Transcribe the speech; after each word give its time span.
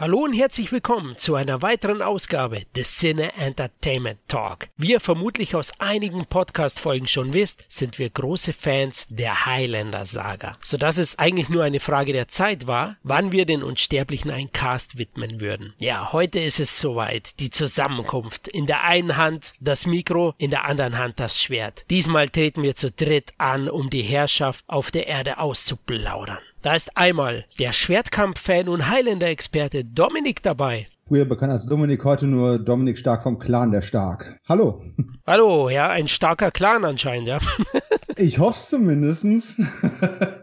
Hallo 0.00 0.20
und 0.20 0.32
herzlich 0.32 0.72
willkommen 0.72 1.18
zu 1.18 1.34
einer 1.34 1.60
weiteren 1.60 2.00
Ausgabe 2.00 2.62
des 2.74 2.96
Cine 2.96 3.34
Entertainment 3.34 4.18
Talk. 4.28 4.68
Wie 4.78 4.92
ihr 4.92 4.98
vermutlich 4.98 5.54
aus 5.54 5.72
einigen 5.78 6.24
Podcast-Folgen 6.24 7.06
schon 7.06 7.34
wisst, 7.34 7.66
sind 7.68 7.98
wir 7.98 8.08
große 8.08 8.54
Fans 8.54 9.08
der 9.10 9.44
Highlander-Saga, 9.44 10.56
sodass 10.62 10.96
es 10.96 11.18
eigentlich 11.18 11.50
nur 11.50 11.64
eine 11.64 11.80
Frage 11.80 12.14
der 12.14 12.28
Zeit 12.28 12.66
war, 12.66 12.96
wann 13.02 13.30
wir 13.30 13.44
den 13.44 13.62
Unsterblichen 13.62 14.30
einen 14.30 14.52
Cast 14.52 14.96
widmen 14.96 15.38
würden. 15.38 15.74
Ja, 15.76 16.14
heute 16.14 16.40
ist 16.40 16.60
es 16.60 16.80
soweit, 16.80 17.38
die 17.38 17.50
Zusammenkunft. 17.50 18.48
In 18.48 18.64
der 18.64 18.84
einen 18.84 19.18
Hand 19.18 19.52
das 19.60 19.84
Mikro, 19.84 20.32
in 20.38 20.48
der 20.48 20.64
anderen 20.64 20.96
Hand 20.96 21.20
das 21.20 21.38
Schwert. 21.38 21.84
Diesmal 21.90 22.30
treten 22.30 22.62
wir 22.62 22.74
zu 22.74 22.90
dritt 22.90 23.34
an, 23.36 23.68
um 23.68 23.90
die 23.90 24.00
Herrschaft 24.00 24.64
auf 24.66 24.90
der 24.90 25.08
Erde 25.08 25.36
auszuplaudern. 25.36 26.38
Da 26.62 26.74
ist 26.74 26.94
einmal 26.94 27.46
der 27.58 27.72
Schwertkampf-Fan 27.72 28.68
und 28.68 28.90
Highlander-Experte 28.90 29.82
Dominik 29.82 30.42
dabei. 30.42 30.86
Früher 31.08 31.24
bekannt 31.24 31.52
als 31.52 31.64
Dominik, 31.64 32.04
heute 32.04 32.26
nur 32.26 32.58
Dominik 32.58 32.98
Stark 32.98 33.22
vom 33.22 33.38
Clan 33.38 33.70
der 33.70 33.80
Stark. 33.80 34.38
Hallo. 34.46 34.82
Hallo, 35.30 35.70
ja, 35.70 35.88
ein 35.88 36.08
starker 36.08 36.50
Clan 36.50 36.84
anscheinend, 36.84 37.28
ja. 37.28 37.38
ich 38.16 38.40
hoffe 38.40 38.58
es 38.58 38.68
zumindest. 38.68 39.24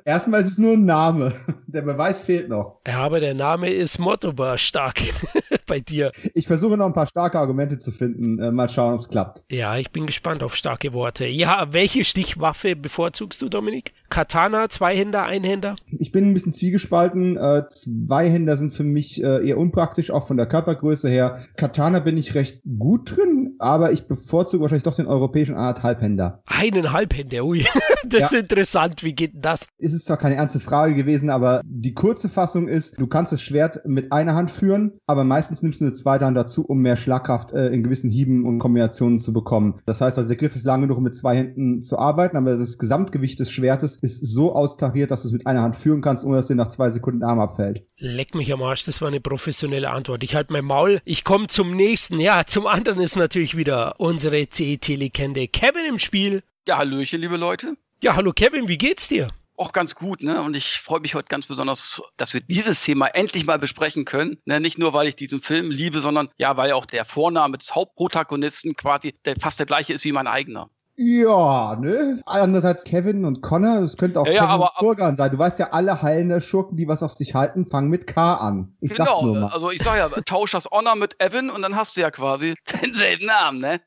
Erstmal 0.06 0.40
ist 0.40 0.48
es 0.48 0.58
nur 0.58 0.76
ein 0.76 0.86
Name. 0.86 1.34
Der 1.68 1.82
Beweis 1.82 2.24
fehlt 2.24 2.48
noch. 2.48 2.80
Ja, 2.88 3.00
aber 3.00 3.20
der 3.20 3.34
Name 3.34 3.70
ist 3.70 4.00
Mottobar 4.00 4.58
stark 4.58 5.02
bei 5.68 5.82
dir. 5.82 6.12
Ich 6.34 6.48
versuche 6.48 6.78
noch 6.78 6.86
ein 6.86 6.94
paar 6.94 7.08
starke 7.08 7.38
Argumente 7.38 7.78
zu 7.80 7.92
finden. 7.92 8.40
Äh, 8.40 8.52
mal 8.52 8.70
schauen, 8.70 8.94
ob 8.94 9.02
es 9.02 9.10
klappt. 9.10 9.44
Ja, 9.52 9.78
ich 9.78 9.92
bin 9.92 10.06
gespannt 10.06 10.42
auf 10.42 10.56
starke 10.56 10.94
Worte. 10.94 11.28
Ja, 11.28 11.68
welche 11.72 12.06
Stichwaffe 12.06 12.78
bevorzugst 12.78 13.42
du, 13.42 13.50
Dominik? 13.50 13.92
Katana, 14.10 14.70
Zweihänder, 14.70 15.24
Einhänder? 15.24 15.76
Ich 16.00 16.14
bin 16.14 16.30
ein 16.30 16.34
bisschen 16.34 16.54
zwiegespalten. 16.54 17.36
Äh, 17.36 17.66
Zweihänder 17.68 18.56
sind 18.56 18.72
für 18.72 18.86
mich 18.86 19.22
äh, 19.22 19.46
eher 19.46 19.58
unpraktisch, 19.58 20.12
auch 20.12 20.26
von 20.26 20.38
der 20.38 20.46
Körpergröße 20.46 21.10
her. 21.10 21.44
Katana 21.58 22.00
bin 22.00 22.18
ich 22.18 22.34
recht 22.34 22.62
gut 22.80 23.18
drin, 23.18 23.56
aber 23.60 23.92
ich 23.92 24.08
bevorzuge 24.08 24.62
wahrscheinlich 24.62 24.77
doch 24.84 24.96
den 24.96 25.08
europäischen 25.08 25.56
Eineinhalbhänder. 25.56 26.42
Eineinhalbhänder, 26.46 27.44
ui. 27.44 27.66
das 28.08 28.20
ja. 28.20 28.26
ist 28.28 28.34
interessant. 28.34 29.04
Wie 29.04 29.14
geht 29.14 29.34
denn 29.34 29.42
das? 29.42 29.68
Es 29.78 29.94
ist 29.94 30.06
zwar 30.06 30.18
keine 30.18 30.36
ernste 30.36 30.60
Frage 30.60 30.96
gewesen, 30.96 31.30
aber 31.30 31.62
die 31.66 31.94
kurze 31.94 32.30
Fassung 32.30 32.68
ist, 32.68 33.00
du 33.00 33.08
kannst 33.08 33.32
das 33.32 33.42
Schwert 33.42 33.82
mit 33.86 34.12
einer 34.12 34.36
Hand 34.36 34.52
führen, 34.52 34.94
aber 35.08 35.24
meistens 35.24 35.64
nimmst 35.64 35.82
du 35.82 35.86
eine 35.86 35.94
zweite 35.94 36.26
Hand 36.26 36.38
dazu, 36.38 36.66
um 36.66 36.80
mehr 36.80 36.98
Schlagkraft 36.98 37.52
äh, 37.52 37.68
in 37.68 37.84
gewissen 37.84 38.10
Hieben 38.10 38.46
und 38.46 38.60
Kombinationen 38.60 39.20
zu 39.20 39.34
bekommen. 39.34 39.80
Das 39.86 40.02
heißt 40.02 40.18
also, 40.18 40.28
der 40.28 40.38
Griff 40.38 40.56
ist 40.56 40.66
lang 40.66 40.82
genug, 40.82 40.98
um 40.98 41.04
mit 41.04 41.16
zwei 41.16 41.36
Händen 41.38 41.82
zu 41.82 41.98
arbeiten, 41.98 42.38
aber 42.38 42.56
das 42.56 42.78
Gesamtgewicht 42.78 43.40
des 43.40 43.52
Schwertes 43.52 43.98
ist 43.98 44.26
so 44.26 44.54
austariert, 44.54 45.12
dass 45.12 45.22
du 45.24 45.30
es 45.30 45.34
mit 45.34 45.48
einer 45.48 45.62
Hand 45.62 45.76
führen 45.76 46.02
kannst, 46.02 46.24
ohne 46.24 46.38
dass 46.38 46.48
dir 46.48 46.56
nach 46.56 46.70
zwei 46.70 46.90
Sekunden 46.90 47.22
der 47.22 47.30
Arm 47.30 47.40
abfällt. 47.40 47.86
Leck 47.98 48.36
mich 48.36 48.54
am 48.54 48.62
Arsch, 48.62 48.86
das 48.86 49.02
war 49.02 49.08
eine 49.08 49.22
professionelle 49.22 49.90
Antwort. 49.90 50.24
Ich 50.24 50.36
halte 50.36 50.54
mein 50.54 50.66
Maul, 50.66 51.02
ich 51.06 51.24
komme 51.24 51.48
zum 51.48 51.76
nächsten. 51.76 52.20
Ja, 52.20 52.44
zum 52.46 52.68
anderen 52.68 53.02
ist 53.02 53.16
natürlich 53.16 53.58
wieder 53.58 54.00
unsere 54.00 54.48
CET-Legende 54.68 55.48
Kevin 55.48 55.86
im 55.86 56.00
Spiel. 56.00 56.44
Ja, 56.68 56.78
Hallöchen, 56.78 57.22
liebe 57.22 57.38
Leute. 57.38 57.78
Ja, 58.04 58.16
hallo 58.16 58.34
Kevin, 58.34 58.68
wie 58.68 58.78
geht's 58.78 59.08
dir? 59.08 59.30
auch 59.60 59.72
ganz 59.72 59.96
gut, 59.96 60.22
ne? 60.22 60.40
Und 60.44 60.56
ich 60.56 60.82
freue 60.82 61.00
mich 61.00 61.16
heute 61.16 61.30
ganz 61.30 61.48
besonders, 61.48 62.00
dass 62.16 62.36
wir 62.36 62.42
dieses 62.42 62.84
Thema 62.84 63.08
endlich 63.08 63.44
mal 63.44 63.58
besprechen 63.58 64.06
können. 64.06 64.38
Ne? 64.46 64.60
Nicht 64.60 64.78
nur, 64.78 64.94
weil 64.94 65.08
ich 65.08 65.16
diesen 65.16 65.42
Film 65.42 65.72
liebe, 65.72 66.00
sondern 66.00 66.30
ja, 66.38 66.58
weil 66.58 66.74
auch 66.74 66.86
der 66.86 67.06
Vorname 67.06 67.58
des 67.58 67.74
Hauptprotagonisten 67.74 68.76
quasi 68.76 69.16
der, 69.26 69.36
fast 69.36 69.58
der 69.58 69.66
gleiche 69.66 69.94
ist 69.94 70.06
wie 70.06 70.12
mein 70.12 70.28
eigener. 70.28 70.70
Ja, 71.00 71.76
ne? 71.76 72.24
Andererseits 72.26 72.84
Kevin 72.84 73.24
und 73.24 73.42
Connor, 73.42 73.84
es 73.84 73.98
könnte 73.98 74.20
auch 74.20 74.26
ja, 74.26 74.34
Kevin 74.34 74.48
ja, 74.48 74.50
aber, 74.50 74.72
Kurgan 74.80 75.16
sein. 75.16 75.30
Du 75.30 75.38
weißt 75.38 75.60
ja, 75.60 75.70
alle 75.70 76.02
heilende 76.02 76.42
Schurken, 76.42 76.76
die 76.76 76.88
was 76.88 77.04
auf 77.04 77.14
sich 77.14 77.36
halten, 77.36 77.68
fangen 77.68 77.90
mit 77.90 78.08
K 78.08 78.34
an. 78.34 78.76
Ich 78.82 78.94
genau, 78.94 79.06
sag's 79.06 79.22
nur 79.22 79.40
mal. 79.40 79.50
Also 79.50 79.70
ich 79.70 79.84
sag 79.84 79.98
ja, 79.98 80.10
tausch 80.26 80.52
das 80.54 80.66
Honor 80.66 80.96
mit 80.96 81.16
Evan 81.22 81.52
und 81.52 81.62
dann 81.62 81.76
hast 81.76 81.98
du 81.98 82.02
ja 82.02 82.10
quasi 82.10 82.56
denselben 82.82 83.28
Namen, 83.28 83.60
ne? 83.60 83.80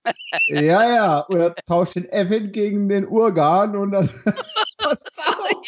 ja, 0.46 0.88
ja. 0.88 1.26
Oder 1.26 1.52
tausch 1.66 1.94
den 1.94 2.08
Evan 2.10 2.52
gegen 2.52 2.88
den 2.88 3.08
Urgan 3.08 3.74
und 3.74 3.90
dann. 3.90 4.08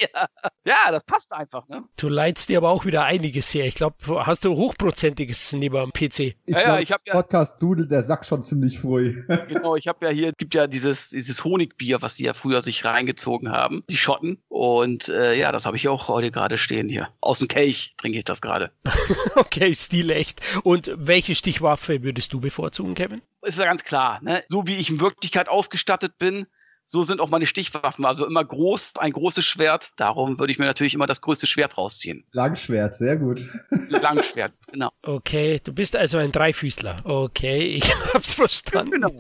ja. 0.00 0.27
ja, 0.65 0.91
das 0.91 1.05
passt 1.05 1.33
einfach, 1.33 1.69
ne? 1.69 1.84
Du 1.97 2.09
leidst 2.09 2.49
dir 2.49 2.59
aber 2.59 2.71
auch 2.71 2.84
wieder 2.84 3.05
einiges 3.05 3.53
her. 3.53 3.67
Ich 3.67 3.75
glaube, 3.75 3.97
hast 4.27 4.44
du 4.44 4.56
hochprozentiges 4.56 5.53
neben 5.53 5.77
dem 5.77 5.93
PC. 5.93 6.19
Ich 6.19 6.56
ja, 6.56 6.62
glaub, 6.62 6.67
ja, 6.67 6.78
ich 6.81 6.93
habe 6.93 7.03
ja 7.06 7.12
Podcast 7.15 7.61
Dudel, 7.61 7.88
der 7.88 8.03
sagt 8.03 8.27
schon 8.27 8.43
ziemlich 8.43 8.78
früh. 8.78 9.25
genau, 9.49 9.77
ich 9.77 9.87
habe 9.88 10.06
ja 10.06 10.12
hier 10.12 10.33
gibt 10.33 10.55
ja 10.55 10.67
dieses 10.67 11.11
dieses 11.11 11.31
Honigbier, 11.44 12.03
was 12.03 12.16
die 12.16 12.25
ja 12.25 12.34
früher 12.34 12.62
sich 12.62 12.84
reingezogen 12.84 13.50
haben, 13.50 13.84
die 13.88 13.97
Schotten 13.97 14.38
und 14.48 15.09
äh, 15.09 15.34
ja, 15.34 15.53
das 15.53 15.66
habe 15.66 15.76
ich 15.76 15.88
auch 15.88 16.09
heute 16.09 16.31
gerade 16.31 16.59
stehen 16.59 16.88
hier. 16.88 17.09
Aus 17.20 17.38
dem 17.38 17.48
Kelch 17.48 17.94
trinke 17.97 18.19
ich 18.19 18.25
das 18.25 18.41
gerade. 18.41 18.70
okay, 19.37 19.75
Stil 19.75 20.10
echt. 20.10 20.41
Und 20.62 20.91
welche 20.94 21.34
Stichwaffe 21.34 22.03
würdest 22.03 22.32
du 22.32 22.41
bevorzugen, 22.41 22.94
Kevin? 22.94 23.22
Ist 23.43 23.59
ja 23.59 23.65
ganz 23.65 23.82
klar, 23.84 24.20
ne? 24.22 24.44
So 24.48 24.66
wie 24.66 24.76
ich 24.76 24.91
in 24.91 25.00
Wirklichkeit 25.00 25.48
ausgestattet 25.48 26.19
bin, 26.19 26.47
so 26.93 27.03
sind 27.05 27.23
auch 27.23 27.31
meine 27.31 27.47
Stichwaffen. 27.47 28.05
Also 28.05 28.27
immer 28.27 28.45
groß, 28.45 28.93
ein 28.99 29.13
großes 29.13 29.47
Schwert. 29.47 29.93
Darum 29.97 30.39
würde 30.39 30.53
ich 30.53 30.59
mir 30.59 30.67
natürlich 30.67 30.93
immer 30.93 31.07
das 31.07 31.23
größte 31.23 31.47
Schwert 31.47 31.79
rausziehen. 31.79 32.23
Langschwert, 32.33 32.95
sehr 32.95 33.17
gut. 33.17 33.43
Langschwert, 33.89 34.53
genau. 34.71 34.91
Okay, 35.01 35.59
du 35.65 35.73
bist 35.73 35.97
also 35.97 36.19
ein 36.19 36.33
Dreifüßler. 36.33 37.01
Okay, 37.05 37.63
ich 37.77 37.95
hab's 38.13 38.35
verstanden. 38.35 39.01
Genau. 39.01 39.11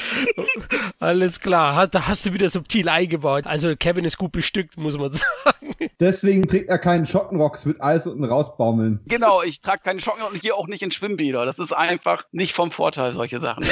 Alles 0.98 1.40
klar, 1.40 1.86
da 1.86 2.06
hast 2.06 2.26
du 2.26 2.34
wieder 2.34 2.50
subtil 2.50 2.90
eingebaut. 2.90 3.46
Also 3.46 3.74
Kevin 3.74 4.04
ist 4.04 4.18
gut 4.18 4.32
bestückt, 4.32 4.76
muss 4.76 4.98
man 4.98 5.12
sagen. 5.12 5.51
Deswegen 6.00 6.46
trägt 6.46 6.68
er 6.68 6.78
keinen 6.78 7.06
Schottenrock, 7.06 7.56
es 7.56 7.66
wird 7.66 7.80
alles 7.80 8.06
unten 8.06 8.24
rausbaumeln. 8.24 9.00
Genau, 9.06 9.42
ich 9.42 9.60
trage 9.60 9.82
keinen 9.82 10.00
Schottenrock 10.00 10.32
und 10.32 10.40
gehe 10.40 10.54
auch 10.54 10.66
nicht 10.66 10.82
in 10.82 10.90
Schwimmbäder. 10.90 11.44
Das 11.44 11.58
ist 11.58 11.72
einfach 11.72 12.24
nicht 12.32 12.52
vom 12.52 12.70
Vorteil, 12.70 13.12
solche 13.12 13.40
Sachen. 13.40 13.64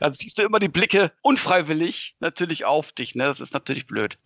Da 0.00 0.12
siehst 0.12 0.38
du 0.38 0.42
immer 0.42 0.58
die 0.58 0.68
Blicke 0.68 1.12
unfreiwillig 1.22 2.16
natürlich 2.20 2.64
auf 2.64 2.92
dich. 2.92 3.14
Ne? 3.14 3.24
Das 3.24 3.40
ist 3.40 3.54
natürlich 3.54 3.86
blöd. 3.86 4.18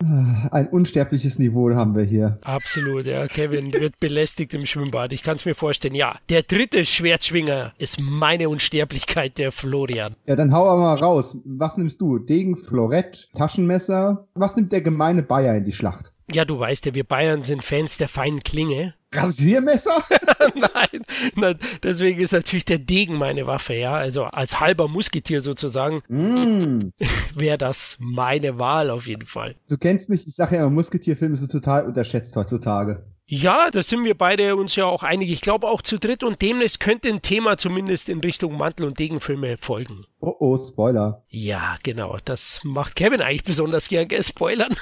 Ein 0.50 0.68
unsterbliches 0.68 1.38
Niveau 1.38 1.74
haben 1.74 1.96
wir 1.96 2.04
hier. 2.04 2.38
Absolut, 2.42 3.06
ja. 3.06 3.26
Kevin 3.26 3.72
wird 3.72 3.98
belästigt 4.00 4.54
im 4.54 4.66
Schwimmbad. 4.66 5.12
Ich 5.12 5.22
kann 5.22 5.36
es 5.36 5.44
mir 5.44 5.54
vorstellen. 5.54 5.94
Ja, 5.94 6.18
der 6.28 6.42
dritte 6.42 6.84
Schwertschwinger 6.84 7.74
ist 7.78 8.00
meine 8.00 8.48
Unsterblichkeit, 8.48 9.38
der 9.38 9.52
Florian. 9.52 10.16
Ja, 10.26 10.36
dann 10.36 10.52
hau 10.52 10.76
mal 10.76 10.96
raus. 10.96 11.36
Was 11.44 11.76
nimmst 11.76 12.00
du? 12.00 12.18
Degen, 12.18 12.56
Florett, 12.56 13.28
Taschenmesser? 13.34 14.28
Was 14.34 14.56
nimmt 14.56 14.72
der 14.72 14.80
gemeine 14.80 15.22
Bayer 15.22 15.56
in 15.56 15.64
die 15.64 15.72
Schlacht? 15.72 16.12
Ja, 16.32 16.44
du 16.44 16.58
weißt 16.58 16.86
ja, 16.86 16.94
wir 16.94 17.04
Bayern 17.04 17.42
sind 17.42 17.64
Fans 17.64 17.98
der 17.98 18.08
feinen 18.08 18.42
Klinge. 18.42 18.94
Rasiermesser? 19.12 20.02
nein, 20.54 21.02
nein, 21.36 21.58
deswegen 21.82 22.20
ist 22.20 22.32
natürlich 22.32 22.64
der 22.64 22.78
Degen 22.78 23.16
meine 23.16 23.46
Waffe, 23.46 23.74
ja. 23.74 23.94
Also 23.94 24.24
als 24.24 24.58
halber 24.60 24.88
Musketier 24.88 25.40
sozusagen 25.40 26.02
mm. 26.08 26.92
wäre 27.34 27.58
das 27.58 27.96
meine 28.00 28.58
Wahl 28.58 28.90
auf 28.90 29.06
jeden 29.06 29.26
Fall. 29.26 29.54
Du 29.68 29.78
kennst 29.78 30.08
mich, 30.08 30.26
ich 30.26 30.34
sage 30.34 30.56
ja 30.56 30.62
immer, 30.62 30.70
Musketierfilme 30.70 31.36
sind 31.36 31.50
total 31.50 31.86
unterschätzt 31.86 32.34
heutzutage. 32.36 33.04
Ja, 33.26 33.70
da 33.70 33.82
sind 33.82 34.04
wir 34.04 34.14
beide 34.14 34.54
uns 34.54 34.76
ja 34.76 34.84
auch 34.84 35.02
einig. 35.02 35.30
Ich 35.30 35.40
glaube 35.40 35.66
auch 35.66 35.80
zu 35.80 35.98
dritt 35.98 36.22
und 36.22 36.42
demnächst 36.42 36.78
könnte 36.78 37.08
ein 37.08 37.22
Thema 37.22 37.56
zumindest 37.56 38.10
in 38.10 38.20
Richtung 38.20 38.58
Mantel- 38.58 38.86
und 38.86 38.98
Degenfilme 38.98 39.56
folgen. 39.56 40.04
Oh 40.20 40.34
oh, 40.40 40.58
Spoiler. 40.58 41.24
Ja, 41.28 41.78
genau. 41.82 42.18
Das 42.26 42.60
macht 42.64 42.96
Kevin 42.96 43.22
eigentlich 43.22 43.44
besonders 43.44 43.88
gern, 43.88 44.08
gell, 44.08 44.22
spoilern. 44.22 44.76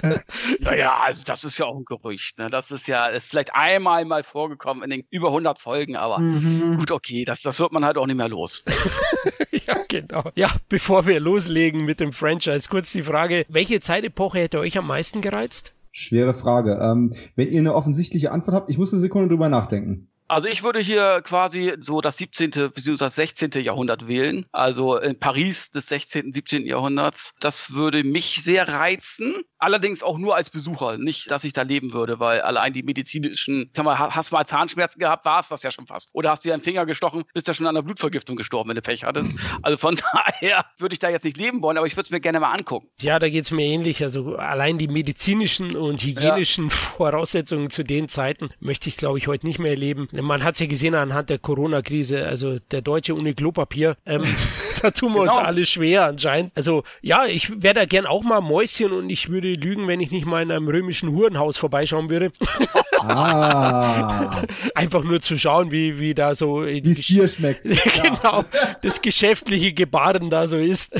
naja, 0.60 0.96
also 1.02 1.24
das 1.24 1.42
ist 1.42 1.58
ja 1.58 1.66
auch 1.66 1.76
ein 1.76 1.84
Gerücht. 1.84 2.38
Ne? 2.38 2.50
Das 2.50 2.70
ist 2.70 2.86
ja, 2.86 3.06
ist 3.06 3.28
vielleicht 3.28 3.52
einmal 3.52 4.04
mal 4.04 4.22
vorgekommen 4.22 4.84
in 4.84 4.90
den 4.90 5.04
über 5.10 5.28
100 5.28 5.60
Folgen, 5.60 5.96
aber 5.96 6.20
mhm. 6.20 6.78
gut, 6.78 6.92
okay, 6.92 7.24
das, 7.24 7.42
das 7.42 7.58
wird 7.58 7.72
man 7.72 7.84
halt 7.84 7.98
auch 7.98 8.06
nicht 8.06 8.16
mehr 8.16 8.28
los. 8.28 8.62
ja, 9.66 9.76
genau. 9.88 10.30
Ja, 10.36 10.52
bevor 10.68 11.06
wir 11.06 11.18
loslegen 11.18 11.84
mit 11.84 11.98
dem 11.98 12.12
Franchise, 12.12 12.68
kurz 12.68 12.92
die 12.92 13.02
Frage, 13.02 13.44
welche 13.48 13.80
Zeitepoche 13.80 14.38
hätte 14.38 14.60
euch 14.60 14.78
am 14.78 14.86
meisten 14.86 15.20
gereizt? 15.20 15.72
Schwere 15.92 16.34
Frage. 16.34 16.78
Ähm, 16.80 17.12
wenn 17.36 17.50
ihr 17.50 17.60
eine 17.60 17.74
offensichtliche 17.74 18.32
Antwort 18.32 18.54
habt, 18.54 18.70
ich 18.70 18.78
muss 18.78 18.92
eine 18.92 19.00
Sekunde 19.00 19.28
drüber 19.28 19.48
nachdenken. 19.48 20.08
Also 20.32 20.48
ich 20.48 20.62
würde 20.62 20.80
hier 20.80 21.20
quasi 21.22 21.74
so 21.78 22.00
das 22.00 22.16
17. 22.16 22.52
bzw. 22.52 23.06
16. 23.10 23.50
Jahrhundert 23.62 24.08
wählen. 24.08 24.46
Also 24.50 24.96
in 24.96 25.18
Paris 25.18 25.70
des 25.70 25.88
16., 25.88 26.32
17. 26.32 26.64
Jahrhunderts. 26.64 27.34
Das 27.38 27.74
würde 27.74 28.02
mich 28.02 28.42
sehr 28.42 28.66
reizen. 28.66 29.34
Allerdings 29.58 30.02
auch 30.02 30.16
nur 30.16 30.34
als 30.34 30.48
Besucher. 30.48 30.96
Nicht, 30.96 31.30
dass 31.30 31.44
ich 31.44 31.52
da 31.52 31.62
leben 31.62 31.92
würde, 31.92 32.18
weil 32.18 32.40
allein 32.40 32.72
die 32.72 32.82
medizinischen, 32.82 33.70
sag 33.76 33.84
mal, 33.84 33.98
hast 33.98 34.30
du 34.30 34.34
mal 34.34 34.46
Zahnschmerzen 34.46 34.98
gehabt, 35.00 35.26
war 35.26 35.40
es 35.40 35.48
das 35.48 35.62
ja 35.62 35.70
schon 35.70 35.86
fast. 35.86 36.08
Oder 36.14 36.30
hast 36.30 36.46
du 36.46 36.48
dir 36.48 36.54
einen 36.54 36.62
Finger 36.62 36.86
gestochen, 36.86 37.24
bist 37.34 37.46
ja 37.46 37.52
schon 37.52 37.66
an 37.66 37.76
einer 37.76 37.82
Blutvergiftung 37.84 38.36
gestorben, 38.36 38.70
wenn 38.70 38.76
du 38.76 38.82
Pech 38.82 39.04
hattest. 39.04 39.32
Also 39.60 39.76
von 39.76 40.00
daher 40.14 40.64
würde 40.78 40.94
ich 40.94 40.98
da 40.98 41.10
jetzt 41.10 41.26
nicht 41.26 41.36
leben 41.36 41.60
wollen, 41.60 41.76
aber 41.76 41.86
ich 41.86 41.94
würde 41.94 42.06
es 42.06 42.10
mir 42.10 42.20
gerne 42.20 42.40
mal 42.40 42.52
angucken. 42.52 42.88
Ja, 43.00 43.18
da 43.18 43.28
geht 43.28 43.44
es 43.44 43.50
mir 43.50 43.66
ähnlich. 43.66 44.02
Also 44.02 44.36
allein 44.36 44.78
die 44.78 44.88
medizinischen 44.88 45.76
und 45.76 46.02
hygienischen 46.02 46.64
ja. 46.64 46.70
Voraussetzungen 46.96 47.68
zu 47.68 47.84
den 47.84 48.08
Zeiten 48.08 48.48
möchte 48.60 48.88
ich, 48.88 48.96
glaube 48.96 49.18
ich, 49.18 49.28
heute 49.28 49.46
nicht 49.46 49.58
mehr 49.58 49.72
erleben 49.72 50.08
Man 50.22 50.44
hat 50.44 50.54
es 50.54 50.60
ja 50.60 50.66
gesehen 50.66 50.94
anhand 50.94 51.30
der 51.30 51.38
Corona-Krise, 51.38 52.24
also 52.24 52.58
der 52.70 52.80
Deutsche 52.80 53.16
ohne 53.16 53.34
Klopapier. 53.34 53.96
Ähm, 54.06 54.22
da 54.82 54.90
tun 54.90 55.14
wir 55.14 55.22
genau. 55.22 55.36
uns 55.36 55.44
alle 55.44 55.66
schwer 55.66 56.06
anscheinend. 56.06 56.52
Also 56.54 56.84
ja, 57.00 57.26
ich 57.26 57.62
wäre 57.62 57.74
da 57.74 57.84
gern 57.84 58.06
auch 58.06 58.22
mal 58.22 58.40
Mäuschen 58.40 58.92
und 58.92 59.10
ich 59.10 59.28
würde 59.28 59.52
lügen, 59.54 59.88
wenn 59.88 60.00
ich 60.00 60.10
nicht 60.10 60.26
mal 60.26 60.42
in 60.42 60.52
einem 60.52 60.68
römischen 60.68 61.10
Hurenhaus 61.10 61.56
vorbeischauen 61.56 62.08
würde. 62.08 62.32
Ah. 63.08 64.42
Einfach 64.74 65.04
nur 65.04 65.20
zu 65.20 65.38
schauen, 65.38 65.70
wie, 65.70 65.98
wie 65.98 66.14
da 66.14 66.34
so 66.34 66.64
wie 66.64 66.90
es 66.90 67.06
Bier 67.06 67.28
schmeckt. 67.28 67.64
genau, 68.02 68.44
das 68.82 69.02
geschäftliche 69.02 69.72
Gebaren 69.72 70.30
da 70.30 70.46
so 70.46 70.56
ist. 70.56 70.92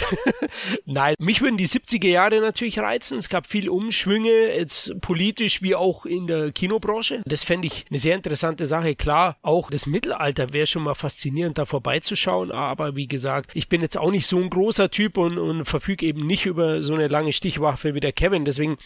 Nein, 0.84 1.14
mich 1.18 1.40
würden 1.40 1.56
die 1.56 1.68
70er 1.68 2.08
Jahre 2.08 2.40
natürlich 2.40 2.78
reizen. 2.78 3.18
Es 3.18 3.28
gab 3.28 3.46
viel 3.46 3.68
Umschwünge, 3.68 4.54
jetzt 4.56 5.00
politisch 5.00 5.62
wie 5.62 5.74
auch 5.74 6.06
in 6.06 6.26
der 6.26 6.52
Kinobranche. 6.52 7.22
Das 7.24 7.44
fände 7.44 7.66
ich 7.66 7.84
eine 7.90 7.98
sehr 7.98 8.16
interessante 8.16 8.66
Sache. 8.66 8.94
Klar, 8.94 9.36
auch 9.42 9.70
das 9.70 9.86
Mittelalter 9.86 10.52
wäre 10.52 10.66
schon 10.66 10.82
mal 10.82 10.94
faszinierend, 10.94 11.58
da 11.58 11.64
vorbeizuschauen. 11.64 12.50
Aber 12.50 12.96
wie 12.96 13.08
gesagt, 13.08 13.50
ich 13.54 13.68
bin 13.68 13.80
jetzt 13.80 13.98
auch 13.98 14.10
nicht 14.10 14.26
so 14.26 14.38
ein 14.38 14.50
großer 14.50 14.90
Typ 14.90 15.18
und, 15.18 15.38
und 15.38 15.64
verfüge 15.64 16.06
eben 16.06 16.26
nicht 16.26 16.46
über 16.46 16.82
so 16.82 16.94
eine 16.94 17.08
lange 17.08 17.32
Stichwaffe 17.32 17.94
wie 17.94 18.00
der 18.00 18.12
Kevin. 18.12 18.44
Deswegen 18.44 18.76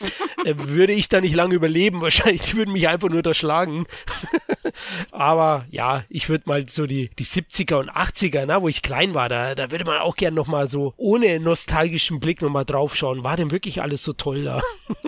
äh, 0.45 0.55
würde 0.57 0.93
ich 0.93 1.09
da 1.09 1.21
nicht 1.21 1.35
lange 1.35 1.55
überleben. 1.55 2.01
Wahrscheinlich 2.07 2.55
würden 2.57 2.73
mich 2.73 2.89
einfach 2.89 3.06
nur 3.08 3.23
da 3.23 3.35
schlagen. 3.35 3.87
Aber 5.11 5.67
ja, 5.70 6.05
ich 6.08 6.29
würde 6.29 6.44
mal 6.47 6.69
so 6.69 6.87
die, 6.87 7.11
die 7.19 7.25
70er 7.25 7.76
und 7.76 7.91
80er, 7.91 8.44
na, 8.47 8.62
wo 8.62 8.69
ich 8.69 8.82
klein 8.82 9.14
war, 9.14 9.29
da, 9.29 9.55
da 9.55 9.70
würde 9.70 9.85
man 9.85 9.99
auch 9.99 10.17
gern 10.17 10.35
nochmal 10.35 10.69
so 10.69 10.94
ohne 10.97 11.41
nostalgischen 11.41 12.20
Blick 12.20 12.43
nochmal 12.43 12.64
draufschauen. 12.64 13.23
War 13.23 13.37
denn 13.37 13.50
wirklich 13.50 13.82
alles 13.82 14.03
so 14.03 14.12
toll 14.12 14.44
da? 14.44 14.61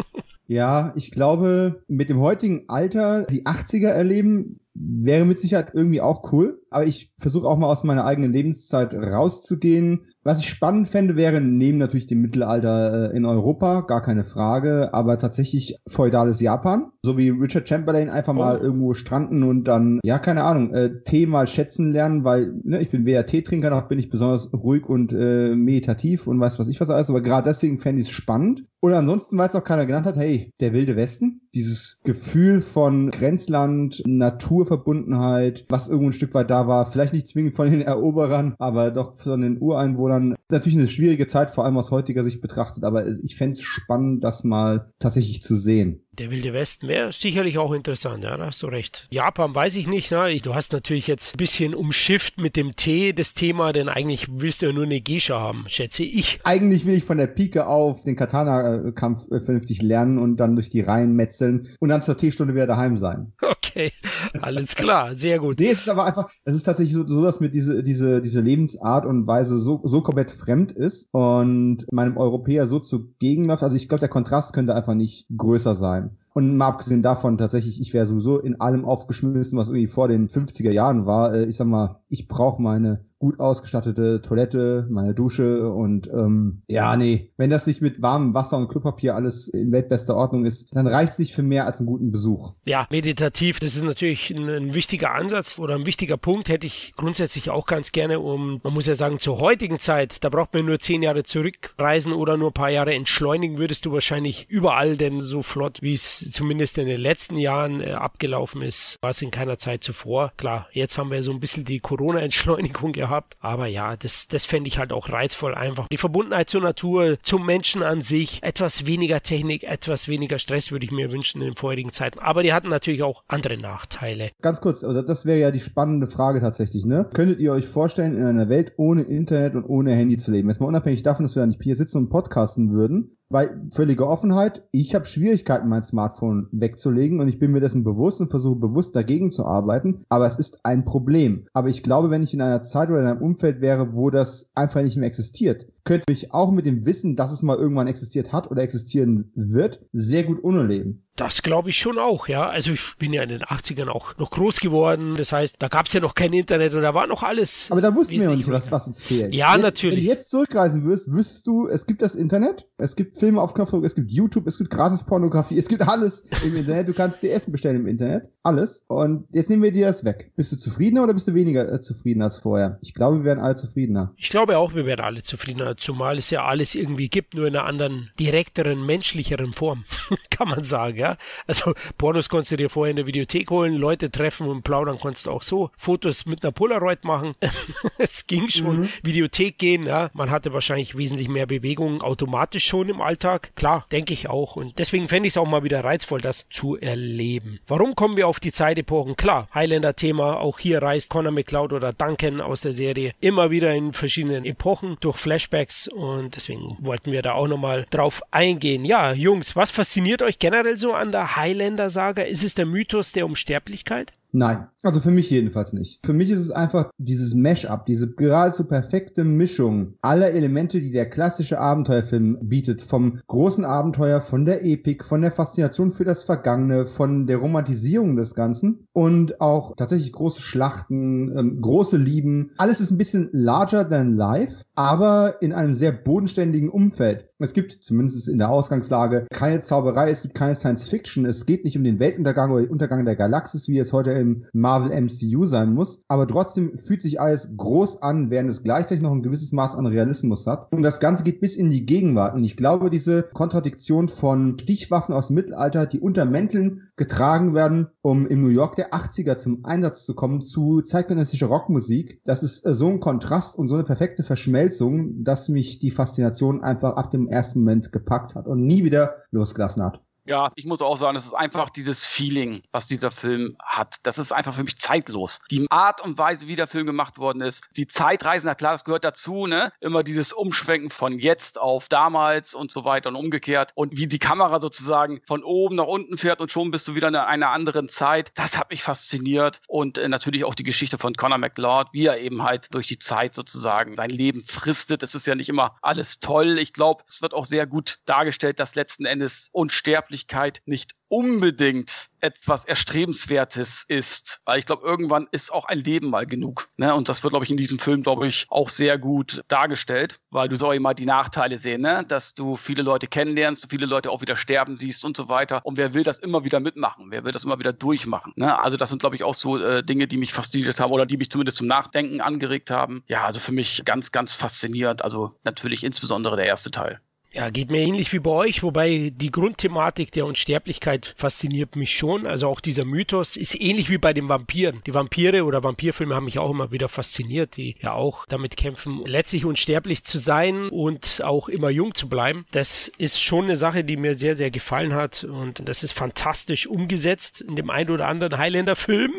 Ja, 0.50 0.94
ich 0.96 1.10
glaube, 1.10 1.82
mit 1.88 2.08
dem 2.08 2.20
heutigen 2.20 2.70
Alter 2.70 3.24
die 3.24 3.44
80er 3.44 3.88
erleben, 3.88 4.60
wäre 4.72 5.26
mit 5.26 5.38
Sicherheit 5.38 5.72
irgendwie 5.74 6.00
auch 6.00 6.32
cool. 6.32 6.62
Aber 6.70 6.86
ich 6.86 7.12
versuche 7.18 7.46
auch 7.46 7.58
mal 7.58 7.66
aus 7.66 7.84
meiner 7.84 8.06
eigenen 8.06 8.32
Lebenszeit 8.32 8.94
rauszugehen. 8.94 10.06
Was 10.28 10.40
ich 10.40 10.50
spannend 10.50 10.88
fände, 10.88 11.16
wäre 11.16 11.40
neben 11.40 11.78
natürlich 11.78 12.06
dem 12.06 12.20
Mittelalter 12.20 13.14
äh, 13.14 13.16
in 13.16 13.24
Europa, 13.24 13.80
gar 13.80 14.02
keine 14.02 14.24
Frage, 14.24 14.92
aber 14.92 15.18
tatsächlich 15.18 15.76
feudales 15.86 16.42
Japan. 16.42 16.92
So 17.02 17.16
wie 17.16 17.30
Richard 17.30 17.66
Chamberlain 17.66 18.10
einfach 18.10 18.34
oh. 18.34 18.38
mal 18.38 18.58
irgendwo 18.58 18.92
stranden 18.92 19.42
und 19.42 19.64
dann, 19.64 20.00
ja, 20.04 20.18
keine 20.18 20.44
Ahnung, 20.44 20.74
äh, 20.74 21.02
Tee 21.02 21.24
mal 21.24 21.46
schätzen 21.46 21.94
lernen, 21.94 22.24
weil 22.24 22.52
ne, 22.62 22.78
ich 22.78 22.90
bin 22.90 23.06
weder 23.06 23.24
Teetrinker 23.24 23.70
noch 23.70 23.88
bin 23.88 23.98
ich 23.98 24.10
besonders 24.10 24.52
ruhig 24.52 24.86
und 24.86 25.14
äh, 25.14 25.54
meditativ 25.56 26.26
und 26.26 26.38
weiß 26.38 26.58
was 26.58 26.68
ich 26.68 26.78
was 26.78 26.90
alles, 26.90 27.08
aber 27.08 27.22
gerade 27.22 27.48
deswegen 27.48 27.78
fände 27.78 28.02
ich 28.02 28.08
es 28.08 28.12
spannend. 28.12 28.66
Und 28.80 28.92
ansonsten, 28.92 29.36
weil 29.38 29.48
es 29.48 29.56
auch 29.56 29.64
keiner 29.64 29.86
genannt 29.86 30.06
hat, 30.06 30.16
hey, 30.16 30.52
der 30.60 30.72
wilde 30.72 30.94
Westen, 30.94 31.40
dieses 31.52 31.98
Gefühl 32.04 32.60
von 32.60 33.10
Grenzland, 33.10 34.02
Naturverbundenheit, 34.06 35.64
was 35.68 35.88
irgendwo 35.88 36.10
ein 36.10 36.12
Stück 36.12 36.32
weit 36.34 36.50
da 36.50 36.68
war, 36.68 36.86
vielleicht 36.86 37.12
nicht 37.12 37.26
zwingend 37.26 37.54
von 37.54 37.70
den 37.70 37.82
Eroberern, 37.82 38.54
aber 38.58 38.92
doch 38.92 39.14
von 39.14 39.40
den 39.40 39.60
Ureinwohnern. 39.60 40.17
Natürlich 40.48 40.78
eine 40.78 40.88
schwierige 40.88 41.26
Zeit, 41.26 41.50
vor 41.50 41.64
allem 41.64 41.76
aus 41.76 41.90
heutiger 41.90 42.24
Sicht 42.24 42.40
betrachtet, 42.40 42.84
aber 42.84 43.06
ich 43.22 43.36
fände 43.36 43.52
es 43.52 43.62
spannend, 43.62 44.24
das 44.24 44.44
mal 44.44 44.92
tatsächlich 44.98 45.42
zu 45.42 45.56
sehen. 45.56 46.02
Der 46.18 46.32
Wilde 46.32 46.52
Westen 46.52 46.88
wäre 46.88 47.12
sicherlich 47.12 47.58
auch 47.58 47.72
interessant, 47.72 48.24
ja, 48.24 48.36
da 48.36 48.46
hast 48.46 48.60
du 48.64 48.66
recht. 48.66 49.06
Japan 49.08 49.54
weiß 49.54 49.76
ich 49.76 49.86
nicht, 49.86 50.10
ne? 50.10 50.36
Du 50.42 50.52
hast 50.52 50.72
natürlich 50.72 51.06
jetzt 51.06 51.34
ein 51.34 51.36
bisschen 51.36 51.76
umschifft 51.76 52.40
mit 52.40 52.56
dem 52.56 52.74
Tee 52.74 53.12
das 53.12 53.34
Thema, 53.34 53.72
denn 53.72 53.88
eigentlich 53.88 54.26
willst 54.28 54.60
du 54.60 54.66
ja 54.66 54.72
nur 54.72 54.82
eine 54.82 55.00
Geisha 55.00 55.38
haben, 55.38 55.66
schätze 55.68 56.02
ich. 56.02 56.40
Eigentlich 56.42 56.86
will 56.86 56.96
ich 56.96 57.04
von 57.04 57.18
der 57.18 57.28
Pike 57.28 57.68
auf 57.68 58.02
den 58.02 58.16
Katana-Kampf 58.16 59.30
äh, 59.30 59.40
vernünftig 59.40 59.80
lernen 59.80 60.18
und 60.18 60.38
dann 60.38 60.56
durch 60.56 60.68
die 60.68 60.80
Reihen 60.80 61.14
metzeln 61.14 61.68
und 61.78 61.88
dann 61.88 62.02
zur 62.02 62.16
Teestunde 62.16 62.52
wieder 62.52 62.66
daheim 62.66 62.96
sein. 62.96 63.32
Okay, 63.40 63.92
alles 64.40 64.74
klar, 64.74 65.14
sehr 65.14 65.38
gut. 65.38 65.60
Nee, 65.60 65.70
es 65.70 65.82
ist 65.82 65.88
aber 65.88 66.04
einfach, 66.04 66.28
es 66.44 66.56
ist 66.56 66.64
tatsächlich 66.64 66.94
so, 66.94 67.06
so 67.06 67.22
dass 67.22 67.38
mir 67.38 67.50
diese, 67.50 67.84
diese, 67.84 68.20
diese 68.20 68.40
Lebensart 68.40 69.06
und 69.06 69.28
Weise 69.28 69.58
so, 69.58 69.82
so 69.84 70.00
komplett 70.00 70.32
fremd 70.32 70.72
ist 70.72 71.06
und 71.12 71.86
meinem 71.92 72.16
Europäer 72.16 72.66
so 72.66 72.80
zugegenläuft. 72.80 73.62
Also 73.62 73.76
ich 73.76 73.88
glaube, 73.88 74.00
der 74.00 74.08
Kontrast 74.08 74.52
könnte 74.52 74.74
einfach 74.74 74.94
nicht 74.94 75.26
größer 75.36 75.76
sein. 75.76 76.07
Und 76.34 76.56
mal 76.56 76.68
abgesehen 76.68 77.02
davon, 77.02 77.38
tatsächlich, 77.38 77.80
ich 77.80 77.94
wäre 77.94 78.06
sowieso 78.06 78.38
in 78.38 78.60
allem 78.60 78.84
aufgeschmissen, 78.84 79.58
was 79.58 79.68
irgendwie 79.68 79.86
vor 79.88 80.08
den 80.08 80.28
50er 80.28 80.70
Jahren 80.70 81.06
war. 81.06 81.34
Äh, 81.34 81.46
ich 81.46 81.56
sag 81.56 81.66
mal, 81.66 82.00
ich 82.08 82.28
brauche 82.28 82.62
meine 82.62 83.04
gut 83.18 83.40
ausgestattete 83.40 84.22
Toilette, 84.22 84.86
meine 84.90 85.12
Dusche 85.12 85.68
und 85.68 86.08
ähm, 86.08 86.62
ja, 86.68 86.96
nee, 86.96 87.32
wenn 87.36 87.50
das 87.50 87.66
nicht 87.66 87.82
mit 87.82 88.00
warmem 88.00 88.32
Wasser 88.32 88.56
und 88.56 88.68
Klopapier 88.68 89.16
alles 89.16 89.48
in 89.48 89.72
weltbester 89.72 90.14
Ordnung 90.14 90.44
ist, 90.44 90.68
dann 90.72 90.86
reicht's 90.86 91.18
nicht 91.18 91.34
für 91.34 91.42
mehr 91.42 91.66
als 91.66 91.78
einen 91.78 91.86
guten 91.86 92.12
Besuch. 92.12 92.52
Ja, 92.64 92.86
meditativ, 92.90 93.58
das 93.58 93.74
ist 93.74 93.82
natürlich 93.82 94.30
ein, 94.30 94.48
ein, 94.48 94.74
wichtiger 94.74 95.14
Ansatz 95.14 95.58
oder 95.58 95.74
ein 95.74 95.86
wichtiger 95.86 96.16
Punkt, 96.16 96.48
hätte 96.48 96.68
ich 96.68 96.92
grundsätzlich 96.96 97.50
auch 97.50 97.66
ganz 97.66 97.90
gerne, 97.90 98.20
um, 98.20 98.60
man 98.62 98.72
muss 98.72 98.86
ja 98.86 98.94
sagen, 98.94 99.18
zur 99.18 99.40
heutigen 99.40 99.80
Zeit, 99.80 100.22
da 100.22 100.28
braucht 100.28 100.54
man 100.54 100.66
nur 100.66 100.78
zehn 100.78 101.02
Jahre 101.02 101.24
zurückreisen 101.24 102.12
oder 102.12 102.36
nur 102.36 102.50
ein 102.50 102.54
paar 102.54 102.70
Jahre 102.70 102.94
entschleunigen, 102.94 103.58
würdest 103.58 103.84
du 103.84 103.92
wahrscheinlich 103.92 104.48
überall 104.48 104.96
denn 104.96 105.22
so 105.22 105.42
flott, 105.42 105.82
wie 105.82 105.94
es 105.94 106.30
zumindest 106.30 106.78
in 106.78 106.86
den 106.86 107.00
letzten 107.00 107.36
Jahren 107.36 107.80
äh, 107.80 107.92
abgelaufen 107.92 108.62
ist, 108.62 108.96
war 109.00 109.10
es 109.10 109.22
in 109.22 109.32
keiner 109.32 109.58
Zeit 109.58 109.82
zuvor. 109.82 110.32
Klar, 110.36 110.68
jetzt 110.70 110.98
haben 110.98 111.10
wir 111.10 111.24
so 111.24 111.32
ein 111.32 111.40
bisschen 111.40 111.64
die 111.64 111.80
Corona-Entschleunigung 111.80 112.92
gehabt 112.98 113.07
gehabt. 113.08 113.36
Aber 113.40 113.66
ja, 113.66 113.96
das, 113.96 114.28
das 114.28 114.44
fände 114.46 114.68
ich 114.68 114.78
halt 114.78 114.92
auch 114.92 115.08
reizvoll 115.10 115.54
einfach. 115.54 115.88
Die 115.88 115.96
Verbundenheit 115.96 116.50
zur 116.50 116.60
Natur, 116.60 117.18
zum 117.22 117.46
Menschen 117.46 117.82
an 117.82 118.02
sich, 118.02 118.42
etwas 118.42 118.86
weniger 118.86 119.20
Technik, 119.22 119.64
etwas 119.64 120.08
weniger 120.08 120.38
Stress 120.38 120.70
würde 120.70 120.84
ich 120.84 120.92
mir 120.92 121.10
wünschen 121.10 121.40
in 121.40 121.48
den 121.48 121.56
vorherigen 121.56 121.92
Zeiten. 121.92 122.18
Aber 122.18 122.42
die 122.42 122.52
hatten 122.52 122.68
natürlich 122.68 123.02
auch 123.02 123.24
andere 123.26 123.56
Nachteile. 123.56 124.30
Ganz 124.42 124.60
kurz, 124.60 124.84
also 124.84 125.02
das 125.02 125.24
wäre 125.26 125.38
ja 125.38 125.50
die 125.50 125.60
spannende 125.60 126.06
Frage 126.06 126.40
tatsächlich, 126.40 126.84
ne? 126.84 127.08
Könntet 127.14 127.40
ihr 127.40 127.52
euch 127.52 127.66
vorstellen, 127.66 128.16
in 128.16 128.24
einer 128.24 128.48
Welt 128.48 128.72
ohne 128.76 129.02
Internet 129.02 129.54
und 129.54 129.64
ohne 129.64 129.94
Handy 129.94 130.18
zu 130.18 130.30
leben? 130.30 130.48
Jetzt 130.48 130.60
mal 130.60 130.66
unabhängig 130.66 131.02
davon, 131.02 131.24
dass 131.24 131.36
wir 131.36 131.46
nicht 131.46 131.62
hier 131.62 131.76
sitzen 131.76 131.98
und 131.98 132.08
podcasten 132.10 132.72
würden, 132.72 133.17
weil 133.30 133.60
völlige 133.72 134.06
Offenheit, 134.06 134.62
ich 134.70 134.94
habe 134.94 135.04
Schwierigkeiten, 135.04 135.68
mein 135.68 135.82
Smartphone 135.82 136.48
wegzulegen 136.52 137.20
und 137.20 137.28
ich 137.28 137.38
bin 137.38 137.52
mir 137.52 137.60
dessen 137.60 137.84
bewusst 137.84 138.20
und 138.20 138.30
versuche 138.30 138.56
bewusst 138.56 138.96
dagegen 138.96 139.30
zu 139.30 139.44
arbeiten, 139.44 140.04
aber 140.08 140.26
es 140.26 140.38
ist 140.38 140.64
ein 140.64 140.84
Problem. 140.84 141.46
Aber 141.52 141.68
ich 141.68 141.82
glaube, 141.82 142.10
wenn 142.10 142.22
ich 142.22 142.32
in 142.32 142.40
einer 142.40 142.62
Zeit 142.62 142.88
oder 142.88 143.00
in 143.00 143.06
einem 143.06 143.22
Umfeld 143.22 143.60
wäre, 143.60 143.94
wo 143.94 144.10
das 144.10 144.50
einfach 144.54 144.82
nicht 144.82 144.96
mehr 144.96 145.08
existiert, 145.08 145.66
könnte 145.88 146.12
ich 146.12 146.34
auch 146.34 146.50
mit 146.50 146.66
dem 146.66 146.84
Wissen, 146.84 147.16
dass 147.16 147.32
es 147.32 147.42
mal 147.42 147.56
irgendwann 147.56 147.86
existiert 147.86 148.30
hat 148.30 148.50
oder 148.50 148.60
existieren 148.60 149.32
wird, 149.34 149.80
sehr 149.94 150.22
gut 150.22 150.44
ohne 150.44 150.62
leben. 150.64 151.08
Das 151.18 151.42
glaube 151.42 151.70
ich 151.70 151.76
schon 151.76 151.98
auch, 151.98 152.28
ja. 152.28 152.48
Also 152.48 152.70
ich 152.70 152.94
bin 152.96 153.12
ja 153.12 153.24
in 153.24 153.30
den 153.30 153.42
80ern 153.42 153.88
auch 153.88 154.16
noch 154.18 154.30
groß 154.30 154.60
geworden. 154.60 155.16
Das 155.16 155.32
heißt, 155.32 155.56
da 155.58 155.66
gab 155.66 155.86
es 155.86 155.92
ja 155.92 155.98
noch 155.98 156.14
kein 156.14 156.32
Internet 156.32 156.74
und 156.74 156.82
da 156.82 156.94
war 156.94 157.08
noch 157.08 157.24
alles. 157.24 157.72
Aber 157.72 157.80
da 157.80 157.92
wussten 157.92 158.20
wir 158.20 158.28
noch 158.28 158.36
nicht, 158.36 158.48
was, 158.48 158.70
was 158.70 158.86
uns 158.86 159.02
fehlt. 159.02 159.34
Ja, 159.34 159.54
jetzt, 159.54 159.62
natürlich. 159.62 159.96
Wenn 159.96 160.04
du 160.04 160.10
jetzt 160.10 160.30
zurückreisen 160.30 160.84
wirst, 160.84 161.10
wüsstest 161.10 161.44
du, 161.48 161.66
es 161.66 161.86
gibt 161.86 162.02
das 162.02 162.14
Internet, 162.14 162.68
es 162.76 162.94
gibt 162.94 163.18
Filme 163.18 163.42
auf 163.42 163.52
Knopfdruck, 163.54 163.84
es 163.84 163.96
gibt 163.96 164.12
YouTube, 164.12 164.46
es 164.46 164.58
gibt 164.58 164.70
Gratis-Pornografie, 164.70 165.58
es 165.58 165.66
gibt 165.66 165.82
alles 165.88 166.24
im 166.44 166.54
Internet. 166.54 166.86
Du 166.86 166.92
kannst 166.92 167.20
dir 167.20 167.32
Essen 167.32 167.50
bestellen 167.50 167.76
im 167.76 167.88
Internet. 167.88 168.28
Alles. 168.44 168.84
Und 168.86 169.26
jetzt 169.32 169.50
nehmen 169.50 169.64
wir 169.64 169.72
dir 169.72 169.88
das 169.88 170.04
weg. 170.04 170.30
Bist 170.36 170.52
du 170.52 170.56
zufriedener 170.56 171.02
oder 171.02 171.14
bist 171.14 171.26
du 171.26 171.34
weniger 171.34 171.68
äh, 171.72 171.80
zufrieden 171.80 172.22
als 172.22 172.38
vorher? 172.38 172.78
Ich 172.80 172.94
glaube, 172.94 173.18
wir 173.18 173.24
werden 173.24 173.40
alle 173.40 173.56
zufriedener. 173.56 174.12
Ich 174.16 174.28
glaube 174.28 174.56
auch, 174.56 174.76
wir 174.76 174.86
werden 174.86 175.00
alle 175.00 175.22
zufriedener, 175.22 175.76
zumal 175.78 176.18
es 176.18 176.30
ja 176.30 176.44
alles 176.44 176.74
irgendwie 176.74 177.08
gibt, 177.08 177.34
nur 177.34 177.46
in 177.46 177.56
einer 177.56 177.66
anderen, 177.66 178.10
direkteren, 178.18 178.84
menschlicheren 178.84 179.52
Form. 179.52 179.84
Kann 180.30 180.48
man 180.48 180.64
sagen, 180.64 180.98
ja. 180.98 181.16
Also 181.46 181.74
Pornos 181.96 182.28
konntest 182.28 182.52
du 182.52 182.56
dir 182.56 182.70
vorher 182.70 182.90
in 182.90 182.96
der 182.96 183.06
Videothek 183.06 183.50
holen, 183.50 183.74
Leute 183.74 184.10
treffen 184.10 184.48
und 184.48 184.62
plaudern 184.62 184.98
konntest 184.98 185.26
du 185.26 185.30
auch 185.30 185.42
so. 185.42 185.70
Fotos 185.76 186.26
mit 186.26 186.44
einer 186.44 186.52
Polaroid 186.52 187.04
machen. 187.04 187.34
es 187.98 188.26
ging 188.26 188.48
schon. 188.48 188.80
Mhm. 188.80 188.88
Videothek 189.02 189.58
gehen, 189.58 189.86
ja. 189.86 190.10
Man 190.12 190.30
hatte 190.30 190.52
wahrscheinlich 190.52 190.96
wesentlich 190.96 191.28
mehr 191.28 191.46
Bewegung 191.46 192.02
automatisch 192.02 192.66
schon 192.66 192.88
im 192.88 193.00
Alltag. 193.00 193.52
Klar, 193.56 193.86
denke 193.92 194.12
ich 194.12 194.28
auch. 194.28 194.56
Und 194.56 194.78
deswegen 194.78 195.08
fände 195.08 195.26
ich 195.26 195.34
es 195.34 195.38
auch 195.38 195.48
mal 195.48 195.64
wieder 195.64 195.84
reizvoll, 195.84 196.20
das 196.20 196.46
zu 196.50 196.76
erleben. 196.76 197.60
Warum 197.66 197.94
kommen 197.94 198.16
wir 198.16 198.28
auf 198.28 198.40
die 198.40 198.52
Zeitepochen? 198.52 199.16
Klar, 199.16 199.48
Highlander-Thema. 199.54 200.38
Auch 200.40 200.58
hier 200.58 200.82
reist 200.82 201.10
Connor 201.10 201.32
McCloud 201.32 201.72
oder 201.72 201.92
Duncan 201.92 202.40
aus 202.40 202.60
der 202.60 202.72
Serie 202.72 203.12
immer 203.20 203.50
wieder 203.50 203.74
in 203.74 203.92
verschiedenen 203.92 204.44
Epochen 204.44 204.96
durch 205.00 205.16
Flashbacks 205.16 205.67
und 205.88 206.34
deswegen 206.34 206.76
wollten 206.80 207.12
wir 207.12 207.22
da 207.22 207.32
auch 207.32 207.48
nochmal 207.48 207.86
drauf 207.90 208.22
eingehen. 208.30 208.84
Ja, 208.84 209.12
Jungs, 209.12 209.54
was 209.56 209.70
fasziniert 209.70 210.22
euch 210.22 210.38
generell 210.38 210.76
so 210.76 210.92
an 210.92 211.12
der 211.12 211.36
Highlander-Saga? 211.36 212.22
Ist 212.22 212.42
es 212.42 212.54
der 212.54 212.66
Mythos 212.66 213.12
der 213.12 213.26
Unsterblichkeit? 213.26 214.12
Nein, 214.30 214.66
also 214.82 215.00
für 215.00 215.10
mich 215.10 215.30
jedenfalls 215.30 215.72
nicht. 215.72 216.04
Für 216.04 216.12
mich 216.12 216.30
ist 216.30 216.40
es 216.40 216.50
einfach 216.50 216.90
dieses 216.98 217.34
Mash-up, 217.34 217.86
diese 217.86 218.10
geradezu 218.10 218.64
perfekte 218.64 219.24
Mischung 219.24 219.94
aller 220.02 220.30
Elemente, 220.32 220.80
die 220.80 220.90
der 220.90 221.08
klassische 221.08 221.58
Abenteuerfilm 221.58 222.38
bietet. 222.42 222.82
Vom 222.82 223.20
großen 223.26 223.64
Abenteuer, 223.64 224.20
von 224.20 224.44
der 224.44 224.64
Epik, 224.64 225.04
von 225.04 225.22
der 225.22 225.32
Faszination 225.32 225.90
für 225.90 226.04
das 226.04 226.24
Vergangene, 226.24 226.84
von 226.84 227.26
der 227.26 227.38
Romantisierung 227.38 228.16
des 228.16 228.34
Ganzen 228.34 228.86
und 228.92 229.40
auch 229.40 229.74
tatsächlich 229.76 230.12
große 230.12 230.42
Schlachten, 230.42 231.36
ähm, 231.36 231.60
große 231.62 231.96
Lieben. 231.96 232.50
Alles 232.58 232.80
ist 232.80 232.90
ein 232.90 232.98
bisschen 232.98 233.30
larger 233.32 233.88
than 233.88 234.16
life, 234.16 234.62
aber 234.74 235.40
in 235.40 235.52
einem 235.52 235.74
sehr 235.74 235.92
bodenständigen 235.92 236.68
Umfeld. 236.68 237.26
Es 237.38 237.54
gibt 237.54 237.72
zumindest 237.72 238.28
in 238.28 238.38
der 238.38 238.50
Ausgangslage 238.50 239.26
keine 239.30 239.60
Zauberei, 239.60 240.10
es 240.10 240.22
gibt 240.22 240.34
keine 240.34 240.54
Science 240.54 240.86
Fiction, 240.86 241.24
es 241.24 241.46
geht 241.46 241.64
nicht 241.64 241.76
um 241.76 241.84
den 241.84 241.98
Weltuntergang 241.98 242.50
oder 242.50 242.62
den 242.62 242.70
Untergang 242.70 243.04
der 243.04 243.16
Galaxis, 243.16 243.68
wie 243.68 243.78
es 243.78 243.92
heute 243.92 244.17
im 244.20 244.44
Marvel 244.52 244.90
MCU 245.00 245.46
sein 245.46 245.74
muss. 245.74 246.02
Aber 246.08 246.26
trotzdem 246.26 246.76
fühlt 246.76 247.02
sich 247.02 247.20
alles 247.20 247.50
groß 247.56 248.02
an, 248.02 248.30
während 248.30 248.50
es 248.50 248.62
gleichzeitig 248.62 249.02
noch 249.02 249.12
ein 249.12 249.22
gewisses 249.22 249.52
Maß 249.52 249.74
an 249.74 249.86
Realismus 249.86 250.46
hat. 250.46 250.72
Und 250.72 250.82
das 250.82 251.00
Ganze 251.00 251.24
geht 251.24 251.40
bis 251.40 251.56
in 251.56 251.70
die 251.70 251.86
Gegenwart. 251.86 252.34
Und 252.34 252.44
ich 252.44 252.56
glaube, 252.56 252.90
diese 252.90 253.22
Kontradiktion 253.22 254.08
von 254.08 254.58
Stichwaffen 254.58 255.14
aus 255.14 255.28
dem 255.28 255.36
Mittelalter, 255.36 255.86
die 255.86 256.00
unter 256.00 256.24
Mänteln 256.24 256.88
getragen 256.96 257.54
werden, 257.54 257.88
um 258.02 258.26
im 258.26 258.40
New 258.40 258.48
York 258.48 258.76
der 258.76 258.92
80er 258.92 259.36
zum 259.36 259.64
Einsatz 259.64 260.04
zu 260.04 260.14
kommen, 260.14 260.42
zu 260.42 260.82
zeitgenössischer 260.82 261.46
Rockmusik, 261.46 262.20
das 262.24 262.42
ist 262.42 262.66
äh, 262.66 262.74
so 262.74 262.88
ein 262.88 263.00
Kontrast 263.00 263.56
und 263.56 263.68
so 263.68 263.76
eine 263.76 263.84
perfekte 263.84 264.22
Verschmelzung, 264.22 265.24
dass 265.24 265.48
mich 265.48 265.78
die 265.78 265.90
Faszination 265.90 266.62
einfach 266.62 266.96
ab 266.96 267.10
dem 267.10 267.28
ersten 267.28 267.60
Moment 267.60 267.92
gepackt 267.92 268.34
hat 268.34 268.46
und 268.46 268.66
nie 268.66 268.84
wieder 268.84 269.16
losgelassen 269.30 269.82
hat. 269.82 270.02
Ja, 270.28 270.52
ich 270.56 270.66
muss 270.66 270.82
auch 270.82 270.98
sagen, 270.98 271.16
es 271.16 271.24
ist 271.24 271.32
einfach 271.32 271.70
dieses 271.70 272.04
Feeling, 272.04 272.62
was 272.70 272.86
dieser 272.86 273.10
Film 273.10 273.56
hat. 273.64 273.96
Das 274.02 274.18
ist 274.18 274.30
einfach 274.30 274.52
für 274.52 274.62
mich 274.62 274.78
zeitlos. 274.78 275.40
Die 275.50 275.66
Art 275.70 276.02
und 276.02 276.18
Weise, 276.18 276.48
wie 276.48 276.54
der 276.54 276.66
Film 276.66 276.84
gemacht 276.84 277.16
worden 277.16 277.40
ist, 277.40 277.66
die 277.78 277.86
Zeitreisen, 277.86 278.46
na 278.46 278.54
klar, 278.54 278.72
das 278.72 278.84
gehört 278.84 279.04
dazu, 279.04 279.46
ne? 279.46 279.72
Immer 279.80 280.02
dieses 280.02 280.34
Umschwenken 280.34 280.90
von 280.90 281.18
jetzt 281.18 281.58
auf 281.58 281.88
damals 281.88 282.54
und 282.54 282.70
so 282.70 282.84
weiter 282.84 283.08
und 283.08 283.16
umgekehrt. 283.16 283.72
Und 283.74 283.96
wie 283.96 284.06
die 284.06 284.18
Kamera 284.18 284.60
sozusagen 284.60 285.22
von 285.26 285.42
oben 285.42 285.76
nach 285.76 285.86
unten 285.86 286.18
fährt 286.18 286.42
und 286.42 286.52
schon 286.52 286.70
bist 286.70 286.86
du 286.88 286.94
wieder 286.94 287.08
in 287.08 287.16
einer 287.16 287.48
anderen 287.48 287.88
Zeit. 287.88 288.30
Das 288.34 288.58
hat 288.58 288.70
mich 288.70 288.82
fasziniert. 288.82 289.62
Und 289.66 289.96
äh, 289.96 290.08
natürlich 290.08 290.44
auch 290.44 290.54
die 290.54 290.62
Geschichte 290.62 290.98
von 290.98 291.14
Conor 291.14 291.38
McLeod, 291.38 291.88
wie 291.92 292.04
er 292.04 292.20
eben 292.20 292.42
halt 292.42 292.68
durch 292.74 292.86
die 292.86 292.98
Zeit 292.98 293.34
sozusagen 293.34 293.96
sein 293.96 294.10
Leben 294.10 294.44
fristet. 294.44 295.02
Es 295.02 295.14
ist 295.14 295.26
ja 295.26 295.34
nicht 295.34 295.48
immer 295.48 295.78
alles 295.80 296.20
toll. 296.20 296.58
Ich 296.58 296.74
glaube, 296.74 297.02
es 297.08 297.22
wird 297.22 297.32
auch 297.32 297.46
sehr 297.46 297.66
gut 297.66 298.00
dargestellt, 298.04 298.60
dass 298.60 298.74
letzten 298.74 299.06
Endes 299.06 299.48
unsterblich 299.52 300.17
Öffentlichkeit 300.18 300.62
nicht 300.66 300.94
unbedingt 301.10 302.08
etwas 302.20 302.64
Erstrebenswertes 302.64 303.84
ist. 303.88 304.40
Weil 304.44 304.58
ich 304.58 304.66
glaube, 304.66 304.84
irgendwann 304.84 305.28
ist 305.30 305.52
auch 305.52 305.64
ein 305.64 305.78
Leben 305.78 306.10
mal 306.10 306.26
genug. 306.26 306.68
Ne? 306.76 306.94
Und 306.94 307.08
das 307.08 307.22
wird, 307.22 307.32
glaube 307.32 307.44
ich, 307.44 307.50
in 307.50 307.56
diesem 307.56 307.78
Film, 307.78 308.02
glaube 308.02 308.26
ich, 308.26 308.46
auch 308.50 308.68
sehr 308.68 308.98
gut 308.98 309.42
dargestellt, 309.48 310.20
weil 310.30 310.48
du 310.48 310.56
soll 310.56 310.74
immer 310.74 310.92
die 310.92 311.06
Nachteile 311.06 311.56
sehen, 311.56 311.80
ne? 311.82 312.04
dass 312.06 312.34
du 312.34 312.56
viele 312.56 312.82
Leute 312.82 313.06
kennenlernst, 313.06 313.64
du 313.64 313.68
viele 313.68 313.86
Leute 313.86 314.10
auch 314.10 314.20
wieder 314.20 314.36
sterben 314.36 314.76
siehst 314.76 315.04
und 315.04 315.16
so 315.16 315.28
weiter. 315.28 315.64
Und 315.64 315.76
wer 315.76 315.94
will 315.94 316.02
das 316.02 316.18
immer 316.18 316.44
wieder 316.44 316.60
mitmachen? 316.60 317.06
Wer 317.10 317.24
will 317.24 317.32
das 317.32 317.44
immer 317.44 317.58
wieder 317.58 317.72
durchmachen? 317.72 318.32
Ne? 318.36 318.58
Also 318.58 318.76
das 318.76 318.90
sind, 318.90 318.98
glaube 318.98 319.16
ich, 319.16 319.22
auch 319.22 319.34
so 319.34 319.56
äh, 319.56 319.82
Dinge, 319.82 320.08
die 320.08 320.18
mich 320.18 320.32
fasziniert 320.32 320.80
haben 320.80 320.92
oder 320.92 321.06
die 321.06 321.16
mich 321.16 321.30
zumindest 321.30 321.58
zum 321.58 321.68
Nachdenken 321.68 322.20
angeregt 322.20 322.70
haben. 322.70 323.04
Ja, 323.06 323.24
also 323.24 323.40
für 323.40 323.52
mich 323.52 323.82
ganz, 323.84 324.12
ganz 324.12 324.34
faszinierend. 324.34 325.02
Also 325.02 325.36
natürlich 325.44 325.84
insbesondere 325.84 326.36
der 326.36 326.46
erste 326.46 326.70
Teil. 326.70 327.00
Ja, 327.34 327.50
geht 327.50 327.70
mir 327.70 327.80
ähnlich 327.80 328.12
wie 328.14 328.20
bei 328.20 328.30
euch, 328.30 328.62
wobei 328.62 329.12
die 329.14 329.30
Grundthematik 329.30 330.12
der 330.12 330.24
Unsterblichkeit 330.24 331.14
fasziniert 331.18 331.76
mich 331.76 331.92
schon. 331.92 332.26
Also 332.26 332.48
auch 332.48 332.60
dieser 332.60 332.86
Mythos 332.86 333.36
ist 333.36 333.60
ähnlich 333.60 333.90
wie 333.90 333.98
bei 333.98 334.14
den 334.14 334.30
Vampiren. 334.30 334.80
Die 334.86 334.94
Vampire 334.94 335.44
oder 335.44 335.62
Vampirfilme 335.62 336.14
haben 336.14 336.24
mich 336.24 336.38
auch 336.38 336.50
immer 336.50 336.72
wieder 336.72 336.88
fasziniert, 336.88 337.56
die 337.56 337.76
ja 337.82 337.92
auch 337.92 338.24
damit 338.26 338.56
kämpfen, 338.56 339.02
letztlich 339.04 339.44
unsterblich 339.44 340.04
zu 340.04 340.16
sein 340.16 340.70
und 340.70 341.20
auch 341.22 341.50
immer 341.50 341.68
jung 341.68 341.94
zu 341.94 342.08
bleiben. 342.08 342.46
Das 342.50 342.90
ist 342.96 343.22
schon 343.22 343.44
eine 343.44 343.56
Sache, 343.56 343.84
die 343.84 343.98
mir 343.98 344.14
sehr, 344.14 344.34
sehr 344.34 344.50
gefallen 344.50 344.94
hat 344.94 345.24
und 345.24 345.68
das 345.68 345.84
ist 345.84 345.92
fantastisch 345.92 346.66
umgesetzt 346.66 347.42
in 347.42 347.56
dem 347.56 347.68
einen 347.68 347.90
oder 347.90 348.08
anderen 348.08 348.38
Highlander-Film. 348.38 349.12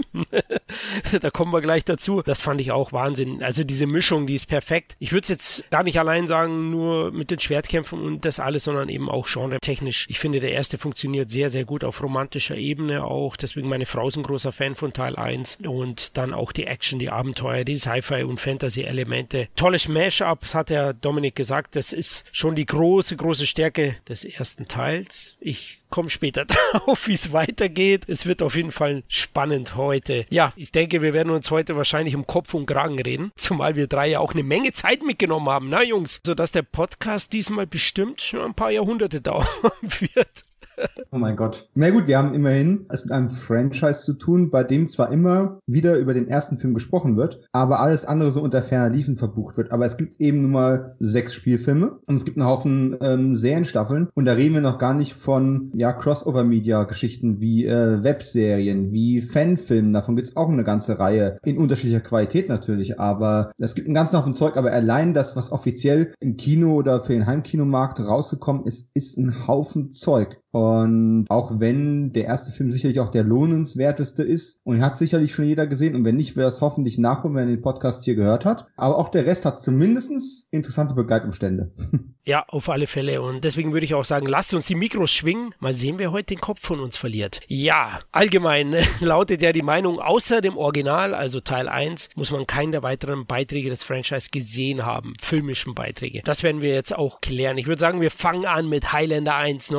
da 1.22 1.30
kommen 1.30 1.54
wir 1.54 1.62
gleich 1.62 1.86
dazu. 1.86 2.24
Das 2.24 2.42
fand 2.42 2.60
ich 2.60 2.72
auch 2.72 2.92
Wahnsinn. 2.92 3.44
Also 3.44 3.64
diese 3.64 3.86
Mischung, 3.86 4.26
die 4.26 4.36
ist 4.36 4.48
perfekt. 4.48 4.96
Ich 4.98 5.12
würde 5.12 5.24
es 5.24 5.30
jetzt 5.30 5.70
gar 5.70 5.84
nicht 5.84 6.00
allein 6.00 6.26
sagen, 6.26 6.72
nur 6.72 7.12
mit 7.12 7.30
den 7.30 7.40
Schwertkämpfen 7.40 8.09
und 8.10 8.26
das 8.26 8.40
alles, 8.40 8.64
sondern 8.66 8.90
eben 8.90 9.10
auch 9.10 9.28
genre-technisch. 9.28 10.06
Ich 10.10 10.20
finde, 10.20 10.40
der 10.40 10.52
erste 10.52 10.78
funktioniert 10.78 11.30
sehr, 11.30 11.50
sehr 11.50 11.66
gut 11.66 11.84
auf 11.84 12.02
romantischer 12.02 12.58
Ebene 12.58 13.04
auch. 13.04 13.38
Deswegen 13.38 13.70
meine 13.70 13.86
Frau 13.86 14.08
ist 14.08 14.18
ein 14.18 14.24
großer 14.24 14.52
Fan 14.52 14.76
von 14.76 14.94
Teil 14.94 15.16
1. 15.16 15.60
Und 15.66 16.18
dann 16.18 16.34
auch 16.34 16.52
die 16.52 16.66
Action, 16.66 17.00
die 17.00 17.10
Abenteuer, 17.10 17.64
die 17.64 17.78
Sci-Fi 17.78 18.24
und 18.24 18.42
Fantasy-Elemente. 18.42 19.48
Tolles 19.56 19.88
Mash-up, 19.88 20.54
hat 20.54 20.70
der 20.70 20.94
Dominik 20.94 21.36
gesagt. 21.36 21.76
Das 21.76 21.94
ist 21.94 22.26
schon 22.32 22.56
die 22.56 22.66
große, 22.66 23.16
große 23.16 23.46
Stärke 23.46 23.96
des 24.08 24.26
ersten 24.26 24.68
Teils. 24.68 25.36
Ich 25.40 25.80
komme 25.90 26.10
später 26.10 26.46
drauf, 26.46 27.08
wie 27.08 27.14
es 27.14 27.32
weitergeht. 27.32 28.08
Es 28.08 28.26
wird 28.26 28.42
auf 28.42 28.56
jeden 28.56 28.72
Fall 28.72 29.04
spannend 29.08 29.76
heute. 29.76 30.26
Ja, 30.30 30.54
ich 30.56 30.72
denke, 30.72 31.02
wir 31.02 31.14
werden 31.14 31.32
uns 31.32 31.52
heute 31.52 31.76
wahrscheinlich 31.76 32.16
um 32.16 32.28
Kopf 32.28 32.54
und 32.54 32.66
Kragen 32.66 33.00
reden, 33.00 33.32
zumal 33.38 33.76
wir 33.76 33.88
drei 33.88 34.08
ja 34.10 34.20
auch 34.20 34.34
eine 34.34 34.44
Menge 34.44 34.72
Zeit 34.74 35.04
mitgenommen 35.04 35.50
haben, 35.50 35.70
na 35.70 35.84
Jungs, 35.84 36.22
sodass 36.26 36.52
der 36.52 36.64
Podcast 36.64 37.34
diesmal 37.34 37.68
bestimmt 37.68 38.22
schon 38.22 38.42
ein 38.42 38.54
paar 38.54 38.72
Jahrhunderte 38.72 39.22
dauern 39.22 39.46
wird. 39.82 40.44
Oh 41.12 41.18
mein 41.18 41.36
Gott. 41.36 41.68
Na 41.74 41.90
gut, 41.90 42.06
wir 42.06 42.20
haben 42.20 42.36
immerhin 42.36 42.86
es 42.90 43.04
mit 43.04 43.12
einem 43.12 43.30
Franchise 43.30 44.02
zu 44.02 44.14
tun, 44.14 44.52
bei 44.52 44.64
dem 44.64 44.88
zwar 44.88 45.12
immer 45.12 45.60
wieder 45.66 45.98
über 45.98 46.14
den 46.14 46.28
ersten 46.28 46.58
Film 46.58 46.76
gesprochen 46.76 47.18
wird, 47.18 47.42
aber 47.52 47.80
alles 47.80 48.06
andere 48.06 48.30
so 48.30 48.44
unter 48.44 48.62
ferner 48.62 48.94
Liefen 48.94 49.18
verbucht 49.18 49.58
wird. 49.58 49.72
Aber 49.72 49.88
es 49.88 49.98
gibt 49.98 50.22
eben 50.22 50.44
nun 50.44 50.52
mal 50.52 50.96
sechs 51.00 51.34
Spielfilme 51.34 51.98
und 52.06 52.16
es 52.16 52.26
gibt 52.26 52.38
einen 52.38 52.48
Haufen 52.48 52.96
ähm, 53.02 53.34
Serienstaffeln 53.34 54.10
und 54.14 54.26
da 54.26 54.34
reden 54.34 54.54
wir 54.54 54.62
noch 54.62 54.78
gar 54.78 54.94
nicht 54.94 55.14
von 55.14 55.72
ja 55.74 55.94
Crossover-Media-Geschichten 55.94 57.42
wie 57.42 57.66
äh, 57.66 58.04
Webserien, 58.04 58.92
wie 58.92 59.22
Fanfilmen. 59.22 59.94
Davon 59.94 60.16
gibt 60.16 60.30
es 60.30 60.38
auch 60.38 60.50
eine 60.50 60.64
ganze 60.64 61.00
Reihe 61.00 61.38
in 61.44 61.58
unterschiedlicher 61.58 62.02
Qualität 62.02 62.50
natürlich, 62.50 63.00
aber 63.00 63.52
es 63.58 63.74
gibt 63.74 63.88
einen 63.88 63.96
ganzen 63.96 64.18
Haufen 64.20 64.36
Zeug. 64.36 64.58
Aber 64.58 64.72
allein 64.72 65.16
das, 65.16 65.36
was 65.36 65.52
offiziell 65.52 66.14
im 66.20 66.38
Kino 66.38 66.76
oder 66.76 67.02
für 67.02 67.14
den 67.14 67.26
Heimkinomarkt 67.26 68.00
rausgekommen 68.00 68.66
ist, 68.66 68.90
ist 68.94 69.18
ein 69.18 69.48
Haufen 69.48 69.90
Zeug. 69.92 70.40
Und 70.52 71.28
auch 71.30 71.60
wenn 71.60 72.12
der 72.14 72.26
erste 72.26 72.52
Film 72.52 72.72
sicherlich 72.72 73.00
auch 73.00 73.10
der 73.10 73.24
lohnenswerteste 73.24 74.24
ist 74.24 74.62
und 74.64 74.82
hat 74.82 74.98
sicherlich 74.98 75.34
schon 75.34 75.46
jeder 75.46 75.68
gesehen 75.68 75.96
und 75.96 76.06
wenn 76.06 76.16
nicht, 76.16 76.36
wird 76.36 76.48
es 76.48 76.62
hoffentlich 76.62 76.98
nachholen, 76.98 77.36
wenn 77.36 77.48
er 77.48 77.56
den 77.56 77.62
Podcast 77.62 78.04
hier 78.04 78.16
gehört 78.16 78.46
hat. 78.46 78.68
Aber 78.76 78.98
auch 78.98 79.10
der 79.10 79.26
Rest 79.26 79.46
hat 79.46 79.62
zumindest 79.62 80.48
interessante 80.52 80.96
Begleitumstände. 80.96 81.72
Ja, 82.26 82.46
auf 82.48 82.70
alle 82.70 82.86
Fälle. 82.86 83.24
Und 83.24 83.44
deswegen 83.44 83.74
würde 83.74 83.88
ich 83.88 83.96
auch 83.96 84.06
sagen, 84.06 84.28
lasst 84.28 84.54
uns 84.54 84.68
die 84.68 84.76
Mikros 84.76 85.10
schwingen. 85.10 85.56
Mal 85.58 85.74
sehen, 85.74 85.98
wer 85.98 86.12
heute 86.12 86.36
den 86.36 86.40
Kopf 86.40 86.60
von 86.62 86.80
uns 86.80 86.96
verliert. 86.96 87.40
Ja, 87.48 88.02
allgemein 88.12 88.76
lautet 89.00 89.42
ja 89.42 89.52
die 89.52 89.64
Meinung, 89.64 90.00
außer 90.00 90.40
dem 90.40 90.56
Original, 90.56 91.16
also 91.16 91.40
Teil 91.40 91.68
1, 91.68 92.10
muss 92.14 92.30
man 92.30 92.46
keinen 92.46 92.72
der 92.72 92.84
weiteren 92.84 93.26
Beiträge 93.26 93.72
des 93.72 93.84
Franchise 93.84 94.30
gesehen 94.32 94.86
haben. 94.86 95.14
Filmischen 95.20 95.74
Beiträge. 95.74 96.22
Das 96.24 96.44
werden 96.44 96.62
wir 96.62 96.72
jetzt 96.72 96.96
auch 96.96 97.20
klären. 97.20 97.58
Ich 97.58 97.66
würde 97.66 97.80
sagen, 97.80 98.00
wir 98.00 98.12
fangen 98.12 98.46
an 98.46 98.70
mit 98.70 98.94
Highlander 98.94 99.34
1 99.34 99.72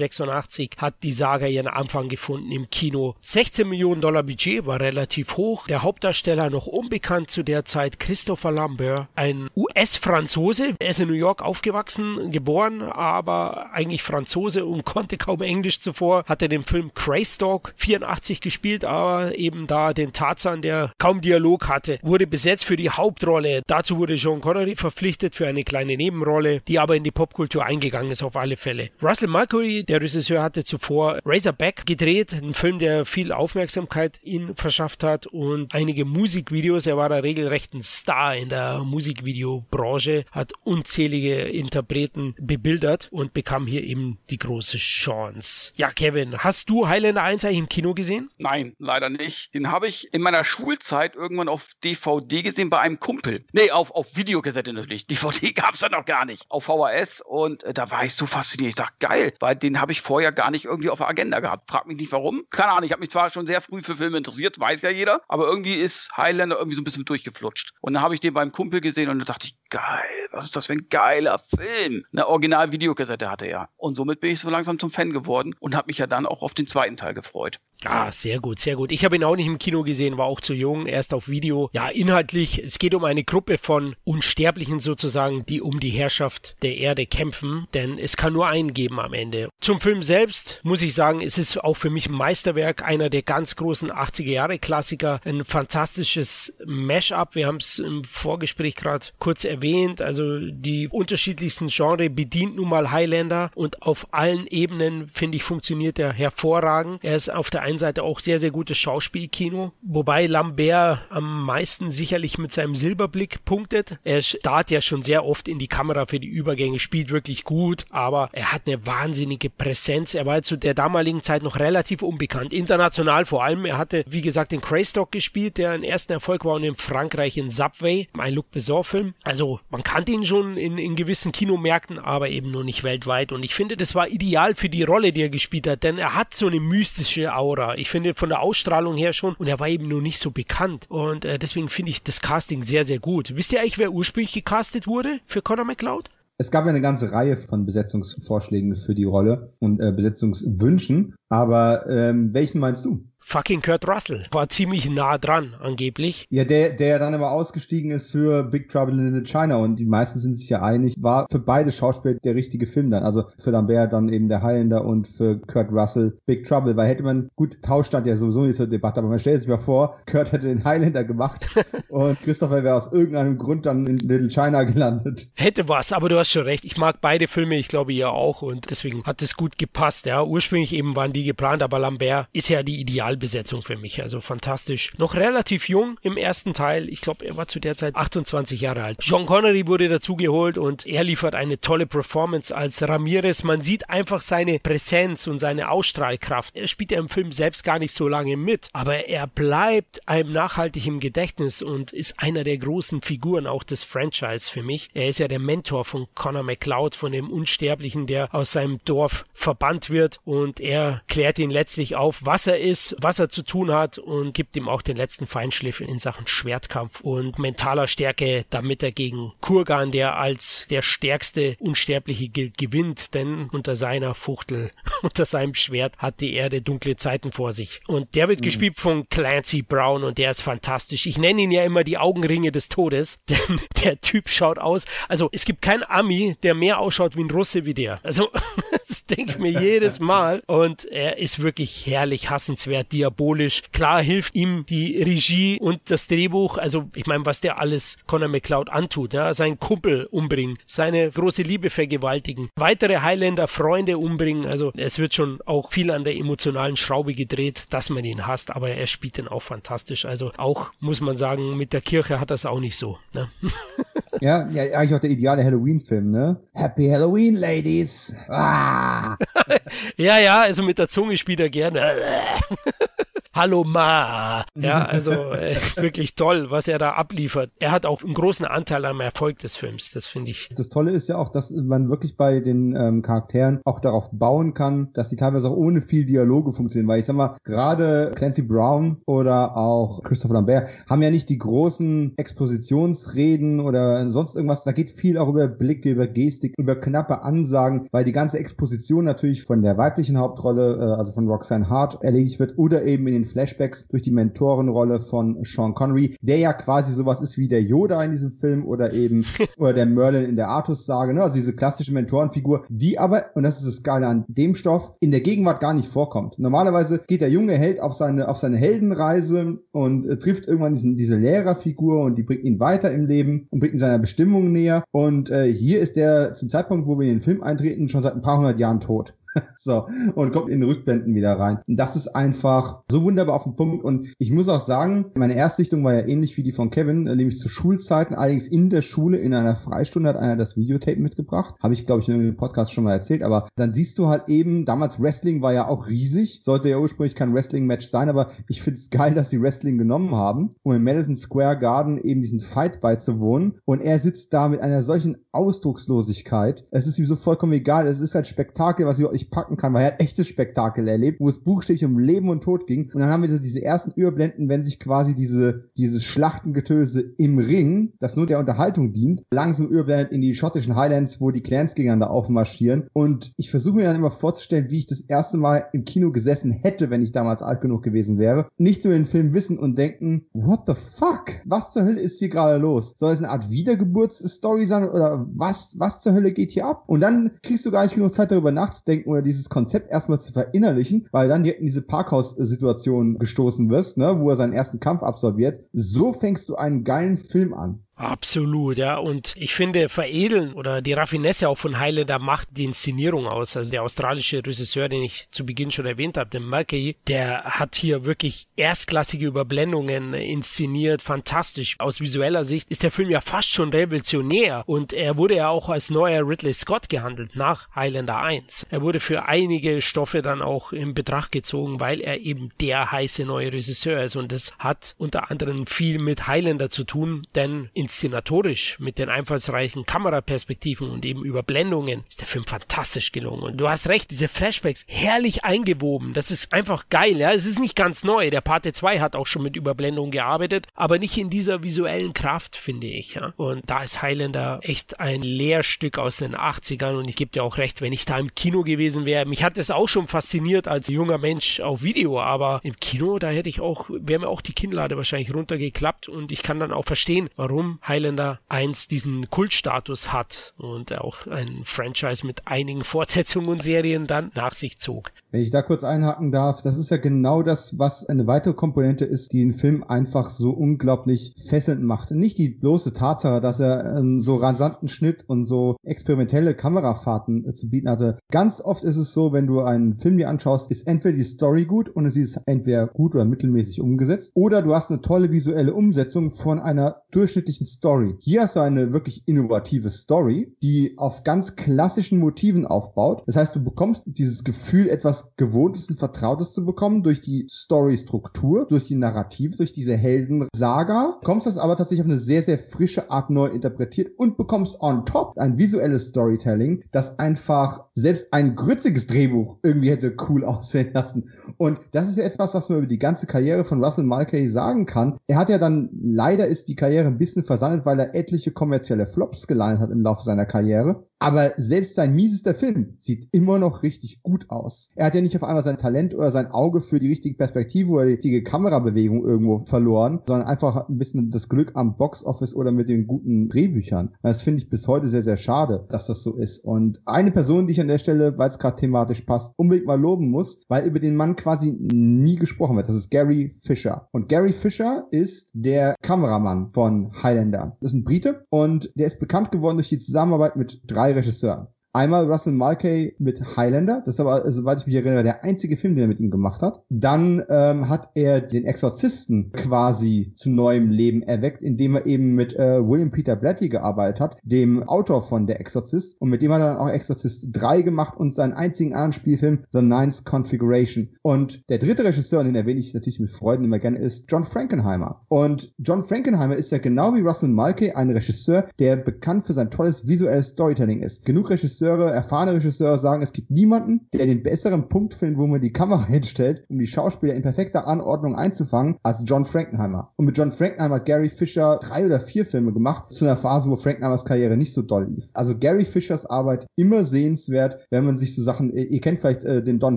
1986. 0.00 0.76
Hat 0.78 0.94
die 1.02 1.12
Saga 1.12 1.46
ihren 1.46 1.68
Anfang 1.68 2.08
gefunden 2.08 2.50
im 2.52 2.70
Kino. 2.70 3.14
16 3.22 3.68
Millionen 3.68 4.00
Dollar 4.00 4.22
Budget 4.22 4.66
war 4.66 4.80
relativ 4.80 5.36
hoch. 5.36 5.66
Der 5.66 5.82
Hauptdarsteller 5.82 6.50
noch 6.50 6.66
unbekannt 6.66 7.30
zu 7.30 7.42
der 7.42 7.64
Zeit, 7.64 7.98
Christopher 7.98 8.50
Lambert, 8.50 9.08
ein 9.14 9.50
US-Franzose. 9.56 10.74
Er 10.78 10.90
ist 10.90 11.00
in 11.00 11.08
New 11.08 11.14
York 11.14 11.42
aufgewachsen 11.42 12.30
geboren, 12.30 12.82
aber 12.82 13.72
eigentlich 13.72 14.02
Franzose 14.02 14.64
und 14.64 14.84
konnte 14.90 15.16
kaum 15.16 15.42
Englisch 15.42 15.80
zuvor. 15.80 16.24
Hatte 16.26 16.48
den 16.48 16.62
Film 16.62 16.90
Dog 17.38 17.72
84 17.76 18.40
gespielt, 18.40 18.84
aber 18.84 19.36
eben 19.36 19.66
da 19.66 19.92
den 19.92 20.12
Tarzan, 20.12 20.62
der 20.62 20.92
kaum 20.98 21.20
Dialog 21.20 21.68
hatte, 21.68 21.98
wurde 22.02 22.26
besetzt 22.26 22.64
für 22.64 22.76
die 22.76 22.90
Hauptrolle. 22.90 23.62
Dazu 23.66 23.98
wurde 23.98 24.14
John 24.14 24.40
Connery 24.40 24.76
verpflichtet 24.76 25.34
für 25.34 25.46
eine 25.46 25.62
kleine 25.62 25.96
Nebenrolle, 25.96 26.60
die 26.68 26.78
aber 26.78 26.96
in 26.96 27.04
die 27.04 27.10
Popkultur 27.10 27.64
eingegangen 27.64 28.10
ist 28.10 28.22
auf 28.22 28.36
alle 28.36 28.56
Fälle. 28.56 28.90
Russell 29.02 29.28
Mulcahy, 29.28 29.84
der 29.90 30.00
Regisseur, 30.00 30.40
hatte 30.40 30.62
zuvor 30.62 31.18
Razorback 31.24 31.84
gedreht, 31.84 32.32
ein 32.32 32.54
Film, 32.54 32.78
der 32.78 33.04
viel 33.04 33.32
Aufmerksamkeit 33.32 34.20
ihn 34.22 34.54
verschafft 34.54 35.02
hat 35.02 35.26
und 35.26 35.74
einige 35.74 36.04
Musikvideos. 36.04 36.86
Er 36.86 36.96
war 36.96 37.08
da 37.08 37.16
regelrecht 37.16 37.74
ein 37.74 37.82
Star 37.82 38.36
in 38.36 38.50
der 38.50 38.84
Musikvideobranche, 38.84 40.26
hat 40.30 40.52
unzählige 40.62 41.40
Interpreten 41.40 42.36
bebildert 42.38 43.08
und 43.10 43.34
bekam 43.34 43.66
hier 43.66 43.82
eben 43.82 44.18
die 44.30 44.38
große 44.38 44.78
Chance. 44.78 45.72
Ja, 45.74 45.90
Kevin, 45.90 46.38
hast 46.38 46.70
du 46.70 46.86
Highlander 46.86 47.24
1 47.24 47.44
eigentlich 47.44 47.58
im 47.58 47.68
Kino 47.68 47.92
gesehen? 47.92 48.30
Nein, 48.38 48.76
leider 48.78 49.10
nicht. 49.10 49.52
Den 49.54 49.72
habe 49.72 49.88
ich 49.88 50.14
in 50.14 50.22
meiner 50.22 50.44
Schulzeit 50.44 51.16
irgendwann 51.16 51.48
auf 51.48 51.66
DVD 51.82 52.42
gesehen 52.42 52.70
bei 52.70 52.78
einem 52.78 53.00
Kumpel. 53.00 53.44
Nee, 53.50 53.72
auf, 53.72 53.90
auf 53.90 54.16
Videokassette 54.16 54.72
natürlich. 54.72 55.06
DVD 55.08 55.50
gab 55.50 55.74
es 55.74 55.80
ja 55.80 55.88
noch 55.88 56.04
gar 56.04 56.26
nicht. 56.26 56.46
Auf 56.48 56.66
VHS 56.66 57.22
und 57.22 57.64
äh, 57.64 57.74
da 57.74 57.90
war 57.90 58.04
ich 58.04 58.14
so 58.14 58.26
fasziniert. 58.26 58.68
Ich 58.68 58.76
dachte, 58.76 58.94
geil, 59.00 59.32
weil 59.40 59.56
den 59.56 59.79
habe 59.80 59.92
ich 59.92 60.00
vorher 60.00 60.32
gar 60.32 60.50
nicht 60.50 60.64
irgendwie 60.64 60.90
auf 60.90 60.98
der 60.98 61.08
Agenda 61.08 61.40
gehabt. 61.40 61.70
Frag 61.70 61.86
mich 61.86 61.96
nicht 61.96 62.12
warum. 62.12 62.44
Keine 62.50 62.72
Ahnung, 62.72 62.84
ich 62.84 62.92
habe 62.92 63.00
mich 63.00 63.10
zwar 63.10 63.30
schon 63.30 63.46
sehr 63.46 63.60
früh 63.60 63.82
für 63.82 63.96
Filme 63.96 64.18
interessiert, 64.18 64.58
weiß 64.58 64.82
ja 64.82 64.90
jeder, 64.90 65.22
aber 65.28 65.46
irgendwie 65.46 65.74
ist 65.74 66.10
Highlander 66.16 66.58
irgendwie 66.58 66.76
so 66.76 66.80
ein 66.80 66.84
bisschen 66.84 67.04
durchgeflutscht. 67.04 67.72
Und 67.80 67.94
dann 67.94 68.02
habe 68.02 68.14
ich 68.14 68.20
den 68.20 68.34
beim 68.34 68.52
Kumpel 68.52 68.80
gesehen 68.80 69.08
und 69.08 69.18
da 69.18 69.24
dachte 69.24 69.46
ich, 69.46 69.56
geil, 69.70 70.28
was 70.32 70.44
ist 70.44 70.56
das 70.56 70.66
für 70.66 70.74
ein 70.74 70.88
geiler 70.90 71.38
Film. 71.38 72.04
Eine 72.12 72.26
Original-Videokassette 72.26 73.30
hatte 73.30 73.46
er. 73.46 73.68
Und 73.76 73.96
somit 73.96 74.20
bin 74.20 74.32
ich 74.32 74.40
so 74.40 74.50
langsam 74.50 74.78
zum 74.78 74.90
Fan 74.90 75.12
geworden 75.12 75.54
und 75.60 75.74
habe 75.74 75.86
mich 75.88 75.98
ja 75.98 76.06
dann 76.06 76.26
auch 76.26 76.42
auf 76.42 76.54
den 76.54 76.66
zweiten 76.66 76.96
Teil 76.96 77.14
gefreut. 77.14 77.60
Ah, 77.84 78.12
sehr 78.12 78.40
gut, 78.40 78.60
sehr 78.60 78.76
gut. 78.76 78.92
Ich 78.92 79.04
habe 79.04 79.16
ihn 79.16 79.24
auch 79.24 79.36
nicht 79.36 79.46
im 79.46 79.58
Kino 79.58 79.82
gesehen, 79.82 80.18
war 80.18 80.26
auch 80.26 80.40
zu 80.40 80.52
jung, 80.52 80.86
erst 80.86 81.14
auf 81.14 81.28
Video. 81.28 81.70
Ja, 81.72 81.88
inhaltlich, 81.88 82.62
es 82.62 82.78
geht 82.78 82.94
um 82.94 83.04
eine 83.04 83.24
Gruppe 83.24 83.56
von 83.56 83.96
Unsterblichen 84.04 84.80
sozusagen, 84.80 85.46
die 85.46 85.62
um 85.62 85.80
die 85.80 85.90
Herrschaft 85.90 86.56
der 86.62 86.76
Erde 86.76 87.06
kämpfen, 87.06 87.66
denn 87.72 87.98
es 87.98 88.18
kann 88.18 88.34
nur 88.34 88.48
einen 88.48 88.74
geben 88.74 89.00
am 89.00 89.14
Ende. 89.14 89.48
Zum 89.60 89.80
Film 89.80 90.02
selbst 90.02 90.60
muss 90.62 90.82
ich 90.82 90.94
sagen, 90.94 91.22
es 91.22 91.38
ist 91.38 91.56
auch 91.58 91.74
für 91.74 91.88
mich 91.88 92.06
ein 92.08 92.14
Meisterwerk, 92.14 92.84
einer 92.84 93.08
der 93.08 93.22
ganz 93.22 93.56
großen 93.56 93.90
80er 93.90 94.30
Jahre 94.30 94.58
Klassiker, 94.58 95.20
ein 95.24 95.44
fantastisches 95.44 96.52
Mashup. 96.66 97.34
Wir 97.34 97.46
haben 97.46 97.58
es 97.58 97.78
im 97.78 98.04
Vorgespräch 98.04 98.74
gerade 98.74 99.06
kurz 99.18 99.44
erwähnt, 99.44 100.02
also 100.02 100.38
die 100.38 100.88
unterschiedlichsten 100.88 101.68
Genre 101.68 102.10
bedient 102.10 102.56
nun 102.56 102.68
mal 102.68 102.90
Highlander 102.90 103.50
und 103.54 103.80
auf 103.80 104.06
allen 104.10 104.46
Ebenen, 104.48 105.08
finde 105.08 105.36
ich, 105.36 105.44
funktioniert 105.44 105.98
er 105.98 106.12
hervorragend. 106.12 107.02
Er 107.02 107.16
ist 107.16 107.30
auf 107.30 107.48
der 107.48 107.69
einen 107.70 107.78
Seite 107.78 108.02
auch 108.02 108.20
sehr, 108.20 108.38
sehr 108.38 108.50
gutes 108.50 108.78
Schauspielkino, 108.78 109.72
wobei 109.82 110.26
Lambert 110.26 111.00
am 111.10 111.44
meisten 111.44 111.90
sicherlich 111.90 112.38
mit 112.38 112.52
seinem 112.52 112.74
Silberblick 112.74 113.44
punktet. 113.44 113.98
Er 114.04 114.22
starrt 114.22 114.70
ja 114.70 114.80
schon 114.80 115.02
sehr 115.02 115.24
oft 115.24 115.48
in 115.48 115.58
die 115.58 115.68
Kamera 115.68 116.06
für 116.06 116.20
die 116.20 116.28
Übergänge, 116.28 116.78
spielt 116.78 117.10
wirklich 117.10 117.44
gut, 117.44 117.84
aber 117.90 118.28
er 118.32 118.52
hat 118.52 118.62
eine 118.66 118.86
wahnsinnige 118.86 119.50
Präsenz. 119.50 120.14
Er 120.14 120.26
war 120.26 120.42
zu 120.42 120.56
der 120.56 120.74
damaligen 120.74 121.22
Zeit 121.22 121.42
noch 121.42 121.58
relativ 121.58 122.02
unbekannt, 122.02 122.52
international 122.52 123.26
vor 123.26 123.44
allem. 123.44 123.64
Er 123.64 123.78
hatte, 123.78 124.04
wie 124.06 124.22
gesagt, 124.22 124.52
den 124.52 124.60
Greystock 124.60 125.12
gespielt, 125.12 125.58
der 125.58 125.70
ein 125.70 125.84
ersten 125.84 126.12
Erfolg 126.12 126.44
war 126.44 126.54
und 126.54 126.64
in 126.64 126.74
Frankreich 126.74 127.36
in 127.36 127.50
Subway, 127.50 128.08
ein 128.18 128.34
Luc 128.34 128.50
Besson-Film. 128.50 129.14
Also 129.22 129.60
man 129.70 129.82
kannte 129.82 130.12
ihn 130.12 130.26
schon 130.26 130.56
in, 130.56 130.78
in 130.78 130.96
gewissen 130.96 131.32
Kinomärkten, 131.32 131.98
aber 131.98 132.28
eben 132.28 132.50
nur 132.50 132.64
nicht 132.64 132.84
weltweit. 132.84 133.32
Und 133.32 133.44
ich 133.44 133.54
finde, 133.54 133.76
das 133.76 133.94
war 133.94 134.08
ideal 134.08 134.54
für 134.54 134.68
die 134.68 134.82
Rolle, 134.82 135.12
die 135.12 135.22
er 135.22 135.28
gespielt 135.28 135.66
hat, 135.66 135.82
denn 135.82 135.98
er 135.98 136.14
hat 136.14 136.34
so 136.34 136.46
eine 136.46 136.60
mystische 136.60 137.34
Aura 137.34 137.59
Aura. 137.60 137.76
Ich 137.76 137.90
finde 137.90 138.14
von 138.14 138.28
der 138.28 138.40
Ausstrahlung 138.40 138.96
her 138.96 139.12
schon 139.12 139.34
und 139.34 139.46
er 139.46 139.60
war 139.60 139.68
eben 139.68 139.88
nur 139.88 140.02
nicht 140.02 140.18
so 140.18 140.30
bekannt 140.30 140.86
und 140.88 141.24
äh, 141.24 141.38
deswegen 141.38 141.68
finde 141.68 141.90
ich 141.90 142.02
das 142.02 142.20
Casting 142.20 142.62
sehr, 142.62 142.84
sehr 142.84 142.98
gut. 142.98 143.34
Wisst 143.36 143.52
ihr 143.52 143.60
eigentlich, 143.60 143.78
wer 143.78 143.92
ursprünglich 143.92 144.32
gecastet 144.32 144.86
wurde 144.86 145.20
für 145.26 145.42
Conor 145.42 145.64
McLeod? 145.64 146.10
Es 146.38 146.50
gab 146.50 146.64
ja 146.64 146.70
eine 146.70 146.80
ganze 146.80 147.12
Reihe 147.12 147.36
von 147.36 147.66
Besetzungsvorschlägen 147.66 148.74
für 148.74 148.94
die 148.94 149.04
Rolle 149.04 149.50
und 149.60 149.80
äh, 149.80 149.92
Besetzungswünschen, 149.92 151.14
aber 151.28 151.86
ähm, 151.88 152.32
welchen 152.32 152.60
meinst 152.60 152.84
du? 152.86 153.04
Fucking 153.20 153.62
Kurt 153.62 153.86
Russell. 153.86 154.26
War 154.30 154.48
ziemlich 154.48 154.90
nah 154.90 155.18
dran, 155.18 155.54
angeblich. 155.60 156.26
Ja, 156.30 156.44
der, 156.44 156.70
der 156.70 156.98
dann 156.98 157.14
aber 157.14 157.32
ausgestiegen 157.32 157.90
ist 157.90 158.10
für 158.10 158.42
Big 158.44 158.68
Trouble 158.68 158.94
in 158.94 159.06
Little 159.06 159.22
China 159.22 159.56
und 159.56 159.78
die 159.78 159.86
meisten 159.86 160.18
sind 160.18 160.36
sich 160.36 160.48
ja 160.48 160.62
einig, 160.62 160.94
war 160.98 161.26
für 161.30 161.38
beide 161.38 161.72
Schauspieler 161.72 162.14
der 162.14 162.34
richtige 162.34 162.66
Film 162.66 162.90
dann. 162.90 163.04
Also 163.04 163.24
für 163.38 163.50
Lambert 163.50 163.92
dann 163.92 164.08
eben 164.08 164.28
der 164.28 164.42
Highlander 164.42 164.84
und 164.84 165.06
für 165.06 165.38
Kurt 165.38 165.72
Russell 165.72 166.18
Big 166.26 166.44
Trouble, 166.44 166.76
weil 166.76 166.88
hätte 166.88 167.02
man, 167.02 167.30
gut, 167.36 167.62
Tausch 167.62 167.86
stand 167.86 168.06
ja 168.06 168.16
sowieso 168.16 168.44
nicht 168.44 168.56
zur 168.56 168.66
Debatte, 168.66 169.00
aber 169.00 169.08
man 169.08 169.18
stellt 169.18 169.40
sich 169.40 169.48
mal 169.48 169.58
vor, 169.58 170.00
Kurt 170.06 170.32
hätte 170.32 170.46
den 170.46 170.64
Highlander 170.64 171.04
gemacht 171.04 171.46
und 171.88 172.20
Christopher 172.22 172.64
wäre 172.64 172.74
aus 172.74 172.92
irgendeinem 172.92 173.38
Grund 173.38 173.66
dann 173.66 173.86
in 173.86 173.98
Little 173.98 174.28
China 174.28 174.64
gelandet. 174.64 175.28
Hätte 175.36 175.68
was, 175.68 175.92
aber 175.92 176.08
du 176.08 176.18
hast 176.18 176.30
schon 176.30 176.42
recht. 176.42 176.64
Ich 176.64 176.76
mag 176.76 177.00
beide 177.00 177.28
Filme, 177.28 177.56
ich 177.56 177.68
glaube 177.68 177.92
ihr 177.92 178.10
auch 178.10 178.42
und 178.42 178.70
deswegen 178.70 179.04
hat 179.04 179.22
es 179.22 179.36
gut 179.36 179.58
gepasst. 179.58 180.06
Ja, 180.06 180.24
ursprünglich 180.24 180.72
eben 180.74 180.96
waren 180.96 181.12
die 181.12 181.24
geplant, 181.24 181.62
aber 181.62 181.78
Lambert 181.78 182.28
ist 182.32 182.48
ja 182.48 182.62
die 182.62 182.80
Ideal 182.80 183.09
Besetzung 183.16 183.62
für 183.62 183.76
mich. 183.76 184.02
Also 184.02 184.20
fantastisch. 184.20 184.92
Noch 184.98 185.14
relativ 185.14 185.68
jung 185.68 185.98
im 186.02 186.16
ersten 186.16 186.54
Teil. 186.54 186.88
Ich 186.88 187.00
glaube, 187.00 187.24
er 187.24 187.36
war 187.36 187.48
zu 187.48 187.60
der 187.60 187.76
Zeit 187.76 187.96
28 187.96 188.60
Jahre 188.60 188.84
alt. 188.84 188.98
John 189.00 189.26
Connery 189.26 189.66
wurde 189.66 189.88
dazugeholt 189.88 190.58
und 190.58 190.86
er 190.86 191.04
liefert 191.04 191.34
eine 191.34 191.60
tolle 191.60 191.86
Performance 191.86 192.54
als 192.54 192.82
Ramirez. 192.82 193.42
Man 193.42 193.62
sieht 193.62 193.88
einfach 193.88 194.22
seine 194.22 194.58
Präsenz 194.58 195.26
und 195.26 195.38
seine 195.38 195.70
Ausstrahlkraft. 195.70 196.56
Er 196.56 196.66
spielt 196.66 196.92
ja 196.92 196.98
im 196.98 197.08
Film 197.08 197.32
selbst 197.32 197.64
gar 197.64 197.78
nicht 197.78 197.94
so 197.94 198.08
lange 198.08 198.36
mit, 198.36 198.68
aber 198.72 199.08
er 199.08 199.26
bleibt 199.26 200.06
einem 200.08 200.32
nachhaltig 200.32 200.86
im 200.86 201.00
Gedächtnis 201.00 201.62
und 201.62 201.92
ist 201.92 202.20
einer 202.20 202.44
der 202.44 202.58
großen 202.58 203.02
Figuren 203.02 203.46
auch 203.46 203.62
des 203.62 203.84
Franchise 203.84 204.50
für 204.50 204.62
mich. 204.62 204.90
Er 204.94 205.08
ist 205.08 205.18
ja 205.18 205.28
der 205.28 205.38
Mentor 205.38 205.84
von 205.84 206.06
Connor 206.14 206.42
McLeod, 206.42 206.94
von 206.94 207.12
dem 207.12 207.30
Unsterblichen, 207.30 208.06
der 208.06 208.34
aus 208.34 208.52
seinem 208.52 208.80
Dorf 208.84 209.24
verbannt 209.32 209.90
wird 209.90 210.20
und 210.24 210.60
er 210.60 211.02
klärt 211.08 211.38
ihn 211.38 211.50
letztlich 211.50 211.96
auf, 211.96 212.18
was 212.20 212.46
er 212.46 212.58
ist, 212.58 212.96
was 213.02 213.18
er 213.18 213.28
zu 213.28 213.42
tun 213.42 213.72
hat 213.72 213.98
und 213.98 214.34
gibt 214.34 214.56
ihm 214.56 214.68
auch 214.68 214.82
den 214.82 214.96
letzten 214.96 215.26
Feinschliff 215.26 215.80
in 215.80 215.98
Sachen 215.98 216.26
Schwertkampf 216.26 217.00
und 217.00 217.38
mentaler 217.38 217.86
Stärke, 217.86 218.44
damit 218.50 218.82
er 218.82 218.92
gegen 218.92 219.32
Kurgan, 219.40 219.92
der 219.92 220.16
als 220.16 220.66
der 220.70 220.82
stärkste 220.82 221.56
Unsterbliche 221.58 222.28
gilt, 222.28 222.58
gewinnt, 222.58 223.14
denn 223.14 223.48
unter 223.50 223.76
seiner 223.76 224.14
Fuchtel, 224.14 224.70
unter 225.02 225.24
seinem 225.24 225.54
Schwert 225.54 225.98
hat 225.98 226.20
die 226.20 226.34
Erde 226.34 226.62
dunkle 226.62 226.96
Zeiten 226.96 227.32
vor 227.32 227.52
sich. 227.52 227.80
Und 227.86 228.14
der 228.14 228.28
wird 228.28 228.40
mhm. 228.40 228.44
gespielt 228.44 228.78
von 228.78 229.08
Clancy 229.08 229.62
Brown 229.62 230.04
und 230.04 230.18
der 230.18 230.30
ist 230.30 230.42
fantastisch. 230.42 231.06
Ich 231.06 231.18
nenne 231.18 231.42
ihn 231.42 231.50
ja 231.50 231.64
immer 231.64 231.84
die 231.84 231.98
Augenringe 231.98 232.52
des 232.52 232.68
Todes, 232.68 233.20
denn 233.28 233.60
der 233.84 234.00
Typ 234.00 234.28
schaut 234.28 234.58
aus, 234.58 234.84
also 235.08 235.28
es 235.32 235.44
gibt 235.44 235.62
keinen 235.62 235.84
Ami, 235.84 236.36
der 236.42 236.54
mehr 236.54 236.78
ausschaut 236.78 237.16
wie 237.16 237.24
ein 237.24 237.30
Russe 237.30 237.64
wie 237.64 237.74
der. 237.74 238.00
Also 238.02 238.30
das 238.88 239.06
denke 239.06 239.32
ich 239.32 239.38
mir 239.38 239.50
jedes 239.50 240.00
Mal 240.00 240.42
und 240.46 240.84
er 240.84 241.18
ist 241.18 241.42
wirklich 241.42 241.86
herrlich 241.86 242.30
hassenswert, 242.30 242.89
diabolisch. 242.92 243.62
Klar 243.72 244.02
hilft 244.02 244.34
ihm 244.34 244.64
die 244.66 245.02
Regie 245.02 245.58
und 245.60 245.80
das 245.90 246.06
Drehbuch, 246.06 246.58
also 246.58 246.90
ich 246.94 247.06
meine, 247.06 247.26
was 247.26 247.40
der 247.40 247.60
alles 247.60 247.98
Conor 248.06 248.28
McLeod 248.28 248.68
antut, 248.70 249.12
ja, 249.12 249.32
seinen 249.34 249.58
Kumpel 249.58 250.06
umbringen, 250.10 250.58
seine 250.66 251.10
große 251.10 251.42
Liebe 251.42 251.70
vergewaltigen, 251.70 252.50
weitere 252.56 253.00
Highlander 253.00 253.48
Freunde 253.48 253.98
umbringen, 253.98 254.46
also 254.46 254.72
es 254.76 254.98
wird 254.98 255.14
schon 255.14 255.40
auch 255.46 255.70
viel 255.72 255.90
an 255.90 256.04
der 256.04 256.16
emotionalen 256.16 256.76
Schraube 256.76 257.14
gedreht, 257.14 257.64
dass 257.70 257.90
man 257.90 258.04
ihn 258.04 258.26
hasst, 258.26 258.50
aber 258.50 258.70
er 258.70 258.86
spielt 258.86 259.18
den 259.18 259.28
auch 259.28 259.42
fantastisch, 259.42 260.04
also 260.04 260.32
auch, 260.36 260.70
muss 260.80 261.00
man 261.00 261.16
sagen, 261.16 261.56
mit 261.56 261.72
der 261.72 261.80
Kirche 261.80 262.20
hat 262.20 262.30
das 262.30 262.46
auch 262.46 262.60
nicht 262.60 262.76
so. 262.76 262.98
Ne? 263.14 263.30
ja, 264.20 264.48
ja, 264.50 264.78
eigentlich 264.78 264.94
auch 264.94 265.00
der 265.00 265.10
ideale 265.10 265.44
Halloween-Film, 265.44 266.10
ne? 266.10 266.40
Happy 266.54 266.88
Halloween, 266.88 267.34
Ladies! 267.34 268.16
Ah! 268.28 269.16
ja, 269.96 270.18
ja, 270.18 270.42
also 270.42 270.62
mit 270.62 270.78
der 270.78 270.88
Zunge 270.88 271.16
spielt 271.16 271.40
er 271.40 271.50
gerne. 271.50 271.80
Hallo 273.32 273.62
Ma. 273.62 274.44
Ja, 274.56 274.84
also 274.86 275.12
äh, 275.12 275.54
wirklich 275.76 276.16
toll, 276.16 276.48
was 276.50 276.66
er 276.66 276.78
da 276.78 276.94
abliefert. 276.94 277.52
Er 277.60 277.70
hat 277.70 277.86
auch 277.86 278.02
einen 278.02 278.14
großen 278.14 278.44
Anteil 278.44 278.84
am 278.84 279.00
Erfolg 279.00 279.38
des 279.38 279.54
Films, 279.54 279.92
das 279.92 280.08
finde 280.08 280.32
ich. 280.32 280.50
Das 280.56 280.68
Tolle 280.68 280.90
ist 280.90 281.08
ja 281.08 281.16
auch, 281.16 281.28
dass 281.28 281.52
man 281.52 281.88
wirklich 281.88 282.16
bei 282.16 282.40
den 282.40 282.74
ähm, 282.74 283.02
Charakteren 283.02 283.60
auch 283.64 283.78
darauf 283.78 284.10
bauen 284.10 284.52
kann, 284.52 284.92
dass 284.94 285.10
die 285.10 285.16
teilweise 285.16 285.48
auch 285.48 285.56
ohne 285.56 285.80
viel 285.80 286.06
Dialoge 286.06 286.50
funktionieren, 286.50 286.88
weil 286.88 286.98
ich 286.98 287.06
sag 287.06 287.14
mal, 287.14 287.36
gerade 287.44 288.10
Clancy 288.16 288.42
Brown 288.42 289.00
oder 289.06 289.56
auch 289.56 290.02
Christopher 290.02 290.34
Lambert 290.34 290.68
haben 290.88 291.00
ja 291.00 291.10
nicht 291.10 291.28
die 291.28 291.38
großen 291.38 292.14
Expositionsreden 292.16 293.60
oder 293.60 294.10
sonst 294.10 294.34
irgendwas. 294.34 294.64
Da 294.64 294.72
geht 294.72 294.90
viel 294.90 295.18
auch 295.18 295.28
über 295.28 295.46
Blicke, 295.46 295.90
über 295.90 296.08
Gestik, 296.08 296.54
über 296.58 296.74
knappe 296.74 297.22
Ansagen, 297.22 297.86
weil 297.92 298.02
die 298.02 298.12
ganze 298.12 298.40
Exposition 298.40 299.04
natürlich 299.04 299.44
von 299.44 299.62
der 299.62 299.78
weiblichen 299.78 300.18
Hauptrolle, 300.18 300.78
äh, 300.78 300.98
also 300.98 301.12
von 301.12 301.28
Roxanne 301.28 301.68
Hart, 301.68 302.02
erledigt 302.02 302.40
wird 302.40 302.58
oder 302.58 302.82
eben 302.82 303.06
in 303.06 303.12
den 303.14 303.19
Flashbacks 303.24 303.86
durch 303.88 304.02
die 304.02 304.10
Mentorenrolle 304.10 305.00
von 305.00 305.38
Sean 305.44 305.74
Connery, 305.74 306.16
der 306.20 306.38
ja 306.38 306.52
quasi 306.52 306.92
sowas 306.92 307.20
ist 307.20 307.38
wie 307.38 307.48
der 307.48 307.62
Yoda 307.62 308.02
in 308.04 308.12
diesem 308.12 308.32
Film 308.32 308.66
oder 308.66 308.92
eben 308.92 309.24
oder 309.58 309.72
der 309.72 309.86
Merlin 309.86 310.24
in 310.24 310.36
der 310.36 310.48
Artus-Sage, 310.48 311.14
ne? 311.14 311.22
also 311.22 311.34
diese 311.34 311.54
klassische 311.54 311.92
Mentorenfigur, 311.92 312.64
die 312.68 312.98
aber, 312.98 313.26
und 313.34 313.42
das 313.42 313.58
ist 313.58 313.66
das 313.66 313.82
Geile 313.82 314.06
an 314.06 314.24
dem 314.28 314.54
Stoff, 314.54 314.94
in 315.00 315.10
der 315.10 315.20
Gegenwart 315.20 315.60
gar 315.60 315.74
nicht 315.74 315.88
vorkommt. 315.88 316.38
Normalerweise 316.38 317.00
geht 317.06 317.20
der 317.20 317.30
junge 317.30 317.54
Held 317.54 317.80
auf 317.80 317.92
seine, 317.92 318.28
auf 318.28 318.38
seine 318.38 318.56
Heldenreise 318.56 319.58
und 319.72 320.06
äh, 320.06 320.18
trifft 320.18 320.46
irgendwann 320.46 320.74
diesen, 320.74 320.96
diese 320.96 321.16
Lehrerfigur 321.16 322.02
und 322.02 322.18
die 322.18 322.22
bringt 322.22 322.44
ihn 322.44 322.60
weiter 322.60 322.90
im 322.92 323.06
Leben 323.06 323.46
und 323.50 323.60
bringt 323.60 323.74
ihn 323.74 323.78
seiner 323.78 323.98
Bestimmung 323.98 324.52
näher. 324.52 324.84
Und 324.90 325.30
äh, 325.30 325.52
hier 325.52 325.80
ist 325.80 325.96
der 325.96 326.34
zum 326.34 326.48
Zeitpunkt, 326.48 326.86
wo 326.88 326.98
wir 326.98 327.06
in 327.06 327.16
den 327.16 327.20
Film 327.20 327.42
eintreten, 327.42 327.88
schon 327.88 328.02
seit 328.02 328.14
ein 328.14 328.20
paar 328.20 328.38
hundert 328.38 328.58
Jahren 328.58 328.80
tot. 328.80 329.14
so, 329.56 329.86
und 330.14 330.32
kommt 330.32 330.50
in 330.50 330.62
Rückblenden 330.62 331.14
wieder 331.14 331.38
rein. 331.38 331.58
Und 331.68 331.76
das 331.76 331.96
ist 331.96 332.08
einfach 332.08 332.82
so 332.90 333.02
wunderbar 333.02 333.34
auf 333.36 333.44
den 333.44 333.56
Punkt. 333.56 333.84
Und 333.84 334.08
ich 334.18 334.30
muss 334.30 334.48
auch 334.48 334.60
sagen, 334.60 335.06
meine 335.14 335.34
Erstsichtung 335.34 335.84
war 335.84 335.94
ja 335.94 336.06
ähnlich 336.06 336.36
wie 336.36 336.42
die 336.42 336.52
von 336.52 336.70
Kevin, 336.70 337.06
äh, 337.06 337.16
nämlich 337.16 337.38
zu 337.38 337.48
Schulzeiten, 337.48 338.14
allerdings 338.14 338.46
in 338.46 338.70
der 338.70 338.82
Schule, 338.82 339.18
in 339.18 339.34
einer 339.34 339.56
Freistunde 339.56 340.08
hat 340.08 340.16
einer 340.16 340.36
das 340.36 340.56
Videotape 340.56 341.00
mitgebracht. 341.00 341.54
Habe 341.62 341.74
ich, 341.74 341.86
glaube 341.86 342.02
ich, 342.02 342.08
in 342.08 342.14
einem 342.14 342.36
Podcast 342.36 342.72
schon 342.72 342.84
mal 342.84 342.92
erzählt. 342.92 343.22
Aber 343.22 343.48
dann 343.56 343.72
siehst 343.72 343.98
du 343.98 344.08
halt 344.08 344.28
eben, 344.28 344.64
damals 344.64 345.00
Wrestling 345.00 345.42
war 345.42 345.52
ja 345.52 345.68
auch 345.68 345.88
riesig. 345.88 346.40
Sollte 346.42 346.68
ja 346.68 346.78
ursprünglich 346.78 347.14
kein 347.14 347.34
Wrestling-Match 347.34 347.86
sein, 347.86 348.08
aber 348.08 348.30
ich 348.48 348.62
finde 348.62 348.78
es 348.78 348.90
geil, 348.90 349.14
dass 349.14 349.30
sie 349.30 349.40
Wrestling 349.40 349.78
genommen 349.78 350.14
haben, 350.14 350.50
um 350.62 350.74
im 350.74 350.84
Madison 350.84 351.16
Square 351.16 351.58
Garden 351.58 351.98
eben 351.98 352.22
diesen 352.22 352.40
Fight 352.40 352.80
beizuwohnen. 352.80 353.58
Und 353.64 353.80
er 353.80 353.98
sitzt 353.98 354.32
da 354.32 354.48
mit 354.48 354.60
einer 354.60 354.82
solchen 354.82 355.16
Ausdruckslosigkeit. 355.32 356.66
Es 356.70 356.86
ist 356.86 356.98
ihm 356.98 357.04
so 357.04 357.16
vollkommen 357.16 357.52
egal. 357.52 357.86
Es 357.86 358.00
ist 358.00 358.14
halt 358.14 358.26
Spektakel, 358.26 358.86
was 358.86 358.98
ich 358.98 359.19
nicht 359.20 359.30
packen 359.30 359.56
kann, 359.56 359.74
weil 359.74 359.82
er 359.82 359.92
hat 359.92 360.00
echtes 360.00 360.28
Spektakel 360.28 360.88
erlebt, 360.88 361.20
wo 361.20 361.28
es 361.28 361.38
buchstäblich 361.38 361.84
um 361.84 361.98
Leben 361.98 362.28
und 362.28 362.42
Tod 362.42 362.66
ging. 362.66 362.90
Und 362.92 363.00
dann 363.00 363.10
haben 363.10 363.22
wir 363.22 363.30
so 363.30 363.38
diese 363.38 363.62
ersten 363.62 363.92
Überblenden, 363.92 364.48
wenn 364.48 364.62
sich 364.62 364.80
quasi 364.80 365.14
diese, 365.14 365.70
dieses 365.76 366.04
Schlachtengetöse 366.04 367.00
im 367.18 367.38
Ring, 367.38 367.92
das 367.98 368.16
nur 368.16 368.26
der 368.26 368.38
Unterhaltung 368.38 368.92
dient, 368.92 369.22
langsam 369.30 369.68
überblendet 369.68 370.12
in 370.12 370.20
die 370.20 370.34
schottischen 370.34 370.76
Highlands, 370.76 371.20
wo 371.20 371.30
die 371.30 371.42
Clans 371.42 371.74
gegeneinander 371.74 372.10
aufmarschieren. 372.10 372.88
Und 372.92 373.32
ich 373.36 373.50
versuche 373.50 373.76
mir 373.76 373.84
dann 373.84 373.96
immer 373.96 374.10
vorzustellen, 374.10 374.70
wie 374.70 374.78
ich 374.78 374.86
das 374.86 375.00
erste 375.00 375.36
Mal 375.36 375.66
im 375.72 375.84
Kino 375.84 376.10
gesessen 376.10 376.50
hätte, 376.50 376.90
wenn 376.90 377.02
ich 377.02 377.12
damals 377.12 377.42
alt 377.42 377.60
genug 377.60 377.82
gewesen 377.82 378.18
wäre. 378.18 378.48
Nicht 378.56 378.84
nur 378.84 378.94
den 378.94 379.04
Film 379.04 379.34
wissen 379.34 379.58
und 379.58 379.76
denken, 379.78 380.26
what 380.32 380.62
the 380.66 380.74
fuck? 380.74 381.40
Was 381.44 381.72
zur 381.72 381.84
Hölle 381.84 382.00
ist 382.00 382.18
hier 382.18 382.28
gerade 382.28 382.58
los? 382.58 382.94
Soll 382.96 383.12
es 383.12 383.18
eine 383.18 383.30
Art 383.30 383.50
Wiedergeburtsstory 383.50 384.66
sein 384.66 384.88
oder 384.88 385.26
was, 385.34 385.76
was 385.78 386.00
zur 386.00 386.14
Hölle 386.14 386.32
geht 386.32 386.52
hier 386.52 386.66
ab? 386.66 386.84
Und 386.86 387.00
dann 387.00 387.32
kriegst 387.42 387.66
du 387.66 387.70
gar 387.70 387.82
nicht 387.82 387.94
genug 387.94 388.14
Zeit 388.14 388.30
darüber 388.30 388.52
nachzudenken 388.52 389.09
oder 389.10 389.22
dieses 389.22 389.48
Konzept 389.48 389.90
erstmal 389.90 390.20
zu 390.20 390.32
verinnerlichen, 390.32 391.08
weil 391.12 391.28
dann 391.28 391.42
direkt 391.42 391.60
in 391.60 391.66
diese 391.66 391.82
Parkhaus-Situation 391.82 393.18
gestoßen 393.18 393.70
wirst, 393.70 393.98
ne, 393.98 394.20
wo 394.20 394.30
er 394.30 394.36
seinen 394.36 394.52
ersten 394.52 394.80
Kampf 394.80 395.02
absolviert. 395.02 395.64
So 395.72 396.12
fängst 396.12 396.48
du 396.48 396.56
einen 396.56 396.84
geilen 396.84 397.16
Film 397.16 397.54
an. 397.54 397.80
Absolut, 398.00 398.78
ja. 398.78 398.96
Und 398.96 399.34
ich 399.36 399.52
finde, 399.52 399.90
veredeln 399.90 400.54
oder 400.54 400.80
die 400.80 400.94
Raffinesse 400.94 401.50
auch 401.50 401.58
von 401.58 401.78
Highlander 401.78 402.18
macht 402.18 402.48
die 402.52 402.64
Inszenierung 402.64 403.26
aus. 403.26 403.58
Also 403.58 403.70
der 403.70 403.82
australische 403.82 404.38
Regisseur, 404.38 404.88
den 404.88 405.02
ich 405.02 405.28
zu 405.32 405.44
Beginn 405.44 405.70
schon 405.70 405.84
erwähnt 405.84 406.16
habe, 406.16 406.30
der 406.30 406.40
Mackey, 406.40 406.96
der 407.08 407.44
hat 407.44 407.74
hier 407.74 408.04
wirklich 408.04 408.46
erstklassige 408.56 409.26
Überblendungen 409.26 410.14
inszeniert. 410.14 411.02
Fantastisch. 411.02 411.76
Aus 411.78 412.00
visueller 412.00 412.46
Sicht 412.46 412.70
ist 412.70 412.82
der 412.84 412.90
Film 412.90 413.10
ja 413.10 413.20
fast 413.20 413.50
schon 413.50 413.68
revolutionär. 413.68 414.62
Und 414.64 414.94
er 414.94 415.18
wurde 415.18 415.36
ja 415.36 415.50
auch 415.50 415.68
als 415.68 415.90
neuer 415.90 416.26
Ridley 416.26 416.54
Scott 416.54 416.88
gehandelt 416.88 417.36
nach 417.36 417.68
Highlander 417.74 418.22
1. 418.22 418.66
Er 418.70 418.80
wurde 418.80 419.00
für 419.00 419.26
einige 419.26 419.82
Stoffe 419.82 420.22
dann 420.22 420.40
auch 420.40 420.72
in 420.72 420.94
Betracht 420.94 421.32
gezogen, 421.32 421.80
weil 421.80 422.00
er 422.00 422.20
eben 422.20 422.50
der 422.62 422.90
heiße 422.92 423.26
neue 423.26 423.52
Regisseur 423.52 424.02
ist. 424.02 424.16
Und 424.16 424.32
das 424.32 424.54
hat 424.58 424.94
unter 424.96 425.30
anderem 425.30 425.66
viel 425.66 425.98
mit 425.98 426.26
Highlander 426.26 426.70
zu 426.70 426.84
tun, 426.84 427.26
denn 427.34 427.68
in 427.74 427.89
inszenatorisch 427.90 428.78
mit 428.78 428.98
den 428.98 429.08
einfallsreichen 429.08 429.84
Kameraperspektiven 429.84 430.88
und 430.88 431.04
eben 431.04 431.24
Überblendungen 431.24 432.04
ist 432.08 432.20
der 432.20 432.28
Film 432.28 432.46
fantastisch 432.46 433.10
gelungen. 433.10 433.42
Und 433.42 433.56
du 433.56 433.68
hast 433.68 433.88
recht, 433.88 434.12
diese 434.12 434.28
Flashbacks 434.28 434.84
herrlich 434.86 435.44
eingewoben. 435.44 436.14
Das 436.14 436.30
ist 436.30 436.52
einfach 436.52 436.88
geil, 436.88 437.16
ja. 437.16 437.32
Es 437.32 437.46
ist 437.46 437.58
nicht 437.58 437.74
ganz 437.74 438.04
neu. 438.04 438.30
Der 438.30 438.42
Parte 438.42 438.72
2 438.72 439.00
hat 439.00 439.16
auch 439.16 439.26
schon 439.26 439.42
mit 439.42 439.56
Überblendungen 439.56 440.12
gearbeitet, 440.12 440.68
aber 440.74 440.98
nicht 440.98 441.18
in 441.18 441.30
dieser 441.30 441.64
visuellen 441.64 442.12
Kraft, 442.12 442.54
finde 442.54 442.86
ich, 442.86 443.14
ja. 443.14 443.32
Und 443.36 443.68
da 443.68 443.82
ist 443.82 444.02
Highlander 444.02 444.60
echt 444.62 445.00
ein 445.00 445.22
Lehrstück 445.22 445.98
aus 445.98 446.18
den 446.18 446.36
80ern 446.36 446.96
und 446.96 447.08
ich 447.08 447.16
gebe 447.16 447.32
dir 447.32 447.42
auch 447.42 447.58
recht, 447.58 447.80
wenn 447.80 447.92
ich 447.92 448.04
da 448.04 448.18
im 448.18 448.34
Kino 448.36 448.62
gewesen 448.62 449.04
wäre, 449.04 449.26
mich 449.26 449.42
hat 449.42 449.58
es 449.58 449.72
auch 449.72 449.88
schon 449.88 450.06
fasziniert 450.06 450.68
als 450.68 450.86
junger 450.86 451.18
Mensch 451.18 451.58
auf 451.58 451.82
Video, 451.82 452.20
aber 452.20 452.60
im 452.62 452.78
Kino, 452.78 453.18
da 453.18 453.30
hätte 453.30 453.48
ich 453.48 453.60
auch, 453.60 453.90
wäre 453.90 454.20
mir 454.20 454.28
auch 454.28 454.42
die 454.42 454.52
Kinnlade 454.52 454.96
wahrscheinlich 454.96 455.34
runtergeklappt 455.34 456.08
und 456.08 456.30
ich 456.30 456.42
kann 456.42 456.60
dann 456.60 456.72
auch 456.72 456.84
verstehen, 456.84 457.28
warum 457.36 457.79
Highlander 457.86 458.40
1 458.48 458.88
diesen 458.88 459.30
Kultstatus 459.30 460.12
hat 460.12 460.54
und 460.58 460.96
auch 460.98 461.26
ein 461.26 461.62
Franchise 461.64 462.26
mit 462.26 462.46
einigen 462.46 462.84
Fortsetzungen 462.84 463.48
und 463.48 463.62
Serien 463.62 464.06
dann 464.06 464.30
nach 464.34 464.54
sich 464.54 464.78
zog. 464.78 465.12
Wenn 465.32 465.42
ich 465.42 465.50
da 465.50 465.62
kurz 465.62 465.84
einhaken 465.84 466.32
darf, 466.32 466.60
das 466.60 466.76
ist 466.76 466.90
ja 466.90 466.96
genau 466.96 467.42
das, 467.42 467.78
was 467.78 468.04
eine 468.04 468.26
weitere 468.26 468.54
Komponente 468.54 469.04
ist, 469.04 469.32
die 469.32 469.38
den 469.38 469.54
Film 469.54 469.84
einfach 469.84 470.28
so 470.28 470.50
unglaublich 470.50 471.34
fesselnd 471.38 471.82
macht. 471.82 472.10
Nicht 472.10 472.36
die 472.36 472.48
bloße 472.48 472.92
Tatsache, 472.92 473.40
dass 473.40 473.60
er 473.60 473.96
ähm, 473.96 474.20
so 474.20 474.36
rasanten 474.36 474.88
Schnitt 474.88 475.24
und 475.28 475.44
so 475.44 475.76
experimentelle 475.84 476.54
Kamerafahrten 476.54 477.46
äh, 477.46 477.54
zu 477.54 477.70
bieten 477.70 477.88
hatte. 477.88 478.18
Ganz 478.32 478.60
oft 478.60 478.82
ist 478.82 478.96
es 478.96 479.12
so, 479.12 479.32
wenn 479.32 479.46
du 479.46 479.60
einen 479.60 479.94
Film 479.94 480.16
dir 480.16 480.28
anschaust, 480.28 480.68
ist 480.68 480.88
entweder 480.88 481.16
die 481.16 481.22
Story 481.22 481.64
gut 481.64 481.88
und 481.88 482.06
es 482.06 482.16
ist 482.16 482.40
entweder 482.46 482.88
gut 482.88 483.14
oder 483.14 483.24
mittelmäßig 483.24 483.80
umgesetzt, 483.80 484.32
oder 484.34 484.62
du 484.62 484.74
hast 484.74 484.90
eine 484.90 485.00
tolle 485.00 485.30
visuelle 485.30 485.74
Umsetzung 485.74 486.32
von 486.32 486.58
einer 486.58 487.02
durchschnittlichen 487.12 487.66
Story. 487.66 488.16
Hier 488.18 488.42
hast 488.42 488.56
du 488.56 488.60
eine 488.60 488.92
wirklich 488.92 489.22
innovative 489.26 489.90
Story, 489.90 490.56
die 490.60 490.94
auf 490.98 491.22
ganz 491.22 491.54
klassischen 491.54 492.18
Motiven 492.18 492.66
aufbaut. 492.66 493.22
Das 493.26 493.36
heißt, 493.36 493.54
du 493.54 493.62
bekommst 493.62 494.02
dieses 494.06 494.42
Gefühl, 494.42 494.88
etwas 494.88 495.19
Gewohntes 495.36 495.88
und 495.88 495.96
Vertrautes 495.96 496.52
zu 496.52 496.64
bekommen 496.64 497.02
durch 497.02 497.20
die 497.20 497.46
Story-Struktur, 497.48 498.66
durch 498.66 498.84
die 498.84 498.94
Narrative, 498.94 499.56
durch 499.56 499.72
diese 499.72 499.96
Heldensaga. 499.96 501.18
Kommst 501.24 501.46
das 501.46 501.58
aber 501.58 501.76
tatsächlich 501.76 502.02
auf 502.04 502.10
eine 502.10 502.18
sehr, 502.18 502.42
sehr 502.42 502.58
frische 502.58 503.10
Art 503.10 503.30
neu 503.30 503.46
interpretiert 503.46 504.12
und 504.18 504.36
bekommst 504.36 504.80
on 504.80 505.06
top 505.06 505.38
ein 505.38 505.58
visuelles 505.58 506.08
Storytelling, 506.08 506.84
das 506.92 507.18
einfach 507.18 507.86
selbst 507.94 508.32
ein 508.32 508.56
grütziges 508.56 509.06
Drehbuch 509.06 509.58
irgendwie 509.62 509.90
hätte 509.90 510.16
cool 510.28 510.44
aussehen 510.50 510.92
lassen. 510.92 511.30
Und 511.56 511.80
das 511.92 512.08
ist 512.08 512.18
ja 512.18 512.24
etwas, 512.24 512.54
was 512.54 512.68
man 512.68 512.78
über 512.78 512.86
die 512.86 512.98
ganze 512.98 513.26
Karriere 513.26 513.64
von 513.64 513.82
Russell 513.82 514.04
Mulcahy 514.04 514.48
sagen 514.48 514.86
kann. 514.86 515.18
Er 515.26 515.36
hat 515.36 515.48
ja 515.48 515.58
dann, 515.58 515.90
leider 516.02 516.46
ist 516.46 516.68
die 516.68 516.76
Karriere 516.76 517.08
ein 517.08 517.18
bisschen 517.18 517.44
versandet, 517.44 517.86
weil 517.86 518.00
er 518.00 518.14
etliche 518.14 518.52
kommerzielle 518.52 519.06
Flops 519.06 519.46
gelandet 519.46 519.80
hat 519.80 519.90
im 519.90 520.02
Laufe 520.02 520.24
seiner 520.24 520.46
Karriere. 520.46 521.04
Aber 521.22 521.52
selbst 521.58 521.96
sein 521.96 522.14
miesester 522.14 522.54
Film 522.54 522.94
sieht 522.98 523.28
immer 523.32 523.58
noch 523.58 523.82
richtig 523.82 524.22
gut 524.22 524.48
aus. 524.48 524.90
Er 524.94 525.04
hat 525.06 525.14
ja 525.14 525.20
nicht 525.20 525.36
auf 525.36 525.44
einmal 525.44 525.62
sein 525.62 525.76
Talent 525.76 526.14
oder 526.14 526.30
sein 526.30 526.46
Auge 526.46 526.80
für 526.80 526.98
die 526.98 527.08
richtige 527.08 527.36
Perspektive 527.36 527.92
oder 527.92 528.06
die 528.06 528.12
richtige 528.12 528.42
Kamerabewegung 528.42 529.22
irgendwo 529.22 529.58
verloren, 529.58 530.20
sondern 530.26 530.48
einfach 530.48 530.88
ein 530.88 530.96
bisschen 530.96 531.30
das 531.30 531.50
Glück 531.50 531.72
am 531.74 531.94
Boxoffice 531.96 532.56
oder 532.56 532.72
mit 532.72 532.88
den 532.88 533.06
guten 533.06 533.50
Drehbüchern. 533.50 534.14
Das 534.22 534.40
finde 534.40 534.62
ich 534.62 534.70
bis 534.70 534.88
heute 534.88 535.08
sehr, 535.08 535.20
sehr 535.20 535.36
schade, 535.36 535.86
dass 535.90 536.06
das 536.06 536.22
so 536.22 536.36
ist. 536.36 536.64
Und 536.64 537.02
eine 537.04 537.30
Person, 537.30 537.66
die 537.66 537.72
ich 537.72 537.80
an 537.82 537.88
der 537.88 537.98
Stelle, 537.98 538.38
weil 538.38 538.48
es 538.48 538.58
gerade 538.58 538.76
thematisch 538.76 539.20
passt, 539.20 539.52
unbedingt 539.56 539.86
mal 539.86 540.00
loben 540.00 540.30
muss, 540.30 540.64
weil 540.68 540.86
über 540.86 541.00
den 541.00 541.16
Mann 541.16 541.36
quasi 541.36 541.70
nie 541.70 542.36
gesprochen 542.36 542.76
wird. 542.76 542.88
Das 542.88 542.96
ist 542.96 543.10
Gary 543.10 543.50
Fisher. 543.50 544.08
Und 544.12 544.30
Gary 544.30 544.54
Fisher 544.54 545.06
ist 545.10 545.50
der 545.52 545.96
Kameramann 546.00 546.70
von 546.72 547.10
Highlander. 547.22 547.76
Das 547.82 547.92
ist 547.92 547.98
ein 547.98 548.04
Brite 548.04 548.46
und 548.48 548.90
der 548.94 549.06
ist 549.06 549.20
bekannt 549.20 549.50
geworden 549.50 549.76
durch 549.76 549.90
die 549.90 549.98
Zusammenarbeit 549.98 550.56
mit 550.56 550.80
drei 550.86 551.09
drei 551.12 551.20
Regisseuren. 551.20 551.68
Einmal 551.92 552.30
Russell 552.30 552.52
Mulcahy 552.52 553.16
mit 553.18 553.56
Highlander, 553.56 554.00
das 554.04 554.14
ist 554.14 554.20
aber, 554.20 554.44
also, 554.44 554.60
soweit 554.60 554.78
ich 554.78 554.86
mich 554.86 554.94
erinnere, 554.94 555.24
der 555.24 555.42
einzige 555.42 555.76
Film, 555.76 555.96
den 555.96 556.04
er 556.04 556.08
mit 556.08 556.20
ihm 556.20 556.30
gemacht 556.30 556.62
hat. 556.62 556.84
Dann 556.88 557.42
ähm, 557.50 557.88
hat 557.88 558.10
er 558.14 558.40
den 558.40 558.64
Exorzisten 558.64 559.50
quasi 559.50 560.32
zu 560.36 560.50
neuem 560.50 560.90
Leben 560.90 561.22
erweckt, 561.22 561.64
indem 561.64 561.96
er 561.96 562.06
eben 562.06 562.36
mit 562.36 562.54
äh, 562.54 562.78
William 562.80 563.10
Peter 563.10 563.34
Blatty 563.34 563.68
gearbeitet 563.68 564.20
hat, 564.20 564.36
dem 564.44 564.84
Autor 564.84 565.22
von 565.22 565.48
Der 565.48 565.58
Exorzist. 565.58 566.14
Und 566.20 566.30
mit 566.30 566.42
dem 566.42 566.52
hat 566.52 566.60
er 566.60 566.68
dann 566.68 566.76
auch 566.76 566.88
Exorzist 566.88 567.48
3 567.50 567.82
gemacht 567.82 568.16
und 568.16 568.36
seinen 568.36 568.52
einzigen 568.52 568.94
anderen 568.94 569.12
Spielfilm 569.12 569.64
The 569.72 569.82
Ninth 569.82 570.24
Configuration. 570.24 571.08
Und 571.22 571.68
der 571.70 571.78
dritte 571.78 572.04
Regisseur, 572.04 572.44
den 572.44 572.54
erwähne 572.54 572.78
ich 572.78 572.94
natürlich 572.94 573.18
mit 573.18 573.30
Freuden 573.30 573.64
immer 573.64 573.80
gerne, 573.80 573.98
ist 573.98 574.30
John 574.30 574.44
Frankenheimer. 574.44 575.22
Und 575.26 575.74
John 575.78 576.04
Frankenheimer 576.04 576.54
ist 576.54 576.70
ja 576.70 576.78
genau 576.78 577.16
wie 577.16 577.20
Russell 577.20 577.48
Mulcahy 577.48 577.90
ein 577.90 578.10
Regisseur, 578.10 578.68
der 578.78 578.94
bekannt 578.94 579.42
für 579.42 579.54
sein 579.54 579.72
tolles 579.72 580.06
visuelles 580.06 580.50
Storytelling 580.50 581.02
ist. 581.02 581.24
Genug 581.24 581.50
Regisseure 581.50 581.79
Regisseure, 581.80 582.12
erfahrene 582.12 582.54
Regisseure 582.54 582.98
sagen, 582.98 583.22
es 583.22 583.32
gibt 583.32 583.50
niemanden, 583.50 584.06
der 584.12 584.26
den 584.26 584.42
besseren 584.42 584.88
Punkt 584.88 585.14
findet, 585.14 585.38
wo 585.38 585.46
man 585.46 585.62
die 585.62 585.72
Kamera 585.72 586.06
hinstellt, 586.08 586.64
um 586.68 586.78
die 586.78 586.86
Schauspieler 586.86 587.34
in 587.34 587.42
perfekter 587.42 587.86
Anordnung 587.86 588.34
einzufangen, 588.36 588.96
als 589.02 589.22
John 589.24 589.46
Frankenheimer. 589.46 590.12
Und 590.16 590.26
mit 590.26 590.36
John 590.36 590.52
Frankenheimer 590.52 590.96
hat 590.96 591.06
Gary 591.06 591.30
Fisher 591.30 591.78
drei 591.82 592.04
oder 592.04 592.20
vier 592.20 592.44
Filme 592.44 592.74
gemacht, 592.74 593.12
zu 593.14 593.24
einer 593.24 593.36
Phase, 593.36 593.70
wo 593.70 593.76
Frankenheimers 593.76 594.26
Karriere 594.26 594.58
nicht 594.58 594.74
so 594.74 594.82
doll 594.82 595.06
lief. 595.06 595.30
Also 595.32 595.56
Gary 595.56 595.86
Fishers 595.86 596.26
Arbeit 596.26 596.66
immer 596.76 597.04
sehenswert, 597.04 597.86
wenn 597.90 598.04
man 598.04 598.18
sich 598.18 598.34
so 598.34 598.42
Sachen, 598.42 598.70
ihr 598.72 599.00
kennt 599.00 599.20
vielleicht 599.20 599.44
äh, 599.44 599.62
den 599.62 599.78
Don 599.78 599.96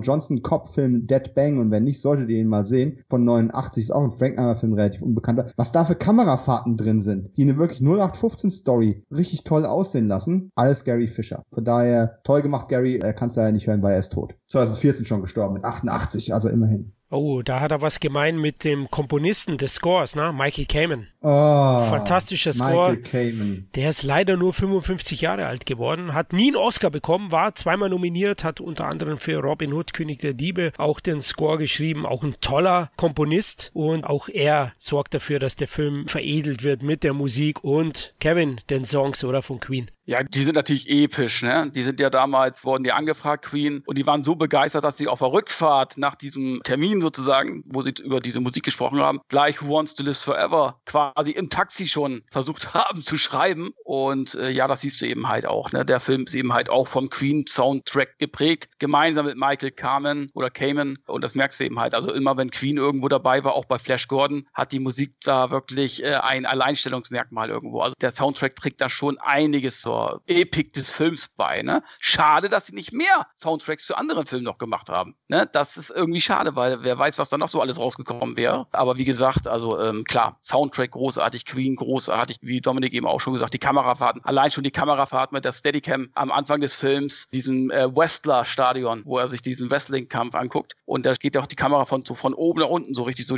Johnson 0.00 0.40
Cop-Film 0.40 1.06
Dead 1.06 1.34
Bang 1.34 1.58
und 1.58 1.70
wenn 1.70 1.84
nicht, 1.84 2.00
solltet 2.00 2.30
ihr 2.30 2.38
ihn 2.38 2.48
mal 2.48 2.64
sehen. 2.64 3.00
Von 3.10 3.24
89 3.24 3.84
ist 3.84 3.90
auch 3.90 4.02
ein 4.02 4.10
Frankenheimer-Film 4.10 4.72
relativ 4.72 5.02
unbekannter. 5.02 5.48
Was 5.56 5.72
da 5.72 5.84
für 5.84 5.96
Kamerafahrten 5.96 6.78
drin 6.78 7.02
sind, 7.02 7.36
die 7.36 7.42
eine 7.42 7.58
wirklich 7.58 7.82
0815 7.82 8.50
Story 8.50 9.04
richtig 9.14 9.44
toll 9.44 9.66
aussehen 9.66 10.08
lassen, 10.08 10.50
alles 10.54 10.84
Gary 10.84 11.08
Fisher. 11.08 11.44
Von 11.52 11.64
daher 11.64 11.73
daher 11.78 12.20
toll 12.24 12.42
gemacht, 12.42 12.68
Gary. 12.68 12.98
Er 12.98 13.12
kann 13.12 13.28
es 13.28 13.36
leider 13.36 13.52
nicht 13.52 13.66
hören, 13.66 13.82
weil 13.82 13.94
er 13.94 14.00
ist 14.00 14.12
tot. 14.12 14.36
2014 14.46 15.04
schon 15.04 15.22
gestorben, 15.22 15.54
mit 15.54 15.64
88, 15.64 16.32
also 16.34 16.48
immerhin. 16.48 16.92
Oh, 17.10 17.42
da 17.42 17.60
hat 17.60 17.70
er 17.70 17.82
was 17.82 18.00
gemein 18.00 18.38
mit 18.38 18.64
dem 18.64 18.90
Komponisten 18.90 19.58
des 19.58 19.74
Scores, 19.74 20.16
ne? 20.16 20.32
Michael 20.32 20.66
Kamen. 20.66 21.08
Oh, 21.20 21.84
Fantastischer 21.88 22.52
Score. 22.52 22.96
Michael 22.96 23.32
Kamen. 23.32 23.68
Der 23.74 23.90
ist 23.90 24.02
leider 24.02 24.36
nur 24.36 24.52
55 24.52 25.20
Jahre 25.20 25.46
alt 25.46 25.66
geworden, 25.66 26.14
hat 26.14 26.32
nie 26.32 26.48
einen 26.48 26.56
Oscar 26.56 26.90
bekommen, 26.90 27.30
war 27.30 27.54
zweimal 27.54 27.90
nominiert, 27.90 28.42
hat 28.42 28.60
unter 28.60 28.86
anderem 28.86 29.18
für 29.18 29.38
Robin 29.38 29.72
Hood, 29.72 29.92
König 29.92 30.20
der 30.20 30.32
Diebe, 30.32 30.72
auch 30.78 30.98
den 30.98 31.20
Score 31.20 31.58
geschrieben, 31.58 32.06
auch 32.06 32.22
ein 32.22 32.36
toller 32.40 32.90
Komponist 32.96 33.70
und 33.74 34.04
auch 34.04 34.28
er 34.28 34.72
sorgt 34.78 35.14
dafür, 35.14 35.38
dass 35.38 35.56
der 35.56 35.68
Film 35.68 36.08
veredelt 36.08 36.62
wird 36.64 36.82
mit 36.82 37.04
der 37.04 37.12
Musik 37.12 37.62
und 37.62 38.14
Kevin, 38.18 38.60
den 38.70 38.84
Songs 38.86 39.24
oder 39.24 39.42
von 39.42 39.60
Queen. 39.60 39.90
Ja, 40.06 40.22
die 40.22 40.42
sind 40.42 40.54
natürlich 40.54 40.90
episch, 40.90 41.42
ne? 41.42 41.70
Die 41.74 41.80
sind 41.80 41.98
ja 41.98 42.10
damals, 42.10 42.62
wurden 42.66 42.84
die 42.84 42.92
angefragt, 42.92 43.46
Queen, 43.46 43.82
und 43.86 43.96
die 43.96 44.06
waren 44.06 44.22
so 44.22 44.34
begeistert, 44.34 44.84
dass 44.84 44.98
sie 44.98 45.08
auf 45.08 45.20
der 45.20 45.32
Rückfahrt 45.32 45.96
nach 45.96 46.14
diesem 46.14 46.60
Termin 46.62 46.93
Queen 46.94 47.00
sozusagen, 47.00 47.64
wo 47.66 47.82
sie 47.82 47.94
über 48.02 48.20
diese 48.20 48.40
Musik 48.40 48.64
gesprochen 48.64 49.00
haben, 49.00 49.20
gleich 49.28 49.60
Who 49.60 49.70
Wants 49.70 49.94
to 49.94 50.02
Live 50.02 50.18
Forever 50.18 50.80
quasi 50.86 51.32
im 51.32 51.50
Taxi 51.50 51.88
schon 51.88 52.22
versucht 52.30 52.74
haben 52.74 53.00
zu 53.00 53.16
schreiben. 53.16 53.70
Und 53.84 54.34
äh, 54.36 54.50
ja, 54.50 54.68
das 54.68 54.82
siehst 54.82 55.00
du 55.00 55.06
eben 55.06 55.28
halt 55.28 55.46
auch. 55.46 55.72
Ne? 55.72 55.84
Der 55.84 56.00
Film 56.00 56.24
ist 56.24 56.34
eben 56.34 56.52
halt 56.52 56.68
auch 56.68 56.86
vom 56.86 57.10
Queen-Soundtrack 57.10 58.18
geprägt, 58.18 58.68
gemeinsam 58.78 59.26
mit 59.26 59.36
Michael 59.36 59.72
Kamen 59.72 60.30
oder 60.34 60.50
Kamen. 60.50 60.98
Und 61.06 61.24
das 61.24 61.34
merkst 61.34 61.60
du 61.60 61.64
eben 61.64 61.80
halt. 61.80 61.94
Also 61.94 62.12
immer, 62.12 62.36
wenn 62.36 62.50
Queen 62.50 62.76
irgendwo 62.76 63.08
dabei 63.08 63.42
war, 63.42 63.54
auch 63.54 63.64
bei 63.64 63.78
Flash 63.78 64.08
Gordon, 64.08 64.46
hat 64.54 64.72
die 64.72 64.80
Musik 64.80 65.14
da 65.22 65.50
wirklich 65.50 66.02
äh, 66.02 66.14
ein 66.14 66.46
Alleinstellungsmerkmal 66.46 67.50
irgendwo. 67.50 67.80
Also 67.80 67.94
der 68.00 68.12
Soundtrack 68.12 68.54
trägt 68.54 68.80
da 68.80 68.88
schon 68.88 69.18
einiges 69.18 69.80
zur 69.80 70.22
Epik 70.26 70.72
des 70.74 70.90
Films 70.90 71.28
bei. 71.36 71.62
Ne? 71.62 71.82
Schade, 71.98 72.48
dass 72.48 72.66
sie 72.66 72.74
nicht 72.74 72.92
mehr 72.92 73.26
Soundtracks 73.34 73.86
zu 73.86 73.96
anderen 73.96 74.26
Filmen 74.26 74.44
noch 74.44 74.58
gemacht 74.58 74.88
haben. 74.88 75.16
Ne? 75.28 75.48
Das 75.52 75.76
ist 75.76 75.90
irgendwie 75.90 76.20
schade, 76.20 76.54
weil 76.54 76.83
wer 76.84 76.98
weiß, 76.98 77.18
was 77.18 77.28
da 77.28 77.38
noch 77.38 77.48
so 77.48 77.60
alles 77.60 77.78
rausgekommen 77.78 78.36
wäre. 78.36 78.66
Aber 78.72 78.96
wie 78.96 79.04
gesagt, 79.04 79.48
also 79.48 79.80
ähm, 79.80 80.04
klar, 80.04 80.36
Soundtrack 80.42 80.92
großartig, 80.92 81.46
Queen 81.46 81.76
großartig, 81.76 82.38
wie 82.42 82.60
Dominik 82.60 82.92
eben 82.92 83.06
auch 83.06 83.20
schon 83.20 83.32
gesagt, 83.32 83.54
die 83.54 83.58
Kamerafahrten, 83.58 84.24
allein 84.24 84.50
schon 84.50 84.64
die 84.64 84.70
Kamerafahrten 84.70 85.34
mit 85.34 85.44
der 85.44 85.52
Steadicam 85.52 86.08
am 86.14 86.30
Anfang 86.30 86.60
des 86.60 86.74
Films, 86.74 87.28
diesem 87.32 87.70
äh, 87.70 87.94
Wrestler-Stadion, 87.94 89.02
wo 89.04 89.18
er 89.18 89.28
sich 89.28 89.42
diesen 89.42 89.70
Wrestling-Kampf 89.70 90.34
anguckt. 90.34 90.76
Und 90.86 91.06
da 91.06 91.14
geht 91.14 91.36
auch 91.36 91.46
die 91.46 91.56
Kamera 91.56 91.84
von, 91.84 92.04
so 92.04 92.14
von 92.14 92.34
oben 92.34 92.60
nach 92.60 92.68
unten 92.68 92.94
so 92.94 93.02
richtig 93.02 93.26
so 93.26 93.36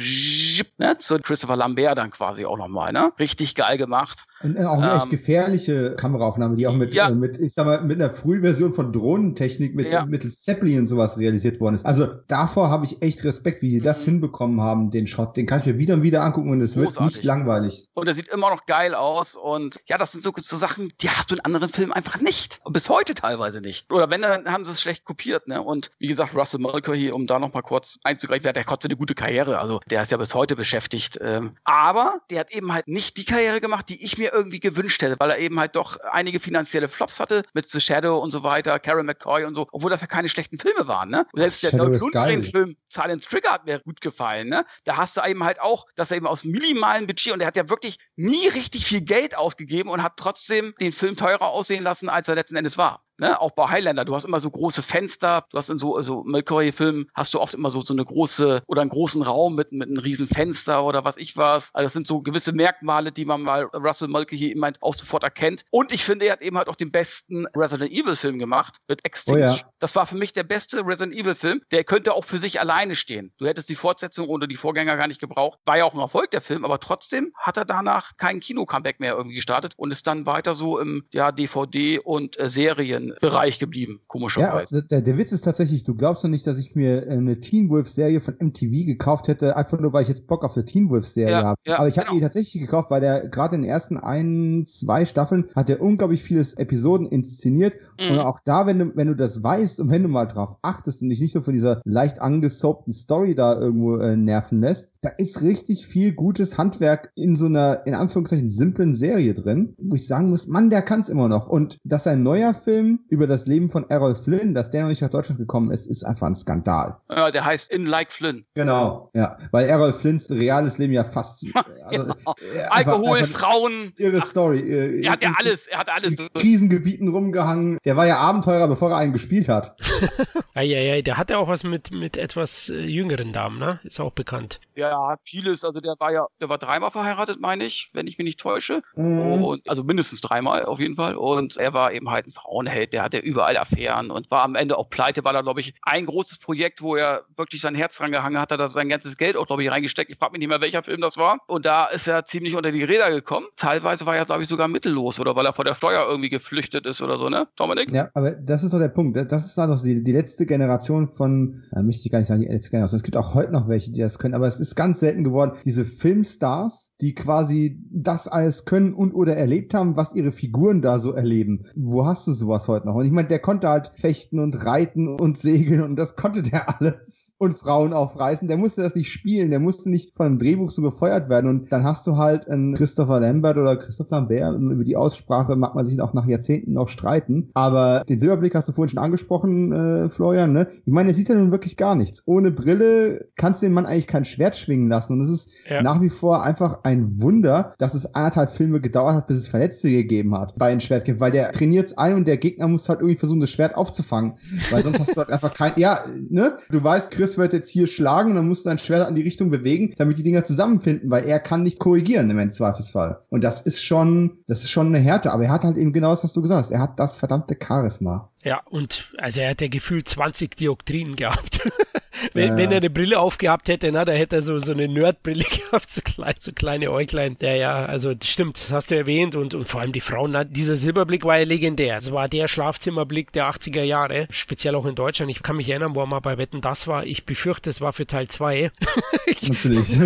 ne, 0.78 0.98
zu 0.98 1.18
Christopher 1.18 1.56
Lambert 1.56 1.98
dann 1.98 2.11
quasi 2.11 2.44
auch 2.44 2.59
nochmal. 2.59 2.92
Ne? 2.92 3.12
Richtig 3.18 3.54
geil 3.54 3.78
gemacht. 3.78 4.26
Und 4.42 4.59
auch 4.59 4.74
eine 4.74 4.92
ähm, 4.92 4.98
echt 4.98 5.11
gefährliche 5.11 5.94
Kameraaufnahme, 5.96 6.56
die 6.56 6.66
auch 6.66 6.74
mit, 6.74 6.94
ja. 6.94 7.09
äh, 7.09 7.14
mit, 7.14 7.38
ich 7.38 7.54
sag 7.54 7.66
mal, 7.66 7.80
mit 7.82 8.00
einer 8.00 8.11
Frühversion 8.11 8.72
von 8.72 8.92
Drohnentechnik 8.92 9.74
mit, 9.74 9.92
ja. 9.92 10.04
mittels 10.04 10.42
Zeppelin 10.42 10.80
und 10.80 10.88
sowas 10.88 11.16
realisiert 11.18 11.61
worden 11.61 11.76
ist. 11.76 11.87
Also 11.87 12.06
davor 12.28 12.70
habe 12.70 12.85
ich 12.85 13.00
echt 13.02 13.24
Respekt, 13.24 13.36
wie 13.44 13.70
die 13.70 13.81
das 13.81 14.01
mhm. 14.01 14.12
hinbekommen 14.12 14.61
haben, 14.61 14.90
den 14.90 15.07
Shot. 15.07 15.37
Den 15.37 15.46
kann 15.46 15.61
ich 15.61 15.66
mir 15.66 15.79
wieder 15.79 15.94
und 15.94 16.03
wieder 16.03 16.22
angucken 16.22 16.51
und 16.51 16.61
es 16.61 16.77
wird 16.77 17.01
nicht 17.01 17.25
langweilig. 17.25 17.88
Und 17.94 18.09
er 18.09 18.14
sieht 18.14 18.29
immer 18.29 18.51
noch 18.51 18.66
geil 18.66 18.94
aus. 18.94 19.37
Und 19.37 19.81
ja, 19.87 19.99
das 19.99 20.12
sind 20.12 20.22
so, 20.22 20.33
so 20.37 20.57
Sachen, 20.57 20.92
die 21.01 21.11
hast 21.11 21.31
du 21.31 21.35
in 21.35 21.40
anderen 21.40 21.68
Filmen 21.68 21.92
einfach 21.92 22.20
nicht. 22.20 22.61
Und 22.64 22.72
bis 22.72 22.88
heute 22.88 23.14
teilweise 23.14 23.61
nicht. 23.61 23.90
Oder 23.92 24.11
wenn, 24.11 24.22
dann 24.22 24.51
haben 24.51 24.64
sie 24.64 24.70
es 24.70 24.81
schlecht 24.81 25.05
kopiert. 25.05 25.49
Ne? 25.49 25.62
Und 25.62 25.90
wie 25.99 26.07
gesagt, 26.07 26.35
Russell 26.35 26.61
Mulcahy, 26.61 27.11
um 27.11 27.27
da 27.27 27.38
nochmal 27.38 27.62
kurz 27.62 27.99
einzugreifen, 28.05 28.42
der 28.42 28.55
hat 28.55 28.68
trotzdem 28.68 28.90
eine 28.90 28.99
gute 28.99 29.14
Karriere. 29.14 29.59
Also 29.59 29.81
der 29.90 30.03
ist 30.03 30.12
ja 30.12 30.18
bis 30.18 30.35
heute 30.35 30.57
beschäftigt. 30.57 31.18
Ähm, 31.20 31.57
aber 31.64 32.20
der 32.31 32.40
hat 32.40 32.53
eben 32.53 32.72
halt 32.72 32.88
nicht 32.88 33.16
die 33.16 33.25
Karriere 33.25 33.61
gemacht, 33.61 33.88
die 33.88 34.03
ich 34.03 34.18
mir 34.18 34.33
irgendwie 34.33 34.61
gewünscht 34.61 35.03
hätte, 35.03 35.16
weil 35.18 35.31
er 35.31 35.38
eben 35.38 35.59
halt 35.59 35.77
doch 35.77 35.99
einige 36.12 36.40
finanzielle 36.40 36.88
Flops 36.88 37.20
hatte 37.20 37.42
mit 37.55 37.68
The 37.68 37.81
Shadow 37.81 38.18
und 38.18 38.31
so 38.31 38.42
weiter, 38.42 38.79
Karen 38.79 39.07
McCoy 39.07 39.44
und 39.44 39.55
so, 39.55 39.66
obwohl 39.72 39.90
das 39.90 40.01
ja 40.01 40.07
keine 40.07 40.29
schlechten 40.29 40.59
Filme 40.59 40.87
waren. 40.88 41.11
Ne? 41.11 41.27
Und 41.33 41.40
selbst 41.40 41.62
der 41.62 41.72
Dolph 41.72 42.01
Lundgren-Film 42.01 42.77
Silent 42.88 43.26
Trigger 43.29 43.53
hat 43.53 43.67
mir 43.67 43.81
gut 43.81 44.01
gefallen. 44.01 44.49
Ne? 44.49 44.65
Da 44.85 44.97
hast 44.97 45.17
du 45.17 45.23
eben 45.23 45.45
halt 45.45 45.61
auch, 45.61 45.87
dass 45.97 46.11
er 46.11 46.17
eben 46.17 46.27
aus 46.27 46.45
minimalen 46.45 47.07
Budget 47.07 47.33
und 47.33 47.41
er 47.41 47.47
hat 47.47 47.57
ja 47.57 47.69
wirklich 47.69 47.99
nie 48.17 48.49
richtig 48.49 48.87
viel 48.87 49.01
Geld 49.01 49.37
ausgegeben 49.37 49.91
und 49.91 50.03
hat 50.03 50.17
trotzdem 50.17 50.75
den 50.81 50.93
Film 50.93 51.17
teurer 51.17 51.49
aussehen 51.49 51.83
lassen, 51.83 52.09
als 52.09 52.29
er 52.29 52.35
letzten 52.35 52.57
Endes 52.57 52.79
war. 52.79 53.06
Ne, 53.18 53.40
auch 53.40 53.52
bei 53.52 53.66
Highlander, 53.68 54.05
du 54.05 54.14
hast 54.14 54.24
immer 54.24 54.40
so 54.40 54.50
große 54.50 54.83
Fenster, 54.83 55.46
du 55.50 55.57
hast 55.57 55.70
in 55.70 55.79
so, 55.79 56.00
so 56.02 56.22
Mulcahy-Filmen 56.24 57.09
hast 57.14 57.33
du 57.33 57.40
oft 57.40 57.55
immer 57.55 57.70
so, 57.70 57.81
so 57.81 57.94
eine 57.94 58.05
große 58.05 58.62
oder 58.66 58.83
einen 58.83 58.90
großen 58.90 59.22
Raum 59.22 59.55
mit, 59.55 59.72
mit 59.72 59.88
einem 59.88 59.98
riesen 59.98 60.29
Fenster 60.29 60.85
oder 60.85 61.05
was 61.05 61.16
ich 61.16 61.37
was. 61.37 61.70
Also 61.72 61.87
das 61.87 61.92
sind 61.94 62.07
so 62.07 62.20
gewisse 62.20 62.52
Merkmale, 62.52 63.12
die 63.12 63.24
man 63.24 63.40
mal 63.40 63.62
Russell 63.74 64.09
Mulcahy 64.09 64.52
immer 64.52 64.72
auch 64.81 64.94
sofort 64.94 65.22
erkennt. 65.22 65.64
Und 65.70 65.92
ich 65.92 66.05
finde, 66.05 66.26
er 66.26 66.33
hat 66.33 66.42
eben 66.42 66.59
halt 66.59 66.68
auch 66.68 66.76
den 66.76 66.90
besten 66.90 67.46
Resident 67.57 67.90
Evil-Film 67.90 68.38
gemacht 68.38 68.76
mit 68.87 69.05
Extinction. 69.05 69.48
Oh 69.48 69.57
ja. 69.57 69.72
Das 69.79 69.96
war 69.96 70.07
für 70.07 70.16
mich 70.16 70.35
der 70.35 70.44
beste 70.44 70.87
Resident 70.87 71.16
Evil-Film. 71.16 71.62
Der 71.70 71.85
könnte 71.85 72.12
auch 72.12 72.24
für 72.24 72.38
sich 72.38 72.61
alleine 72.61 72.96
stehen. 72.96 73.33
Du 73.38 73.46
hättest 73.46 73.70
die 73.70 73.76
Fortsetzung 73.76 74.29
oder 74.29 74.46
die 74.46 74.57
Vorgänger 74.57 74.96
gar 74.96 75.09
nicht 75.09 75.20
gebraucht. 75.20 75.59
War 75.64 75.79
ja 75.79 75.85
auch 75.85 75.94
ein 75.94 76.00
Erfolg 76.00 76.31
der 76.33 76.42
Film, 76.42 76.66
aber 76.66 76.81
trotzdem 76.81 77.33
hat 77.38 77.57
er 77.57 77.64
danach 77.64 78.16
kein 78.18 78.40
Kino-Comeback 78.40 79.00
mehr 79.00 79.14
irgendwie 79.14 79.37
gestartet 79.37 79.72
und 79.76 79.90
ist 79.90 80.07
dann 80.07 80.26
weiter 80.26 80.55
so 80.55 80.79
im 80.79 81.05
ja, 81.12 81.33
DVD 81.33 81.98
und 81.98 82.38
äh, 82.38 82.48
Serien 82.50 83.06
Bereich 83.21 83.59
geblieben, 83.59 84.01
komischerweise. 84.07 84.77
Ja, 84.77 84.81
der, 84.83 85.03
der, 85.03 85.19
Witz 85.19 85.33
ist 85.33 85.42
tatsächlich, 85.42 85.85
du 85.85 85.95
glaubst 85.95 86.25
doch 86.25 86.29
nicht, 86.29 86.47
dass 86.47 86.59
ich 86.59 86.75
mir 86.75 87.07
eine 87.09 87.40
Teen 87.40 87.71
Wolf 87.71 87.88
Serie 87.88 88.21
von 88.21 88.35
MTV 88.38 88.87
gekauft 88.87 89.29
hätte, 89.29 89.57
einfach 89.57 89.79
nur, 89.79 89.92
weil 89.92 90.03
ich 90.03 90.09
jetzt 90.09 90.27
Bock 90.27 90.45
auf 90.45 90.57
eine 90.57 90.64
Teen 90.64 90.90
Wolf 90.90 91.07
Serie 91.07 91.33
ja, 91.33 91.45
habe. 91.45 91.61
Ja, 91.66 91.79
Aber 91.79 91.88
ich 91.88 91.99
habe 91.99 92.07
genau. 92.07 92.19
die 92.19 92.23
tatsächlich 92.23 92.62
gekauft, 92.62 92.90
weil 92.90 93.01
der 93.01 93.29
gerade 93.29 93.57
in 93.57 93.62
den 93.62 93.71
ersten 93.71 93.97
ein, 93.97 94.64
zwei 94.66 95.05
Staffeln 95.05 95.49
hat 95.55 95.71
er 95.71 95.81
unglaublich 95.81 96.23
viele 96.23 96.45
Episoden 96.57 97.07
inszeniert. 97.07 97.75
Mhm. 98.01 98.12
Und 98.12 98.19
auch 98.21 98.40
da, 98.45 98.66
wenn 98.66 98.79
du, 98.79 98.97
wenn 98.97 99.09
du 99.09 99.16
das 99.16 99.42
weißt 99.42 99.81
und 99.81 99.90
wenn 99.90 100.03
du 100.03 100.09
mal 100.09 100.27
drauf 100.27 100.57
achtest 100.62 101.03
und 101.03 101.09
dich 101.09 101.21
nicht 101.21 101.35
nur 101.35 101.45
von 101.45 101.55
dieser 101.55 101.81
leicht 101.85 102.21
angesoapten 102.21 102.92
Story 102.92 103.35
da 103.35 103.59
irgendwo 103.59 103.97
äh, 103.97 104.16
nerven 104.16 104.61
lässt, 104.61 104.92
da 105.03 105.11
ist 105.11 105.42
richtig 105.42 105.87
viel 105.87 106.12
gutes 106.12 106.59
Handwerk 106.59 107.12
in 107.14 107.37
so 107.37 107.47
einer, 107.47 107.87
in 107.87 107.95
Anführungszeichen, 107.95 108.51
simplen 108.51 108.95
Serie 108.95 109.35
drin, 109.35 109.75
wo 109.79 109.95
ich 109.95 110.07
sagen 110.07 110.31
muss, 110.31 110.47
Mann, 110.47 110.71
der 110.71 110.83
kann 110.83 111.01
es 111.01 111.09
immer 111.09 111.29
noch. 111.29 111.49
Und 111.49 111.79
dass 111.85 112.07
ein 112.07 112.23
neuer 112.23 112.55
Film 112.55 112.95
über 113.09 113.26
das 113.26 113.46
Leben 113.46 113.70
von 113.70 113.88
Errol 113.90 114.14
Flynn, 114.14 114.54
dass 114.54 114.70
der 114.70 114.82
noch 114.82 114.88
nicht 114.88 115.02
nach 115.02 115.11
Deutschland 115.11 115.38
gekommen 115.38 115.70
ist, 115.70 115.87
ist 115.87 116.04
einfach 116.04 116.26
ein 116.26 116.35
Skandal. 116.35 116.96
Ja, 117.09 117.30
der 117.30 117.44
heißt 117.44 117.70
In 117.70 117.85
Like 117.85 118.12
Flynn. 118.12 118.44
Genau, 118.54 119.11
ja. 119.14 119.38
Weil 119.50 119.68
Errol 119.68 119.92
Flynns 119.92 120.30
reales 120.30 120.78
Leben 120.78 120.92
ja 120.92 121.04
fast. 121.04 121.46
Also, 121.87 122.02
genau. 122.02 122.35
Alkohol, 122.70 123.18
einfach 123.18 123.40
Frauen. 123.40 123.92
Ihre 123.96 124.20
Story. 124.20 124.59
Äh, 124.59 125.04
er 125.04 125.12
hat 125.12 125.22
ja 125.22 125.32
alles, 125.37 125.68
er 125.68 125.78
hat 125.78 125.88
alles. 125.88 126.14
In 126.14 126.28
Krisengebieten 126.35 127.09
rumgehangen. 127.09 127.78
Der 127.85 127.96
war 127.96 128.06
ja 128.06 128.18
Abenteurer, 128.18 128.66
bevor 128.66 128.90
er 128.90 128.96
einen 128.96 129.12
gespielt 129.12 129.48
hat. 129.48 129.76
ja, 130.56 130.62
ja, 130.62 130.80
ja, 130.80 131.02
der 131.02 131.16
hatte 131.16 131.38
auch 131.38 131.46
was 131.46 131.62
mit, 131.62 131.92
mit 131.92 132.16
etwas 132.16 132.70
äh, 132.70 132.80
jüngeren 132.80 133.32
Damen, 133.32 133.61
ne? 133.61 133.78
Ist 133.85 134.00
auch 134.00 134.12
bekannt. 134.12 134.61
Ja, 134.74 135.09
hat 135.09 135.20
vieles. 135.24 135.64
Also 135.64 135.80
der 135.80 135.94
war 135.98 136.12
ja, 136.12 136.26
der 136.40 136.48
war 136.48 136.59
dreimal 136.59 136.90
verheiratet, 136.90 137.40
meine 137.40 137.64
ich, 137.64 137.90
wenn 137.92 138.06
ich 138.06 138.18
mich 138.18 138.24
nicht 138.24 138.40
täusche. 138.40 138.82
Mhm. 138.96 139.44
Und, 139.44 139.68
also 139.68 139.85
mindestens 139.85 140.20
dreimal 140.20 140.64
auf 140.64 140.80
jeden 140.80 140.96
Fall. 140.96 141.16
Und 141.16 141.56
er 141.56 141.72
war 141.72 141.92
eben 141.92 142.11
halt 142.11 142.26
ein 142.26 142.32
Frauenheld, 142.32 142.86
der 142.92 143.03
hatte 143.03 143.18
überall 143.18 143.57
Affären 143.57 144.11
und 144.11 144.31
war 144.31 144.42
am 144.42 144.55
Ende 144.55 144.77
auch 144.79 144.90
pleite, 144.90 145.25
weil 145.25 145.35
er, 145.35 145.42
glaube 145.42 145.61
ich, 145.61 145.75
ein 145.83 146.07
großes 146.07 146.38
Projekt, 146.38 146.83
wo 146.83 146.96
er 146.96 147.25
wirklich 147.37 147.61
sein 147.61 147.75
Herz 147.75 147.99
dran 147.99 148.12
gehangen 148.12 148.38
hat, 148.38 148.53
hat 148.53 148.61
er 148.61 148.68
sein 148.68 148.88
ganzes 148.88 149.16
Geld 149.16 149.37
auch, 149.37 149.46
glaube 149.46 149.62
ich, 149.62 149.70
reingesteckt. 149.70 150.11
Ich 150.11 150.18
frage 150.18 150.33
mich 150.33 150.40
nicht 150.40 150.49
mehr, 150.49 150.61
welcher 150.61 150.83
Film 150.83 151.01
das 151.01 151.16
war. 151.16 151.38
Und 151.46 151.66
da 151.66 151.87
ist 151.87 152.07
er 152.07 152.25
ziemlich 152.25 152.57
unter 152.57 152.72
die 152.72 152.85
Räder 152.85 153.11
gekommen. 153.11 153.46
Teilweise 153.57 154.07
war 154.07 154.16
er, 154.16 154.25
glaube 154.25 154.42
ich, 154.42 154.49
sogar 154.49 154.68
mittellos 154.68 155.20
oder 155.20 155.37
weil 155.37 155.46
er 155.46 155.53
vor 155.53 155.64
der 155.64 155.75
Steuer 155.75 156.07
irgendwie 156.09 156.31
geflüchtet 156.31 156.87
ist 156.87 157.03
oder 157.03 157.18
so, 157.18 157.29
ne? 157.29 157.49
Dominik? 157.57 157.92
Ja, 157.92 158.11
aber 158.14 158.33
das 158.33 158.62
ist 158.62 158.72
doch 158.72 158.79
der 158.79 158.88
Punkt. 158.88 159.16
Das 159.16 159.46
ist 159.46 159.59
also 159.59 159.85
die, 159.85 160.03
die 160.03 160.12
letzte 160.12 160.46
Generation 160.46 161.09
von, 161.09 161.64
äh, 161.72 161.83
möchte 161.83 162.03
ich 162.05 162.12
gar 162.12 162.18
nicht 162.18 162.29
sagen, 162.29 162.40
die 162.40 162.49
letzte 162.49 162.70
Generation. 162.70 162.96
Es 162.96 163.03
gibt 163.03 163.16
auch 163.16 163.35
heute 163.35 163.53
noch 163.53 163.68
welche, 163.68 163.90
die 163.92 164.01
das 164.01 164.18
können, 164.18 164.35
aber 164.35 164.46
es 164.46 164.61
ist 164.61 164.75
ganz 164.75 165.01
selten 165.01 165.25
geworden, 165.25 165.53
diese 165.64 165.85
Filmstars, 165.85 166.92
die 167.01 167.14
quasi 167.14 167.79
das 167.90 168.29
alles 168.29 168.64
können 168.64 168.94
und 168.94 169.12
oder 169.12 169.37
erlebt 169.37 169.75
haben, 169.75 169.96
was 169.96 170.14
ihre 170.14 170.33
Figuren 170.33 170.83
da 170.83 170.99
so 170.99 171.12
erleben. 171.12 171.66
Wo 171.75 172.07
hast 172.07 172.27
du 172.27 172.33
sowas 172.33 172.68
heute 172.68 172.76
noch? 172.85 172.95
Und 172.95 173.07
ich 173.07 173.12
meine, 173.12 173.29
der 173.29 173.39
konnte 173.39 173.69
halt 173.69 173.93
fechten 173.95 174.39
und 174.39 174.67
reiten 174.67 175.09
und 175.09 175.39
segeln 175.39 175.83
und 175.83 175.97
das 175.97 176.17
konnte 176.17 176.43
der 176.43 176.69
alles. 176.81 177.35
Und 177.39 177.53
Frauen 177.53 177.93
aufreißen. 177.93 178.49
Der 178.49 178.57
musste 178.57 178.83
das 178.83 178.95
nicht 178.95 179.12
spielen, 179.12 179.51
der 179.51 179.61
musste 179.61 179.91
nicht 179.91 180.15
von 180.15 180.27
einem 180.27 180.39
Drehbuch 180.39 180.71
so 180.71 180.81
befeuert 180.81 181.29
werden. 181.29 181.51
Und 181.51 181.71
dann 181.71 181.85
hast 181.85 182.07
du 182.07 182.17
halt 182.17 182.49
einen 182.49 182.75
Christopher 182.75 183.21
Lambert 183.21 183.59
oder 183.59 183.77
Christoph 183.77 184.11
Lambert. 184.11 184.59
Über 184.59 184.85
die 184.85 184.97
Aussprache 184.97 185.55
mag 185.55 185.75
man 185.75 185.85
sich 185.85 186.01
auch 186.01 186.15
nach 186.15 186.27
Jahrzehnten 186.27 186.73
noch 186.73 186.89
streiten. 186.89 187.51
Aber 187.53 188.05
den 188.09 188.19
Silberblick 188.19 188.55
hast 188.55 188.69
du 188.69 188.73
vorhin 188.73 188.89
schon 188.89 189.05
angesprochen, 189.05 189.73
äh, 189.73 190.09
Florian. 190.09 190.53
Ne? 190.53 190.69
Ich 190.87 190.93
meine, 190.93 191.11
er 191.11 191.15
sieht 191.15 191.29
ja 191.29 191.35
nun 191.35 191.53
wirklich 191.53 191.77
gar 191.77 191.95
nichts. 191.95 192.23
Ohne 192.27 192.51
Brille 192.51 193.29
kannst 193.37 193.62
du 193.62 193.67
den 193.67 193.75
Mann 193.75 193.87
eigentlich 193.87 194.07
kein 194.07 194.25
Schwert 194.25 194.57
schwingen 194.57 194.89
lassen. 194.89 195.12
Und 195.12 195.21
es 195.21 195.31
ist 195.31 195.51
ja. 195.69 195.83
nach 195.83 196.01
wie 196.01 196.11
vor 196.11 196.43
einfach 196.43 196.85
ein 196.85 197.21
Wunder, 197.21 197.75
dass 197.79 197.95
es 197.95 198.15
anderthalb 198.15 198.51
Filme 198.51 198.81
gedauert 198.81 199.15
hat, 199.15 199.27
bis 199.27 199.37
es 199.37 199.49
Verletzte 199.49 199.91
gegeben 199.91 200.35
hat 200.35 200.55
bei 200.57 200.71
den 200.71 200.81
Schwertkämpfen. 200.81 201.21
Weil 201.21 201.33
der 201.33 201.53
trainiert 201.53 201.87
es 201.87 201.99
ein 201.99 202.15
und 202.15 202.27
der 202.27 202.39
Gegner 202.39 202.65
muss 202.68 202.88
halt 202.88 203.00
irgendwie 203.00 203.16
versuchen, 203.16 203.40
das 203.40 203.50
Schwert 203.50 203.76
aufzufangen. 203.76 204.35
Weil 204.70 204.83
sonst 204.83 205.00
hast 205.00 205.16
du 205.16 205.16
halt 205.16 205.31
einfach 205.31 205.55
kein, 205.55 205.72
ja, 205.76 206.00
ne? 206.29 206.59
Du 206.70 206.83
weißt, 206.83 207.11
Chris 207.11 207.38
wird 207.38 207.52
jetzt 207.52 207.70
hier 207.70 207.87
schlagen 207.87 208.31
und 208.31 208.37
dann 208.37 208.48
musst 208.48 208.64
du 208.64 208.68
dein 208.68 208.79
Schwert 208.79 209.07
an 209.07 209.14
die 209.14 209.22
Richtung 209.22 209.50
bewegen, 209.50 209.94
damit 209.96 210.18
die 210.18 210.22
Dinger 210.22 210.44
zusammenfinden, 210.44 211.11
weil 211.11 211.24
er 211.24 211.40
kann 211.40 211.62
nicht 211.62 211.79
korrigieren 211.79 212.31
im 212.31 212.50
Zweifelsfall. 212.50 213.20
Und 213.31 213.44
das 213.44 213.62
ist 213.62 213.83
schon, 213.83 214.38
das 214.46 214.62
ist 214.62 214.70
schon 214.70 214.88
eine 214.88 214.98
Härte, 214.98 215.33
aber 215.33 215.44
er 215.44 215.50
hat 215.50 215.64
halt 215.64 215.76
eben 215.76 215.92
genau 215.92 216.11
das, 216.11 216.24
was 216.24 216.33
du 216.33 216.42
gesagt 216.42 216.64
hast. 216.64 216.70
Er 216.70 216.81
hat 216.81 216.98
das 216.98 217.16
verdammte 217.16 217.57
Charisma. 217.62 218.31
Ja, 218.46 218.62
und 218.66 219.06
also 219.18 219.40
er 219.40 219.50
hat 219.50 219.61
ja 219.61 219.66
gefühlt 219.66 220.09
20 220.09 220.56
Dioptrien 220.56 221.16
gehabt. 221.16 221.68
wenn, 222.32 222.50
ja. 222.50 222.56
wenn, 222.56 222.70
er 222.70 222.76
eine 222.76 222.90
Brille 222.90 223.18
aufgehabt 223.18 223.68
hätte, 223.68 223.90
na, 223.90 224.04
da 224.04 224.12
hätte 224.12 224.37
er 224.37 224.42
so, 224.42 224.56
so 224.61 224.70
eine 224.70 224.87
Nerdbrille 224.87 225.42
gehabt, 225.70 225.90
so, 225.90 226.00
klein, 226.00 226.35
so 226.38 226.52
kleine 226.52 226.92
Äuglein. 226.92 227.37
Der 227.40 227.56
ja, 227.56 227.85
also 227.85 228.14
stimmt, 228.22 228.61
das 228.61 228.70
hast 228.70 228.92
du 228.92 228.96
erwähnt 228.96 229.35
und, 229.35 229.54
und 229.54 229.68
vor 229.68 229.80
allem 229.80 229.90
die 229.90 230.00
Frauen, 230.00 230.30
na, 230.30 230.44
dieser 230.44 230.76
Silberblick 230.76 231.24
war 231.24 231.38
ja 231.38 231.44
legendär. 231.44 231.96
Es 231.96 232.12
war 232.12 232.28
der 232.28 232.46
Schlafzimmerblick 232.46 233.32
der 233.32 233.50
80er 233.50 233.82
Jahre, 233.82 234.28
speziell 234.30 234.76
auch 234.76 234.87
in 234.87 234.94
Deutschland. 234.94 235.32
Ich 235.32 235.42
kann 235.42 235.56
mich 235.56 235.68
erinnern, 235.68 235.96
wo 235.96 236.02
er 236.02 236.06
mal 236.06 236.20
bei 236.20 236.38
Wetten 236.38 236.61
das 236.61 236.87
war. 236.87 237.04
Ich 237.04 237.26
befürchte, 237.26 237.68
es 237.68 237.80
war 237.80 237.92
für 237.92 238.06
Teil 238.06 238.28
2. 238.28 238.70
Natürlich. 239.42 239.98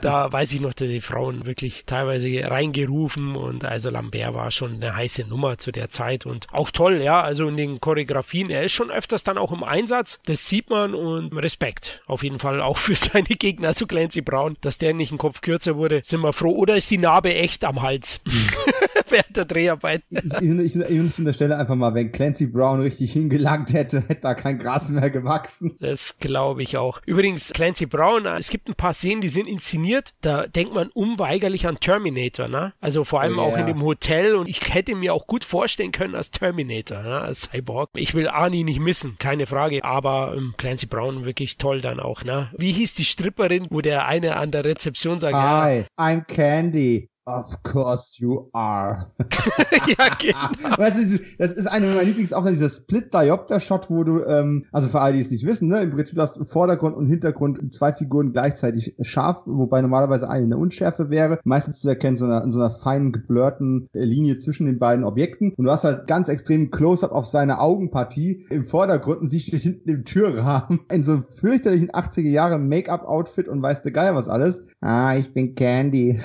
da 0.00 0.32
weiß 0.32 0.52
ich 0.52 0.60
noch, 0.60 0.74
dass 0.74 0.88
die 0.88 1.00
Frauen 1.00 1.46
wirklich 1.46 1.84
teilweise 1.86 2.28
reingerufen 2.50 3.36
und 3.36 3.64
also 3.64 3.90
Lambert 3.90 4.34
war 4.34 4.50
schon 4.50 4.74
eine 4.74 4.96
heiße 4.96 5.22
Nummer 5.22 5.56
zu 5.58 5.70
der 5.70 5.88
Zeit 5.88 6.26
und 6.26 6.48
auch 6.52 6.72
toll, 6.72 6.96
ja, 6.96 7.27
also 7.28 7.46
in 7.46 7.58
den 7.58 7.78
Choreografien, 7.78 8.48
er 8.48 8.64
ist 8.64 8.72
schon 8.72 8.90
öfters 8.90 9.22
dann 9.22 9.36
auch 9.36 9.52
im 9.52 9.62
Einsatz, 9.62 10.18
das 10.24 10.48
sieht 10.48 10.70
man 10.70 10.94
und 10.94 11.36
Respekt 11.36 12.02
auf 12.06 12.22
jeden 12.22 12.38
Fall 12.38 12.62
auch 12.62 12.78
für 12.78 12.94
seine 12.96 13.24
Gegner, 13.24 13.68
also 13.68 13.86
Clancy 13.86 14.22
Brown, 14.22 14.56
dass 14.62 14.78
der 14.78 14.94
nicht 14.94 15.12
ein 15.12 15.18
Kopf 15.18 15.42
kürzer 15.42 15.76
wurde, 15.76 16.00
sind 16.02 16.22
wir 16.22 16.32
froh. 16.32 16.54
Oder 16.54 16.76
ist 16.76 16.90
die 16.90 16.96
Narbe 16.96 17.34
echt 17.34 17.64
am 17.64 17.82
Hals? 17.82 18.20
während 19.10 19.36
der 19.36 19.44
Dreharbeit. 19.44 20.02
Ich, 20.10 20.24
ich, 20.24 20.76
ich, 20.76 20.76
ich 20.76 21.18
unterstelle 21.18 21.56
einfach 21.56 21.74
mal, 21.74 21.94
wenn 21.94 22.12
Clancy 22.12 22.46
Brown 22.46 22.80
richtig 22.80 23.12
hingelangt 23.12 23.72
hätte, 23.72 24.02
hätte 24.06 24.22
da 24.22 24.34
kein 24.34 24.58
Gras 24.58 24.90
mehr 24.90 25.10
gewachsen. 25.10 25.76
Das 25.80 26.18
glaube 26.18 26.62
ich 26.62 26.76
auch. 26.76 27.00
Übrigens, 27.06 27.52
Clancy 27.52 27.86
Brown, 27.86 28.26
es 28.26 28.50
gibt 28.50 28.68
ein 28.68 28.74
paar 28.74 28.94
Szenen, 28.94 29.20
die 29.20 29.28
sind 29.28 29.46
inszeniert. 29.46 30.14
Da 30.20 30.46
denkt 30.46 30.74
man 30.74 30.88
unweigerlich 30.88 31.66
an 31.66 31.76
Terminator, 31.80 32.48
ne? 32.48 32.72
Also 32.80 33.04
vor 33.04 33.20
allem 33.20 33.36
yeah. 33.36 33.42
auch 33.42 33.56
in 33.56 33.66
dem 33.66 33.82
Hotel 33.82 34.34
und 34.34 34.48
ich 34.48 34.74
hätte 34.74 34.94
mir 34.94 35.14
auch 35.14 35.26
gut 35.26 35.44
vorstellen 35.44 35.92
können 35.92 36.14
als 36.14 36.30
Terminator, 36.30 37.02
ne? 37.02 37.20
als 37.20 37.50
Cyborg. 37.50 37.90
Ich 37.94 38.14
will 38.14 38.28
Arnie 38.28 38.64
nicht 38.64 38.80
missen, 38.80 39.16
keine 39.18 39.46
Frage, 39.46 39.84
aber 39.84 40.34
ähm, 40.36 40.54
Clancy 40.56 40.86
Brown 40.86 41.24
wirklich 41.24 41.56
toll 41.56 41.80
dann 41.80 42.00
auch, 42.00 42.24
ne? 42.24 42.50
Wie 42.56 42.72
hieß 42.72 42.94
die 42.94 43.04
Stripperin, 43.04 43.66
wo 43.70 43.80
der 43.80 44.06
eine 44.06 44.36
an 44.36 44.50
der 44.50 44.64
Rezeption 44.64 45.20
sagt, 45.20 45.34
Hi, 45.34 45.78
ja, 45.78 45.84
I'm 45.96 46.24
Candy. 46.24 47.08
Of 47.28 47.62
course 47.62 48.18
you 48.18 48.48
are. 48.54 49.06
ja, 49.86 50.08
genau. 50.18 50.76
Weißt 50.78 50.98
du, 50.98 51.20
das 51.38 51.52
ist 51.52 51.66
eine 51.66 51.86
meiner 51.86 52.02
Lieblings, 52.02 52.32
auch 52.32 52.46
dieser 52.46 52.70
Split-Diopter-Shot, 52.70 53.90
wo 53.90 54.02
du, 54.02 54.24
ähm, 54.24 54.64
also 54.72 54.88
für 54.88 55.00
alle, 55.00 55.14
die 55.14 55.20
es 55.20 55.30
nicht 55.30 55.44
wissen, 55.44 55.68
ne, 55.68 55.82
im 55.82 55.90
Prinzip 55.90 56.18
hast 56.18 56.38
du 56.38 56.44
Vordergrund 56.44 56.96
und 56.96 57.06
Hintergrund 57.06 57.72
zwei 57.72 57.92
Figuren 57.92 58.32
gleichzeitig 58.32 58.94
scharf, 59.02 59.42
wobei 59.44 59.82
normalerweise 59.82 60.28
eine 60.28 60.48
eine 60.48 60.56
Unschärfe 60.56 61.10
wäre. 61.10 61.38
Meistens 61.44 61.80
zu 61.80 61.88
erkennen 61.88 62.16
so 62.16 62.24
einer, 62.24 62.42
in 62.42 62.50
so 62.50 62.60
einer 62.60 62.70
feinen, 62.70 63.12
geblurrten 63.12 63.88
Linie 63.92 64.38
zwischen 64.38 64.66
den 64.66 64.78
beiden 64.78 65.04
Objekten. 65.04 65.52
Und 65.56 65.64
du 65.64 65.70
hast 65.70 65.84
halt 65.84 66.06
ganz 66.06 66.28
extrem 66.28 66.70
Close-Up 66.70 67.12
auf 67.12 67.26
seine 67.26 67.60
Augenpartie 67.60 68.46
im 68.50 68.64
Vordergrund 68.64 69.20
und 69.20 69.28
siehst 69.28 69.52
du 69.52 69.56
hinten 69.56 69.88
im 69.88 70.04
Türrahmen 70.04 70.80
in 70.92 71.02
so 71.02 71.18
fürchterlichen 71.18 71.90
80er 71.90 72.28
Jahre 72.28 72.58
Make-up-Outfit 72.58 73.48
und 73.48 73.62
weißt 73.62 73.84
du 73.84 73.92
geil 73.92 74.14
was 74.14 74.28
alles. 74.28 74.64
Ah, 74.80 75.14
ich 75.16 75.32
bin 75.32 75.54
Candy. 75.54 76.20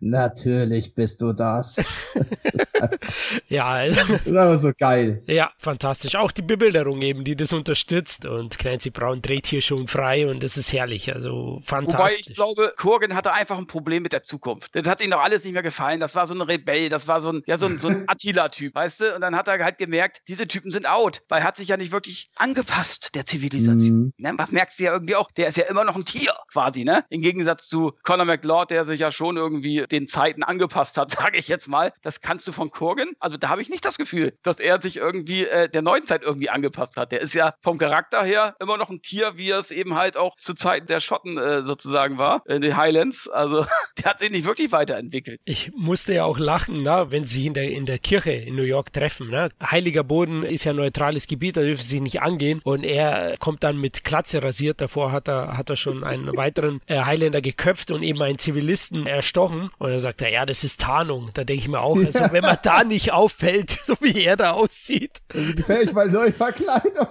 Natürlich 0.00 0.94
bist 0.94 1.20
du 1.20 1.32
das. 1.32 2.02
ja, 3.48 3.66
also, 3.66 4.00
das 4.12 4.26
ist 4.26 4.36
aber 4.36 4.56
so 4.56 4.72
geil. 4.76 5.22
Ja, 5.26 5.50
fantastisch. 5.58 6.16
Auch 6.16 6.32
die 6.32 6.42
Bebilderung 6.42 7.02
eben, 7.02 7.24
die 7.24 7.36
das 7.36 7.52
unterstützt. 7.52 8.24
Und 8.26 8.58
Clancy 8.58 8.90
Brown 8.90 9.22
dreht 9.22 9.46
hier 9.46 9.62
schon 9.62 9.88
frei 9.88 10.28
und 10.28 10.42
das 10.42 10.56
ist 10.56 10.72
herrlich. 10.72 11.12
Also 11.12 11.60
fantastisch. 11.64 11.98
Wobei 11.98 12.14
ich 12.18 12.34
glaube, 12.34 12.72
Kurgan 12.76 13.14
hatte 13.14 13.32
einfach 13.32 13.58
ein 13.58 13.66
Problem 13.66 14.02
mit 14.02 14.12
der 14.12 14.22
Zukunft. 14.22 14.74
Das 14.74 14.86
hat 14.86 15.02
ihm 15.04 15.10
doch 15.10 15.20
alles 15.20 15.44
nicht 15.44 15.52
mehr 15.52 15.62
gefallen. 15.62 16.00
Das 16.00 16.14
war 16.14 16.26
so 16.26 16.34
ein 16.34 16.40
Rebell, 16.40 16.88
das 16.88 17.08
war 17.08 17.20
so 17.20 17.32
ein, 17.32 17.42
ja, 17.46 17.56
so 17.56 17.66
ein, 17.66 17.78
so 17.78 17.88
ein 17.88 18.04
Attila-Typ, 18.08 18.74
weißt 18.74 19.00
du? 19.00 19.14
Und 19.14 19.20
dann 19.22 19.36
hat 19.36 19.48
er 19.48 19.62
halt 19.62 19.78
gemerkt, 19.78 20.22
diese 20.28 20.46
Typen 20.46 20.70
sind 20.70 20.88
out, 20.88 21.22
weil 21.28 21.40
er 21.40 21.44
hat 21.44 21.56
sich 21.56 21.68
ja 21.68 21.76
nicht 21.76 21.92
wirklich 21.92 22.30
angepasst 22.36 23.14
der 23.14 23.24
Zivilisation. 23.26 23.98
Mhm. 23.98 24.12
Ne? 24.18 24.32
Was 24.36 24.52
merkst 24.52 24.78
du 24.78 24.84
ja 24.84 24.92
irgendwie 24.92 25.16
auch? 25.16 25.30
Der 25.32 25.48
ist 25.48 25.56
ja 25.56 25.64
immer 25.64 25.84
noch 25.84 25.96
ein 25.96 26.04
Tier 26.04 26.34
quasi, 26.52 26.84
ne? 26.84 27.04
Im 27.08 27.22
Gegensatz 27.22 27.68
zu 27.68 27.92
Conor 28.02 28.26
McLeod, 28.26 28.70
der 28.70 28.84
sich 28.84 29.00
ja 29.00 29.10
schon 29.10 29.36
irgendwie 29.36 29.69
den 29.78 30.06
Zeiten 30.06 30.42
angepasst 30.42 30.98
hat, 30.98 31.10
sage 31.10 31.38
ich 31.38 31.48
jetzt 31.48 31.68
mal. 31.68 31.92
Das 32.02 32.20
kannst 32.20 32.46
du 32.48 32.52
von 32.52 32.70
Kurgan. 32.70 33.10
Also 33.20 33.36
da 33.36 33.48
habe 33.48 33.62
ich 33.62 33.68
nicht 33.68 33.84
das 33.84 33.98
Gefühl, 33.98 34.32
dass 34.42 34.60
er 34.60 34.80
sich 34.80 34.96
irgendwie 34.96 35.44
äh, 35.46 35.68
der 35.68 35.82
neuen 35.82 36.06
Zeit 36.06 36.22
irgendwie 36.22 36.50
angepasst 36.50 36.96
hat. 36.96 37.12
Der 37.12 37.20
ist 37.20 37.34
ja 37.34 37.54
vom 37.62 37.78
Charakter 37.78 38.22
her 38.22 38.56
immer 38.60 38.76
noch 38.76 38.90
ein 38.90 39.02
Tier, 39.02 39.32
wie 39.36 39.50
es 39.50 39.70
eben 39.70 39.94
halt 39.94 40.16
auch 40.16 40.36
zu 40.38 40.54
Zeiten 40.54 40.86
der 40.86 41.00
Schotten 41.00 41.38
äh, 41.38 41.64
sozusagen 41.64 42.18
war, 42.18 42.42
in 42.46 42.62
den 42.62 42.76
Highlands. 42.76 43.28
Also 43.28 43.66
der 43.98 44.04
hat 44.04 44.18
sich 44.18 44.30
nicht 44.30 44.44
wirklich 44.44 44.72
weiterentwickelt. 44.72 45.40
Ich 45.44 45.72
musste 45.74 46.14
ja 46.14 46.24
auch 46.24 46.38
lachen, 46.38 46.82
na, 46.82 47.10
wenn 47.10 47.24
sie 47.24 47.46
in 47.46 47.54
der, 47.54 47.70
in 47.70 47.86
der 47.86 47.98
Kirche 47.98 48.32
in 48.32 48.56
New 48.56 48.62
York 48.62 48.92
treffen. 48.92 49.28
Na. 49.30 49.48
Heiliger 49.62 50.04
Boden 50.04 50.42
ist 50.42 50.64
ja 50.64 50.72
neutrales 50.72 51.26
Gebiet, 51.26 51.56
da 51.56 51.62
dürfen 51.62 51.82
sie 51.82 52.00
nicht 52.00 52.22
angehen. 52.22 52.60
Und 52.64 52.84
er 52.84 53.36
kommt 53.38 53.64
dann 53.64 53.78
mit 53.78 54.04
Klatze 54.04 54.42
rasiert. 54.42 54.80
Davor 54.80 55.12
hat 55.12 55.28
er, 55.28 55.56
hat 55.56 55.70
er 55.70 55.76
schon 55.76 56.04
einen 56.04 56.36
weiteren 56.36 56.80
äh, 56.86 57.00
Highlander 57.00 57.40
geköpft 57.40 57.90
und 57.90 58.02
eben 58.02 58.20
einen 58.22 58.38
Zivilisten 58.38 59.06
erstochen. 59.06 59.59
Und 59.78 59.90
er 59.90 60.00
sagt 60.00 60.22
er, 60.22 60.30
ja, 60.30 60.46
das 60.46 60.64
ist 60.64 60.80
Tarnung. 60.80 61.30
Da 61.34 61.44
denke 61.44 61.62
ich 61.62 61.68
mir 61.68 61.80
auch, 61.80 61.96
also, 61.96 62.20
wenn 62.30 62.42
man 62.42 62.58
da 62.62 62.84
nicht 62.84 63.12
auffällt, 63.12 63.70
so 63.84 63.96
wie 64.00 64.24
er 64.24 64.36
da 64.36 64.52
aussieht. 64.52 65.18
Also 65.34 65.54
gefällig 65.54 65.92
bei 65.92 66.06
neue 66.06 66.32
Verkleidung. 66.32 67.08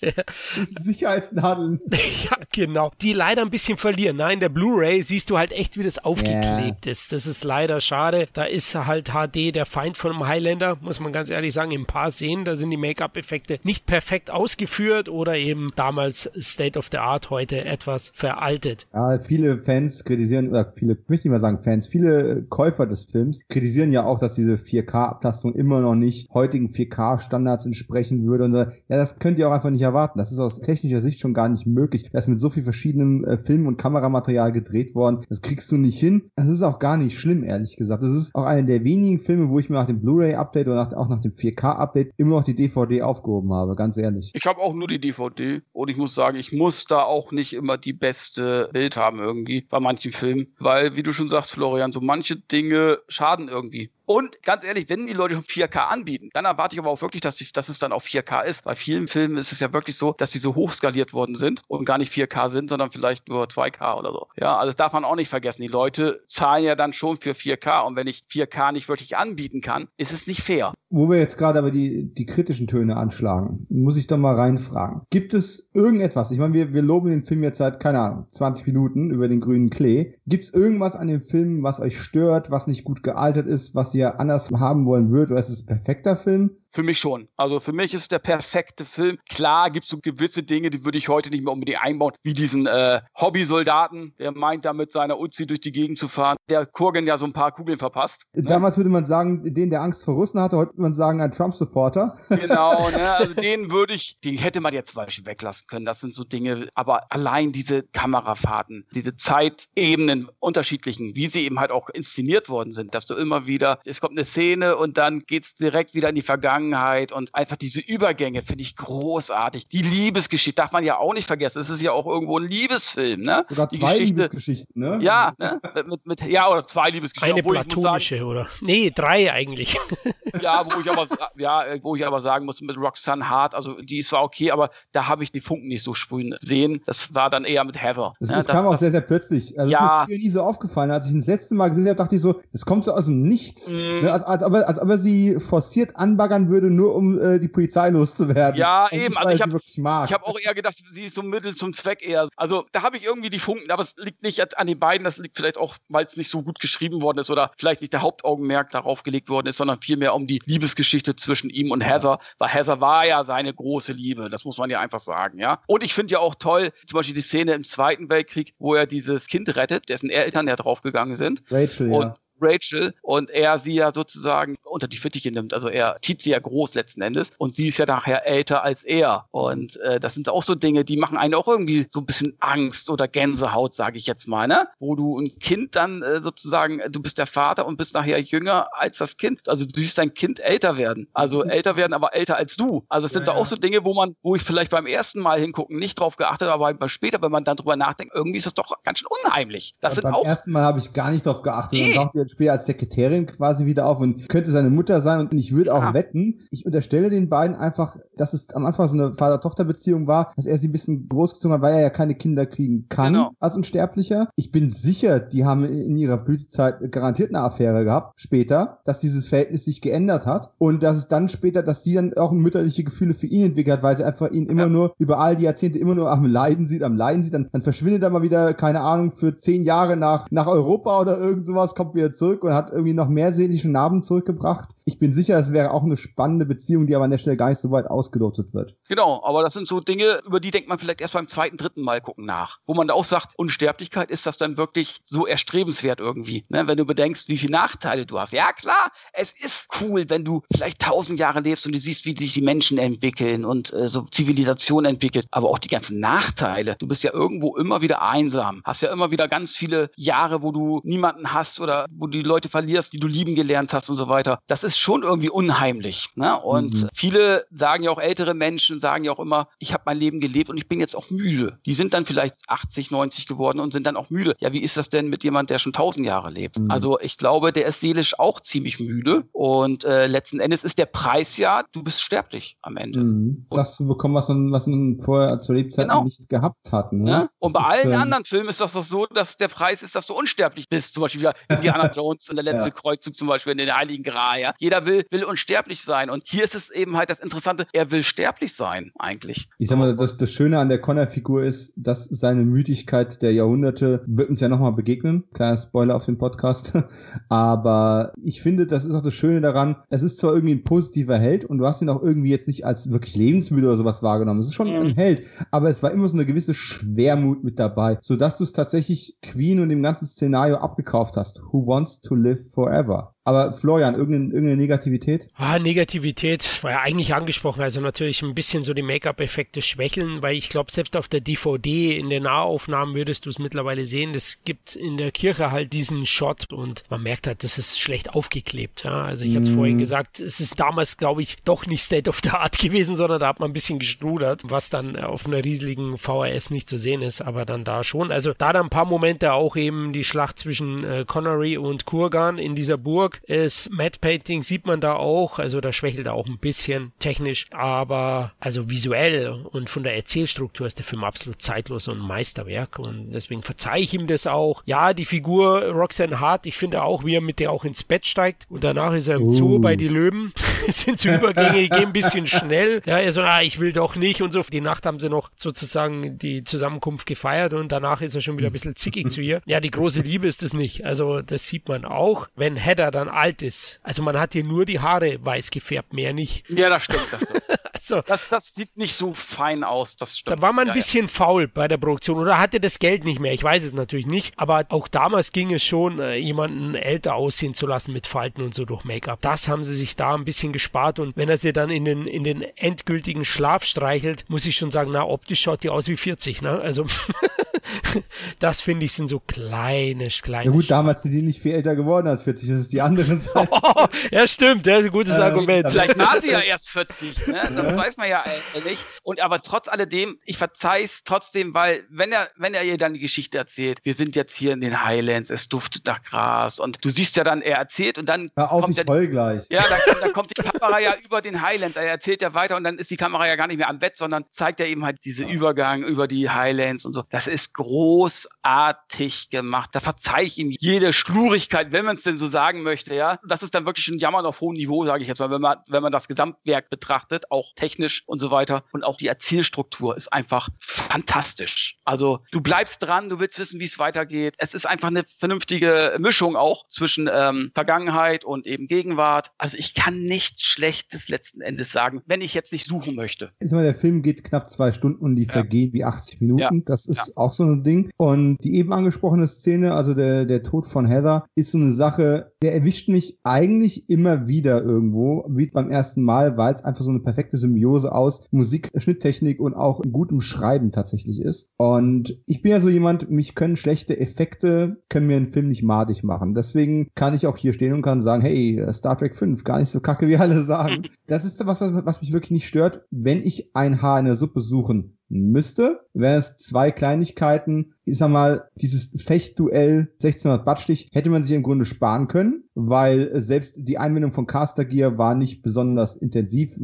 Das 0.00 0.70
ist 0.70 0.84
Sicherheitsnadeln. 0.84 1.80
ja, 1.90 2.36
genau. 2.52 2.90
Die 3.00 3.12
leider 3.12 3.42
ein 3.42 3.50
bisschen 3.50 3.78
verlieren. 3.78 4.16
Nein, 4.16 4.34
in 4.34 4.40
der 4.40 4.48
Blu-ray 4.48 5.02
siehst 5.02 5.30
du 5.30 5.38
halt 5.38 5.52
echt, 5.52 5.76
wie 5.76 5.82
das 5.82 5.98
aufgeklebt 5.98 6.84
yeah. 6.86 6.92
ist. 6.92 7.12
Das 7.12 7.26
ist 7.26 7.44
leider 7.44 7.80
schade. 7.80 8.28
Da 8.32 8.44
ist 8.44 8.74
halt 8.74 9.10
HD 9.10 9.54
der 9.54 9.66
Feind 9.66 9.96
von 9.96 10.12
einem 10.12 10.26
Highlander, 10.26 10.76
muss 10.80 11.00
man 11.00 11.12
ganz 11.12 11.30
ehrlich 11.30 11.54
sagen. 11.54 11.70
Im 11.70 11.86
paar 11.86 12.10
Szenen, 12.10 12.44
da 12.44 12.56
sind 12.56 12.70
die 12.70 12.76
Make-up-Effekte 12.76 13.58
nicht 13.62 13.86
perfekt 13.86 14.30
ausgeführt 14.30 15.08
oder 15.08 15.36
eben 15.36 15.72
damals 15.76 16.30
State 16.40 16.78
of 16.78 16.88
the 16.90 16.98
Art, 16.98 17.30
heute 17.30 17.64
etwas 17.64 18.10
veraltet. 18.14 18.86
Ja, 18.92 19.18
viele 19.18 19.62
Fans 19.62 20.04
kritisieren, 20.04 20.48
oder 20.48 20.70
viele, 20.70 20.94
ich 20.94 21.08
möchte 21.08 21.28
nicht 21.28 21.32
mal 21.32 21.40
sagen 21.40 21.45
Fans, 21.62 21.86
viele 21.86 22.44
Käufer 22.48 22.86
des 22.86 23.06
Films 23.06 23.40
kritisieren 23.48 23.92
ja 23.92 24.04
auch, 24.04 24.18
dass 24.18 24.34
diese 24.34 24.54
4K-Abtastung 24.54 25.54
immer 25.54 25.80
noch 25.80 25.94
nicht 25.94 26.28
heutigen 26.32 26.68
4K-Standards 26.68 27.66
entsprechen 27.66 28.26
würde. 28.26 28.44
Und 28.44 28.54
ja, 28.54 28.72
das 28.88 29.18
könnt 29.18 29.38
ihr 29.38 29.48
auch 29.48 29.52
einfach 29.52 29.70
nicht 29.70 29.82
erwarten. 29.82 30.18
Das 30.18 30.32
ist 30.32 30.38
aus 30.38 30.60
technischer 30.60 31.00
Sicht 31.00 31.20
schon 31.20 31.34
gar 31.34 31.48
nicht 31.48 31.66
möglich. 31.66 32.10
Da 32.10 32.18
ist 32.18 32.28
mit 32.28 32.40
so 32.40 32.50
viel 32.50 32.62
verschiedenem 32.62 33.24
äh, 33.24 33.36
Film- 33.36 33.66
und 33.66 33.76
Kameramaterial 33.76 34.52
gedreht 34.52 34.94
worden. 34.94 35.24
Das 35.28 35.42
kriegst 35.42 35.70
du 35.70 35.76
nicht 35.76 35.98
hin. 35.98 36.30
Das 36.36 36.48
ist 36.48 36.62
auch 36.62 36.78
gar 36.78 36.96
nicht 36.96 37.18
schlimm, 37.18 37.44
ehrlich 37.44 37.76
gesagt. 37.76 38.02
Das 38.02 38.12
ist 38.12 38.34
auch 38.34 38.44
einer 38.44 38.64
der 38.64 38.84
wenigen 38.84 39.18
Filme, 39.18 39.48
wo 39.48 39.58
ich 39.58 39.70
mir 39.70 39.76
nach 39.76 39.86
dem 39.86 40.00
Blu-ray-Update 40.00 40.66
oder 40.66 40.76
nach, 40.76 40.92
auch 40.92 41.08
nach 41.08 41.20
dem 41.20 41.32
4K-Update 41.32 42.12
immer 42.16 42.36
noch 42.36 42.44
die 42.44 42.54
DVD 42.54 43.02
aufgehoben 43.02 43.52
habe, 43.52 43.76
ganz 43.76 43.96
ehrlich. 43.96 44.30
Ich 44.34 44.46
habe 44.46 44.60
auch 44.60 44.74
nur 44.74 44.88
die 44.88 45.00
DVD 45.00 45.62
und 45.72 45.90
ich 45.90 45.96
muss 45.96 46.14
sagen, 46.14 46.38
ich 46.38 46.52
muss 46.52 46.84
da 46.84 47.02
auch 47.02 47.32
nicht 47.32 47.52
immer 47.52 47.78
die 47.78 47.92
beste 47.92 48.68
Bild 48.72 48.96
haben 48.96 49.18
irgendwie 49.18 49.62
bei 49.62 49.80
manchen 49.80 50.12
Filmen, 50.12 50.48
weil, 50.58 50.96
wie 50.96 51.02
du 51.02 51.12
schon 51.12 51.28
sagst, 51.28 51.35
Florian, 51.44 51.92
so 51.92 52.00
manche 52.00 52.36
Dinge 52.36 53.00
schaden 53.08 53.48
irgendwie. 53.48 53.90
Und 54.06 54.42
ganz 54.42 54.62
ehrlich, 54.62 54.88
wenn 54.88 55.06
die 55.06 55.12
Leute 55.12 55.34
schon 55.34 55.42
4K 55.42 55.88
anbieten, 55.88 56.30
dann 56.32 56.44
erwarte 56.44 56.76
ich 56.76 56.80
aber 56.80 56.90
auch 56.90 57.02
wirklich, 57.02 57.20
dass, 57.20 57.40
ich, 57.40 57.52
dass 57.52 57.68
es 57.68 57.80
dann 57.80 57.92
auch 57.92 58.02
4K 58.02 58.44
ist. 58.44 58.64
Bei 58.64 58.76
vielen 58.76 59.08
Filmen 59.08 59.36
ist 59.36 59.50
es 59.50 59.58
ja 59.58 59.72
wirklich 59.72 59.96
so, 59.96 60.12
dass 60.12 60.30
sie 60.30 60.38
so 60.38 60.54
hoch 60.54 60.72
skaliert 60.72 61.12
worden 61.12 61.34
sind 61.34 61.62
und 61.66 61.84
gar 61.84 61.98
nicht 61.98 62.12
4K 62.12 62.50
sind, 62.50 62.70
sondern 62.70 62.92
vielleicht 62.92 63.28
nur 63.28 63.46
2K 63.46 63.98
oder 63.98 64.12
so. 64.12 64.28
Ja, 64.36 64.56
also 64.56 64.68
das 64.68 64.76
darf 64.76 64.92
man 64.92 65.04
auch 65.04 65.16
nicht 65.16 65.28
vergessen. 65.28 65.62
Die 65.62 65.68
Leute 65.68 66.22
zahlen 66.28 66.64
ja 66.64 66.76
dann 66.76 66.92
schon 66.92 67.18
für 67.18 67.32
4K 67.32 67.84
und 67.84 67.96
wenn 67.96 68.06
ich 68.06 68.24
4K 68.30 68.72
nicht 68.72 68.88
wirklich 68.88 69.16
anbieten 69.16 69.60
kann, 69.60 69.88
ist 69.96 70.12
es 70.12 70.28
nicht 70.28 70.40
fair. 70.40 70.72
Wo 70.88 71.10
wir 71.10 71.18
jetzt 71.18 71.36
gerade 71.36 71.58
aber 71.58 71.72
die, 71.72 72.14
die 72.14 72.26
kritischen 72.26 72.68
Töne 72.68 72.96
anschlagen, 72.96 73.66
muss 73.68 73.96
ich 73.96 74.06
doch 74.06 74.18
mal 74.18 74.36
reinfragen. 74.36 75.02
Gibt 75.10 75.34
es 75.34 75.68
irgendetwas, 75.74 76.30
ich 76.30 76.38
meine, 76.38 76.54
wir, 76.54 76.72
wir 76.72 76.82
loben 76.82 77.10
den 77.10 77.22
Film 77.22 77.42
jetzt 77.42 77.58
seit, 77.58 77.80
keine 77.80 77.98
Ahnung, 77.98 78.26
20 78.30 78.68
Minuten 78.68 79.10
über 79.10 79.26
den 79.26 79.40
grünen 79.40 79.68
Klee. 79.68 80.14
Gibt 80.26 80.44
es 80.44 80.54
irgendwas 80.54 80.94
an 80.94 81.08
dem 81.08 81.22
Film, 81.22 81.64
was 81.64 81.80
euch 81.80 82.00
stört, 82.00 82.52
was 82.52 82.68
nicht 82.68 82.84
gut 82.84 83.02
gealtert 83.02 83.48
ist, 83.48 83.74
was 83.74 83.95
ihr 83.96 84.20
anders 84.20 84.50
haben 84.50 84.86
wollen 84.86 85.10
würdet, 85.10 85.32
oder 85.32 85.40
ist 85.40 85.48
es 85.48 85.62
ein 85.62 85.66
perfekter 85.66 86.16
Film? 86.16 86.50
Für 86.76 86.82
mich 86.82 86.98
schon. 86.98 87.26
Also 87.38 87.58
für 87.58 87.72
mich 87.72 87.94
ist 87.94 88.02
es 88.02 88.08
der 88.08 88.18
perfekte 88.18 88.84
Film. 88.84 89.16
Klar 89.30 89.70
gibt 89.70 89.84
es 89.84 89.90
so 89.90 89.96
gewisse 89.96 90.42
Dinge, 90.42 90.68
die 90.68 90.84
würde 90.84 90.98
ich 90.98 91.08
heute 91.08 91.30
nicht 91.30 91.42
mehr 91.42 91.54
unbedingt 91.54 91.82
einbauen, 91.82 92.12
wie 92.22 92.34
diesen 92.34 92.66
äh, 92.66 93.00
Hobby-Soldaten, 93.18 94.12
der 94.18 94.32
meint, 94.32 94.66
da 94.66 94.74
mit 94.74 94.92
seiner 94.92 95.18
Uzi 95.18 95.46
durch 95.46 95.62
die 95.62 95.72
Gegend 95.72 95.96
zu 95.96 96.06
fahren, 96.06 96.36
der 96.50 96.66
Kurgan 96.66 97.06
ja 97.06 97.16
so 97.16 97.24
ein 97.24 97.32
paar 97.32 97.52
Kugeln 97.52 97.78
verpasst. 97.78 98.26
Ne? 98.34 98.42
Damals 98.42 98.76
würde 98.76 98.90
man 98.90 99.06
sagen, 99.06 99.54
den, 99.54 99.70
der 99.70 99.80
Angst 99.80 100.04
vor 100.04 100.16
Russen 100.16 100.38
hatte, 100.38 100.58
heute 100.58 100.72
würde 100.72 100.82
man 100.82 100.92
sagen, 100.92 101.22
ein 101.22 101.30
Trump-Supporter. 101.30 102.18
Genau, 102.28 102.90
ne? 102.90 103.12
also 103.12 103.32
den 103.32 103.70
würde 103.70 103.94
ich, 103.94 104.18
den 104.22 104.36
hätte 104.36 104.60
man 104.60 104.74
jetzt 104.74 104.92
zum 104.92 105.02
Beispiel 105.02 105.24
weglassen 105.24 105.66
können. 105.68 105.86
Das 105.86 106.00
sind 106.00 106.14
so 106.14 106.24
Dinge, 106.24 106.68
aber 106.74 107.10
allein 107.10 107.52
diese 107.52 107.84
Kamerafahrten, 107.84 108.84
diese 108.94 109.16
Zeitebenen 109.16 110.28
unterschiedlichen, 110.40 111.16
wie 111.16 111.28
sie 111.28 111.40
eben 111.40 111.58
halt 111.58 111.70
auch 111.70 111.88
inszeniert 111.88 112.50
worden 112.50 112.72
sind, 112.72 112.94
dass 112.94 113.06
du 113.06 113.14
immer 113.14 113.46
wieder, 113.46 113.78
es 113.86 114.02
kommt 114.02 114.12
eine 114.12 114.26
Szene 114.26 114.76
und 114.76 114.98
dann 114.98 115.20
geht 115.20 115.44
es 115.44 115.54
direkt 115.54 115.94
wieder 115.94 116.10
in 116.10 116.14
die 116.14 116.22
Vergangenheit 116.22 116.65
Vergangenheit 116.66 117.12
und 117.12 117.34
einfach 117.34 117.56
diese 117.56 117.80
Übergänge 117.80 118.42
finde 118.42 118.62
ich 118.62 118.76
großartig. 118.76 119.68
Die 119.68 119.82
Liebesgeschichte 119.82 120.60
darf 120.60 120.72
man 120.72 120.84
ja 120.84 120.98
auch 120.98 121.14
nicht 121.14 121.26
vergessen. 121.26 121.60
Es 121.60 121.70
ist 121.70 121.82
ja 121.82 121.92
auch 121.92 122.06
irgendwo 122.06 122.38
ein 122.38 122.48
Liebesfilm, 122.48 123.22
ne? 123.22 123.44
Oder 123.50 123.66
die 123.66 123.78
zwei 123.78 123.92
Geschichte, 123.92 124.22
Liebesgeschichten, 124.22 124.82
ne? 124.82 124.98
Ja, 125.00 125.32
ne? 125.38 125.60
Mit, 125.86 126.06
mit, 126.06 126.22
ja, 126.22 126.50
oder 126.50 126.66
zwei 126.66 126.90
Liebesgeschichten. 126.90 127.32
Eine 127.32 127.42
platonische, 127.42 128.16
sagen, 128.16 128.28
oder? 128.28 128.48
Nee, 128.60 128.92
drei 128.94 129.32
eigentlich. 129.32 129.76
ja, 130.40 130.64
wo 130.64 130.80
ich 130.80 130.90
aber, 130.90 131.06
ja, 131.36 131.64
wo 131.82 131.96
ich 131.96 132.06
aber 132.06 132.20
sagen 132.20 132.46
muss, 132.46 132.60
mit 132.60 132.76
Roxanne 132.76 133.28
Hart, 133.28 133.54
also 133.54 133.80
die 133.80 133.98
ist 133.98 134.08
zwar 134.08 134.22
okay, 134.22 134.50
aber 134.50 134.70
da 134.92 135.08
habe 135.08 135.22
ich 135.22 135.32
die 135.32 135.40
Funken 135.40 135.68
nicht 135.68 135.82
so 135.82 135.94
sprühen 135.94 136.34
sehen. 136.40 136.82
Das 136.86 137.14
war 137.14 137.30
dann 137.30 137.44
eher 137.44 137.64
mit 137.64 137.80
Heather. 137.80 138.14
Das, 138.20 138.30
ne? 138.30 138.36
das 138.36 138.46
kam 138.46 138.64
das, 138.64 138.74
auch 138.74 138.78
sehr, 138.78 138.90
sehr 138.90 139.00
plötzlich. 139.00 139.58
Also 139.58 139.72
ja. 139.72 140.02
ist 140.02 140.08
mir 140.08 140.18
nie 140.18 140.30
so 140.30 140.42
aufgefallen. 140.42 140.90
Als 140.90 141.06
ich 141.06 141.14
das 141.14 141.26
letzte 141.26 141.54
Mal 141.54 141.68
gesehen 141.68 141.86
habe, 141.86 141.96
dachte 141.96 142.16
ich 142.16 142.20
so, 142.20 142.40
das 142.52 142.64
kommt 142.64 142.84
so 142.84 142.92
aus 142.92 143.06
dem 143.06 143.22
Nichts. 143.22 143.72
Mm. 143.72 143.76
Ne? 143.76 144.12
Als, 144.12 144.22
als, 144.22 144.42
als, 144.42 144.54
als, 144.54 144.64
als 144.66 144.80
ob 144.80 144.88
er 144.90 144.98
sie 144.98 145.38
forciert 145.40 145.96
anbaggern 145.96 146.48
würde 146.48 146.55
würde, 146.56 146.74
nur 146.74 146.94
um 146.94 147.20
äh, 147.20 147.38
die 147.38 147.48
Polizei 147.48 147.90
loszuwerden. 147.90 148.58
Ja, 148.58 148.88
eben. 148.90 149.04
Nicht, 149.04 149.18
also 149.18 149.34
ich 149.34 149.42
habe 149.42 150.12
hab 150.12 150.22
auch 150.22 150.38
eher 150.38 150.54
gedacht, 150.54 150.76
sie 150.90 151.02
ist 151.02 151.14
so 151.14 151.22
ein 151.22 151.28
Mittel 151.28 151.54
zum 151.54 151.72
Zweck 151.72 152.06
eher. 152.06 152.28
Also 152.36 152.64
da 152.72 152.82
habe 152.82 152.96
ich 152.96 153.04
irgendwie 153.04 153.30
die 153.30 153.38
Funken, 153.38 153.70
aber 153.70 153.82
es 153.82 153.94
liegt 153.96 154.22
nicht 154.22 154.58
an 154.58 154.66
den 154.66 154.78
beiden, 154.78 155.04
das 155.04 155.18
liegt 155.18 155.36
vielleicht 155.36 155.58
auch, 155.58 155.76
weil 155.88 156.04
es 156.04 156.16
nicht 156.16 156.30
so 156.30 156.42
gut 156.42 156.58
geschrieben 156.58 157.02
worden 157.02 157.18
ist 157.18 157.30
oder 157.30 157.52
vielleicht 157.58 157.80
nicht 157.82 157.92
der 157.92 158.02
Hauptaugenmerk 158.02 158.70
darauf 158.70 159.02
gelegt 159.02 159.28
worden 159.28 159.48
ist, 159.48 159.58
sondern 159.58 159.80
vielmehr 159.82 160.14
um 160.14 160.26
die 160.26 160.40
Liebesgeschichte 160.44 161.16
zwischen 161.16 161.50
ihm 161.50 161.70
und 161.70 161.82
Heather, 161.82 162.18
weil 162.38 162.48
Heather 162.48 162.80
war 162.80 163.06
ja 163.06 163.24
seine 163.24 163.52
große 163.52 163.92
Liebe, 163.92 164.30
das 164.30 164.44
muss 164.44 164.58
man 164.58 164.70
ja 164.70 164.80
einfach 164.80 165.00
sagen, 165.00 165.38
ja. 165.38 165.60
Und 165.66 165.84
ich 165.84 165.94
finde 165.94 166.12
ja 166.12 166.20
auch 166.20 166.34
toll, 166.34 166.70
zum 166.86 166.98
Beispiel 166.98 167.14
die 167.14 167.20
Szene 167.20 167.52
im 167.52 167.64
Zweiten 167.64 168.08
Weltkrieg, 168.08 168.54
wo 168.58 168.74
er 168.74 168.86
dieses 168.86 169.26
Kind 169.26 169.54
rettet, 169.56 169.88
dessen 169.88 170.10
Eltern 170.10 170.48
ja 170.48 170.56
draufgegangen 170.56 171.16
sind. 171.16 171.42
Rachel, 171.50 171.90
und 171.90 172.02
ja. 172.02 172.14
Rachel 172.40 172.94
und 173.02 173.30
er 173.30 173.58
sie 173.58 173.74
ja 173.74 173.92
sozusagen 173.92 174.56
unter 174.64 174.88
die 174.88 174.96
Fittiche 174.96 175.30
nimmt. 175.30 175.54
Also 175.54 175.68
er 175.68 175.96
zieht 176.02 176.22
sie 176.22 176.30
ja 176.30 176.38
groß 176.38 176.74
letzten 176.74 177.02
Endes 177.02 177.32
und 177.38 177.54
sie 177.54 177.68
ist 177.68 177.78
ja 177.78 177.86
nachher 177.86 178.26
älter 178.26 178.62
als 178.62 178.84
er. 178.84 179.26
Und 179.30 179.76
äh, 179.76 180.00
das 180.00 180.14
sind 180.14 180.28
auch 180.28 180.42
so 180.42 180.54
Dinge, 180.54 180.84
die 180.84 180.96
machen 180.96 181.16
einen 181.16 181.34
auch 181.34 181.48
irgendwie 181.48 181.86
so 181.88 182.00
ein 182.00 182.06
bisschen 182.06 182.36
Angst 182.40 182.90
oder 182.90 183.08
Gänsehaut, 183.08 183.74
sage 183.74 183.98
ich 183.98 184.06
jetzt 184.06 184.26
mal, 184.26 184.46
ne? 184.46 184.68
Wo 184.78 184.94
du 184.94 185.18
ein 185.18 185.38
Kind 185.38 185.76
dann 185.76 186.02
äh, 186.02 186.20
sozusagen, 186.20 186.80
du 186.90 187.00
bist 187.00 187.18
der 187.18 187.26
Vater 187.26 187.66
und 187.66 187.76
bist 187.76 187.94
nachher 187.94 188.20
jünger 188.20 188.68
als 188.72 188.98
das 188.98 189.16
Kind. 189.16 189.48
Also 189.48 189.64
du 189.64 189.80
siehst 189.80 189.98
dein 189.98 190.14
Kind 190.14 190.40
älter 190.40 190.76
werden. 190.76 191.08
Also 191.12 191.44
mhm. 191.44 191.50
älter 191.50 191.76
werden, 191.76 191.92
aber 191.92 192.14
älter 192.14 192.36
als 192.36 192.56
du. 192.56 192.84
Also 192.88 193.06
es 193.06 193.12
sind 193.12 193.26
ja, 193.26 193.34
auch 193.34 193.46
so 193.46 193.56
Dinge, 193.56 193.84
wo 193.84 193.94
man, 193.94 194.16
wo 194.22 194.34
ich 194.36 194.42
vielleicht 194.42 194.70
beim 194.70 194.86
ersten 194.86 195.20
Mal 195.20 195.40
hingucken 195.40 195.78
nicht 195.78 195.98
drauf 195.98 196.16
geachtet 196.16 196.48
habe, 196.48 196.66
aber 196.66 196.88
später, 196.88 197.20
wenn 197.22 197.32
man 197.32 197.44
dann 197.44 197.56
drüber 197.56 197.76
nachdenkt, 197.76 198.14
irgendwie 198.14 198.38
ist 198.38 198.46
das 198.46 198.54
doch 198.54 198.82
ganz 198.82 198.98
schön 198.98 199.08
unheimlich. 199.24 199.74
Das 199.80 199.92
ja, 199.92 200.02
sind 200.02 200.04
beim 200.04 200.14
auch 200.14 200.24
ersten 200.24 200.52
Mal 200.52 200.62
habe 200.62 200.78
ich 200.78 200.92
gar 200.92 201.10
nicht 201.10 201.26
drauf 201.26 201.42
geachtet. 201.42 201.78
Nee. 201.78 202.25
Dann 202.26 202.30
später 202.30 202.52
als 202.52 202.66
Sekretärin 202.66 203.26
quasi 203.26 203.66
wieder 203.66 203.86
auf 203.86 204.00
und 204.00 204.28
könnte 204.28 204.50
seine 204.50 204.70
Mutter 204.70 205.00
sein. 205.00 205.20
Und 205.20 205.32
ich 205.34 205.54
würde 205.54 205.72
auch 205.72 205.82
ja. 205.82 205.94
wetten, 205.94 206.40
ich 206.50 206.66
unterstelle 206.66 207.08
den 207.08 207.28
beiden 207.28 207.54
einfach, 207.54 207.96
dass 208.16 208.32
es 208.32 208.52
am 208.52 208.66
Anfang 208.66 208.88
so 208.88 208.94
eine 208.94 209.12
Vater-Tochter-Beziehung 209.12 210.06
war, 210.06 210.32
dass 210.36 210.46
er 210.46 210.58
sie 210.58 210.68
ein 210.68 210.72
bisschen 210.72 211.08
großgezogen 211.08 211.54
hat, 211.54 211.62
weil 211.62 211.74
er 211.74 211.82
ja 211.82 211.90
keine 211.90 212.14
Kinder 212.14 212.46
kriegen 212.46 212.86
kann 212.88 213.12
genau. 213.12 213.30
als 213.38 213.54
Unsterblicher. 213.54 214.28
Ich 214.34 214.50
bin 214.50 214.70
sicher, 214.70 215.20
die 215.20 215.44
haben 215.44 215.64
in 215.64 215.96
ihrer 215.96 216.16
Blütezeit 216.16 216.90
garantiert 216.90 217.30
eine 217.30 217.44
Affäre 217.44 217.84
gehabt, 217.84 218.20
später, 218.20 218.80
dass 218.84 218.98
dieses 218.98 219.28
Verhältnis 219.28 219.64
sich 219.64 219.80
geändert 219.80 220.26
hat 220.26 220.52
und 220.58 220.82
dass 220.82 220.96
es 220.96 221.08
dann 221.08 221.28
später, 221.28 221.62
dass 221.62 221.84
sie 221.84 221.94
dann 221.94 222.14
auch 222.14 222.32
mütterliche 222.32 222.84
Gefühle 222.84 223.14
für 223.14 223.26
ihn 223.26 223.46
entwickelt 223.46 223.78
hat, 223.78 223.82
weil 223.82 223.96
sie 223.96 224.04
einfach 224.04 224.30
ihn 224.30 224.46
immer 224.46 224.62
ja. 224.62 224.68
nur 224.68 224.94
über 224.98 225.18
all 225.18 225.36
die 225.36 225.44
Jahrzehnte 225.44 225.78
immer 225.78 225.94
nur 225.94 226.10
am 226.10 226.24
Leiden 226.24 226.66
sieht, 226.66 226.82
am 226.82 226.96
Leiden 226.96 227.22
sieht, 227.22 227.34
dann, 227.34 227.48
dann 227.52 227.60
verschwindet 227.60 228.02
er 228.02 228.10
mal 228.10 228.22
wieder, 228.22 228.54
keine 228.54 228.80
Ahnung, 228.80 229.12
für 229.12 229.36
zehn 229.36 229.62
Jahre 229.62 229.96
nach, 229.96 230.26
nach 230.30 230.46
Europa 230.46 231.00
oder 231.00 231.18
irgend 231.18 231.46
sowas, 231.46 231.74
kommt 231.74 231.94
wieder 231.94 232.12
zurück 232.16 232.42
und 232.44 232.54
hat 232.54 232.70
irgendwie 232.70 232.94
noch 232.94 233.08
mehr 233.08 233.32
seelische 233.32 233.70
Narben 233.70 234.02
zurückgebracht. 234.02 234.68
Ich 234.88 234.98
bin 234.98 235.12
sicher, 235.12 235.36
es 235.36 235.52
wäre 235.52 235.72
auch 235.72 235.82
eine 235.82 235.96
spannende 235.96 236.46
Beziehung, 236.46 236.86
die 236.86 236.94
aber 236.94 237.06
an 237.06 237.10
der 237.10 237.18
Stelle 237.18 237.36
gar 237.36 237.48
nicht 237.48 237.58
so 237.58 237.72
weit 237.72 237.88
ausgelotet 237.88 238.54
wird. 238.54 238.76
Genau, 238.88 239.20
aber 239.24 239.42
das 239.42 239.52
sind 239.52 239.66
so 239.66 239.80
Dinge, 239.80 240.20
über 240.24 240.38
die 240.38 240.52
denkt 240.52 240.68
man 240.68 240.78
vielleicht 240.78 241.00
erst 241.00 241.14
beim 241.14 241.26
zweiten, 241.26 241.56
dritten 241.56 241.82
Mal 241.82 242.00
gucken 242.00 242.24
nach. 242.24 242.60
Wo 242.66 242.74
man 242.74 242.88
auch 242.90 243.04
sagt, 243.04 243.36
Unsterblichkeit 243.36 244.12
ist 244.12 244.26
das 244.26 244.36
dann 244.36 244.56
wirklich 244.56 245.00
so 245.02 245.26
erstrebenswert 245.26 245.98
irgendwie. 245.98 246.44
Ne? 246.50 246.68
Wenn 246.68 246.76
du 246.76 246.84
bedenkst, 246.84 247.28
wie 247.28 247.36
viele 247.36 247.50
Nachteile 247.50 248.06
du 248.06 248.16
hast. 248.16 248.32
Ja, 248.32 248.52
klar, 248.52 248.92
es 249.12 249.32
ist 249.32 249.68
cool, 249.80 250.04
wenn 250.06 250.24
du 250.24 250.42
vielleicht 250.54 250.80
tausend 250.80 251.18
Jahre 251.18 251.40
lebst 251.40 251.66
und 251.66 251.72
du 251.72 251.80
siehst, 251.80 252.06
wie 252.06 252.16
sich 252.16 252.34
die 252.34 252.40
Menschen 252.40 252.78
entwickeln 252.78 253.44
und 253.44 253.72
äh, 253.72 253.88
so 253.88 254.02
Zivilisation 254.02 254.84
entwickelt. 254.84 255.26
Aber 255.32 255.50
auch 255.50 255.58
die 255.58 255.68
ganzen 255.68 255.98
Nachteile. 255.98 256.76
Du 256.78 256.86
bist 256.86 257.02
ja 257.02 257.12
irgendwo 257.12 257.56
immer 257.56 257.82
wieder 257.82 258.02
einsam. 258.02 258.62
Hast 258.64 258.82
ja 258.82 258.92
immer 258.92 259.10
wieder 259.10 259.26
ganz 259.26 259.50
viele 259.56 259.90
Jahre, 259.96 260.42
wo 260.42 260.52
du 260.52 260.80
niemanden 260.84 261.32
hast 261.32 261.60
oder 261.60 261.86
wo 261.90 262.06
du 262.06 262.18
die 262.18 262.22
Leute 262.22 262.48
verlierst, 262.48 262.92
die 262.92 263.00
du 263.00 263.08
lieben 263.08 263.34
gelernt 263.34 263.72
hast 263.72 263.90
und 263.90 263.96
so 263.96 264.06
weiter. 264.06 264.38
Das 264.46 264.75
ist 264.76 264.82
schon 264.82 265.02
irgendwie 265.02 265.30
unheimlich. 265.30 266.10
Ne? 266.14 266.38
Und 266.38 266.82
mhm. 266.82 266.88
viele 266.92 267.46
sagen 267.50 267.84
ja 267.84 267.90
auch, 267.90 267.98
ältere 267.98 268.34
Menschen 268.34 268.78
sagen 268.78 269.04
ja 269.04 269.12
auch 269.12 269.20
immer, 269.20 269.48
ich 269.58 269.72
habe 269.72 269.84
mein 269.86 269.98
Leben 269.98 270.20
gelebt 270.20 270.50
und 270.50 270.56
ich 270.56 270.68
bin 270.68 270.80
jetzt 270.80 270.94
auch 270.94 271.10
müde. 271.10 271.58
Die 271.64 271.74
sind 271.74 271.94
dann 271.94 272.04
vielleicht 272.04 272.36
80, 272.48 272.90
90 272.90 273.26
geworden 273.26 273.60
und 273.60 273.72
sind 273.72 273.86
dann 273.86 273.96
auch 273.96 274.10
müde. 274.10 274.34
Ja, 274.38 274.52
wie 274.52 274.62
ist 274.62 274.76
das 274.76 274.88
denn 274.88 275.08
mit 275.08 275.24
jemand, 275.24 275.50
der 275.50 275.58
schon 275.58 275.70
1000 275.70 276.06
Jahre 276.06 276.30
lebt? 276.30 276.58
Mhm. 276.58 276.70
Also 276.70 277.00
ich 277.00 277.16
glaube, 277.16 277.52
der 277.52 277.66
ist 277.66 277.80
seelisch 277.80 278.18
auch 278.18 278.40
ziemlich 278.40 278.78
müde 278.78 279.24
und 279.32 279.84
äh, 279.84 280.06
letzten 280.06 280.40
Endes 280.40 280.64
ist 280.64 280.78
der 280.78 280.86
Preis 280.86 281.36
ja, 281.36 281.62
du 281.72 281.82
bist 281.82 282.02
sterblich 282.02 282.56
am 282.62 282.76
Ende. 282.76 283.00
Mhm. 283.00 283.46
Das 283.50 283.76
zu 283.76 283.86
bekommen, 283.86 284.14
was 284.14 284.28
man, 284.28 284.52
was 284.52 284.66
man 284.66 284.98
vorher 285.00 285.40
zur 285.40 285.54
Lebzeit 285.54 285.88
genau. 285.88 286.04
nicht 286.04 286.28
gehabt 286.28 286.72
hat. 286.72 286.92
Ne? 286.92 287.10
Ja? 287.10 287.28
Und 287.38 287.52
bei 287.52 287.60
allen 287.60 287.92
ähm, 287.92 288.00
anderen 288.00 288.24
Filmen 288.24 288.48
ist 288.48 288.60
das 288.60 288.74
doch 288.74 288.82
so, 288.82 289.06
dass 289.06 289.36
der 289.36 289.48
Preis 289.48 289.82
ist, 289.82 289.94
dass 289.94 290.06
du 290.06 290.14
unsterblich 290.14 290.68
bist. 290.68 290.94
Zum 290.94 291.02
Beispiel 291.02 291.22
wieder 291.22 291.34
Indiana 291.48 291.90
Jones 291.90 292.28
und 292.28 292.36
der 292.36 292.44
letzte 292.44 292.70
ja. 292.70 292.74
Kreuzzug 292.74 293.16
zum 293.16 293.28
Beispiel 293.28 293.52
in 293.52 293.58
den 293.58 293.74
Heiligen 293.74 294.02
Gral. 294.02 294.40
Ja? 294.40 294.54
Jeder 294.66 294.84
will, 294.84 295.04
will 295.12 295.22
unsterblich 295.22 295.82
sein. 295.82 296.10
Und 296.10 296.24
hier 296.26 296.42
ist 296.42 296.56
es 296.56 296.70
eben 296.70 296.96
halt 296.96 297.08
das 297.08 297.20
Interessante, 297.20 297.68
er 297.72 297.92
will 297.92 298.02
sterblich 298.02 298.52
sein, 298.56 298.90
eigentlich. 298.98 299.48
Ich 299.58 299.68
sag 299.68 299.78
mal, 299.78 299.94
das, 299.94 300.16
das 300.16 300.32
Schöne 300.32 300.58
an 300.58 300.68
der 300.68 300.80
Connor-Figur 300.80 301.44
ist, 301.44 301.72
dass 301.76 302.06
seine 302.06 302.42
Müdigkeit 302.42 303.22
der 303.22 303.32
Jahrhunderte 303.32 304.02
wird 304.08 304.28
uns 304.28 304.40
ja 304.40 304.48
nochmal 304.48 304.72
begegnen. 304.72 305.22
Kleiner 305.34 305.56
Spoiler 305.56 305.94
auf 305.94 306.04
den 306.04 306.18
Podcast. 306.18 306.72
Aber 307.28 308.12
ich 308.20 308.42
finde, 308.42 308.66
das 308.66 308.84
ist 308.84 308.96
auch 308.96 309.02
das 309.02 309.14
Schöne 309.14 309.40
daran. 309.40 309.76
Es 309.88 310.02
ist 310.02 310.18
zwar 310.18 310.34
irgendwie 310.34 310.54
ein 310.54 310.64
positiver 310.64 311.16
Held 311.16 311.44
und 311.44 311.58
du 311.58 311.66
hast 311.68 311.80
ihn 311.80 311.88
auch 311.88 312.02
irgendwie 312.02 312.30
jetzt 312.30 312.48
nicht 312.48 312.66
als 312.66 312.90
wirklich 312.90 313.14
lebensmüde 313.14 313.68
oder 313.68 313.76
sowas 313.76 314.02
wahrgenommen. 314.02 314.40
Es 314.40 314.48
ist 314.48 314.54
schon 314.54 314.70
mhm. 314.70 314.86
ein 314.86 314.94
Held, 314.96 315.28
aber 315.52 315.70
es 315.70 315.84
war 315.84 315.92
immer 315.92 316.08
so 316.08 316.16
eine 316.16 316.26
gewisse 316.26 316.54
Schwermut 316.54 317.44
mit 317.44 317.60
dabei, 317.60 317.98
sodass 318.02 318.36
du 318.36 318.42
es 318.42 318.52
tatsächlich 318.52 319.16
Queen 319.22 319.60
und 319.60 319.68
dem 319.68 319.84
ganzen 319.84 320.08
Szenario 320.08 320.56
abgekauft 320.56 321.16
hast. 321.16 321.40
Who 321.52 321.64
wants 321.68 322.00
to 322.00 322.16
live 322.16 322.50
forever? 322.50 323.12
Aber 323.26 323.52
Florian, 323.54 323.96
irgendeine, 323.96 324.26
irgendeine 324.26 324.56
Negativität? 324.56 325.26
Ah, 325.34 325.58
Negativität 325.58 326.62
war 326.62 326.70
ja 326.70 326.80
eigentlich 326.82 327.12
angesprochen. 327.12 327.60
Also 327.60 327.80
natürlich 327.80 328.22
ein 328.22 328.36
bisschen 328.36 328.62
so 328.62 328.72
die 328.72 328.82
Make-up-Effekte 328.82 329.62
schwächeln, 329.62 330.22
weil 330.22 330.36
ich 330.36 330.48
glaube, 330.48 330.70
selbst 330.70 330.96
auf 330.96 331.08
der 331.08 331.18
DVD 331.18 331.98
in 331.98 332.08
den 332.08 332.22
Nahaufnahmen 332.22 332.94
würdest 332.94 333.26
du 333.26 333.30
es 333.30 333.40
mittlerweile 333.40 333.84
sehen. 333.84 334.14
Es 334.14 334.44
gibt 334.44 334.76
in 334.76 334.96
der 334.96 335.10
Kirche 335.10 335.50
halt 335.50 335.72
diesen 335.72 336.06
Shot 336.06 336.52
und 336.52 336.84
man 336.88 337.02
merkt 337.02 337.26
halt, 337.26 337.42
das 337.42 337.58
ist 337.58 337.80
schlecht 337.80 338.14
aufgeklebt. 338.14 338.84
Ja? 338.84 339.02
Also 339.02 339.24
ich 339.24 339.32
mm. 339.32 339.36
hatte 339.38 339.48
es 339.48 339.54
vorhin 339.56 339.78
gesagt, 339.78 340.20
es 340.20 340.38
ist 340.38 340.60
damals, 340.60 340.96
glaube 340.96 341.22
ich, 341.22 341.38
doch 341.44 341.66
nicht 341.66 341.82
State 341.82 342.08
of 342.08 342.20
the 342.22 342.30
Art 342.30 342.58
gewesen, 342.60 342.94
sondern 342.94 343.18
da 343.18 343.26
hat 343.26 343.40
man 343.40 343.50
ein 343.50 343.54
bisschen 343.54 343.80
gestrudert, 343.80 344.42
was 344.44 344.70
dann 344.70 344.94
auf 344.94 345.26
einer 345.26 345.44
riesigen 345.44 345.98
VHS 345.98 346.50
nicht 346.50 346.70
zu 346.70 346.78
sehen 346.78 347.02
ist, 347.02 347.22
aber 347.22 347.44
dann 347.44 347.64
da 347.64 347.82
schon. 347.82 348.12
Also 348.12 348.34
da 348.38 348.52
dann 348.52 348.66
ein 348.66 348.70
paar 348.70 348.84
Momente 348.84 349.32
auch 349.32 349.56
eben 349.56 349.92
die 349.92 350.04
Schlacht 350.04 350.38
zwischen 350.38 350.84
äh, 350.84 351.04
Connery 351.04 351.56
und 351.56 351.86
Kurgan 351.86 352.38
in 352.38 352.54
dieser 352.54 352.78
Burg 352.78 353.15
ist 353.22 353.70
Matte 353.70 353.98
Painting 354.00 354.42
sieht 354.42 354.66
man 354.66 354.80
da 354.80 354.94
auch, 354.94 355.38
also 355.38 355.60
da 355.60 355.72
schwächelt 355.72 356.06
er 356.06 356.14
auch 356.14 356.26
ein 356.26 356.38
bisschen 356.38 356.92
technisch, 356.98 357.46
aber 357.50 358.32
also 358.38 358.70
visuell 358.70 359.30
und 359.30 359.70
von 359.70 359.82
der 359.82 359.96
Erzählstruktur 359.96 360.66
ist 360.66 360.78
der 360.78 360.84
Film 360.84 361.04
absolut 361.04 361.42
zeitlos 361.42 361.88
und 361.88 361.98
ein 361.98 362.06
Meisterwerk 362.06 362.78
und 362.78 363.12
deswegen 363.12 363.42
verzeihe 363.42 363.82
ich 363.82 363.94
ihm 363.94 364.06
das 364.06 364.26
auch. 364.26 364.62
Ja, 364.66 364.94
die 364.94 365.04
Figur 365.04 365.62
Roxanne 365.70 366.20
Hart, 366.20 366.46
ich 366.46 366.56
finde 366.56 366.82
auch, 366.82 367.04
wie 367.04 367.14
er 367.14 367.20
mit 367.20 367.38
der 367.38 367.52
auch 367.52 367.64
ins 367.64 367.84
Bett 367.84 368.06
steigt 368.06 368.46
und 368.48 368.64
danach 368.64 368.92
ist 368.94 369.08
er 369.08 369.16
im 369.16 369.24
uh. 369.24 369.32
Zoo 369.32 369.58
bei 369.58 369.76
die 369.76 369.88
Löwen. 369.88 370.32
sind 370.68 370.98
so 370.98 371.08
Übergänge, 371.08 371.62
die 371.62 371.68
gehen 371.68 371.86
ein 371.86 371.92
bisschen 371.92 372.26
schnell. 372.26 372.82
Ja, 372.86 372.98
er 372.98 373.12
so, 373.12 373.22
ah, 373.22 373.42
ich 373.42 373.60
will 373.60 373.72
doch 373.72 373.96
nicht 373.96 374.22
und 374.22 374.32
so. 374.32 374.42
Die 374.42 374.60
Nacht 374.60 374.86
haben 374.86 375.00
sie 375.00 375.08
noch 375.08 375.30
sozusagen 375.36 376.18
die 376.18 376.44
Zusammenkunft 376.44 377.06
gefeiert 377.06 377.54
und 377.54 377.72
danach 377.72 378.00
ist 378.00 378.14
er 378.14 378.20
schon 378.20 378.38
wieder 378.38 378.48
ein 378.48 378.52
bisschen 378.52 378.76
zickig 378.76 379.10
zu 379.10 379.20
ihr. 379.20 379.40
Ja, 379.46 379.60
die 379.60 379.70
große 379.70 380.00
Liebe 380.00 380.26
ist 380.26 380.42
es 380.42 380.52
nicht. 380.52 380.84
Also 380.84 381.22
das 381.22 381.46
sieht 381.46 381.68
man 381.68 381.84
auch. 381.84 382.28
Wenn 382.36 382.56
Hedda 382.56 382.90
dann 382.90 383.05
alt 383.08 383.42
ist. 383.42 383.80
Also 383.82 384.02
man 384.02 384.18
hat 384.18 384.32
hier 384.32 384.44
nur 384.44 384.64
die 384.64 384.80
Haare 384.80 385.24
weiß 385.24 385.50
gefärbt, 385.50 385.92
mehr 385.92 386.12
nicht. 386.12 386.48
Ja, 386.48 386.68
das 386.68 386.84
stimmt. 386.84 387.06
Das, 387.10 387.20
stimmt. 387.20 387.42
also, 387.72 388.02
das, 388.02 388.28
das 388.28 388.54
sieht 388.54 388.76
nicht 388.76 388.94
so 388.94 389.12
fein 389.12 389.64
aus, 389.64 389.96
das 389.96 390.18
stimmt. 390.18 390.36
Da 390.36 390.42
war 390.42 390.52
man 390.52 390.64
ein 390.64 390.68
ja, 390.68 390.74
bisschen 390.74 391.06
ja. 391.06 391.12
faul 391.12 391.48
bei 391.48 391.68
der 391.68 391.76
Produktion 391.76 392.18
oder 392.18 392.38
hatte 392.38 392.60
das 392.60 392.78
Geld 392.78 393.04
nicht 393.04 393.20
mehr. 393.20 393.32
Ich 393.32 393.42
weiß 393.42 393.64
es 393.64 393.72
natürlich 393.72 394.06
nicht, 394.06 394.34
aber 394.36 394.66
auch 394.70 394.88
damals 394.88 395.32
ging 395.32 395.52
es 395.52 395.62
schon, 395.62 396.00
äh, 396.00 396.16
jemanden 396.16 396.74
älter 396.74 397.14
aussehen 397.14 397.54
zu 397.54 397.66
lassen 397.66 397.92
mit 397.92 398.06
Falten 398.06 398.42
und 398.42 398.54
so 398.54 398.64
durch 398.64 398.84
Make-up. 398.84 399.20
Das 399.20 399.48
haben 399.48 399.64
sie 399.64 399.76
sich 399.76 399.96
da 399.96 400.14
ein 400.14 400.24
bisschen 400.24 400.52
gespart 400.52 400.98
und 400.98 401.16
wenn 401.16 401.28
er 401.28 401.36
sie 401.36 401.52
dann 401.52 401.70
in 401.70 401.84
den, 401.84 402.06
in 402.06 402.24
den 402.24 402.42
endgültigen 402.42 403.24
Schlaf 403.24 403.64
streichelt, 403.64 404.24
muss 404.28 404.46
ich 404.46 404.56
schon 404.56 404.70
sagen, 404.70 404.90
na, 404.92 405.04
optisch 405.04 405.40
schaut 405.40 405.62
die 405.62 405.70
aus 405.70 405.88
wie 405.88 405.96
40, 405.96 406.42
ne? 406.42 406.60
Also, 406.60 406.86
das 408.38 408.60
finde 408.60 408.86
ich 408.86 408.92
sind 408.92 409.08
so 409.08 409.20
kleine, 409.20 410.08
kleine. 410.08 410.46
Ja 410.46 410.50
gut, 410.50 410.70
damals 410.70 411.02
sind 411.02 411.12
die 411.12 411.22
nicht 411.22 411.40
viel 411.40 411.52
älter 411.52 411.76
geworden 411.76 412.06
als 412.06 412.22
40, 412.22 412.48
das 412.48 412.60
ist 412.60 412.72
die 412.72 412.80
andere 412.80 413.16
Seite. 413.16 413.48
Oh, 413.50 413.86
ja, 414.10 414.26
stimmt, 414.26 414.66
das 414.66 414.80
ist 414.80 414.84
ein 414.86 414.92
gutes 414.92 415.18
äh, 415.18 415.22
Argument. 415.22 415.66
Vielleicht 415.68 415.98
war 415.98 416.20
sie 416.20 416.30
ja 416.30 416.40
erst 416.40 416.70
40, 416.70 417.26
ne? 417.28 417.42
Das 417.56 417.72
ja. 417.72 417.76
weiß 417.76 417.96
man 417.96 418.08
ja 418.08 418.24
nicht. 418.64 418.84
Und 419.02 419.20
aber 419.20 419.40
trotz 419.40 419.68
alledem, 419.68 420.18
ich 420.24 420.36
verzeih 420.36 420.82
es 420.82 421.04
trotzdem, 421.04 421.54
weil 421.54 421.84
wenn 421.90 422.12
er, 422.12 422.28
wenn 422.36 422.54
er 422.54 422.64
ihr 422.64 422.76
dann 422.76 422.94
die 422.94 423.00
Geschichte 423.00 423.38
erzählt, 423.38 423.80
wir 423.82 423.94
sind 423.94 424.16
jetzt 424.16 424.36
hier 424.36 424.52
in 424.52 424.60
den 424.60 424.84
Highlands, 424.84 425.30
es 425.30 425.48
duftet 425.48 425.86
nach 425.86 426.02
Gras 426.02 426.60
und 426.60 426.84
du 426.84 426.90
siehst 426.90 427.16
ja 427.16 427.24
dann, 427.24 427.42
er 427.42 427.56
erzählt 427.56 427.98
und 427.98 428.06
dann 428.08 428.30
Hör 428.36 428.52
auf, 428.52 428.62
kommt 428.62 428.78
ich 428.78 428.86
heul 428.86 429.08
gleich. 429.08 429.44
Ja, 429.50 429.64
dann, 429.68 430.00
dann 430.00 430.12
kommt 430.12 430.36
die 430.36 430.42
Kamera 430.42 430.78
ja 430.78 430.94
über 431.04 431.22
den 431.22 431.42
Highlands. 431.42 431.76
Er 431.76 431.84
erzählt 431.84 432.22
ja 432.22 432.34
weiter 432.34 432.56
und 432.56 432.64
dann 432.64 432.78
ist 432.78 432.90
die 432.90 432.96
Kamera 432.96 433.26
ja 433.26 433.36
gar 433.36 433.46
nicht 433.46 433.58
mehr 433.58 433.68
am 433.68 433.78
Bett, 433.78 433.96
sondern 433.96 434.24
zeigt 434.30 434.60
ja 434.60 434.66
eben 434.66 434.84
halt 434.84 435.04
diesen 435.04 435.28
ja. 435.28 435.34
Übergang 435.34 435.82
über 435.82 436.08
die 436.08 436.28
Highlands 436.30 436.84
und 436.84 436.92
so. 436.92 437.04
Das 437.10 437.26
ist 437.26 437.54
großartig 437.56 439.30
gemacht. 439.30 439.70
Da 439.72 439.80
verzeih 439.80 440.24
ich 440.24 440.38
ihm 440.38 440.54
jede 440.60 440.92
Schlurigkeit, 440.92 441.72
wenn 441.72 441.86
man 441.86 441.96
es 441.96 442.02
denn 442.02 442.18
so 442.18 442.26
sagen 442.26 442.62
möchte, 442.62 442.94
ja. 442.94 443.18
Das 443.26 443.42
ist 443.42 443.54
dann 443.54 443.64
wirklich 443.64 443.88
ein 443.88 443.98
Jammern 443.98 444.26
auf 444.26 444.40
hohem 444.40 444.56
Niveau, 444.56 444.84
sage 444.84 445.02
ich 445.02 445.08
jetzt 445.08 445.18
mal, 445.18 445.30
wenn 445.30 445.40
man, 445.40 445.58
wenn 445.66 445.82
man 445.82 445.90
das 445.90 446.06
Gesamtwerk 446.06 446.68
betrachtet, 446.68 447.30
auch 447.30 447.52
technisch 447.54 448.04
und 448.06 448.18
so 448.18 448.30
weiter. 448.30 448.64
Und 448.72 448.84
auch 448.84 448.96
die 448.96 449.06
Erzählstruktur 449.06 449.96
ist 449.96 450.12
einfach 450.12 450.50
fantastisch. 450.60 451.78
Also 451.84 452.20
du 452.30 452.42
bleibst 452.42 452.82
dran, 452.82 453.08
du 453.08 453.18
willst 453.20 453.38
wissen, 453.38 453.58
wie 453.58 453.64
es 453.64 453.78
weitergeht. 453.78 454.34
Es 454.38 454.54
ist 454.54 454.66
einfach 454.66 454.88
eine 454.88 455.04
vernünftige 455.18 455.96
Mischung 455.98 456.36
auch 456.36 456.68
zwischen 456.68 457.08
ähm, 457.10 457.52
Vergangenheit 457.54 458.24
und 458.24 458.46
eben 458.46 458.68
Gegenwart. 458.68 459.32
Also 459.38 459.56
ich 459.56 459.72
kann 459.72 459.98
nichts 459.98 460.42
Schlechtes 460.42 461.08
letzten 461.08 461.40
Endes 461.40 461.72
sagen, 461.72 462.02
wenn 462.04 462.20
ich 462.20 462.34
jetzt 462.34 462.52
nicht 462.52 462.66
suchen 462.66 462.94
möchte. 462.94 463.32
Sag 463.40 463.56
mal, 463.56 463.64
der 463.64 463.74
Film 463.74 464.02
geht 464.02 464.24
knapp 464.24 464.50
zwei 464.50 464.72
Stunden 464.72 465.02
und 465.02 465.16
die 465.16 465.24
ja. 465.24 465.32
vergehen 465.32 465.72
wie 465.72 465.84
80 465.84 466.20
Minuten. 466.20 466.42
Ja. 466.42 466.50
Das 466.66 466.84
ist 466.84 467.08
ja. 467.08 467.16
auch 467.16 467.32
so 467.32 467.45
ein 467.52 467.62
Ding. 467.62 467.90
Und 467.96 468.38
die 468.42 468.56
eben 468.56 468.72
angesprochene 468.72 469.26
Szene, 469.26 469.74
also 469.74 469.94
der, 469.94 470.24
der 470.24 470.42
Tod 470.42 470.66
von 470.66 470.86
Heather, 470.86 471.26
ist 471.34 471.50
so 471.50 471.58
eine 471.58 471.72
Sache, 471.72 472.32
der 472.42 472.54
erwischt 472.54 472.88
mich 472.88 473.18
eigentlich 473.24 473.88
immer 473.88 474.28
wieder 474.28 474.62
irgendwo, 474.62 475.24
wie 475.28 475.46
beim 475.46 475.70
ersten 475.70 476.02
Mal, 476.02 476.36
weil 476.36 476.54
es 476.54 476.64
einfach 476.64 476.84
so 476.84 476.90
eine 476.90 477.00
perfekte 477.00 477.36
Symbiose 477.36 477.92
aus 477.92 478.26
Musik, 478.30 478.70
Schnitttechnik 478.76 479.40
und 479.40 479.54
auch 479.54 479.82
gutem 479.90 480.20
Schreiben 480.20 480.72
tatsächlich 480.72 481.20
ist. 481.20 481.48
Und 481.56 482.18
ich 482.26 482.42
bin 482.42 482.52
ja 482.52 482.60
so 482.60 482.68
jemand, 482.68 483.10
mich 483.10 483.34
können 483.34 483.56
schlechte 483.56 483.98
Effekte, 483.98 484.82
können 484.88 485.06
mir 485.06 485.16
einen 485.16 485.26
Film 485.26 485.48
nicht 485.48 485.62
madig 485.62 486.02
machen. 486.02 486.34
Deswegen 486.34 486.88
kann 486.94 487.14
ich 487.14 487.26
auch 487.26 487.36
hier 487.36 487.52
stehen 487.52 487.72
und 487.72 487.82
kann 487.82 488.00
sagen, 488.00 488.22
hey, 488.22 488.64
Star 488.72 488.96
Trek 488.96 489.14
5, 489.14 489.44
gar 489.44 489.58
nicht 489.58 489.70
so 489.70 489.80
kacke, 489.80 490.08
wie 490.08 490.16
alle 490.16 490.42
sagen. 490.42 490.84
Das 491.08 491.24
ist 491.24 491.46
was, 491.46 491.60
was, 491.60 491.86
was 491.86 492.00
mich 492.00 492.12
wirklich 492.12 492.32
nicht 492.32 492.48
stört, 492.48 492.84
wenn 492.90 493.22
ich 493.22 493.54
ein 493.54 493.80
Haar 493.80 494.00
in 494.00 494.06
der 494.06 494.16
Suppe 494.16 494.40
suchen 494.40 494.95
müsste, 495.08 495.80
wären 495.94 496.18
es 496.18 496.36
zwei 496.36 496.70
Kleinigkeiten. 496.70 497.74
Ich 497.84 497.98
sag 497.98 498.10
mal, 498.10 498.48
dieses 498.56 498.90
Fechtduell 499.02 499.88
1600 500.02 500.44
Battstich 500.44 500.88
hätte 500.92 501.10
man 501.10 501.22
sich 501.22 501.36
im 501.36 501.42
Grunde 501.42 501.64
sparen 501.64 502.08
können, 502.08 502.44
weil 502.54 503.20
selbst 503.22 503.56
die 503.58 503.78
Einbindung 503.78 504.12
von 504.12 504.26
Caster 504.26 504.64
Gear 504.64 504.98
war 504.98 505.14
nicht 505.14 505.42
besonders 505.42 505.96
intensiv. 505.96 506.56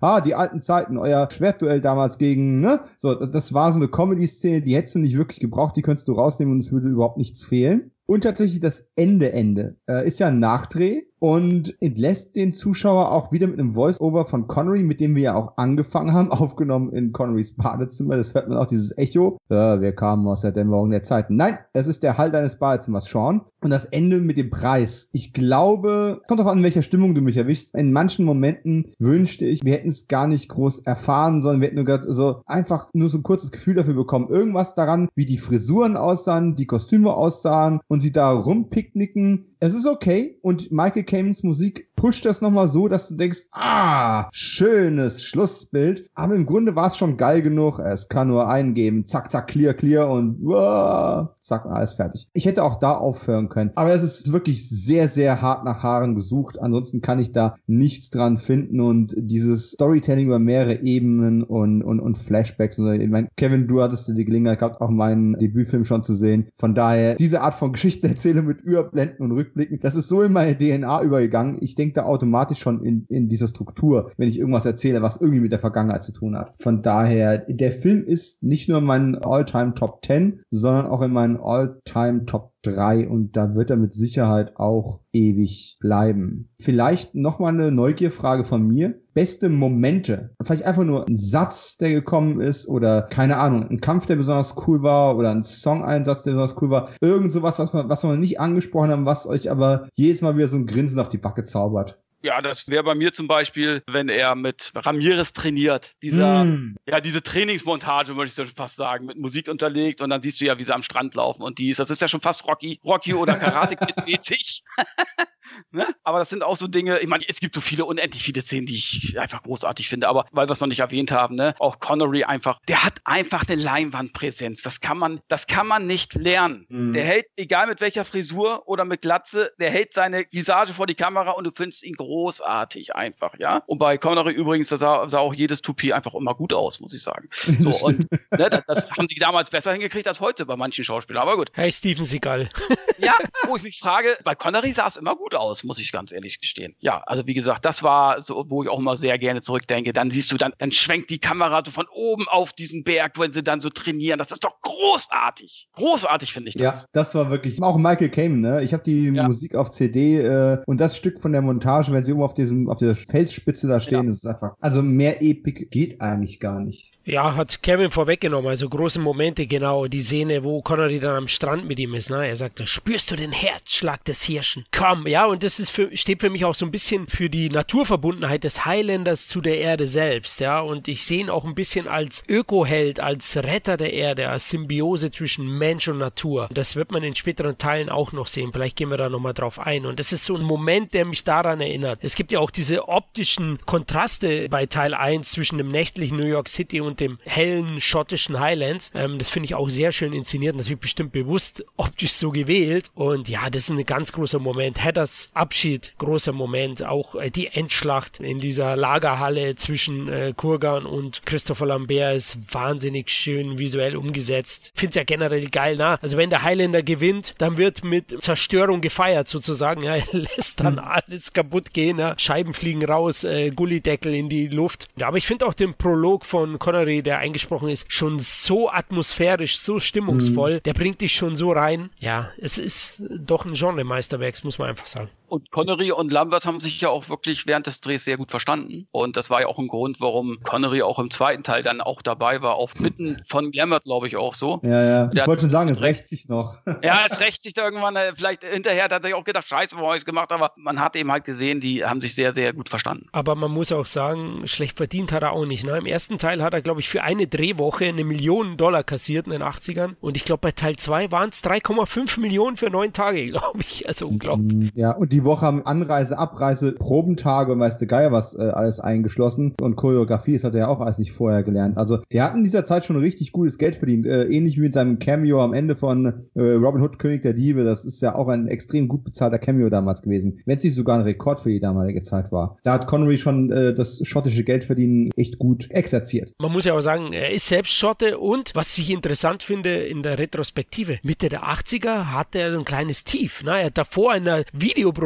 Ah, 0.00 0.20
die 0.20 0.34
alten 0.34 0.60
Zeiten, 0.60 0.98
euer 0.98 1.28
Schwertduell 1.30 1.80
damals 1.80 2.18
gegen, 2.18 2.60
ne? 2.60 2.80
So, 2.98 3.14
das 3.14 3.54
war 3.54 3.72
so 3.72 3.78
eine 3.78 3.88
Comedy-Szene, 3.88 4.62
die 4.62 4.76
hättest 4.76 4.96
du 4.96 4.98
nicht 4.98 5.16
wirklich 5.16 5.40
gebraucht, 5.40 5.76
die 5.76 5.82
könntest 5.82 6.08
du 6.08 6.12
rausnehmen 6.12 6.52
und 6.52 6.60
es 6.60 6.72
würde 6.72 6.88
überhaupt 6.88 7.18
nichts 7.18 7.44
fehlen. 7.44 7.92
Und 8.06 8.22
tatsächlich 8.22 8.60
das 8.60 8.86
Ende 8.94 9.32
Ende 9.32 9.76
äh, 9.88 10.06
ist 10.06 10.20
ja 10.20 10.28
ein 10.28 10.38
Nachdreh 10.38 11.02
und 11.26 11.74
entlässt 11.80 12.36
den 12.36 12.54
Zuschauer 12.54 13.10
auch 13.10 13.32
wieder 13.32 13.48
mit 13.48 13.58
einem 13.58 13.74
Voice-Over 13.74 14.26
von 14.26 14.46
Connery, 14.46 14.84
mit 14.84 15.00
dem 15.00 15.16
wir 15.16 15.22
ja 15.24 15.34
auch 15.34 15.56
angefangen 15.56 16.12
haben, 16.12 16.30
aufgenommen 16.30 16.92
in 16.92 17.10
Connerys 17.10 17.56
Badezimmer. 17.56 18.16
Das 18.16 18.32
hört 18.32 18.48
man 18.48 18.58
auch 18.58 18.66
dieses 18.66 18.96
Echo. 18.96 19.36
Äh, 19.48 19.80
wir 19.80 19.90
kamen 19.90 20.24
aus 20.28 20.42
der 20.42 20.52
Dämmerung 20.52 20.90
der 20.90 21.02
Zeiten. 21.02 21.34
Nein, 21.34 21.58
es 21.72 21.88
ist 21.88 22.04
der 22.04 22.16
Halt 22.16 22.32
deines 22.32 22.60
Badezimmers, 22.60 23.06
Sean. 23.06 23.40
Und 23.60 23.70
das 23.70 23.86
Ende 23.86 24.20
mit 24.20 24.36
dem 24.36 24.50
Preis. 24.50 25.08
Ich 25.10 25.32
glaube, 25.32 26.22
kommt 26.28 26.40
auch 26.40 26.46
an, 26.46 26.58
in 26.58 26.64
welcher 26.64 26.82
Stimmung 26.82 27.16
du 27.16 27.22
mich 27.22 27.36
erwischst. 27.36 27.74
In 27.74 27.90
manchen 27.90 28.24
Momenten 28.24 28.92
wünschte 29.00 29.46
ich, 29.46 29.64
wir 29.64 29.72
hätten 29.72 29.88
es 29.88 30.06
gar 30.06 30.28
nicht 30.28 30.48
groß 30.48 30.78
erfahren, 30.80 31.42
sondern 31.42 31.60
wir 31.60 31.70
hätten 31.70 31.82
nur 31.82 32.14
so 32.14 32.42
einfach 32.46 32.90
nur 32.92 33.08
so 33.08 33.18
ein 33.18 33.24
kurzes 33.24 33.50
Gefühl 33.50 33.74
dafür 33.74 33.94
bekommen. 33.94 34.28
Irgendwas 34.28 34.76
daran, 34.76 35.08
wie 35.16 35.26
die 35.26 35.38
Frisuren 35.38 35.96
aussahen, 35.96 36.54
die 36.54 36.66
Kostüme 36.66 37.12
aussahen 37.12 37.80
und 37.88 37.98
sie 37.98 38.12
da 38.12 38.30
rumpicknicken. 38.30 39.55
Es 39.58 39.72
ist 39.72 39.86
okay. 39.86 40.38
Und 40.42 40.70
Michael 40.70 41.04
Kamens 41.04 41.42
Musik 41.42 41.88
pusht 41.96 42.26
das 42.26 42.42
nochmal 42.42 42.68
so, 42.68 42.88
dass 42.88 43.08
du 43.08 43.14
denkst, 43.14 43.46
ah, 43.52 44.28
schönes 44.32 45.24
Schlussbild. 45.24 46.10
Aber 46.14 46.34
im 46.34 46.44
Grunde 46.44 46.76
war 46.76 46.88
es 46.88 46.96
schon 46.96 47.16
geil 47.16 47.40
genug. 47.40 47.78
Es 47.78 48.08
kann 48.08 48.28
nur 48.28 48.48
eingeben, 48.48 49.06
zack, 49.06 49.30
zack, 49.30 49.48
clear, 49.48 49.72
clear 49.72 50.10
und 50.10 50.38
uh, 50.42 51.26
zack, 51.40 51.64
alles 51.64 51.94
fertig. 51.94 52.28
Ich 52.34 52.44
hätte 52.44 52.62
auch 52.62 52.76
da 52.76 52.92
aufhören 52.92 53.48
können. 53.48 53.70
Aber 53.76 53.94
es 53.94 54.02
ist 54.02 54.32
wirklich 54.32 54.68
sehr, 54.68 55.08
sehr 55.08 55.40
hart 55.40 55.64
nach 55.64 55.82
Haaren 55.82 56.14
gesucht. 56.14 56.60
Ansonsten 56.60 57.00
kann 57.00 57.18
ich 57.18 57.32
da 57.32 57.56
nichts 57.66 58.10
dran 58.10 58.36
finden 58.36 58.80
und 58.80 59.14
dieses 59.16 59.70
Storytelling 59.70 60.26
über 60.26 60.38
mehrere 60.38 60.82
Ebenen 60.82 61.42
und, 61.42 61.82
und, 61.82 62.00
und 62.00 62.18
Flashbacks. 62.18 62.78
Und, 62.78 63.00
ich 63.00 63.08
meine, 63.08 63.28
Kevin, 63.36 63.66
du 63.66 63.82
hattest 63.82 64.08
die 64.08 64.24
Gelegenheit 64.24 64.58
gehabt, 64.58 64.82
auch 64.82 64.90
meinen 64.90 65.38
Debütfilm 65.38 65.84
schon 65.84 66.02
zu 66.02 66.14
sehen. 66.14 66.48
Von 66.54 66.74
daher, 66.74 67.14
diese 67.14 67.40
Art 67.40 67.54
von 67.54 67.72
Geschichtenerzählung 67.72 68.46
mit 68.46 68.60
Überblenden 68.60 69.24
und 69.24 69.45
Rückblicken, 69.46 69.80
das 69.80 69.94
ist 69.94 70.08
so 70.08 70.22
in 70.22 70.32
meine 70.32 70.56
DNA 70.56 71.02
übergegangen. 71.02 71.58
Ich 71.60 71.74
denke 71.74 71.94
da 71.94 72.04
automatisch 72.04 72.58
schon 72.58 72.84
in, 72.84 73.06
in 73.08 73.28
dieser 73.28 73.48
Struktur, 73.48 74.10
wenn 74.16 74.28
ich 74.28 74.38
irgendwas 74.38 74.66
erzähle, 74.66 75.02
was 75.02 75.16
irgendwie 75.16 75.40
mit 75.40 75.52
der 75.52 75.58
Vergangenheit 75.58 76.04
zu 76.04 76.12
tun 76.12 76.36
hat. 76.36 76.54
Von 76.60 76.82
daher, 76.82 77.38
der 77.38 77.72
Film 77.72 78.04
ist 78.04 78.42
nicht 78.42 78.68
nur 78.68 78.78
in 78.78 78.84
meinen 78.84 79.16
All-Time 79.16 79.74
Top 79.74 80.04
10, 80.04 80.42
sondern 80.50 80.86
auch 80.86 81.02
in 81.02 81.12
meinen 81.12 81.36
All-Time 81.36 82.26
Top 82.26 82.52
3 82.66 83.08
und 83.08 83.36
da 83.36 83.54
wird 83.54 83.70
er 83.70 83.76
mit 83.76 83.94
Sicherheit 83.94 84.56
auch 84.56 85.00
ewig 85.12 85.78
bleiben. 85.80 86.50
Vielleicht 86.60 87.14
nochmal 87.14 87.54
eine 87.54 87.70
Neugierfrage 87.70 88.44
von 88.44 88.66
mir. 88.66 89.00
Beste 89.14 89.48
Momente. 89.48 90.34
Vielleicht 90.42 90.64
einfach 90.64 90.84
nur 90.84 91.08
ein 91.08 91.16
Satz, 91.16 91.78
der 91.78 91.90
gekommen 91.90 92.40
ist 92.40 92.68
oder 92.68 93.02
keine 93.02 93.38
Ahnung, 93.38 93.66
ein 93.68 93.80
Kampf, 93.80 94.06
der 94.06 94.16
besonders 94.16 94.54
cool 94.66 94.82
war 94.82 95.16
oder 95.16 95.30
ein 95.30 95.42
Song-Einsatz, 95.42 96.24
der 96.24 96.32
besonders 96.32 96.60
cool 96.60 96.70
war. 96.70 96.90
Irgend 97.00 97.32
sowas, 97.32 97.58
was 97.58 97.72
wir, 97.72 97.88
was 97.88 98.04
wir 98.04 98.16
nicht 98.16 98.40
angesprochen 98.40 98.90
haben, 98.90 99.06
was 99.06 99.26
euch 99.26 99.50
aber 99.50 99.88
jedes 99.94 100.20
Mal 100.20 100.36
wieder 100.36 100.48
so 100.48 100.56
ein 100.56 100.66
Grinsen 100.66 101.00
auf 101.00 101.08
die 101.08 101.18
Backe 101.18 101.44
zaubert. 101.44 101.98
Ja, 102.26 102.42
das 102.42 102.66
wäre 102.66 102.82
bei 102.82 102.96
mir 102.96 103.12
zum 103.12 103.28
Beispiel, 103.28 103.84
wenn 103.86 104.08
er 104.08 104.34
mit 104.34 104.72
Ramirez 104.74 105.32
trainiert. 105.32 105.92
Dieser, 106.02 106.42
mm. 106.42 106.74
ja, 106.88 107.00
diese 107.00 107.22
Trainingsmontage, 107.22 108.16
würde 108.16 108.26
ich 108.26 108.34
so 108.34 108.44
fast 108.44 108.74
sagen, 108.74 109.06
mit 109.06 109.16
Musik 109.16 109.46
unterlegt 109.46 110.00
und 110.00 110.10
dann 110.10 110.22
siehst 110.22 110.40
du 110.40 110.46
ja, 110.46 110.58
wie 110.58 110.64
sie 110.64 110.74
am 110.74 110.82
Strand 110.82 111.14
laufen 111.14 111.42
und 111.42 111.60
dies. 111.60 111.76
Das 111.76 111.88
ist 111.88 112.02
ja 112.02 112.08
schon 112.08 112.20
fast 112.20 112.44
Rocky, 112.44 112.80
Rocky 112.84 113.14
oder 113.14 113.36
Karate 113.36 113.76
Kid 113.76 113.94
mäßig. 114.04 114.64
Ne? 115.70 115.86
Aber 116.04 116.18
das 116.18 116.30
sind 116.30 116.42
auch 116.42 116.56
so 116.56 116.66
Dinge, 116.66 116.98
ich 116.98 117.06
meine, 117.06 117.24
es 117.28 117.40
gibt 117.40 117.54
so 117.54 117.60
viele, 117.60 117.84
unendlich 117.84 118.22
viele 118.22 118.42
Szenen, 118.42 118.66
die 118.66 118.74
ich 118.74 119.18
einfach 119.18 119.42
großartig 119.42 119.88
finde, 119.88 120.08
aber 120.08 120.26
weil 120.32 120.48
wir 120.48 120.52
es 120.52 120.60
noch 120.60 120.68
nicht 120.68 120.80
erwähnt 120.80 121.12
haben, 121.12 121.34
ne? 121.36 121.54
auch 121.58 121.78
Connery 121.80 122.24
einfach, 122.24 122.60
der 122.68 122.84
hat 122.84 123.00
einfach 123.04 123.44
eine 123.48 123.60
Leinwandpräsenz. 123.60 124.62
Das 124.62 124.80
kann 124.80 124.98
man, 124.98 125.20
das 125.28 125.46
kann 125.46 125.66
man 125.66 125.86
nicht 125.86 126.14
lernen. 126.14 126.66
Mhm. 126.68 126.92
Der 126.92 127.04
hält, 127.04 127.26
egal 127.36 127.66
mit 127.66 127.80
welcher 127.80 128.04
Frisur 128.04 128.68
oder 128.68 128.84
mit 128.84 129.02
Glatze, 129.02 129.52
der 129.58 129.70
hält 129.70 129.92
seine 129.92 130.24
Visage 130.30 130.72
vor 130.72 130.86
die 130.86 130.94
Kamera 130.94 131.32
und 131.32 131.44
du 131.44 131.50
findest 131.54 131.84
ihn 131.84 131.94
großartig 131.94 132.94
einfach, 132.94 133.34
ja. 133.38 133.62
Und 133.66 133.78
bei 133.78 133.98
Connery 133.98 134.32
übrigens, 134.32 134.68
da 134.68 134.76
sah, 134.76 135.08
sah 135.08 135.18
auch 135.18 135.34
jedes 135.34 135.62
Tupi 135.62 135.92
einfach 135.92 136.14
immer 136.14 136.34
gut 136.34 136.52
aus, 136.52 136.80
muss 136.80 136.94
ich 136.94 137.02
sagen. 137.02 137.28
So, 137.66 137.86
und 137.86 138.10
ne, 138.10 138.50
das, 138.50 138.62
das, 138.66 138.90
haben 138.90 139.08
sie 139.08 139.14
damals 139.16 139.50
besser 139.50 139.72
hingekriegt 139.72 140.06
als 140.06 140.20
heute 140.20 140.44
bei 140.44 140.56
manchen 140.56 140.84
Schauspielern, 140.84 141.22
aber 141.22 141.36
gut. 141.36 141.50
Hey, 141.54 141.72
Steven 141.72 142.04
Seagal. 142.04 142.50
ja, 142.98 143.14
wo 143.46 143.56
ich 143.56 143.62
mich 143.62 143.80
frage, 143.80 144.16
bei 144.24 144.34
Connery 144.34 144.72
sah 144.72 144.86
es 144.86 144.96
immer 144.96 145.16
gut 145.16 145.34
aus 145.34 145.45
aus, 145.46 145.64
muss 145.64 145.78
ich 145.78 145.92
ganz 145.92 146.12
ehrlich 146.12 146.40
gestehen. 146.40 146.74
Ja, 146.80 147.02
also 147.06 147.26
wie 147.26 147.34
gesagt, 147.34 147.64
das 147.64 147.82
war 147.82 148.20
so, 148.20 148.44
wo 148.48 148.62
ich 148.62 148.68
auch 148.68 148.78
immer 148.78 148.96
sehr 148.96 149.18
gerne 149.18 149.40
zurückdenke. 149.40 149.92
Dann 149.92 150.10
siehst 150.10 150.30
du, 150.32 150.36
dann, 150.36 150.52
dann 150.58 150.72
schwenkt 150.72 151.10
die 151.10 151.18
Kamera 151.18 151.62
so 151.64 151.70
von 151.70 151.86
oben 151.92 152.26
auf 152.28 152.52
diesen 152.52 152.84
Berg, 152.84 153.18
wenn 153.18 153.32
sie 153.32 153.42
dann 153.42 153.60
so 153.60 153.70
trainieren. 153.70 154.18
Das 154.18 154.32
ist 154.32 154.44
doch 154.44 154.60
großartig. 154.60 155.68
Großartig 155.72 156.32
finde 156.32 156.48
ich 156.50 156.56
das. 156.56 156.82
Ja, 156.82 156.84
das 156.92 157.14
war 157.14 157.30
wirklich 157.30 157.62
auch 157.62 157.78
Michael 157.78 158.10
Kamen, 158.10 158.40
ne? 158.40 158.62
Ich 158.62 158.72
habe 158.72 158.82
die 158.82 159.06
ja. 159.06 159.26
Musik 159.26 159.54
auf 159.54 159.70
CD 159.70 160.18
äh, 160.18 160.58
und 160.66 160.80
das 160.80 160.96
Stück 160.96 161.20
von 161.20 161.32
der 161.32 161.42
Montage, 161.42 161.92
wenn 161.92 162.04
sie 162.04 162.12
oben 162.12 162.22
auf 162.22 162.34
diesem 162.34 162.68
auf 162.68 162.78
der 162.78 162.94
Felsspitze 162.94 163.68
da 163.68 163.80
stehen, 163.80 164.04
ja. 164.04 164.10
ist 164.10 164.26
einfach. 164.26 164.54
Also 164.60 164.82
mehr 164.82 165.22
Epik 165.22 165.70
geht 165.70 166.00
eigentlich 166.00 166.40
gar 166.40 166.60
nicht. 166.60 166.95
Ja, 167.08 167.36
hat 167.36 167.62
Kevin 167.62 167.92
vorweggenommen. 167.92 168.50
Also 168.50 168.68
große 168.68 168.98
Momente, 168.98 169.46
genau. 169.46 169.86
Die 169.86 170.02
Szene, 170.02 170.42
wo 170.42 170.60
Connery 170.60 170.98
dann 170.98 171.14
am 171.14 171.28
Strand 171.28 171.64
mit 171.64 171.78
ihm 171.78 171.94
ist. 171.94 172.10
Ne? 172.10 172.26
Er 172.26 172.34
sagte, 172.34 172.66
spürst 172.66 173.12
du 173.12 173.16
den 173.16 173.30
Herzschlag 173.30 174.04
des 174.04 174.24
Hirschen? 174.24 174.64
Komm, 174.72 175.06
ja, 175.06 175.24
und 175.26 175.44
das 175.44 175.60
ist 175.60 175.70
für, 175.70 175.96
steht 175.96 176.20
für 176.20 176.30
mich 176.30 176.44
auch 176.44 176.56
so 176.56 176.66
ein 176.66 176.72
bisschen 176.72 177.06
für 177.06 177.30
die 177.30 177.48
Naturverbundenheit 177.48 178.42
des 178.42 178.64
Highlanders 178.64 179.28
zu 179.28 179.40
der 179.40 179.60
Erde 179.60 179.86
selbst. 179.86 180.40
Ja, 180.40 180.58
und 180.58 180.88
ich 180.88 181.04
sehe 181.04 181.20
ihn 181.20 181.30
auch 181.30 181.44
ein 181.44 181.54
bisschen 181.54 181.86
als 181.86 182.24
Ökoheld, 182.28 182.98
als 182.98 183.36
Retter 183.36 183.76
der 183.76 183.92
Erde, 183.92 184.28
als 184.28 184.50
Symbiose 184.50 185.12
zwischen 185.12 185.46
Mensch 185.46 185.86
und 185.86 185.98
Natur. 185.98 186.48
Das 186.52 186.74
wird 186.74 186.90
man 186.90 187.04
in 187.04 187.14
späteren 187.14 187.56
Teilen 187.56 187.88
auch 187.88 188.10
noch 188.10 188.26
sehen. 188.26 188.50
Vielleicht 188.52 188.74
gehen 188.74 188.90
wir 188.90 188.96
da 188.98 189.08
nochmal 189.08 189.32
drauf 189.32 189.60
ein. 189.60 189.86
Und 189.86 190.00
das 190.00 190.10
ist 190.10 190.24
so 190.24 190.34
ein 190.34 190.42
Moment, 190.42 190.92
der 190.92 191.04
mich 191.04 191.22
daran 191.22 191.60
erinnert. 191.60 192.00
Es 192.02 192.16
gibt 192.16 192.32
ja 192.32 192.40
auch 192.40 192.50
diese 192.50 192.88
optischen 192.88 193.60
Kontraste 193.64 194.48
bei 194.48 194.66
Teil 194.66 194.92
1 194.92 195.30
zwischen 195.30 195.58
dem 195.58 195.68
nächtlichen 195.68 196.16
New 196.16 196.24
York 196.24 196.48
City 196.48 196.80
und 196.80 196.95
und 196.96 197.00
dem 197.00 197.18
hellen 197.24 197.80
schottischen 197.80 198.40
Highlands. 198.40 198.90
Ähm, 198.94 199.18
das 199.18 199.30
finde 199.30 199.46
ich 199.46 199.54
auch 199.54 199.68
sehr 199.68 199.92
schön 199.92 200.12
inszeniert, 200.12 200.56
natürlich 200.56 200.80
bestimmt 200.80 201.12
bewusst 201.12 201.64
optisch 201.76 202.12
so 202.12 202.30
gewählt. 202.30 202.90
Und 202.94 203.28
ja, 203.28 203.50
das 203.50 203.64
ist 203.64 203.70
ein 203.70 203.84
ganz 203.84 204.12
großer 204.12 204.38
Moment. 204.38 204.82
Heathers 204.82 205.30
Abschied, 205.34 205.92
großer 205.98 206.32
Moment. 206.32 206.84
Auch 206.84 207.14
äh, 207.14 207.30
die 207.30 207.48
Endschlacht 207.48 208.20
in 208.20 208.40
dieser 208.40 208.76
Lagerhalle 208.76 209.56
zwischen 209.56 210.08
äh, 210.08 210.32
Kurgan 210.36 210.86
und 210.86 211.24
Christopher 211.26 211.66
Lambert 211.66 212.16
ist 212.16 212.38
wahnsinnig 212.52 213.10
schön 213.10 213.58
visuell 213.58 213.96
umgesetzt. 213.96 214.72
Finde 214.74 214.90
es 214.90 214.94
ja 214.96 215.04
generell 215.04 215.48
geil, 215.48 215.76
na? 215.78 215.98
Also 216.02 216.16
wenn 216.16 216.30
der 216.30 216.42
Highlander 216.42 216.82
gewinnt, 216.82 217.34
dann 217.38 217.58
wird 217.58 217.84
mit 217.84 218.22
Zerstörung 218.22 218.80
gefeiert 218.80 219.28
sozusagen. 219.28 219.82
Ja, 219.82 219.96
er 219.96 220.04
lässt 220.12 220.60
dann 220.60 220.74
mhm. 220.74 220.80
alles 220.80 221.32
kaputt 221.32 221.72
gehen. 221.72 221.98
Ja? 221.98 222.14
Scheiben 222.18 222.54
fliegen 222.54 222.84
raus, 222.84 223.24
äh, 223.24 223.50
Gullideckel 223.50 224.14
in 224.14 224.28
die 224.28 224.48
Luft. 224.48 224.88
Ja, 224.96 225.08
aber 225.08 225.18
ich 225.18 225.26
finde 225.26 225.46
auch 225.46 225.54
den 225.54 225.74
Prolog 225.74 226.24
von 226.24 226.58
Conor 226.58 226.85
Connery, 226.86 227.02
der 227.02 227.18
eingesprochen 227.18 227.68
ist, 227.68 227.92
schon 227.92 228.18
so 228.20 228.70
atmosphärisch, 228.70 229.58
so 229.58 229.80
stimmungsvoll. 229.80 230.54
Mhm. 230.54 230.62
Der 230.62 230.74
bringt 230.74 231.00
dich 231.00 231.14
schon 231.14 231.36
so 231.36 231.52
rein. 231.52 231.90
Ja, 231.98 232.30
es 232.38 232.58
ist 232.58 233.02
doch 233.08 233.44
ein 233.44 233.54
Genremeisterwerk, 233.54 234.42
muss 234.44 234.58
man 234.58 234.68
einfach 234.68 234.86
sagen. 234.86 235.10
Und 235.28 235.50
Connery 235.50 235.92
und 235.92 236.12
Lambert 236.12 236.46
haben 236.46 236.60
sich 236.60 236.80
ja 236.80 236.88
auch 236.88 237.08
wirklich 237.08 237.46
während 237.46 237.66
des 237.66 237.80
Drehs 237.80 238.04
sehr 238.04 238.16
gut 238.16 238.30
verstanden. 238.30 238.86
Und 238.92 239.16
das 239.16 239.30
war 239.30 239.40
ja 239.40 239.46
auch 239.46 239.58
ein 239.58 239.68
Grund, 239.68 240.00
warum 240.00 240.38
Connery 240.42 240.82
auch 240.82 240.98
im 240.98 241.10
zweiten 241.10 241.42
Teil 241.42 241.62
dann 241.62 241.80
auch 241.80 242.02
dabei 242.02 242.42
war. 242.42 242.56
Auch 242.56 242.74
mitten 242.78 243.22
von 243.26 243.52
Lambert, 243.52 243.84
glaube 243.84 244.08
ich, 244.08 244.16
auch 244.16 244.34
so. 244.34 244.60
Ja, 244.62 244.82
ja. 244.84 245.10
Ich 245.12 245.26
wollte 245.26 245.42
schon 245.42 245.50
sagen, 245.50 245.68
es 245.68 245.80
rächt 245.80 246.08
sich 246.08 246.28
noch. 246.28 246.58
Ja, 246.82 247.00
es 247.06 247.20
rächt 247.20 247.42
sich 247.42 247.54
da 247.54 247.64
irgendwann. 247.64 247.96
Äh, 247.96 248.12
vielleicht 248.14 248.44
hinterher 248.44 248.84
hat 248.84 249.04
er 249.04 249.16
auch 249.16 249.24
gedacht, 249.24 249.48
scheiße, 249.48 249.74
warum 249.74 249.88
habe 249.88 249.96
ich 249.96 250.02
es 250.02 250.06
gemacht? 250.06 250.30
Aber 250.30 250.52
man 250.56 250.80
hat 250.80 250.96
eben 250.96 251.10
halt 251.10 251.24
gesehen, 251.24 251.60
die 251.60 251.84
haben 251.84 252.00
sich 252.00 252.14
sehr, 252.14 252.34
sehr 252.34 252.52
gut 252.52 252.68
verstanden. 252.68 253.06
Aber 253.12 253.34
man 253.34 253.50
muss 253.50 253.72
auch 253.72 253.86
sagen, 253.86 254.46
schlecht 254.46 254.76
verdient 254.76 255.12
hat 255.12 255.22
er 255.22 255.32
auch 255.32 255.46
nicht. 255.46 255.66
Ne? 255.66 255.76
Im 255.78 255.86
ersten 255.86 256.18
Teil 256.18 256.42
hat 256.42 256.54
er, 256.54 256.62
glaube 256.62 256.80
ich, 256.80 256.88
für 256.88 257.02
eine 257.02 257.26
Drehwoche 257.26 257.86
eine 257.86 258.04
Million 258.04 258.56
Dollar 258.56 258.84
kassiert 258.84 259.26
in 259.26 259.32
den 259.32 259.42
80ern. 259.42 259.94
Und 260.00 260.16
ich 260.16 260.24
glaube, 260.24 260.40
bei 260.40 260.52
Teil 260.52 260.76
2 260.76 261.10
waren 261.10 261.30
es 261.30 261.42
3,5 261.42 262.20
Millionen 262.20 262.56
für 262.56 262.70
neun 262.70 262.92
Tage, 262.92 263.26
glaube 263.30 263.60
ich. 263.60 263.86
Also 263.88 264.06
unglaublich. 264.06 264.70
Ja, 264.74 264.92
und 264.92 265.12
die 265.12 265.15
Woche 265.24 265.46
haben 265.46 265.64
Anreise 265.64 266.18
Abreise, 266.18 266.72
Probentage 266.72 267.52
und 267.52 267.60
weißt 267.60 267.80
du 267.80 267.86
Geier 267.86 268.12
was 268.12 268.34
äh, 268.34 268.42
alles 268.42 268.80
eingeschlossen. 268.80 269.54
Und 269.60 269.76
Choreografie, 269.76 270.34
das 270.34 270.44
hat 270.44 270.54
er 270.54 270.60
ja 270.60 270.68
auch 270.68 270.80
alles 270.80 270.98
nicht 270.98 271.12
vorher 271.12 271.42
gelernt. 271.42 271.76
Also 271.76 271.98
der 272.12 272.24
hat 272.24 272.34
in 272.34 272.44
dieser 272.44 272.64
Zeit 272.64 272.84
schon 272.84 272.96
richtig 272.96 273.32
gutes 273.32 273.58
Geld 273.58 273.76
verdient. 273.76 274.06
Äh, 274.06 274.24
ähnlich 274.24 274.56
wie 274.56 274.62
mit 274.62 274.74
seinem 274.74 274.98
Cameo 274.98 275.42
am 275.42 275.52
Ende 275.52 275.74
von 275.74 276.06
äh, 276.34 276.40
Robin 276.40 276.82
Hood, 276.82 276.98
König 276.98 277.22
der 277.22 277.32
Diebe. 277.32 277.64
Das 277.64 277.84
ist 277.84 278.02
ja 278.02 278.14
auch 278.14 278.28
ein 278.28 278.48
extrem 278.48 278.88
gut 278.88 279.04
bezahlter 279.04 279.38
Cameo 279.38 279.68
damals 279.68 280.02
gewesen. 280.02 280.40
Wenn 280.44 280.56
es 280.56 280.64
nicht 280.64 280.74
sogar 280.74 280.98
ein 280.98 281.02
Rekord 281.02 281.40
für 281.40 281.50
die 281.50 281.60
damalige 281.60 282.02
Zeit 282.02 282.32
war. 282.32 282.58
Da 282.62 282.74
hat 282.74 282.86
Connery 282.86 283.18
schon 283.18 283.50
äh, 283.50 283.74
das 283.74 284.00
schottische 284.04 284.44
Geldverdienen 284.44 285.10
echt 285.16 285.38
gut 285.38 285.70
exerziert. 285.70 286.32
Man 286.40 286.52
muss 286.52 286.64
ja 286.64 286.74
auch 286.74 286.80
sagen, 286.80 287.12
er 287.12 287.30
ist 287.30 287.48
selbst 287.48 287.72
Schotte 287.72 288.18
und 288.18 288.52
was 288.54 288.76
ich 288.78 288.90
interessant 288.90 289.42
finde 289.42 289.84
in 289.84 290.02
der 290.02 290.18
Retrospektive, 290.18 290.98
Mitte 291.02 291.28
der 291.28 291.44
80er 291.44 292.12
hatte 292.12 292.38
er 292.38 292.56
ein 292.56 292.64
kleines 292.64 293.04
Tief. 293.04 293.42
Ne? 293.42 293.60
Er 293.60 293.66
hat 293.66 293.78
davor 293.78 294.14
in 294.14 294.28
einer 294.28 294.44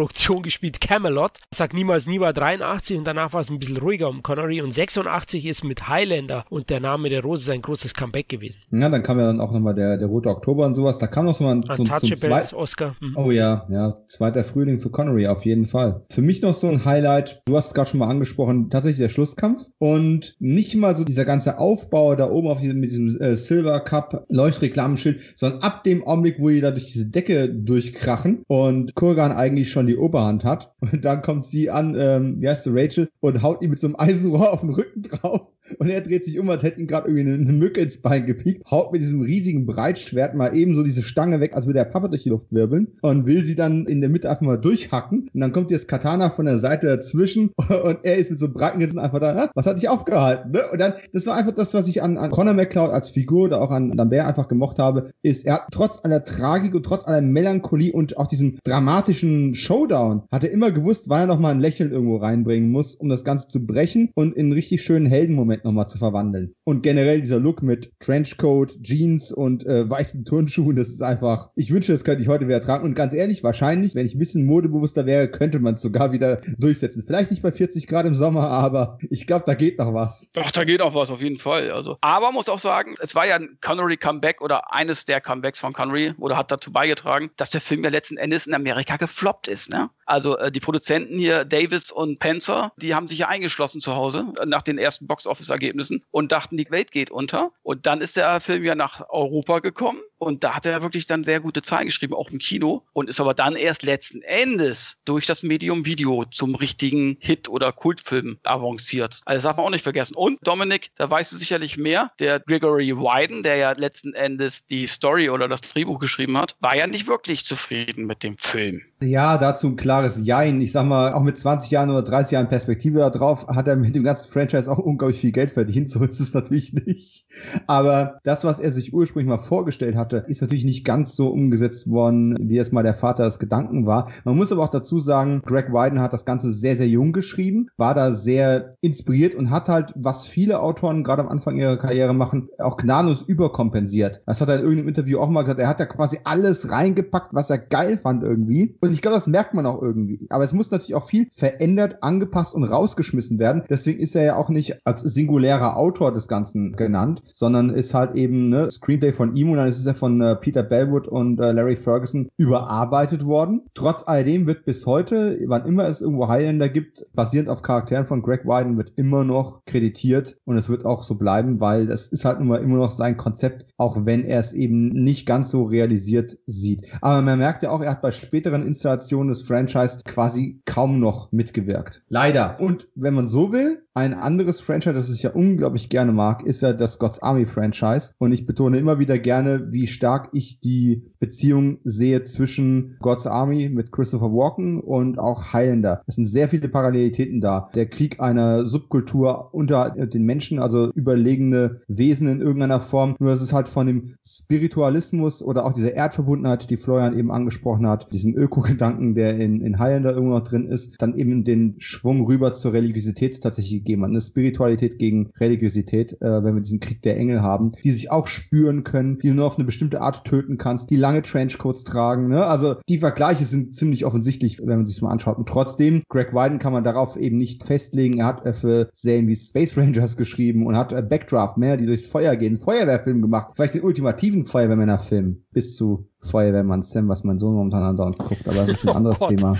Videoproduktion 0.00 0.42
gespielt, 0.42 0.80
Camelot. 0.80 1.32
Sag 1.52 1.74
niemals 1.74 2.06
nie 2.06 2.20
war 2.20 2.32
83 2.32 2.96
und 2.98 3.04
danach 3.04 3.32
war 3.32 3.40
es 3.40 3.50
ein 3.50 3.58
bisschen 3.58 3.76
ruhiger 3.76 4.08
um 4.08 4.22
Connery 4.22 4.62
und 4.62 4.72
86 4.72 5.44
ist 5.46 5.62
mit 5.62 5.88
Highlander 5.88 6.44
und 6.48 6.70
der 6.70 6.80
Name 6.80 7.10
der 7.10 7.22
Rose 7.22 7.44
sein 7.44 7.60
großes 7.60 7.94
Comeback 7.94 8.28
gewesen. 8.28 8.60
Ja, 8.70 8.88
dann 8.88 9.02
kam 9.02 9.18
ja 9.18 9.26
dann 9.26 9.40
auch 9.40 9.52
nochmal 9.52 9.74
der, 9.74 9.98
der 9.98 10.08
Rote 10.08 10.30
Oktober 10.30 10.64
und 10.64 10.74
sowas. 10.74 10.98
Da 10.98 11.06
kam 11.06 11.26
noch 11.26 11.34
so 11.34 11.44
mal 11.44 11.60
zum, 11.60 11.86
zum 11.86 12.16
zweiten 12.16 12.54
Oscar. 12.54 12.94
Mhm. 13.00 13.16
Oh 13.16 13.30
ja, 13.30 13.66
ja, 13.68 13.98
zweiter 14.06 14.42
Frühling 14.42 14.80
für 14.80 14.90
Connery 14.90 15.26
auf 15.26 15.44
jeden 15.44 15.66
Fall. 15.66 16.02
Für 16.10 16.22
mich 16.22 16.40
noch 16.40 16.54
so 16.54 16.68
ein 16.68 16.84
Highlight, 16.84 17.42
du 17.44 17.56
hast 17.56 17.68
es 17.68 17.74
gerade 17.74 17.90
schon 17.90 18.00
mal 18.00 18.08
angesprochen, 18.08 18.70
tatsächlich 18.70 19.00
der 19.00 19.10
Schlusskampf 19.10 19.66
und 19.78 20.36
nicht 20.38 20.74
mal 20.76 20.96
so 20.96 21.04
dieser 21.04 21.24
ganze 21.24 21.58
Aufbau 21.58 22.14
da 22.14 22.30
oben 22.30 22.48
auf 22.48 22.60
diesem, 22.60 22.80
mit 22.80 22.90
diesem 22.90 23.20
äh, 23.20 23.36
Silver 23.36 23.80
Cup 23.80 24.24
Leuchtreklamenschild, 24.30 25.20
sondern 25.34 25.60
ab 25.60 25.84
dem 25.84 26.06
Augenblick, 26.06 26.36
wo 26.38 26.48
die 26.48 26.60
da 26.60 26.70
durch 26.70 26.86
diese 26.86 27.06
Decke 27.06 27.48
durchkrachen 27.48 28.44
und 28.46 28.94
Kurgan 28.94 29.32
eigentlich 29.32 29.70
schon 29.70 29.86
die 29.89 29.89
Oberhand 29.96 30.44
hat 30.44 30.74
und 30.80 31.04
dann 31.04 31.22
kommt 31.22 31.46
sie 31.46 31.70
an, 31.70 31.96
ähm, 31.98 32.40
wie 32.40 32.48
heißt 32.48 32.66
du, 32.66 32.70
Rachel, 32.72 33.10
und 33.20 33.42
haut 33.42 33.62
ihm 33.62 33.70
mit 33.70 33.80
so 33.80 33.86
einem 33.86 33.96
Eisenrohr 33.96 34.52
auf 34.52 34.60
den 34.60 34.70
Rücken 34.70 35.02
drauf. 35.02 35.48
Und 35.78 35.88
er 35.88 36.00
dreht 36.00 36.24
sich 36.24 36.38
um, 36.38 36.48
als 36.50 36.62
hätte 36.62 36.80
ihn 36.80 36.86
gerade 36.86 37.08
irgendwie 37.08 37.32
eine, 37.32 37.42
eine, 37.42 37.52
Mücke 37.52 37.80
ins 37.80 37.98
Bein 37.98 38.26
gepiekt, 38.26 38.70
haut 38.70 38.92
mit 38.92 39.02
diesem 39.02 39.22
riesigen 39.22 39.66
Breitschwert 39.66 40.34
mal 40.34 40.54
eben 40.54 40.74
so 40.74 40.82
diese 40.82 41.02
Stange 41.02 41.40
weg, 41.40 41.54
als 41.54 41.66
würde 41.66 41.78
der 41.80 41.84
Papa 41.84 42.08
durch 42.08 42.22
die 42.22 42.28
Luft 42.28 42.48
wirbeln 42.50 42.88
und 43.02 43.26
will 43.26 43.44
sie 43.44 43.54
dann 43.54 43.86
in 43.86 44.00
der 44.00 44.10
Mitte 44.10 44.30
einfach 44.30 44.42
mal 44.42 44.56
durchhacken. 44.56 45.30
Und 45.32 45.40
dann 45.40 45.52
kommt 45.52 45.70
jetzt 45.70 45.88
Katana 45.88 46.30
von 46.30 46.46
der 46.46 46.58
Seite 46.58 46.86
dazwischen 46.86 47.50
und 47.58 47.98
er 48.02 48.16
ist 48.16 48.30
mit 48.30 48.40
so 48.40 48.48
breiten 48.48 48.80
Ritzen 48.80 48.98
einfach 48.98 49.20
da, 49.20 49.36
ah, 49.36 49.50
was 49.54 49.66
hat 49.66 49.78
dich 49.78 49.88
aufgehalten? 49.88 50.52
Ne? 50.52 50.62
Und 50.72 50.80
dann, 50.80 50.94
das 51.12 51.26
war 51.26 51.36
einfach 51.36 51.52
das, 51.52 51.74
was 51.74 51.88
ich 51.88 52.02
an, 52.02 52.16
an 52.16 52.30
Conor 52.30 52.54
McCloud 52.54 52.90
als 52.90 53.10
Figur 53.10 53.44
oder 53.44 53.60
auch 53.60 53.70
an 53.70 53.92
Lambert 53.92 54.26
einfach 54.26 54.48
gemocht 54.48 54.78
habe, 54.78 55.10
ist, 55.22 55.46
er 55.46 55.54
hat 55.54 55.68
trotz 55.70 55.98
aller 56.02 56.24
Tragik 56.24 56.74
und 56.74 56.84
trotz 56.84 57.04
aller 57.06 57.20
Melancholie 57.20 57.92
und 57.92 58.16
auch 58.16 58.26
diesem 58.26 58.58
dramatischen 58.64 59.54
Showdown, 59.54 60.22
hat 60.30 60.44
er 60.44 60.50
immer 60.50 60.70
gewusst, 60.70 61.08
wann 61.08 61.20
er 61.20 61.26
nochmal 61.26 61.52
ein 61.52 61.60
Lächeln 61.60 61.90
irgendwo 61.90 62.16
reinbringen 62.16 62.70
muss, 62.70 62.94
um 62.96 63.08
das 63.08 63.24
Ganze 63.24 63.48
zu 63.48 63.66
brechen 63.66 64.10
und 64.14 64.34
in 64.34 64.46
einen 64.46 64.52
richtig 64.52 64.82
schönen 64.82 65.06
Heldenmoment 65.06 65.59
nochmal 65.64 65.88
zu 65.88 65.98
verwandeln. 65.98 66.54
Und 66.64 66.82
generell 66.82 67.20
dieser 67.20 67.40
Look 67.40 67.62
mit 67.62 67.92
Trenchcoat, 68.00 68.82
Jeans 68.82 69.32
und 69.32 69.66
äh, 69.66 69.88
weißen 69.88 70.24
Turnschuhen, 70.24 70.76
das 70.76 70.88
ist 70.88 71.02
einfach, 71.02 71.50
ich 71.56 71.72
wünsche, 71.72 71.92
das 71.92 72.04
könnte 72.04 72.22
ich 72.22 72.28
heute 72.28 72.46
wieder 72.46 72.60
tragen. 72.60 72.84
Und 72.84 72.94
ganz 72.94 73.14
ehrlich, 73.14 73.42
wahrscheinlich, 73.42 73.94
wenn 73.94 74.06
ich 74.06 74.14
ein 74.14 74.18
bisschen 74.18 74.44
modebewusster 74.46 75.06
wäre, 75.06 75.30
könnte 75.30 75.58
man 75.58 75.74
es 75.74 75.82
sogar 75.82 76.12
wieder 76.12 76.40
durchsetzen. 76.58 77.02
Vielleicht 77.06 77.30
nicht 77.30 77.42
bei 77.42 77.52
40 77.52 77.86
Grad 77.86 78.06
im 78.06 78.14
Sommer, 78.14 78.48
aber 78.48 78.98
ich 79.10 79.26
glaube, 79.26 79.44
da 79.46 79.54
geht 79.54 79.78
noch 79.78 79.94
was. 79.94 80.26
Doch, 80.32 80.50
da 80.50 80.64
geht 80.64 80.82
auch 80.82 80.94
was, 80.94 81.10
auf 81.10 81.22
jeden 81.22 81.38
Fall. 81.38 81.70
Also, 81.70 81.96
aber 82.00 82.32
muss 82.32 82.48
auch 82.48 82.58
sagen, 82.58 82.96
es 83.00 83.14
war 83.14 83.26
ja 83.26 83.36
ein 83.36 83.58
Connery 83.60 83.96
Comeback 83.96 84.40
oder 84.40 84.72
eines 84.72 85.04
der 85.04 85.20
Comebacks 85.20 85.60
von 85.60 85.72
Connery 85.72 86.14
oder 86.18 86.36
hat 86.36 86.50
dazu 86.50 86.72
beigetragen, 86.72 87.30
dass 87.36 87.50
der 87.50 87.60
Film 87.60 87.84
ja 87.84 87.90
letzten 87.90 88.16
Endes 88.16 88.46
in 88.46 88.54
Amerika 88.54 88.96
gefloppt 88.96 89.48
ist. 89.48 89.70
Ne? 89.70 89.90
Also 90.10 90.36
äh, 90.38 90.50
die 90.50 90.58
Produzenten 90.58 91.18
hier, 91.18 91.44
Davis 91.44 91.92
und 91.92 92.18
Panzer, 92.18 92.72
die 92.76 92.96
haben 92.96 93.06
sich 93.06 93.20
ja 93.20 93.28
eingeschlossen 93.28 93.80
zu 93.80 93.94
Hause 93.94 94.26
äh, 94.40 94.44
nach 94.44 94.62
den 94.62 94.76
ersten 94.76 95.06
Box-Office-Ergebnissen 95.06 96.02
und 96.10 96.32
dachten, 96.32 96.56
die 96.56 96.68
Welt 96.68 96.90
geht 96.90 97.12
unter. 97.12 97.52
Und 97.62 97.86
dann 97.86 98.00
ist 98.00 98.16
der 98.16 98.40
Film 98.40 98.64
ja 98.64 98.74
nach 98.74 99.08
Europa 99.08 99.60
gekommen 99.60 100.00
und 100.20 100.44
da 100.44 100.54
hat 100.54 100.66
er 100.66 100.82
wirklich 100.82 101.06
dann 101.06 101.24
sehr 101.24 101.40
gute 101.40 101.62
Zahlen 101.62 101.86
geschrieben, 101.86 102.14
auch 102.14 102.30
im 102.30 102.38
Kino 102.38 102.84
und 102.92 103.08
ist 103.08 103.20
aber 103.20 103.34
dann 103.34 103.56
erst 103.56 103.82
letzten 103.82 104.22
Endes 104.22 104.98
durch 105.04 105.26
das 105.26 105.42
Medium 105.42 105.86
Video 105.86 106.24
zum 106.30 106.54
richtigen 106.54 107.16
Hit 107.20 107.48
oder 107.48 107.72
Kultfilm 107.72 108.38
avanciert. 108.44 109.20
Also 109.24 109.36
das 109.36 109.42
darf 109.42 109.56
man 109.56 109.66
auch 109.66 109.70
nicht 109.70 109.82
vergessen. 109.82 110.14
Und 110.14 110.38
Dominik, 110.42 110.90
da 110.96 111.08
weißt 111.08 111.32
du 111.32 111.36
sicherlich 111.36 111.78
mehr, 111.78 112.12
der 112.18 112.40
Gregory 112.40 112.96
Wyden, 112.96 113.42
der 113.42 113.56
ja 113.56 113.72
letzten 113.72 114.12
Endes 114.12 114.66
die 114.66 114.86
Story 114.86 115.30
oder 115.30 115.48
das 115.48 115.62
Drehbuch 115.62 115.98
geschrieben 115.98 116.36
hat, 116.36 116.56
war 116.60 116.76
ja 116.76 116.86
nicht 116.86 117.08
wirklich 117.08 117.44
zufrieden 117.44 118.06
mit 118.06 118.22
dem 118.22 118.36
Film. 118.36 118.82
Ja, 119.02 119.38
dazu 119.38 119.68
ein 119.68 119.76
klares 119.76 120.20
Jein. 120.22 120.60
Ich 120.60 120.72
sag 120.72 120.84
mal, 120.84 121.14
auch 121.14 121.22
mit 121.22 121.38
20 121.38 121.70
Jahren 121.70 121.88
oder 121.88 122.02
30 122.02 122.32
Jahren 122.32 122.48
Perspektive 122.48 122.98
da 122.98 123.08
drauf 123.08 123.46
hat 123.48 123.66
er 123.66 123.76
mit 123.76 123.94
dem 123.94 124.04
ganzen 124.04 124.30
Franchise 124.30 124.70
auch 124.70 124.76
unglaublich 124.78 125.20
viel 125.20 125.32
Geld 125.32 125.50
verdient. 125.50 125.90
So 126.00 126.04
ist 126.04 126.20
es 126.20 126.34
natürlich 126.34 126.72
nicht. 126.72 127.24
Aber 127.66 128.20
das, 128.22 128.44
was 128.44 128.60
er 128.60 128.70
sich 128.70 128.92
ursprünglich 128.92 129.28
mal 129.28 129.38
vorgestellt 129.38 129.96
hatte, 130.12 130.24
ist 130.28 130.40
natürlich 130.40 130.64
nicht 130.64 130.84
ganz 130.84 131.16
so 131.16 131.28
umgesetzt 131.28 131.90
worden, 131.90 132.36
wie 132.40 132.58
es 132.58 132.72
mal 132.72 132.82
der 132.82 132.94
Vater 132.94 133.24
des 133.24 133.38
Gedanken 133.38 133.86
war. 133.86 134.10
Man 134.24 134.36
muss 134.36 134.52
aber 134.52 134.64
auch 134.64 134.70
dazu 134.70 134.98
sagen, 134.98 135.42
Greg 135.44 135.72
Wyden 135.72 136.00
hat 136.00 136.12
das 136.12 136.24
Ganze 136.24 136.52
sehr, 136.52 136.76
sehr 136.76 136.88
jung 136.88 137.12
geschrieben, 137.12 137.68
war 137.76 137.94
da 137.94 138.12
sehr 138.12 138.76
inspiriert 138.80 139.34
und 139.34 139.50
hat 139.50 139.68
halt, 139.68 139.92
was 139.96 140.26
viele 140.26 140.60
Autoren 140.60 141.04
gerade 141.04 141.22
am 141.22 141.28
Anfang 141.28 141.56
ihrer 141.56 141.76
Karriere 141.76 142.14
machen, 142.14 142.48
auch 142.58 142.76
gnadenlos 142.76 143.22
überkompensiert. 143.22 144.22
Das 144.26 144.40
hat 144.40 144.48
er 144.48 144.56
in 144.56 144.62
irgendeinem 144.62 144.88
Interview 144.88 145.18
auch 145.18 145.28
mal 145.28 145.42
gesagt. 145.42 145.60
Er 145.60 145.68
hat 145.68 145.80
da 145.80 145.86
quasi 145.86 146.18
alles 146.24 146.70
reingepackt, 146.70 147.32
was 147.32 147.50
er 147.50 147.58
geil 147.58 147.96
fand 147.96 148.22
irgendwie. 148.22 148.76
Und 148.80 148.92
ich 148.92 149.02
glaube, 149.02 149.14
das 149.14 149.26
merkt 149.26 149.54
man 149.54 149.66
auch 149.66 149.80
irgendwie. 149.80 150.26
Aber 150.30 150.44
es 150.44 150.52
muss 150.52 150.70
natürlich 150.70 150.94
auch 150.94 151.06
viel 151.06 151.28
verändert, 151.32 152.02
angepasst 152.02 152.54
und 152.54 152.64
rausgeschmissen 152.64 153.38
werden. 153.38 153.62
Deswegen 153.68 154.00
ist 154.00 154.16
er 154.16 154.24
ja 154.24 154.36
auch 154.36 154.48
nicht 154.48 154.78
als 154.84 155.00
singulärer 155.00 155.76
Autor 155.76 156.12
des 156.12 156.28
Ganzen 156.28 156.72
genannt, 156.72 157.22
sondern 157.32 157.70
ist 157.70 157.94
halt 157.94 158.14
eben 158.14 158.48
ne 158.48 158.70
Screenplay 158.70 159.12
von 159.12 159.36
ihm 159.36 159.50
und 159.50 159.56
dann 159.58 159.68
ist 159.68 159.78
es 159.78 159.84
ja 159.84 159.94
von 160.00 160.20
äh, 160.20 160.34
Peter 160.34 160.64
Bellwood 160.64 161.06
und 161.06 161.38
äh, 161.38 161.52
Larry 161.52 161.76
Ferguson 161.76 162.30
überarbeitet 162.36 163.24
worden. 163.24 163.62
Trotz 163.74 164.02
alledem 164.06 164.46
wird 164.46 164.64
bis 164.64 164.86
heute, 164.86 165.38
wann 165.46 165.66
immer 165.66 165.86
es 165.86 166.00
irgendwo 166.00 166.26
Highlander 166.26 166.68
gibt, 166.68 167.06
basierend 167.14 167.48
auf 167.48 167.62
Charakteren 167.62 168.06
von 168.06 168.22
Greg 168.22 168.44
Wyden, 168.44 168.76
wird 168.76 168.94
immer 168.96 169.24
noch 169.24 169.64
kreditiert 169.66 170.38
und 170.44 170.56
es 170.56 170.68
wird 170.68 170.84
auch 170.84 171.04
so 171.04 171.14
bleiben, 171.14 171.60
weil 171.60 171.86
das 171.86 172.08
ist 172.08 172.24
halt 172.24 172.40
immer, 172.40 172.58
immer 172.60 172.78
noch 172.78 172.90
sein 172.90 173.16
Konzept, 173.16 173.66
auch 173.76 174.06
wenn 174.06 174.24
er 174.24 174.40
es 174.40 174.52
eben 174.52 174.88
nicht 174.88 175.26
ganz 175.26 175.50
so 175.50 175.64
realisiert 175.64 176.38
sieht. 176.46 176.86
Aber 177.02 177.20
man 177.22 177.38
merkt 177.38 177.62
ja 177.62 177.70
auch, 177.70 177.82
er 177.82 177.90
hat 177.90 178.02
bei 178.02 178.10
späteren 178.10 178.66
Installationen 178.66 179.28
des 179.28 179.42
Franchise 179.42 180.00
quasi 180.04 180.62
kaum 180.64 180.98
noch 180.98 181.30
mitgewirkt. 181.30 182.02
Leider. 182.08 182.58
Und 182.58 182.88
wenn 182.94 183.14
man 183.14 183.28
so 183.28 183.52
will, 183.52 183.82
ein 183.94 184.14
anderes 184.14 184.60
Franchise, 184.60 184.94
das 184.94 185.12
ich 185.12 185.22
ja 185.22 185.30
unglaublich 185.30 185.88
gerne 185.88 186.12
mag, 186.12 186.46
ist 186.46 186.62
ja 186.62 186.72
das 186.72 186.98
God's 186.98 187.20
Army 187.20 187.44
Franchise. 187.44 188.12
Und 188.18 188.32
ich 188.32 188.46
betone 188.46 188.78
immer 188.78 188.98
wieder 188.98 189.18
gerne, 189.18 189.72
wie 189.72 189.88
stark 189.92 190.30
ich 190.32 190.60
die 190.60 191.04
Beziehung 191.18 191.78
sehe 191.84 192.24
zwischen 192.24 192.96
God's 193.00 193.26
Army 193.26 193.68
mit 193.68 193.92
Christopher 193.92 194.32
Walken 194.32 194.80
und 194.80 195.18
auch 195.18 195.52
Highlander. 195.52 196.02
Es 196.06 196.14
sind 196.16 196.26
sehr 196.26 196.48
viele 196.48 196.68
Parallelitäten 196.68 197.40
da. 197.40 197.68
Der 197.74 197.86
Krieg 197.86 198.20
einer 198.20 198.64
Subkultur 198.64 199.52
unter 199.52 199.90
den 199.90 200.24
Menschen, 200.24 200.58
also 200.58 200.90
überlegene 200.92 201.80
Wesen 201.88 202.28
in 202.28 202.40
irgendeiner 202.40 202.80
Form. 202.80 203.16
Nur 203.18 203.30
dass 203.30 203.42
es 203.42 203.52
halt 203.52 203.68
von 203.68 203.86
dem 203.86 204.14
Spiritualismus 204.24 205.42
oder 205.42 205.66
auch 205.66 205.72
dieser 205.72 205.94
Erdverbundenheit, 205.94 206.70
die 206.70 206.76
Florian 206.76 207.16
eben 207.16 207.30
angesprochen 207.30 207.86
hat, 207.86 208.12
diesem 208.12 208.34
Öko 208.34 208.60
Grundgedanken, 208.70 209.14
der 209.14 209.38
in, 209.38 209.60
in 209.60 209.78
Highlander 209.78 210.12
irgendwo 210.12 210.34
noch 210.34 210.44
drin 210.44 210.66
ist, 210.66 210.94
dann 210.98 211.16
eben 211.16 211.44
den 211.44 211.76
Schwung 211.78 212.24
rüber 212.26 212.54
zur 212.54 212.72
Religiosität 212.72 213.40
tatsächlich 213.42 213.80
gegeben 213.80 214.02
hat. 214.02 214.10
Eine 214.10 214.20
Spiritualität 214.20 214.98
gegen 214.98 215.30
Religiosität, 215.38 216.12
äh, 216.20 216.44
wenn 216.44 216.54
wir 216.54 216.62
diesen 216.62 216.80
Krieg 216.80 217.02
der 217.02 217.16
Engel 217.16 217.42
haben, 217.42 217.70
die 217.82 217.90
sich 217.90 218.10
auch 218.10 218.26
spüren 218.26 218.84
können, 218.84 219.18
die 219.18 219.30
nur 219.30 219.46
auf 219.46 219.56
eine 219.56 219.64
bestimmte 219.64 219.79
Art 220.00 220.24
töten 220.24 220.58
kannst, 220.58 220.90
die 220.90 220.96
lange 220.96 221.22
Trenchcoats 221.22 221.84
tragen. 221.84 222.28
Ne? 222.28 222.44
Also 222.44 222.76
die 222.88 222.98
Vergleiche 222.98 223.44
sind 223.44 223.74
ziemlich 223.74 224.04
offensichtlich, 224.04 224.58
wenn 224.58 224.78
man 224.78 224.86
sich 224.86 225.00
mal 225.02 225.10
anschaut. 225.10 225.38
Und 225.38 225.48
trotzdem, 225.48 226.02
Greg 226.08 226.32
Wyden 226.32 226.58
kann 226.58 226.72
man 226.72 226.84
darauf 226.84 227.16
eben 227.16 227.36
nicht 227.36 227.64
festlegen. 227.64 228.18
Er 228.18 228.26
hat 228.26 228.46
äh, 228.46 228.52
für 228.52 228.90
Serien 228.92 229.28
wie 229.28 229.36
Space 229.36 229.76
Rangers 229.76 230.16
geschrieben 230.16 230.66
und 230.66 230.76
hat 230.76 230.92
äh, 230.92 231.02
Backdraft, 231.02 231.56
mehr, 231.56 231.76
die 231.76 231.86
durchs 231.86 232.08
Feuer 232.08 232.36
gehen, 232.36 232.56
Feuerwehrfilm 232.56 233.22
gemacht. 233.22 233.52
Vielleicht 233.54 233.74
den 233.74 233.82
ultimativen 233.82 234.44
Feuerwehrmännerfilm 234.44 235.42
bis 235.52 235.76
zu 235.76 236.10
Feuerwehrmann 236.22 236.82
Sam, 236.82 237.08
was 237.08 237.24
mein 237.24 237.38
Sohn 237.38 237.54
momentan 237.54 237.82
andauernd 237.82 238.18
guckt, 238.18 238.46
aber 238.46 238.58
das 238.58 238.70
ist 238.70 238.88
ein 238.88 238.96
anderes 238.96 239.20
oh 239.20 239.28
Thema. 239.28 239.56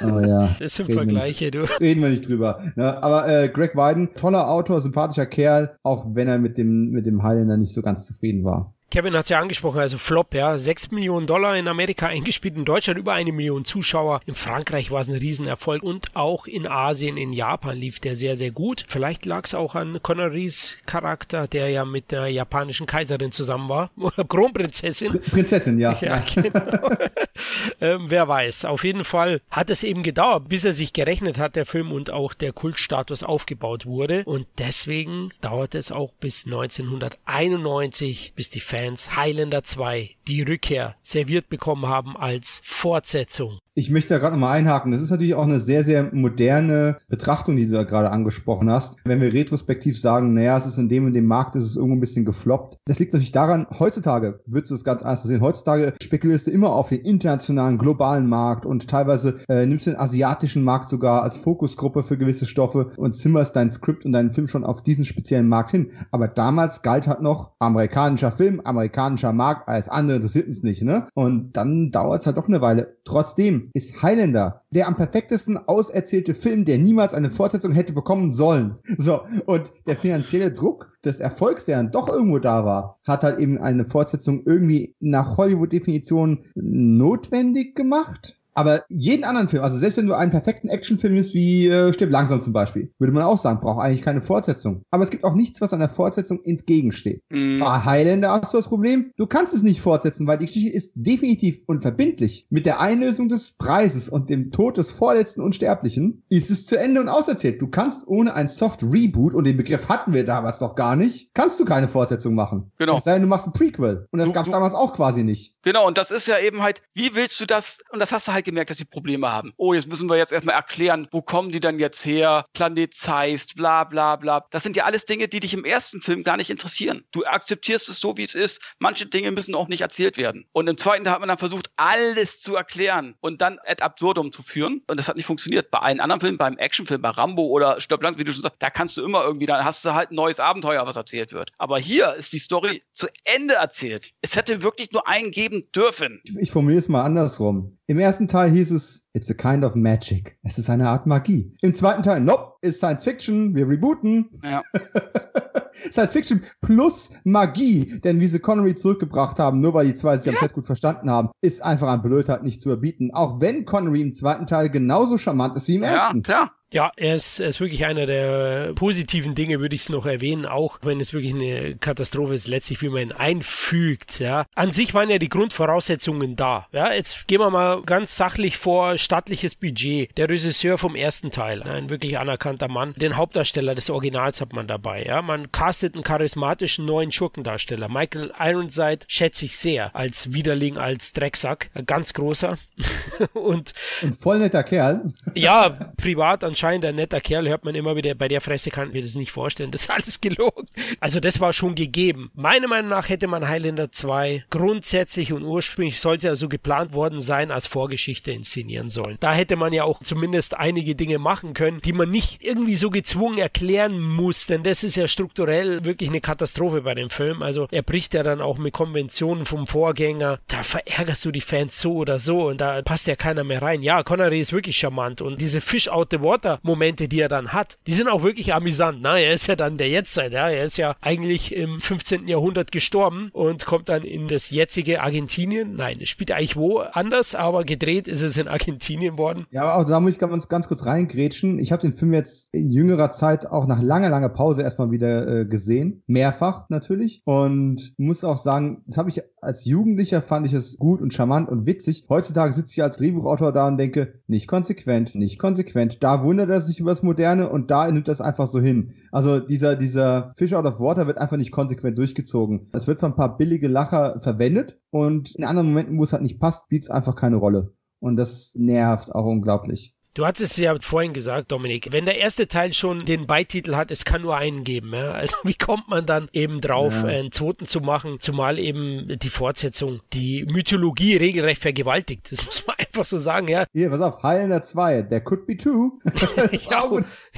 Aber 0.00 0.26
ja. 0.26 0.48
Das 0.58 0.74
sind 0.74 0.92
Vergleiche, 0.92 1.50
du. 1.50 1.64
Reden 1.80 2.02
wir 2.02 2.10
nicht 2.10 2.28
drüber. 2.28 2.60
Ja, 2.76 3.00
aber 3.02 3.28
äh, 3.28 3.48
Greg 3.48 3.74
Wyden, 3.74 4.14
toller 4.14 4.48
Autor, 4.48 4.80
sympathischer 4.80 5.26
Kerl, 5.26 5.76
auch 5.82 6.06
wenn 6.14 6.28
er 6.28 6.38
mit 6.38 6.58
dem, 6.58 6.90
mit 6.90 7.06
dem 7.06 7.22
Highlander 7.22 7.56
nicht 7.56 7.74
so 7.74 7.82
ganz 7.82 8.06
zufrieden 8.06 8.44
war. 8.44 8.74
Kevin 8.90 9.14
hat 9.14 9.22
es 9.22 9.28
ja 9.28 9.38
angesprochen, 9.38 9.78
also 9.78 9.98
Flop, 9.98 10.34
ja. 10.34 10.58
Sechs 10.58 10.90
Millionen 10.90 11.28
Dollar 11.28 11.56
in 11.56 11.68
Amerika 11.68 12.08
eingespielt, 12.08 12.56
in 12.56 12.64
Deutschland 12.64 12.98
über 12.98 13.12
eine 13.12 13.30
Million 13.30 13.64
Zuschauer. 13.64 14.20
In 14.26 14.34
Frankreich 14.34 14.90
war 14.90 15.02
es 15.02 15.08
ein 15.08 15.14
Riesenerfolg 15.14 15.84
und 15.84 16.16
auch 16.16 16.48
in 16.48 16.66
Asien, 16.66 17.16
in 17.16 17.32
Japan 17.32 17.76
lief 17.76 18.00
der 18.00 18.16
sehr, 18.16 18.36
sehr 18.36 18.50
gut. 18.50 18.84
Vielleicht 18.88 19.26
lag 19.26 19.44
es 19.44 19.54
auch 19.54 19.76
an 19.76 20.00
Connerys 20.02 20.76
Charakter, 20.86 21.46
der 21.46 21.68
ja 21.68 21.84
mit 21.84 22.10
der 22.10 22.26
japanischen 22.26 22.88
Kaiserin 22.88 23.30
zusammen 23.30 23.68
war. 23.68 23.92
Oder 23.96 24.24
Kronprinzessin. 24.28 25.20
Prinzessin, 25.20 25.78
ja. 25.78 25.96
Ja, 26.00 26.24
genau. 26.34 26.90
ähm, 27.80 28.06
wer 28.08 28.26
weiß. 28.26 28.64
Auf 28.64 28.82
jeden 28.82 29.04
Fall 29.04 29.40
hat 29.52 29.70
es 29.70 29.84
eben 29.84 30.02
gedauert, 30.02 30.48
bis 30.48 30.64
er 30.64 30.72
sich 30.72 30.92
gerechnet 30.92 31.38
hat, 31.38 31.54
der 31.54 31.64
Film, 31.64 31.92
und 31.92 32.10
auch 32.10 32.34
der 32.34 32.52
Kultstatus 32.52 33.22
aufgebaut 33.22 33.86
wurde. 33.86 34.24
Und 34.24 34.48
deswegen 34.58 35.30
dauert 35.40 35.76
es 35.76 35.92
auch 35.92 36.12
bis 36.14 36.44
1991, 36.46 38.32
bis 38.34 38.50
die 38.50 38.58
Fans 38.58 38.79
Fans 38.80 39.14
Highlander 39.14 39.62
2 39.62 40.16
die 40.26 40.40
Rückkehr 40.40 40.96
serviert 41.02 41.50
bekommen 41.50 41.86
haben 41.88 42.16
als 42.16 42.62
Fortsetzung. 42.64 43.58
Ich 43.74 43.88
möchte 43.88 44.08
da 44.08 44.18
gerade 44.18 44.34
nochmal 44.34 44.58
einhaken. 44.58 44.90
Das 44.90 45.00
ist 45.00 45.10
natürlich 45.10 45.36
auch 45.36 45.44
eine 45.44 45.60
sehr, 45.60 45.84
sehr 45.84 46.12
moderne 46.12 46.96
Betrachtung, 47.08 47.54
die 47.54 47.66
du 47.66 47.72
da 47.72 47.84
gerade 47.84 48.10
angesprochen 48.10 48.68
hast. 48.68 48.96
Wenn 49.04 49.20
wir 49.20 49.32
retrospektiv 49.32 49.98
sagen, 50.00 50.34
naja, 50.34 50.56
es 50.56 50.66
ist 50.66 50.78
in 50.78 50.88
dem 50.88 51.04
und 51.04 51.12
dem 51.12 51.26
Markt, 51.26 51.54
ist 51.54 51.62
es 51.62 51.76
irgendwo 51.76 51.94
ein 51.94 52.00
bisschen 52.00 52.24
gefloppt. 52.24 52.78
Das 52.86 52.98
liegt 52.98 53.12
natürlich 53.12 53.30
daran, 53.30 53.68
heutzutage 53.78 54.40
würdest 54.46 54.72
du 54.72 54.74
es 54.74 54.82
ganz 54.82 55.02
anders 55.02 55.22
sehen. 55.22 55.40
Heutzutage 55.40 55.94
spekulierst 56.02 56.48
du 56.48 56.50
immer 56.50 56.72
auf 56.72 56.88
den 56.88 57.02
internationalen, 57.02 57.78
globalen 57.78 58.26
Markt 58.26 58.66
und 58.66 58.88
teilweise 58.88 59.38
äh, 59.48 59.64
nimmst 59.66 59.86
du 59.86 59.90
den 59.90 60.00
asiatischen 60.00 60.64
Markt 60.64 60.88
sogar 60.88 61.22
als 61.22 61.36
Fokusgruppe 61.36 62.02
für 62.02 62.18
gewisse 62.18 62.46
Stoffe 62.46 62.90
und 62.96 63.14
zimmerst 63.14 63.54
dein 63.54 63.70
Skript 63.70 64.04
und 64.04 64.10
deinen 64.10 64.32
Film 64.32 64.48
schon 64.48 64.64
auf 64.64 64.82
diesen 64.82 65.04
speziellen 65.04 65.48
Markt 65.48 65.70
hin. 65.70 65.92
Aber 66.10 66.26
damals 66.26 66.82
galt 66.82 67.06
halt 67.06 67.22
noch 67.22 67.52
amerikanischer 67.60 68.32
Film, 68.32 68.60
amerikanischer 68.64 69.32
Markt, 69.32 69.68
alles 69.68 69.88
andere 69.88 70.16
interessiert 70.16 70.48
uns 70.48 70.64
nicht, 70.64 70.82
ne? 70.82 71.06
Und 71.14 71.52
dann 71.56 71.92
dauert 71.92 72.22
es 72.22 72.26
halt 72.26 72.36
doch 72.36 72.48
eine 72.48 72.60
Weile. 72.60 72.96
Trotzdem 73.04 73.59
ist 73.72 74.02
Highlander 74.02 74.60
der 74.70 74.86
am 74.86 74.96
perfektesten 74.96 75.58
auserzählte 75.58 76.34
Film, 76.34 76.64
der 76.64 76.78
niemals 76.78 77.14
eine 77.14 77.30
Fortsetzung 77.30 77.72
hätte 77.72 77.92
bekommen 77.92 78.32
sollen. 78.32 78.76
So, 78.98 79.22
und 79.46 79.72
der 79.86 79.96
finanzielle 79.96 80.52
Druck 80.52 80.92
des 81.04 81.20
Erfolgs, 81.20 81.64
der 81.64 81.78
dann 81.78 81.90
doch 81.90 82.08
irgendwo 82.08 82.38
da 82.38 82.64
war, 82.64 82.98
hat 83.04 83.24
halt 83.24 83.38
eben 83.38 83.58
eine 83.58 83.84
Fortsetzung 83.84 84.42
irgendwie 84.44 84.94
nach 85.00 85.36
Hollywood-Definition 85.36 86.44
notwendig 86.54 87.74
gemacht. 87.74 88.39
Aber 88.54 88.84
jeden 88.88 89.24
anderen 89.24 89.48
Film, 89.48 89.62
also 89.62 89.78
selbst 89.78 89.96
wenn 89.96 90.06
du 90.06 90.14
einen 90.14 90.30
perfekten 90.30 90.68
Actionfilm 90.68 91.16
ist, 91.16 91.34
wie 91.34 91.68
äh, 91.68 91.92
Stirb 91.92 92.10
langsam 92.10 92.40
zum 92.40 92.52
Beispiel, 92.52 92.90
würde 92.98 93.12
man 93.12 93.22
auch 93.22 93.38
sagen, 93.38 93.60
braucht 93.60 93.80
eigentlich 93.84 94.02
keine 94.02 94.20
Fortsetzung. 94.20 94.82
Aber 94.90 95.04
es 95.04 95.10
gibt 95.10 95.24
auch 95.24 95.34
nichts, 95.34 95.60
was 95.60 95.72
einer 95.72 95.88
Fortsetzung 95.88 96.42
entgegensteht. 96.44 97.22
Mhm. 97.30 97.60
Bei 97.60 97.84
Highlander 97.84 98.32
hast 98.32 98.52
du 98.52 98.58
das 98.58 98.68
Problem, 98.68 99.12
du 99.16 99.26
kannst 99.26 99.54
es 99.54 99.62
nicht 99.62 99.80
fortsetzen, 99.80 100.26
weil 100.26 100.38
die 100.38 100.46
Geschichte 100.46 100.70
ist 100.70 100.92
definitiv 100.94 101.60
unverbindlich. 101.66 102.46
Mit 102.50 102.66
der 102.66 102.80
Einlösung 102.80 103.28
des 103.28 103.52
Preises 103.52 104.08
und 104.08 104.30
dem 104.30 104.50
Tod 104.50 104.76
des 104.76 104.90
vorletzten 104.90 105.40
Unsterblichen 105.40 106.22
ist 106.28 106.50
es 106.50 106.66
zu 106.66 106.78
Ende 106.78 107.00
und 107.00 107.08
auserzählt. 107.08 107.60
Du 107.62 107.68
kannst 107.68 108.06
ohne 108.06 108.34
ein 108.34 108.48
Soft 108.48 108.82
Reboot, 108.82 109.34
und 109.34 109.46
den 109.46 109.56
Begriff 109.56 109.88
hatten 109.88 110.12
wir 110.12 110.24
damals 110.24 110.58
doch 110.58 110.74
gar 110.74 110.96
nicht, 110.96 111.32
kannst 111.34 111.60
du 111.60 111.64
keine 111.64 111.88
Fortsetzung 111.88 112.34
machen. 112.34 112.70
Genau. 112.78 112.98
Es 112.98 113.04
sei 113.04 113.14
denn, 113.14 113.22
du 113.22 113.28
machst 113.28 113.46
ein 113.46 113.52
Prequel. 113.52 114.06
Und 114.10 114.18
das 114.18 114.32
gab 114.32 114.46
es 114.46 114.52
damals 114.52 114.74
auch 114.74 114.92
quasi 114.92 115.22
nicht. 115.22 115.54
Genau, 115.62 115.86
und 115.86 115.98
das 115.98 116.10
ist 116.10 116.26
ja 116.26 116.38
eben 116.38 116.62
halt, 116.62 116.80
wie 116.94 117.14
willst 117.14 117.38
du 117.40 117.46
das, 117.46 117.80
und 117.90 117.98
das 117.98 118.12
hast 118.12 118.28
du 118.28 118.32
halt 118.32 118.44
gemerkt, 118.44 118.70
dass 118.70 118.78
sie 118.78 118.84
Probleme 118.84 119.30
haben. 119.30 119.52
Oh, 119.56 119.74
jetzt 119.74 119.88
müssen 119.88 120.08
wir 120.08 120.16
jetzt 120.16 120.32
erstmal 120.32 120.54
erklären, 120.54 121.08
wo 121.10 121.20
kommen 121.22 121.50
die 121.52 121.60
denn 121.60 121.78
jetzt 121.78 122.04
her? 122.04 122.44
Planet 122.54 122.94
Zeist, 122.94 123.56
bla 123.56 123.84
bla 123.84 124.16
bla. 124.16 124.46
Das 124.50 124.62
sind 124.62 124.76
ja 124.76 124.84
alles 124.84 125.04
Dinge, 125.04 125.28
die 125.28 125.40
dich 125.40 125.54
im 125.54 125.64
ersten 125.64 126.00
Film 126.00 126.22
gar 126.22 126.36
nicht 126.36 126.50
interessieren. 126.50 127.04
Du 127.12 127.24
akzeptierst 127.24 127.88
es 127.88 128.00
so, 128.00 128.16
wie 128.16 128.22
es 128.22 128.34
ist. 128.34 128.60
Manche 128.78 129.06
Dinge 129.06 129.30
müssen 129.32 129.54
auch 129.54 129.68
nicht 129.68 129.82
erzählt 129.82 130.16
werden. 130.16 130.46
Und 130.52 130.68
im 130.68 130.78
zweiten 130.78 131.04
Teil 131.04 131.14
hat 131.14 131.20
man 131.20 131.28
dann 131.28 131.38
versucht, 131.38 131.70
alles 131.76 132.40
zu 132.40 132.56
erklären 132.56 133.14
und 133.20 133.40
dann 133.42 133.58
ad 133.66 133.82
absurdum 133.82 134.32
zu 134.32 134.42
führen. 134.42 134.82
Und 134.86 134.96
das 134.96 135.08
hat 135.08 135.16
nicht 135.16 135.26
funktioniert. 135.26 135.70
Bei 135.70 135.78
allen 135.80 136.00
anderen 136.00 136.20
Filmen, 136.20 136.38
beim 136.38 136.56
Actionfilm, 136.56 137.02
bei 137.02 137.10
Rambo 137.10 137.46
oder 137.46 137.80
Stirb 137.80 138.00
wie 138.16 138.24
du 138.24 138.32
schon 138.32 138.42
sagst, 138.42 138.62
da 138.62 138.70
kannst 138.70 138.96
du 138.96 139.04
immer 139.04 139.24
irgendwie, 139.24 139.46
dann 139.46 139.64
hast 139.64 139.84
du 139.84 139.92
halt 139.92 140.10
ein 140.10 140.14
neues 140.14 140.40
Abenteuer, 140.40 140.86
was 140.86 140.96
erzählt 140.96 141.32
wird. 141.32 141.52
Aber 141.58 141.78
hier 141.78 142.14
ist 142.14 142.32
die 142.32 142.38
Story 142.38 142.82
zu 142.92 143.08
Ende 143.24 143.54
erzählt. 143.54 144.12
Es 144.22 144.36
hätte 144.36 144.62
wirklich 144.62 144.90
nur 144.92 145.06
einen 145.06 145.30
geben 145.30 145.49
dürfen. 145.74 146.20
Ich, 146.24 146.36
ich 146.36 146.50
formuliere 146.50 146.78
es 146.78 146.88
mal 146.88 147.02
andersrum. 147.02 147.76
Im 147.86 147.98
ersten 147.98 148.28
Teil 148.28 148.50
hieß 148.50 148.70
es, 148.70 149.08
it's 149.12 149.30
a 149.30 149.34
kind 149.34 149.64
of 149.64 149.74
magic. 149.74 150.38
Es 150.42 150.58
ist 150.58 150.70
eine 150.70 150.88
Art 150.88 151.06
Magie. 151.06 151.54
Im 151.60 151.74
zweiten 151.74 152.02
Teil, 152.02 152.20
nope, 152.20 152.54
ist 152.62 152.78
Science 152.78 153.04
Fiction, 153.04 153.54
wir 153.54 153.68
rebooten. 153.68 154.30
Ja. 154.44 154.62
Science 155.90 156.12
Fiction 156.12 156.42
plus 156.60 157.10
Magie, 157.24 158.00
denn 158.00 158.20
wie 158.20 158.28
sie 158.28 158.38
Connery 158.38 158.74
zurückgebracht 158.74 159.38
haben, 159.38 159.60
nur 159.60 159.74
weil 159.74 159.86
die 159.86 159.94
zwei 159.94 160.16
sich 160.16 160.26
ja. 160.26 160.32
am 160.32 160.38
Set 160.38 160.52
gut 160.52 160.66
verstanden 160.66 161.10
haben, 161.10 161.30
ist 161.40 161.62
einfach 161.62 161.88
an 161.88 162.02
Blödheit 162.02 162.42
nicht 162.42 162.60
zu 162.60 162.70
erbieten. 162.70 163.10
Auch 163.12 163.40
wenn 163.40 163.64
Connery 163.64 164.02
im 164.02 164.14
zweiten 164.14 164.46
Teil 164.46 164.70
genauso 164.70 165.18
charmant 165.18 165.56
ist 165.56 165.68
wie 165.68 165.76
im 165.76 165.82
ja, 165.82 165.90
ersten. 165.90 166.18
Ja, 166.18 166.22
klar. 166.22 166.52
Ja, 166.72 166.92
er 166.96 167.16
ist, 167.16 167.40
er 167.40 167.48
ist 167.48 167.58
wirklich 167.58 167.84
einer 167.84 168.06
der 168.06 168.74
positiven 168.74 169.34
Dinge, 169.34 169.58
würde 169.58 169.74
ich 169.74 169.82
es 169.82 169.88
noch 169.88 170.06
erwähnen, 170.06 170.46
auch 170.46 170.78
wenn 170.82 171.00
es 171.00 171.12
wirklich 171.12 171.34
eine 171.34 171.74
Katastrophe 171.74 172.34
ist, 172.34 172.46
letztlich 172.46 172.80
wie 172.80 172.88
man 172.88 173.02
ihn 173.02 173.12
einfügt. 173.12 174.20
Ja. 174.20 174.46
An 174.54 174.70
sich 174.70 174.94
waren 174.94 175.10
ja 175.10 175.18
die 175.18 175.28
Grundvoraussetzungen 175.28 176.36
da. 176.36 176.68
Ja. 176.70 176.92
Jetzt 176.92 177.26
gehen 177.26 177.40
wir 177.40 177.50
mal 177.50 177.82
ganz 177.82 178.16
sachlich 178.16 178.56
vor, 178.56 178.98
stattliches 178.98 179.56
Budget. 179.56 180.16
Der 180.16 180.28
Regisseur 180.28 180.78
vom 180.78 180.94
ersten 180.94 181.32
Teil, 181.32 181.64
ein 181.64 181.90
wirklich 181.90 182.20
anerkannter 182.20 182.68
Mann. 182.68 182.94
Den 182.94 183.16
Hauptdarsteller 183.16 183.74
des 183.74 183.90
Originals 183.90 184.40
hat 184.40 184.52
man 184.52 184.68
dabei. 184.68 185.04
Ja. 185.04 185.22
Man 185.22 185.50
castet 185.50 185.94
einen 185.94 186.04
charismatischen 186.04 186.86
neuen 186.86 187.10
Schurkendarsteller. 187.10 187.88
Michael 187.88 188.32
Ironside 188.38 189.00
schätze 189.08 189.44
ich 189.44 189.58
sehr 189.58 189.96
als 189.96 190.34
Widerling, 190.34 190.78
als 190.78 191.12
Drecksack. 191.14 191.70
Ganz 191.86 192.12
großer. 192.12 192.58
und, 193.32 193.72
und 194.02 194.14
voll 194.14 194.38
netter 194.38 194.62
Kerl. 194.62 195.12
ja, 195.34 195.68
privat 195.96 196.44
an 196.44 196.54
anscheinend 196.60 196.84
ein 196.84 196.96
netter 196.96 197.22
Kerl, 197.22 197.48
hört 197.48 197.64
man 197.64 197.74
immer 197.74 197.96
wieder, 197.96 198.14
bei 198.14 198.28
der 198.28 198.42
Fresse 198.42 198.70
kann 198.70 198.88
ich 198.88 198.94
mir 198.94 199.00
das 199.00 199.14
nicht 199.14 199.32
vorstellen, 199.32 199.70
das 199.70 199.82
ist 199.82 199.90
alles 199.90 200.20
gelogen. 200.20 200.68
Also 201.00 201.18
das 201.18 201.40
war 201.40 201.54
schon 201.54 201.74
gegeben. 201.74 202.30
Meiner 202.34 202.68
Meinung 202.68 202.90
nach 202.90 203.08
hätte 203.08 203.28
man 203.28 203.48
Highlander 203.48 203.90
2 203.90 204.44
grundsätzlich 204.50 205.32
und 205.32 205.42
ursprünglich 205.42 206.00
sollte 206.00 206.26
ja 206.26 206.36
so 206.36 206.50
geplant 206.50 206.92
worden 206.92 207.22
sein, 207.22 207.50
als 207.50 207.66
Vorgeschichte 207.66 208.32
inszenieren 208.32 208.90
sollen. 208.90 209.16
Da 209.20 209.32
hätte 209.32 209.56
man 209.56 209.72
ja 209.72 209.84
auch 209.84 210.02
zumindest 210.02 210.54
einige 210.54 210.94
Dinge 210.94 211.18
machen 211.18 211.54
können, 211.54 211.80
die 211.80 211.94
man 211.94 212.10
nicht 212.10 212.44
irgendwie 212.44 212.74
so 212.74 212.90
gezwungen 212.90 213.38
erklären 213.38 213.98
muss, 213.98 214.46
denn 214.46 214.62
das 214.62 214.84
ist 214.84 214.96
ja 214.96 215.08
strukturell 215.08 215.86
wirklich 215.86 216.10
eine 216.10 216.20
Katastrophe 216.20 216.82
bei 216.82 216.94
dem 216.94 217.08
Film. 217.08 217.40
Also 217.40 217.68
er 217.70 217.82
bricht 217.82 218.12
ja 218.12 218.22
dann 218.22 218.42
auch 218.42 218.58
mit 218.58 218.74
Konventionen 218.74 219.46
vom 219.46 219.66
Vorgänger. 219.66 220.40
Da 220.48 220.62
verärgerst 220.62 221.24
du 221.24 221.30
die 221.30 221.40
Fans 221.40 221.80
so 221.80 221.94
oder 221.94 222.18
so 222.18 222.48
und 222.48 222.60
da 222.60 222.82
passt 222.82 223.06
ja 223.06 223.16
keiner 223.16 223.44
mehr 223.44 223.62
rein. 223.62 223.82
Ja, 223.82 224.02
Connery 224.02 224.40
ist 224.40 224.52
wirklich 224.52 224.76
charmant 224.76 225.22
und 225.22 225.40
diese 225.40 225.62
Fish 225.62 225.88
out 225.88 226.08
the 226.10 226.20
water 226.20 226.49
Charaktermomente, 226.50 227.08
die 227.08 227.20
er 227.20 227.28
dann 227.28 227.52
hat, 227.52 227.78
die 227.86 227.92
sind 227.92 228.08
auch 228.08 228.22
wirklich 228.22 228.54
amüsant. 228.54 228.98
Na, 229.02 229.18
er 229.18 229.34
ist 229.34 229.46
ja 229.46 229.56
dann 229.56 229.78
der 229.78 229.88
Jetztzeit, 229.88 230.32
ja. 230.32 230.48
Er 230.48 230.64
ist 230.64 230.76
ja 230.76 230.94
eigentlich 231.00 231.54
im 231.54 231.80
15. 231.80 232.28
Jahrhundert 232.28 232.72
gestorben 232.72 233.30
und 233.32 233.66
kommt 233.66 233.88
dann 233.88 234.02
in 234.02 234.28
das 234.28 234.50
jetzige 234.50 235.02
Argentinien. 235.02 235.76
Nein, 235.76 235.98
es 236.00 236.08
spielt 236.08 236.32
eigentlich 236.32 236.56
wo 236.56 236.78
anders, 236.78 237.34
aber 237.34 237.64
gedreht 237.64 238.08
ist 238.08 238.22
es 238.22 238.36
in 238.36 238.48
Argentinien 238.48 239.18
worden. 239.18 239.46
Ja, 239.50 239.62
aber 239.62 239.76
auch 239.76 239.84
da 239.84 240.00
muss 240.00 240.12
ich 240.12 240.18
ganz, 240.18 240.48
ganz 240.48 240.68
kurz 240.68 240.84
reingrätschen. 240.84 241.58
Ich 241.58 241.72
habe 241.72 241.82
den 241.82 241.92
Film 241.92 242.12
jetzt 242.12 242.52
in 242.52 242.70
jüngerer 242.70 243.10
Zeit 243.10 243.46
auch 243.46 243.66
nach 243.66 243.82
langer, 243.82 244.10
langer 244.10 244.28
Pause 244.28 244.62
erstmal 244.62 244.90
wieder 244.90 245.40
äh, 245.40 245.44
gesehen. 245.46 246.02
Mehrfach 246.06 246.68
natürlich. 246.68 247.22
Und 247.24 247.94
muss 247.96 248.24
auch 248.24 248.38
sagen, 248.38 248.82
das 248.86 248.96
habe 248.96 249.10
ich 249.10 249.22
als 249.42 249.64
Jugendlicher 249.64 250.22
fand 250.22 250.46
ich 250.46 250.52
es 250.52 250.76
gut 250.78 251.00
und 251.00 251.14
charmant 251.14 251.48
und 251.48 251.66
witzig. 251.66 252.04
Heutzutage 252.08 252.52
sitze 252.52 252.74
ich 252.74 252.82
als 252.82 252.98
Drehbuchautor 252.98 253.52
da 253.52 253.68
und 253.68 253.78
denke, 253.78 254.20
nicht 254.26 254.46
konsequent, 254.46 255.14
nicht 255.14 255.38
konsequent. 255.38 256.02
Da 256.02 256.22
wundert 256.22 256.39
er 256.48 256.60
sich 256.60 256.80
über 256.80 256.90
das 256.90 257.02
Moderne 257.02 257.48
und 257.48 257.70
da 257.70 257.90
nimmt 257.90 258.08
das 258.08 258.20
einfach 258.20 258.46
so 258.46 258.60
hin. 258.60 258.94
Also 259.12 259.40
dieser, 259.40 259.76
dieser 259.76 260.32
Fish 260.36 260.52
out 260.52 260.66
of 260.66 260.80
Water 260.80 261.06
wird 261.06 261.18
einfach 261.18 261.36
nicht 261.36 261.52
konsequent 261.52 261.98
durchgezogen. 261.98 262.68
Es 262.72 262.86
wird 262.86 263.00
von 263.00 263.12
ein 263.12 263.16
paar 263.16 263.36
billige 263.36 263.68
Lacher 263.68 264.20
verwendet 264.20 264.78
und 264.90 265.34
in 265.34 265.44
anderen 265.44 265.68
Momenten, 265.68 265.98
wo 265.98 266.04
es 266.04 266.12
halt 266.12 266.22
nicht 266.22 266.40
passt, 266.40 266.64
spielt 266.64 266.84
es 266.84 266.90
einfach 266.90 267.16
keine 267.16 267.36
Rolle. 267.36 267.74
Und 267.98 268.16
das 268.16 268.54
nervt 268.56 269.14
auch 269.14 269.26
unglaublich. 269.26 269.94
Du 270.14 270.26
hattest 270.26 270.52
es 270.52 270.58
ja 270.58 270.74
vorhin 270.80 271.12
gesagt, 271.12 271.52
Dominik, 271.52 271.92
wenn 271.92 272.04
der 272.04 272.18
erste 272.18 272.48
Teil 272.48 272.74
schon 272.74 273.04
den 273.04 273.28
Beititel 273.28 273.76
hat, 273.76 273.92
es 273.92 274.04
kann 274.04 274.22
nur 274.22 274.36
einen 274.36 274.64
geben. 274.64 274.92
Ja? 274.92 275.12
Also 275.12 275.36
wie 275.44 275.54
kommt 275.54 275.88
man 275.88 276.04
dann 276.04 276.28
eben 276.32 276.60
drauf, 276.60 276.92
ja. 276.92 277.04
einen 277.04 277.30
zweiten 277.30 277.66
zu 277.66 277.80
machen, 277.80 278.18
zumal 278.18 278.58
eben 278.58 279.18
die 279.18 279.28
Fortsetzung 279.28 280.00
die 280.12 280.44
Mythologie 280.50 281.16
regelrecht 281.16 281.62
vergewaltigt. 281.62 282.32
Das 282.32 282.44
muss 282.46 282.66
man 282.66 282.74
einfach 282.76 283.04
so 283.04 283.18
sagen, 283.18 283.46
ja. 283.46 283.64
Hier, 283.72 283.90
pass 283.90 284.00
auf, 284.00 284.22
Highlander 284.24 284.62
2, 284.64 285.02
there 285.02 285.22
could 285.22 285.46
be 285.46 285.56
two. 285.56 286.00
ja, 286.70 286.84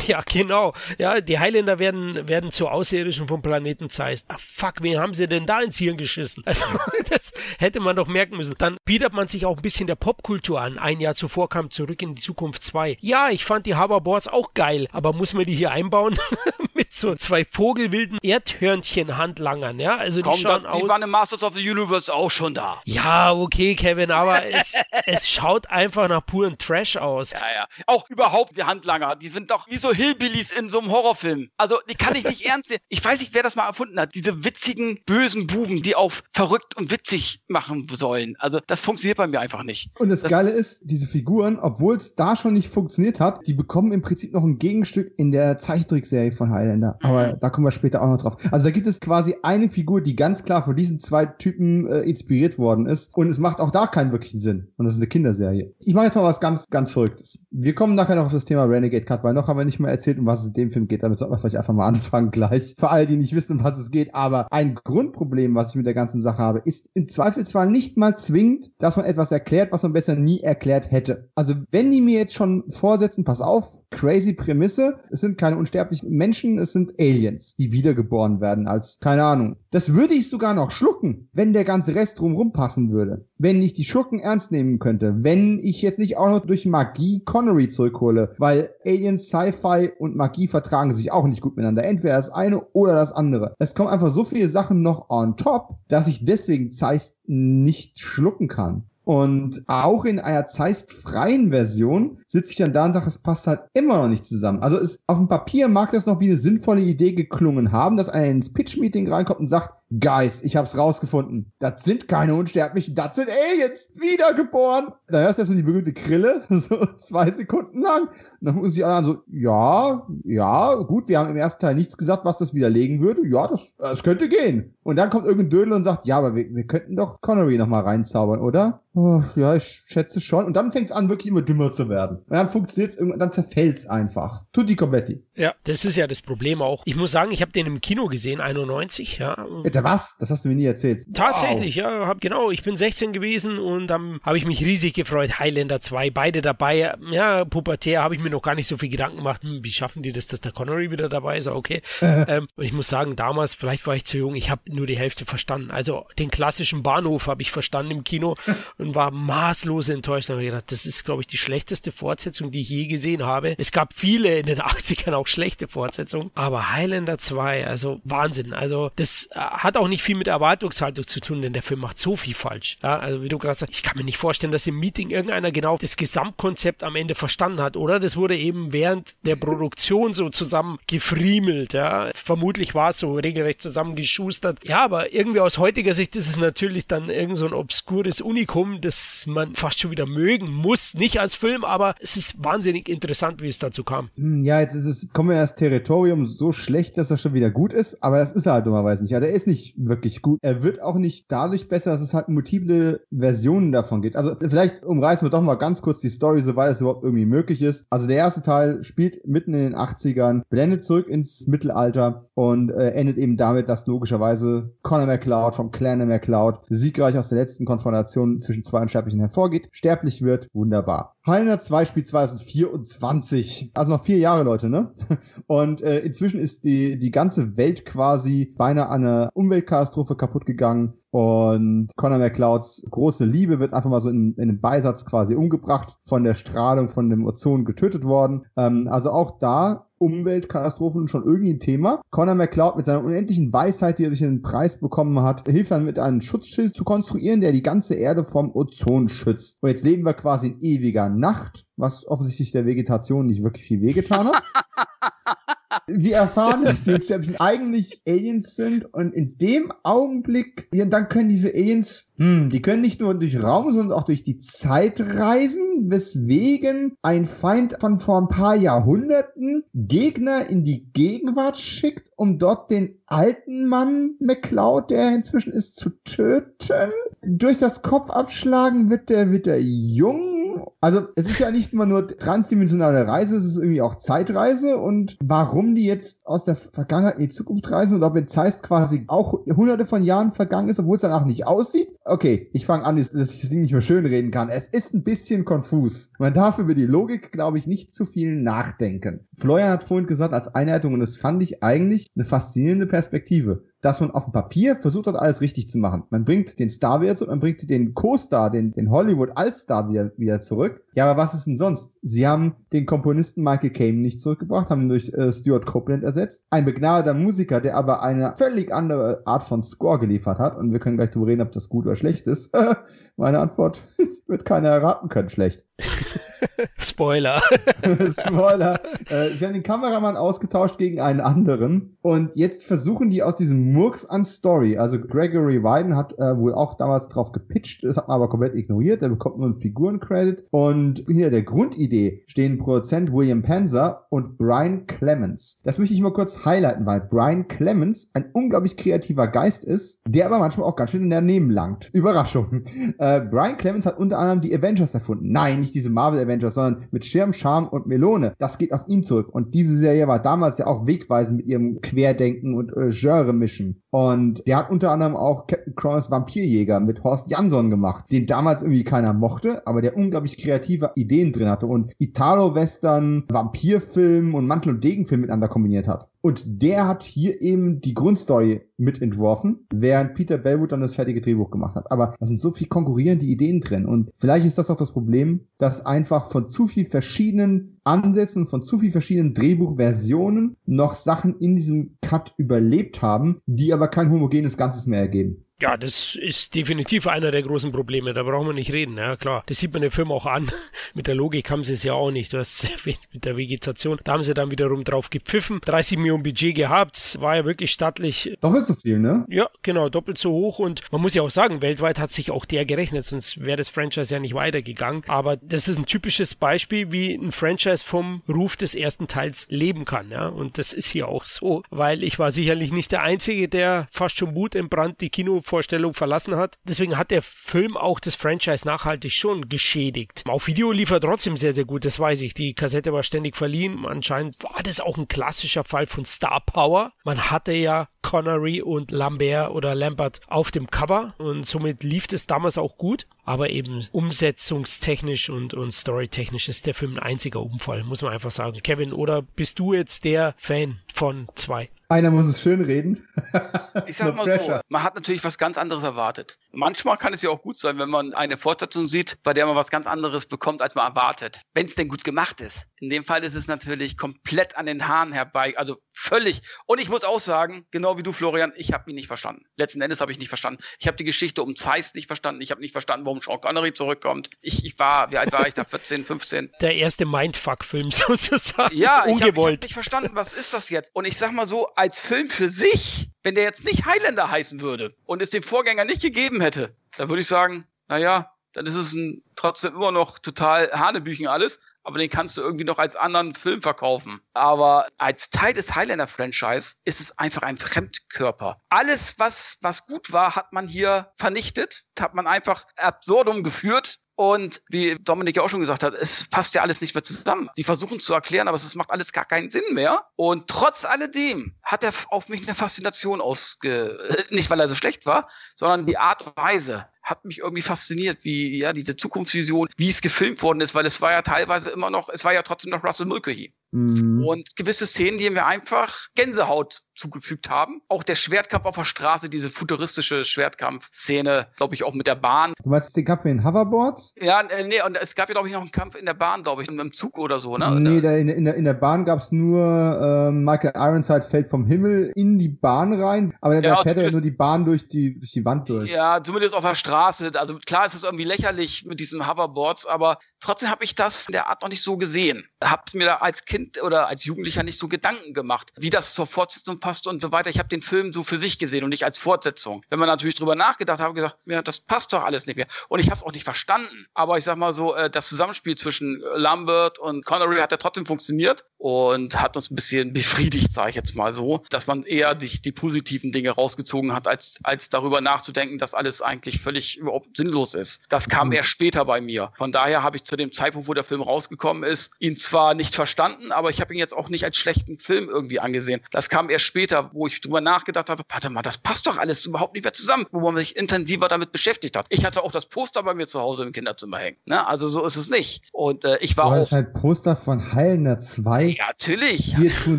ja, 0.07 0.23
genau. 0.25 0.73
Ja, 0.99 1.21
die 1.21 1.39
Highlander 1.39 1.79
werden, 1.79 2.29
werden 2.29 2.51
zu 2.51 2.69
Außerirdischen 2.69 3.29
vom 3.29 3.43
Planeten 3.43 3.91
Zeist. 3.91 4.27
Ah, 4.29 4.37
fuck, 4.39 4.83
wen 4.83 4.99
haben 4.99 5.15
sie 5.15 5.29
denn 5.29 5.47
da 5.47 5.61
ins 5.61 5.79
Hirn 5.79 5.97
geschissen? 5.97 6.43
Also, 6.47 6.65
das 7.11 7.33
hätte 7.59 7.81
man 7.81 7.97
doch 7.97 8.07
merken 8.07 8.37
müssen. 8.37 8.55
Dann 8.59 8.77
bietet 8.85 9.13
man 9.13 9.29
sich 9.29 9.47
auch 9.47 9.57
ein 9.57 9.63
bisschen 9.63 9.87
der 9.87 9.97
Popkultur 9.97 10.61
an. 10.61 10.79
Ein 10.79 11.01
Jahr 11.01 11.15
zuvor 11.15 11.49
kam 11.49 11.71
Zurück 11.71 12.03
in 12.03 12.15
die 12.15 12.23
Zukunft 12.23 12.63
2. 12.63 12.99
Ja, 13.01 13.31
ich 13.31 13.45
fand 13.45 13.67
die 13.67 13.77
Hoverboards 13.77 14.29
auch 14.29 14.55
geil, 14.55 14.89
aber 14.93 15.13
muss 15.13 15.33
man 15.33 15.45
die 15.45 15.55
hier 15.55 15.71
einbauen? 15.71 16.19
So 16.95 17.15
zwei 17.15 17.47
vogelwilden 17.51 18.19
Erdhörnchen-Handlangern, 18.23 19.79
ja? 19.81 19.97
Also 19.97 20.21
Komm, 20.23 20.35
die 20.35 20.41
schauen 20.43 20.63
dann, 20.65 20.73
die 20.77 20.83
aus. 20.83 20.89
waren 20.91 21.03
im 21.03 21.11
Masters 21.11 21.43
of 21.43 21.55
the 21.57 21.71
Universe 21.71 22.13
auch 22.13 22.31
schon 22.31 22.55
da. 22.55 22.81
Ja, 22.85 23.33
okay, 23.33 23.75
Kevin, 23.75 24.11
aber 24.11 24.45
es, 24.45 24.75
es 25.07 25.29
schaut 25.29 25.71
einfach 25.71 26.09
nach 26.09 26.25
purem 26.27 26.59
Trash 26.59 26.97
aus. 26.97 27.33
Ja, 27.33 27.39
ja. 27.41 27.67
Auch 27.87 28.09
überhaupt 28.11 28.57
die 28.57 28.65
Handlanger, 28.65 29.17
die 29.17 29.29
sind 29.29 29.51
doch 29.51 29.67
wie 29.69 29.77
so 29.77 29.93
Hillbillies 29.93 30.53
in 30.53 30.69
so 30.69 30.81
einem 30.81 30.91
Horrorfilm. 30.91 31.49
Also, 31.57 31.79
die 31.89 31.95
kann 31.95 32.15
ich 32.15 32.25
nicht 32.25 32.43
ernst 32.47 32.71
nehmen. 32.71 32.81
Ich 32.89 33.03
weiß 33.05 33.21
nicht, 33.21 33.33
wer 33.35 33.43
das 33.43 33.57
mal 33.57 33.67
erfunden 33.67 33.99
hat. 33.99 34.15
Diese 34.15 34.45
witzigen, 34.45 34.99
bösen 35.07 35.47
Buben, 35.47 35.83
die 35.83 35.95
auf 35.95 36.23
verrückt 36.33 36.77
und 36.77 36.91
witzig 36.91 37.41
machen 37.49 37.87
sollen. 37.91 38.35
Also, 38.39 38.59
das 38.67 38.81
funktioniert 38.81 39.17
bei 39.19 39.27
mir 39.27 39.41
einfach 39.41 39.63
nicht. 39.63 39.91
Und 39.99 40.11
das, 40.11 40.21
Das- 40.21 40.31
Geile 40.31 40.51
ist, 40.51 40.81
diese 40.85 41.07
Figuren, 41.07 41.59
obwohl 41.59 41.97
es 41.97 42.15
da 42.17 42.37
schon 42.37 42.53
nicht 42.55 42.69
funktioniert 42.69 43.19
hat, 43.21 43.41
die 43.47 43.55
bekommen 43.55 43.93
im 43.93 44.03
Prinzip 44.03 44.33
noch 44.33 44.45
ein 44.45 44.59
Gegenstück 44.59 45.13
in 45.17 45.33
der 45.33 45.57
Zeichentrickserie 45.59 46.33
von 46.33 46.51
Highlander. 46.83 46.99
Aber 47.03 47.35
da 47.35 47.51
kommen 47.51 47.67
wir 47.67 47.71
später 47.71 48.03
auch 48.03 48.09
noch 48.09 48.19
drauf. 48.19 48.37
Also 48.51 48.65
da 48.65 48.71
gibt 48.71 48.87
es 48.87 49.01
quasi 49.01 49.37
eine 49.43 49.69
Figur, 49.69 50.01
die 50.01 50.17
ganz 50.17 50.45
klar 50.45 50.63
von 50.63 50.77
diesen 50.77 50.99
zwei 50.99 51.27
Typen 51.27 51.87
äh, 51.87 52.01
inspiriert 52.01 52.59
worden 52.59 52.87
ist. 52.87 53.15
Und 53.17 53.31
es 53.31 53.39
macht 53.39 53.61
auch 53.61 53.71
da 53.71 53.87
keinen 53.87 54.13
wirklichen 54.13 54.39
Sinn. 54.39 54.69
Und 54.77 54.87
das 54.87 54.95
ist 54.95 55.01
eine 55.01 55.09
Kinderserie. 55.09 55.73
Ich 55.79 55.95
mache 55.95 56.07
jetzt 56.07 56.17
mal 56.17 56.25
was 56.25 56.41
ganz, 56.41 56.69
ganz 56.69 56.93
Verrücktes. 56.93 57.39
Wir 57.51 57.75
kommen 57.75 57.95
nachher 57.95 58.17
noch 58.17 58.27
auf 58.27 58.33
das 58.33 58.45
Thema 58.45 58.65
Renegade 58.65 59.05
Cut, 59.05 59.25
weil 59.25 59.35
noch 59.35 59.49
haben 59.49 59.59
wir 59.59 59.65
nicht 59.65 59.81
mal 59.81 59.91
erzählt, 59.91 60.19
um 60.19 60.27
was 60.27 60.41
es 60.41 60.49
in 60.49 60.55
dem 60.55 60.71
Film 60.71 60.89
geht. 60.89 61.03
Damit 61.03 61.19
sollten 61.19 61.33
wir 61.33 61.39
vielleicht 61.39 61.57
einfach 61.57 61.75
mal 61.75 61.87
anfangen 61.89 62.31
gleich. 62.31 62.75
Für 62.77 62.91
alle, 62.91 63.07
die 63.07 63.17
nicht 63.17 63.35
wissen, 63.35 63.59
um 63.59 63.65
was 63.65 63.79
es 63.79 63.91
geht. 63.91 64.15
Aber 64.15 64.47
ein 64.51 64.75
Grundproblem, 64.75 65.55
was 65.55 65.71
ich 65.71 65.77
mit 65.77 65.87
der 65.87 65.95
ganzen 65.95 66.21
Sache 66.21 66.39
habe, 66.39 66.63
ist 66.65 66.89
im 66.95 67.09
Zweifelsfall 67.09 67.71
nicht 67.71 67.97
mal 67.97 68.17
zwingend, 68.17 68.71
dass 68.79 68.97
man 68.97 69.07
etwas 69.07 69.31
erklärt, 69.31 69.73
was 69.73 69.83
man 69.83 69.93
besser 69.93 70.15
nie 70.15 70.41
erklärt 70.41 70.91
hätte. 70.91 71.29
Also 71.35 71.55
wenn 71.71 71.91
die 71.91 72.01
mir 72.01 72.19
jetzt 72.19 72.35
schon 72.35 72.65
vorsetzen, 72.69 73.25
pass 73.25 73.41
auf, 73.41 73.79
crazy 73.91 74.33
Prämisse, 74.33 74.99
es 75.11 75.21
sind 75.21 75.39
keine 75.39 75.57
unsterblichen 75.57 76.11
Menschen, 76.11 76.59
es 76.59 76.72
sind 76.73 76.95
Aliens, 77.01 77.57
die 77.57 77.73
wiedergeboren 77.73 78.41
werden 78.41 78.67
als, 78.67 78.99
keine 79.01 79.25
Ahnung. 79.25 79.57
Das 79.71 79.95
würde 79.95 80.15
ich 80.15 80.29
sogar 80.29 80.55
noch 80.55 80.71
schlucken, 80.71 81.29
wenn 81.33 81.53
der 81.53 81.65
ganze 81.65 81.95
Rest 81.95 82.19
drumrum 82.19 82.53
passen 82.53 82.91
würde. 82.91 83.27
Wenn 83.39 83.63
ich 83.63 83.73
die 83.73 83.85
Schurken 83.85 84.19
ernst 84.19 84.53
nehmen 84.53 84.79
könnte. 84.79 85.17
Wenn 85.19 85.59
ich 85.59 85.83
jetzt 85.83 85.99
nicht 85.99 86.17
auch 86.17 86.29
noch 86.29 86.47
durch 86.47 86.67
Magie 86.67 87.23
Connery 87.25 87.69
zurückhole, 87.69 88.35
weil 88.39 88.71
Aliens, 88.85 89.29
Sci-Fi 89.29 89.93
und 89.99 90.17
Magie 90.17 90.49
vertragen 90.49 90.93
sich 90.93 91.13
auch 91.13 91.27
nicht 91.27 91.41
gut 91.41 91.57
miteinander. 91.57 91.85
Entweder 91.85 92.17
das 92.17 92.31
eine 92.31 92.61
oder 92.73 92.95
das 92.95 93.13
andere. 93.13 93.55
Es 93.59 93.75
kommen 93.75 93.89
einfach 93.89 94.11
so 94.11 94.25
viele 94.25 94.49
Sachen 94.49 94.83
noch 94.83 95.11
on 95.11 95.37
top, 95.37 95.77
dass 95.89 96.09
ich 96.09 96.25
deswegen 96.25 96.73
Zeist 96.73 97.17
nicht 97.27 97.99
schlucken 98.01 98.49
kann. 98.49 98.85
Und 99.05 99.65
auch 99.67 100.05
in 100.05 100.21
einer 100.21 100.47
Zeist-freien 100.47 101.51
Version 101.51 102.19
sitze 102.27 102.53
ich 102.53 102.57
dann 102.59 102.73
da 102.73 102.85
und 102.85 102.93
sage, 102.93 103.09
es 103.09 103.19
passt 103.19 103.49
halt 103.49 103.63
immer 103.75 103.97
noch 103.97 104.09
nicht 104.09 104.25
zusammen. 104.25 104.63
Also 104.63 104.79
es, 104.79 105.01
auf 105.09 105.19
dem 105.19 105.27
Papier 105.27 105.69
mag 105.69 105.91
das 105.91 106.07
noch 106.07 106.21
wie 106.21 106.27
eine 106.27 106.39
sinnvolle 106.39 106.83
Idee 106.83 107.13
geklungen 107.13 107.73
haben, 107.73 107.97
dass 107.97 108.09
einer 108.09 108.27
ins 108.27 108.53
Pitch-Meeting 108.53 109.13
reinkommt 109.13 109.41
und 109.41 109.49
sagt, 109.49 109.82
Guys, 110.01 110.43
ich 110.43 110.57
hab's 110.57 110.77
rausgefunden. 110.77 111.53
Das 111.59 111.85
sind 111.85 112.09
keine 112.09 112.35
Unsterblichen, 112.35 112.95
das 112.95 113.17
sind 113.17 113.29
Aliens, 113.29 113.91
wiedergeboren. 113.95 114.93
Da 115.09 115.21
hörst 115.21 115.39
du 115.39 115.43
erstmal 115.43 115.57
die 115.57 115.63
berühmte 115.63 115.93
Krille, 115.93 116.45
so 116.49 116.87
zwei 116.97 117.31
Sekunden 117.31 117.83
lang. 117.83 118.03
Und 118.05 118.11
dann 118.41 118.55
gucken 118.55 118.71
sich 118.71 118.85
alle 118.85 118.95
an 118.95 119.05
so, 119.05 119.23
ja, 119.27 120.07
ja, 120.25 120.75
gut, 120.77 121.09
wir 121.09 121.19
haben 121.19 121.31
im 121.31 121.37
ersten 121.37 121.61
Teil 121.61 121.75
nichts 121.75 121.99
gesagt, 121.99 122.25
was 122.25 122.39
das 122.39 122.55
widerlegen 122.55 123.03
würde. 123.03 123.27
Ja, 123.27 123.47
das, 123.47 123.77
das 123.77 124.03
könnte 124.03 124.29
gehen. 124.29 124.75
Und 124.83 124.97
dann 124.97 125.11
kommt 125.11 125.27
irgendein 125.27 125.51
Dödel 125.51 125.73
und 125.75 125.85
sagt, 125.85 126.07
ja, 126.07 126.17
aber 126.19 126.35
wir, 126.35 126.49
wir 126.55 126.67
könnten 126.67 126.97
doch 126.97 127.21
Connery 127.21 127.59
noch 127.59 127.67
mal 127.67 127.83
reinzaubern, 127.83 128.41
oder? 128.41 128.83
Oh, 128.95 129.23
ja, 129.37 129.55
ich 129.57 129.85
schätze 129.87 130.21
schon. 130.21 130.45
Und 130.45 130.55
dann 130.55 130.73
fängt's 130.73 130.93
an, 130.93 131.09
wirklich 131.09 131.29
immer 131.29 131.43
dümmer 131.43 131.73
zu 131.73 131.89
werden. 131.89 132.19
Und 132.19 132.33
dann 132.37 132.49
funktioniert's 132.49 132.97
irgendwann, 132.97 133.21
dann 133.21 133.33
zerfällt's 133.33 133.87
einfach. 133.87 134.45
Tutti 134.53 134.77
Cobetti. 134.77 135.25
Ja, 135.35 135.55
das 135.65 135.85
ist 135.85 135.97
ja 135.97 136.07
das 136.07 136.21
Problem 136.21 136.61
auch. 136.61 136.83
Ich 136.85 136.95
muss 136.95 137.11
sagen, 137.11 137.33
ich 137.33 137.41
habe 137.41 137.53
den 137.53 137.67
im 137.67 137.81
Kino 137.81 138.07
gesehen, 138.07 138.41
91, 138.41 139.19
ja. 139.19 139.47
Bitte 139.63 139.83
was? 139.83 140.17
Das 140.19 140.31
hast 140.31 140.45
du 140.45 140.51
mir 140.51 140.57
nie 140.57 140.67
erzählt. 140.67 141.03
Tatsächlich, 141.15 141.77
ja, 141.77 142.07
hab, 142.07 142.21
genau. 142.21 142.51
Ich 142.51 142.63
bin 142.63 142.77
16 142.77 143.13
gewesen 143.15 143.59
und 143.59 143.87
dann 143.87 144.21
habe 144.23 144.37
ich 144.37 144.45
mich 144.45 144.63
riesig 144.63 144.93
gefreut. 144.93 145.39
Highlander 145.39 145.81
2, 145.81 146.11
beide 146.11 146.43
dabei. 146.43 146.95
Ja, 147.11 147.47
pubertär 147.47 148.03
habe 148.03 148.15
ich 148.15 148.21
mir 148.21 148.29
noch 148.29 148.43
gar 148.43 148.55
nicht 148.55 148.67
so 148.67 148.77
viel 148.77 148.91
Gedanken 148.91 149.19
gemacht. 149.19 149.43
Hm, 149.43 149.65
wie 149.65 149.73
schaffen 149.73 150.03
die 150.03 150.13
das, 150.13 150.27
dass 150.27 150.43
der 150.43 150.53
Connery 150.53 150.91
wieder 150.91 151.09
dabei 151.09 151.39
ist? 151.39 151.49
Okay. 151.49 151.81
ähm, 152.03 152.47
und 152.55 152.65
ich 152.65 152.75
muss 152.75 152.89
sagen, 152.89 153.17
damals, 153.17 153.55
vielleicht 153.55 153.87
war 153.87 153.97
ich 153.97 154.05
zu 154.05 154.19
jung, 154.19 154.35
ich 154.35 154.51
habe 154.51 154.63
nur 154.67 154.87
die 154.87 154.99
Hälfte 154.99 155.25
verstanden. 155.25 155.71
Also 155.71 156.07
den 156.19 156.31
klassischen 156.31 156.83
Bahnhof 156.83 157.27
habe 157.27 157.41
ich 157.41 157.51
verstanden 157.51 157.93
im 157.93 158.05
Kino 158.05 158.37
und 158.79 158.95
war 158.95 159.11
maßlos 159.11 159.89
enttäuscht. 159.89 160.29
Da 160.29 160.35
habe 160.35 160.43
ich 160.43 160.51
gedacht, 160.51 160.71
das 160.71 160.85
ist, 160.85 161.05
glaube 161.05 161.23
ich, 161.23 161.27
die 161.27 161.39
schlechteste 161.39 161.91
Fortsetzung, 161.91 162.51
die 162.51 162.61
ich 162.61 162.69
je 162.69 162.87
gesehen 162.87 163.25
habe. 163.25 163.55
Es 163.57 163.73
gab 163.73 163.95
viele 163.95 164.39
in 164.39 164.47
den 164.47 164.59
80ern 164.61 165.15
auch 165.15 165.22
schlechte 165.27 165.69
Fortsetzungen, 165.69 166.31
aber 166.35 166.73
Highlander 166.73 167.19
2, 167.19 167.67
also 167.67 168.01
Wahnsinn. 168.05 168.53
Also 168.53 168.91
das 168.97 169.29
äh, 169.33 169.39
hat 169.39 169.77
auch 169.77 169.89
nicht 169.89 170.03
viel 170.03 170.17
mit 170.17 170.27
Erwartungshaltung 170.27 171.07
zu 171.07 171.21
tun, 171.21 171.43
denn 171.43 171.53
der 171.53 171.63
Film 171.63 171.81
macht 171.81 171.99
so 171.99 172.17
viel 172.17 172.35
falsch. 172.35 172.79
Ja, 172.83 172.99
also 172.99 173.23
wie 173.23 173.29
du 173.29 173.39
gerade 173.39 173.59
sagst, 173.59 173.75
ich 173.75 173.83
kann 173.83 173.97
mir 173.97 174.05
nicht 174.05 174.19
vorstellen, 174.19 174.53
dass 174.53 174.67
im 174.67 174.79
Meeting 174.79 175.11
irgendeiner 175.11 175.53
genau 175.53 175.77
das 175.77 175.97
Gesamtkonzept 175.97 176.83
am 176.85 176.97
Ende 176.97 177.15
verstanden 177.15 177.61
hat, 177.61 177.77
oder? 177.77 178.01
Das 178.01 178.17
wurde 178.17 178.37
eben 178.37 178.73
während 178.73 179.15
der 179.25 179.37
Produktion 179.37 180.15
so 180.15 180.29
zusammen 180.31 180.79
gefriemelt, 180.87 181.73
ja. 181.73 182.11
Vermutlich 182.15 182.75
war 182.75 182.91
es 182.91 182.99
so 182.99 183.15
regelrecht 183.15 183.61
zusammengeschustert. 183.61 184.61
Ja, 184.65 184.85
aber 184.85 185.13
irgendwie 185.13 185.41
aus 185.41 185.59
heutiger 185.59 185.95
Sicht 185.95 186.17
ist 186.17 186.29
es 186.29 186.37
natürlich 186.37 186.87
dann 186.87 187.11
irgend 187.11 187.37
so 187.37 187.47
ein 187.47 187.53
obskures 187.53 188.21
Unikum, 188.21 188.81
das 188.81 189.27
man 189.27 189.55
fast 189.55 189.81
schon 189.81 189.91
wieder 189.91 190.07
mögen 190.07 190.51
muss. 190.53 190.95
Nicht 190.95 191.21
als 191.21 191.35
Film, 191.35 191.65
aber 191.65 191.95
es 192.01 192.17
ist 192.17 192.43
wahnsinnig 192.43 192.89
interessant, 192.89 193.43
wie 193.43 193.49
es 193.49 193.59
dazu 193.59 193.85
kam. 193.85 194.11
Hm, 194.17 194.43
Ja, 194.45 194.61
jetzt 194.61 194.75
ist 194.75 194.87
es, 194.87 195.12
kommen 195.13 195.31
wir 195.31 195.41
ins 195.41 195.55
Territorium 195.55 196.27
so 196.27 196.53
schlecht, 196.53 196.99
dass 196.99 197.11
er 197.11 197.17
schon 197.17 197.35
wieder 197.35 197.51
gut 197.51 197.73
ist, 197.73 198.03
aber 198.03 198.19
das 198.19 198.33
ist 198.33 198.47
er 198.47 198.55
halt 198.55 198.67
dummerweise 198.67 199.03
nicht. 199.03 199.15
Also 199.15 199.27
er 199.27 199.33
ist 199.33 199.47
nicht 199.47 199.75
wirklich 199.77 200.23
gut. 200.23 200.39
Er 200.43 200.63
wird 200.63 200.83
auch 200.83 200.97
nicht 200.97 201.31
dadurch 201.31 201.69
besser, 201.69 201.91
dass 201.91 202.01
es 202.01 202.15
halt 202.15 202.29
multiple 202.29 203.01
Versionen 203.11 203.73
davon 203.73 204.03
gibt. 204.03 204.17
Also 204.17 204.35
vielleicht 204.41 204.85
umreißen 204.85 205.27
wir 205.27 205.31
doch 205.31 205.43
mal 205.43 205.55
ganz 205.57 205.83
kurz 205.83 206.01
die 206.01 206.09
Story, 206.09 206.41
soweit 206.41 206.73
es 206.73 206.81
überhaupt 206.81 207.05
irgendwie 207.05 207.27
möglich 207.27 207.63
ist. 207.63 207.87
Also 207.91 208.07
der 208.07 208.17
erste 208.17 208.43
Teil 208.43 208.83
spielt 208.83 209.27
mitten 209.27 209.55
in 209.55 209.61
den 209.61 209.77
80ern, 209.77 210.43
blendet 210.49 210.85
zurück 210.85 211.09
ins 211.09 211.47
Mittelalter 211.47 212.29
und 212.35 212.71
äh, 212.71 212.91
endet 212.91 213.19
eben 213.19 213.37
damit, 213.37 213.69
dass 213.69 213.87
logischerweise 213.87 214.73
Conor 214.83 215.07
McLeod 215.07 215.55
vom 215.55 215.71
Clan 215.71 216.07
McLeod 216.07 216.61
siegreich 216.69 217.17
aus 217.19 217.29
der 217.29 217.39
letzten 217.39 217.65
Konfrontation 217.65 218.43
zwischen 218.43 218.65
zwei 218.65 218.81
Unsterblichen 218.81 219.21
hervorgeht, 219.21 219.69
sterblich 219.73 220.23
wird, 220.23 220.49
wunderbar. 220.53 221.17
2 221.25 221.85
spielt 221.85 222.07
2024, 222.07 223.71
also 223.75 223.93
noch 223.93 224.03
vier 224.03 224.19
Jahre, 224.19 224.43
Leute, 224.43 224.69
ne? 224.69 224.93
Und 225.47 225.81
äh, 225.81 226.01
inzwischen 226.01 226.41
ist 226.41 226.65
die, 226.65 226.99
die 226.99 227.11
ganze 227.11 227.57
Welt 227.57 227.85
quasi 227.85 228.53
beinahe 228.57 228.89
an 228.89 229.05
einer 229.05 229.31
Umweltkatastrophe 229.35 230.17
kaputt 230.17 230.47
gegangen. 230.47 230.95
Und 231.11 231.91
Conor 231.97 232.19
McLeods 232.19 232.85
große 232.91 233.27
Liebe 233.27 233.61
wird 233.61 233.75
einfach 233.75 233.91
mal 233.91 234.01
so 234.01 234.09
in, 234.09 234.35
in 234.35 234.43
einem 234.43 234.61
Beisatz 234.61 235.05
quasi 235.05 235.35
umgebracht, 235.35 235.99
von 236.01 236.25
der 236.25 236.35
Strahlung 236.35 236.89
von 236.89 237.11
dem 237.11 237.27
Ozon 237.27 237.65
getötet 237.65 238.05
worden. 238.05 238.47
Ähm, 238.57 238.89
also 238.89 239.13
auch 239.13 239.39
da 239.39 239.87
Umweltkatastrophen 240.03 241.09
schon 241.09 241.25
irgendwie 241.25 241.55
ein 241.55 241.61
Thema. 241.61 242.03
Conor 242.11 242.35
McLeod 242.35 242.77
mit 242.77 242.87
seiner 242.87 243.05
unendlichen 243.05 243.53
Weisheit, 243.53 243.99
die 243.99 244.05
er 244.05 244.11
sich 244.11 244.23
in 244.23 244.31
den 244.31 244.43
Preis 244.43 244.79
bekommen 244.79 245.23
hat, 245.23 245.49
hilft 245.49 245.71
dann 245.71 245.85
mit 245.85 245.99
einem 245.99 246.21
Schutzschild 246.21 246.75
zu 246.75 246.85
konstruieren, 246.85 247.41
der 247.41 247.53
die 247.53 247.63
ganze 247.63 247.95
Erde 247.95 248.25
vom 248.25 248.55
Ozon 248.55 249.09
schützt. 249.09 249.59
Und 249.63 249.71
jetzt 249.71 249.85
leben 249.85 250.05
wir 250.05 250.15
quasi 250.15 250.49
in 250.49 250.61
ewiger 250.61 251.09
Nacht, 251.09 251.67
was 251.77 252.07
offensichtlich 252.07 252.51
der 252.51 252.67
Vegetation 252.67 253.27
nicht 253.27 253.43
wirklich 253.43 253.65
viel 253.65 253.81
wehgetan 253.81 254.29
hat. 254.29 254.43
Wir 255.87 256.17
erfahren, 256.17 256.65
dass 256.65 256.85
die 256.85 256.95
Unsterblichen 256.95 257.41
eigentlich 257.41 258.03
Aliens 258.07 258.57
sind 258.57 258.93
und 258.93 259.15
in 259.15 259.39
dem 259.39 259.73
Augenblick, 259.83 260.69
ja, 260.73 260.85
dann 260.85 261.09
können 261.09 261.29
diese 261.29 261.49
Aliens, 261.49 262.11
hm, 262.19 262.49
die 262.51 262.63
können 262.63 262.83
nicht 262.83 263.01
nur 263.01 263.15
durch 263.15 263.43
Raum, 263.43 263.73
sondern 263.73 263.97
auch 263.97 264.05
durch 264.05 264.23
die 264.23 264.39
Zeit 264.39 265.01
reisen, 265.01 265.91
weswegen 265.91 266.97
ein 267.03 267.25
Feind 267.25 267.77
von 267.81 267.99
vor 267.99 268.21
ein 268.21 268.29
paar 268.29 268.57
Jahrhunderten 268.57 269.65
Gegner 269.75 270.49
in 270.49 270.65
die 270.65 270.85
Gegenwart 270.93 271.59
schickt, 271.59 272.11
um 272.17 272.39
dort 272.39 272.71
den 272.71 272.99
alten 273.07 273.67
Mann 273.67 274.17
McCloud, 274.21 274.91
der 274.91 275.15
inzwischen 275.15 275.53
ist, 275.53 275.77
zu 275.77 275.91
töten. 276.05 276.91
Durch 277.23 277.59
das 277.59 277.83
Kopfabschlagen 277.83 278.91
wird 278.91 279.09
der, 279.09 279.31
wird 279.31 279.47
der 279.47 279.61
jung? 279.61 280.42
Also, 280.81 281.07
es 281.15 281.29
ist 281.29 281.39
ja 281.39 281.51
nicht 281.51 281.73
immer 281.73 281.87
nur 281.87 282.07
transdimensionale 282.07 283.07
Reise, 283.07 283.37
es 283.37 283.45
ist 283.45 283.59
irgendwie 283.59 283.83
auch 283.83 283.95
Zeitreise 283.97 284.79
und 284.79 285.17
warum 285.23 285.75
die 285.75 285.85
jetzt 285.85 286.27
aus 286.27 286.45
der 286.45 286.57
Vergangenheit 286.57 287.15
in 287.15 287.23
die 287.23 287.29
Zukunft 287.29 287.71
reisen 287.71 287.97
und 287.97 288.03
ob 288.03 288.17
jetzt 288.17 288.37
heißt 288.37 288.63
quasi 288.63 289.05
auch 289.07 289.45
hunderte 289.47 289.87
von 289.87 290.03
Jahren 290.03 290.33
vergangen 290.33 290.69
ist, 290.69 290.81
obwohl 290.81 290.97
es 290.97 291.03
danach 291.03 291.25
nicht 291.25 291.47
aussieht. 291.47 291.89
Okay, 292.05 292.49
ich 292.53 292.67
fange 292.67 292.85
an, 292.85 292.97
dass 292.97 293.13
ich 293.15 293.41
das 293.41 293.51
Ding 293.51 293.63
nicht 293.63 293.73
mehr 293.73 293.83
schön 293.83 294.07
reden 294.07 294.31
kann. 294.31 294.49
Es 294.49 294.67
ist 294.67 294.95
ein 294.95 295.05
bisschen 295.05 295.45
konfus. 295.45 296.11
Man 296.19 296.35
darf 296.35 296.59
über 296.59 296.75
die 296.75 296.87
Logik, 296.87 297.33
glaube 297.33 297.59
ich, 297.59 297.67
nicht 297.67 297.93
zu 297.93 298.05
viel 298.05 298.35
nachdenken. 298.35 299.27
Florian 299.35 299.71
hat 299.71 299.83
vorhin 299.83 300.07
gesagt, 300.07 300.35
als 300.35 300.49
Einleitung, 300.55 300.95
und 300.95 301.01
das 301.01 301.17
fand 301.17 301.43
ich 301.43 301.63
eigentlich 301.63 302.09
eine 302.17 302.25
faszinierende 302.25 302.87
Perspektive 302.87 303.65
dass 303.83 304.01
man 304.01 304.13
auf 304.13 304.25
dem 304.25 304.33
Papier 304.33 304.77
versucht 304.77 305.09
hat, 305.09 305.17
alles 305.17 305.41
richtig 305.41 305.69
zu 305.69 305.77
machen. 305.77 306.05
Man 306.11 306.25
bringt 306.25 306.59
den 306.59 306.71
Star 306.71 307.01
wieder 307.01 307.17
zurück, 307.17 307.31
man 307.31 307.41
bringt 307.41 307.69
den 307.69 307.95
Co-Star, 307.95 308.49
den, 308.49 308.73
den 308.73 308.91
Hollywood-Allstar 308.91 309.91
wieder, 309.91 310.13
wieder 310.17 310.41
zurück. 310.41 310.83
Ja, 310.95 311.11
aber 311.11 311.21
was 311.21 311.35
ist 311.35 311.47
denn 311.47 311.57
sonst? 311.57 311.99
Sie 312.01 312.27
haben 312.27 312.55
den 312.73 312.87
Komponisten 312.87 313.43
Michael 313.43 313.71
Caine 313.71 313.99
nicht 313.99 314.21
zurückgebracht, 314.21 314.71
haben 314.71 314.83
ihn 314.83 314.89
durch 314.89 315.13
äh, 315.13 315.33
Stuart 315.33 315.67
Copeland 315.67 316.05
ersetzt. 316.05 316.45
Ein 316.51 316.65
begnadeter 316.65 317.13
Musiker, 317.13 317.61
der 317.61 317.77
aber 317.77 318.03
eine 318.03 318.35
völlig 318.37 318.73
andere 318.73 319.23
Art 319.27 319.43
von 319.43 319.63
Score 319.63 319.99
geliefert 319.99 320.39
hat. 320.39 320.57
Und 320.57 320.73
wir 320.73 320.79
können 320.79 320.97
gleich 320.97 321.11
darüber 321.11 321.27
reden, 321.33 321.43
ob 321.43 321.51
das 321.51 321.69
gut 321.69 321.87
oder 321.87 321.97
schlecht 321.97 322.29
ist. 322.29 322.55
Meine 323.17 323.41
Antwort 323.41 323.83
wird 324.29 324.45
keiner 324.45 324.69
erraten 324.69 325.09
können, 325.09 325.29
schlecht. 325.29 325.67
Spoiler. 326.79 327.41
Spoiler. 328.21 328.81
Äh, 329.09 329.31
sie 329.31 329.45
haben 329.45 329.53
den 329.53 329.63
Kameramann 329.63 330.17
ausgetauscht 330.17 330.79
gegen 330.79 331.01
einen 331.01 331.21
anderen. 331.21 331.97
Und 332.03 332.35
jetzt 332.35 332.65
versuchen 332.65 333.11
die 333.11 333.23
aus 333.23 333.37
diesem 333.37 333.73
Murks 333.73 334.05
an 334.05 334.25
Story, 334.25 334.77
also 334.77 335.01
Gregory 335.01 335.63
Wyden 335.63 335.97
hat 335.97 336.19
äh, 336.19 336.37
wohl 336.39 336.55
auch 336.55 336.75
damals 336.75 337.09
drauf 337.09 337.33
gepitcht, 337.33 337.85
das 337.85 337.97
hat 337.97 338.09
man 338.09 338.17
aber 338.17 338.29
komplett 338.29 338.55
ignoriert, 338.55 339.03
der 339.03 339.09
bekommt 339.09 339.39
nur 339.39 339.47
einen 339.47 339.61
Figurencredit. 339.61 340.45
Und 340.51 341.05
hinter 341.07 341.31
der 341.31 341.43
Grundidee 341.43 342.23
stehen 342.27 342.59
Produzent 342.59 343.13
William 343.13 343.43
Panzer 343.43 344.07
und 344.11 344.37
Brian 344.37 344.87
Clemens. 344.87 345.61
Das 345.65 345.79
möchte 345.79 345.95
ich 345.95 346.01
mal 346.01 346.13
kurz 346.13 346.45
highlighten, 346.45 346.87
weil 346.87 347.01
Brian 347.01 347.49
Clemens 347.49 348.11
ein 348.15 348.31
unglaublich 348.33 348.77
kreativer 348.77 349.29
Geist 349.29 349.65
ist, 349.65 350.01
der 350.07 350.27
aber 350.27 350.39
manchmal 350.39 350.69
auch 350.69 350.77
ganz 350.77 350.91
schön 350.91 351.09
daneben 351.11 351.51
langt. 351.51 351.91
Überraschung. 351.93 352.63
Äh, 352.99 353.21
Brian 353.21 353.57
Clemens 353.57 353.87
hat 353.87 353.99
unter 353.99 354.19
anderem 354.19 354.41
die 354.41 354.55
Avengers 354.55 354.95
erfunden. 354.95 355.31
Nein, 355.31 355.61
nicht 355.61 355.75
diese 355.75 355.91
Marvel 355.91 356.21
Avengers, 356.21 356.32
sondern 356.41 356.85
mit 356.91 357.05
Schirm, 357.05 357.33
Charme 357.33 357.69
und 357.69 357.87
Melone. 357.87 358.35
Das 358.39 358.59
geht 358.59 358.73
auf 358.73 358.87
ihn 358.89 359.05
zurück. 359.05 359.29
Und 359.33 359.55
diese 359.55 359.77
Serie 359.77 360.09
war 360.09 360.21
damals 360.21 360.59
ja 360.59 360.67
auch 360.67 360.87
wegweisend 360.87 361.39
mit 361.39 361.47
ihrem 361.47 361.81
Querdenken 361.81 362.55
und 362.55 362.77
äh, 362.77 362.91
Genre-Mischen. 362.91 363.83
Und 363.91 364.47
der 364.47 364.57
hat 364.57 364.71
unter 364.71 364.91
anderem 364.91 365.17
auch 365.17 365.47
Captain 365.47 365.75
Cronos 365.75 366.11
Vampirjäger 366.11 366.81
mit 366.81 367.05
Horst 367.05 367.31
Jansson 367.31 367.71
gemacht, 367.71 368.07
den 368.11 368.27
damals 368.27 368.63
irgendwie 368.63 368.85
keiner 368.85 369.13
mochte, 369.13 369.67
aber 369.67 369.83
der 369.83 369.97
unglaublich 369.97 370.39
kreative 370.39 370.93
Ideen 370.95 371.33
drin 371.33 371.49
hatte 371.49 371.67
und 371.67 371.93
Italo-Western, 371.99 373.25
Vampirfilm 373.29 374.35
und 374.35 374.47
Mantel- 374.47 374.75
und 374.75 374.85
Degenfilm 374.85 375.23
miteinander 375.23 375.49
kombiniert 375.49 375.89
hat. 375.89 376.09
Und 376.23 376.45
der 376.47 376.87
hat 376.87 377.03
hier 377.03 377.43
eben 377.43 377.81
die 377.81 377.95
Grundstory 377.95 378.63
mitentworfen, 378.77 379.67
während 379.73 380.15
Peter 380.15 380.39
Bellwood 380.39 380.71
dann 380.71 380.81
das 380.81 380.95
fertige 380.95 381.21
Drehbuch 381.21 381.51
gemacht 381.51 381.75
hat. 381.75 381.91
Aber 381.91 382.15
da 382.19 382.27
sind 382.27 382.39
so 382.39 382.53
viel 382.53 382.69
konkurrierende 382.69 383.27
Ideen 383.27 383.61
drin. 383.61 383.87
Und 383.87 384.11
vielleicht 384.17 384.47
ist 384.47 384.57
das 384.57 384.71
auch 384.71 384.77
das 384.77 384.93
Problem, 384.93 385.49
dass 385.59 385.85
einfach 385.85 386.31
von 386.31 386.49
zu 386.49 386.67
viel 386.67 386.85
verschiedenen 386.85 387.81
Ansätzen, 387.83 388.47
von 388.47 388.63
zu 388.63 388.79
viel 388.79 388.93
verschiedenen 388.93 389.35
Drehbuchversionen 389.35 390.57
noch 390.65 390.95
Sachen 390.95 391.37
in 391.39 391.57
diesem 391.57 391.97
Cut 392.01 392.35
überlebt 392.37 393.03
haben, 393.03 393.41
die 393.47 393.73
aber 393.73 393.89
kein 393.89 394.11
homogenes 394.11 394.57
Ganzes 394.57 394.87
mehr 394.87 395.01
ergeben. 395.01 395.45
Ja, 395.63 395.77
das 395.77 396.17
ist 396.17 396.57
definitiv 396.57 397.07
einer 397.07 397.31
der 397.31 397.41
großen 397.45 397.71
Probleme. 397.71 398.13
Da 398.13 398.25
brauchen 398.25 398.49
wir 398.49 398.53
nicht 398.53 398.73
reden. 398.73 398.97
Ja, 398.97 399.15
klar. 399.15 399.45
Das 399.47 399.61
sieht 399.61 399.73
man 399.73 399.81
den 399.81 399.93
Film 399.93 400.11
auch 400.11 400.27
an. 400.27 400.51
mit 400.95 401.07
der 401.07 401.15
Logik 401.15 401.49
haben 401.53 401.63
sie 401.63 401.75
es 401.75 401.85
ja 401.85 401.93
auch 401.93 402.11
nicht. 402.11 402.33
Du 402.33 402.39
hast 402.39 402.67
mit 403.13 403.25
der 403.25 403.37
Vegetation. 403.37 404.01
Da 404.03 404.15
haben 404.15 404.25
sie 404.25 404.35
dann 404.35 404.51
wiederum 404.51 404.83
drauf 404.83 405.09
gepfiffen. 405.09 405.61
30 405.65 405.99
Millionen 405.99 406.25
Budget 406.25 406.57
gehabt. 406.57 407.17
War 407.21 407.37
ja 407.37 407.45
wirklich 407.45 407.71
stattlich. 407.71 408.37
Doppelt 408.41 408.67
so 408.67 408.75
viel, 408.75 408.99
ne? 408.99 409.25
Ja, 409.29 409.49
genau. 409.63 409.89
Doppelt 409.89 410.19
so 410.19 410.33
hoch. 410.33 410.59
Und 410.59 410.83
man 410.91 411.01
muss 411.01 411.15
ja 411.15 411.23
auch 411.23 411.31
sagen, 411.31 411.63
weltweit 411.63 412.01
hat 412.01 412.11
sich 412.11 412.33
auch 412.33 412.45
der 412.45 412.65
gerechnet. 412.65 413.05
Sonst 413.05 413.41
wäre 413.41 413.57
das 413.57 413.69
Franchise 413.69 414.13
ja 414.13 414.19
nicht 414.19 414.35
weitergegangen. 414.35 415.05
Aber 415.07 415.37
das 415.37 415.69
ist 415.69 415.79
ein 415.79 415.87
typisches 415.87 416.35
Beispiel, 416.35 416.91
wie 416.91 417.15
ein 417.15 417.31
Franchise 417.31 417.85
vom 417.85 418.23
Ruf 418.29 418.57
des 418.57 418.75
ersten 418.75 419.07
Teils 419.07 419.47
leben 419.49 419.85
kann. 419.85 420.11
Ja, 420.11 420.27
und 420.27 420.59
das 420.59 420.73
ist 420.73 420.89
hier 420.89 421.07
auch 421.07 421.25
so. 421.25 421.63
Weil 421.71 422.03
ich 422.03 422.19
war 422.19 422.33
sicherlich 422.33 422.73
nicht 422.73 422.91
der 422.91 423.03
Einzige, 423.03 423.49
der 423.49 423.87
fast 423.93 424.19
schon 424.19 424.35
Mut 424.35 424.57
im 424.57 424.69
Brand 424.69 425.01
die 425.01 425.11
Kino 425.11 425.41
Vorstellung 425.53 425.93
verlassen 425.93 426.37
hat. 426.37 426.57
Deswegen 426.65 426.97
hat 426.97 427.11
der 427.11 427.21
Film 427.21 427.77
auch 427.77 428.01
das 428.01 428.15
Franchise 428.15 428.67
nachhaltig 428.67 429.13
schon 429.13 429.51
geschädigt. 429.51 430.23
Auf 430.27 430.47
Video 430.47 430.73
lief 430.73 430.91
er 430.91 430.99
trotzdem 430.99 431.37
sehr, 431.37 431.53
sehr 431.53 431.67
gut, 431.67 431.85
das 431.85 432.01
weiß 432.01 432.23
ich. 432.23 432.33
Die 432.33 432.55
Kassette 432.55 432.95
war 432.95 433.03
ständig 433.03 433.37
verliehen. 433.37 433.85
Anscheinend 433.85 434.43
war 434.43 434.63
das 434.63 434.81
auch 434.81 434.97
ein 434.97 435.09
klassischer 435.09 435.63
Fall 435.63 435.87
von 435.87 436.07
Star 436.07 436.41
Power. 436.41 436.95
Man 437.05 437.31
hatte 437.31 437.53
ja 437.53 437.89
Connery 438.01 438.63
und 438.63 438.93
Lambert 438.93 439.51
oder 439.51 439.75
Lambert 439.75 440.21
auf 440.27 440.51
dem 440.51 440.71
Cover 440.71 441.15
und 441.19 441.47
somit 441.47 441.83
lief 441.83 442.07
es 442.13 442.27
damals 442.27 442.57
auch 442.57 442.79
gut. 442.79 443.07
Aber 443.25 443.51
eben 443.51 443.87
umsetzungstechnisch 443.93 445.29
und, 445.29 445.53
und 445.53 445.71
storytechnisch 445.71 446.49
ist 446.49 446.67
der 446.67 446.75
Film 446.75 446.95
ein 446.95 447.03
einziger 447.03 447.43
Unfall, 447.43 447.85
muss 447.85 448.01
man 448.01 448.15
einfach 448.15 448.31
sagen. 448.31 448.63
Kevin, 448.63 448.95
oder 448.95 449.21
bist 449.21 449.59
du 449.59 449.75
jetzt 449.75 450.05
der 450.05 450.35
Fan 450.39 450.81
von 450.93 451.29
zwei? 451.35 451.69
Einer 451.93 452.11
muss 452.11 452.27
es 452.27 452.41
schön 452.41 452.63
reden. 452.63 453.07
ich 453.87 453.99
sag 453.99 454.17
mal 454.17 454.25
so, 454.25 454.61
man 454.71 454.83
hat 454.83 454.95
natürlich 454.95 455.23
was 455.25 455.37
ganz 455.37 455.59
anderes 455.59 455.83
erwartet. 455.83 456.39
Manchmal 456.51 456.97
kann 456.97 457.13
es 457.13 457.21
ja 457.21 457.29
auch 457.29 457.43
gut 457.43 457.59
sein, 457.59 457.79
wenn 457.79 457.91
man 457.91 458.15
eine 458.15 458.39
Fortsetzung 458.39 458.89
sieht, 458.89 459.19
bei 459.23 459.35
der 459.35 459.45
man 459.45 459.57
was 459.57 459.69
ganz 459.69 459.87
anderes 459.87 460.25
bekommt, 460.25 460.63
als 460.63 460.75
man 460.75 460.87
erwartet. 460.87 461.43
Wenn 461.53 461.67
es 461.67 461.75
denn 461.75 461.89
gut 461.89 462.03
gemacht 462.03 462.41
ist. 462.41 462.63
In 462.81 462.89
dem 462.89 463.05
Fall 463.05 463.23
ist 463.25 463.35
es 463.35 463.47
natürlich 463.47 463.99
komplett 463.99 464.57
an 464.57 464.65
den 464.65 464.89
Haaren 464.89 465.13
herbei, 465.13 465.53
also 465.59 465.77
völlig. 465.93 466.43
Und 466.67 466.81
ich 466.81 466.89
muss 466.89 467.05
auch 467.05 467.21
sagen, 467.21 467.67
genau 467.71 467.99
wie 467.99 468.03
du, 468.03 468.13
Florian, 468.13 468.53
ich 468.57 468.73
habe 468.73 468.91
ihn 468.91 468.95
nicht 468.95 469.07
verstanden. 469.07 469.45
Letzten 469.57 469.81
Endes 469.81 470.01
habe 470.01 470.13
ich 470.13 470.19
nicht 470.19 470.29
verstanden. 470.29 470.63
Ich 470.79 470.87
habe 470.87 470.97
die 470.97 471.05
Geschichte 471.05 471.43
um 471.43 471.57
Zeiss 471.57 471.95
nicht 471.95 472.07
verstanden. 472.07 472.41
Ich 472.41 472.51
habe 472.51 472.61
nicht 472.61 472.73
verstanden, 472.73 473.07
warum 473.07 473.21
Sean 473.21 473.41
Connery 473.41 473.73
zurückkommt. 473.73 474.31
Ich, 474.41 474.65
ich 474.65 474.79
war, 474.79 475.11
wie 475.11 475.19
alt 475.19 475.33
war 475.33 475.47
ich 475.47 475.55
da? 475.55 475.65
14, 475.73 476.05
15? 476.05 476.51
Der 476.61 476.75
erste 476.75 477.05
Mindfuck-Film 477.05 477.91
sozusagen. 477.91 478.77
Ja, 478.77 479.05
ich 479.07 479.23
habe 479.23 479.43
hab 479.43 479.63
nicht 479.63 479.75
verstanden, 479.75 480.11
was 480.15 480.33
ist 480.33 480.53
das 480.55 480.71
jetzt? 480.71 480.91
Und 480.95 481.05
ich 481.05 481.17
sag 481.17 481.33
mal 481.33 481.47
so, 481.47 481.69
als 481.75 482.01
Film 482.01 482.31
für 482.31 482.49
sich, 482.49 483.09
wenn 483.23 483.35
der 483.35 483.45
jetzt 483.45 483.65
nicht 483.65 483.85
Highlander 483.85 484.31
heißen 484.31 484.61
würde 484.61 484.95
und 485.05 485.23
es 485.23 485.31
den 485.31 485.43
Vorgänger 485.43 485.85
nicht 485.85 486.03
gegeben 486.03 486.41
hätte, 486.41 486.75
dann 486.97 487.09
würde 487.09 487.21
ich 487.21 487.27
sagen, 487.27 487.67
naja, 487.89 488.33
dann 488.53 488.67
ist 488.67 488.75
es 488.75 488.93
ein, 488.93 489.23
trotzdem 489.35 489.75
immer 489.75 489.93
noch 489.93 490.19
total 490.19 490.71
Hanebüchen 490.73 491.27
alles, 491.27 491.59
aber 491.85 491.99
den 491.99 492.11
kannst 492.11 492.37
du 492.37 492.43
irgendwie 492.43 492.65
noch 492.65 492.79
als 492.79 492.97
anderen 492.97 493.35
Film 493.35 493.63
verkaufen. 493.63 494.21
Aber 494.35 494.89
als 494.99 495.31
Teil 495.31 495.53
des 495.53 495.75
Highlander-Franchise 495.75 496.77
ist 496.85 497.01
es 497.01 497.19
einfach 497.19 497.43
ein 497.43 497.59
Fremdkörper. 497.59 498.61
Alles, 498.69 499.19
was, 499.19 499.59
was 499.63 499.87
gut 499.87 500.13
war, 500.13 500.37
hat 500.37 500.53
man 500.53 500.69
hier 500.69 501.13
vernichtet, 501.19 501.85
hat 501.99 502.15
man 502.15 502.27
einfach 502.27 502.67
absurdum 502.77 503.43
geführt 503.43 503.99
und 504.15 504.63
wie 504.69 504.97
Dominik 505.01 505.37
ja 505.37 505.43
auch 505.43 505.49
schon 505.49 505.61
gesagt 505.61 505.83
hat, 505.83 505.95
es 505.95 506.29
passt 506.29 506.55
ja 506.55 506.63
alles 506.63 506.81
nicht 506.81 506.95
mehr 506.95 507.03
zusammen. 507.03 507.49
Die 507.57 507.65
versuchen 507.65 507.99
zu 507.99 508.13
erklären, 508.13 508.47
aber 508.47 508.57
es 508.57 508.75
macht 508.75 508.91
alles 508.91 509.13
gar 509.13 509.25
keinen 509.25 509.51
Sinn 509.51 509.63
mehr. 509.73 510.07
Und 510.17 510.49
trotz 510.49 510.85
alledem 510.85 511.57
hat 511.63 511.83
er 511.83 511.93
auf 512.09 512.29
mich 512.29 512.43
eine 512.43 512.55
Faszination 512.55 513.21
ausge... 513.21 514.27
Nicht, 514.31 514.51
weil 514.51 514.61
er 514.61 514.69
so 514.69 514.75
schlecht 514.75 515.07
war, 515.07 515.29
sondern 515.55 515.87
die 515.87 515.99
Art 515.99 516.23
und 516.23 516.37
Weise 516.37 516.87
hat 517.03 517.25
mich 517.25 517.39
irgendwie 517.39 517.63
fasziniert, 517.63 518.25
wie 518.25 518.59
ja 518.59 518.73
diese 518.73 518.97
Zukunftsvision, 518.97 519.69
wie 519.77 519.89
es 519.89 520.01
gefilmt 520.01 520.43
worden 520.43 520.61
ist, 520.61 520.75
weil 520.75 520.87
es 520.87 521.01
war 521.01 521.13
ja 521.13 521.23
teilweise 521.23 521.71
immer 521.71 521.91
noch, 521.91 522.09
es 522.09 522.25
war 522.25 522.33
ja 522.33 522.43
trotzdem 522.43 522.71
noch 522.71 522.85
Russell 522.85 523.07
Mulcahy. 523.07 523.53
Mhm. 523.73 524.25
Und 524.25 524.55
gewisse 524.57 524.87
Szenen, 524.87 525.19
die 525.19 525.31
mir 525.31 525.47
einfach 525.47 526.09
Gänsehaut 526.15 526.83
zugefügt 526.95 527.49
haben. 527.49 527.81
Auch 527.89 528.03
der 528.03 528.17
Schwertkampf 528.17 528.67
auf 528.67 528.77
der 528.77 528.85
Straße, 528.85 529.31
diese 529.31 529.49
futuristische 529.49 530.25
Schwertkampfszene, 530.25 531.49
glaube 531.57 531.75
ich, 531.75 531.85
auch 531.85 531.95
mit 531.95 532.07
der 532.07 532.15
Bahn. 532.15 532.53
Du 532.63 532.69
meinst 532.69 532.95
den 532.95 533.07
Kampf 533.07 533.25
mit 533.25 533.33
den 533.33 533.45
Hoverboards? 533.45 534.15
Ja, 534.21 534.43
äh, 534.43 534.69
nee, 534.69 534.83
und 534.85 534.99
es 535.01 535.15
gab 535.15 535.29
ja, 535.29 535.33
glaube 535.33 535.49
ich, 535.49 535.55
noch 535.55 535.63
einen 535.63 535.71
Kampf 535.71 535.95
in 535.95 536.05
der 536.05 536.15
Bahn, 536.15 536.43
glaube 536.43 536.63
ich, 536.63 536.69
im 536.69 536.93
Zug 536.93 537.19
oder 537.19 537.41
so, 537.41 537.57
ne? 537.57 537.81
Nee, 537.81 538.03
da 538.03 538.15
in, 538.15 538.29
in, 538.29 538.45
der, 538.45 538.57
in 538.57 538.65
der 538.65 538.75
Bahn 538.75 539.07
gab 539.07 539.21
es 539.21 539.33
nur, 539.33 540.29
äh, 540.29 540.31
Michael 540.31 540.73
Ironside 540.75 541.23
fällt 541.23 541.49
vom 541.49 541.65
Himmel 541.65 542.13
in 542.15 542.39
die 542.39 542.51
Bahn 542.51 542.93
rein, 542.93 543.35
aber 543.41 543.55
ja, 543.55 543.63
da 543.63 543.83
fährt 543.83 543.97
er 543.97 544.05
ja 544.05 544.11
nur 544.11 544.21
die 544.21 544.31
Bahn 544.31 544.67
durch 544.67 544.87
die, 544.87 545.19
durch 545.19 545.33
die 545.33 545.45
Wand 545.47 545.71
durch. 545.71 545.91
Ja, 545.91 546.23
zumindest 546.23 546.55
auf 546.55 546.63
der 546.63 546.75
Straße. 546.75 546.92
Also 546.93 547.59
klar 547.59 547.87
ist 547.87 547.95
es 547.95 548.05
irgendwie 548.05 548.25
lächerlich 548.25 548.85
mit 548.85 549.01
diesen 549.01 549.27
Hoverboards, 549.27 549.87
aber 549.87 550.19
trotzdem 550.41 550.71
habe 550.71 550.85
ich 550.85 550.95
das 550.95 551.27
in 551.27 551.33
der 551.33 551.49
Art 551.49 551.63
noch 551.63 551.69
nicht 551.69 551.83
so 551.83 551.97
gesehen. 551.97 552.49
Hab 552.63 552.93
mir 552.95 553.07
da 553.07 553.17
als 553.17 553.45
Kind 553.45 553.83
oder 553.83 554.09
als 554.09 554.25
Jugendlicher 554.25 554.63
nicht 554.63 554.79
so 554.79 554.89
Gedanken 554.89 555.35
gemacht, 555.35 555.73
wie 555.77 555.91
das 555.91 556.15
zur 556.15 556.27
Fortsetzung 556.27 556.81
passt 556.81 557.07
und 557.07 557.23
so 557.23 557.33
weiter. 557.33 557.51
Ich 557.51 557.59
habe 557.59 557.69
den 557.69 557.83
Film 557.83 558.13
so 558.13 558.23
für 558.25 558.39
sich 558.39 558.59
gesehen 558.59 558.85
und 558.85 558.91
nicht 558.91 559.05
als 559.05 559.19
Fortsetzung. 559.19 559.85
Wenn 559.89 559.99
man 559.99 560.09
natürlich 560.09 560.35
drüber 560.35 560.55
nachgedacht 560.55 560.99
hat, 560.99 561.05
habe 561.05 561.15
gesagt, 561.15 561.39
ja, 561.47 561.63
das 561.63 561.81
passt 561.81 562.13
doch 562.13 562.25
alles 562.25 562.47
nicht 562.47 562.57
mehr. 562.57 562.67
Und 562.89 563.01
ich 563.01 563.07
habe 563.07 563.17
es 563.17 563.23
auch 563.23 563.33
nicht 563.33 563.45
verstanden. 563.45 564.07
Aber 564.15 564.39
ich 564.39 564.45
sag 564.45 564.57
mal 564.57 564.73
so, 564.73 564.95
äh, 564.95 565.11
das 565.11 565.29
Zusammenspiel 565.29 565.77
zwischen 565.77 566.23
Lambert 566.35 566.99
und 566.99 567.25
Connery 567.25 567.59
hat 567.59 567.71
ja 567.71 567.77
trotzdem 567.77 568.07
funktioniert. 568.07 568.65
und 568.83 569.41
hat 569.41 569.55
uns 569.55 569.71
ein 569.71 569.77
bisschen 569.77 570.13
befriedigt, 570.13 570.73
sage 570.73 570.91
ich 570.91 570.97
jetzt 570.97 571.15
mal 571.15 571.33
so, 571.33 571.63
dass 571.71 571.87
man 571.87 572.03
eher 572.03 572.35
die, 572.35 572.61
die 572.61 572.73
positiven 572.73 573.31
Dinge 573.31 573.51
rausgezogen 573.51 574.13
hat, 574.13 574.27
als, 574.27 574.59
als 574.65 574.89
darüber 574.89 575.21
nachzudenken, 575.21 575.79
dass 575.79 575.95
alles 575.95 576.21
eigentlich 576.21 576.61
völlig 576.61 576.82
überhaupt 576.97 577.37
sinnlos 577.37 577.75
ist. 577.75 578.03
Das 578.09 578.29
kam 578.29 578.49
mhm. 578.49 578.55
erst 578.55 578.71
später 578.71 579.05
bei 579.05 579.21
mir. 579.21 579.53
Von 579.57 579.73
daher 579.73 580.03
habe 580.03 580.17
ich 580.17 580.25
zu 580.25 580.37
dem 580.37 580.53
Zeitpunkt, 580.53 580.89
wo 580.89 580.95
der 580.95 581.05
Film 581.05 581.23
rausgekommen 581.23 581.83
ist, 581.83 582.13
ihn 582.19 582.37
zwar 582.37 582.75
nicht 582.75 582.95
verstanden, 582.95 583.53
aber 583.53 583.71
ich 583.71 583.81
habe 583.81 583.93
ihn 583.95 583.99
jetzt 583.99 584.17
auch 584.17 584.29
nicht 584.29 584.45
als 584.45 584.57
schlechten 584.57 584.99
Film 584.99 585.29
irgendwie 585.29 585.61
angesehen. 585.61 586.01
Das 586.11 586.29
kam 586.29 586.51
erst 586.51 586.65
später, 586.65 587.11
wo 587.13 587.27
ich 587.27 587.41
drüber 587.41 587.61
nachgedacht 587.61 588.11
habe, 588.11 588.23
warte 588.29 588.51
mal, 588.51 588.63
das 588.63 588.79
passt 588.79 589.07
doch 589.07 589.19
alles 589.19 589.47
überhaupt 589.47 589.75
nicht 589.75 589.85
mehr 589.85 589.93
zusammen, 589.93 590.27
wo 590.31 590.51
man 590.51 590.57
sich 590.57 590.77
intensiver 590.77 591.29
damit 591.29 591.53
beschäftigt 591.53 591.97
hat. 591.97 592.07
Ich 592.09 592.25
hatte 592.25 592.43
auch 592.43 592.53
das 592.53 592.67
Poster 592.67 593.03
bei 593.03 593.15
mir 593.15 593.27
zu 593.27 593.41
Hause 593.41 593.65
im 593.65 593.73
Kinderzimmer 593.73 594.19
hängen. 594.19 594.37
Ne? 594.45 594.67
Also 594.67 594.89
so 594.89 595.05
ist 595.05 595.17
es 595.17 595.31
nicht. 595.31 595.65
Und 595.73 596.05
äh, 596.05 596.19
ich 596.19 596.37
war 596.37 596.47
auch. 596.47 596.55
Das 596.55 596.67
ist 596.67 596.73
halt 596.73 596.95
Poster 596.95 597.37
von 597.37 597.73
Heilender 597.75 598.19
2. 598.19 598.65
Ja, 598.65 598.87
natürlich. 598.89 599.57
Hier 599.57 599.73
tun 599.75 599.99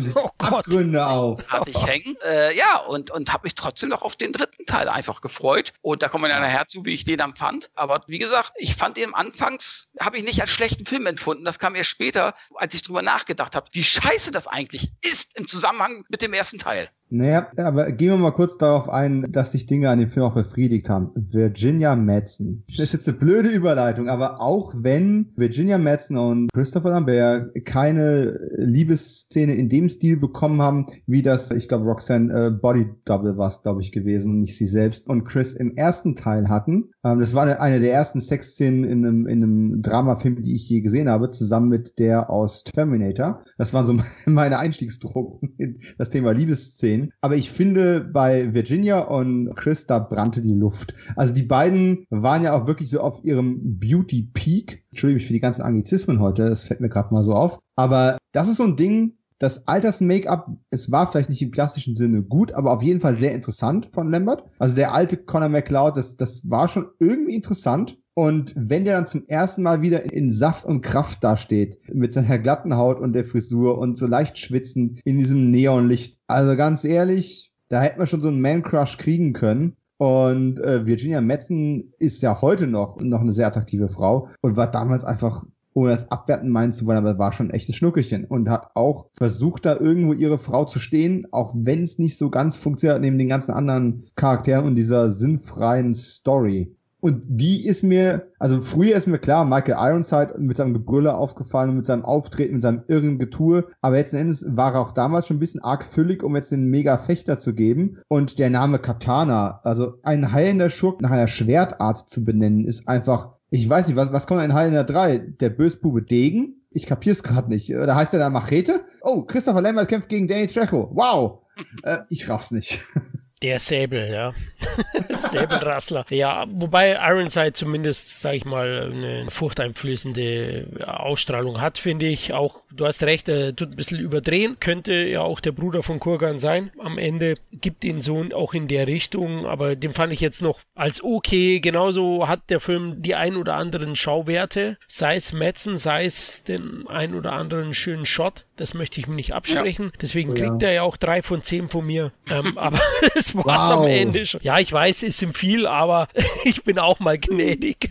sich 0.00 0.16
oh 0.16 0.30
Abgründe 0.38 1.06
auf. 1.06 1.46
Hatte 1.48 1.70
ich 1.70 1.86
hängen. 1.86 2.16
Äh, 2.24 2.56
ja, 2.56 2.80
und, 2.80 3.10
und 3.10 3.32
habe 3.32 3.44
mich 3.44 3.54
trotzdem 3.54 3.90
noch 3.90 4.02
auf 4.02 4.16
den 4.16 4.32
dritten 4.32 4.66
Teil 4.66 4.88
einfach 4.88 5.20
gefreut. 5.20 5.72
Und 5.82 6.02
da 6.02 6.08
kommen 6.08 6.24
wir 6.24 6.30
ja 6.30 6.40
nachher 6.40 6.66
zu, 6.74 6.84
wie 6.84 6.94
ich 6.94 7.04
den 7.04 7.18
dann 7.18 7.36
fand. 7.36 7.70
Aber 7.74 8.04
wie 8.08 8.18
gesagt, 8.18 8.52
ich 8.56 8.74
fand 8.74 8.96
den 8.96 9.14
anfangs, 9.14 9.88
habe 10.00 10.18
ich 10.18 10.24
nicht 10.24 10.40
als 10.40 10.50
schlechten 10.50 10.84
Film 10.84 11.06
empfunden. 11.06 11.44
Das 11.44 11.58
kam 11.58 11.74
erst 11.74 11.90
später, 11.90 12.34
als 12.56 12.74
ich 12.74 12.82
drüber 12.82 13.02
nachgedacht 13.02 13.54
habe, 13.54 13.68
wie 13.72 13.84
scheiße 13.84 14.32
das 14.32 14.46
eigentlich 14.46 14.90
ist 15.02 15.38
im 15.38 15.46
Zusammenhang 15.46 16.04
mit 16.08 16.20
dem 16.20 16.32
ersten 16.32 16.58
Teil. 16.58 16.90
Naja, 17.10 17.48
aber 17.56 17.92
gehen 17.92 18.10
wir 18.10 18.16
mal 18.16 18.32
kurz 18.32 18.56
darauf 18.56 18.88
ein, 18.88 19.30
dass 19.30 19.52
sich 19.52 19.66
Dinge 19.66 19.90
an 19.90 20.00
dem 20.00 20.08
Film 20.08 20.26
auch 20.26 20.34
befriedigt 20.34 20.88
haben. 20.88 21.10
Virginia 21.14 21.94
Madsen. 21.94 22.64
Das 22.66 22.86
ist 22.86 22.92
jetzt 22.92 23.08
eine 23.08 23.18
blöde 23.18 23.50
Überleitung, 23.50 24.08
aber 24.08 24.40
auch 24.40 24.72
wenn 24.76 25.32
Virginia 25.36 25.78
Madsen 25.78 26.16
und 26.16 26.52
Christopher 26.52 26.90
Lambert 26.90 27.54
keine 27.66 28.38
Liebesszene 28.56 29.54
in 29.54 29.68
dem 29.68 29.88
Stil 29.88 30.16
bekommen 30.16 30.60
haben, 30.60 30.86
wie 31.06 31.22
das, 31.22 31.50
ich 31.50 31.68
glaube, 31.68 31.84
Roxanne 31.84 32.46
äh, 32.46 32.50
Body 32.50 32.86
Double 33.04 33.36
war 33.36 33.48
es, 33.48 33.62
glaube 33.62 33.82
ich, 33.82 33.92
gewesen, 33.92 34.40
nicht 34.40 34.56
sie 34.56 34.66
selbst, 34.66 35.06
und 35.08 35.24
Chris 35.24 35.54
im 35.54 35.76
ersten 35.76 36.16
Teil 36.16 36.48
hatten. 36.48 36.90
Ähm, 37.04 37.20
das 37.20 37.34
war 37.34 37.60
eine 37.60 37.80
der 37.80 37.92
ersten 37.92 38.20
Sexszenen 38.20 38.84
in 38.84 39.06
einem, 39.06 39.26
in 39.26 39.42
einem 39.42 39.82
Dramafilm, 39.82 40.42
die 40.42 40.54
ich 40.54 40.68
je 40.68 40.80
gesehen 40.80 41.08
habe, 41.08 41.30
zusammen 41.30 41.68
mit 41.68 41.98
der 41.98 42.30
aus 42.30 42.64
Terminator. 42.64 43.44
Das 43.58 43.74
waren 43.74 43.86
so 43.86 43.96
meine 44.26 44.58
Einstiegsdrogen 44.58 45.54
in 45.58 45.78
das 45.98 46.10
Thema 46.10 46.32
Liebesszenen. 46.32 46.93
Aber 47.20 47.36
ich 47.36 47.50
finde, 47.50 48.00
bei 48.00 48.54
Virginia 48.54 49.00
und 49.00 49.54
Chris, 49.56 49.86
da 49.86 49.98
brannte 49.98 50.42
die 50.42 50.54
Luft. 50.54 50.94
Also 51.16 51.32
die 51.34 51.42
beiden 51.42 52.06
waren 52.10 52.42
ja 52.42 52.54
auch 52.54 52.66
wirklich 52.66 52.90
so 52.90 53.00
auf 53.00 53.22
ihrem 53.24 53.78
Beauty 53.78 54.30
Peak. 54.32 54.84
Entschuldige 54.90 55.18
mich 55.18 55.26
für 55.26 55.32
die 55.32 55.40
ganzen 55.40 55.62
Anglizismen 55.62 56.20
heute, 56.20 56.48
das 56.48 56.64
fällt 56.64 56.80
mir 56.80 56.88
gerade 56.88 57.12
mal 57.12 57.24
so 57.24 57.34
auf. 57.34 57.58
Aber 57.76 58.18
das 58.32 58.48
ist 58.48 58.56
so 58.56 58.64
ein 58.64 58.76
Ding, 58.76 59.14
das 59.38 59.66
Alters-Make-up, 59.66 60.48
es 60.70 60.90
war 60.90 61.06
vielleicht 61.10 61.28
nicht 61.28 61.42
im 61.42 61.50
klassischen 61.50 61.94
Sinne 61.94 62.22
gut, 62.22 62.52
aber 62.52 62.72
auf 62.72 62.82
jeden 62.82 63.00
Fall 63.00 63.16
sehr 63.16 63.32
interessant 63.32 63.90
von 63.92 64.10
Lambert. 64.10 64.44
Also 64.58 64.74
der 64.74 64.94
alte 64.94 65.16
Conor 65.16 65.48
McLeod, 65.48 65.96
das, 65.96 66.16
das 66.16 66.48
war 66.48 66.68
schon 66.68 66.86
irgendwie 66.98 67.34
interessant. 67.34 67.98
Und 68.14 68.54
wenn 68.56 68.84
der 68.84 68.94
dann 68.94 69.06
zum 69.06 69.24
ersten 69.26 69.62
Mal 69.62 69.82
wieder 69.82 70.12
in 70.12 70.30
Saft 70.30 70.64
und 70.64 70.82
Kraft 70.82 71.24
dasteht, 71.24 71.78
mit 71.92 72.12
seiner 72.12 72.38
glatten 72.38 72.76
Haut 72.76 73.00
und 73.00 73.12
der 73.12 73.24
Frisur 73.24 73.78
und 73.78 73.98
so 73.98 74.06
leicht 74.06 74.38
schwitzend 74.38 75.00
in 75.04 75.18
diesem 75.18 75.50
Neonlicht, 75.50 76.18
also 76.28 76.56
ganz 76.56 76.84
ehrlich, 76.84 77.52
da 77.68 77.82
hätten 77.82 77.98
wir 77.98 78.06
schon 78.06 78.22
so 78.22 78.28
einen 78.28 78.40
Man-Crush 78.40 78.98
kriegen 78.98 79.32
können. 79.32 79.76
Und 79.96 80.60
äh, 80.60 80.86
Virginia 80.86 81.20
Metzen 81.20 81.92
ist 81.98 82.22
ja 82.22 82.40
heute 82.40 82.66
noch, 82.66 83.00
noch 83.00 83.20
eine 83.20 83.32
sehr 83.32 83.46
attraktive 83.46 83.88
Frau 83.88 84.28
und 84.42 84.56
war 84.56 84.70
damals 84.70 85.04
einfach, 85.04 85.44
ohne 85.72 85.90
das 85.90 86.10
abwerten 86.10 86.50
meinen 86.50 86.72
zu 86.72 86.86
wollen, 86.86 86.98
aber 86.98 87.18
war 87.18 87.32
schon 87.32 87.48
ein 87.48 87.54
echtes 87.54 87.76
Schnuckelchen 87.76 88.24
und 88.24 88.48
hat 88.48 88.70
auch 88.74 89.08
versucht, 89.14 89.66
da 89.66 89.76
irgendwo 89.76 90.12
ihre 90.12 90.38
Frau 90.38 90.64
zu 90.64 90.78
stehen, 90.78 91.26
auch 91.32 91.54
wenn 91.56 91.82
es 91.82 91.98
nicht 91.98 92.16
so 92.16 92.30
ganz 92.30 92.56
funktioniert 92.56 93.00
neben 93.00 93.18
den 93.18 93.28
ganzen 93.28 93.52
anderen 93.52 94.04
Charakteren 94.14 94.66
und 94.66 94.74
dieser 94.76 95.10
sinnfreien 95.10 95.94
Story. 95.94 96.76
Und 97.04 97.22
die 97.28 97.66
ist 97.66 97.82
mir, 97.82 98.32
also 98.38 98.62
früher 98.62 98.96
ist 98.96 99.06
mir 99.06 99.18
klar, 99.18 99.44
Michael 99.44 99.76
Ironside 99.78 100.36
mit 100.38 100.56
seinem 100.56 100.72
Gebrülle 100.72 101.14
aufgefallen 101.14 101.68
und 101.68 101.76
mit 101.76 101.84
seinem 101.84 102.02
Auftreten, 102.02 102.54
mit 102.54 102.62
seinem 102.62 102.82
irren 102.88 103.18
Getue. 103.18 103.66
Aber 103.82 103.96
letzten 103.96 104.16
Endes 104.16 104.46
war 104.48 104.72
er 104.72 104.80
auch 104.80 104.92
damals 104.92 105.26
schon 105.26 105.36
ein 105.36 105.40
bisschen 105.40 105.62
arg 105.62 105.84
füllig, 105.84 106.22
um 106.22 106.34
jetzt 106.34 106.50
den 106.50 106.70
Mega-Fechter 106.70 107.38
zu 107.38 107.52
geben. 107.54 107.98
Und 108.08 108.38
der 108.38 108.48
Name 108.48 108.78
Katana, 108.78 109.60
also 109.64 109.98
ein 110.02 110.32
heilender 110.32 110.70
Schurk 110.70 111.02
nach 111.02 111.10
einer 111.10 111.28
Schwertart 111.28 112.08
zu 112.08 112.24
benennen, 112.24 112.64
ist 112.64 112.88
einfach, 112.88 113.34
ich 113.50 113.68
weiß 113.68 113.88
nicht, 113.88 113.96
was, 113.96 114.10
was 114.14 114.26
kommt 114.26 114.40
ein 114.40 114.54
heilender 114.54 114.84
3? 114.84 115.18
Der 115.18 115.50
Bösbube 115.50 116.00
Degen? 116.00 116.62
Ich 116.70 116.86
kapier's 116.86 117.22
gerade 117.22 117.50
nicht. 117.50 117.68
Da 117.68 117.96
heißt 117.96 118.14
der 118.14 118.20
da 118.20 118.30
Machete? 118.30 118.80
Oh, 119.02 119.24
Christopher 119.24 119.60
Lambert 119.60 119.90
kämpft 119.90 120.08
gegen 120.08 120.26
Danny 120.26 120.46
Trejo. 120.46 120.88
Wow! 120.94 121.40
äh, 121.82 121.98
ich 122.08 122.30
raff's 122.30 122.50
nicht. 122.50 122.82
Der 123.44 123.60
Säbel, 123.60 124.10
ja. 124.10 124.32
Säbelrassler. 125.30 126.06
Ja, 126.08 126.46
wobei 126.48 126.92
Ironside 126.94 127.52
zumindest, 127.52 128.22
sag 128.22 128.32
ich 128.32 128.46
mal, 128.46 128.90
eine 128.90 129.30
furchteinflößende 129.30 130.66
Ausstrahlung 130.86 131.60
hat, 131.60 131.76
finde 131.76 132.06
ich. 132.06 132.32
Auch, 132.32 132.60
du 132.72 132.86
hast 132.86 133.02
recht, 133.02 133.28
er 133.28 133.54
tut 133.54 133.72
ein 133.72 133.76
bisschen 133.76 133.98
überdrehen. 134.00 134.56
Könnte 134.60 134.94
ja 134.94 135.20
auch 135.20 135.40
der 135.40 135.52
Bruder 135.52 135.82
von 135.82 136.00
Kurgan 136.00 136.38
sein. 136.38 136.70
Am 136.78 136.96
Ende 136.96 137.34
gibt 137.52 137.84
ihn 137.84 138.00
so 138.00 138.24
auch 138.34 138.54
in 138.54 138.66
der 138.66 138.86
Richtung, 138.86 139.44
aber 139.44 139.76
den 139.76 139.92
fand 139.92 140.14
ich 140.14 140.20
jetzt 140.20 140.40
noch 140.40 140.60
als 140.74 141.04
okay. 141.04 141.60
Genauso 141.60 142.26
hat 142.26 142.48
der 142.48 142.60
Film 142.60 143.02
die 143.02 143.14
ein 143.14 143.36
oder 143.36 143.56
anderen 143.56 143.94
Schauwerte. 143.94 144.78
Sei 144.88 145.16
es 145.16 145.34
Metzen, 145.34 145.76
sei 145.76 146.06
es 146.06 146.44
den 146.44 146.86
ein 146.88 147.14
oder 147.14 147.34
anderen 147.34 147.74
schönen 147.74 148.06
Shot. 148.06 148.46
Das 148.56 148.72
möchte 148.72 149.00
ich 149.00 149.08
mir 149.08 149.16
nicht 149.16 149.34
absprechen. 149.34 149.86
Ja. 149.86 149.98
Deswegen 150.00 150.30
oh, 150.30 150.34
kriegt 150.34 150.62
ja. 150.62 150.68
er 150.68 150.74
ja 150.74 150.82
auch 150.82 150.96
drei 150.96 151.22
von 151.22 151.42
zehn 151.42 151.68
von 151.68 151.84
mir. 151.84 152.12
Ähm, 152.30 152.56
aber 152.58 152.80
es 153.14 153.34
war's 153.34 153.70
wow. 153.70 153.80
am 153.80 153.86
Ende 153.86 154.26
schon. 154.26 154.40
Ja, 154.42 154.58
ich 154.58 154.72
weiß, 154.72 155.02
es 155.02 155.18
sind 155.18 155.36
viel, 155.36 155.66
aber 155.66 156.08
ich 156.44 156.62
bin 156.62 156.78
auch 156.78 157.00
mal 157.00 157.18
gnädig. 157.18 157.90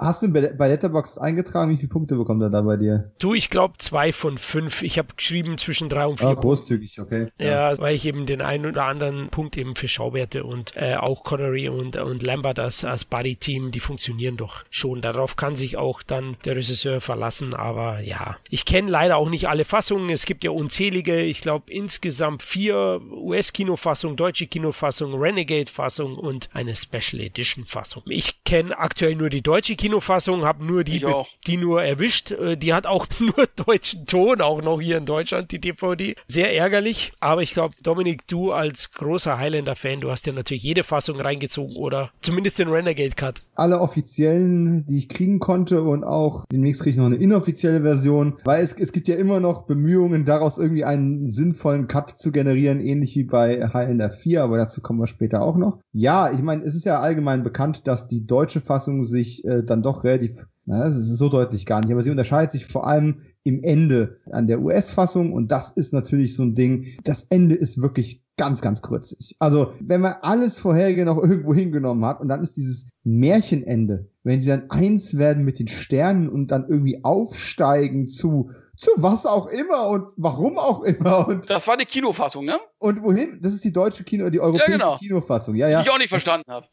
Hast 0.00 0.22
du 0.22 0.28
bei 0.28 0.68
Letterboxd 0.68 1.20
eingetragen, 1.20 1.72
wie 1.72 1.76
viele 1.76 1.88
Punkte 1.88 2.14
bekommt 2.14 2.40
er 2.42 2.50
da 2.50 2.60
bei 2.60 2.76
dir? 2.76 3.10
Du, 3.18 3.34
ich 3.34 3.50
glaube 3.50 3.74
zwei 3.78 4.12
von 4.12 4.38
fünf. 4.38 4.82
Ich 4.82 4.96
habe 4.96 5.08
geschrieben 5.16 5.58
zwischen 5.58 5.88
drei 5.88 6.06
und 6.06 6.18
vier. 6.18 6.28
Ah, 6.28 6.34
großzügig, 6.34 7.00
okay. 7.00 7.26
Ja, 7.38 7.72
ja, 7.72 7.78
weil 7.78 7.96
ich 7.96 8.06
eben 8.06 8.24
den 8.24 8.40
einen 8.40 8.66
oder 8.66 8.84
anderen 8.84 9.28
Punkt 9.28 9.56
eben 9.56 9.74
für 9.74 9.88
Schauwerte 9.88 10.44
und 10.44 10.72
äh, 10.76 10.94
auch 10.94 11.24
Connery 11.24 11.68
und, 11.68 11.96
und 11.96 12.22
Lambert 12.22 12.60
als, 12.60 12.84
als 12.84 13.04
Buddy-Team, 13.04 13.72
die 13.72 13.80
funktionieren 13.80 14.36
doch 14.36 14.64
schon. 14.70 15.02
Darauf 15.02 15.34
kann 15.34 15.56
sich 15.56 15.76
auch 15.76 16.02
dann 16.04 16.36
der 16.44 16.54
Regisseur 16.54 17.00
verlassen. 17.00 17.54
Aber 17.54 18.00
ja, 18.00 18.36
ich 18.48 18.64
kenne 18.64 18.90
leider 18.90 19.16
auch 19.16 19.30
nicht 19.30 19.48
alle 19.48 19.64
Fassungen. 19.64 20.10
Es 20.10 20.26
gibt 20.26 20.44
ja 20.44 20.52
unzählige, 20.52 21.20
ich 21.20 21.40
glaube 21.40 21.72
insgesamt 21.72 22.42
vier 22.42 23.00
US-Kinofassungen, 23.10 24.16
deutsche 24.16 24.46
Kinofassung, 24.46 25.14
Renegade-Fassung 25.14 26.14
und 26.14 26.48
eine 26.52 26.76
Special 26.76 27.20
Edition-Fassung. 27.20 28.04
Ich 28.06 28.44
kenne 28.44 28.78
aktuell 28.78 29.16
nur 29.16 29.28
die 29.28 29.42
deutsche 29.42 29.74
Kinofassung 29.74 29.87
Kinofassung, 29.88 30.44
habe 30.44 30.66
nur 30.66 30.84
die, 30.84 31.02
die 31.46 31.56
nur 31.56 31.82
erwischt. 31.82 32.30
Äh, 32.30 32.58
die 32.58 32.74
hat 32.74 32.86
auch 32.86 33.06
nur 33.20 33.48
deutschen 33.66 34.04
Ton, 34.04 34.42
auch 34.42 34.60
noch 34.60 34.80
hier 34.80 34.98
in 34.98 35.06
Deutschland, 35.06 35.50
die 35.50 35.60
DVD. 35.60 36.14
Sehr 36.26 36.54
ärgerlich, 36.54 37.12
aber 37.20 37.42
ich 37.42 37.54
glaube, 37.54 37.74
Dominik, 37.82 38.26
du 38.26 38.52
als 38.52 38.92
großer 38.92 39.38
Highlander-Fan, 39.38 40.02
du 40.02 40.10
hast 40.10 40.26
ja 40.26 40.34
natürlich 40.34 40.62
jede 40.62 40.84
Fassung 40.84 41.18
reingezogen 41.18 41.76
oder 41.76 42.10
zumindest 42.20 42.58
den 42.58 42.68
Renegade 42.68 43.14
Cut. 43.16 43.42
Alle 43.54 43.80
offiziellen, 43.80 44.84
die 44.84 44.98
ich 44.98 45.08
kriegen 45.08 45.38
konnte 45.38 45.82
und 45.82 46.04
auch 46.04 46.44
demnächst 46.52 46.82
kriege 46.82 46.90
ich 46.90 46.96
noch 46.98 47.06
eine 47.06 47.16
inoffizielle 47.16 47.80
Version, 47.80 48.34
weil 48.44 48.62
es, 48.62 48.74
es 48.74 48.92
gibt 48.92 49.08
ja 49.08 49.16
immer 49.16 49.40
noch 49.40 49.62
Bemühungen, 49.62 50.26
daraus 50.26 50.58
irgendwie 50.58 50.84
einen 50.84 51.26
sinnvollen 51.28 51.88
Cut 51.88 52.10
zu 52.10 52.30
generieren, 52.30 52.80
ähnlich 52.80 53.16
wie 53.16 53.24
bei 53.24 53.66
Highlander 53.72 54.10
4, 54.10 54.42
aber 54.42 54.58
dazu 54.58 54.82
kommen 54.82 55.00
wir 55.00 55.06
später 55.06 55.40
auch 55.40 55.56
noch. 55.56 55.78
Ja, 55.94 56.30
ich 56.30 56.42
meine, 56.42 56.62
es 56.64 56.74
ist 56.74 56.84
ja 56.84 57.00
allgemein 57.00 57.42
bekannt, 57.42 57.86
dass 57.86 58.06
die 58.06 58.26
deutsche 58.26 58.60
Fassung 58.60 59.06
sich 59.06 59.44
äh, 59.44 59.62
dann 59.64 59.77
dann 59.78 59.82
doch 59.82 60.04
relativ, 60.04 60.46
na, 60.66 60.84
das 60.84 60.96
ist 60.96 61.08
so 61.08 61.28
deutlich 61.28 61.66
gar 61.66 61.80
nicht, 61.80 61.92
aber 61.92 62.02
sie 62.02 62.10
unterscheidet 62.10 62.50
sich 62.50 62.66
vor 62.66 62.86
allem 62.86 63.22
im 63.44 63.62
Ende 63.62 64.18
an 64.30 64.46
der 64.46 64.60
US-Fassung 64.60 65.32
und 65.32 65.50
das 65.50 65.70
ist 65.70 65.92
natürlich 65.92 66.34
so 66.34 66.42
ein 66.42 66.54
Ding. 66.54 66.98
Das 67.04 67.24
Ende 67.30 67.54
ist 67.54 67.80
wirklich 67.80 68.22
ganz, 68.36 68.60
ganz 68.60 68.82
kürzlich. 68.82 69.36
Also, 69.38 69.72
wenn 69.80 70.00
man 70.00 70.16
alles 70.22 70.58
vorherige 70.58 71.04
noch 71.04 71.16
irgendwo 71.22 71.54
hingenommen 71.54 72.04
hat 72.04 72.20
und 72.20 72.28
dann 72.28 72.42
ist 72.42 72.56
dieses 72.56 72.90
Märchenende, 73.04 74.10
wenn 74.22 74.40
sie 74.40 74.50
dann 74.50 74.70
eins 74.70 75.16
werden 75.16 75.44
mit 75.44 75.58
den 75.58 75.68
Sternen 75.68 76.28
und 76.28 76.50
dann 76.50 76.66
irgendwie 76.68 77.04
aufsteigen 77.04 78.08
zu 78.08 78.50
zu 78.78 78.90
was 78.96 79.26
auch 79.26 79.48
immer 79.48 79.88
und 79.88 80.12
warum 80.16 80.56
auch 80.56 80.82
immer. 80.82 81.26
Und 81.26 81.50
das 81.50 81.66
war 81.66 81.76
die 81.76 81.84
Kinofassung, 81.84 82.44
ne? 82.44 82.58
Und 82.78 83.02
wohin? 83.02 83.40
Das 83.42 83.52
ist 83.52 83.64
die 83.64 83.72
deutsche 83.72 84.04
Kino, 84.04 84.30
die 84.30 84.40
europäische 84.40 84.70
ja, 84.70 84.76
genau. 84.78 84.96
Kinofassung. 84.98 85.56
Ja, 85.56 85.68
ja. 85.68 85.80
Die 85.80 85.88
ich 85.88 85.92
auch 85.92 85.98
nicht 85.98 86.08
verstanden 86.08 86.50
habe. 86.50 86.66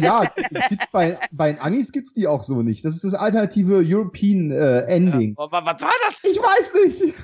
Ja, 0.00 0.24
bei, 0.92 1.18
bei 1.30 1.52
den 1.52 1.60
Amis 1.60 1.92
gibt's 1.92 2.12
die 2.12 2.26
auch 2.26 2.42
so 2.42 2.62
nicht. 2.62 2.84
Das 2.84 2.94
ist 2.94 3.04
das 3.04 3.14
alternative 3.14 3.82
European 3.84 4.50
äh, 4.50 4.80
Ending. 4.82 5.36
Ja, 5.38 5.46
was 5.50 5.64
war 5.64 5.76
das? 5.76 6.18
Ich 6.24 6.38
weiß 6.38 6.72
nicht. 6.84 7.14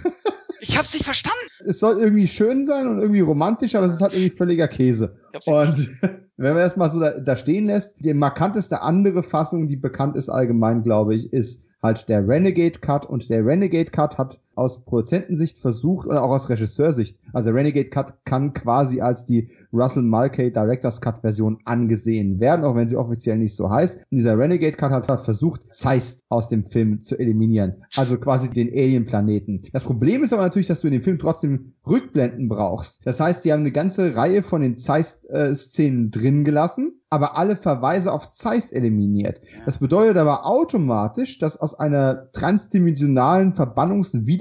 Ich 0.61 0.78
hab's 0.78 0.94
nicht 0.94 1.04
verstanden. 1.04 1.38
Es 1.66 1.80
soll 1.80 1.98
irgendwie 1.98 2.26
schön 2.26 2.64
sein 2.64 2.86
und 2.86 2.98
irgendwie 2.98 3.20
romantisch, 3.20 3.74
aber 3.74 3.86
es 3.86 3.94
ist 3.94 4.00
halt 4.00 4.14
irgendwie 4.14 4.30
völliger 4.30 4.68
Käse. 4.68 5.16
Und 5.44 5.88
wenn 6.36 6.54
man 6.54 6.62
das 6.62 6.76
mal 6.76 6.90
so 6.90 7.00
da, 7.00 7.11
da 7.11 7.36
stehen 7.36 7.66
lässt, 7.66 7.96
die 7.98 8.14
markanteste 8.14 8.82
andere 8.82 9.22
Fassung, 9.22 9.68
die 9.68 9.76
bekannt 9.76 10.16
ist 10.16 10.28
allgemein, 10.28 10.82
glaube 10.82 11.14
ich, 11.14 11.32
ist 11.32 11.62
halt 11.87 12.09
der 12.09 12.26
Renegade 12.26 12.78
Cut 12.80 13.07
und 13.07 13.30
der 13.30 13.47
Renegade 13.47 13.91
Cut 13.91 14.18
hat 14.18 14.39
aus 14.57 14.84
Produzentensicht 14.84 15.59
versucht 15.59 16.07
oder 16.07 16.22
auch 16.22 16.30
aus 16.30 16.48
Regisseursicht. 16.48 17.18
Also 17.32 17.50
Renegade 17.50 17.88
Cut 17.90 18.14
kann 18.24 18.52
quasi 18.52 19.00
als 19.00 19.24
die 19.24 19.48
Russell 19.72 20.02
Mulcahy 20.02 20.50
Director's 20.50 21.00
Cut 21.00 21.20
Version 21.20 21.59
angesehen 21.64 22.40
werden, 22.40 22.64
auch 22.64 22.74
wenn 22.74 22.88
sie 22.88 22.96
offiziell 22.96 23.38
nicht 23.38 23.54
so 23.54 23.70
heißt. 23.70 23.98
Und 24.11 24.16
dieser 24.16 24.38
Renegade 24.38 24.76
Cut 24.76 24.90
hat 24.90 25.20
versucht, 25.20 25.62
Zeist 25.70 26.24
aus 26.28 26.48
dem 26.48 26.64
Film 26.64 27.02
zu 27.02 27.18
eliminieren. 27.18 27.84
Also 27.96 28.18
quasi 28.18 28.50
den 28.50 28.68
Alien-Planeten. 28.68 29.61
Das 29.72 29.84
Problem 29.84 30.24
ist 30.24 30.33
aber 30.33 30.42
natürlich, 30.42 30.66
dass 30.66 30.80
du 30.80 30.88
in 30.88 30.95
dem 30.95 31.03
Film 31.03 31.18
trotzdem 31.18 31.74
Rückblenden 31.87 32.49
brauchst. 32.49 33.07
Das 33.07 33.20
heißt, 33.20 33.45
die 33.45 33.53
haben 33.53 33.61
eine 33.61 33.72
ganze 33.72 34.16
Reihe 34.16 34.42
von 34.42 34.62
den 34.62 34.78
Zeist-Szenen 34.78 36.11
drin 36.11 36.45
gelassen 36.45 36.96
aber 37.08 37.37
alle 37.37 37.57
Verweise 37.57 38.12
auf 38.12 38.30
Zeist 38.33 38.72
eliminiert. 38.72 39.41
Das 39.64 39.78
bedeutet 39.78 40.16
aber 40.16 40.45
automatisch, 40.45 41.38
dass 41.38 41.57
aus 41.57 41.74
einer 41.74 42.30
transdimensionalen 42.33 43.54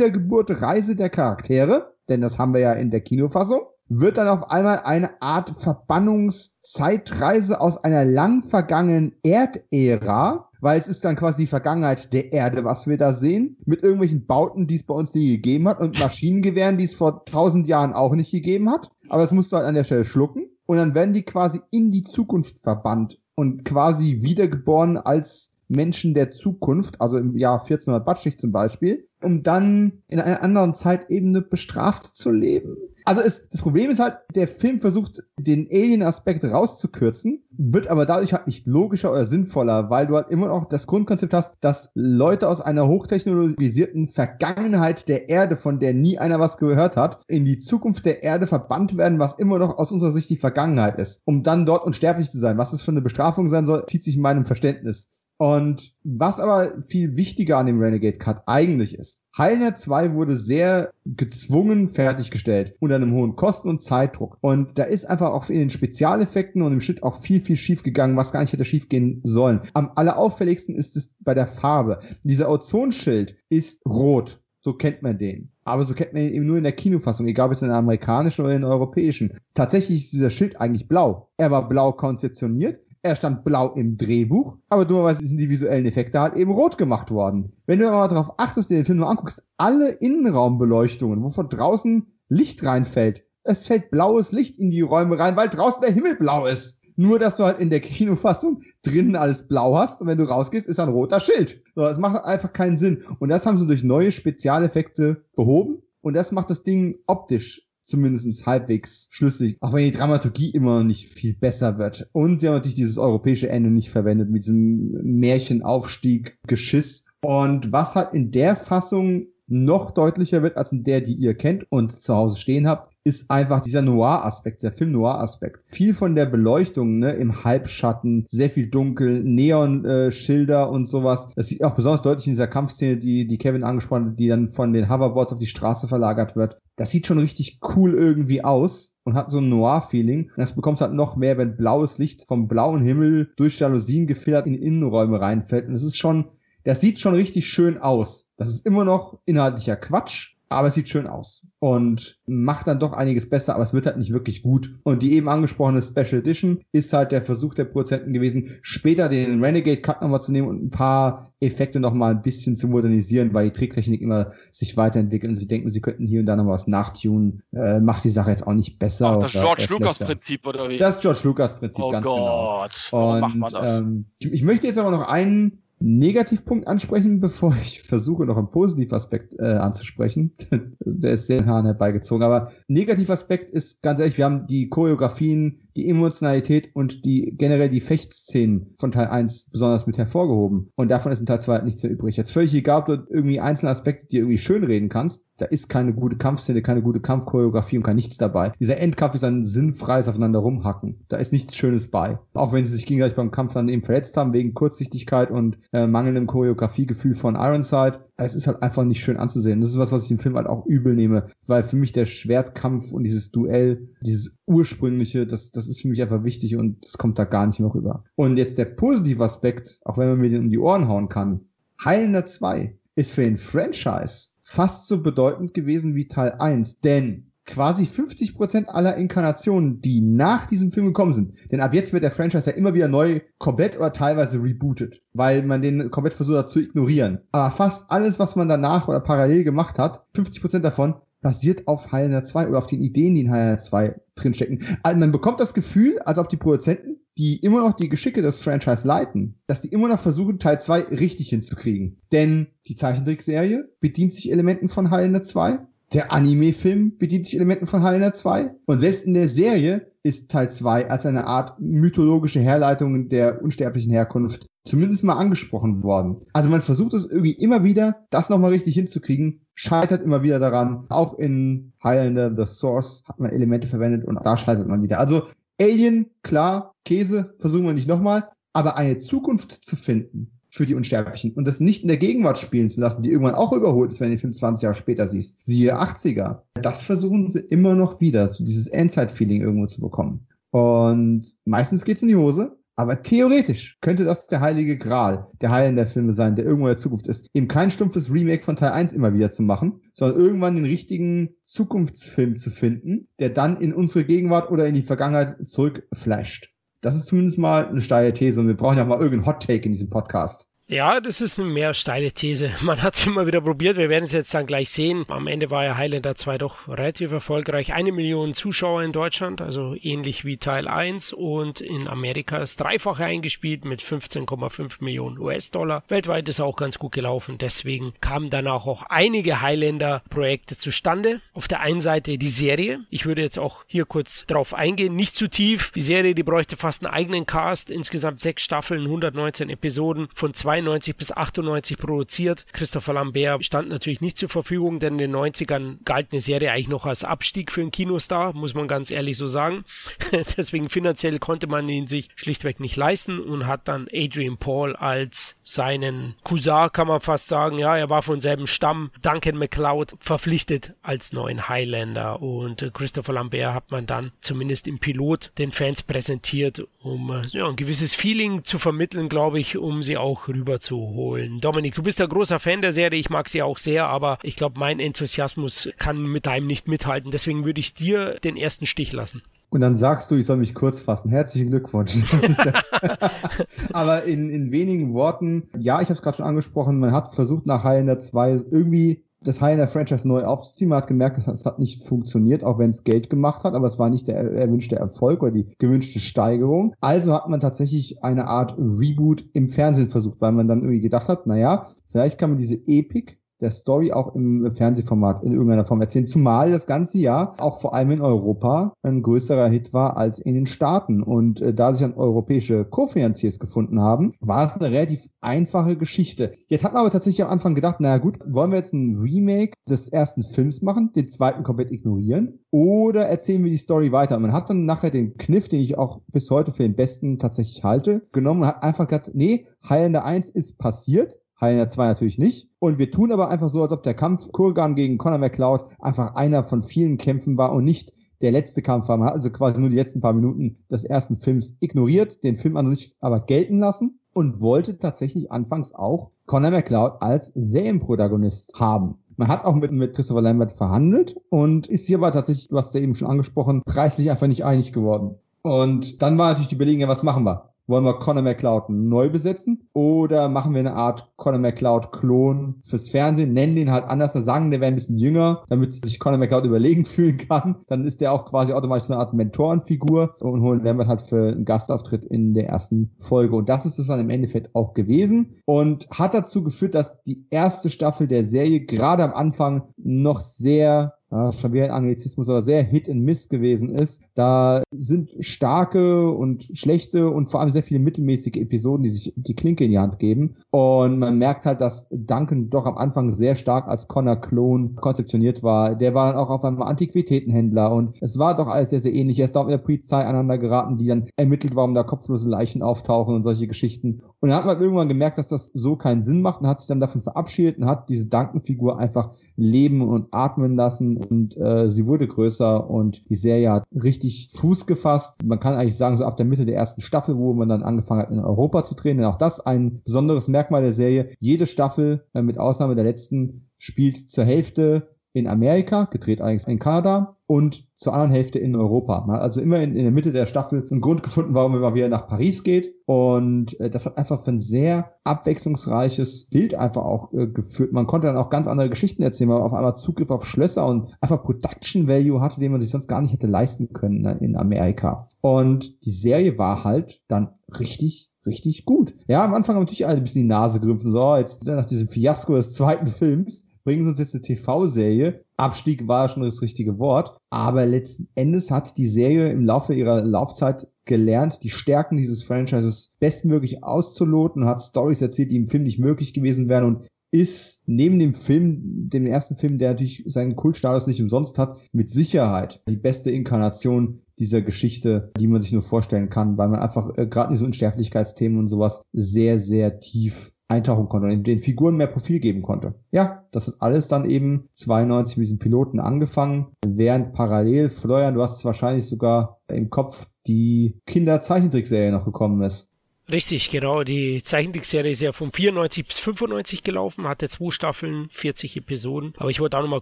Verbannungs-Wiedergeburt 0.05 0.61
Reise 0.61 0.95
der 0.95 1.09
Charaktere, 1.09 1.95
denn 2.09 2.21
das 2.21 2.37
haben 2.37 2.53
wir 2.53 2.61
ja 2.61 2.73
in 2.73 2.91
der 2.91 3.01
Kinofassung, 3.01 3.61
wird 3.87 4.17
dann 4.17 4.27
auf 4.27 4.49
einmal 4.49 4.79
eine 4.79 5.21
Art 5.21 5.51
Verbannungszeitreise 5.57 7.61
aus 7.61 7.83
einer 7.83 8.05
lang 8.05 8.43
vergangenen 8.43 9.15
Erdära, 9.23 10.49
weil 10.59 10.79
es 10.79 10.87
ist 10.87 11.05
dann 11.05 11.15
quasi 11.15 11.41
die 11.41 11.47
Vergangenheit 11.47 12.11
der 12.13 12.33
Erde, 12.33 12.63
was 12.63 12.87
wir 12.87 12.97
da 12.97 13.13
sehen, 13.13 13.57
mit 13.65 13.83
irgendwelchen 13.83 14.25
Bauten, 14.25 14.65
die 14.65 14.75
es 14.75 14.83
bei 14.83 14.95
uns 14.95 15.13
nie 15.13 15.33
gegeben 15.33 15.67
hat 15.67 15.79
und 15.79 15.99
Maschinengewehren, 15.99 16.77
die 16.77 16.85
es 16.85 16.95
vor 16.95 17.25
tausend 17.25 17.67
Jahren 17.67 17.93
auch 17.93 18.15
nicht 18.15 18.31
gegeben 18.31 18.71
hat. 18.71 18.89
Aber 19.09 19.21
das 19.21 19.31
musst 19.31 19.51
du 19.51 19.57
halt 19.57 19.67
an 19.67 19.75
der 19.75 19.83
Stelle 19.83 20.05
schlucken 20.05 20.49
und 20.65 20.77
dann 20.77 20.95
werden 20.95 21.13
die 21.13 21.23
quasi 21.23 21.61
in 21.69 21.91
die 21.91 22.03
Zukunft 22.03 22.59
verbannt 22.59 23.19
und 23.35 23.65
quasi 23.65 24.21
wiedergeboren 24.21 24.97
als 24.97 25.51
Menschen 25.67 26.13
der 26.13 26.31
Zukunft, 26.31 27.01
also 27.01 27.17
im 27.17 27.37
Jahr 27.37 27.61
1400 27.61 28.05
Batschig 28.05 28.39
zum 28.39 28.51
Beispiel, 28.51 29.05
um 29.21 29.43
dann 29.43 30.03
in 30.07 30.19
einer 30.19 30.41
anderen 30.41 30.73
Zeitebene 30.73 31.41
bestraft 31.41 32.15
zu 32.15 32.31
leben. 32.31 32.77
Also 33.05 33.21
es, 33.21 33.47
das 33.49 33.61
Problem 33.61 33.91
ist 33.91 33.99
halt, 33.99 34.17
der 34.33 34.47
Film 34.47 34.79
versucht, 34.79 35.23
den 35.37 35.67
Alien-Aspekt 35.71 36.43
rauszukürzen, 36.43 37.43
wird 37.51 37.87
aber 37.87 38.07
dadurch 38.07 38.33
halt 38.33 38.47
nicht 38.47 38.65
logischer 38.65 39.11
oder 39.11 39.25
sinnvoller, 39.25 39.91
weil 39.91 40.07
du 40.07 40.15
halt 40.15 40.31
immer 40.31 40.47
noch 40.47 40.65
das 40.65 40.87
Grundkonzept 40.87 41.33
hast, 41.33 41.53
dass 41.61 41.91
Leute 41.93 42.49
aus 42.49 42.61
einer 42.61 42.87
hochtechnologisierten 42.87 44.07
Vergangenheit 44.07 45.07
der 45.07 45.29
Erde, 45.29 45.55
von 45.55 45.79
der 45.79 45.93
nie 45.93 46.17
einer 46.17 46.39
was 46.39 46.57
gehört 46.57 46.97
hat, 46.97 47.21
in 47.27 47.45
die 47.45 47.59
Zukunft 47.59 48.05
der 48.07 48.23
Erde 48.23 48.47
verbannt 48.47 48.97
werden, 48.97 49.19
was 49.19 49.35
immer 49.35 49.59
noch 49.59 49.77
aus 49.77 49.91
unserer 49.91 50.11
Sicht 50.11 50.31
die 50.31 50.35
Vergangenheit 50.35 50.99
ist, 50.99 51.21
um 51.25 51.43
dann 51.43 51.67
dort 51.67 51.85
unsterblich 51.85 52.31
zu 52.31 52.39
sein. 52.39 52.57
Was 52.57 52.71
das 52.71 52.81
für 52.81 52.91
eine 52.91 53.01
Bestrafung 53.01 53.47
sein 53.47 53.67
soll, 53.67 53.85
zieht 53.85 54.03
sich 54.03 54.15
in 54.15 54.23
meinem 54.23 54.45
Verständnis. 54.45 55.09
Und 55.37 55.93
was 56.03 56.39
aber 56.39 56.81
viel 56.81 57.17
wichtiger 57.17 57.57
an 57.57 57.65
dem 57.65 57.81
Renegade 57.81 58.17
Cut 58.17 58.43
eigentlich 58.45 58.97
ist, 58.97 59.21
Highlander 59.37 59.75
2 59.75 60.13
wurde 60.13 60.37
sehr 60.37 60.93
gezwungen 61.05 61.89
fertiggestellt 61.89 62.75
unter 62.79 62.95
einem 62.95 63.13
hohen 63.13 63.35
Kosten- 63.35 63.67
und 63.67 63.81
Zeitdruck. 63.81 64.37
Und 64.39 64.77
da 64.77 64.83
ist 64.83 65.05
einfach 65.05 65.31
auch 65.31 65.49
in 65.49 65.59
den 65.59 65.69
Spezialeffekten 65.69 66.61
und 66.61 66.71
im 66.71 66.79
Schnitt 66.79 67.03
auch 67.03 67.19
viel, 67.19 67.41
viel 67.41 67.57
schief 67.57 67.83
gegangen, 67.83 68.15
was 68.15 68.31
gar 68.31 68.41
nicht 68.41 68.53
hätte 68.53 68.63
schief 68.63 68.87
gehen 68.87 69.19
sollen. 69.23 69.61
Am 69.73 69.91
allerauffälligsten 69.95 70.75
ist 70.75 70.95
es 70.95 71.11
bei 71.19 71.33
der 71.33 71.47
Farbe. 71.47 71.99
Dieser 72.23 72.49
Ozonschild 72.49 73.35
ist 73.49 73.85
rot. 73.85 74.39
So 74.61 74.73
kennt 74.73 75.03
man 75.03 75.19
den. 75.19 75.51
Aber 75.63 75.83
so 75.83 75.93
kennt 75.93 76.13
man 76.13 76.23
ihn 76.23 76.33
eben 76.33 76.47
nur 76.47 76.57
in 76.57 76.63
der 76.63 76.71
Kinofassung, 76.71 77.27
egal 77.27 77.47
ob 77.47 77.53
es 77.53 77.61
in 77.61 77.67
der 77.67 77.77
amerikanischen 77.77 78.45
oder 78.45 78.55
in 78.55 78.61
der 78.61 78.71
europäischen. 78.71 79.37
Tatsächlich 79.53 80.05
ist 80.05 80.13
dieser 80.13 80.31
Schild 80.31 80.59
eigentlich 80.59 80.87
blau. 80.87 81.29
Er 81.37 81.51
war 81.51 81.69
blau 81.69 81.91
konzeptioniert, 81.91 82.79
er 83.05 83.15
stand 83.15 83.43
blau 83.43 83.71
im 83.75 83.97
Drehbuch, 83.97 84.57
aber 84.67 84.83
dummerweise 84.83 85.23
sind 85.23 85.37
die 85.37 85.49
visuellen 85.49 85.85
Effekte 85.85 86.19
halt 86.19 86.33
eben 86.33 86.51
rot 86.51 86.79
gemacht 86.79 87.11
worden. 87.11 87.53
Wenn 87.67 87.77
du 87.77 87.87
aber 87.87 88.07
darauf 88.07 88.39
achtest, 88.39 88.71
den 88.71 88.83
Film 88.83 88.97
nur 88.97 89.09
anguckst, 89.09 89.43
alle 89.57 89.91
Innenraumbeleuchtungen, 89.91 91.23
wo 91.23 91.29
von 91.29 91.47
draußen 91.47 92.07
Licht 92.29 92.65
reinfällt, 92.65 93.23
es 93.43 93.65
fällt 93.65 93.91
blaues 93.91 94.31
Licht 94.31 94.57
in 94.57 94.71
die 94.71 94.81
Räume 94.81 95.19
rein, 95.19 95.37
weil 95.37 95.49
draußen 95.49 95.81
der 95.81 95.91
Himmel 95.91 96.15
blau 96.15 96.47
ist. 96.47 96.79
Nur, 96.95 97.19
dass 97.19 97.37
du 97.37 97.43
halt 97.43 97.59
in 97.59 97.69
der 97.69 97.81
Kinofassung 97.81 98.63
drinnen 98.81 99.15
alles 99.15 99.47
blau 99.47 99.77
hast 99.77 100.01
und 100.01 100.07
wenn 100.07 100.17
du 100.17 100.23
rausgehst, 100.23 100.67
ist 100.67 100.79
ein 100.79 100.89
roter 100.89 101.19
Schild. 101.19 101.61
So, 101.75 101.81
das 101.81 101.99
macht 101.99 102.25
einfach 102.25 102.53
keinen 102.53 102.77
Sinn. 102.77 103.03
Und 103.19 103.29
das 103.29 103.45
haben 103.45 103.57
sie 103.57 103.67
durch 103.67 103.83
neue 103.83 104.11
Spezialeffekte 104.11 105.25
behoben. 105.35 105.83
Und 106.01 106.15
das 106.15 106.31
macht 106.31 106.49
das 106.49 106.63
Ding 106.63 106.97
optisch 107.05 107.64
zumindest 107.85 108.45
halbwegs 108.45 109.07
schlüssig, 109.11 109.57
auch 109.61 109.73
wenn 109.73 109.85
die 109.85 109.97
Dramaturgie 109.97 110.49
immer 110.49 110.83
nicht 110.83 111.13
viel 111.13 111.35
besser 111.35 111.77
wird. 111.77 112.09
Und 112.11 112.41
sie 112.41 112.47
haben 112.47 112.55
natürlich 112.55 112.75
dieses 112.75 112.97
europäische 112.97 113.49
Ende 113.49 113.69
nicht 113.69 113.89
verwendet 113.89 114.29
mit 114.29 114.43
diesem 114.43 114.91
Märchenaufstieg, 115.03 116.37
Geschiss. 116.47 117.05
Und 117.21 117.71
was 117.71 117.95
halt 117.95 118.13
in 118.13 118.31
der 118.31 118.55
Fassung 118.55 119.27
noch 119.47 119.91
deutlicher 119.91 120.41
wird 120.41 120.57
als 120.57 120.71
in 120.71 120.83
der, 120.83 121.01
die 121.01 121.13
ihr 121.13 121.35
kennt 121.35 121.65
und 121.69 121.91
zu 121.91 122.13
Hause 122.13 122.39
stehen 122.39 122.67
habt, 122.67 122.94
ist 123.05 123.29
einfach 123.29 123.61
dieser 123.61 123.83
Noir-Aspekt, 123.83 124.63
der 124.63 124.73
Film-Noir-Aspekt. 124.73 125.61
Viel 125.71 125.93
von 125.93 126.15
der 126.15 126.25
Beleuchtung 126.25 126.97
ne, 126.97 127.11
im 127.11 127.43
Halbschatten, 127.43 128.25
sehr 128.27 128.49
viel 128.49 128.67
dunkel, 128.67 129.23
Neon-Schilder 129.23 130.63
äh, 130.63 130.69
und 130.69 130.85
sowas. 130.87 131.29
Das 131.35 131.47
sieht 131.47 131.63
auch 131.63 131.75
besonders 131.75 132.01
deutlich 132.01 132.25
in 132.25 132.33
dieser 132.33 132.47
Kampfszene, 132.47 132.97
die, 132.97 133.27
die 133.27 133.37
Kevin 133.37 133.63
angesprochen 133.63 134.07
hat, 134.07 134.19
die 134.19 134.27
dann 134.27 134.49
von 134.49 134.73
den 134.73 134.89
Hoverboards 134.89 135.33
auf 135.33 135.39
die 135.39 135.45
Straße 135.45 135.87
verlagert 135.87 136.35
wird. 136.35 136.57
Das 136.77 136.89
sieht 136.89 137.05
schon 137.05 137.19
richtig 137.19 137.59
cool 137.75 137.93
irgendwie 137.93 138.43
aus 138.43 138.95
und 139.03 139.13
hat 139.13 139.29
so 139.29 139.37
ein 139.37 139.49
Noir-Feeling. 139.49 140.31
Das 140.35 140.55
bekommst 140.55 140.81
halt 140.81 140.93
noch 140.93 141.15
mehr, 141.15 141.37
wenn 141.37 141.55
blaues 141.55 141.99
Licht 141.99 142.25
vom 142.27 142.47
blauen 142.47 142.81
Himmel 142.81 143.31
durch 143.37 143.59
Jalousien 143.59 144.07
gefiltert 144.07 144.47
in 144.47 144.55
Innenräume 144.55 145.21
reinfällt. 145.21 145.67
Und 145.67 145.73
das 145.73 145.83
ist 145.83 145.97
schon, 145.97 146.29
das 146.63 146.81
sieht 146.81 146.99
schon 146.99 147.13
richtig 147.13 147.47
schön 147.47 147.77
aus. 147.77 148.25
Das 148.35 148.49
ist 148.49 148.65
immer 148.65 148.83
noch 148.83 149.19
inhaltlicher 149.25 149.75
Quatsch, 149.75 150.34
aber 150.49 150.67
es 150.67 150.75
sieht 150.75 150.89
schön 150.89 151.07
aus 151.07 151.45
und 151.59 152.19
macht 152.27 152.67
dann 152.67 152.79
doch 152.79 152.93
einiges 152.93 153.29
besser, 153.29 153.55
aber 153.55 153.63
es 153.63 153.73
wird 153.73 153.85
halt 153.85 153.97
nicht 153.97 154.13
wirklich 154.13 154.41
gut. 154.43 154.73
Und 154.83 155.01
die 155.01 155.13
eben 155.13 155.27
angesprochene 155.29 155.81
Special 155.81 156.19
Edition 156.19 156.61
ist 156.71 156.93
halt 156.93 157.11
der 157.11 157.21
Versuch 157.21 157.53
der 157.53 157.65
Produzenten 157.65 158.13
gewesen, 158.13 158.51
später 158.61 159.09
den 159.09 159.43
Renegade 159.43 159.81
Cut 159.81 160.01
nochmal 160.01 160.21
zu 160.21 160.31
nehmen 160.31 160.47
und 160.47 160.63
ein 160.63 160.69
paar 160.69 161.33
Effekte 161.39 161.79
nochmal 161.79 162.11
ein 162.11 162.21
bisschen 162.21 162.55
zu 162.55 162.67
modernisieren, 162.67 163.33
weil 163.33 163.49
die 163.49 163.57
Tricktechnik 163.57 164.01
immer 164.01 164.31
sich 164.51 164.77
weiterentwickelt 164.77 165.29
und 165.29 165.35
sie 165.35 165.47
denken, 165.47 165.69
sie 165.69 165.81
könnten 165.81 166.05
hier 166.05 166.21
und 166.21 166.25
da 166.25 166.35
noch 166.35 166.47
was 166.47 166.67
nachtunen. 166.67 167.43
Äh, 167.53 167.79
macht 167.79 168.03
die 168.03 168.09
Sache 168.09 168.29
jetzt 168.29 168.45
auch 168.45 168.53
nicht 168.53 168.79
besser. 168.79 169.17
Ach, 169.17 169.19
das 169.19 169.33
George 169.33 169.67
Lucas 169.69 169.99
Prinzip 169.99 170.45
oder 170.45 170.69
wie? 170.69 170.77
Das 170.77 171.01
George 171.01 171.21
Lucas 171.23 171.55
Prinzip, 171.55 171.83
oh 171.83 171.91
ganz 171.91 172.05
Gott. 172.05 172.71
genau. 172.91 173.13
Und, 173.13 173.19
macht 173.19 173.35
man 173.35 173.51
das? 173.51 173.77
Ähm, 173.77 174.05
ich 174.19 174.43
möchte 174.43 174.67
jetzt 174.67 174.77
aber 174.77 174.91
noch 174.91 175.07
einen 175.07 175.63
Negativpunkt 175.79 176.67
ansprechen, 176.67 177.19
bevor 177.21 177.55
ich 177.61 177.81
versuche, 177.81 178.25
noch 178.25 178.37
einen 178.37 178.49
Positivaspekt 178.49 179.35
äh, 179.39 179.53
anzusprechen. 179.53 180.33
Der 180.79 181.13
ist 181.13 181.27
sehr 181.27 181.45
Haaren 181.45 181.65
herbeigezogen. 181.65 182.23
Aber 182.23 182.51
Negativaspekt 182.67 183.49
ist 183.49 183.81
ganz 183.81 183.99
ehrlich, 183.99 184.17
wir 184.17 184.25
haben 184.25 184.47
die 184.47 184.69
Choreografien 184.69 185.64
die 185.75 185.89
Emotionalität 185.89 186.69
und 186.73 187.05
die 187.05 187.33
generell 187.37 187.69
die 187.69 187.81
Fechtszenen 187.81 188.73
von 188.77 188.91
Teil 188.91 189.07
1 189.07 189.49
besonders 189.51 189.87
mit 189.87 189.97
hervorgehoben. 189.97 190.71
Und 190.75 190.89
davon 190.89 191.11
ist 191.11 191.19
in 191.19 191.25
Teil 191.25 191.41
2 191.41 191.53
halt 191.53 191.65
nichts 191.65 191.83
mehr 191.83 191.91
übrig. 191.91 192.17
Jetzt 192.17 192.31
völlig 192.31 192.53
egal, 192.53 192.81
ob 192.81 192.85
du 192.85 193.07
irgendwie 193.09 193.39
einzelne 193.39 193.71
Aspekte 193.71 194.07
die 194.07 194.17
irgendwie 194.17 194.37
schönreden 194.37 194.89
kannst. 194.89 195.21
Da 195.37 195.45
ist 195.45 195.67
keine 195.67 195.93
gute 195.93 196.15
Kampfszene, 196.15 196.61
keine 196.61 196.81
gute 196.81 197.01
Kampfchoreografie 197.01 197.77
und 197.77 197.83
kein 197.83 197.97
nichts 197.97 198.17
dabei. 198.17 198.53
Dieser 198.59 198.77
Endkampf 198.77 199.15
ist 199.15 199.23
ein 199.25 199.43
sinnfreies 199.43 200.07
Aufeinander 200.07 200.39
rumhacken. 200.39 201.03
Da 201.09 201.17
ist 201.17 201.33
nichts 201.33 201.57
Schönes 201.57 201.91
bei. 201.91 202.19
Auch 202.33 202.53
wenn 202.53 202.63
sie 202.63 202.71
sich 202.71 202.85
gegenseitig 202.85 203.17
beim 203.17 203.31
Kampf 203.31 203.53
dann 203.53 203.67
eben 203.67 203.81
verletzt 203.81 204.15
haben, 204.15 204.31
wegen 204.31 204.53
Kurzsichtigkeit 204.53 205.31
und 205.31 205.57
äh, 205.73 205.87
mangelndem 205.87 206.27
Choreografiegefühl 206.27 207.15
von 207.15 207.35
Ironside. 207.35 207.99
Es 208.17 208.35
ist 208.35 208.47
halt 208.47 208.63
einfach 208.63 208.83
nicht 208.83 209.03
schön 209.03 209.17
anzusehen. 209.17 209.59
Das 209.59 209.71
ist 209.71 209.77
was, 209.77 209.91
was 209.91 210.03
ich 210.03 210.07
dem 210.07 210.19
Film 210.19 210.35
halt 210.35 210.47
auch 210.47 210.65
übel 210.65 210.95
nehme, 210.95 211.27
weil 211.47 211.63
für 211.63 211.75
mich 211.75 211.91
der 211.91 212.05
Schwertkampf 212.05 212.91
und 212.91 213.03
dieses 213.03 213.31
Duell, 213.31 213.89
dieses 214.01 214.33
ursprüngliche, 214.45 215.27
das, 215.27 215.51
das 215.51 215.67
ist 215.67 215.81
für 215.81 215.89
mich 215.89 216.01
einfach 216.01 216.23
wichtig 216.23 216.55
und 216.55 216.85
es 216.85 216.97
kommt 216.97 217.19
da 217.19 217.25
gar 217.25 217.45
nicht 217.45 217.59
mehr 217.59 217.73
rüber. 217.73 218.03
Und 218.15 218.37
jetzt 218.37 218.57
der 218.57 218.65
positive 218.65 219.23
Aspekt, 219.23 219.79
auch 219.83 219.97
wenn 219.97 220.07
man 220.07 220.19
mir 220.19 220.29
den 220.29 220.43
um 220.43 220.49
die 220.49 220.59
Ohren 220.59 220.87
hauen 220.87 221.09
kann, 221.09 221.41
Heilender 221.83 222.25
2 222.25 222.77
ist 222.95 223.11
für 223.11 223.23
den 223.23 223.37
Franchise 223.37 224.29
fast 224.41 224.87
so 224.87 225.01
bedeutend 225.01 225.53
gewesen 225.53 225.95
wie 225.95 226.07
Teil 226.07 226.33
1, 226.39 226.79
denn 226.79 227.31
quasi 227.45 227.83
50% 227.83 228.67
aller 228.67 228.95
Inkarnationen, 228.97 229.81
die 229.81 230.01
nach 230.01 230.47
diesem 230.47 230.71
Film 230.71 230.87
gekommen 230.87 231.13
sind. 231.13 231.33
Denn 231.51 231.61
ab 231.61 231.73
jetzt 231.73 231.93
wird 231.93 232.03
der 232.03 232.11
Franchise 232.11 232.49
ja 232.49 232.55
immer 232.55 232.73
wieder 232.73 232.87
neu 232.87 233.21
komplett 233.37 233.77
oder 233.77 233.93
teilweise 233.93 234.41
rebootet, 234.41 235.01
weil 235.13 235.43
man 235.43 235.61
den 235.61 235.91
komplett 235.91 236.13
versucht 236.13 236.37
hat 236.37 236.49
zu 236.49 236.59
ignorieren. 236.59 237.19
Aber 237.31 237.51
fast 237.51 237.89
alles, 237.89 238.19
was 238.19 238.35
man 238.35 238.47
danach 238.47 238.87
oder 238.87 238.99
parallel 238.99 239.43
gemacht 239.43 239.79
hat, 239.79 240.05
50% 240.15 240.59
davon 240.59 240.95
basiert 241.21 241.67
auf 241.67 241.91
Highlander 241.91 242.23
2 242.23 242.49
oder 242.49 242.59
auf 242.59 242.67
den 242.67 242.81
Ideen, 242.81 243.15
die 243.15 243.21
in 243.21 243.31
Highlander 243.31 243.57
2 243.57 243.99
drinstecken. 244.13 244.63
Also 244.83 244.99
man 244.99 245.11
bekommt 245.11 245.39
das 245.39 245.55
Gefühl, 245.55 245.97
als 245.99 246.19
ob 246.19 246.29
die 246.29 246.37
Produzenten, 246.37 246.99
die 247.17 247.37
immer 247.37 247.61
noch 247.61 247.73
die 247.73 247.89
Geschicke 247.89 248.21
des 248.21 248.39
Franchise 248.39 248.87
leiten, 248.87 249.39
dass 249.47 249.61
die 249.61 249.69
immer 249.69 249.87
noch 249.87 249.99
versuchen, 249.99 250.37
Teil 250.37 250.59
2 250.59 250.81
richtig 250.83 251.29
hinzukriegen. 251.29 251.97
Denn 252.11 252.47
die 252.67 252.75
Zeichentrickserie 252.75 253.69
bedient 253.79 254.13
sich 254.13 254.31
Elementen 254.31 254.69
von 254.69 254.91
Highlander 254.91 255.23
2. 255.23 255.59
Der 255.93 256.11
Anime-Film 256.11 256.97
bedient 256.97 257.25
sich 257.25 257.35
Elementen 257.35 257.67
von 257.67 257.83
Highlander 257.83 258.13
2. 258.13 258.51
Und 258.65 258.79
selbst 258.79 259.03
in 259.03 259.13
der 259.13 259.29
Serie 259.29 259.91
ist 260.03 260.29
Teil 260.29 260.49
2 260.51 260.89
als 260.89 261.05
eine 261.05 261.27
Art 261.27 261.59
mythologische 261.59 262.39
Herleitung 262.39 263.09
der 263.09 263.41
unsterblichen 263.41 263.91
Herkunft 263.91 264.47
zumindest 264.63 265.03
mal 265.03 265.13
angesprochen 265.13 265.83
worden. 265.83 266.17
Also 266.33 266.49
man 266.49 266.61
versucht 266.61 266.93
es 266.93 267.05
irgendwie 267.05 267.33
immer 267.33 267.63
wieder, 267.63 268.05
das 268.09 268.29
nochmal 268.29 268.51
richtig 268.51 268.75
hinzukriegen, 268.75 269.45
scheitert 269.53 270.03
immer 270.03 270.23
wieder 270.23 270.39
daran. 270.39 270.85
Auch 270.89 271.17
in 271.17 271.73
Highlander 271.83 272.35
The 272.35 272.51
Source 272.51 273.03
hat 273.07 273.19
man 273.19 273.31
Elemente 273.31 273.67
verwendet 273.67 274.05
und 274.05 274.19
da 274.23 274.37
scheitert 274.37 274.67
man 274.67 274.81
wieder. 274.81 274.99
Also 274.99 275.27
Alien, 275.61 276.07
klar, 276.23 276.73
Käse, 276.83 277.33
versuchen 277.37 277.65
wir 277.65 277.73
nicht 277.73 277.87
nochmal, 277.87 278.29
aber 278.53 278.77
eine 278.77 278.97
Zukunft 278.97 279.51
zu 279.51 279.75
finden, 279.75 280.34
für 280.55 280.65
die 280.65 280.75
Unsterblichen 280.75 281.33
und 281.33 281.45
das 281.45 281.59
nicht 281.59 281.81
in 281.81 281.89
der 281.89 281.97
Gegenwart 281.97 282.37
spielen 282.37 282.69
zu 282.69 282.79
lassen, 282.79 283.01
die 283.01 283.11
irgendwann 283.11 283.35
auch 283.35 283.51
überholt 283.51 283.91
ist, 283.91 283.99
wenn 283.99 284.07
du 284.07 284.15
den 284.15 284.21
Film 284.21 284.33
20 284.33 284.63
Jahre 284.63 284.75
später 284.75 285.05
siehst. 285.05 285.43
Siehe 285.43 285.77
80er. 285.77 286.43
Das 286.53 286.83
versuchen 286.83 287.27
sie 287.27 287.39
immer 287.39 287.75
noch 287.75 287.99
wieder, 287.99 288.29
so 288.29 288.43
dieses 288.43 288.69
Endzeit-Feeling 288.69 289.41
irgendwo 289.41 289.65
zu 289.65 289.81
bekommen. 289.81 290.27
Und 290.51 291.33
meistens 291.43 291.83
geht's 291.83 292.01
in 292.01 292.07
die 292.07 292.15
Hose. 292.15 292.57
Aber 292.77 293.01
theoretisch 293.01 293.77
könnte 293.81 294.03
das 294.03 294.27
der 294.27 294.41
heilige 294.41 294.77
Gral 294.77 295.27
der 295.41 295.49
Heilen 295.49 295.77
der 295.77 295.87
Filme 295.87 296.11
sein, 296.11 296.35
der 296.35 296.45
irgendwo 296.45 296.67
in 296.67 296.73
der 296.73 296.77
Zukunft 296.77 297.07
ist. 297.07 297.29
Eben 297.33 297.47
kein 297.47 297.69
stumpfes 297.69 298.11
Remake 298.11 298.43
von 298.43 298.55
Teil 298.55 298.71
1 298.71 298.93
immer 298.93 299.13
wieder 299.13 299.31
zu 299.31 299.43
machen, 299.43 299.81
sondern 299.93 300.19
irgendwann 300.19 300.55
den 300.55 300.65
richtigen 300.65 301.35
Zukunftsfilm 301.43 302.35
zu 302.35 302.49
finden, 302.49 303.07
der 303.19 303.29
dann 303.29 303.61
in 303.61 303.73
unsere 303.73 304.03
Gegenwart 304.03 304.51
oder 304.51 304.67
in 304.67 304.73
die 304.73 304.81
Vergangenheit 304.81 305.47
zurückflasht. 305.47 306.54
Das 306.85 306.95
ist 306.95 307.07
zumindest 307.07 307.39
mal 307.39 307.67
eine 307.67 307.81
steile 307.81 308.13
These 308.13 308.39
und 308.39 308.45
wir 308.45 308.55
brauchen 308.55 308.77
ja 308.77 308.85
mal 308.85 308.99
irgendeinen 308.99 309.25
Hot 309.25 309.41
Take 309.41 309.65
in 309.65 309.71
diesem 309.71 309.89
Podcast. 309.89 310.47
Ja, 310.67 310.99
das 310.99 311.21
ist 311.21 311.37
eine 311.37 311.47
mehr 311.47 311.75
steile 311.75 312.11
These. 312.11 312.49
Man 312.61 312.81
hat 312.81 312.95
es 312.95 313.05
immer 313.05 313.27
wieder 313.27 313.39
probiert. 313.39 313.77
Wir 313.77 313.87
werden 313.87 314.05
es 314.05 314.13
jetzt 314.13 314.33
dann 314.33 314.47
gleich 314.47 314.71
sehen. 314.71 315.05
Am 315.09 315.27
Ende 315.27 315.51
war 315.51 315.63
ja 315.63 315.77
Highlander 315.77 316.15
2 316.15 316.39
doch 316.39 316.67
relativ 316.67 317.11
erfolgreich. 317.11 317.75
Eine 317.75 317.91
Million 317.91 318.33
Zuschauer 318.33 318.81
in 318.81 318.91
Deutschland, 318.91 319.41
also 319.41 319.75
ähnlich 319.79 320.25
wie 320.25 320.37
Teil 320.37 320.67
1. 320.67 321.13
Und 321.13 321.61
in 321.61 321.87
Amerika 321.87 322.37
ist 322.39 322.59
dreifache 322.59 323.05
eingespielt 323.05 323.63
mit 323.63 323.83
15,5 323.83 324.83
Millionen 324.83 325.19
US-Dollar. 325.19 325.83
Weltweit 325.87 326.27
ist 326.29 326.39
auch 326.39 326.55
ganz 326.55 326.79
gut 326.79 326.93
gelaufen. 326.93 327.37
Deswegen 327.37 327.93
kamen 328.01 328.31
danach 328.31 328.65
auch 328.65 328.81
einige 328.89 329.43
Highlander-Projekte 329.43 330.57
zustande. 330.57 331.21
Auf 331.35 331.47
der 331.47 331.59
einen 331.59 331.81
Seite 331.81 332.17
die 332.17 332.27
Serie. 332.27 332.79
Ich 332.89 333.05
würde 333.05 333.21
jetzt 333.21 333.37
auch 333.37 333.65
hier 333.67 333.85
kurz 333.85 334.25
drauf 334.25 334.55
eingehen. 334.55 334.95
Nicht 334.95 335.15
zu 335.15 335.27
tief. 335.27 335.71
Die 335.75 335.81
Serie, 335.81 336.15
die 336.15 336.23
bräuchte 336.23 336.57
fast 336.57 336.83
einen 336.83 336.91
eigenen 336.91 337.27
Cast. 337.27 337.69
Insgesamt 337.69 338.21
sechs 338.21 338.41
Staffeln, 338.41 338.85
119 338.85 339.51
Episoden 339.51 340.07
von 340.15 340.33
zwei 340.33 340.54
92 340.55 340.95
bis 340.95 341.11
98 341.11 341.77
produziert. 341.77 342.45
Christopher 342.53 342.93
Lambert 342.93 343.43
stand 343.43 343.67
natürlich 343.67 343.99
nicht 343.99 344.17
zur 344.17 344.29
Verfügung, 344.29 344.79
denn 344.79 344.93
in 344.93 345.11
den 345.11 345.15
90ern 345.15 345.77
galt 345.83 346.07
eine 346.11 346.21
Serie 346.21 346.51
eigentlich 346.51 346.69
noch 346.69 346.85
als 346.85 347.03
Abstieg 347.03 347.51
für 347.51 347.61
einen 347.61 347.71
Kinostar, 347.71 348.33
muss 348.33 348.53
man 348.53 348.67
ganz 348.67 348.89
ehrlich 348.89 349.17
so 349.17 349.27
sagen. 349.27 349.65
Deswegen 350.37 350.69
finanziell 350.69 351.19
konnte 351.19 351.47
man 351.47 351.67
ihn 351.67 351.87
sich 351.87 352.09
schlichtweg 352.15 352.59
nicht 352.59 352.77
leisten 352.77 353.19
und 353.19 353.47
hat 353.47 353.67
dann 353.67 353.87
Adrian 353.93 354.37
Paul 354.37 354.75
als 354.75 355.35
seinen 355.43 356.15
Cousin, 356.23 356.69
kann 356.71 356.87
man 356.87 357.01
fast 357.01 357.27
sagen, 357.27 357.59
ja, 357.59 357.75
er 357.75 357.89
war 357.89 358.01
von 358.01 358.21
selben 358.21 358.47
Stamm, 358.47 358.91
Duncan 359.01 359.37
MacLeod, 359.37 359.95
verpflichtet 359.99 360.73
als 360.81 361.11
neuen 361.11 361.49
Highlander 361.49 362.21
und 362.21 362.71
Christopher 362.73 363.13
Lambert 363.13 363.53
hat 363.53 363.71
man 363.71 363.85
dann 363.85 364.11
zumindest 364.21 364.67
im 364.67 364.79
Pilot 364.79 365.31
den 365.37 365.51
Fans 365.51 365.83
präsentiert, 365.83 366.65
um 366.81 367.23
ja, 367.31 367.47
ein 367.47 367.55
gewisses 367.55 367.95
Feeling 367.95 368.43
zu 368.43 368.59
vermitteln, 368.59 369.09
glaube 369.09 369.39
ich, 369.39 369.57
um 369.57 369.83
sie 369.83 369.97
auch 369.97 370.27
rüber 370.27 370.44
rüberzuholen. 370.45 371.41
Dominik, 371.41 371.75
du 371.75 371.83
bist 371.83 371.99
ein 372.01 372.09
großer 372.09 372.39
Fan 372.39 372.61
der 372.61 372.71
Serie, 372.71 372.99
ich 372.99 373.09
mag 373.09 373.29
sie 373.29 373.41
auch 373.41 373.57
sehr, 373.57 373.87
aber 373.87 374.19
ich 374.23 374.35
glaube, 374.35 374.59
mein 374.59 374.79
Enthusiasmus 374.79 375.69
kann 375.77 376.03
mit 376.03 376.27
deinem 376.27 376.47
nicht 376.47 376.67
mithalten. 376.67 377.11
Deswegen 377.11 377.45
würde 377.45 377.59
ich 377.59 377.73
dir 377.73 378.19
den 378.23 378.37
ersten 378.37 378.65
Stich 378.65 378.93
lassen. 378.93 379.21
Und 379.49 379.61
dann 379.61 379.75
sagst 379.75 380.11
du, 380.11 380.15
ich 380.15 380.25
soll 380.25 380.37
mich 380.37 380.53
kurz 380.53 380.79
fassen. 380.79 381.09
Herzlichen 381.09 381.49
Glückwunsch. 381.49 381.95
Ja 382.45 382.53
aber 383.73 384.03
in, 384.03 384.29
in 384.29 384.51
wenigen 384.51 384.93
Worten, 384.93 385.49
ja, 385.57 385.81
ich 385.81 385.87
habe 385.87 385.93
es 385.93 386.01
gerade 386.01 386.17
schon 386.17 386.25
angesprochen, 386.25 386.79
man 386.79 386.91
hat 386.91 387.13
versucht 387.13 387.45
nach 387.45 387.63
Highlander 387.63 387.97
2 387.97 388.41
irgendwie 388.51 389.04
das 389.25 389.41
Highlander 389.41 389.67
Franchise 389.67 390.07
neu 390.07 390.23
aufzuziehen. 390.23 390.69
Man 390.69 390.77
hat 390.77 390.87
gemerkt, 390.87 391.17
dass 391.17 391.25
das 391.25 391.45
hat 391.45 391.59
nicht 391.59 391.83
funktioniert, 391.83 392.43
auch 392.43 392.59
wenn 392.59 392.69
es 392.69 392.83
Geld 392.83 393.09
gemacht 393.09 393.43
hat, 393.43 393.53
aber 393.53 393.67
es 393.67 393.79
war 393.79 393.89
nicht 393.89 394.07
der 394.07 394.17
erwünschte 394.17 394.77
Erfolg 394.77 395.23
oder 395.23 395.31
die 395.31 395.47
gewünschte 395.57 395.99
Steigerung. 395.99 396.73
Also 396.79 397.13
hat 397.13 397.29
man 397.29 397.39
tatsächlich 397.39 398.03
eine 398.03 398.27
Art 398.27 398.55
Reboot 398.57 399.25
im 399.33 399.49
Fernsehen 399.49 399.87
versucht, 399.87 400.21
weil 400.21 400.31
man 400.31 400.47
dann 400.47 400.61
irgendwie 400.61 400.81
gedacht 400.81 401.07
hat, 401.07 401.27
naja, 401.27 401.69
vielleicht 401.87 402.17
kann 402.17 402.31
man 402.31 402.37
diese 402.37 402.55
Epic 402.55 403.13
der 403.45 403.51
Story 403.51 403.93
auch 403.93 404.15
im 404.15 404.53
Fernsehformat 404.55 405.23
in 405.23 405.33
irgendeiner 405.33 405.65
Form 405.65 405.79
erzählen. 405.79 406.07
Zumal 406.07 406.51
das 406.51 406.65
ganze 406.65 406.97
Jahr 406.97 407.35
auch 407.37 407.61
vor 407.61 407.75
allem 407.75 407.91
in 407.91 408.01
Europa 408.01 408.73
ein 408.81 409.03
größerer 409.03 409.47
Hit 409.47 409.71
war 409.71 409.97
als 409.97 410.17
in 410.17 410.33
den 410.33 410.47
Staaten. 410.47 411.03
Und 411.03 411.41
äh, 411.41 411.53
da 411.53 411.71
sich 411.71 411.83
dann 411.83 411.93
europäische 411.93 412.65
Co-Finanziers 412.65 413.39
gefunden 413.39 413.79
haben, 413.79 414.13
war 414.19 414.45
es 414.45 414.55
eine 414.55 414.71
relativ 414.71 415.07
einfache 415.21 415.77
Geschichte. 415.77 416.33
Jetzt 416.47 416.63
hat 416.63 416.73
man 416.73 416.81
aber 416.81 416.91
tatsächlich 416.91 417.23
am 417.23 417.31
Anfang 417.31 417.53
gedacht, 417.53 417.79
naja 417.79 417.99
gut, 417.99 418.17
wollen 418.25 418.49
wir 418.49 418.57
jetzt 418.57 418.73
ein 418.73 418.95
Remake 418.95 419.53
des 419.69 419.89
ersten 419.89 420.23
Films 420.23 420.63
machen, 420.63 420.91
den 420.93 421.07
zweiten 421.07 421.43
komplett 421.43 421.71
ignorieren? 421.71 422.39
Oder 422.49 423.03
erzählen 423.05 423.43
wir 423.43 423.51
die 423.51 423.57
Story 423.57 423.91
weiter? 423.91 424.15
Und 424.15 424.23
man 424.23 424.33
hat 424.33 424.49
dann 424.49 424.65
nachher 424.65 424.89
den 424.89 425.17
Kniff, 425.17 425.49
den 425.49 425.59
ich 425.59 425.77
auch 425.77 426.01
bis 426.11 426.31
heute 426.31 426.51
für 426.51 426.63
den 426.63 426.75
besten 426.75 427.19
tatsächlich 427.19 427.63
halte, 427.63 428.07
genommen 428.11 428.41
und 428.41 428.47
hat 428.47 428.63
einfach 428.63 428.87
gesagt, 428.87 429.11
nee, 429.13 429.45
Highlander 429.69 430.03
1 430.03 430.29
ist 430.31 430.57
passiert 430.57 431.19
Highlander 431.39 431.69
2 431.69 431.85
natürlich 431.85 432.17
nicht. 432.17 432.49
Und 432.59 432.79
wir 432.79 432.91
tun 432.91 433.11
aber 433.11 433.29
einfach 433.29 433.49
so, 433.49 433.61
als 433.61 433.71
ob 433.71 433.83
der 433.83 433.93
Kampf 433.93 434.31
Kurgan 434.31 434.75
gegen 434.75 434.97
Conor 434.97 435.19
McLeod 435.19 435.65
einfach 435.79 436.15
einer 436.15 436.43
von 436.43 436.63
vielen 436.63 436.97
Kämpfen 436.97 437.37
war 437.37 437.51
und 437.53 437.65
nicht 437.65 437.93
der 438.21 438.31
letzte 438.31 438.61
Kampf 438.61 438.87
war. 438.87 438.97
Man 438.97 439.07
hat 439.09 439.15
also 439.15 439.29
quasi 439.29 439.59
nur 439.59 439.69
die 439.69 439.75
letzten 439.75 440.01
paar 440.01 440.13
Minuten 440.13 440.57
des 440.71 440.85
ersten 440.85 441.15
Films 441.15 441.55
ignoriert, 441.59 442.23
den 442.23 442.37
Film 442.37 442.57
an 442.57 442.67
sich 442.67 442.95
aber 442.99 443.19
gelten 443.19 443.59
lassen 443.59 443.99
und 444.13 444.41
wollte 444.41 444.79
tatsächlich 444.79 445.31
anfangs 445.31 445.73
auch 445.73 446.11
Conor 446.25 446.51
McLeod 446.51 447.01
als 447.01 447.31
Serienprotagonist 447.35 448.53
haben. 448.59 448.95
Man 449.17 449.27
hat 449.27 449.45
auch 449.45 449.55
mit, 449.55 449.71
mit 449.71 449.95
Christopher 449.95 450.21
Lambert 450.21 450.51
verhandelt 450.51 451.15
und 451.29 451.67
ist 451.67 451.87
hier 451.87 451.97
aber 451.97 452.11
tatsächlich, 452.11 452.47
du 452.47 452.57
hast 452.57 452.73
ja 452.73 452.81
eben 452.81 452.95
schon 452.95 453.09
angesprochen, 453.09 453.61
preislich 453.65 454.09
einfach 454.11 454.27
nicht 454.27 454.43
einig 454.43 454.73
geworden. 454.73 455.15
Und 455.41 456.01
dann 456.01 456.17
war 456.17 456.29
natürlich 456.29 456.49
die 456.49 456.55
Überlegung, 456.55 456.81
ja, 456.81 456.87
was 456.87 457.03
machen 457.03 457.23
wir? 457.23 457.54
Wollen 457.67 457.83
wir 457.83 457.93
Conor 457.99 458.21
McLeod 458.21 458.69
neu 458.69 459.09
besetzen 459.09 459.67
oder 459.73 460.29
machen 460.29 460.53
wir 460.53 460.59
eine 460.59 460.75
Art 460.75 461.11
Conor 461.17 461.39
McLeod-Klon 461.39 462.61
fürs 462.63 462.89
Fernsehen, 462.89 463.33
nennen 463.33 463.55
den 463.55 463.71
halt 463.71 463.85
anders, 463.85 464.13
sagen, 464.13 464.51
der 464.51 464.61
wäre 464.61 464.71
ein 464.71 464.75
bisschen 464.75 464.97
jünger, 464.97 465.43
damit 465.49 465.73
sich 465.73 465.99
Conor 465.99 466.19
McLeod 466.19 466.45
überlegen 466.45 466.85
fühlen 466.85 467.17
kann. 467.17 467.57
Dann 467.67 467.85
ist 467.85 468.01
der 468.01 468.13
auch 468.13 468.25
quasi 468.25 468.53
automatisch 468.53 468.85
so 468.85 468.93
eine 468.93 469.01
Art 469.01 469.13
Mentorenfigur 469.13 470.15
und 470.19 470.41
holen 470.41 470.63
Lambert 470.63 470.87
halt 470.87 471.01
für 471.01 471.29
einen 471.29 471.45
Gastauftritt 471.45 472.05
in 472.05 472.33
der 472.33 472.47
ersten 472.47 472.91
Folge. 472.99 473.35
Und 473.35 473.49
das 473.49 473.65
ist 473.65 473.79
es 473.79 473.87
dann 473.87 473.99
im 473.99 474.09
Endeffekt 474.09 474.53
auch 474.55 474.73
gewesen 474.73 475.35
und 475.45 475.89
hat 475.89 476.13
dazu 476.13 476.43
geführt, 476.43 476.75
dass 476.75 477.01
die 477.03 477.25
erste 477.29 477.69
Staffel 477.69 478.07
der 478.07 478.23
Serie 478.23 478.61
gerade 478.61 479.03
am 479.03 479.13
Anfang 479.13 479.63
noch 479.77 480.19
sehr 480.19 480.93
ja, 481.15 481.31
schon 481.31 481.53
wieder 481.53 481.65
ein 481.65 481.71
Anglizismus, 481.71 482.29
aber 482.29 482.41
sehr 482.41 482.61
Hit 482.63 482.89
and 482.89 483.01
Miss 483.01 483.29
gewesen 483.29 483.69
ist. 483.69 484.03
Da 484.15 484.63
sind 484.71 485.11
starke 485.19 486.11
und 486.11 486.43
schlechte 486.53 487.09
und 487.09 487.27
vor 487.29 487.39
allem 487.39 487.51
sehr 487.51 487.63
viele 487.63 487.79
mittelmäßige 487.79 488.35
Episoden, 488.35 488.83
die 488.83 488.89
sich 488.89 489.13
die 489.15 489.33
Klinke 489.33 489.63
in 489.63 489.71
die 489.71 489.79
Hand 489.79 489.99
geben. 489.99 490.35
Und 490.51 490.99
man 490.99 491.17
merkt 491.17 491.45
halt, 491.45 491.61
dass 491.61 491.87
Duncan 491.89 492.49
doch 492.49 492.65
am 492.65 492.77
Anfang 492.77 493.11
sehr 493.11 493.35
stark 493.35 493.69
als 493.69 493.87
Connor-Klon 493.87 494.75
konzeptioniert 494.75 495.41
war. 495.41 495.75
Der 495.75 495.93
war 495.93 496.11
dann 496.11 496.21
auch 496.21 496.29
auf 496.29 496.43
einmal 496.43 496.67
Antiquitätenhändler 496.67 497.73
und 497.73 497.95
es 498.01 498.19
war 498.19 498.35
doch 498.35 498.47
alles 498.47 498.71
sehr, 498.71 498.79
sehr 498.81 498.93
ähnlich. 498.93 499.19
Er 499.19 499.25
ist 499.25 499.35
da 499.37 499.43
mit 499.43 499.53
der 499.53 499.59
Polizei 499.59 500.01
aneinander 500.01 500.37
geraten, 500.37 500.77
die 500.77 500.87
dann 500.87 501.05
ermittelt, 501.15 501.55
warum 501.55 501.75
da 501.75 501.83
kopflose 501.83 502.29
Leichen 502.29 502.61
auftauchen 502.61 503.15
und 503.15 503.23
solche 503.23 503.47
Geschichten. 503.47 504.01
Und 504.19 504.29
dann 504.29 504.39
hat 504.39 504.45
man 504.45 504.59
irgendwann 504.59 504.89
gemerkt, 504.89 505.17
dass 505.17 505.29
das 505.29 505.51
so 505.53 505.77
keinen 505.77 506.03
Sinn 506.03 506.21
macht 506.21 506.41
und 506.41 506.47
hat 506.47 506.59
sich 506.59 506.67
dann 506.67 506.81
davon 506.81 507.01
verabschiedet 507.01 507.57
und 507.57 507.67
hat 507.67 507.87
diese 507.89 508.07
Duncan-Figur 508.07 508.77
einfach 508.79 509.11
leben 509.37 509.81
und 509.81 510.07
atmen 510.11 510.55
lassen 510.55 510.97
und 510.97 511.35
äh, 511.37 511.69
sie 511.69 511.85
wurde 511.85 512.07
größer 512.07 512.69
und 512.69 513.09
die 513.09 513.15
Serie 513.15 513.51
hat 513.51 513.65
richtig 513.71 514.29
Fuß 514.35 514.65
gefasst. 514.65 515.23
Man 515.23 515.39
kann 515.39 515.55
eigentlich 515.55 515.77
sagen, 515.77 515.97
so 515.97 516.05
ab 516.05 516.17
der 516.17 516.25
Mitte 516.25 516.45
der 516.45 516.55
ersten 516.55 516.81
Staffel, 516.81 517.17
wo 517.17 517.33
man 517.33 517.49
dann 517.49 517.63
angefangen 517.63 518.01
hat, 518.01 518.11
in 518.11 518.19
Europa 518.19 518.63
zu 518.63 518.75
drehen. 518.75 518.97
Denn 518.97 519.05
auch 519.05 519.17
das 519.17 519.39
ein 519.39 519.81
besonderes 519.83 520.27
Merkmal 520.27 520.61
der 520.61 520.71
Serie. 520.71 521.09
Jede 521.19 521.47
Staffel, 521.47 522.05
äh, 522.13 522.21
mit 522.21 522.37
Ausnahme 522.37 522.75
der 522.75 522.85
letzten, 522.85 523.49
spielt 523.57 524.09
zur 524.09 524.23
Hälfte 524.23 524.95
in 525.13 525.27
Amerika, 525.27 525.85
gedreht 525.85 526.21
eigentlich 526.21 526.47
in 526.47 526.59
Kanada 526.59 527.14
und 527.27 527.67
zur 527.75 527.93
anderen 527.93 528.11
Hälfte 528.11 528.39
in 528.39 528.55
Europa. 528.55 529.03
Man 529.05 529.17
hat 529.17 529.23
also 529.23 529.41
immer 529.41 529.59
in, 529.59 529.75
in 529.75 529.83
der 529.83 529.91
Mitte 529.91 530.11
der 530.11 530.25
Staffel 530.27 530.67
einen 530.69 530.81
Grund 530.81 531.01
gefunden, 531.03 531.33
warum 531.33 531.53
man 531.53 531.61
mal 531.61 531.73
wieder 531.73 531.89
nach 531.89 532.07
Paris 532.07 532.43
geht. 532.43 532.75
Und 532.85 533.59
äh, 533.59 533.69
das 533.69 533.85
hat 533.85 533.97
einfach 533.97 534.23
für 534.23 534.31
ein 534.31 534.39
sehr 534.39 534.93
abwechslungsreiches 535.03 536.29
Bild 536.29 536.55
einfach 536.55 536.83
auch 536.83 537.11
äh, 537.13 537.27
geführt. 537.27 537.73
Man 537.73 537.87
konnte 537.87 538.07
dann 538.07 538.17
auch 538.17 538.29
ganz 538.29 538.47
andere 538.47 538.69
Geschichten 538.69 539.01
erzählen, 539.01 539.29
weil 539.29 539.37
man 539.37 539.45
auf 539.45 539.53
einmal 539.53 539.75
Zugriff 539.75 540.11
auf 540.11 540.25
Schlösser 540.25 540.67
und 540.67 540.95
einfach 541.01 541.23
Production 541.23 541.87
Value 541.87 542.21
hatte, 542.21 542.39
den 542.39 542.51
man 542.51 542.61
sich 542.61 542.69
sonst 542.69 542.87
gar 542.87 543.01
nicht 543.01 543.13
hätte 543.13 543.27
leisten 543.27 543.73
können 543.73 544.01
ne, 544.01 544.17
in 544.21 544.35
Amerika. 544.35 545.09
Und 545.21 545.83
die 545.85 545.91
Serie 545.91 546.37
war 546.37 546.63
halt 546.63 547.01
dann 547.07 547.29
richtig 547.59 548.11
richtig 548.25 548.65
gut. 548.65 548.95
Ja, 549.07 549.23
am 549.23 549.35
Anfang 549.35 549.55
haben 549.55 549.63
natürlich 549.63 549.85
alle 549.85 549.97
ein 549.97 550.03
bisschen 550.03 550.23
die 550.23 550.27
Nase 550.27 550.59
gerümpft. 550.59 550.85
So, 550.87 551.15
jetzt 551.15 551.45
nach 551.45 551.65
diesem 551.65 551.87
Fiasko 551.87 552.35
des 552.35 552.53
zweiten 552.53 552.87
Films 552.87 553.45
bringen 553.63 553.83
sie 553.83 553.89
uns 553.89 553.99
jetzt 553.99 554.15
eine 554.15 554.21
TV-Serie. 554.21 555.24
Abstieg 555.37 555.87
war 555.87 556.09
schon 556.09 556.23
das 556.23 556.41
richtige 556.41 556.79
Wort. 556.79 557.17
Aber 557.29 557.65
letzten 557.65 558.07
Endes 558.15 558.51
hat 558.51 558.77
die 558.77 558.87
Serie 558.87 559.29
im 559.29 559.45
Laufe 559.45 559.73
ihrer 559.73 560.01
Laufzeit 560.01 560.67
gelernt, 560.85 561.39
die 561.43 561.49
Stärken 561.49 561.97
dieses 561.97 562.23
Franchises 562.23 562.93
bestmöglich 562.99 563.63
auszuloten, 563.63 564.45
hat 564.45 564.61
Stories 564.61 565.01
erzählt, 565.01 565.31
die 565.31 565.37
im 565.37 565.47
Film 565.47 565.63
nicht 565.63 565.79
möglich 565.79 566.13
gewesen 566.13 566.47
wären 566.47 566.65
und 566.65 566.87
ist 567.11 567.63
neben 567.65 567.97
dem 567.97 568.13
Film, 568.13 568.89
dem 568.89 569.05
ersten 569.05 569.37
Film, 569.37 569.57
der 569.57 569.69
natürlich 569.71 570.03
seinen 570.05 570.35
Kultstatus 570.35 570.85
nicht 570.85 571.01
umsonst 571.01 571.39
hat, 571.39 571.57
mit 571.71 571.89
Sicherheit 571.89 572.61
die 572.67 572.75
beste 572.75 573.09
Inkarnation 573.09 574.01
dieser 574.19 574.41
Geschichte, 574.41 575.11
die 575.17 575.27
man 575.27 575.41
sich 575.41 575.53
nur 575.53 575.61
vorstellen 575.61 576.09
kann, 576.09 576.37
weil 576.37 576.49
man 576.49 576.59
einfach 576.59 576.97
äh, 576.97 577.07
gerade 577.07 577.29
in 577.29 577.35
so 577.35 577.45
Unsterblichkeitsthemen 577.45 578.37
und 578.37 578.47
sowas 578.47 578.81
sehr, 578.91 579.39
sehr 579.39 579.79
tief 579.79 580.33
eintauchen 580.47 580.89
konnte 580.89 581.07
und 581.07 581.25
den 581.25 581.39
Figuren 581.39 581.77
mehr 581.77 581.87
Profil 581.87 582.19
geben 582.19 582.41
konnte. 582.41 582.75
Ja, 582.91 583.25
das 583.31 583.47
hat 583.47 583.55
alles 583.59 583.87
dann 583.87 584.05
eben 584.09 584.49
92 584.53 585.17
mit 585.17 585.25
diesen 585.25 585.39
Piloten 585.39 585.79
angefangen, 585.79 586.47
während 586.65 587.13
parallel 587.13 587.69
Florian, 587.69 588.13
du 588.13 588.21
hast 588.21 588.37
es 588.37 588.45
wahrscheinlich 588.45 588.87
sogar 588.87 589.39
im 589.47 589.69
Kopf, 589.69 590.07
die 590.27 590.79
Kinderzeichentrickserie 590.85 591.91
noch 591.91 592.05
gekommen 592.05 592.41
ist. 592.41 592.74
Richtig, 593.11 593.51
genau. 593.51 593.83
Die 593.83 594.23
Zeichentrickserie 594.23 594.91
ist 594.91 595.01
ja 595.01 595.11
von 595.11 595.31
94 595.31 595.85
bis 595.85 595.99
95 595.99 596.63
gelaufen, 596.63 597.07
hatte 597.07 597.29
zwei 597.29 597.51
Staffeln, 597.51 598.09
40 598.11 598.57
Episoden. 598.57 599.13
Aber 599.17 599.29
ich 599.29 599.39
wollte 599.39 599.57
auch 599.57 599.61
noch 599.61 599.69
mal 599.69 599.81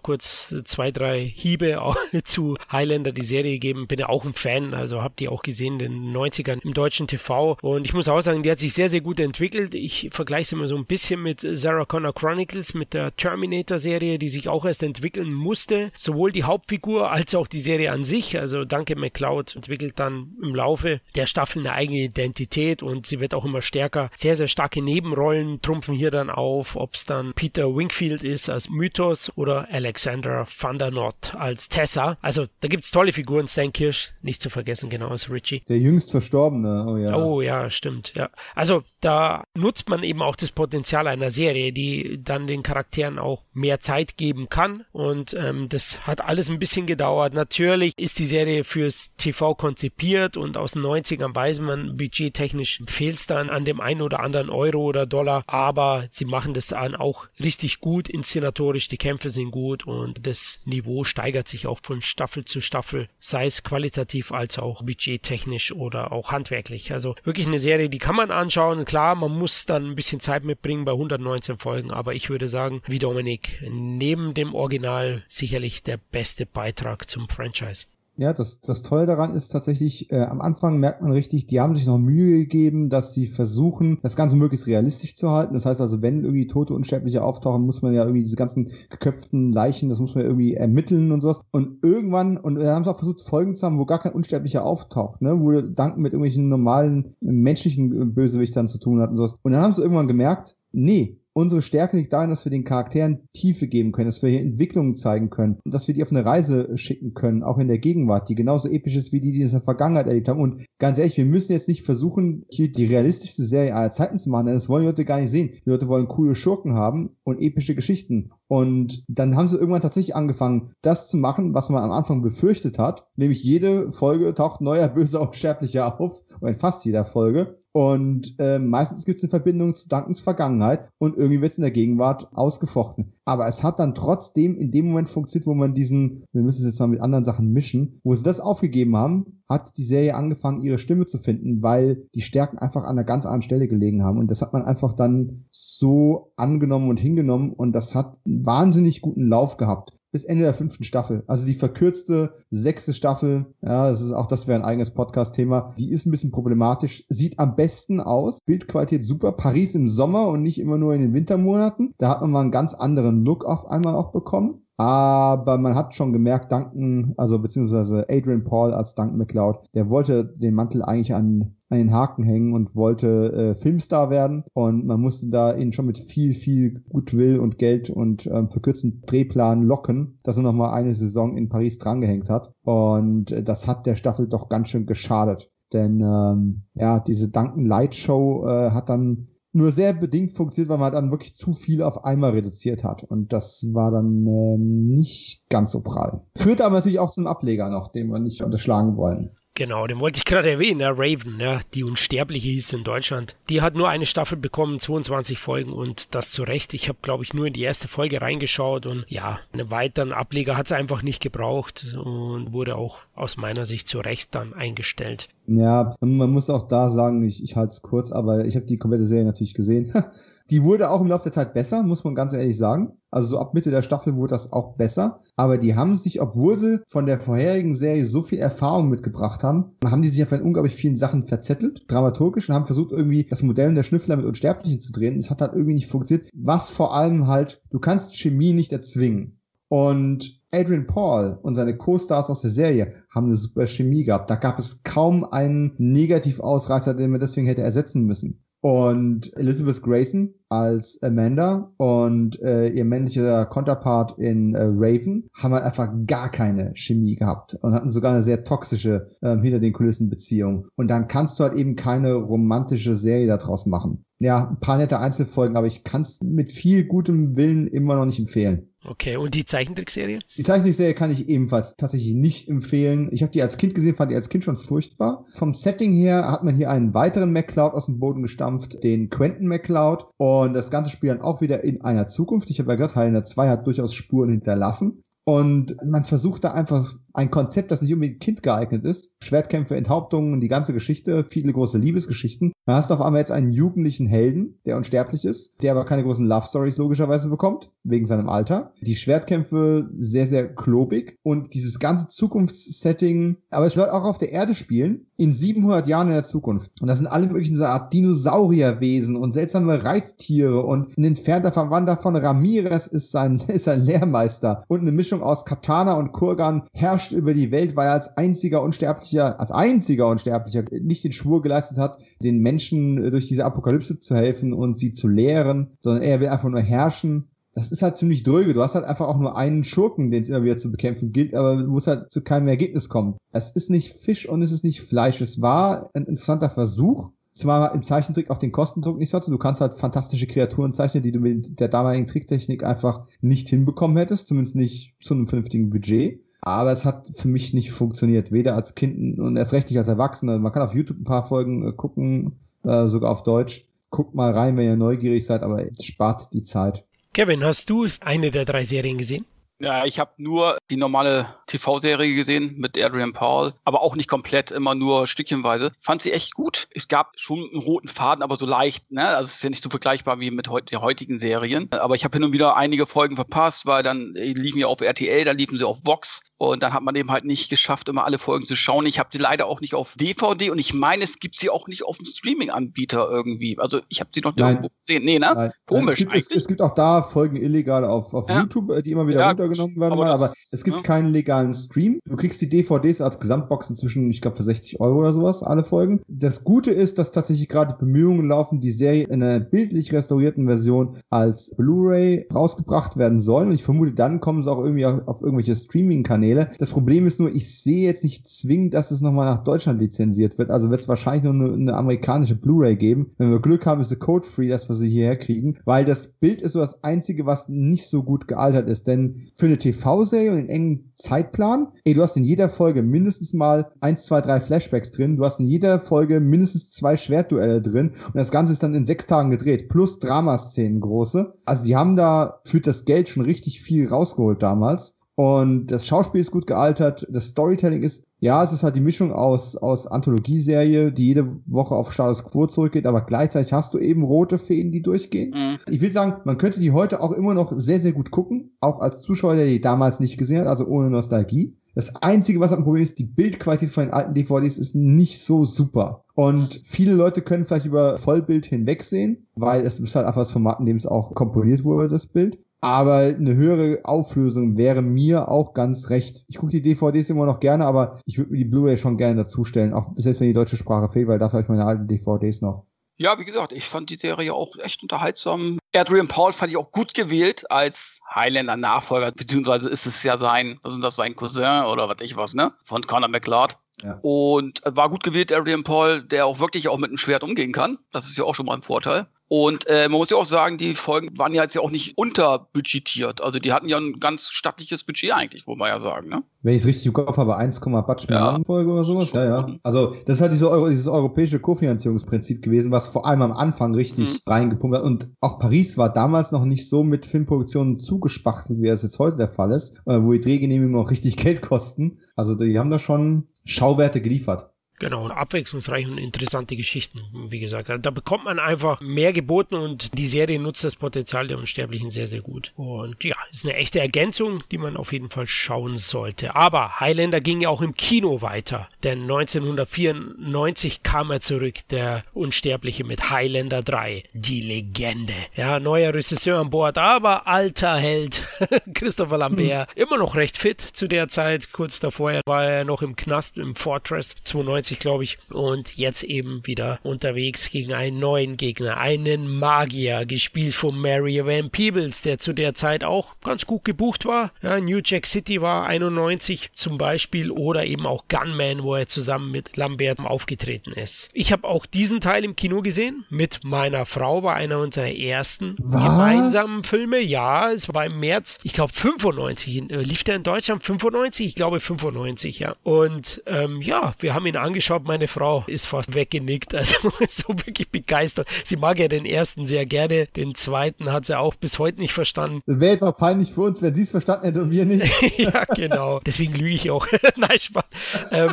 kurz 0.00 0.54
zwei, 0.64 0.90
drei 0.90 1.24
Hiebe 1.24 1.80
zu 2.24 2.56
Highlander 2.70 3.12
die 3.12 3.24
Serie 3.24 3.58
geben. 3.58 3.86
Bin 3.86 3.98
ja 3.98 4.10
auch 4.10 4.24
ein 4.24 4.34
Fan, 4.34 4.74
also 4.74 5.02
habt 5.02 5.22
ihr 5.22 5.32
auch 5.32 5.42
gesehen, 5.42 5.80
in 5.80 6.12
den 6.12 6.16
90ern 6.16 6.62
im 6.62 6.74
deutschen 6.74 7.06
TV. 7.06 7.56
Und 7.62 7.86
ich 7.86 7.94
muss 7.94 8.08
auch 8.08 8.20
sagen, 8.20 8.42
die 8.42 8.50
hat 8.50 8.58
sich 8.58 8.74
sehr, 8.74 8.90
sehr 8.90 9.00
gut 9.00 9.18
entwickelt. 9.18 9.74
Ich 9.74 10.10
vergleiche 10.12 10.50
sie 10.50 10.56
immer 10.56 10.68
so 10.68 10.76
ein 10.76 10.84
bisschen 10.84 11.22
mit 11.22 11.40
Sarah 11.40 11.86
Connor 11.86 12.12
Chronicles, 12.12 12.74
mit 12.74 12.92
der 12.92 13.16
Terminator-Serie, 13.16 14.18
die 14.18 14.28
sich 14.28 14.50
auch 14.50 14.66
erst 14.66 14.82
entwickeln 14.82 15.32
musste. 15.32 15.92
Sowohl 15.96 16.30
die 16.30 16.44
Hauptfigur 16.44 17.10
als 17.10 17.34
auch 17.34 17.46
die 17.46 17.60
Serie 17.60 17.90
an 17.90 18.04
sich. 18.04 18.38
Also 18.38 18.66
Danke 18.66 18.96
McCloud 18.96 19.56
entwickelt 19.56 19.94
dann 19.96 20.36
im 20.42 20.54
Laufe 20.54 21.00
der 21.14 21.24
Staffel 21.24 21.60
eine 21.60 21.72
eigene 21.72 22.00
Identität 22.00 22.82
und 22.82 23.13
sie 23.14 23.20
wird 23.20 23.34
auch 23.34 23.44
immer 23.44 23.62
stärker. 23.62 24.10
Sehr, 24.16 24.34
sehr 24.34 24.48
starke 24.48 24.82
Nebenrollen 24.82 25.62
trumpfen 25.62 25.94
hier 25.94 26.10
dann 26.10 26.30
auf, 26.30 26.74
ob 26.74 26.94
es 26.94 27.04
dann 27.04 27.32
Peter 27.34 27.74
Wingfield 27.74 28.24
ist 28.24 28.48
als 28.48 28.68
Mythos 28.68 29.30
oder 29.36 29.68
Alexander 29.70 30.46
Van 30.58 30.78
der 30.78 30.90
Not 30.90 31.34
als 31.34 31.68
Tessa. 31.68 32.18
Also 32.20 32.46
da 32.60 32.68
gibt 32.68 32.84
es 32.84 32.90
tolle 32.90 33.12
Figuren. 33.12 33.46
Stan 33.46 33.72
Kirsch, 33.72 34.12
nicht 34.22 34.42
zu 34.42 34.50
vergessen, 34.50 34.90
genau 34.90 35.08
als 35.08 35.30
Richie. 35.30 35.62
Der 35.68 35.78
jüngst 35.78 36.10
Verstorbene, 36.10 36.86
oh 36.88 36.96
ja. 36.96 37.16
Oh 37.16 37.40
ja, 37.40 37.70
stimmt, 37.70 38.14
ja. 38.14 38.30
Also 38.54 38.82
da 39.00 39.44
nutzt 39.54 39.88
man 39.88 40.02
eben 40.02 40.22
auch 40.22 40.34
das 40.34 40.50
Potenzial 40.50 41.06
einer 41.06 41.30
Serie, 41.30 41.72
die 41.72 42.20
dann 42.22 42.46
den 42.46 42.62
Charakteren 42.62 43.18
auch 43.18 43.42
mehr 43.52 43.78
Zeit 43.78 44.16
geben 44.16 44.48
kann. 44.48 44.84
Und 44.92 45.34
ähm, 45.34 45.68
das 45.68 46.06
hat 46.06 46.20
alles 46.24 46.48
ein 46.48 46.58
bisschen 46.58 46.86
gedauert. 46.86 47.34
Natürlich 47.34 47.92
ist 47.96 48.18
die 48.18 48.26
Serie 48.26 48.64
fürs 48.64 49.12
TV 49.16 49.54
konzipiert 49.54 50.36
und 50.36 50.56
aus 50.56 50.72
den 50.72 50.82
90ern 50.82 51.34
weiß 51.34 51.60
man, 51.60 51.96
budgettechnisch 51.96 52.82
fehlt 52.86 53.03
es 53.08 53.26
dann 53.26 53.50
an 53.50 53.64
dem 53.64 53.80
einen 53.80 54.02
oder 54.02 54.20
anderen 54.20 54.50
Euro 54.50 54.78
oder 54.78 55.06
Dollar, 55.06 55.44
aber 55.46 56.06
sie 56.10 56.24
machen 56.24 56.54
das 56.54 56.68
dann 56.68 56.94
auch 56.94 57.26
richtig 57.42 57.80
gut 57.80 58.08
inszenatorisch, 58.08 58.88
die 58.88 58.96
Kämpfe 58.96 59.30
sind 59.30 59.50
gut 59.50 59.86
und 59.86 60.26
das 60.26 60.60
Niveau 60.64 61.04
steigert 61.04 61.48
sich 61.48 61.66
auch 61.66 61.80
von 61.82 62.02
Staffel 62.02 62.44
zu 62.44 62.60
Staffel, 62.60 63.08
sei 63.18 63.46
es 63.46 63.62
qualitativ 63.62 64.32
als 64.32 64.58
auch 64.58 64.82
budgettechnisch 64.82 65.72
oder 65.72 66.12
auch 66.12 66.32
handwerklich. 66.32 66.92
Also 66.92 67.14
wirklich 67.24 67.46
eine 67.46 67.58
Serie, 67.58 67.88
die 67.88 67.98
kann 67.98 68.16
man 68.16 68.30
anschauen. 68.30 68.84
Klar, 68.84 69.14
man 69.14 69.36
muss 69.36 69.66
dann 69.66 69.90
ein 69.90 69.94
bisschen 69.96 70.20
Zeit 70.20 70.44
mitbringen 70.44 70.84
bei 70.84 70.92
119 70.92 71.58
Folgen, 71.58 71.90
aber 71.90 72.14
ich 72.14 72.30
würde 72.30 72.48
sagen, 72.48 72.82
wie 72.86 72.98
Dominik, 72.98 73.62
neben 73.68 74.34
dem 74.34 74.54
Original 74.54 75.24
sicherlich 75.28 75.82
der 75.82 75.96
beste 75.96 76.46
Beitrag 76.46 77.08
zum 77.08 77.28
Franchise. 77.28 77.86
Ja, 78.16 78.32
das, 78.32 78.60
das 78.60 78.82
Tolle 78.82 79.06
daran 79.06 79.34
ist 79.34 79.48
tatsächlich, 79.48 80.12
äh, 80.12 80.20
am 80.20 80.40
Anfang 80.40 80.78
merkt 80.78 81.02
man 81.02 81.10
richtig, 81.10 81.46
die 81.46 81.60
haben 81.60 81.74
sich 81.74 81.84
noch 81.84 81.98
Mühe 81.98 82.38
gegeben, 82.38 82.88
dass 82.88 83.12
sie 83.12 83.26
versuchen, 83.26 83.98
das 84.02 84.14
Ganze 84.14 84.36
möglichst 84.36 84.68
realistisch 84.68 85.16
zu 85.16 85.32
halten. 85.32 85.52
Das 85.52 85.66
heißt 85.66 85.80
also, 85.80 86.00
wenn 86.00 86.22
irgendwie 86.22 86.46
tote 86.46 86.74
Unsterbliche 86.74 87.24
auftauchen, 87.24 87.66
muss 87.66 87.82
man 87.82 87.92
ja 87.92 88.02
irgendwie 88.02 88.22
diese 88.22 88.36
ganzen 88.36 88.70
geköpften 88.88 89.52
Leichen, 89.52 89.88
das 89.88 89.98
muss 89.98 90.14
man 90.14 90.24
irgendwie 90.24 90.54
ermitteln 90.54 91.10
und 91.10 91.22
sowas. 91.22 91.40
Und 91.50 91.82
irgendwann, 91.82 92.36
und 92.36 92.56
wir 92.56 92.70
haben 92.70 92.82
es 92.82 92.88
auch 92.88 92.98
versucht, 92.98 93.20
Folgen 93.20 93.56
zu 93.56 93.66
haben, 93.66 93.80
wo 93.80 93.84
gar 93.84 93.98
kein 93.98 94.12
Unsterblicher 94.12 94.64
auftaucht, 94.64 95.20
ne, 95.20 95.40
wo 95.40 95.60
Danken 95.60 96.00
mit 96.00 96.12
irgendwelchen 96.12 96.48
normalen 96.48 97.16
menschlichen 97.20 98.14
Bösewichtern 98.14 98.68
zu 98.68 98.78
tun 98.78 99.00
hat 99.00 99.10
und 99.10 99.16
sowas. 99.16 99.36
Und 99.42 99.52
dann 99.52 99.62
haben 99.62 99.72
sie 99.72 99.82
irgendwann 99.82 100.06
gemerkt, 100.06 100.56
nee, 100.70 101.18
unsere 101.34 101.62
Stärke 101.62 101.96
liegt 101.96 102.12
darin, 102.12 102.30
dass 102.30 102.46
wir 102.46 102.50
den 102.50 102.64
Charakteren 102.64 103.28
Tiefe 103.32 103.66
geben 103.66 103.92
können, 103.92 104.06
dass 104.06 104.22
wir 104.22 104.30
hier 104.30 104.40
Entwicklungen 104.40 104.96
zeigen 104.96 105.30
können 105.30 105.58
und 105.64 105.74
dass 105.74 105.86
wir 105.86 105.94
die 105.94 106.02
auf 106.02 106.10
eine 106.10 106.24
Reise 106.24 106.76
schicken 106.78 107.12
können, 107.12 107.42
auch 107.42 107.58
in 107.58 107.68
der 107.68 107.78
Gegenwart, 107.78 108.28
die 108.28 108.34
genauso 108.34 108.68
episch 108.68 108.96
ist 108.96 109.12
wie 109.12 109.20
die, 109.20 109.32
die 109.32 109.42
in 109.42 109.50
der 109.50 109.60
Vergangenheit 109.60 110.06
erlebt 110.06 110.28
haben. 110.28 110.40
Und 110.40 110.64
ganz 110.78 110.96
ehrlich, 110.96 111.16
wir 111.16 111.26
müssen 111.26 111.52
jetzt 111.52 111.68
nicht 111.68 111.82
versuchen, 111.82 112.46
hier 112.50 112.70
die 112.70 112.86
realistischste 112.86 113.44
Serie 113.44 113.74
aller 113.74 113.90
Zeiten 113.90 114.18
zu 114.18 114.30
machen, 114.30 114.46
denn 114.46 114.54
das 114.54 114.68
wollen 114.68 114.82
die 114.82 114.88
Leute 114.88 115.04
gar 115.04 115.20
nicht 115.20 115.30
sehen. 115.30 115.50
Die 115.64 115.70
Leute 115.70 115.88
wollen 115.88 116.08
coole 116.08 116.34
Schurken 116.34 116.74
haben 116.74 117.10
und 117.24 117.40
epische 117.40 117.74
Geschichten. 117.74 118.30
Und 118.46 119.04
dann 119.08 119.36
haben 119.36 119.48
sie 119.48 119.56
irgendwann 119.56 119.80
tatsächlich 119.80 120.14
angefangen, 120.14 120.72
das 120.82 121.08
zu 121.08 121.16
machen, 121.16 121.54
was 121.54 121.70
man 121.70 121.82
am 121.82 121.90
Anfang 121.90 122.22
befürchtet 122.22 122.78
hat, 122.78 123.06
nämlich 123.16 123.42
jede 123.42 123.90
Folge 123.90 124.32
taucht 124.34 124.60
neuer 124.60 124.88
böser 124.94 125.20
Unsterblicher 125.22 126.00
auf, 126.00 126.22
oder 126.40 126.50
in 126.50 126.56
fast 126.56 126.84
jeder 126.84 127.04
Folge. 127.04 127.58
Und 127.72 128.36
äh, 128.38 128.58
meistens 128.58 129.04
gibt 129.04 129.18
es 129.18 129.24
eine 129.24 129.30
Verbindung 129.30 129.74
zu 129.74 129.88
Duncans 129.88 130.20
Vergangenheit 130.20 130.88
und 130.98 131.16
irgendwie 131.16 131.40
wird 131.40 131.52
es 131.52 131.58
in 131.58 131.62
der 131.62 131.72
Gegenwart 131.72 132.28
ausgefochten. 132.36 133.14
Aber 133.24 133.48
es 133.48 133.64
hat 133.64 133.80
dann 133.80 133.94
trotzdem 133.94 134.56
in 134.56 134.70
dem 134.70 134.86
Moment 134.86 135.08
funktioniert, 135.08 135.46
wo 135.46 135.54
man 135.54 135.74
diesen, 135.74 136.24
wir 136.32 136.42
müssen 136.42 136.60
es 136.60 136.66
jetzt 136.66 136.78
mal 136.78 136.86
mit 136.86 137.00
anderen 137.00 137.24
Sachen 137.24 137.52
mischen, 137.52 138.00
wo 138.04 138.14
sie 138.14 138.22
das 138.22 138.38
aufgegeben 138.38 138.96
haben, 138.96 139.42
hat 139.48 139.76
die 139.76 139.82
Serie 139.82 140.14
angefangen, 140.14 140.62
ihre 140.62 140.78
Stimme 140.78 141.06
zu 141.06 141.18
finden, 141.18 141.62
weil 141.62 142.06
die 142.14 142.20
Stärken 142.20 142.58
einfach 142.58 142.84
an 142.84 142.90
einer 142.90 143.04
ganz 143.04 143.26
anderen 143.26 143.42
Stelle 143.42 143.66
gelegen 143.66 144.04
haben. 144.04 144.18
Und 144.18 144.30
das 144.30 144.40
hat 144.40 144.52
man 144.52 144.62
einfach 144.62 144.92
dann 144.92 145.46
so 145.50 146.32
angenommen 146.36 146.88
und 146.88 147.00
hingenommen 147.00 147.52
und 147.52 147.72
das 147.72 147.94
hat 147.94 148.20
einen 148.24 148.46
wahnsinnig 148.46 149.00
guten 149.00 149.26
Lauf 149.28 149.56
gehabt 149.56 149.98
bis 150.14 150.24
Ende 150.24 150.44
der 150.44 150.54
fünften 150.54 150.84
Staffel. 150.84 151.24
Also 151.26 151.44
die 151.44 151.54
verkürzte 151.54 152.34
sechste 152.48 152.94
Staffel, 152.94 153.46
ja, 153.62 153.90
das 153.90 154.00
ist 154.00 154.12
auch, 154.12 154.28
das 154.28 154.46
wäre 154.46 154.56
ein 154.56 154.64
eigenes 154.64 154.92
Podcast-Thema. 154.92 155.74
Die 155.76 155.90
ist 155.90 156.06
ein 156.06 156.12
bisschen 156.12 156.30
problematisch, 156.30 157.04
sieht 157.08 157.40
am 157.40 157.56
besten 157.56 157.98
aus, 158.00 158.38
Bildqualität 158.46 159.04
super, 159.04 159.32
Paris 159.32 159.74
im 159.74 159.88
Sommer 159.88 160.28
und 160.28 160.42
nicht 160.42 160.60
immer 160.60 160.78
nur 160.78 160.94
in 160.94 161.02
den 161.02 161.14
Wintermonaten. 161.14 161.94
Da 161.98 162.10
hat 162.10 162.20
man 162.20 162.30
mal 162.30 162.42
einen 162.42 162.52
ganz 162.52 162.74
anderen 162.74 163.24
Look 163.24 163.44
auf 163.44 163.66
einmal 163.66 163.96
auch 163.96 164.12
bekommen. 164.12 164.60
Aber 164.76 165.58
man 165.58 165.74
hat 165.74 165.94
schon 165.94 166.12
gemerkt, 166.12 166.50
Duncan, 166.52 167.14
also 167.16 167.40
beziehungsweise 167.40 168.06
Adrian 168.08 168.44
Paul 168.44 168.72
als 168.72 168.94
Duncan 168.94 169.18
McLeod, 169.18 169.68
der 169.74 169.90
wollte 169.90 170.24
den 170.24 170.54
Mantel 170.54 170.82
eigentlich 170.82 171.14
an, 171.14 171.56
an 171.74 171.86
den 171.86 171.92
Haken 171.92 172.24
hängen 172.24 172.52
und 172.52 172.74
wollte 172.76 173.32
äh, 173.32 173.54
Filmstar 173.54 174.10
werden. 174.10 174.44
Und 174.54 174.86
man 174.86 175.00
musste 175.00 175.28
da 175.28 175.54
ihn 175.54 175.72
schon 175.72 175.86
mit 175.86 175.98
viel, 175.98 176.32
viel 176.32 176.82
Gutwill 176.88 177.38
und 177.38 177.58
Geld 177.58 177.90
und 177.90 178.26
ähm, 178.26 178.50
verkürzten 178.50 179.02
Drehplan 179.06 179.62
locken, 179.62 180.18
dass 180.22 180.36
er 180.36 180.42
nochmal 180.42 180.74
eine 180.74 180.94
Saison 180.94 181.36
in 181.36 181.48
Paris 181.48 181.78
drangehängt 181.78 182.30
hat. 182.30 182.52
Und 182.62 183.32
äh, 183.32 183.42
das 183.42 183.66
hat 183.66 183.86
der 183.86 183.96
Staffel 183.96 184.28
doch 184.28 184.48
ganz 184.48 184.68
schön 184.68 184.86
geschadet. 184.86 185.50
Denn 185.72 186.00
ähm, 186.00 186.62
ja, 186.74 187.00
diese 187.00 187.28
Duncan 187.28 187.66
Light 187.66 187.94
Show 187.94 188.46
äh, 188.46 188.70
hat 188.70 188.88
dann 188.88 189.28
nur 189.54 189.70
sehr 189.70 189.92
bedingt 189.92 190.32
funktioniert, 190.32 190.70
weil 190.70 190.78
man 190.78 190.92
dann 190.92 191.10
wirklich 191.10 191.34
zu 191.34 191.52
viel 191.52 191.82
auf 191.82 192.04
einmal 192.04 192.32
reduziert 192.32 192.82
hat. 192.82 193.04
Und 193.04 193.32
das 193.32 193.64
war 193.72 193.90
dann 193.90 194.26
ähm, 194.26 194.88
nicht 194.88 195.48
ganz 195.48 195.72
so 195.72 195.80
prall. 195.80 196.22
Führt 196.36 196.60
aber 196.60 196.74
natürlich 196.74 196.98
auch 196.98 197.10
zum 197.10 197.26
Ableger 197.26 197.70
noch, 197.70 197.88
den 197.88 198.08
wir 198.08 198.18
nicht 198.18 198.42
unterschlagen 198.42 198.96
wollen. 198.96 199.30
Genau, 199.56 199.86
den 199.86 200.00
wollte 200.00 200.18
ich 200.18 200.24
gerade 200.24 200.50
erwähnen, 200.50 200.80
ja, 200.80 200.90
Raven, 200.90 201.38
ja, 201.38 201.60
die 201.74 201.84
Unsterbliche 201.84 202.48
hieß 202.48 202.72
in 202.72 202.82
Deutschland. 202.82 203.36
Die 203.48 203.62
hat 203.62 203.76
nur 203.76 203.88
eine 203.88 204.04
Staffel 204.04 204.36
bekommen, 204.36 204.80
22 204.80 205.38
Folgen 205.38 205.72
und 205.72 206.12
das 206.16 206.32
zu 206.32 206.42
Recht. 206.42 206.74
Ich 206.74 206.88
habe, 206.88 206.98
glaube 207.02 207.22
ich, 207.22 207.34
nur 207.34 207.46
in 207.46 207.52
die 207.52 207.62
erste 207.62 207.86
Folge 207.86 208.20
reingeschaut 208.20 208.84
und 208.84 209.04
ja, 209.08 209.38
einen 209.52 209.70
weiteren 209.70 210.12
Ableger 210.12 210.56
hat 210.56 210.66
es 210.66 210.72
einfach 210.72 211.02
nicht 211.02 211.22
gebraucht 211.22 211.86
und 211.94 212.52
wurde 212.52 212.74
auch 212.74 213.02
aus 213.14 213.36
meiner 213.36 213.66
Sicht 213.66 213.88
zu 213.88 214.00
Recht 214.00 214.34
dann 214.34 214.54
eingestellt. 214.54 215.28
Ja, 215.46 215.94
man 216.00 216.30
muss 216.30 216.50
auch 216.50 216.68
da 216.68 216.90
sagen, 216.90 217.22
ich, 217.24 217.42
ich 217.42 217.56
halte 217.56 217.72
es 217.72 217.82
kurz, 217.82 218.12
aber 218.12 218.44
ich 218.44 218.56
habe 218.56 218.66
die 218.66 218.78
komplette 218.78 219.06
Serie 219.06 219.24
natürlich 219.24 219.54
gesehen. 219.54 219.92
Die 220.50 220.62
wurde 220.62 220.90
auch 220.90 221.00
im 221.00 221.06
Laufe 221.06 221.22
der 221.24 221.32
Zeit 221.32 221.54
besser, 221.54 221.82
muss 221.82 222.04
man 222.04 222.14
ganz 222.14 222.34
ehrlich 222.34 222.58
sagen. 222.58 222.98
Also 223.10 223.28
so 223.28 223.38
ab 223.38 223.54
Mitte 223.54 223.70
der 223.70 223.80
Staffel 223.80 224.14
wurde 224.14 224.32
das 224.32 224.52
auch 224.52 224.76
besser. 224.76 225.20
Aber 225.36 225.56
die 225.56 225.74
haben 225.74 225.96
sich, 225.96 226.20
obwohl 226.20 226.58
sie 226.58 226.80
von 226.86 227.06
der 227.06 227.18
vorherigen 227.18 227.74
Serie 227.74 228.04
so 228.04 228.20
viel 228.20 228.40
Erfahrung 228.40 228.90
mitgebracht 228.90 229.42
haben, 229.42 229.72
haben 229.86 230.02
die 230.02 230.10
sich 230.10 230.22
auf 230.22 230.32
unglaublich 230.32 230.74
vielen 230.74 230.96
Sachen 230.96 231.24
verzettelt, 231.24 231.84
dramaturgisch, 231.88 232.50
und 232.50 232.54
haben 232.54 232.66
versucht 232.66 232.92
irgendwie 232.92 233.24
das 233.24 233.42
Modell 233.42 233.72
der 233.72 233.84
Schnüffler 233.84 234.16
mit 234.16 234.26
Unsterblichen 234.26 234.82
zu 234.82 234.92
drehen. 234.92 235.16
Es 235.16 235.30
hat 235.30 235.40
halt 235.40 235.54
irgendwie 235.54 235.74
nicht 235.74 235.86
funktioniert. 235.86 236.28
Was 236.34 236.68
vor 236.68 236.94
allem 236.94 237.26
halt, 237.26 237.62
du 237.70 237.78
kannst 237.78 238.14
Chemie 238.14 238.52
nicht 238.52 238.72
erzwingen. 238.72 239.38
Und 239.74 240.40
Adrian 240.52 240.86
Paul 240.86 241.36
und 241.42 241.56
seine 241.56 241.76
Co-Stars 241.76 242.30
aus 242.30 242.42
der 242.42 242.52
Serie 242.52 242.94
haben 243.12 243.26
eine 243.26 243.34
super 243.34 243.66
Chemie 243.66 244.04
gehabt. 244.04 244.30
Da 244.30 244.36
gab 244.36 244.60
es 244.60 244.84
kaum 244.84 245.24
einen 245.24 245.74
Negativausreißer, 245.78 246.94
den 246.94 247.10
man 247.10 247.18
deswegen 247.18 247.48
hätte 247.48 247.62
ersetzen 247.62 248.04
müssen. 248.04 248.44
Und 248.60 249.36
Elizabeth 249.36 249.82
Grayson 249.82 250.34
als 250.48 251.02
Amanda 251.02 251.72
und 251.76 252.40
äh, 252.40 252.68
ihr 252.68 252.84
männlicher 252.84 253.46
Konterpart 253.46 254.16
in 254.16 254.54
äh, 254.54 254.62
Raven 254.62 255.28
haben 255.36 255.54
halt 255.54 255.64
einfach 255.64 255.92
gar 256.06 256.30
keine 256.30 256.70
Chemie 256.76 257.16
gehabt 257.16 257.58
und 257.60 257.74
hatten 257.74 257.90
sogar 257.90 258.12
eine 258.12 258.22
sehr 258.22 258.44
toxische 258.44 259.10
äh, 259.22 259.36
hinter 259.38 259.58
den 259.58 259.72
Kulissen 259.72 260.08
Beziehung. 260.08 260.68
Und 260.76 260.88
dann 260.88 261.08
kannst 261.08 261.40
du 261.40 261.42
halt 261.42 261.54
eben 261.54 261.74
keine 261.74 262.14
romantische 262.14 262.94
Serie 262.94 263.26
daraus 263.26 263.66
machen. 263.66 264.04
Ja, 264.20 264.48
ein 264.48 264.60
paar 264.60 264.78
nette 264.78 265.00
Einzelfolgen, 265.00 265.56
aber 265.56 265.66
ich 265.66 265.82
kann 265.82 266.02
es 266.02 266.20
mit 266.20 266.52
viel 266.52 266.84
gutem 266.84 267.36
Willen 267.36 267.66
immer 267.66 267.96
noch 267.96 268.06
nicht 268.06 268.20
empfehlen. 268.20 268.70
Okay, 268.86 269.16
und 269.16 269.34
die 269.34 269.44
Zeichentrickserie? 269.44 270.20
Die 270.36 270.42
Zeichentrickserie 270.42 270.94
kann 270.94 271.10
ich 271.10 271.28
ebenfalls 271.28 271.74
tatsächlich 271.76 272.12
nicht 272.12 272.48
empfehlen. 272.48 273.08
Ich 273.12 273.22
habe 273.22 273.32
die 273.32 273.42
als 273.42 273.56
Kind 273.56 273.74
gesehen, 273.74 273.94
fand 273.94 274.10
die 274.10 274.14
als 274.14 274.28
Kind 274.28 274.44
schon 274.44 274.56
furchtbar. 274.56 275.24
Vom 275.32 275.54
Setting 275.54 275.92
her 275.92 276.30
hat 276.30 276.44
man 276.44 276.54
hier 276.54 276.70
einen 276.70 276.92
weiteren 276.92 277.32
MacLeod 277.32 277.72
aus 277.72 277.86
dem 277.86 277.98
Boden 277.98 278.22
gestampft, 278.22 278.84
den 278.84 279.08
Quentin 279.08 279.48
MacLeod. 279.48 280.06
Und 280.18 280.52
das 280.52 280.70
ganze 280.70 280.90
Spiel 280.90 281.08
dann 281.08 281.22
auch 281.22 281.40
wieder 281.40 281.64
in 281.64 281.80
einer 281.80 282.08
Zukunft. 282.08 282.50
Ich 282.50 282.60
habe 282.60 282.70
ja 282.72 282.76
gerade, 282.76 282.94
Highlander 282.94 283.24
2 283.24 283.48
hat 283.48 283.66
durchaus 283.66 283.94
Spuren 283.94 284.30
hinterlassen. 284.30 285.02
Und 285.24 285.76
man 285.84 286.04
versucht 286.04 286.44
da 286.44 286.52
einfach 286.52 286.94
ein 287.14 287.30
Konzept, 287.30 287.70
das 287.70 287.80
nicht 287.80 287.94
unbedingt 287.94 288.20
kindgeeignet 288.20 288.84
ist. 288.84 289.10
Schwertkämpfe, 289.22 289.76
Enthauptungen, 289.76 290.40
die 290.40 290.48
ganze 290.48 290.72
Geschichte, 290.72 291.24
viele 291.24 291.52
große 291.52 291.78
Liebesgeschichten. 291.78 292.52
Man 292.66 292.76
hast 292.76 292.90
auf 292.90 293.00
einmal 293.00 293.20
jetzt 293.20 293.30
einen 293.30 293.52
jugendlichen 293.52 294.06
Helden, 294.06 294.58
der 294.66 294.76
unsterblich 294.76 295.24
ist, 295.24 295.54
der 295.62 295.72
aber 295.72 295.84
keine 295.84 296.02
großen 296.02 296.26
Love 296.26 296.46
Stories 296.46 296.76
logischerweise 296.76 297.28
bekommt, 297.28 297.70
wegen 297.84 298.06
seinem 298.06 298.28
Alter. 298.28 298.72
Die 298.80 298.96
Schwertkämpfe 298.96 299.88
sehr, 299.96 300.26
sehr 300.26 300.52
klobig 300.54 301.16
und 301.22 301.54
dieses 301.54 301.78
ganze 301.78 302.08
Zukunftssetting, 302.08 303.36
aber 303.50 303.66
es 303.66 303.76
wird 303.76 303.90
auch 303.90 304.04
auf 304.04 304.18
der 304.18 304.32
Erde 304.32 304.54
spielen, 304.54 305.06
in 305.16 305.32
700 305.32 305.86
Jahren 305.86 306.08
in 306.08 306.14
der 306.14 306.24
Zukunft. 306.24 306.72
Und 306.80 306.88
das 306.88 306.98
sind 306.98 307.06
alle 307.06 307.26
möglichen 307.26 307.54
so 307.54 307.64
Art 307.64 307.92
Dinosaurierwesen 307.92 309.14
und 309.14 309.32
seltsame 309.32 309.84
Reittiere 309.84 310.64
und 310.64 310.98
ein 310.98 311.04
entfernter 311.04 311.52
Verwandter 311.52 311.96
von 311.96 312.16
Ramirez 312.16 312.88
ist 312.88 313.12
sein, 313.12 313.40
ist 313.48 313.64
sein 313.64 313.80
Lehrmeister 313.80 314.64
und 314.66 314.80
eine 314.80 314.92
Mischung 314.92 315.13
aus 315.22 315.44
Katana 315.44 315.94
und 315.94 316.12
Kurgan 316.12 316.66
herrscht 316.72 317.12
über 317.12 317.34
die 317.34 317.50
Welt, 317.50 317.76
weil 317.76 317.86
er 317.86 317.92
als 317.92 318.16
einziger 318.16 318.62
Unsterblicher, 318.62 319.40
als 319.40 319.50
einziger 319.50 320.08
Unsterblicher 320.08 320.64
nicht 320.70 321.04
den 321.04 321.12
Schwur 321.12 321.42
geleistet 321.42 321.78
hat, 321.78 321.98
den 322.20 322.38
Menschen 322.38 323.10
durch 323.10 323.28
diese 323.28 323.44
Apokalypse 323.44 324.00
zu 324.00 324.14
helfen 324.14 324.52
und 324.52 324.78
sie 324.78 324.92
zu 324.92 325.08
lehren, 325.08 325.76
sondern 325.80 326.02
er 326.02 326.20
will 326.20 326.28
einfach 326.28 326.48
nur 326.48 326.60
herrschen. 326.60 327.28
Das 327.54 327.70
ist 327.70 327.82
halt 327.82 327.96
ziemlich 327.96 328.24
dröge. 328.24 328.52
Du 328.52 328.62
hast 328.62 328.74
halt 328.74 328.84
einfach 328.84 329.06
auch 329.06 329.18
nur 329.18 329.36
einen 329.36 329.62
Schurken, 329.62 330.10
den 330.10 330.22
es 330.22 330.28
immer 330.28 330.42
wieder 330.42 330.56
zu 330.56 330.72
bekämpfen 330.72 331.12
gilt, 331.12 331.34
aber 331.34 331.56
du 331.56 331.70
musst 331.70 331.86
halt 331.86 332.10
zu 332.10 332.22
keinem 332.22 332.48
Ergebnis 332.48 332.88
kommen. 332.88 333.16
Es 333.32 333.50
ist 333.52 333.70
nicht 333.70 333.92
Fisch 333.92 334.28
und 334.28 334.42
es 334.42 334.50
ist 334.50 334.64
nicht 334.64 334.80
Fleisch. 334.80 335.20
Es 335.20 335.40
war 335.40 335.90
ein 335.94 336.06
interessanter 336.06 336.50
Versuch, 336.50 337.12
zumal 337.34 337.74
im 337.74 337.82
Zeichentrick 337.82 338.30
auch 338.30 338.38
den 338.38 338.52
Kostendruck 338.52 338.98
nicht 338.98 339.12
hatte. 339.12 339.30
Du 339.30 339.38
kannst 339.38 339.60
halt 339.60 339.74
fantastische 339.74 340.26
Kreaturen 340.26 340.72
zeichnen, 340.72 341.02
die 341.02 341.12
du 341.12 341.20
mit 341.20 341.60
der 341.60 341.68
damaligen 341.68 342.06
Tricktechnik 342.06 342.62
einfach 342.62 343.06
nicht 343.20 343.48
hinbekommen 343.48 343.96
hättest, 343.96 344.28
zumindest 344.28 344.56
nicht 344.56 344.94
zu 345.00 345.14
einem 345.14 345.26
vernünftigen 345.26 345.70
Budget. 345.70 346.20
Aber 346.40 346.72
es 346.72 346.84
hat 346.84 347.08
für 347.14 347.28
mich 347.28 347.54
nicht 347.54 347.72
funktioniert, 347.72 348.30
weder 348.30 348.54
als 348.54 348.74
Kind 348.74 349.18
und 349.18 349.36
erst 349.36 349.52
recht 349.52 349.68
nicht 349.70 349.78
als 349.78 349.88
Erwachsener. 349.88 350.38
Man 350.38 350.52
kann 350.52 350.62
auf 350.62 350.74
YouTube 350.74 351.00
ein 351.00 351.04
paar 351.04 351.26
Folgen 351.26 351.66
äh, 351.66 351.72
gucken, 351.72 352.38
äh, 352.64 352.86
sogar 352.86 353.10
auf 353.10 353.22
Deutsch. 353.22 353.66
Guckt 353.90 354.14
mal 354.14 354.32
rein, 354.32 354.56
wenn 354.56 354.66
ihr 354.66 354.76
neugierig 354.76 355.24
seid, 355.24 355.42
aber 355.42 355.64
es 355.66 355.84
spart 355.84 356.32
die 356.32 356.42
Zeit. 356.42 356.84
Kevin, 357.14 357.44
hast 357.44 357.70
du 357.70 357.86
eine 358.00 358.30
der 358.30 358.44
drei 358.44 358.64
Serien 358.64 358.98
gesehen? 358.98 359.24
Ja, 359.64 359.84
ich 359.86 359.98
habe 359.98 360.12
nur 360.18 360.58
die 360.70 360.76
normale 360.76 361.34
TV-Serie 361.46 362.14
gesehen 362.14 362.54
mit 362.58 362.78
Adrian 362.82 363.12
Paul, 363.12 363.54
aber 363.64 363.82
auch 363.82 363.96
nicht 363.96 364.08
komplett, 364.08 364.50
immer 364.50 364.74
nur 364.74 365.06
stückchenweise. 365.06 365.72
Fand 365.80 366.02
sie 366.02 366.12
echt 366.12 366.34
gut. 366.34 366.68
Es 366.74 366.88
gab 366.88 367.18
schon 367.18 367.38
einen 367.38 367.62
roten 367.62 367.88
Faden, 367.88 368.22
aber 368.22 368.36
so 368.36 368.46
leicht, 368.46 368.90
ne? 368.90 369.06
Also 369.06 369.28
es 369.28 369.36
ist 369.36 369.44
ja 369.44 369.50
nicht 369.50 369.62
so 369.62 369.70
vergleichbar 369.70 370.20
wie 370.20 370.30
mit 370.30 370.48
heut, 370.48 370.70
den 370.70 370.80
heutigen 370.80 371.18
Serien. 371.18 371.68
Aber 371.72 371.94
ich 371.94 372.04
habe 372.04 372.16
hin 372.16 372.24
und 372.24 372.32
wieder 372.32 372.56
einige 372.56 372.86
Folgen 372.86 373.16
verpasst, 373.16 373.66
weil 373.66 373.82
dann 373.82 374.12
liefen 374.14 374.58
ja 374.58 374.66
auf 374.66 374.80
RTL, 374.80 375.24
dann 375.24 375.38
liefen 375.38 375.56
sie 375.56 375.66
auf 375.66 375.78
Vox. 375.82 376.20
Und 376.36 376.62
dann 376.62 376.74
hat 376.74 376.82
man 376.82 376.94
eben 376.96 377.10
halt 377.10 377.24
nicht 377.24 377.48
geschafft, 377.48 377.88
immer 377.88 378.04
alle 378.04 378.18
Folgen 378.18 378.44
zu 378.44 378.56
schauen. 378.56 378.86
Ich 378.86 378.98
habe 378.98 379.08
sie 379.12 379.18
leider 379.18 379.46
auch 379.46 379.60
nicht 379.60 379.74
auf 379.74 379.94
DVD 379.94 380.50
und 380.50 380.58
ich 380.58 380.74
meine, 380.74 381.04
es 381.04 381.20
gibt 381.20 381.36
sie 381.36 381.48
auch 381.48 381.68
nicht 381.68 381.84
auf 381.84 381.96
dem 381.96 382.06
Streaming-Anbieter 382.06 383.08
irgendwie. 383.08 383.56
Also 383.58 383.80
ich 383.88 384.00
habe 384.00 384.10
sie 384.12 384.20
noch 384.20 384.34
nirgendwo 384.34 384.68
gesehen. 384.80 385.04
Nee, 385.04 385.18
ne? 385.18 385.32
Nein. 385.34 385.52
Komisch. 385.66 385.94
Es 385.94 385.98
gibt, 385.98 386.14
es, 386.14 386.30
es 386.30 386.46
gibt, 386.48 386.60
auch 386.60 386.74
da 386.74 387.02
Folgen 387.02 387.36
illegal 387.36 387.84
auf, 387.84 388.12
auf 388.14 388.28
ja. 388.28 388.40
YouTube, 388.40 388.70
äh, 388.72 388.82
die 388.82 388.90
immer 388.90 389.06
wieder 389.06 389.20
ja, 389.20 389.28
runtergenommen 389.28 389.53
werden. 389.58 389.92
Aber, 389.92 390.04
das, 390.06 390.22
aber 390.22 390.32
es 390.50 390.64
gibt 390.64 390.78
ja. 390.78 390.82
keinen 390.82 391.12
legalen 391.12 391.52
Stream. 391.52 392.00
Du 392.04 392.16
kriegst 392.16 392.40
die 392.40 392.48
DVDs 392.48 393.00
als 393.00 393.20
Gesamtbox 393.20 393.70
inzwischen, 393.70 394.10
ich 394.10 394.20
glaube, 394.20 394.36
für 394.36 394.42
60 394.42 394.80
Euro 394.80 394.98
oder 394.98 395.12
sowas, 395.12 395.42
alle 395.42 395.64
Folgen. 395.64 396.00
Das 396.08 396.44
Gute 396.44 396.70
ist, 396.70 396.98
dass 396.98 397.12
tatsächlich 397.12 397.48
gerade 397.48 397.76
Bemühungen 397.78 398.28
laufen, 398.28 398.60
die 398.60 398.70
Serie 398.70 399.04
in 399.04 399.22
einer 399.22 399.40
bildlich 399.40 399.92
restaurierten 399.92 400.46
Version 400.46 400.96
als 401.10 401.54
Blu-ray 401.56 402.26
rausgebracht 402.34 402.96
werden 402.96 403.20
sollen. 403.20 403.48
Und 403.48 403.54
ich 403.54 403.64
vermute, 403.64 403.92
dann 403.92 404.20
kommen 404.20 404.42
sie 404.42 404.50
auch 404.50 404.62
irgendwie 404.62 404.86
auf, 404.86 405.06
auf 405.06 405.22
irgendwelche 405.22 405.54
Streaming-Kanäle 405.54 406.14
Kanäle. 406.14 406.50
Das 406.58 406.70
Problem 406.70 407.06
ist 407.06 407.20
nur, 407.20 407.34
ich 407.34 407.60
sehe 407.60 407.84
jetzt 407.84 408.04
nicht 408.04 408.28
zwingend, 408.28 408.74
dass 408.74 408.90
es 408.90 409.00
nochmal 409.00 409.26
nach 409.26 409.44
Deutschland 409.44 409.80
lizenziert 409.80 410.38
wird. 410.38 410.50
Also 410.50 410.70
wird 410.70 410.80
es 410.80 410.88
wahrscheinlich 410.88 411.24
nur 411.24 411.34
eine, 411.34 411.52
eine 411.52 411.74
amerikanische 411.74 412.36
Blu-ray 412.36 412.76
geben. 412.76 413.10
Wenn 413.18 413.30
wir 413.30 413.40
Glück 413.40 413.66
haben, 413.66 413.80
ist 413.80 413.92
es 413.92 413.98
code-free, 413.98 414.48
dass 414.48 414.68
wir 414.68 414.76
sie 414.76 414.88
hierher 414.88 415.16
kriegen, 415.16 415.58
weil 415.64 415.84
das 415.84 416.08
Bild 416.08 416.40
ist 416.40 416.52
so 416.52 416.60
das 416.60 416.82
Einzige, 416.84 417.26
was 417.26 417.48
nicht 417.48 417.86
so 417.86 418.02
gut 418.02 418.28
gealtert 418.28 418.68
ist. 418.68 418.86
Denn 418.86 419.28
für 419.36 419.46
eine 419.46 419.58
TV-Serie 419.58 420.30
und 420.30 420.38
einen 420.38 420.48
engen 420.48 420.92
Zeitplan, 420.94 421.68
ey, 421.84 421.94
du 421.94 422.02
hast 422.02 422.16
in 422.16 422.24
jeder 422.24 422.48
Folge 422.48 422.82
mindestens 422.82 423.32
mal 423.32 423.72
eins, 423.80 424.04
zwei, 424.04 424.20
drei 424.20 424.40
Flashbacks 424.40 424.92
drin. 424.92 425.16
Du 425.16 425.24
hast 425.24 425.40
in 425.40 425.46
jeder 425.46 425.80
Folge 425.80 426.20
mindestens 426.20 426.70
zwei 426.70 426.96
Schwertduelle 426.96 427.60
drin 427.60 427.92
und 428.06 428.16
das 428.16 428.30
Ganze 428.30 428.52
ist 428.52 428.62
dann 428.62 428.74
in 428.74 428.86
sechs 428.86 429.06
Tagen 429.06 429.30
gedreht. 429.30 429.68
Plus 429.68 429.98
Dramaszenen 429.98 430.80
große. 430.80 431.34
Also 431.44 431.64
die 431.64 431.76
haben 431.76 431.96
da 431.96 432.40
für 432.44 432.60
das 432.60 432.84
Geld 432.84 433.08
schon 433.08 433.24
richtig 433.24 433.60
viel 433.60 433.88
rausgeholt 433.88 434.42
damals. 434.42 434.93
Und 435.16 435.68
das 435.68 435.86
Schauspiel 435.86 436.20
ist 436.20 436.32
gut 436.32 436.46
gealtert, 436.46 437.06
das 437.08 437.28
Storytelling 437.28 437.82
ist, 437.82 438.04
ja, 438.18 438.42
es 438.42 438.52
ist 438.52 438.62
halt 438.62 438.74
die 438.74 438.80
Mischung 438.80 439.12
aus, 439.12 439.54
aus 439.56 439.86
Anthologieserie, 439.86 440.90
die 440.90 441.06
jede 441.06 441.28
Woche 441.46 441.74
auf 441.74 441.92
Status 441.92 442.24
Quo 442.24 442.46
zurückgeht, 442.46 442.86
aber 442.86 443.02
gleichzeitig 443.02 443.52
hast 443.52 443.74
du 443.74 443.78
eben 443.78 444.02
rote 444.02 444.38
Fäden, 444.38 444.72
die 444.72 444.82
durchgehen. 444.82 445.30
Mhm. 445.30 445.58
Ich 445.70 445.80
will 445.80 445.92
sagen, 445.92 446.22
man 446.24 446.38
könnte 446.38 446.58
die 446.58 446.72
heute 446.72 447.00
auch 447.00 447.12
immer 447.12 447.34
noch 447.34 447.52
sehr, 447.52 447.78
sehr 447.78 447.92
gut 447.92 448.10
gucken, 448.10 448.56
auch 448.60 448.80
als 448.80 449.02
Zuschauer, 449.02 449.36
der 449.36 449.46
die 449.46 449.60
damals 449.60 450.00
nicht 450.00 450.18
gesehen 450.18 450.40
hat, 450.40 450.48
also 450.48 450.66
ohne 450.66 450.90
Nostalgie. 450.90 451.56
Das 451.74 451.94
Einzige, 451.96 452.38
was 452.38 452.52
ein 452.52 452.62
Problem 452.62 452.82
ist, 452.82 453.00
die 453.00 453.04
Bildqualität 453.04 453.68
von 453.68 453.84
den 453.84 453.92
alten 453.92 454.14
DVDs 454.14 454.58
ist 454.58 454.76
nicht 454.76 455.20
so 455.20 455.44
super. 455.44 456.04
Und 456.14 456.60
viele 456.62 456.92
Leute 456.92 457.20
können 457.20 457.44
vielleicht 457.44 457.66
über 457.66 457.98
Vollbild 457.98 458.46
hinwegsehen, 458.46 459.26
weil 459.34 459.66
es 459.66 459.80
ist 459.80 459.96
halt 459.96 460.06
einfach 460.06 460.22
das 460.22 460.32
Format, 460.32 460.60
in 460.60 460.66
dem 460.66 460.76
es 460.76 460.86
auch 460.86 461.14
komponiert 461.14 461.64
wurde, 461.64 461.88
das 461.88 462.06
Bild. 462.06 462.38
Aber 462.64 462.98
eine 463.00 463.34
höhere 463.34 463.84
Auflösung 463.84 464.56
wäre 464.56 464.82
mir 464.82 465.28
auch 465.28 465.52
ganz 465.54 465.90
recht. 465.90 466.24
Ich 466.28 466.38
gucke 466.38 466.52
die 466.52 466.62
DVDs 466.62 467.10
immer 467.10 467.26
noch 467.26 467.40
gerne, 467.40 467.66
aber 467.66 467.98
ich 468.06 468.18
würde 468.18 468.32
mir 468.32 468.38
die 468.38 468.44
Blu-ray 468.44 468.78
schon 468.78 468.96
gerne 468.96 469.24
dazustellen, 469.24 469.74
auch 469.74 469.92
selbst 469.96 470.20
wenn 470.20 470.28
die 470.28 470.34
deutsche 470.34 470.56
Sprache 470.56 470.88
fehlt, 470.88 471.08
weil 471.08 471.18
dafür 471.18 471.38
habe 471.38 471.42
ich 471.42 471.48
meine 471.48 471.66
alten 471.66 471.88
DVDs 471.88 472.40
noch. 472.40 472.64
Ja, 472.96 473.18
wie 473.18 473.24
gesagt, 473.24 473.52
ich 473.52 473.64
fand 473.64 473.90
die 473.90 473.96
Serie 473.96 474.32
auch 474.32 474.56
echt 474.62 474.82
unterhaltsam. 474.82 475.58
Adrian 475.74 476.06
Paul 476.06 476.32
fand 476.32 476.52
ich 476.52 476.56
auch 476.56 476.70
gut 476.70 476.94
gewählt 476.94 477.50
als 477.50 477.98
Highlander-Nachfolger, 478.14 479.10
beziehungsweise 479.12 479.68
ist 479.68 479.86
es 479.86 480.02
ja 480.04 480.16
sein, 480.16 480.58
was 480.62 480.74
ist 480.74 480.84
das, 480.84 480.94
sein 480.96 481.16
Cousin 481.16 481.64
oder 481.64 481.88
was 481.88 481.96
ich 482.02 482.16
was, 482.16 482.34
ne? 482.34 482.52
Von 482.64 482.82
Conor 482.82 483.08
McLeod. 483.08 483.56
Ja. 483.82 483.98
Und 484.02 484.62
war 484.64 484.88
gut 484.88 485.02
gewählt, 485.02 485.32
Adrian 485.32 485.64
Paul, 485.64 486.02
der 486.02 486.26
auch 486.26 486.38
wirklich 486.38 486.68
auch 486.68 486.78
mit 486.78 486.90
einem 486.90 486.96
Schwert 486.96 487.24
umgehen 487.24 487.52
kann. 487.52 487.78
Das 487.90 488.06
ist 488.06 488.16
ja 488.16 488.24
auch 488.24 488.36
schon 488.36 488.46
mal 488.46 488.54
ein 488.54 488.62
Vorteil. 488.62 489.08
Und 489.36 489.66
äh, 489.66 489.88
man 489.88 489.98
muss 489.98 490.10
ja 490.10 490.16
auch 490.16 490.26
sagen, 490.26 490.58
die 490.58 490.76
Folgen 490.76 491.18
waren 491.18 491.34
ja 491.34 491.42
jetzt 491.42 491.56
ja 491.56 491.60
auch 491.60 491.72
nicht 491.72 491.98
unterbudgetiert. 491.98 493.20
Also 493.20 493.40
die 493.40 493.52
hatten 493.52 493.68
ja 493.68 493.78
ein 493.78 493.98
ganz 493.98 494.28
stattliches 494.30 494.84
Budget 494.84 495.12
eigentlich, 495.12 495.44
muss 495.48 495.58
man 495.58 495.70
ja 495.70 495.80
sagen. 495.80 496.08
Ne? 496.08 496.22
Wenn 496.42 496.54
ich 496.54 496.62
es 496.62 496.68
richtig 496.68 496.86
im 496.86 496.92
Kopf 496.92 497.16
habe, 497.16 497.36
1, 497.36 497.58
Batsch 497.58 498.08
ja. 498.08 498.38
Folge 498.46 498.70
oder 498.70 498.84
sowas. 498.84 499.10
Ja, 499.10 499.24
ja. 499.24 499.48
Also 499.64 499.96
das 500.06 500.18
ist 500.18 500.22
halt 500.22 500.32
diese 500.32 500.48
Euro, 500.48 500.68
dieses 500.68 500.86
europäische 500.86 501.40
Kofinanzierungsprinzip 501.40 502.42
gewesen, 502.42 502.70
was 502.70 502.86
vor 502.86 503.08
allem 503.08 503.22
am 503.22 503.32
Anfang 503.32 503.74
richtig 503.74 504.08
mhm. 504.24 504.32
reingepumpt 504.32 504.76
hat. 504.76 504.84
Und 504.84 505.08
auch 505.20 505.40
Paris 505.40 505.76
war 505.76 505.92
damals 505.92 506.30
noch 506.30 506.44
nicht 506.44 506.68
so 506.68 506.84
mit 506.84 507.04
Filmproduktionen 507.04 507.80
zugespachtelt, 507.80 508.62
wie 508.62 508.68
es 508.68 508.84
jetzt 508.84 509.00
heute 509.00 509.16
der 509.16 509.28
Fall 509.28 509.50
ist, 509.50 509.78
äh, 509.86 510.00
wo 510.00 510.12
die 510.12 510.20
Drehgenehmigungen 510.20 510.80
auch 510.80 510.92
richtig 510.92 511.16
Geld 511.24 511.42
kosten. 511.42 511.98
Also 512.14 512.36
die 512.36 512.56
haben 512.56 512.70
da 512.70 512.78
schon 512.78 513.26
Schauwerte 513.44 514.00
geliefert. 514.00 514.53
Genau, 514.80 515.06
abwechslungsreich 515.06 515.86
und 515.86 515.98
interessante 515.98 516.56
Geschichten, 516.56 517.00
wie 517.30 517.38
gesagt. 517.38 517.70
Da 517.80 517.90
bekommt 517.90 518.24
man 518.24 518.40
einfach 518.40 518.80
mehr 518.80 519.12
geboten 519.12 519.54
und 519.54 519.96
die 519.96 520.08
Serie 520.08 520.40
nutzt 520.40 520.64
das 520.64 520.74
Potenzial 520.74 521.28
der 521.28 521.38
Unsterblichen 521.38 521.92
sehr, 521.92 522.08
sehr 522.08 522.22
gut. 522.22 522.52
Und 522.56 523.02
ja, 523.04 523.14
ist 523.30 523.44
eine 523.44 523.54
echte 523.54 523.78
Ergänzung, 523.78 524.42
die 524.50 524.58
man 524.58 524.76
auf 524.76 524.92
jeden 524.92 525.10
Fall 525.10 525.28
schauen 525.28 525.76
sollte. 525.76 526.34
Aber 526.34 526.80
Highlander 526.80 527.20
ging 527.20 527.40
ja 527.40 527.50
auch 527.50 527.62
im 527.62 527.74
Kino 527.74 528.20
weiter, 528.20 528.68
denn 528.82 529.02
1994 529.02 530.82
kam 530.82 531.12
er 531.12 531.20
zurück, 531.20 531.54
der 531.70 532.02
Unsterbliche 532.12 532.82
mit 532.82 533.10
Highlander 533.10 533.62
3, 533.62 534.02
die 534.12 534.40
Legende. 534.40 535.14
Ja, 535.36 535.60
neuer 535.60 535.94
Regisseur 535.94 536.40
an 536.40 536.50
Bord, 536.50 536.78
aber 536.78 537.28
alter 537.28 537.76
Held, 537.76 538.24
Christopher 538.74 539.18
Lambert, 539.18 539.70
hm. 539.70 539.82
immer 539.82 539.98
noch 539.98 540.16
recht 540.16 540.36
fit 540.36 540.60
zu 540.60 540.88
der 540.88 541.06
Zeit. 541.08 541.52
Kurz 541.52 541.78
davor 541.78 542.20
war 542.26 542.44
er 542.44 542.64
noch 542.64 542.82
im 542.82 542.96
Knast 542.96 543.36
im 543.36 543.54
Fortress 543.54 544.16
92 544.24 544.63
1993, 544.64 544.78
glaube 544.78 545.04
ich. 545.04 545.18
Und 545.30 545.76
jetzt 545.76 546.02
eben 546.02 546.46
wieder 546.46 546.78
unterwegs 546.82 547.50
gegen 547.50 547.74
einen 547.74 547.98
neuen 547.98 548.36
Gegner, 548.36 548.78
einen 548.78 549.38
Magier, 549.38 550.06
gespielt 550.06 550.54
von 550.54 550.78
Mary 550.78 551.24
Van 551.24 551.50
Peebles, 551.50 552.02
der 552.02 552.18
zu 552.18 552.32
der 552.32 552.54
Zeit 552.54 552.84
auch 552.84 553.14
ganz 553.22 553.46
gut 553.46 553.64
gebucht 553.64 554.06
war. 554.06 554.32
Ja, 554.42 554.60
New 554.60 554.80
Jack 554.84 555.06
City 555.06 555.40
war 555.40 555.66
91 555.66 556.50
zum 556.52 556.78
Beispiel 556.78 557.30
oder 557.30 557.64
eben 557.64 557.86
auch 557.86 558.04
Gunman, 558.08 558.62
wo 558.62 558.74
er 558.74 558.86
zusammen 558.86 559.30
mit 559.30 559.56
Lambert 559.56 560.00
aufgetreten 560.00 560.72
ist. 560.72 561.10
Ich 561.12 561.32
habe 561.32 561.46
auch 561.46 561.66
diesen 561.66 562.00
Teil 562.00 562.24
im 562.24 562.36
Kino 562.36 562.62
gesehen 562.62 563.04
mit 563.10 563.40
meiner 563.44 563.84
Frau, 563.86 564.22
war 564.22 564.34
einer 564.34 564.58
unserer 564.58 564.96
ersten 564.96 565.56
Was? 565.58 565.82
gemeinsamen 565.82 566.64
Filme. 566.64 567.00
Ja, 567.00 567.52
es 567.52 567.72
war 567.72 567.86
im 567.86 568.00
März, 568.00 568.40
ich 568.42 568.52
glaube 568.52 568.72
95. 568.72 569.70
Äh, 569.70 569.82
lief 569.82 570.04
der 570.04 570.16
in 570.16 570.22
Deutschland 570.22 570.62
95? 570.62 571.26
Ich 571.26 571.34
glaube 571.34 571.60
95, 571.60 572.38
ja. 572.38 572.54
Und 572.62 573.22
ähm, 573.26 573.60
ja, 573.60 573.94
wir 573.98 574.14
haben 574.14 574.26
ihn 574.26 574.36
angeschaut. 574.36 574.53
Meine 574.84 575.08
Frau 575.08 575.44
ist 575.46 575.66
fast 575.66 575.94
weggenickt, 575.94 576.54
also 576.54 576.90
so 577.08 577.34
wirklich 577.44 577.70
begeistert. 577.70 578.28
Sie 578.44 578.56
mag 578.56 578.78
ja 578.78 578.88
den 578.88 579.06
ersten 579.06 579.46
sehr 579.46 579.66
gerne, 579.66 580.06
den 580.16 580.34
zweiten 580.34 580.92
hat 580.92 581.06
sie 581.06 581.18
auch 581.18 581.34
bis 581.34 581.58
heute 581.58 581.80
nicht 581.80 581.92
verstanden. 581.92 582.40
Wäre 582.46 582.72
jetzt 582.72 582.82
auch 582.82 582.96
peinlich 582.96 583.32
für 583.32 583.42
uns, 583.42 583.62
wenn 583.62 583.74
sie 583.74 583.82
es 583.82 583.90
verstanden 583.90 584.26
hätte 584.26 584.42
und 584.42 584.50
wir 584.50 584.64
nicht. 584.64 584.84
ja, 585.18 585.44
genau. 585.54 586.00
Deswegen 586.06 586.34
lüge 586.34 586.54
ich 586.54 586.70
auch. 586.70 586.86
Nein, 587.16 587.38
Spaß. 587.38 587.64
Ähm, 588.10 588.30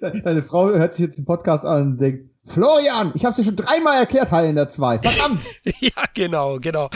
Deine 0.00 0.42
Frau 0.42 0.68
hört 0.70 0.94
sich 0.94 1.04
jetzt 1.04 1.18
den 1.18 1.24
Podcast 1.26 1.64
an 1.64 1.92
und 1.92 2.00
denkt, 2.00 2.30
Florian, 2.50 3.12
ich 3.14 3.24
habe 3.24 3.30
es 3.30 3.36
dir 3.36 3.44
schon 3.44 3.54
dreimal 3.54 4.00
erklärt, 4.00 4.30
Highlander 4.32 4.68
2. 4.68 4.98
Verdammt! 4.98 5.42
ja, 5.80 6.04
genau, 6.14 6.58
genau. 6.58 6.90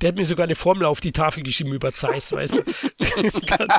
Der 0.00 0.08
hat 0.08 0.16
mir 0.16 0.24
sogar 0.24 0.44
eine 0.44 0.54
Formel 0.54 0.84
auf 0.84 1.00
die 1.00 1.10
Tafel 1.10 1.42
geschrieben 1.42 1.72
über 1.72 1.92
Zeiss, 1.92 2.32
weißt 2.32 2.54
du. 2.54 2.62
genau. 2.98 3.74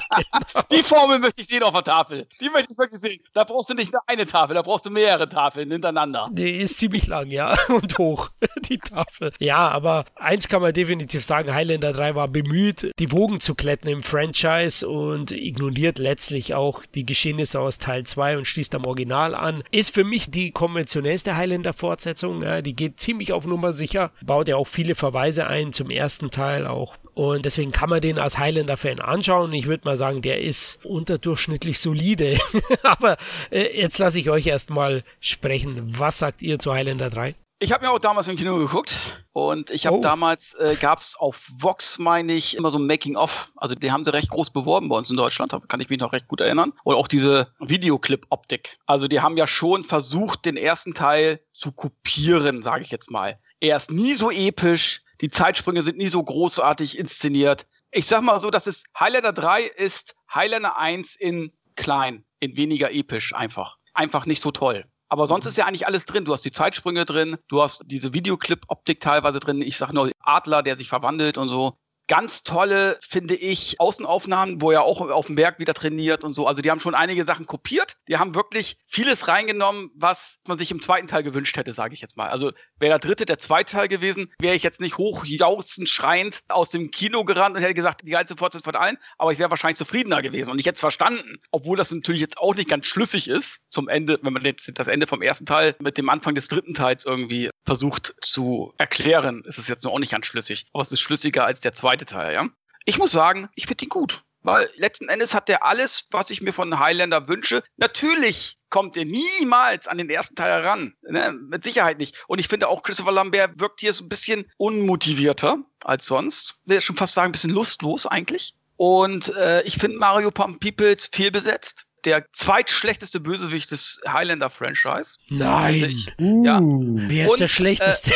Die 0.70 0.84
Formel 0.84 1.20
möchte 1.20 1.42
ich 1.42 1.48
sehen 1.48 1.64
auf 1.64 1.74
der 1.74 1.84
Tafel. 1.84 2.28
Die 2.42 2.50
möchte 2.50 2.74
ich 2.74 2.78
wirklich 2.78 3.00
sehen. 3.00 3.22
Da 3.34 3.46
brauchst 3.46 3.70
du 3.70 3.74
nicht 3.74 3.94
nur 3.94 4.02
eine 4.06 4.26
Tafel, 4.26 4.56
da 4.56 4.62
brauchst 4.62 4.86
du 4.86 4.90
mehrere 4.90 5.30
Tafeln 5.30 5.72
hintereinander. 5.72 6.30
Die 6.34 6.58
ist 6.58 6.78
ziemlich 6.78 7.08
lang, 7.08 7.30
ja, 7.30 7.58
und 7.70 7.98
hoch, 7.98 8.30
die 8.68 8.78
Tafel. 8.78 9.32
Ja, 9.40 9.70
aber 9.70 10.04
eins 10.16 10.50
kann 10.50 10.62
man 10.62 10.74
definitiv 10.74 11.24
sagen, 11.24 11.54
Highlander 11.54 11.94
3 11.94 12.16
war 12.16 12.28
bemüht, 12.28 12.92
die 13.00 13.12
Wogen 13.14 13.40
zu 13.40 13.56
kletten 13.56 13.88
im 13.88 14.04
Franchise 14.04 14.88
und 14.88 15.32
ignoriert 15.32 16.00
letztlich 16.00 16.54
auch 16.54 16.84
die 16.96 17.06
Geschehnisse 17.06 17.62
aus 17.62 17.78
Teil 17.78 18.06
2 18.06 18.40
und 18.40 18.46
schließt 18.46 18.76
am 18.76 18.86
Original 18.86 19.36
an. 19.36 19.64
Ist 19.72 19.94
für 19.94 20.04
mich 20.04 20.30
die 20.30 20.52
konventionellste 20.82 21.38
Highlander-Fortsetzung. 21.38 22.42
Ja, 22.42 22.62
die 22.62 22.76
geht 22.76 23.00
ziemlich 23.00 23.34
auf 23.34 23.46
Nummer 23.46 23.72
sicher, 23.72 24.12
baut 24.26 24.48
ja 24.48 24.56
auch 24.56 24.68
viele 24.68 24.96
Verweise 24.96 25.48
ein 25.48 25.74
zum 25.74 25.90
ersten 25.90 26.32
Teil 26.32 26.66
auch. 26.66 26.98
Und 27.14 27.46
deswegen 27.46 27.72
kann 27.72 27.90
man 27.90 28.02
den 28.02 28.18
als 28.18 28.40
Highlander-Fan 28.40 29.00
anschauen. 29.00 29.54
Ich 29.54 29.68
würde 29.68 29.86
mal 29.86 29.98
sagen, 29.98 30.22
der 30.22 30.42
ist 30.42 30.84
unterdurchschnittlich 30.84 31.80
solide. 31.80 32.38
Aber 32.84 33.18
äh, 33.52 33.80
jetzt 33.80 34.00
lasse 34.00 34.20
ich 34.20 34.30
euch 34.30 34.48
erstmal 34.48 35.04
sprechen. 35.20 35.84
Was 35.98 36.20
sagt 36.20 36.42
ihr 36.42 36.58
zu 36.58 36.74
Highlander 36.74 37.10
3? 37.10 37.36
Ich 37.64 37.72
habe 37.72 37.86
mir 37.86 37.92
auch 37.92 38.00
damals 38.00 38.28
im 38.28 38.38
Kino 38.38 38.58
geguckt 38.58 39.24
und 39.34 39.70
ich 39.70 39.86
habe 39.86 39.98
oh. 39.98 40.02
damals, 40.02 40.56
äh, 40.56 40.76
gab 40.82 41.00
es 41.00 41.16
auf 41.16 41.48
Vox, 41.60 42.00
meine 42.00 42.34
ich, 42.34 42.58
immer 42.58 42.72
so 42.72 42.80
ein 42.80 42.88
Making-of. 42.88 43.52
Also 43.56 43.76
die 43.76 43.92
haben 43.92 44.04
sie 44.04 44.12
recht 44.12 44.32
groß 44.32 44.50
beworben 44.50 44.90
bei 44.90 44.98
uns 44.98 45.12
in 45.12 45.16
Deutschland, 45.16 45.54
da 45.54 45.60
kann 45.60 45.80
ich 45.80 45.88
mich 45.88 46.00
noch 46.00 46.12
recht 46.12 46.28
gut 46.28 46.42
erinnern. 46.42 46.74
Oder 46.86 46.98
auch 46.98 47.08
diese 47.08 47.54
Videoclip-Optik. 47.60 48.80
Also 48.88 49.08
die 49.08 49.20
haben 49.20 49.38
ja 49.38 49.46
schon 49.46 49.84
versucht, 49.84 50.46
den 50.46 50.58
ersten 50.58 50.96
Teil 50.96 51.40
zu 51.54 51.72
kopieren, 51.72 52.64
sage 52.64 52.84
ich 52.84 52.90
jetzt 52.90 53.12
mal. 53.12 53.40
Er 53.60 53.78
ist 53.78 53.92
nie 53.92 54.16
so 54.16 54.32
episch, 54.32 55.04
die 55.22 55.30
Zeitsprünge 55.30 55.84
sind 55.84 56.00
nie 56.00 56.08
so 56.08 56.24
großartig 56.24 56.98
inszeniert. 56.98 57.68
Ich 57.92 58.08
sag 58.08 58.24
mal 58.24 58.40
so, 58.40 58.50
dass 58.50 58.66
es 58.66 58.86
Highlander 59.00 59.34
3 59.34 59.62
ist 59.62 60.16
Highlander 60.34 60.80
1 60.80 61.16
in 61.16 61.52
klein, 61.76 62.26
in 62.40 62.58
weniger 62.58 62.92
episch 62.92 63.36
einfach. 63.36 63.78
Einfach 63.94 64.26
nicht 64.26 64.42
so 64.42 64.50
toll. 64.50 64.84
Aber 65.12 65.28
sonst 65.28 65.46
ist 65.46 65.58
ja 65.58 65.66
eigentlich 65.66 65.86
alles 65.86 66.06
drin. 66.06 66.24
Du 66.24 66.32
hast 66.32 66.46
die 66.46 66.54
Zeitsprünge 66.54 67.04
drin, 67.04 67.36
du 67.50 67.62
hast 67.62 67.84
diese 67.86 68.14
Videoclip-Optik 68.14 69.02
teilweise 69.02 69.42
drin. 69.42 69.62
Ich 69.62 69.76
sag 69.76 69.92
nur 69.92 70.10
Adler, 70.22 70.64
der 70.64 70.78
sich 70.78 70.88
verwandelt 70.88 71.38
und 71.38 71.50
so 71.50 71.74
ganz 72.12 72.44
tolle, 72.44 73.00
finde 73.02 73.36
ich, 73.36 73.80
Außenaufnahmen, 73.80 74.62
wo 74.62 74.72
er 74.72 74.84
auch 74.84 75.00
auf 75.00 75.28
dem 75.28 75.38
Berg 75.38 75.60
wieder 75.60 75.74
trainiert 75.74 76.26
und 76.26 76.34
so. 76.34 76.46
Also 76.46 76.62
die 76.62 76.70
haben 76.70 76.82
schon 76.82 76.94
einige 76.94 77.24
Sachen 77.24 77.46
kopiert. 77.46 77.96
Die 78.10 78.18
haben 78.18 78.36
wirklich 78.36 78.76
vieles 78.86 79.30
reingenommen, 79.30 79.92
was 79.96 80.38
man 80.46 80.58
sich 80.58 80.72
im 80.72 80.82
zweiten 80.82 81.08
Teil 81.08 81.24
gewünscht 81.24 81.56
hätte, 81.56 81.72
sage 81.74 81.94
ich 81.94 82.02
jetzt 82.02 82.18
mal. 82.18 82.28
Also 82.28 82.52
wäre 82.80 82.90
der 82.90 83.00
dritte 83.00 83.26
der 83.26 83.40
zweite 83.40 83.72
Teil 83.72 83.88
gewesen, 83.88 84.30
wäre 84.42 84.56
ich 84.56 84.62
jetzt 84.62 84.82
nicht 84.82 84.98
hochjauchzend 84.98 85.88
schreiend 85.88 86.44
aus 86.50 86.70
dem 86.70 86.92
Kino 86.92 87.24
gerannt 87.24 87.56
und 87.56 87.62
hätte 87.62 87.76
gesagt, 87.76 88.02
die 88.06 88.12
geilste 88.12 88.36
Fortsetzung 88.36 88.74
von 88.74 88.82
allen, 88.82 88.98
aber 89.18 89.32
ich 89.32 89.40
wäre 89.40 89.50
wahrscheinlich 89.50 89.78
zufriedener 89.78 90.22
gewesen 90.22 90.52
und 90.52 90.60
ich 90.60 90.66
hätte 90.66 90.76
es 90.76 90.82
verstanden. 90.82 91.38
Obwohl 91.52 91.78
das 91.78 91.92
natürlich 91.92 92.20
jetzt 92.20 92.38
auch 92.40 92.56
nicht 92.56 92.68
ganz 92.68 92.88
schlüssig 92.88 93.30
ist 93.30 93.62
zum 93.70 93.88
Ende, 93.88 94.20
wenn 94.22 94.34
man 94.34 94.44
jetzt 94.44 94.70
das 94.78 94.90
Ende 94.90 95.08
vom 95.08 95.22
ersten 95.22 95.46
Teil 95.46 95.78
mit 95.80 95.98
dem 95.98 96.10
Anfang 96.10 96.36
des 96.36 96.50
dritten 96.50 96.74
Teils 96.74 97.06
irgendwie 97.06 97.50
versucht 97.66 98.16
zu 98.20 98.74
erklären, 98.78 99.44
ist 99.46 99.60
es 99.60 99.70
jetzt 99.70 99.86
noch 99.86 99.94
auch 99.94 100.00
nicht 100.00 100.12
ganz 100.12 100.26
schlüssig. 100.26 100.66
Aber 100.74 100.82
es 100.82 100.92
ist 100.92 101.00
schlüssiger 101.00 101.46
als 101.46 101.62
der 101.62 101.74
zweite 101.74 102.01
zweite 102.02 102.06
Teil, 102.06 102.34
ja. 102.34 102.48
Ich 102.86 102.98
muss 102.98 103.12
sagen, 103.12 103.50
ich 103.56 103.68
finde 103.68 103.86
ihn 103.86 103.90
gut. 103.90 104.24
Weil 104.44 104.70
letzten 104.76 105.08
Endes 105.08 105.36
hat 105.36 105.50
er 105.50 105.64
alles, 105.64 106.08
was 106.10 106.32
ich 106.32 106.42
mir 106.42 106.52
von 106.52 106.80
Highlander 106.80 107.28
wünsche. 107.28 107.64
Natürlich 107.78 108.58
kommt 108.72 108.98
er 108.98 109.06
niemals 109.06 109.88
an 109.88 110.00
den 110.00 110.10
ersten 110.10 110.36
Teil 110.36 110.64
heran. 110.64 110.96
Ne? 111.08 111.32
Mit 111.34 111.64
Sicherheit 111.64 112.00
nicht. 112.00 112.16
Und 112.28 112.40
ich 112.40 112.48
finde 112.48 112.68
auch, 112.68 112.82
Christopher 112.82 113.12
Lambert 113.12 113.60
wirkt 113.60 113.82
hier 113.82 113.94
so 113.94 114.04
ein 114.04 114.10
bisschen 114.10 114.50
unmotivierter 114.58 115.60
als 115.84 116.08
sonst. 116.08 116.56
Ich 116.64 116.70
will 116.70 116.82
schon 116.82 116.98
fast 116.98 117.14
sagen, 117.14 117.30
ein 117.30 117.34
bisschen 117.34 117.52
lustlos 117.52 118.08
eigentlich. 118.08 118.56
Und 118.78 119.30
äh, 119.36 119.62
ich 119.62 119.76
finde 119.76 120.00
Mario 120.00 120.32
Pump 120.32 120.60
Peoples 120.60 121.08
fehlbesetzt 121.14 121.86
der 122.06 122.26
zweitschlechteste 122.32 123.20
Bösewicht 123.20 123.72
des 123.72 124.00
Highlander-Franchise. 124.08 125.18
Nein. 125.30 126.00
Uh, 126.20 126.46
ja. 126.46 126.60
Wer 126.62 127.26
ist 127.26 127.32
Und, 127.34 127.40
der 127.40 127.48
schlechteste? 127.48 128.12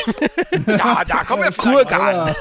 Äh, 0.52 0.60
ja, 0.78 1.06
da 1.06 1.24
kommen 1.24 1.44
wir 1.44 1.52
Kurgan. 1.58 2.36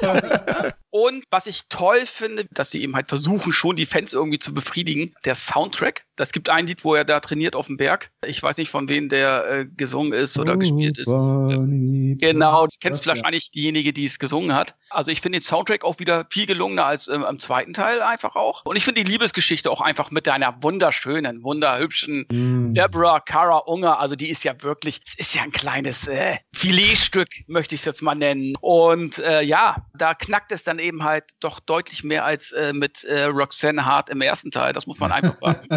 Und 0.95 1.25
was 1.29 1.49
ich 1.49 1.63
toll 1.71 2.03
finde, 2.07 2.45
dass 2.53 2.71
sie 2.71 2.81
eben 2.81 2.95
halt 2.95 3.09
versuchen, 3.09 3.53
schon 3.53 3.75
die 3.75 3.85
Fans 3.85 4.13
irgendwie 4.13 4.39
zu 4.39 4.55
befriedigen, 4.55 5.13
der 5.25 5.35
Soundtrack. 5.35 6.05
Das 6.15 6.31
gibt 6.31 6.49
ein 6.49 6.69
Lied, 6.69 6.85
wo 6.85 6.95
er 6.95 7.05
da 7.05 7.19
trainiert 7.19 7.57
auf 7.57 7.67
dem 7.67 7.77
Berg. 7.77 8.13
Ich 8.25 8.41
weiß 8.41 8.59
nicht, 8.59 8.71
von 8.71 8.89
wem 8.89 9.09
der 9.09 9.45
äh, 9.51 9.67
gesungen 9.77 10.13
ist 10.13 10.39
oder 10.39 10.55
oh, 10.55 10.59
gespielt 10.59 10.97
ist. 10.97 11.07
Bunny, 11.07 12.17
genau, 12.21 12.69
du 12.69 12.77
kennst 12.79 13.03
vielleicht 13.03 13.23
ja. 13.23 13.27
eigentlich 13.27 13.51
diejenige, 13.51 13.93
die 13.93 14.05
es 14.05 14.21
gesungen 14.21 14.55
hat. 14.55 14.77
Also 14.89 15.11
ich 15.11 15.21
finde 15.21 15.41
den 15.41 15.43
Soundtrack 15.43 15.85
auch 15.85 15.99
wieder 15.99 16.29
viel 16.31 16.47
gelungener 16.47 16.87
als 16.87 17.09
ähm, 17.09 17.25
im 17.29 17.41
zweiten 17.41 17.73
Teil 17.73 18.01
einfach 18.01 18.37
auch. 18.37 18.65
Und 18.65 18.77
ich 18.77 18.85
finde 18.85 19.03
die 19.03 19.11
Liebesgeschichte 19.11 19.69
auch 19.73 19.81
einfach 19.81 20.13
mit 20.13 20.29
einer 20.29 20.63
wunderschönen, 20.63 21.43
wunderhübschen 21.43 22.27
mm. 22.31 22.75
Deborah 22.75 23.19
Cara 23.19 23.59
Unger. 23.67 23.99
Also 23.99 24.15
die 24.15 24.31
ist 24.31 24.45
ja 24.45 24.55
wirklich, 24.63 25.01
es 25.05 25.15
ist 25.15 25.35
ja 25.35 25.43
ein 25.43 25.51
kleines 25.51 26.07
äh, 26.07 26.37
Filetstück, 26.53 27.29
möchte 27.49 27.75
ich 27.75 27.81
es 27.81 27.85
jetzt 27.87 28.03
mal 28.03 28.15
nennen. 28.15 28.55
Und 28.61 29.19
äh, 29.19 29.43
ja, 29.43 29.85
da 29.99 30.15
knackt 30.15 30.53
es 30.53 30.63
dann 30.63 30.79
eben 30.85 31.03
halt 31.03 31.25
doch 31.41 31.61
deutlich 31.61 32.05
mehr 32.05 32.25
als 32.25 32.53
äh, 32.53 32.73
mit 32.73 33.05
äh, 33.05 33.25
Roxanne 33.25 33.85
Hart 33.85 34.11
im 34.11 34.21
ersten 34.21 34.51
Teil. 34.51 34.73
Das 34.73 34.87
muss 34.87 34.99
man 34.99 35.13
einfach 35.13 35.37
sagen. 35.37 35.69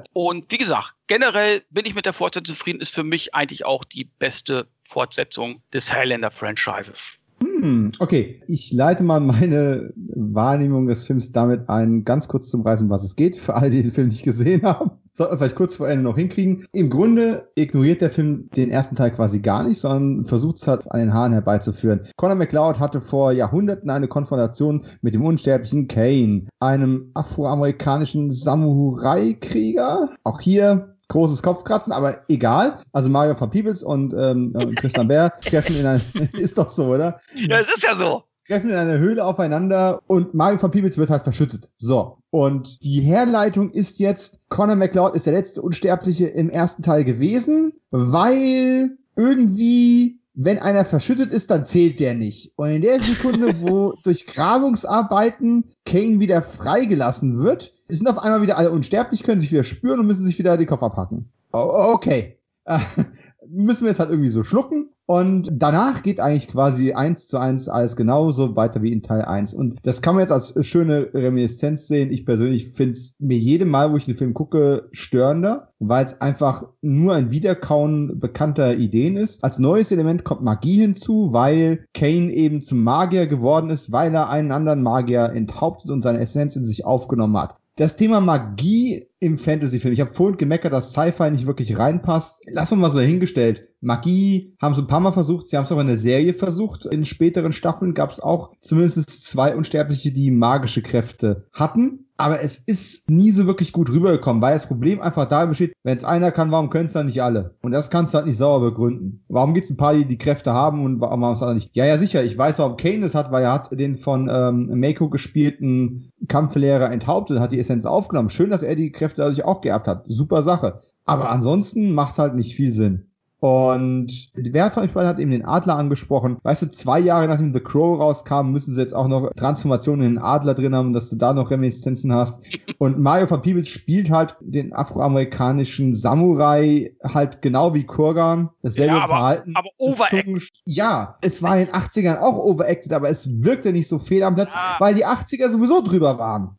Und 0.12 0.50
wie 0.50 0.58
gesagt, 0.58 0.94
generell 1.06 1.62
bin 1.70 1.86
ich 1.86 1.94
mit 1.94 2.06
der 2.06 2.12
Fortsetzung 2.12 2.56
zufrieden. 2.56 2.80
Ist 2.80 2.94
für 2.94 3.04
mich 3.04 3.34
eigentlich 3.34 3.64
auch 3.64 3.84
die 3.84 4.04
beste 4.04 4.68
Fortsetzung 4.84 5.62
des 5.72 5.92
Highlander-Franchises. 5.92 7.18
Hm, 7.58 7.92
okay, 8.00 8.42
ich 8.48 8.72
leite 8.72 9.02
mal 9.02 9.20
meine 9.20 9.92
Wahrnehmung 9.96 10.86
des 10.86 11.04
Films 11.04 11.32
damit 11.32 11.68
ein, 11.68 12.04
ganz 12.04 12.28
kurz 12.28 12.48
zum 12.48 12.62
Reisen, 12.62 12.90
was 12.90 13.04
es 13.04 13.16
geht, 13.16 13.36
für 13.36 13.54
alle, 13.54 13.70
die 13.70 13.82
den 13.82 13.90
Film 13.90 14.08
nicht 14.08 14.24
gesehen 14.24 14.62
haben. 14.62 14.90
Sollten 15.12 15.32
wir 15.32 15.38
vielleicht 15.38 15.56
kurz 15.56 15.76
vor 15.76 15.88
Ende 15.88 16.04
noch 16.04 16.18
hinkriegen. 16.18 16.66
Im 16.72 16.90
Grunde 16.90 17.48
ignoriert 17.54 18.02
der 18.02 18.10
Film 18.10 18.50
den 18.54 18.70
ersten 18.70 18.96
Teil 18.96 19.12
quasi 19.12 19.40
gar 19.40 19.66
nicht, 19.66 19.80
sondern 19.80 20.26
versucht 20.26 20.58
es 20.58 20.68
halt 20.68 20.90
an 20.90 21.00
den 21.00 21.14
Haaren 21.14 21.32
herbeizuführen. 21.32 22.00
Conor 22.16 22.36
McLeod 22.36 22.78
hatte 22.78 23.00
vor 23.00 23.32
Jahrhunderten 23.32 23.88
eine 23.88 24.08
Konfrontation 24.08 24.84
mit 25.00 25.14
dem 25.14 25.24
unsterblichen 25.24 25.88
Kane, 25.88 26.48
einem 26.60 27.12
afroamerikanischen 27.14 28.30
Samurai-Krieger. 28.30 30.10
Auch 30.22 30.40
hier 30.40 30.95
großes 31.08 31.42
Kopfkratzen, 31.42 31.92
aber 31.92 32.18
egal. 32.28 32.78
Also 32.92 33.10
Mario 33.10 33.38
van 33.38 33.50
Peebles 33.50 33.82
und 33.82 34.14
ähm, 34.14 34.52
Christian 34.76 35.08
Bär 35.08 35.32
treffen 35.44 35.76
in 35.76 35.86
ein, 35.86 36.00
ist 36.34 36.58
doch 36.58 36.68
so, 36.68 36.86
oder? 36.86 37.20
Ja, 37.34 37.60
es 37.60 37.68
ist 37.68 37.82
ja 37.82 37.96
so. 37.96 38.24
Treffen 38.46 38.70
in 38.70 38.76
einer 38.76 38.98
Höhle 38.98 39.24
aufeinander 39.24 40.00
und 40.06 40.32
Mario 40.34 40.62
van 40.62 40.70
Peebles 40.70 40.98
wird 40.98 41.10
halt 41.10 41.24
verschüttet. 41.24 41.68
So. 41.78 42.18
Und 42.30 42.82
die 42.82 43.00
Herleitung 43.00 43.70
ist 43.70 43.98
jetzt, 43.98 44.38
Conor 44.50 44.76
McLeod 44.76 45.16
ist 45.16 45.26
der 45.26 45.32
letzte 45.32 45.62
Unsterbliche 45.62 46.28
im 46.28 46.50
ersten 46.50 46.82
Teil 46.82 47.02
gewesen, 47.02 47.72
weil 47.90 48.96
irgendwie 49.16 50.20
wenn 50.36 50.58
einer 50.58 50.84
verschüttet 50.84 51.32
ist, 51.32 51.50
dann 51.50 51.64
zählt 51.64 51.98
der 51.98 52.14
nicht. 52.14 52.52
Und 52.56 52.68
in 52.68 52.82
der 52.82 53.00
Sekunde, 53.00 53.54
wo 53.60 53.94
durch 54.04 54.26
Grabungsarbeiten 54.26 55.72
Kane 55.86 56.20
wieder 56.20 56.42
freigelassen 56.42 57.38
wird, 57.38 57.72
sind 57.88 58.08
auf 58.08 58.18
einmal 58.18 58.42
wieder 58.42 58.58
alle 58.58 58.70
unsterblich, 58.70 59.22
können 59.22 59.40
sich 59.40 59.52
wieder 59.52 59.64
spüren 59.64 60.00
und 60.00 60.06
müssen 60.06 60.24
sich 60.24 60.38
wieder 60.38 60.56
den 60.56 60.66
Kopf 60.66 60.82
abhacken. 60.82 61.30
okay. 61.52 62.38
Äh, 62.64 62.78
müssen 63.48 63.82
wir 63.82 63.90
jetzt 63.90 64.00
halt 64.00 64.10
irgendwie 64.10 64.30
so 64.30 64.42
schlucken. 64.42 64.90
Und 65.08 65.48
danach 65.52 66.02
geht 66.02 66.18
eigentlich 66.18 66.48
quasi 66.48 66.92
eins 66.92 67.28
zu 67.28 67.38
eins 67.38 67.68
alles 67.68 67.94
genauso 67.94 68.56
weiter 68.56 68.82
wie 68.82 68.90
in 68.90 69.02
Teil 69.02 69.22
1. 69.22 69.54
Und 69.54 69.76
das 69.84 70.02
kann 70.02 70.16
man 70.16 70.22
jetzt 70.22 70.32
als 70.32 70.52
schöne 70.66 71.14
Reminiszenz 71.14 71.86
sehen. 71.86 72.10
Ich 72.10 72.26
persönlich 72.26 72.70
finde 72.70 72.94
es 72.94 73.14
mir 73.20 73.38
jedem 73.38 73.68
Mal, 73.68 73.92
wo 73.92 73.96
ich 73.96 74.06
den 74.06 74.16
Film 74.16 74.34
gucke, 74.34 74.88
störender, 74.90 75.68
weil 75.78 76.04
es 76.04 76.20
einfach 76.20 76.64
nur 76.82 77.14
ein 77.14 77.30
Wiederkauen 77.30 78.18
bekannter 78.18 78.74
Ideen 78.74 79.16
ist. 79.16 79.44
Als 79.44 79.60
neues 79.60 79.92
Element 79.92 80.24
kommt 80.24 80.42
Magie 80.42 80.80
hinzu, 80.80 81.32
weil 81.32 81.84
Kane 81.94 82.32
eben 82.32 82.62
zum 82.62 82.82
Magier 82.82 83.28
geworden 83.28 83.70
ist, 83.70 83.92
weil 83.92 84.12
er 84.12 84.28
einen 84.28 84.50
anderen 84.50 84.82
Magier 84.82 85.30
enthauptet 85.32 85.92
und 85.92 86.02
seine 86.02 86.18
Essenz 86.18 86.56
in 86.56 86.66
sich 86.66 86.84
aufgenommen 86.84 87.36
hat 87.36 87.54
das 87.76 87.96
Thema 87.96 88.20
Magie 88.20 89.06
im 89.20 89.38
Fantasy-Film. 89.38 89.92
Ich 89.92 90.00
habe 90.00 90.12
vorhin 90.12 90.38
gemeckert, 90.38 90.72
dass 90.72 90.92
Sci-Fi 90.92 91.30
nicht 91.30 91.46
wirklich 91.46 91.78
reinpasst. 91.78 92.42
Lass 92.50 92.72
uns 92.72 92.80
mal 92.80 92.90
so 92.90 92.98
dahingestellt. 92.98 93.65
Magie 93.80 94.56
haben 94.60 94.74
sie 94.74 94.82
ein 94.82 94.86
paar 94.86 95.00
Mal 95.00 95.12
versucht. 95.12 95.48
Sie 95.48 95.56
haben 95.56 95.64
es 95.64 95.72
auch 95.72 95.80
in 95.80 95.86
der 95.86 95.98
Serie 95.98 96.34
versucht. 96.34 96.86
In 96.86 97.04
späteren 97.04 97.52
Staffeln 97.52 97.94
gab 97.94 98.10
es 98.10 98.20
auch 98.20 98.52
zumindest 98.60 99.08
zwei 99.26 99.54
Unsterbliche, 99.54 100.12
die 100.12 100.30
magische 100.30 100.82
Kräfte 100.82 101.46
hatten. 101.52 102.06
Aber 102.18 102.40
es 102.40 102.56
ist 102.56 103.10
nie 103.10 103.30
so 103.30 103.46
wirklich 103.46 103.72
gut 103.72 103.90
rübergekommen, 103.90 104.40
weil 104.40 104.54
das 104.54 104.66
Problem 104.66 105.02
einfach 105.02 105.26
da 105.26 105.44
besteht, 105.44 105.74
wenn 105.82 105.96
es 105.96 106.04
einer 106.04 106.32
kann, 106.32 106.50
warum 106.50 106.70
können 106.70 106.86
es 106.86 106.94
dann 106.94 107.06
nicht 107.06 107.22
alle? 107.22 107.56
Und 107.62 107.72
das 107.72 107.90
kannst 107.90 108.14
du 108.14 108.16
halt 108.16 108.26
nicht 108.26 108.38
sauber 108.38 108.70
begründen. 108.70 109.22
Warum 109.28 109.52
gibt 109.52 109.64
es 109.64 109.70
ein 109.70 109.76
paar, 109.76 109.94
die 109.94 110.06
die 110.06 110.16
Kräfte 110.16 110.54
haben 110.54 110.82
und 110.82 111.00
warum 111.00 111.24
haben 111.24 111.34
es 111.34 111.42
andere 111.42 111.56
nicht? 111.56 111.76
Ja, 111.76 111.84
ja, 111.84 111.98
sicher. 111.98 112.24
Ich 112.24 112.36
weiß, 112.38 112.58
warum 112.58 112.78
Kane 112.78 113.00
das 113.00 113.14
hat, 113.14 113.32
weil 113.32 113.44
er 113.44 113.52
hat 113.52 113.68
den 113.78 113.96
von 113.96 114.30
ähm, 114.32 114.80
Mako 114.80 115.10
gespielten 115.10 116.10
Kampflehrer 116.26 116.90
enthauptet, 116.90 117.38
hat 117.38 117.52
die 117.52 117.60
Essenz 117.60 117.84
aufgenommen. 117.84 118.30
Schön, 118.30 118.48
dass 118.48 118.62
er 118.62 118.76
die 118.76 118.92
Kräfte 118.92 119.20
dadurch 119.20 119.44
auch 119.44 119.60
geerbt 119.60 119.86
hat. 119.86 120.04
Super 120.06 120.42
Sache. 120.42 120.80
Aber 121.04 121.30
ansonsten 121.30 121.92
macht 121.92 122.14
es 122.14 122.18
halt 122.18 122.34
nicht 122.34 122.54
viel 122.54 122.72
Sinn. 122.72 123.10
Und 123.46 124.28
wer 124.34 124.72
von 124.72 124.82
euch 124.82 124.92
beiden 124.92 125.08
hat 125.08 125.20
eben 125.20 125.30
den 125.30 125.44
Adler 125.44 125.76
angesprochen. 125.76 126.38
Weißt 126.42 126.62
du, 126.62 126.70
zwei 126.72 126.98
Jahre 126.98 127.28
nachdem 127.28 127.52
The 127.52 127.60
Crow 127.60 127.96
rauskam, 128.00 128.50
müssen 128.50 128.74
sie 128.74 128.80
jetzt 128.80 128.92
auch 128.94 129.06
noch 129.06 129.30
Transformationen 129.36 130.04
in 130.04 130.14
den 130.14 130.18
Adler 130.22 130.54
drin 130.54 130.74
haben, 130.74 130.92
dass 130.92 131.10
du 131.10 131.16
da 131.16 131.32
noch 131.32 131.50
Reminiszenzen 131.52 132.12
hast. 132.12 132.40
Und 132.78 132.98
Mario 132.98 133.28
von 133.28 133.42
Peebles 133.42 133.68
spielt 133.68 134.10
halt 134.10 134.34
den 134.40 134.72
afroamerikanischen 134.74 135.94
Samurai 135.94 136.92
halt 137.04 137.40
genau 137.40 137.72
wie 137.72 137.84
Kurgan. 137.84 138.50
Dasselbe 138.62 138.94
Ja, 138.94 139.04
aber- 139.04 139.06
Verhalten. 139.14 139.52
aber 139.54 139.68
overacted. 139.78 140.48
Ja, 140.64 141.16
es 141.22 141.40
war 141.42 141.56
in 141.56 141.66
den 141.66 141.74
80ern 141.74 142.18
auch 142.18 142.36
overacted, 142.38 142.92
aber 142.92 143.08
es 143.10 143.28
wirkte 143.44 143.70
nicht 143.72 143.86
so 143.86 144.00
fehl 144.00 144.24
am 144.24 144.34
Platz, 144.34 144.54
Ja. 144.54 144.74
weil 144.80 144.94
die 144.94 145.06
80er 145.06 145.50
sowieso 145.50 145.82
drüber 145.82 146.18
waren. 146.18 146.56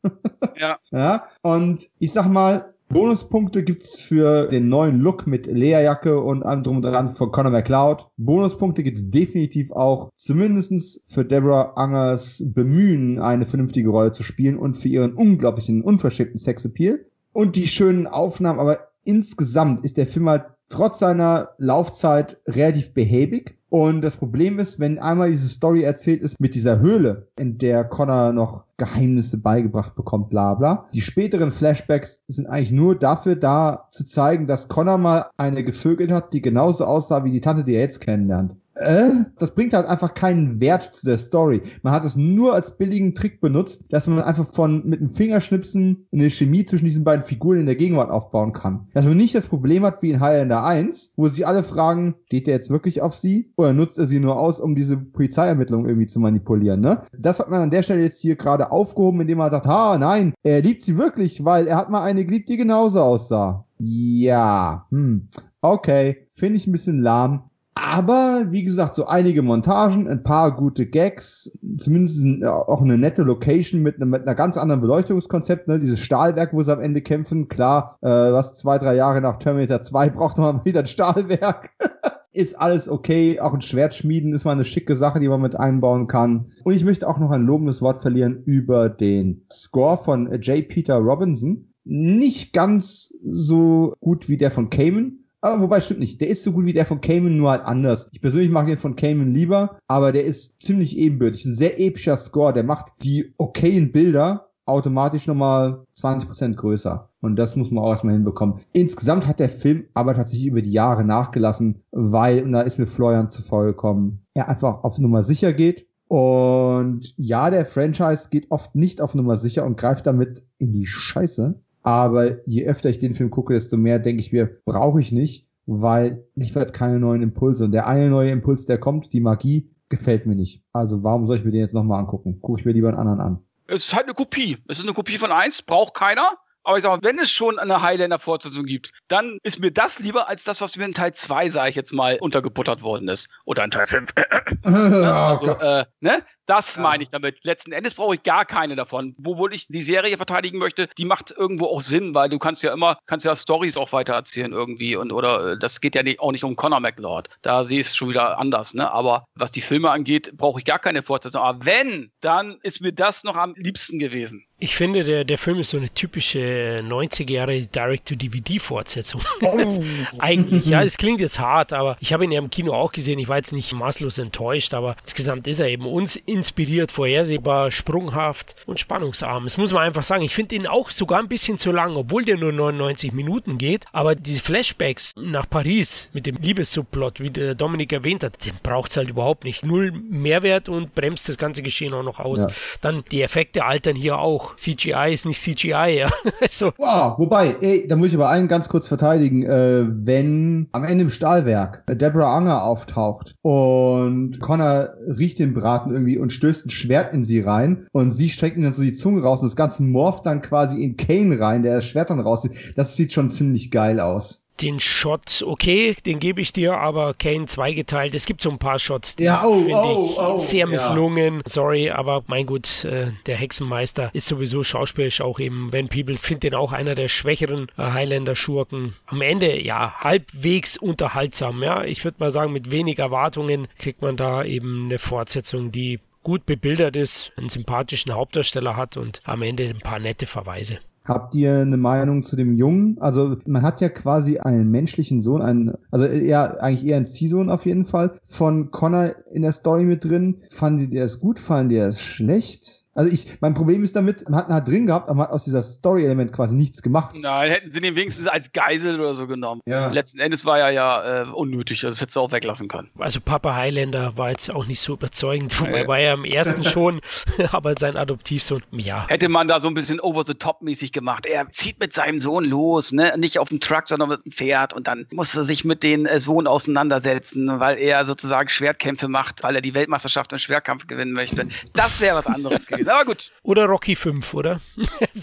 Ja. 0.57 0.77
Ja, 0.91 1.23
und 1.41 1.87
ich 1.99 2.13
sag 2.13 2.27
mal, 2.29 2.73
Bonuspunkte 2.89 3.63
gibt's 3.63 3.99
für 3.99 4.47
den 4.47 4.69
neuen 4.69 5.01
Look 5.01 5.27
mit 5.27 5.45
Lederjacke 5.45 6.21
und 6.21 6.43
allem 6.43 6.63
drum 6.63 6.77
und 6.77 6.83
dran 6.83 7.09
von 7.09 7.31
Conor 7.31 7.51
McLeod. 7.51 8.07
Bonuspunkte 8.15 8.81
gibt's 8.81 9.09
definitiv 9.09 9.71
auch, 9.73 10.09
zumindestens 10.15 11.03
für 11.05 11.25
Deborah 11.25 11.73
Angers 11.75 12.43
Bemühen, 12.47 13.19
eine 13.19 13.45
vernünftige 13.45 13.89
Rolle 13.89 14.13
zu 14.13 14.23
spielen 14.23 14.57
und 14.57 14.75
für 14.77 14.87
ihren 14.87 15.13
unglaublichen, 15.15 15.81
unverschämten 15.81 16.39
Sexappeal. 16.39 17.05
Und 17.33 17.57
die 17.57 17.67
schönen 17.67 18.07
Aufnahmen, 18.07 18.59
aber 18.59 18.79
insgesamt 19.03 19.83
ist 19.83 19.97
der 19.97 20.07
Film 20.07 20.29
halt 20.29 20.45
trotz 20.69 20.99
seiner 20.99 21.49
Laufzeit 21.57 22.37
relativ 22.47 22.93
behäbig. 22.93 23.57
Und 23.69 24.01
das 24.01 24.15
Problem 24.15 24.59
ist, 24.59 24.79
wenn 24.79 24.97
einmal 24.97 25.29
diese 25.29 25.49
Story 25.49 25.83
erzählt 25.83 26.21
ist 26.21 26.39
mit 26.39 26.55
dieser 26.55 26.79
Höhle, 26.79 27.27
in 27.35 27.57
der 27.57 27.83
Connor 27.83 28.31
noch 28.31 28.63
Geheimnisse 28.77 29.37
beigebracht 29.37 29.95
bekommt, 29.95 30.29
bla 30.29 30.53
bla. 30.53 30.87
Die 30.93 31.01
späteren 31.01 31.51
Flashbacks 31.51 32.21
sind 32.27 32.47
eigentlich 32.47 32.71
nur 32.71 32.95
dafür 32.95 33.35
da, 33.35 33.87
zu 33.91 34.05
zeigen, 34.05 34.47
dass 34.47 34.69
Connor 34.69 34.97
mal 34.97 35.25
eine 35.35 35.65
gevögelt 35.65 36.11
hat, 36.11 36.31
die 36.31 36.41
genauso 36.41 36.85
aussah 36.85 37.25
wie 37.25 37.31
die 37.31 37.41
Tante, 37.41 37.65
die 37.65 37.73
er 37.73 37.81
jetzt 37.81 37.99
kennenlernt. 37.99 38.55
Äh, 38.79 39.09
das 39.37 39.53
bringt 39.53 39.73
halt 39.73 39.87
einfach 39.87 40.13
keinen 40.13 40.59
Wert 40.59 40.95
zu 40.95 41.05
der 41.05 41.17
Story. 41.17 41.61
Man 41.81 41.93
hat 41.93 42.03
es 42.03 42.15
nur 42.15 42.53
als 42.53 42.77
billigen 42.77 43.15
Trick 43.15 43.41
benutzt, 43.41 43.85
dass 43.89 44.07
man 44.07 44.21
einfach 44.21 44.45
von 44.45 44.85
mit 44.85 44.99
dem 44.99 45.09
Fingerschnipsen 45.09 46.07
eine 46.11 46.29
Chemie 46.29 46.65
zwischen 46.65 46.85
diesen 46.85 47.03
beiden 47.03 47.25
Figuren 47.25 47.59
in 47.59 47.65
der 47.65 47.75
Gegenwart 47.75 48.09
aufbauen 48.09 48.53
kann. 48.53 48.87
Dass 48.93 49.05
man 49.05 49.17
nicht 49.17 49.35
das 49.35 49.45
Problem 49.45 49.83
hat 49.83 50.01
wie 50.01 50.11
in 50.11 50.19
Highlander 50.19 50.63
1, 50.63 51.13
wo 51.15 51.27
sich 51.27 51.45
alle 51.47 51.63
fragen, 51.63 52.15
steht 52.25 52.47
der 52.47 52.55
jetzt 52.55 52.69
wirklich 52.69 53.01
auf 53.01 53.15
sie 53.15 53.51
oder 53.57 53.73
nutzt 53.73 53.97
er 53.97 54.05
sie 54.05 54.19
nur 54.19 54.39
aus, 54.39 54.59
um 54.59 54.75
diese 54.75 54.97
Polizeiermittlung 54.97 55.85
irgendwie 55.85 56.07
zu 56.07 56.19
manipulieren, 56.19 56.81
ne? 56.81 57.01
Das 57.17 57.39
hat 57.39 57.49
man 57.49 57.61
an 57.61 57.71
der 57.71 57.83
Stelle 57.83 58.03
jetzt 58.03 58.21
hier 58.21 58.35
gerade 58.35 58.71
aufgehoben, 58.71 59.21
indem 59.21 59.39
man 59.39 59.51
sagt, 59.51 59.67
ha, 59.67 59.97
nein, 59.97 60.33
er 60.43 60.61
liebt 60.61 60.81
sie 60.83 60.97
wirklich, 60.97 61.43
weil 61.43 61.67
er 61.67 61.77
hat 61.77 61.89
mal 61.89 62.03
eine 62.03 62.25
geliebt, 62.25 62.49
die 62.49 62.57
genauso 62.57 63.01
aussah. 63.01 63.65
Ja, 63.79 64.87
hm, 64.89 65.29
okay, 65.61 66.27
finde 66.33 66.57
ich 66.57 66.67
ein 66.67 66.71
bisschen 66.71 67.01
lahm. 67.01 67.46
Aber 67.79 68.45
wie 68.49 68.63
gesagt, 68.63 68.95
so 68.95 69.05
einige 69.05 69.41
Montagen, 69.43 70.07
ein 70.07 70.23
paar 70.23 70.55
gute 70.55 70.85
Gags, 70.87 71.51
zumindest 71.77 72.23
ein- 72.23 72.43
auch 72.43 72.81
eine 72.81 72.97
nette 72.97 73.23
Location 73.23 73.81
mit, 73.81 73.99
mit 73.99 74.21
einer 74.23 74.35
ganz 74.35 74.57
anderen 74.57 74.81
Beleuchtungskonzept, 74.81 75.67
ne? 75.67 75.79
Dieses 75.79 75.99
Stahlwerk, 75.99 76.53
wo 76.53 76.63
sie 76.63 76.73
am 76.73 76.81
Ende 76.81 77.01
kämpfen. 77.01 77.47
Klar, 77.47 77.97
äh, 78.01 78.07
was 78.07 78.55
zwei, 78.55 78.77
drei 78.77 78.95
Jahre 78.95 79.21
nach 79.21 79.37
Terminator 79.37 79.81
2 79.83 80.09
braucht 80.17 80.37
man 80.37 80.65
wieder 80.65 80.79
ein 80.81 80.85
Stahlwerk. 80.87 81.69
ist 82.33 82.59
alles 82.59 82.89
okay. 82.89 83.39
Auch 83.39 83.53
ein 83.53 83.61
Schwert 83.61 83.95
schmieden 83.95 84.33
ist 84.33 84.45
mal 84.45 84.51
eine 84.51 84.63
schicke 84.63 84.95
Sache, 84.95 85.19
die 85.19 85.27
man 85.27 85.41
mit 85.41 85.55
einbauen 85.55 86.07
kann. 86.07 86.51
Und 86.63 86.73
ich 86.73 86.83
möchte 86.85 87.07
auch 87.07 87.19
noch 87.19 87.31
ein 87.31 87.43
lobendes 87.43 87.81
Wort 87.81 87.97
verlieren 87.97 88.43
über 88.45 88.89
den 88.89 89.45
Score 89.51 89.97
von 89.97 90.31
J. 90.41 90.67
Peter 90.67 90.95
Robinson. 90.97 91.73
Nicht 91.83 92.53
ganz 92.53 93.13
so 93.23 93.93
gut 94.01 94.29
wie 94.29 94.37
der 94.37 94.51
von 94.51 94.69
Cayman. 94.69 95.19
Aber 95.41 95.61
wobei 95.61 95.81
stimmt 95.81 95.99
nicht. 95.99 96.19
Der 96.19 96.29
ist 96.29 96.43
so 96.43 96.51
gut 96.51 96.65
wie 96.65 96.73
der 96.73 96.85
von 96.85 97.01
Cayman, 97.01 97.37
nur 97.37 97.51
halt 97.51 97.63
anders. 97.63 98.09
Ich 98.11 98.21
persönlich 98.21 98.49
mag 98.49 98.65
den 98.65 98.77
von 98.77 98.95
Cayman 98.95 99.31
lieber, 99.31 99.77
aber 99.87 100.11
der 100.11 100.25
ist 100.25 100.61
ziemlich 100.61 100.97
ebenbürtig. 100.97 101.45
Ein 101.45 101.55
sehr 101.55 101.79
epischer 101.79 102.17
Score. 102.17 102.53
Der 102.53 102.63
macht 102.63 102.93
die 103.03 103.33
okayen 103.37 103.91
Bilder 103.91 104.47
automatisch 104.67 105.27
nochmal 105.27 105.85
20% 105.95 106.55
größer. 106.55 107.09
Und 107.21 107.37
das 107.37 107.55
muss 107.55 107.71
man 107.71 107.83
auch 107.83 107.89
erstmal 107.89 108.13
hinbekommen. 108.13 108.59
Insgesamt 108.73 109.25
hat 109.25 109.39
der 109.39 109.49
Film 109.49 109.85
aber 109.93 110.13
tatsächlich 110.13 110.47
über 110.47 110.61
die 110.61 110.71
Jahre 110.71 111.03
nachgelassen, 111.05 111.83
weil, 111.91 112.43
und 112.43 112.51
da 112.51 112.61
ist 112.61 112.77
mir 112.77 112.85
Florian 112.85 113.29
zuvor 113.29 113.65
gekommen, 113.65 114.25
er 114.33 114.49
einfach 114.49 114.83
auf 114.83 114.99
Nummer 114.99 115.23
sicher 115.23 115.53
geht. 115.53 115.87
Und 116.09 117.13
ja, 117.17 117.49
der 117.49 117.65
Franchise 117.65 118.29
geht 118.29 118.49
oft 118.51 118.75
nicht 118.75 119.01
auf 119.01 119.15
Nummer 119.15 119.37
sicher 119.37 119.65
und 119.65 119.77
greift 119.77 120.05
damit 120.05 120.45
in 120.57 120.73
die 120.73 120.85
Scheiße. 120.85 121.61
Aber 121.87 122.45
je 122.45 122.67
öfter 122.67 122.89
ich 122.89 122.99
den 122.99 123.13
Film 123.13 123.29
gucke, 123.29 123.53
desto 123.53 123.77
mehr 123.77 123.97
denke 123.97 124.19
ich 124.19 124.33
mir, 124.33 124.59
brauche 124.65 124.99
ich 124.99 125.13
nicht, 125.13 125.47
weil 125.67 126.27
liefert 126.35 126.73
keine 126.73 126.99
neuen 126.99 127.21
Impulse. 127.21 127.63
Und 127.63 127.71
der 127.71 127.87
eine 127.87 128.09
neue 128.09 128.29
Impuls, 128.29 128.65
der 128.65 128.77
kommt, 128.77 129.13
die 129.13 129.21
Magie, 129.21 129.71
gefällt 129.87 130.25
mir 130.25 130.35
nicht. 130.35 130.65
Also 130.73 131.03
warum 131.03 131.25
soll 131.25 131.37
ich 131.37 131.45
mir 131.45 131.51
den 131.51 131.61
jetzt 131.61 131.73
nochmal 131.73 132.01
angucken? 132.01 132.41
Gucke 132.41 132.59
ich 132.59 132.65
mir 132.65 132.73
lieber 132.73 132.89
einen 132.89 132.97
anderen 132.97 133.21
an. 133.21 133.39
Es 133.67 133.85
ist 133.85 133.95
halt 133.95 134.03
eine 134.03 134.15
Kopie. 134.15 134.57
Es 134.67 134.79
ist 134.79 134.83
eine 134.83 134.93
Kopie 134.93 135.17
von 135.17 135.31
eins, 135.31 135.61
braucht 135.61 135.93
keiner. 135.93 136.37
Aber 136.65 136.75
ich 136.75 136.83
sag 136.83 136.89
mal, 136.89 137.07
wenn 137.09 137.17
es 137.19 137.31
schon 137.31 137.57
eine 137.57 137.81
Highlander-Fortsetzung 137.81 138.65
gibt, 138.65 138.91
dann 139.07 139.37
ist 139.43 139.61
mir 139.61 139.71
das 139.71 139.99
lieber 139.99 140.27
als 140.27 140.43
das, 140.43 140.59
was 140.59 140.75
mir 140.75 140.83
in 140.83 140.93
Teil 140.93 141.13
2, 141.13 141.49
sage 141.49 141.69
ich 141.69 141.77
jetzt 141.77 141.93
mal, 141.93 142.17
untergebuttert 142.19 142.81
worden 142.81 143.07
ist. 143.07 143.29
Oder 143.45 143.63
in 143.63 143.71
Teil 143.71 143.87
5. 143.87 144.13
also, 144.63 145.51
äh, 145.51 145.85
ne? 146.01 146.21
Das 146.47 146.75
Ja. 146.77 146.81
meine 146.81 147.03
ich 147.03 147.09
damit. 147.09 147.37
Letzten 147.43 147.71
Endes 147.71 147.93
brauche 147.93 148.15
ich 148.15 148.23
gar 148.23 148.45
keine 148.45 148.75
davon. 148.75 149.13
Wobei 149.17 149.53
ich 149.53 149.67
die 149.67 149.81
Serie 149.81 150.17
verteidigen 150.17 150.57
möchte, 150.57 150.87
die 150.97 151.05
macht 151.05 151.31
irgendwo 151.31 151.67
auch 151.67 151.81
Sinn, 151.81 152.15
weil 152.15 152.29
du 152.29 152.39
kannst 152.39 152.63
ja 152.63 152.73
immer, 152.73 152.97
kannst 153.05 153.25
ja 153.25 153.35
Stories 153.35 153.77
auch 153.77 153.91
weiter 153.91 154.13
erzählen 154.13 154.51
irgendwie 154.51 154.95
und 154.95 155.11
oder 155.11 155.51
äh, 155.53 155.59
das 155.59 155.79
geht 155.81 155.93
ja 155.93 156.03
nicht, 156.03 156.19
auch 156.19 156.31
nicht 156.31 156.43
um 156.43 156.55
Connor 156.55 156.79
McLeod. 156.79 157.29
Da 157.43 157.63
sehe 157.63 157.81
ich 157.81 157.87
es 157.87 157.95
schon 157.95 158.09
wieder 158.09 158.39
anders, 158.39 158.73
ne? 158.73 158.91
Aber 158.91 159.25
was 159.35 159.51
die 159.51 159.61
Filme 159.61 159.91
angeht, 159.91 160.31
brauche 160.35 160.59
ich 160.59 160.65
gar 160.65 160.79
keine 160.79 161.03
Fortsetzung. 161.03 161.41
Aber 161.41 161.65
wenn, 161.65 162.11
dann 162.21 162.57
ist 162.63 162.81
mir 162.81 162.93
das 162.93 163.23
noch 163.23 163.35
am 163.35 163.53
liebsten 163.55 163.99
gewesen. 163.99 164.43
Ich 164.59 164.75
finde, 164.75 165.03
der, 165.03 165.23
der 165.23 165.37
Film 165.37 165.59
ist 165.59 165.69
so 165.69 165.77
eine 165.77 165.89
typische 165.93 166.81
90er 166.83 167.31
Jahre 167.31 167.61
Direct-to-DVD-Fortsetzung. 167.61 169.21
Eigentlich, 170.19 170.65
ja, 170.65 170.81
es 170.83 170.97
klingt 170.97 171.21
jetzt 171.21 171.37
hart, 171.39 171.73
aber 171.73 171.95
ich 171.99 172.11
habe 172.13 172.23
ihn 172.23 172.31
ja 172.31 172.39
im 172.39 172.49
Kino 172.49 172.73
auch 172.73 172.91
gesehen. 172.91 173.19
Ich 173.19 173.27
war 173.27 173.37
jetzt 173.37 173.53
nicht 173.53 173.73
maßlos 173.73 174.17
enttäuscht, 174.17 174.73
aber 174.73 174.95
insgesamt 175.03 175.45
ist 175.45 175.59
er 175.59 175.67
eben 175.69 175.85
uns 175.85 176.15
inspiriert, 176.37 176.91
vorhersehbar, 176.91 177.71
sprunghaft 177.71 178.55
und 178.65 178.79
spannungsarm. 178.79 179.43
Das 179.43 179.57
muss 179.57 179.73
man 179.73 179.83
einfach 179.83 180.03
sagen. 180.03 180.23
Ich 180.23 180.33
finde 180.33 180.55
ihn 180.55 180.67
auch 180.67 180.91
sogar 180.91 181.19
ein 181.19 181.27
bisschen 181.27 181.57
zu 181.57 181.71
lang, 181.71 181.95
obwohl 181.95 182.25
der 182.25 182.37
nur 182.37 182.51
99 182.51 183.13
Minuten 183.13 183.57
geht. 183.57 183.85
Aber 183.91 184.15
diese 184.15 184.41
Flashbacks 184.41 185.13
nach 185.17 185.49
Paris 185.49 186.09
mit 186.13 186.25
dem 186.25 186.37
Liebessubplot, 186.37 187.19
wie 187.19 187.29
der 187.29 187.55
Dominik 187.55 187.91
erwähnt 187.93 188.23
hat, 188.23 188.45
den 188.45 188.53
braucht 188.63 188.91
es 188.91 188.97
halt 188.97 189.09
überhaupt 189.09 189.43
nicht. 189.43 189.65
Null 189.65 189.91
Mehrwert 189.91 190.69
und 190.69 190.95
bremst 190.95 191.27
das 191.27 191.37
ganze 191.37 191.61
Geschehen 191.61 191.93
auch 191.93 192.03
noch 192.03 192.19
aus. 192.19 192.41
Ja. 192.41 192.47
Dann 192.81 193.03
die 193.11 193.21
Effekte 193.21 193.65
altern 193.65 193.95
hier 193.95 194.19
auch. 194.19 194.55
CGI 194.55 195.13
ist 195.13 195.25
nicht 195.25 195.41
CGI, 195.41 195.97
ja. 195.99 196.09
Also, 196.41 196.71
Wow, 196.77 197.17
wobei, 197.17 197.55
ey, 197.61 197.87
da 197.87 197.95
muss 197.95 198.09
ich 198.09 198.15
aber 198.15 198.29
einen 198.29 198.47
ganz 198.47 198.69
kurz 198.69 198.87
verteidigen, 198.87 199.43
äh, 199.43 199.85
wenn 199.87 200.67
am 200.71 200.83
Ende 200.83 201.03
im 201.03 201.09
Stahlwerk 201.09 201.83
Deborah 201.87 202.35
Anger 202.37 202.63
auftaucht 202.63 203.35
und 203.41 204.39
Connor 204.39 204.89
riecht 205.17 205.39
den 205.39 205.53
Braten 205.53 205.91
irgendwie 205.91 206.17
und 206.17 206.26
stößt 206.29 206.65
ein 206.65 206.69
Schwert 206.69 207.13
in 207.13 207.23
sie 207.23 207.39
rein 207.41 207.87
und 207.91 208.11
sie 208.11 208.29
streckt 208.29 208.57
ihm 208.57 208.63
dann 208.63 208.73
so 208.73 208.81
die 208.81 208.91
Zunge 208.91 209.21
raus 209.21 209.41
und 209.41 209.47
das 209.47 209.55
Ganze 209.55 209.83
morpht 209.83 210.25
dann 210.25 210.41
quasi 210.41 210.83
in 210.83 210.97
Kane 210.97 211.39
rein, 211.39 211.63
der 211.63 211.75
das 211.75 211.85
Schwert 211.85 212.09
dann 212.09 212.19
rauszieht. 212.19 212.73
Das 212.75 212.95
sieht 212.95 213.11
schon 213.11 213.29
ziemlich 213.29 213.71
geil 213.71 213.99
aus. 213.99 214.41
den 214.61 214.79
Shot, 214.79 215.43
okay, 215.45 215.95
den 216.05 216.19
gebe 216.19 216.41
ich 216.41 216.53
dir, 216.53 216.77
aber 216.77 217.13
Kane 217.13 217.45
zweigeteilt. 217.45 218.15
Es 218.15 218.25
gibt 218.25 218.41
so 218.41 218.49
ein 218.49 218.57
paar 218.57 218.79
Shots, 218.79 219.15
die 219.15 219.23
ja, 219.23 219.43
oh, 219.45 219.59
finde 219.59 219.75
oh, 219.75 220.09
ich 220.11 220.17
oh, 220.17 220.37
sehr 220.37 220.59
ja. 220.59 220.65
misslungen. 220.65 221.41
Sorry, 221.45 221.89
aber 221.89 222.23
mein 222.27 222.45
Gut, 222.45 222.85
äh, 222.85 223.11
der 223.25 223.37
Hexenmeister 223.37 224.09
ist 224.13 224.27
sowieso 224.27 224.63
schauspielerisch 224.63 225.21
auch 225.21 225.39
eben 225.39 225.71
Van 225.71 225.89
Peebles. 225.89 226.21
Finde 226.21 226.49
den 226.49 226.55
auch 226.55 226.71
einer 226.71 226.95
der 226.95 227.07
schwächeren 227.07 227.67
äh, 227.77 227.83
Highlander-Schurken. 227.83 228.95
Am 229.05 229.21
Ende, 229.21 229.61
ja, 229.61 229.93
halbwegs 229.99 230.77
unterhaltsam. 230.77 231.61
Ja, 231.61 231.83
ich 231.83 232.03
würde 232.03 232.17
mal 232.19 232.31
sagen, 232.31 232.53
mit 232.53 232.71
wenig 232.71 232.99
Erwartungen 232.99 233.67
kriegt 233.77 234.01
man 234.01 234.17
da 234.17 234.43
eben 234.43 234.85
eine 234.85 234.99
Fortsetzung, 234.99 235.71
die 235.71 235.99
gut 236.27 236.45
bebildert 236.45 236.97
ist, 236.97 237.31
einen 237.37 237.47
sympathischen 237.47 238.13
Hauptdarsteller 238.13 238.75
hat 238.75 238.97
und 238.97 239.21
am 239.23 239.43
Ende 239.43 239.63
ein 239.63 239.79
paar 239.79 239.97
nette 239.97 240.25
Verweise. 240.25 240.77
Habt 241.05 241.33
ihr 241.35 241.59
eine 241.59 241.77
Meinung 241.77 242.23
zu 242.23 242.35
dem 242.35 242.53
Jungen? 242.53 242.97
Also 242.99 243.37
man 243.45 243.61
hat 243.61 243.79
ja 243.79 243.87
quasi 243.87 244.37
einen 244.37 244.69
menschlichen 244.69 245.21
Sohn, 245.21 245.41
einen, 245.41 245.75
also 245.89 246.03
eher 246.03 246.61
eigentlich 246.61 246.85
eher 246.85 246.97
einen 246.97 247.07
Ziehsohn 247.07 247.49
auf 247.49 247.65
jeden 247.65 247.85
Fall, 247.85 248.19
von 248.25 248.71
Connor 248.71 249.15
in 249.31 249.43
der 249.43 249.53
Story 249.53 249.85
mit 249.85 250.03
drin. 250.03 250.41
Fandet 250.49 250.93
ihr 250.93 251.05
es 251.05 251.21
gut? 251.21 251.39
Fandet 251.39 251.77
ihr 251.77 251.85
es 251.85 252.01
schlecht? 252.01 252.86
Also 252.97 253.11
ich, 253.13 253.27
mein 253.41 253.53
Problem 253.53 253.83
ist 253.83 253.95
damit, 253.95 254.27
man 254.27 254.39
hat 254.39 254.49
ihn 254.49 254.53
halt 254.55 254.67
drin 254.67 254.87
gehabt, 254.87 255.07
aber 255.09 255.17
man 255.19 255.27
hat 255.27 255.33
aus 255.33 255.43
dieser 255.43 255.61
Story-Element 255.61 256.33
quasi 256.33 256.55
nichts 256.55 256.81
gemacht. 256.81 257.15
Nein, 257.15 257.51
hätten 257.51 257.71
sie 257.71 257.79
den 257.79 257.95
wenigstens 257.95 258.25
als 258.25 258.51
Geisel 258.53 258.99
oder 258.99 259.13
so 259.13 259.27
genommen. 259.27 259.61
Ja. 259.67 259.89
Letzten 259.89 260.19
Endes 260.19 260.45
war 260.45 260.57
er 260.57 260.71
ja 260.71 261.21
äh, 261.21 261.29
unnötig, 261.29 261.85
also 261.85 261.93
das 261.93 262.01
hättest 262.01 262.15
du 262.15 262.21
auch 262.21 262.31
weglassen 262.31 262.67
können. 262.67 262.89
Also 262.97 263.21
Papa 263.21 263.55
Highlander 263.55 264.17
war 264.17 264.31
jetzt 264.31 264.49
auch 264.51 264.65
nicht 264.65 264.79
so 264.81 264.93
überzeugend, 264.93 265.61
wobei 265.61 265.81
Ja. 265.83 265.87
war 265.87 265.99
er 265.99 266.13
im 266.15 266.25
ersten 266.25 266.63
schon, 266.63 266.99
aber 267.51 267.75
sein 267.77 267.97
Adoptivsohn, 267.97 268.63
ja. 268.71 269.05
Hätte 269.07 269.29
man 269.29 269.47
da 269.47 269.59
so 269.59 269.67
ein 269.67 269.75
bisschen 269.75 269.99
over-the-top-mäßig 269.99 270.91
gemacht. 270.91 271.27
Er 271.27 271.51
zieht 271.51 271.79
mit 271.79 271.93
seinem 271.93 272.19
Sohn 272.19 272.45
los, 272.45 272.91
ne? 272.91 273.13
nicht 273.17 273.37
auf 273.37 273.49
dem 273.49 273.59
Truck, 273.59 273.83
sondern 273.89 274.09
mit 274.09 274.25
dem 274.25 274.31
Pferd 274.31 274.73
und 274.73 274.87
dann 274.87 275.05
muss 275.11 275.35
er 275.35 275.43
sich 275.43 275.63
mit 275.65 275.83
den 275.83 276.07
äh, 276.07 276.19
Sohn 276.19 276.47
auseinandersetzen, 276.47 277.59
weil 277.59 277.77
er 277.77 278.07
sozusagen 278.07 278.49
Schwertkämpfe 278.49 279.07
macht, 279.07 279.43
weil 279.43 279.53
er 279.55 279.61
die 279.61 279.75
Weltmeisterschaft 279.75 280.31
im 280.33 280.39
Schwertkampf 280.39 280.87
gewinnen 280.87 281.11
möchte. 281.11 281.47
Das 281.75 282.01
wäre 282.01 282.15
was 282.17 282.25
anderes 282.25 282.65
gewesen. 282.65 282.86
Aber 282.87 283.05
gut, 283.05 283.31
Oder 283.43 283.65
Rocky 283.65 283.95
5, 283.95 284.33
oder? 284.33 284.59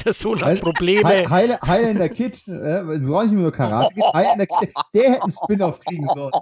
Der 0.05 0.13
Sohn 0.13 0.41
hat 0.43 0.61
Probleme. 0.61 1.03
Heil- 1.09 1.29
Heil- 1.31 1.59
Highlander 1.65 2.09
Kid, 2.09 2.47
äh, 2.47 2.51
du 2.99 3.07
brauchst 3.09 3.31
nicht 3.33 3.41
nur 3.41 3.51
Karate 3.53 3.95
Kid, 3.95 4.05
Highlander 4.13 4.47
Kid, 4.47 4.71
der 4.95 5.11
hätte 5.13 5.23
einen 5.23 5.33
Spin-off 5.33 5.81
kriegen 5.81 6.07
sollen. 6.15 6.33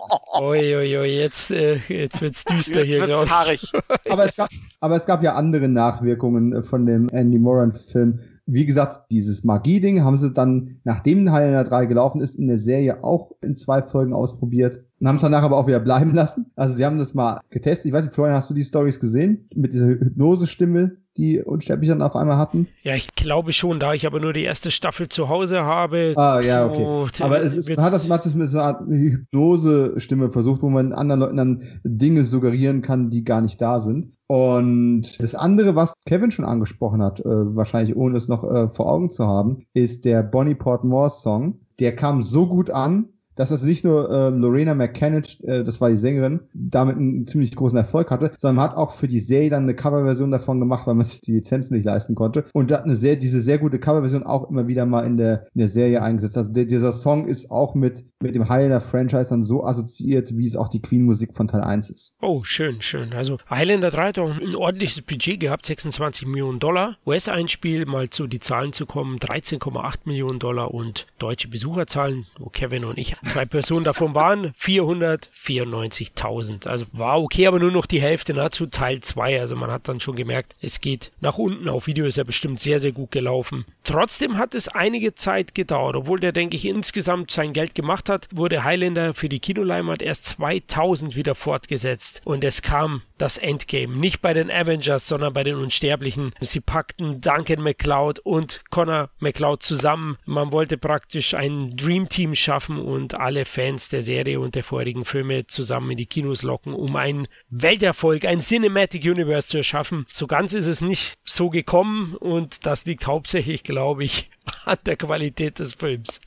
Oi, 0.40 0.76
oi, 0.76 1.06
jetzt, 1.06 1.50
äh, 1.50 1.76
jetzt 1.88 2.20
wird's 2.20 2.44
düster 2.44 2.80
jetzt 2.84 2.88
hier, 2.88 3.06
wird's 3.08 3.30
haarig. 3.30 3.72
Aber 4.10 4.24
es, 4.24 4.34
gab, 4.36 4.50
aber 4.80 4.96
es 4.96 5.06
gab 5.06 5.22
ja 5.22 5.34
andere 5.34 5.68
Nachwirkungen 5.68 6.52
äh, 6.54 6.62
von 6.62 6.86
dem 6.86 7.08
Andy 7.10 7.38
Moran-Film. 7.38 8.20
Wie 8.46 8.66
gesagt, 8.66 9.10
dieses 9.12 9.44
Magie-Ding 9.44 10.02
haben 10.02 10.18
sie 10.18 10.32
dann, 10.32 10.80
nachdem 10.84 11.30
Highlander 11.30 11.62
3 11.64 11.86
gelaufen 11.86 12.20
ist, 12.20 12.34
in 12.36 12.48
der 12.48 12.58
Serie 12.58 13.04
auch 13.04 13.30
in 13.40 13.54
zwei 13.54 13.82
Folgen 13.82 14.12
ausprobiert 14.12 14.80
und 15.02 15.08
haben 15.08 15.16
es 15.16 15.22
danach 15.22 15.42
aber 15.42 15.58
auch 15.58 15.66
wieder 15.66 15.80
bleiben 15.80 16.14
lassen. 16.14 16.52
Also 16.54 16.76
sie 16.76 16.84
haben 16.84 16.98
das 16.98 17.12
mal 17.12 17.40
getestet. 17.50 17.86
Ich 17.86 17.92
weiß 17.92 18.04
nicht, 18.04 18.14
Florian, 18.14 18.36
hast 18.36 18.48
du 18.50 18.54
die 18.54 18.62
Stories 18.62 19.00
gesehen? 19.00 19.48
Mit 19.52 19.72
dieser 19.72 19.86
Hypnose-Stimme, 19.86 20.92
die 21.16 21.42
Unsterbliche 21.42 21.92
dann 21.92 22.02
auf 22.02 22.14
einmal 22.14 22.36
hatten? 22.36 22.68
Ja, 22.84 22.94
ich 22.94 23.12
glaube 23.16 23.52
schon, 23.52 23.80
da 23.80 23.94
ich 23.94 24.06
aber 24.06 24.20
nur 24.20 24.32
die 24.32 24.44
erste 24.44 24.70
Staffel 24.70 25.08
zu 25.08 25.28
Hause 25.28 25.64
habe. 25.64 26.14
Ah, 26.16 26.40
ja, 26.40 26.66
okay. 26.66 26.84
oh, 26.86 27.08
Aber 27.18 27.42
es 27.42 27.68
man 27.68 27.84
hat 27.84 27.92
das, 27.92 28.06
das 28.06 28.34
mit 28.36 28.48
so 28.48 28.58
einer 28.58 28.66
Art 28.68 28.86
Hypnose-Stimme 28.88 30.30
versucht, 30.30 30.62
wo 30.62 30.68
man 30.68 30.92
anderen 30.92 31.20
Leuten 31.20 31.36
dann 31.36 31.62
Dinge 31.82 32.24
suggerieren 32.24 32.80
kann, 32.80 33.10
die 33.10 33.24
gar 33.24 33.40
nicht 33.40 33.60
da 33.60 33.80
sind. 33.80 34.14
Und 34.28 35.20
das 35.20 35.34
andere, 35.34 35.74
was 35.74 35.94
Kevin 36.06 36.30
schon 36.30 36.44
angesprochen 36.44 37.02
hat, 37.02 37.18
äh, 37.18 37.24
wahrscheinlich 37.24 37.96
ohne 37.96 38.16
es 38.16 38.28
noch 38.28 38.44
äh, 38.44 38.68
vor 38.68 38.86
Augen 38.86 39.10
zu 39.10 39.26
haben, 39.26 39.66
ist 39.74 40.04
der 40.04 40.22
Bonnie 40.22 40.54
Portmore 40.54 41.10
Song. 41.10 41.58
Der 41.80 41.96
kam 41.96 42.22
so 42.22 42.46
gut 42.46 42.70
an, 42.70 43.08
dass 43.34 43.50
das 43.50 43.62
nicht 43.62 43.84
nur 43.84 44.10
ähm, 44.10 44.38
Lorena 44.38 44.74
McKennett, 44.74 45.38
äh, 45.44 45.64
das 45.64 45.80
war 45.80 45.90
die 45.90 45.96
Sängerin, 45.96 46.40
damit 46.52 46.96
einen 46.96 47.26
ziemlich 47.26 47.54
großen 47.54 47.78
Erfolg 47.78 48.10
hatte, 48.10 48.32
sondern 48.38 48.56
man 48.56 48.70
hat 48.70 48.76
auch 48.76 48.92
für 48.92 49.08
die 49.08 49.20
Serie 49.20 49.50
dann 49.50 49.64
eine 49.64 49.74
Coverversion 49.74 50.30
davon 50.30 50.60
gemacht, 50.60 50.86
weil 50.86 50.94
man 50.94 51.06
sich 51.06 51.20
die 51.20 51.32
Lizenzen 51.32 51.74
nicht 51.74 51.84
leisten 51.84 52.14
konnte. 52.14 52.44
Und 52.52 52.72
hat 52.72 52.84
eine 52.84 52.94
sehr, 52.94 53.16
diese 53.16 53.40
sehr 53.40 53.58
gute 53.58 53.78
Coverversion 53.78 54.22
auch 54.22 54.50
immer 54.50 54.66
wieder 54.66 54.86
mal 54.86 55.06
in 55.06 55.16
der, 55.16 55.46
in 55.54 55.60
der 55.60 55.68
Serie 55.68 56.02
eingesetzt. 56.02 56.36
Also 56.36 56.52
der, 56.52 56.64
dieser 56.64 56.92
Song 56.92 57.26
ist 57.26 57.50
auch 57.50 57.74
mit, 57.74 58.04
mit 58.20 58.34
dem 58.34 58.48
Highlander-Franchise 58.48 59.30
dann 59.30 59.44
so 59.44 59.64
assoziiert, 59.64 60.36
wie 60.36 60.46
es 60.46 60.56
auch 60.56 60.68
die 60.68 60.82
Queen-Musik 60.82 61.34
von 61.34 61.48
Teil 61.48 61.62
1 61.62 61.90
ist. 61.90 62.16
Oh, 62.20 62.42
schön, 62.44 62.82
schön. 62.82 63.12
Also 63.12 63.38
Highlander 63.48 63.90
3 63.90 64.08
hat 64.08 64.18
auch 64.18 64.30
ein 64.30 64.54
ordentliches 64.54 65.02
Budget 65.02 65.40
gehabt, 65.40 65.66
26 65.66 66.26
Millionen 66.26 66.58
Dollar. 66.58 66.96
US-Einspiel, 67.06 67.86
mal 67.86 68.10
zu 68.10 68.26
die 68.26 68.40
Zahlen 68.40 68.72
zu 68.72 68.86
kommen, 68.86 69.18
13,8 69.18 70.00
Millionen 70.04 70.38
Dollar 70.38 70.72
und 70.74 71.06
deutsche 71.18 71.48
Besucherzahlen, 71.48 72.26
wo 72.38 72.48
Kevin 72.48 72.84
und 72.84 72.98
ich 72.98 73.21
zwei 73.24 73.44
Personen 73.44 73.84
davon 73.84 74.14
waren, 74.14 74.52
494.000. 74.60 76.66
Also 76.66 76.86
war 76.92 77.20
okay, 77.20 77.46
aber 77.46 77.58
nur 77.58 77.70
noch 77.70 77.86
die 77.86 78.00
Hälfte 78.00 78.34
ne, 78.34 78.50
zu 78.50 78.66
Teil 78.66 79.00
2. 79.00 79.40
Also 79.40 79.56
man 79.56 79.70
hat 79.70 79.88
dann 79.88 80.00
schon 80.00 80.16
gemerkt, 80.16 80.56
es 80.60 80.80
geht 80.80 81.12
nach 81.20 81.38
unten. 81.38 81.68
Auf 81.68 81.86
Video 81.86 82.04
ist 82.04 82.18
er 82.18 82.24
bestimmt 82.24 82.60
sehr, 82.60 82.80
sehr 82.80 82.92
gut 82.92 83.10
gelaufen. 83.10 83.64
Trotzdem 83.84 84.38
hat 84.38 84.54
es 84.54 84.68
einige 84.68 85.14
Zeit 85.14 85.54
gedauert, 85.54 85.96
obwohl 85.96 86.20
der, 86.20 86.32
denke 86.32 86.56
ich, 86.56 86.66
insgesamt 86.66 87.30
sein 87.30 87.52
Geld 87.52 87.74
gemacht 87.74 88.08
hat, 88.08 88.28
wurde 88.32 88.64
Highlander 88.64 89.14
für 89.14 89.28
die 89.28 89.40
Kinoleinwand 89.40 90.02
erst 90.02 90.26
2000 90.26 91.16
wieder 91.16 91.34
fortgesetzt. 91.34 92.20
Und 92.24 92.44
es 92.44 92.62
kam 92.62 93.02
das 93.18 93.38
Endgame. 93.38 93.96
Nicht 93.96 94.20
bei 94.20 94.34
den 94.34 94.50
Avengers, 94.50 95.06
sondern 95.06 95.32
bei 95.32 95.44
den 95.44 95.56
Unsterblichen. 95.56 96.32
Sie 96.40 96.60
packten 96.60 97.20
Duncan 97.20 97.62
MacLeod 97.62 98.18
und 98.20 98.62
Connor 98.70 99.10
MacLeod 99.20 99.62
zusammen. 99.62 100.18
Man 100.24 100.52
wollte 100.52 100.76
praktisch 100.76 101.34
ein 101.34 101.76
Dream 101.76 102.08
Team 102.08 102.34
schaffen 102.34 102.80
und 102.80 103.11
alle 103.14 103.44
Fans 103.44 103.88
der 103.88 104.02
Serie 104.02 104.40
und 104.40 104.54
der 104.54 104.64
vorherigen 104.64 105.04
Filme 105.04 105.46
zusammen 105.46 105.92
in 105.92 105.96
die 105.96 106.06
Kinos 106.06 106.42
locken, 106.42 106.74
um 106.74 106.96
einen 106.96 107.28
Welterfolg, 107.50 108.24
ein 108.24 108.40
Cinematic 108.40 109.04
Universe 109.04 109.48
zu 109.48 109.58
erschaffen. 109.58 110.06
So 110.10 110.26
ganz 110.26 110.52
ist 110.52 110.66
es 110.66 110.80
nicht 110.80 111.14
so 111.24 111.50
gekommen 111.50 112.14
und 112.16 112.66
das 112.66 112.84
liegt 112.84 113.06
hauptsächlich, 113.06 113.62
glaube 113.64 114.04
ich, 114.04 114.30
an 114.64 114.78
der 114.86 114.96
Qualität 114.96 115.58
des 115.58 115.74
Films. 115.74 116.20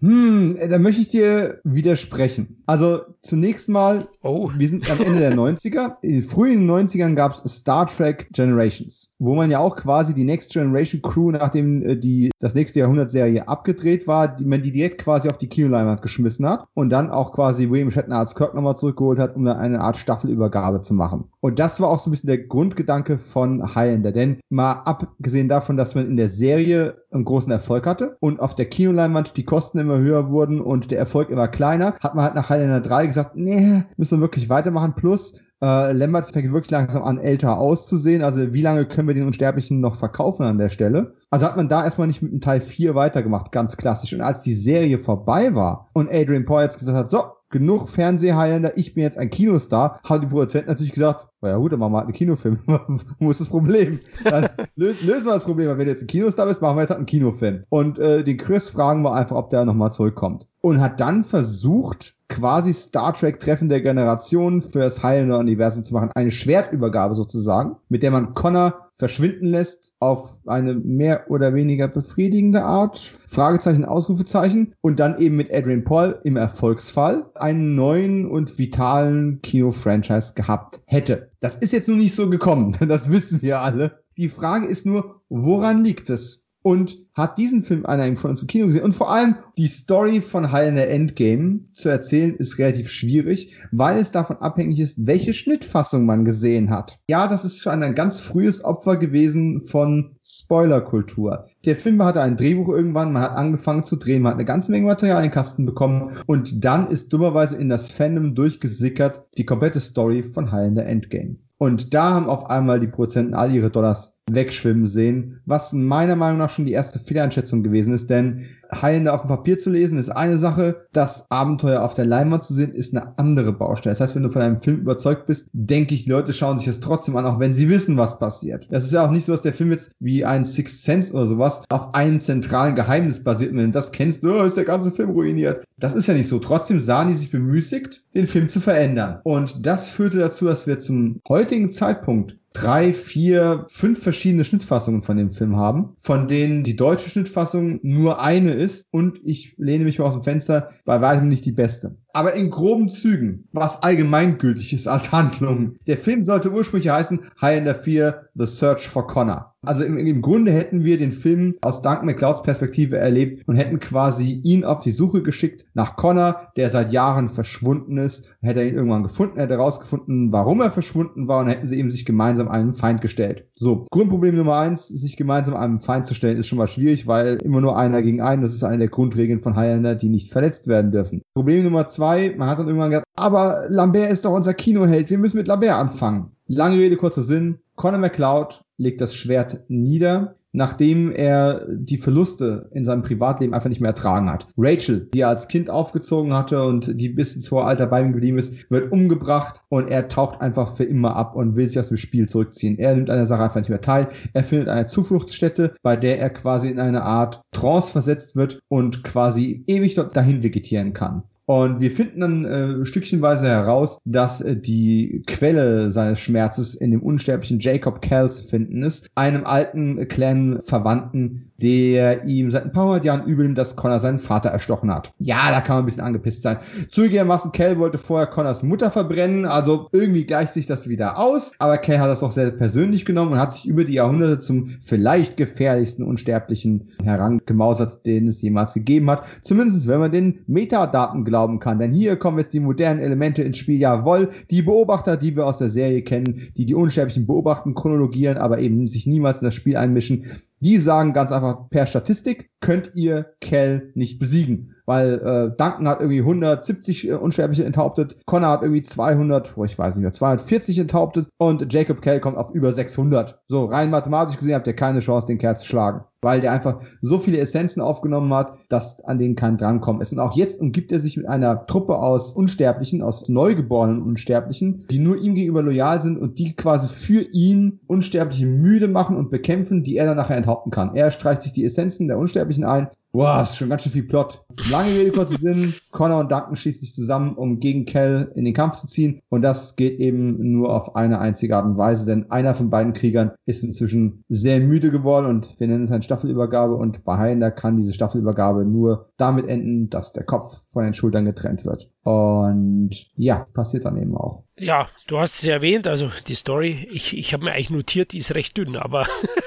Hm, 0.00 0.56
äh, 0.56 0.68
da 0.68 0.78
möchte 0.78 1.00
ich 1.00 1.08
dir 1.08 1.60
widersprechen. 1.64 2.62
Also 2.66 3.00
zunächst 3.20 3.68
mal, 3.68 4.06
Oh. 4.22 4.50
wir 4.56 4.68
sind 4.68 4.88
am 4.90 5.00
Ende 5.00 5.18
der 5.18 5.32
90er. 5.36 5.96
In 6.02 6.12
den 6.12 6.22
frühen 6.22 6.70
90ern 6.70 7.14
gab 7.14 7.32
es 7.32 7.42
Star 7.52 7.86
Trek 7.86 8.28
Generations, 8.32 9.10
wo 9.18 9.34
man 9.34 9.50
ja 9.50 9.58
auch 9.58 9.74
quasi 9.74 10.14
die 10.14 10.22
Next 10.22 10.52
Generation 10.52 11.02
Crew, 11.02 11.32
nachdem 11.32 11.82
äh, 11.82 11.96
die 11.96 12.30
das 12.38 12.54
nächste 12.54 12.78
Jahrhundert-Serie 12.78 13.48
abgedreht 13.48 14.06
war, 14.06 14.28
die 14.28 14.44
man 14.44 14.62
die 14.62 14.70
direkt 14.70 15.02
quasi 15.02 15.28
auf 15.28 15.38
die 15.38 15.48
Kinoleinwand 15.48 16.00
geschmissen 16.02 16.48
hat 16.48 16.66
und 16.74 16.90
dann 16.90 17.10
auch 17.10 17.32
quasi 17.32 17.68
William 17.68 17.90
Shatner 17.90 18.20
als 18.20 18.36
Kirk 18.36 18.54
nochmal 18.54 18.76
zurückgeholt 18.76 19.18
hat, 19.18 19.34
um 19.34 19.44
dann 19.44 19.56
eine 19.56 19.80
Art 19.80 19.96
Staffelübergabe 19.96 20.80
zu 20.80 20.94
machen. 20.94 21.24
Und 21.40 21.58
das 21.58 21.80
war 21.80 21.88
auch 21.88 21.98
so 21.98 22.08
ein 22.08 22.12
bisschen 22.12 22.28
der 22.28 22.38
Grundgedanke 22.38 23.18
von 23.18 23.74
Highlander, 23.74 24.12
denn 24.12 24.40
mal 24.48 24.72
abgesehen 24.72 25.48
davon, 25.48 25.76
dass 25.76 25.94
man 25.94 26.06
in 26.06 26.16
der 26.16 26.28
Serie 26.28 27.02
einen 27.10 27.24
großen 27.24 27.52
Erfolg 27.52 27.86
hatte 27.86 28.16
und 28.20 28.40
auf 28.40 28.54
der 28.54 28.66
Kinoleinwand 28.66 29.36
die 29.36 29.44
Kosten 29.44 29.78
immer 29.78 29.98
höher 29.98 30.30
wurden 30.30 30.60
und 30.60 30.90
der 30.90 30.98
Erfolg 30.98 31.30
immer 31.30 31.48
kleiner, 31.48 31.94
hat 32.00 32.14
man 32.14 32.24
halt 32.24 32.34
nach 32.34 32.50
Highlander 32.50 32.80
3 32.80 33.06
gesagt, 33.06 33.36
nee, 33.36 33.84
müssen 33.96 34.18
wir 34.18 34.22
wirklich 34.22 34.48
weitermachen. 34.48 34.94
Plus, 34.96 35.34
äh, 35.60 35.92
Lambert 35.92 36.32
fängt 36.32 36.52
wirklich 36.52 36.70
langsam 36.70 37.02
an, 37.02 37.18
älter 37.18 37.58
auszusehen. 37.58 38.22
Also 38.22 38.52
wie 38.52 38.62
lange 38.62 38.86
können 38.86 39.08
wir 39.08 39.14
den 39.14 39.26
Unsterblichen 39.26 39.80
noch 39.80 39.96
verkaufen 39.96 40.44
an 40.44 40.58
der 40.58 40.70
Stelle? 40.70 41.14
Also 41.30 41.46
hat 41.46 41.56
man 41.56 41.68
da 41.68 41.84
erstmal 41.84 42.06
nicht 42.06 42.22
mit 42.22 42.32
dem 42.32 42.40
Teil 42.40 42.60
4 42.60 42.94
weitergemacht, 42.94 43.52
ganz 43.52 43.76
klassisch. 43.76 44.12
Und 44.12 44.20
als 44.20 44.42
die 44.42 44.54
Serie 44.54 44.98
vorbei 44.98 45.54
war 45.54 45.88
und 45.92 46.10
Adrian 46.10 46.44
Paul 46.44 46.62
jetzt 46.62 46.78
gesagt 46.78 46.96
hat, 46.96 47.10
so, 47.10 47.24
genug 47.50 47.88
Fernsehhighlander, 47.88 48.76
ich 48.76 48.94
bin 48.94 49.02
jetzt 49.02 49.18
ein 49.18 49.30
Kinostar, 49.30 50.00
haben 50.04 50.20
die 50.20 50.26
Produzenten 50.26 50.68
natürlich 50.68 50.92
gesagt, 50.92 51.28
na 51.40 51.50
ja 51.50 51.56
gut, 51.56 51.72
dann 51.72 51.80
machen 51.80 51.92
wir 51.92 51.98
halt 51.98 52.08
einen 52.08 52.16
Kinofilm. 52.16 52.58
Wo 53.18 53.30
ist 53.30 53.40
das 53.40 53.48
Problem? 53.48 54.00
Dann 54.24 54.48
lösen, 54.76 55.06
wir 55.06 55.20
das 55.20 55.44
Problem. 55.44 55.68
Wenn 55.70 55.78
du 55.78 55.90
jetzt 55.90 56.02
ein 56.02 56.08
Kinostar 56.08 56.46
bist, 56.46 56.60
machen 56.60 56.76
wir 56.76 56.82
jetzt 56.82 56.90
halt 56.90 56.98
einen 56.98 57.06
Kinofilm. 57.06 57.60
Und 57.68 57.98
äh, 57.98 58.24
den 58.24 58.36
Chris 58.36 58.68
fragen 58.68 59.02
wir 59.02 59.14
einfach, 59.14 59.36
ob 59.36 59.50
der 59.50 59.64
nochmal 59.64 59.92
zurückkommt. 59.92 60.46
Und 60.60 60.80
hat 60.80 61.00
dann 61.00 61.24
versucht, 61.24 62.16
quasi 62.28 62.72
Star 62.74 63.14
Trek 63.14 63.40
Treffen 63.40 63.68
der 63.68 63.80
Generation 63.80 64.60
für 64.60 64.80
das 64.80 65.02
Highlander-Universum 65.02 65.84
zu 65.84 65.94
machen. 65.94 66.10
Eine 66.14 66.30
Schwertübergabe 66.30 67.14
sozusagen, 67.14 67.76
mit 67.88 68.02
der 68.02 68.10
man 68.10 68.34
Connor 68.34 68.87
verschwinden 68.98 69.46
lässt 69.46 69.92
auf 70.00 70.40
eine 70.46 70.74
mehr 70.74 71.30
oder 71.30 71.54
weniger 71.54 71.88
befriedigende 71.88 72.62
Art. 72.62 72.98
Fragezeichen, 73.28 73.84
Ausrufezeichen. 73.84 74.74
Und 74.80 74.98
dann 74.98 75.18
eben 75.18 75.36
mit 75.36 75.52
Adrian 75.52 75.84
Paul 75.84 76.18
im 76.24 76.36
Erfolgsfall 76.36 77.30
einen 77.34 77.74
neuen 77.74 78.26
und 78.26 78.58
vitalen 78.58 79.40
Kino-Franchise 79.42 80.34
gehabt 80.34 80.80
hätte. 80.86 81.30
Das 81.40 81.56
ist 81.56 81.72
jetzt 81.72 81.88
nur 81.88 81.96
nicht 81.96 82.14
so 82.14 82.28
gekommen. 82.28 82.76
Das 82.88 83.12
wissen 83.12 83.42
wir 83.42 83.60
alle. 83.60 84.02
Die 84.16 84.28
Frage 84.28 84.66
ist 84.66 84.86
nur, 84.86 85.20
woran 85.28 85.84
liegt 85.84 86.08
es? 86.08 86.47
Und 86.68 86.98
hat 87.14 87.38
diesen 87.38 87.62
Film 87.62 87.86
einer 87.86 88.14
von 88.14 88.32
uns 88.32 88.42
im 88.42 88.46
Kino 88.46 88.66
gesehen. 88.66 88.84
Und 88.84 88.92
vor 88.92 89.10
allem 89.10 89.36
die 89.56 89.68
Story 89.68 90.20
von 90.20 90.52
Highlander 90.52 90.86
Endgame 90.86 91.60
zu 91.72 91.88
erzählen, 91.88 92.36
ist 92.36 92.58
relativ 92.58 92.90
schwierig, 92.90 93.56
weil 93.72 93.98
es 93.98 94.12
davon 94.12 94.36
abhängig 94.36 94.78
ist, 94.78 95.06
welche 95.06 95.32
Schnittfassung 95.32 96.04
man 96.04 96.26
gesehen 96.26 96.68
hat. 96.68 96.98
Ja, 97.08 97.26
das 97.26 97.46
ist 97.46 97.62
schon 97.62 97.82
ein 97.82 97.94
ganz 97.94 98.20
frühes 98.20 98.62
Opfer 98.62 98.96
gewesen 98.96 99.62
von 99.62 100.16
Spoilerkultur. 100.22 101.46
Der 101.64 101.76
Film 101.76 102.04
hatte 102.04 102.20
ein 102.20 102.36
Drehbuch 102.36 102.68
irgendwann, 102.68 103.14
man 103.14 103.22
hat 103.22 103.32
angefangen 103.32 103.84
zu 103.84 103.96
drehen, 103.96 104.20
man 104.20 104.32
hat 104.32 104.38
eine 104.38 104.44
ganze 104.44 104.70
Menge 104.70 104.88
Material 104.88 105.22
in 105.22 105.28
den 105.28 105.34
Kasten 105.34 105.64
bekommen 105.64 106.12
und 106.26 106.62
dann 106.62 106.88
ist 106.88 107.10
dummerweise 107.14 107.56
in 107.56 107.70
das 107.70 107.88
Fandom 107.88 108.34
durchgesickert 108.34 109.24
die 109.38 109.46
komplette 109.46 109.80
Story 109.80 110.22
von 110.22 110.52
Highlander 110.52 110.84
Endgame. 110.84 111.38
Und 111.56 111.92
da 111.92 112.14
haben 112.14 112.28
auf 112.28 112.50
einmal 112.50 112.78
die 112.78 112.86
Produzenten 112.86 113.34
all 113.34 113.52
ihre 113.52 113.70
Dollars 113.70 114.17
wegschwimmen 114.34 114.86
sehen, 114.86 115.40
was 115.46 115.72
meiner 115.72 116.16
Meinung 116.16 116.38
nach 116.38 116.50
schon 116.50 116.66
die 116.66 116.72
erste 116.72 116.98
Fehleinschätzung 116.98 117.62
gewesen 117.62 117.94
ist, 117.94 118.10
denn 118.10 118.46
Heilende 118.72 119.12
auf 119.12 119.22
dem 119.22 119.28
Papier 119.28 119.58
zu 119.58 119.70
lesen 119.70 119.98
ist 119.98 120.10
eine 120.10 120.38
Sache, 120.38 120.86
das 120.92 121.30
Abenteuer 121.30 121.82
auf 121.82 121.94
der 121.94 122.04
Leinwand 122.04 122.44
zu 122.44 122.54
sehen 122.54 122.72
ist 122.72 122.94
eine 122.94 123.18
andere 123.18 123.52
Baustelle. 123.52 123.92
Das 123.92 124.00
heißt, 124.00 124.14
wenn 124.14 124.22
du 124.22 124.28
von 124.28 124.42
einem 124.42 124.58
Film 124.58 124.80
überzeugt 124.80 125.26
bist, 125.26 125.48
denke 125.52 125.94
ich, 125.94 126.04
die 126.04 126.10
Leute 126.10 126.32
schauen 126.32 126.58
sich 126.58 126.66
das 126.66 126.80
trotzdem 126.80 127.16
an, 127.16 127.26
auch 127.26 127.40
wenn 127.40 127.52
sie 127.52 127.68
wissen, 127.68 127.96
was 127.96 128.18
passiert. 128.18 128.68
Das 128.70 128.84
ist 128.84 128.92
ja 128.92 129.04
auch 129.04 129.10
nicht 129.10 129.24
so, 129.24 129.32
dass 129.32 129.42
der 129.42 129.54
Film 129.54 129.70
jetzt 129.70 129.90
wie 130.00 130.24
ein 130.24 130.44
Sixth 130.44 130.82
Sense 130.82 131.12
oder 131.12 131.26
sowas 131.26 131.62
auf 131.68 131.94
einem 131.94 132.20
zentralen 132.20 132.74
Geheimnis 132.74 133.22
basiert. 133.22 133.52
Und 133.52 133.58
wenn 133.58 133.66
du 133.66 133.72
das 133.72 133.92
kennst, 133.92 134.24
oh, 134.24 134.44
ist 134.44 134.56
der 134.56 134.64
ganze 134.64 134.92
Film 134.92 135.10
ruiniert. 135.10 135.64
Das 135.78 135.94
ist 135.94 136.06
ja 136.06 136.14
nicht 136.14 136.28
so. 136.28 136.38
Trotzdem 136.38 136.80
sahen 136.80 137.08
die 137.08 137.14
sich 137.14 137.30
bemüßigt, 137.30 138.02
den 138.14 138.26
Film 138.26 138.48
zu 138.48 138.60
verändern. 138.60 139.20
Und 139.24 139.64
das 139.64 139.88
führte 139.88 140.18
dazu, 140.18 140.46
dass 140.46 140.66
wir 140.66 140.78
zum 140.78 141.20
heutigen 141.28 141.70
Zeitpunkt 141.70 142.36
drei, 142.52 142.92
vier, 142.92 143.66
fünf 143.68 144.02
verschiedene 144.02 144.44
Schnittfassungen 144.44 145.02
von 145.02 145.16
dem 145.16 145.30
Film 145.30 145.56
haben, 145.56 145.90
von 145.96 146.26
denen 146.26 146.64
die 146.64 146.76
deutsche 146.76 147.08
Schnittfassung 147.08 147.78
nur 147.82 148.20
eine 148.20 148.54
ist 148.58 148.86
und 148.90 149.18
ich 149.24 149.54
lehne 149.56 149.84
mich 149.84 149.98
mal 149.98 150.06
aus 150.06 150.14
dem 150.14 150.22
Fenster, 150.22 150.70
bei 150.84 151.00
weitem 151.00 151.28
nicht 151.28 151.44
die 151.44 151.52
beste. 151.52 151.96
Aber 152.18 152.34
in 152.34 152.50
groben 152.50 152.88
Zügen, 152.88 153.46
was 153.52 153.80
allgemeingültig 153.84 154.72
ist 154.72 154.88
als 154.88 155.12
Handlung. 155.12 155.76
Der 155.86 155.96
Film 155.96 156.24
sollte 156.24 156.50
ursprünglich 156.50 156.90
heißen 156.90 157.20
Highlander 157.40 157.76
4, 157.76 158.28
The 158.34 158.46
Search 158.46 158.88
for 158.88 159.06
Connor. 159.06 159.54
Also 159.66 159.84
im, 159.84 159.98
im 159.98 160.22
Grunde 160.22 160.52
hätten 160.52 160.84
wir 160.84 160.98
den 160.98 161.10
Film 161.10 161.52
aus 161.62 161.82
Duncan 161.82 162.06
McClouds 162.06 162.42
Perspektive 162.42 162.96
erlebt 162.96 163.42
und 163.48 163.56
hätten 163.56 163.80
quasi 163.80 164.40
ihn 164.44 164.64
auf 164.64 164.80
die 164.80 164.92
Suche 164.92 165.22
geschickt 165.22 165.64
nach 165.74 165.96
Connor, 165.96 166.52
der 166.56 166.70
seit 166.70 166.92
Jahren 166.92 167.28
verschwunden 167.28 167.98
ist. 167.98 168.36
Hätte 168.40 168.60
er 168.60 168.68
ihn 168.68 168.76
irgendwann 168.76 169.02
gefunden, 169.02 169.40
hätte 169.40 169.54
herausgefunden, 169.54 170.32
warum 170.32 170.60
er 170.60 170.70
verschwunden 170.70 171.26
war 171.26 171.40
und 171.40 171.48
hätten 171.48 171.66
sie 171.66 171.76
eben 171.76 171.90
sich 171.90 172.06
gemeinsam 172.06 172.48
einem 172.48 172.72
Feind 172.72 173.00
gestellt. 173.00 173.48
So, 173.56 173.84
Grundproblem 173.90 174.36
Nummer 174.36 174.58
eins, 174.58 174.86
sich 174.86 175.16
gemeinsam 175.16 175.56
einem 175.56 175.80
Feind 175.80 176.06
zu 176.06 176.14
stellen, 176.14 176.38
ist 176.38 176.46
schon 176.46 176.58
mal 176.58 176.68
schwierig, 176.68 177.08
weil 177.08 177.38
immer 177.42 177.60
nur 177.60 177.76
einer 177.76 178.00
gegen 178.00 178.20
einen, 178.20 178.42
das 178.42 178.54
ist 178.54 178.62
eine 178.62 178.78
der 178.78 178.88
Grundregeln 178.88 179.40
von 179.40 179.56
Highlander, 179.56 179.96
die 179.96 180.08
nicht 180.08 180.30
verletzt 180.32 180.68
werden 180.68 180.92
dürfen. 180.92 181.22
Problem 181.34 181.64
Nummer 181.64 181.88
zwei, 181.88 182.07
man 182.36 182.48
hat 182.48 182.58
dann 182.58 182.66
irgendwann 182.66 182.90
gesagt, 182.90 183.06
aber 183.16 183.64
Lambert 183.68 184.10
ist 184.10 184.24
doch 184.24 184.32
unser 184.32 184.54
Kinoheld, 184.54 185.10
wir 185.10 185.18
müssen 185.18 185.36
mit 185.36 185.48
Lambert 185.48 185.72
anfangen. 185.72 186.32
Lange 186.46 186.78
Rede, 186.78 186.96
kurzer 186.96 187.22
Sinn. 187.22 187.58
Conor 187.76 187.98
McLeod 187.98 188.62
legt 188.78 189.00
das 189.00 189.14
Schwert 189.14 189.64
nieder, 189.68 190.36
nachdem 190.52 191.12
er 191.12 191.66
die 191.68 191.98
Verluste 191.98 192.70
in 192.72 192.84
seinem 192.84 193.02
Privatleben 193.02 193.54
einfach 193.54 193.68
nicht 193.68 193.80
mehr 193.80 193.90
ertragen 193.90 194.30
hat. 194.30 194.46
Rachel, 194.56 195.08
die 195.12 195.20
er 195.20 195.28
als 195.28 195.48
Kind 195.48 195.68
aufgezogen 195.70 196.32
hatte 196.32 196.64
und 196.64 197.00
die 197.00 197.08
bis 197.10 197.34
ins 197.34 197.50
hohe 197.50 197.64
Alter 197.64 197.86
bei 197.86 198.00
ihm 198.00 198.12
geblieben 198.12 198.38
ist, 198.38 198.70
wird 198.70 198.90
umgebracht 198.90 199.62
und 199.68 199.90
er 199.90 200.08
taucht 200.08 200.40
einfach 200.40 200.74
für 200.74 200.84
immer 200.84 201.16
ab 201.16 201.36
und 201.36 201.56
will 201.56 201.68
sich 201.68 201.78
aus 201.78 201.88
dem 201.88 201.96
Spiel 201.96 202.26
zurückziehen. 202.26 202.78
Er 202.78 202.94
nimmt 202.94 203.10
an 203.10 203.18
der 203.18 203.26
Sache 203.26 203.44
einfach 203.44 203.60
nicht 203.60 203.68
mehr 203.68 203.80
teil. 203.80 204.08
Er 204.32 204.44
findet 204.44 204.68
eine 204.68 204.86
Zufluchtsstätte, 204.86 205.74
bei 205.82 205.96
der 205.96 206.18
er 206.18 206.30
quasi 206.30 206.70
in 206.70 206.80
eine 206.80 207.02
Art 207.02 207.42
Trance 207.52 207.92
versetzt 207.92 208.36
wird 208.36 208.60
und 208.68 209.04
quasi 209.04 209.64
ewig 209.66 209.94
dort 209.94 210.16
dahin 210.16 210.42
vegetieren 210.42 210.92
kann. 210.92 211.24
Und 211.48 211.80
wir 211.80 211.90
finden 211.90 212.20
dann 212.20 212.44
äh, 212.44 212.84
stückchenweise 212.84 213.46
heraus, 213.46 214.00
dass 214.04 214.42
äh, 214.42 214.54
die 214.54 215.22
Quelle 215.26 215.88
seines 215.88 216.20
Schmerzes 216.20 216.74
in 216.74 216.90
dem 216.90 217.02
unsterblichen 217.02 217.58
Jacob 217.58 218.02
Cal 218.02 218.30
zu 218.30 218.42
finden 218.42 218.82
ist, 218.82 219.08
einem 219.14 219.46
alten 219.46 220.06
Clan-Verwandten, 220.08 221.47
der 221.60 222.24
ihm 222.24 222.50
seit 222.50 222.64
ein 222.64 222.72
paar 222.72 222.86
hundert 222.86 223.04
Jahren 223.04 223.24
übel 223.26 223.44
nimmt, 223.44 223.58
dass 223.58 223.76
Connor 223.76 223.98
seinen 223.98 224.18
Vater 224.18 224.50
erstochen 224.50 224.92
hat. 224.92 225.12
Ja, 225.18 225.50
da 225.50 225.60
kann 225.60 225.76
man 225.76 225.82
ein 225.82 225.86
bisschen 225.86 226.04
angepisst 226.04 226.42
sein. 226.42 226.58
Zugegebenermaßen, 226.88 227.52
Cal 227.52 227.78
wollte 227.78 227.98
vorher 227.98 228.28
Connors 228.28 228.62
Mutter 228.62 228.90
verbrennen, 228.90 229.44
also 229.44 229.88
irgendwie 229.92 230.24
gleicht 230.24 230.52
sich 230.52 230.66
das 230.66 230.88
wieder 230.88 231.18
aus, 231.18 231.52
aber 231.58 231.78
Cal 231.78 231.98
hat 231.98 232.08
das 232.08 232.22
auch 232.22 232.30
sehr 232.30 232.50
persönlich 232.52 233.04
genommen 233.04 233.32
und 233.32 233.38
hat 233.38 233.52
sich 233.52 233.66
über 233.66 233.84
die 233.84 233.94
Jahrhunderte 233.94 234.38
zum 234.38 234.70
vielleicht 234.80 235.36
gefährlichsten 235.36 236.04
Unsterblichen 236.04 236.90
herangemausert, 237.02 238.06
den 238.06 238.28
es 238.28 238.40
jemals 238.40 238.74
gegeben 238.74 239.10
hat. 239.10 239.24
Zumindest, 239.42 239.88
wenn 239.88 240.00
man 240.00 240.12
den 240.12 240.40
Metadaten 240.46 241.24
glauben 241.24 241.58
kann. 241.58 241.78
Denn 241.78 241.90
hier 241.90 242.16
kommen 242.16 242.38
jetzt 242.38 242.52
die 242.52 242.60
modernen 242.60 243.00
Elemente 243.00 243.42
ins 243.42 243.58
Spiel. 243.58 243.78
Jawohl, 243.78 244.28
die 244.50 244.62
Beobachter, 244.62 245.16
die 245.16 245.36
wir 245.36 245.46
aus 245.46 245.58
der 245.58 245.68
Serie 245.68 246.02
kennen, 246.02 246.48
die 246.56 246.66
die 246.66 246.74
Unsterblichen 246.74 247.26
beobachten, 247.26 247.74
chronologieren, 247.74 248.36
aber 248.38 248.58
eben 248.58 248.86
sich 248.86 249.06
niemals 249.06 249.40
in 249.40 249.46
das 249.46 249.54
Spiel 249.54 249.76
einmischen, 249.76 250.24
die 250.60 250.78
sagen 250.78 251.12
ganz 251.12 251.32
einfach 251.32 251.68
per 251.70 251.86
Statistik, 251.86 252.50
könnt 252.60 252.92
ihr 252.94 253.34
Cal 253.40 253.90
nicht 253.94 254.18
besiegen. 254.18 254.74
Weil 254.86 255.14
äh, 255.14 255.56
Duncan 255.56 255.86
hat 255.86 256.00
irgendwie 256.00 256.20
170 256.20 257.08
äh, 257.08 257.12
Unsterbliche 257.12 257.64
enthauptet, 257.64 258.16
Connor 258.26 258.50
hat 258.50 258.62
irgendwie 258.62 258.82
200, 258.82 259.56
oh, 259.56 259.64
ich 259.64 259.78
weiß 259.78 259.96
nicht 259.96 260.02
mehr, 260.02 260.12
240 260.12 260.78
enthauptet 260.78 261.28
und 261.36 261.72
Jacob 261.72 262.00
Cal 262.00 262.20
kommt 262.20 262.38
auf 262.38 262.50
über 262.52 262.72
600. 262.72 263.38
So, 263.48 263.66
rein 263.66 263.90
mathematisch 263.90 264.36
gesehen 264.36 264.54
habt 264.54 264.66
ihr 264.66 264.74
keine 264.74 265.00
Chance, 265.00 265.26
den 265.26 265.38
Kerl 265.38 265.56
zu 265.56 265.66
schlagen. 265.66 266.04
Weil 266.20 266.40
der 266.40 266.52
einfach 266.52 266.80
so 267.00 267.18
viele 267.18 267.38
Essenzen 267.38 267.80
aufgenommen 267.80 268.32
hat, 268.34 268.52
dass 268.68 269.04
an 269.04 269.18
denen 269.18 269.36
kein 269.36 269.56
Drankommen 269.56 270.02
ist. 270.02 270.12
Und 270.12 270.18
auch 270.18 270.34
jetzt 270.34 270.60
umgibt 270.60 270.90
er 270.90 270.98
sich 270.98 271.16
mit 271.16 271.26
einer 271.26 271.66
Truppe 271.66 271.98
aus 271.98 272.32
Unsterblichen, 272.32 273.02
aus 273.02 273.28
neugeborenen 273.28 274.02
Unsterblichen, 274.02 274.84
die 274.90 274.98
nur 274.98 275.16
ihm 275.16 275.34
gegenüber 275.34 275.62
loyal 275.62 276.00
sind 276.00 276.18
und 276.18 276.38
die 276.38 276.56
quasi 276.56 276.88
für 276.88 277.22
ihn 277.32 277.80
Unsterbliche 277.86 278.46
müde 278.46 278.88
machen 278.88 279.16
und 279.16 279.30
bekämpfen, 279.30 279.84
die 279.84 279.96
er 279.96 280.06
dann 280.06 280.16
nachher 280.16 280.36
enthaupten 280.36 280.72
kann. 280.72 280.96
Er 280.96 281.10
streicht 281.12 281.42
sich 281.42 281.52
die 281.52 281.64
Essenzen 281.64 282.08
der 282.08 282.18
Unsterblichen 282.18 282.64
ein, 282.64 282.88
Boah, 283.10 283.42
ist 283.42 283.56
schon 283.56 283.70
ganz 283.70 283.82
schön 283.82 283.92
viel 283.92 284.06
Plot. 284.06 284.44
Lange 284.70 284.90
Rede, 284.90 285.12
kurzer 285.12 285.38
Sinn. 285.40 285.72
Connor 285.92 286.20
und 286.20 286.30
Duncan 286.30 286.56
schießen 286.56 286.80
sich 286.80 286.94
zusammen, 286.94 287.34
um 287.36 287.58
gegen 287.58 287.86
Cal 287.86 288.30
in 288.34 288.44
den 288.44 288.52
Kampf 288.52 288.76
zu 288.76 288.86
ziehen. 288.86 289.20
Und 289.30 289.40
das 289.42 289.76
geht 289.76 289.98
eben 289.98 290.52
nur 290.52 290.74
auf 290.74 290.94
eine 290.94 291.18
einzige 291.18 291.56
Art 291.56 291.64
und 291.64 291.78
Weise, 291.78 292.04
denn 292.04 292.30
einer 292.30 292.54
von 292.54 292.68
beiden 292.68 292.92
Kriegern 292.92 293.32
ist 293.46 293.64
inzwischen 293.64 294.24
sehr 294.28 294.60
müde 294.60 294.90
geworden 294.90 295.26
und 295.26 295.58
wir 295.58 295.68
nennen 295.68 295.84
es 295.84 295.90
eine 295.90 296.02
Staffelübergabe. 296.02 296.76
Und 296.76 297.02
bei 297.04 297.16
Highlander 297.16 297.50
kann 297.50 297.78
diese 297.78 297.94
Staffelübergabe 297.94 298.66
nur 298.66 299.10
damit 299.16 299.46
enden, 299.46 299.88
dass 299.88 300.12
der 300.12 300.24
Kopf 300.24 300.64
von 300.68 300.84
den 300.84 300.92
Schultern 300.92 301.24
getrennt 301.24 301.64
wird. 301.64 301.90
Und 302.02 302.90
ja, 303.16 303.46
passiert 303.52 303.84
dann 303.84 303.96
eben 303.96 304.16
auch. 304.16 304.44
Ja, 304.60 304.88
du 305.06 305.18
hast 305.18 305.36
es 305.36 305.42
ja 305.42 305.54
erwähnt, 305.54 305.86
also 305.86 306.10
die 306.26 306.34
Story, 306.34 306.88
ich, 306.90 307.16
ich 307.16 307.32
habe 307.32 307.44
mir 307.44 307.52
eigentlich 307.52 307.70
notiert, 307.70 308.12
die 308.12 308.18
ist 308.18 308.34
recht 308.34 308.56
dünn, 308.56 308.76
aber 308.76 309.06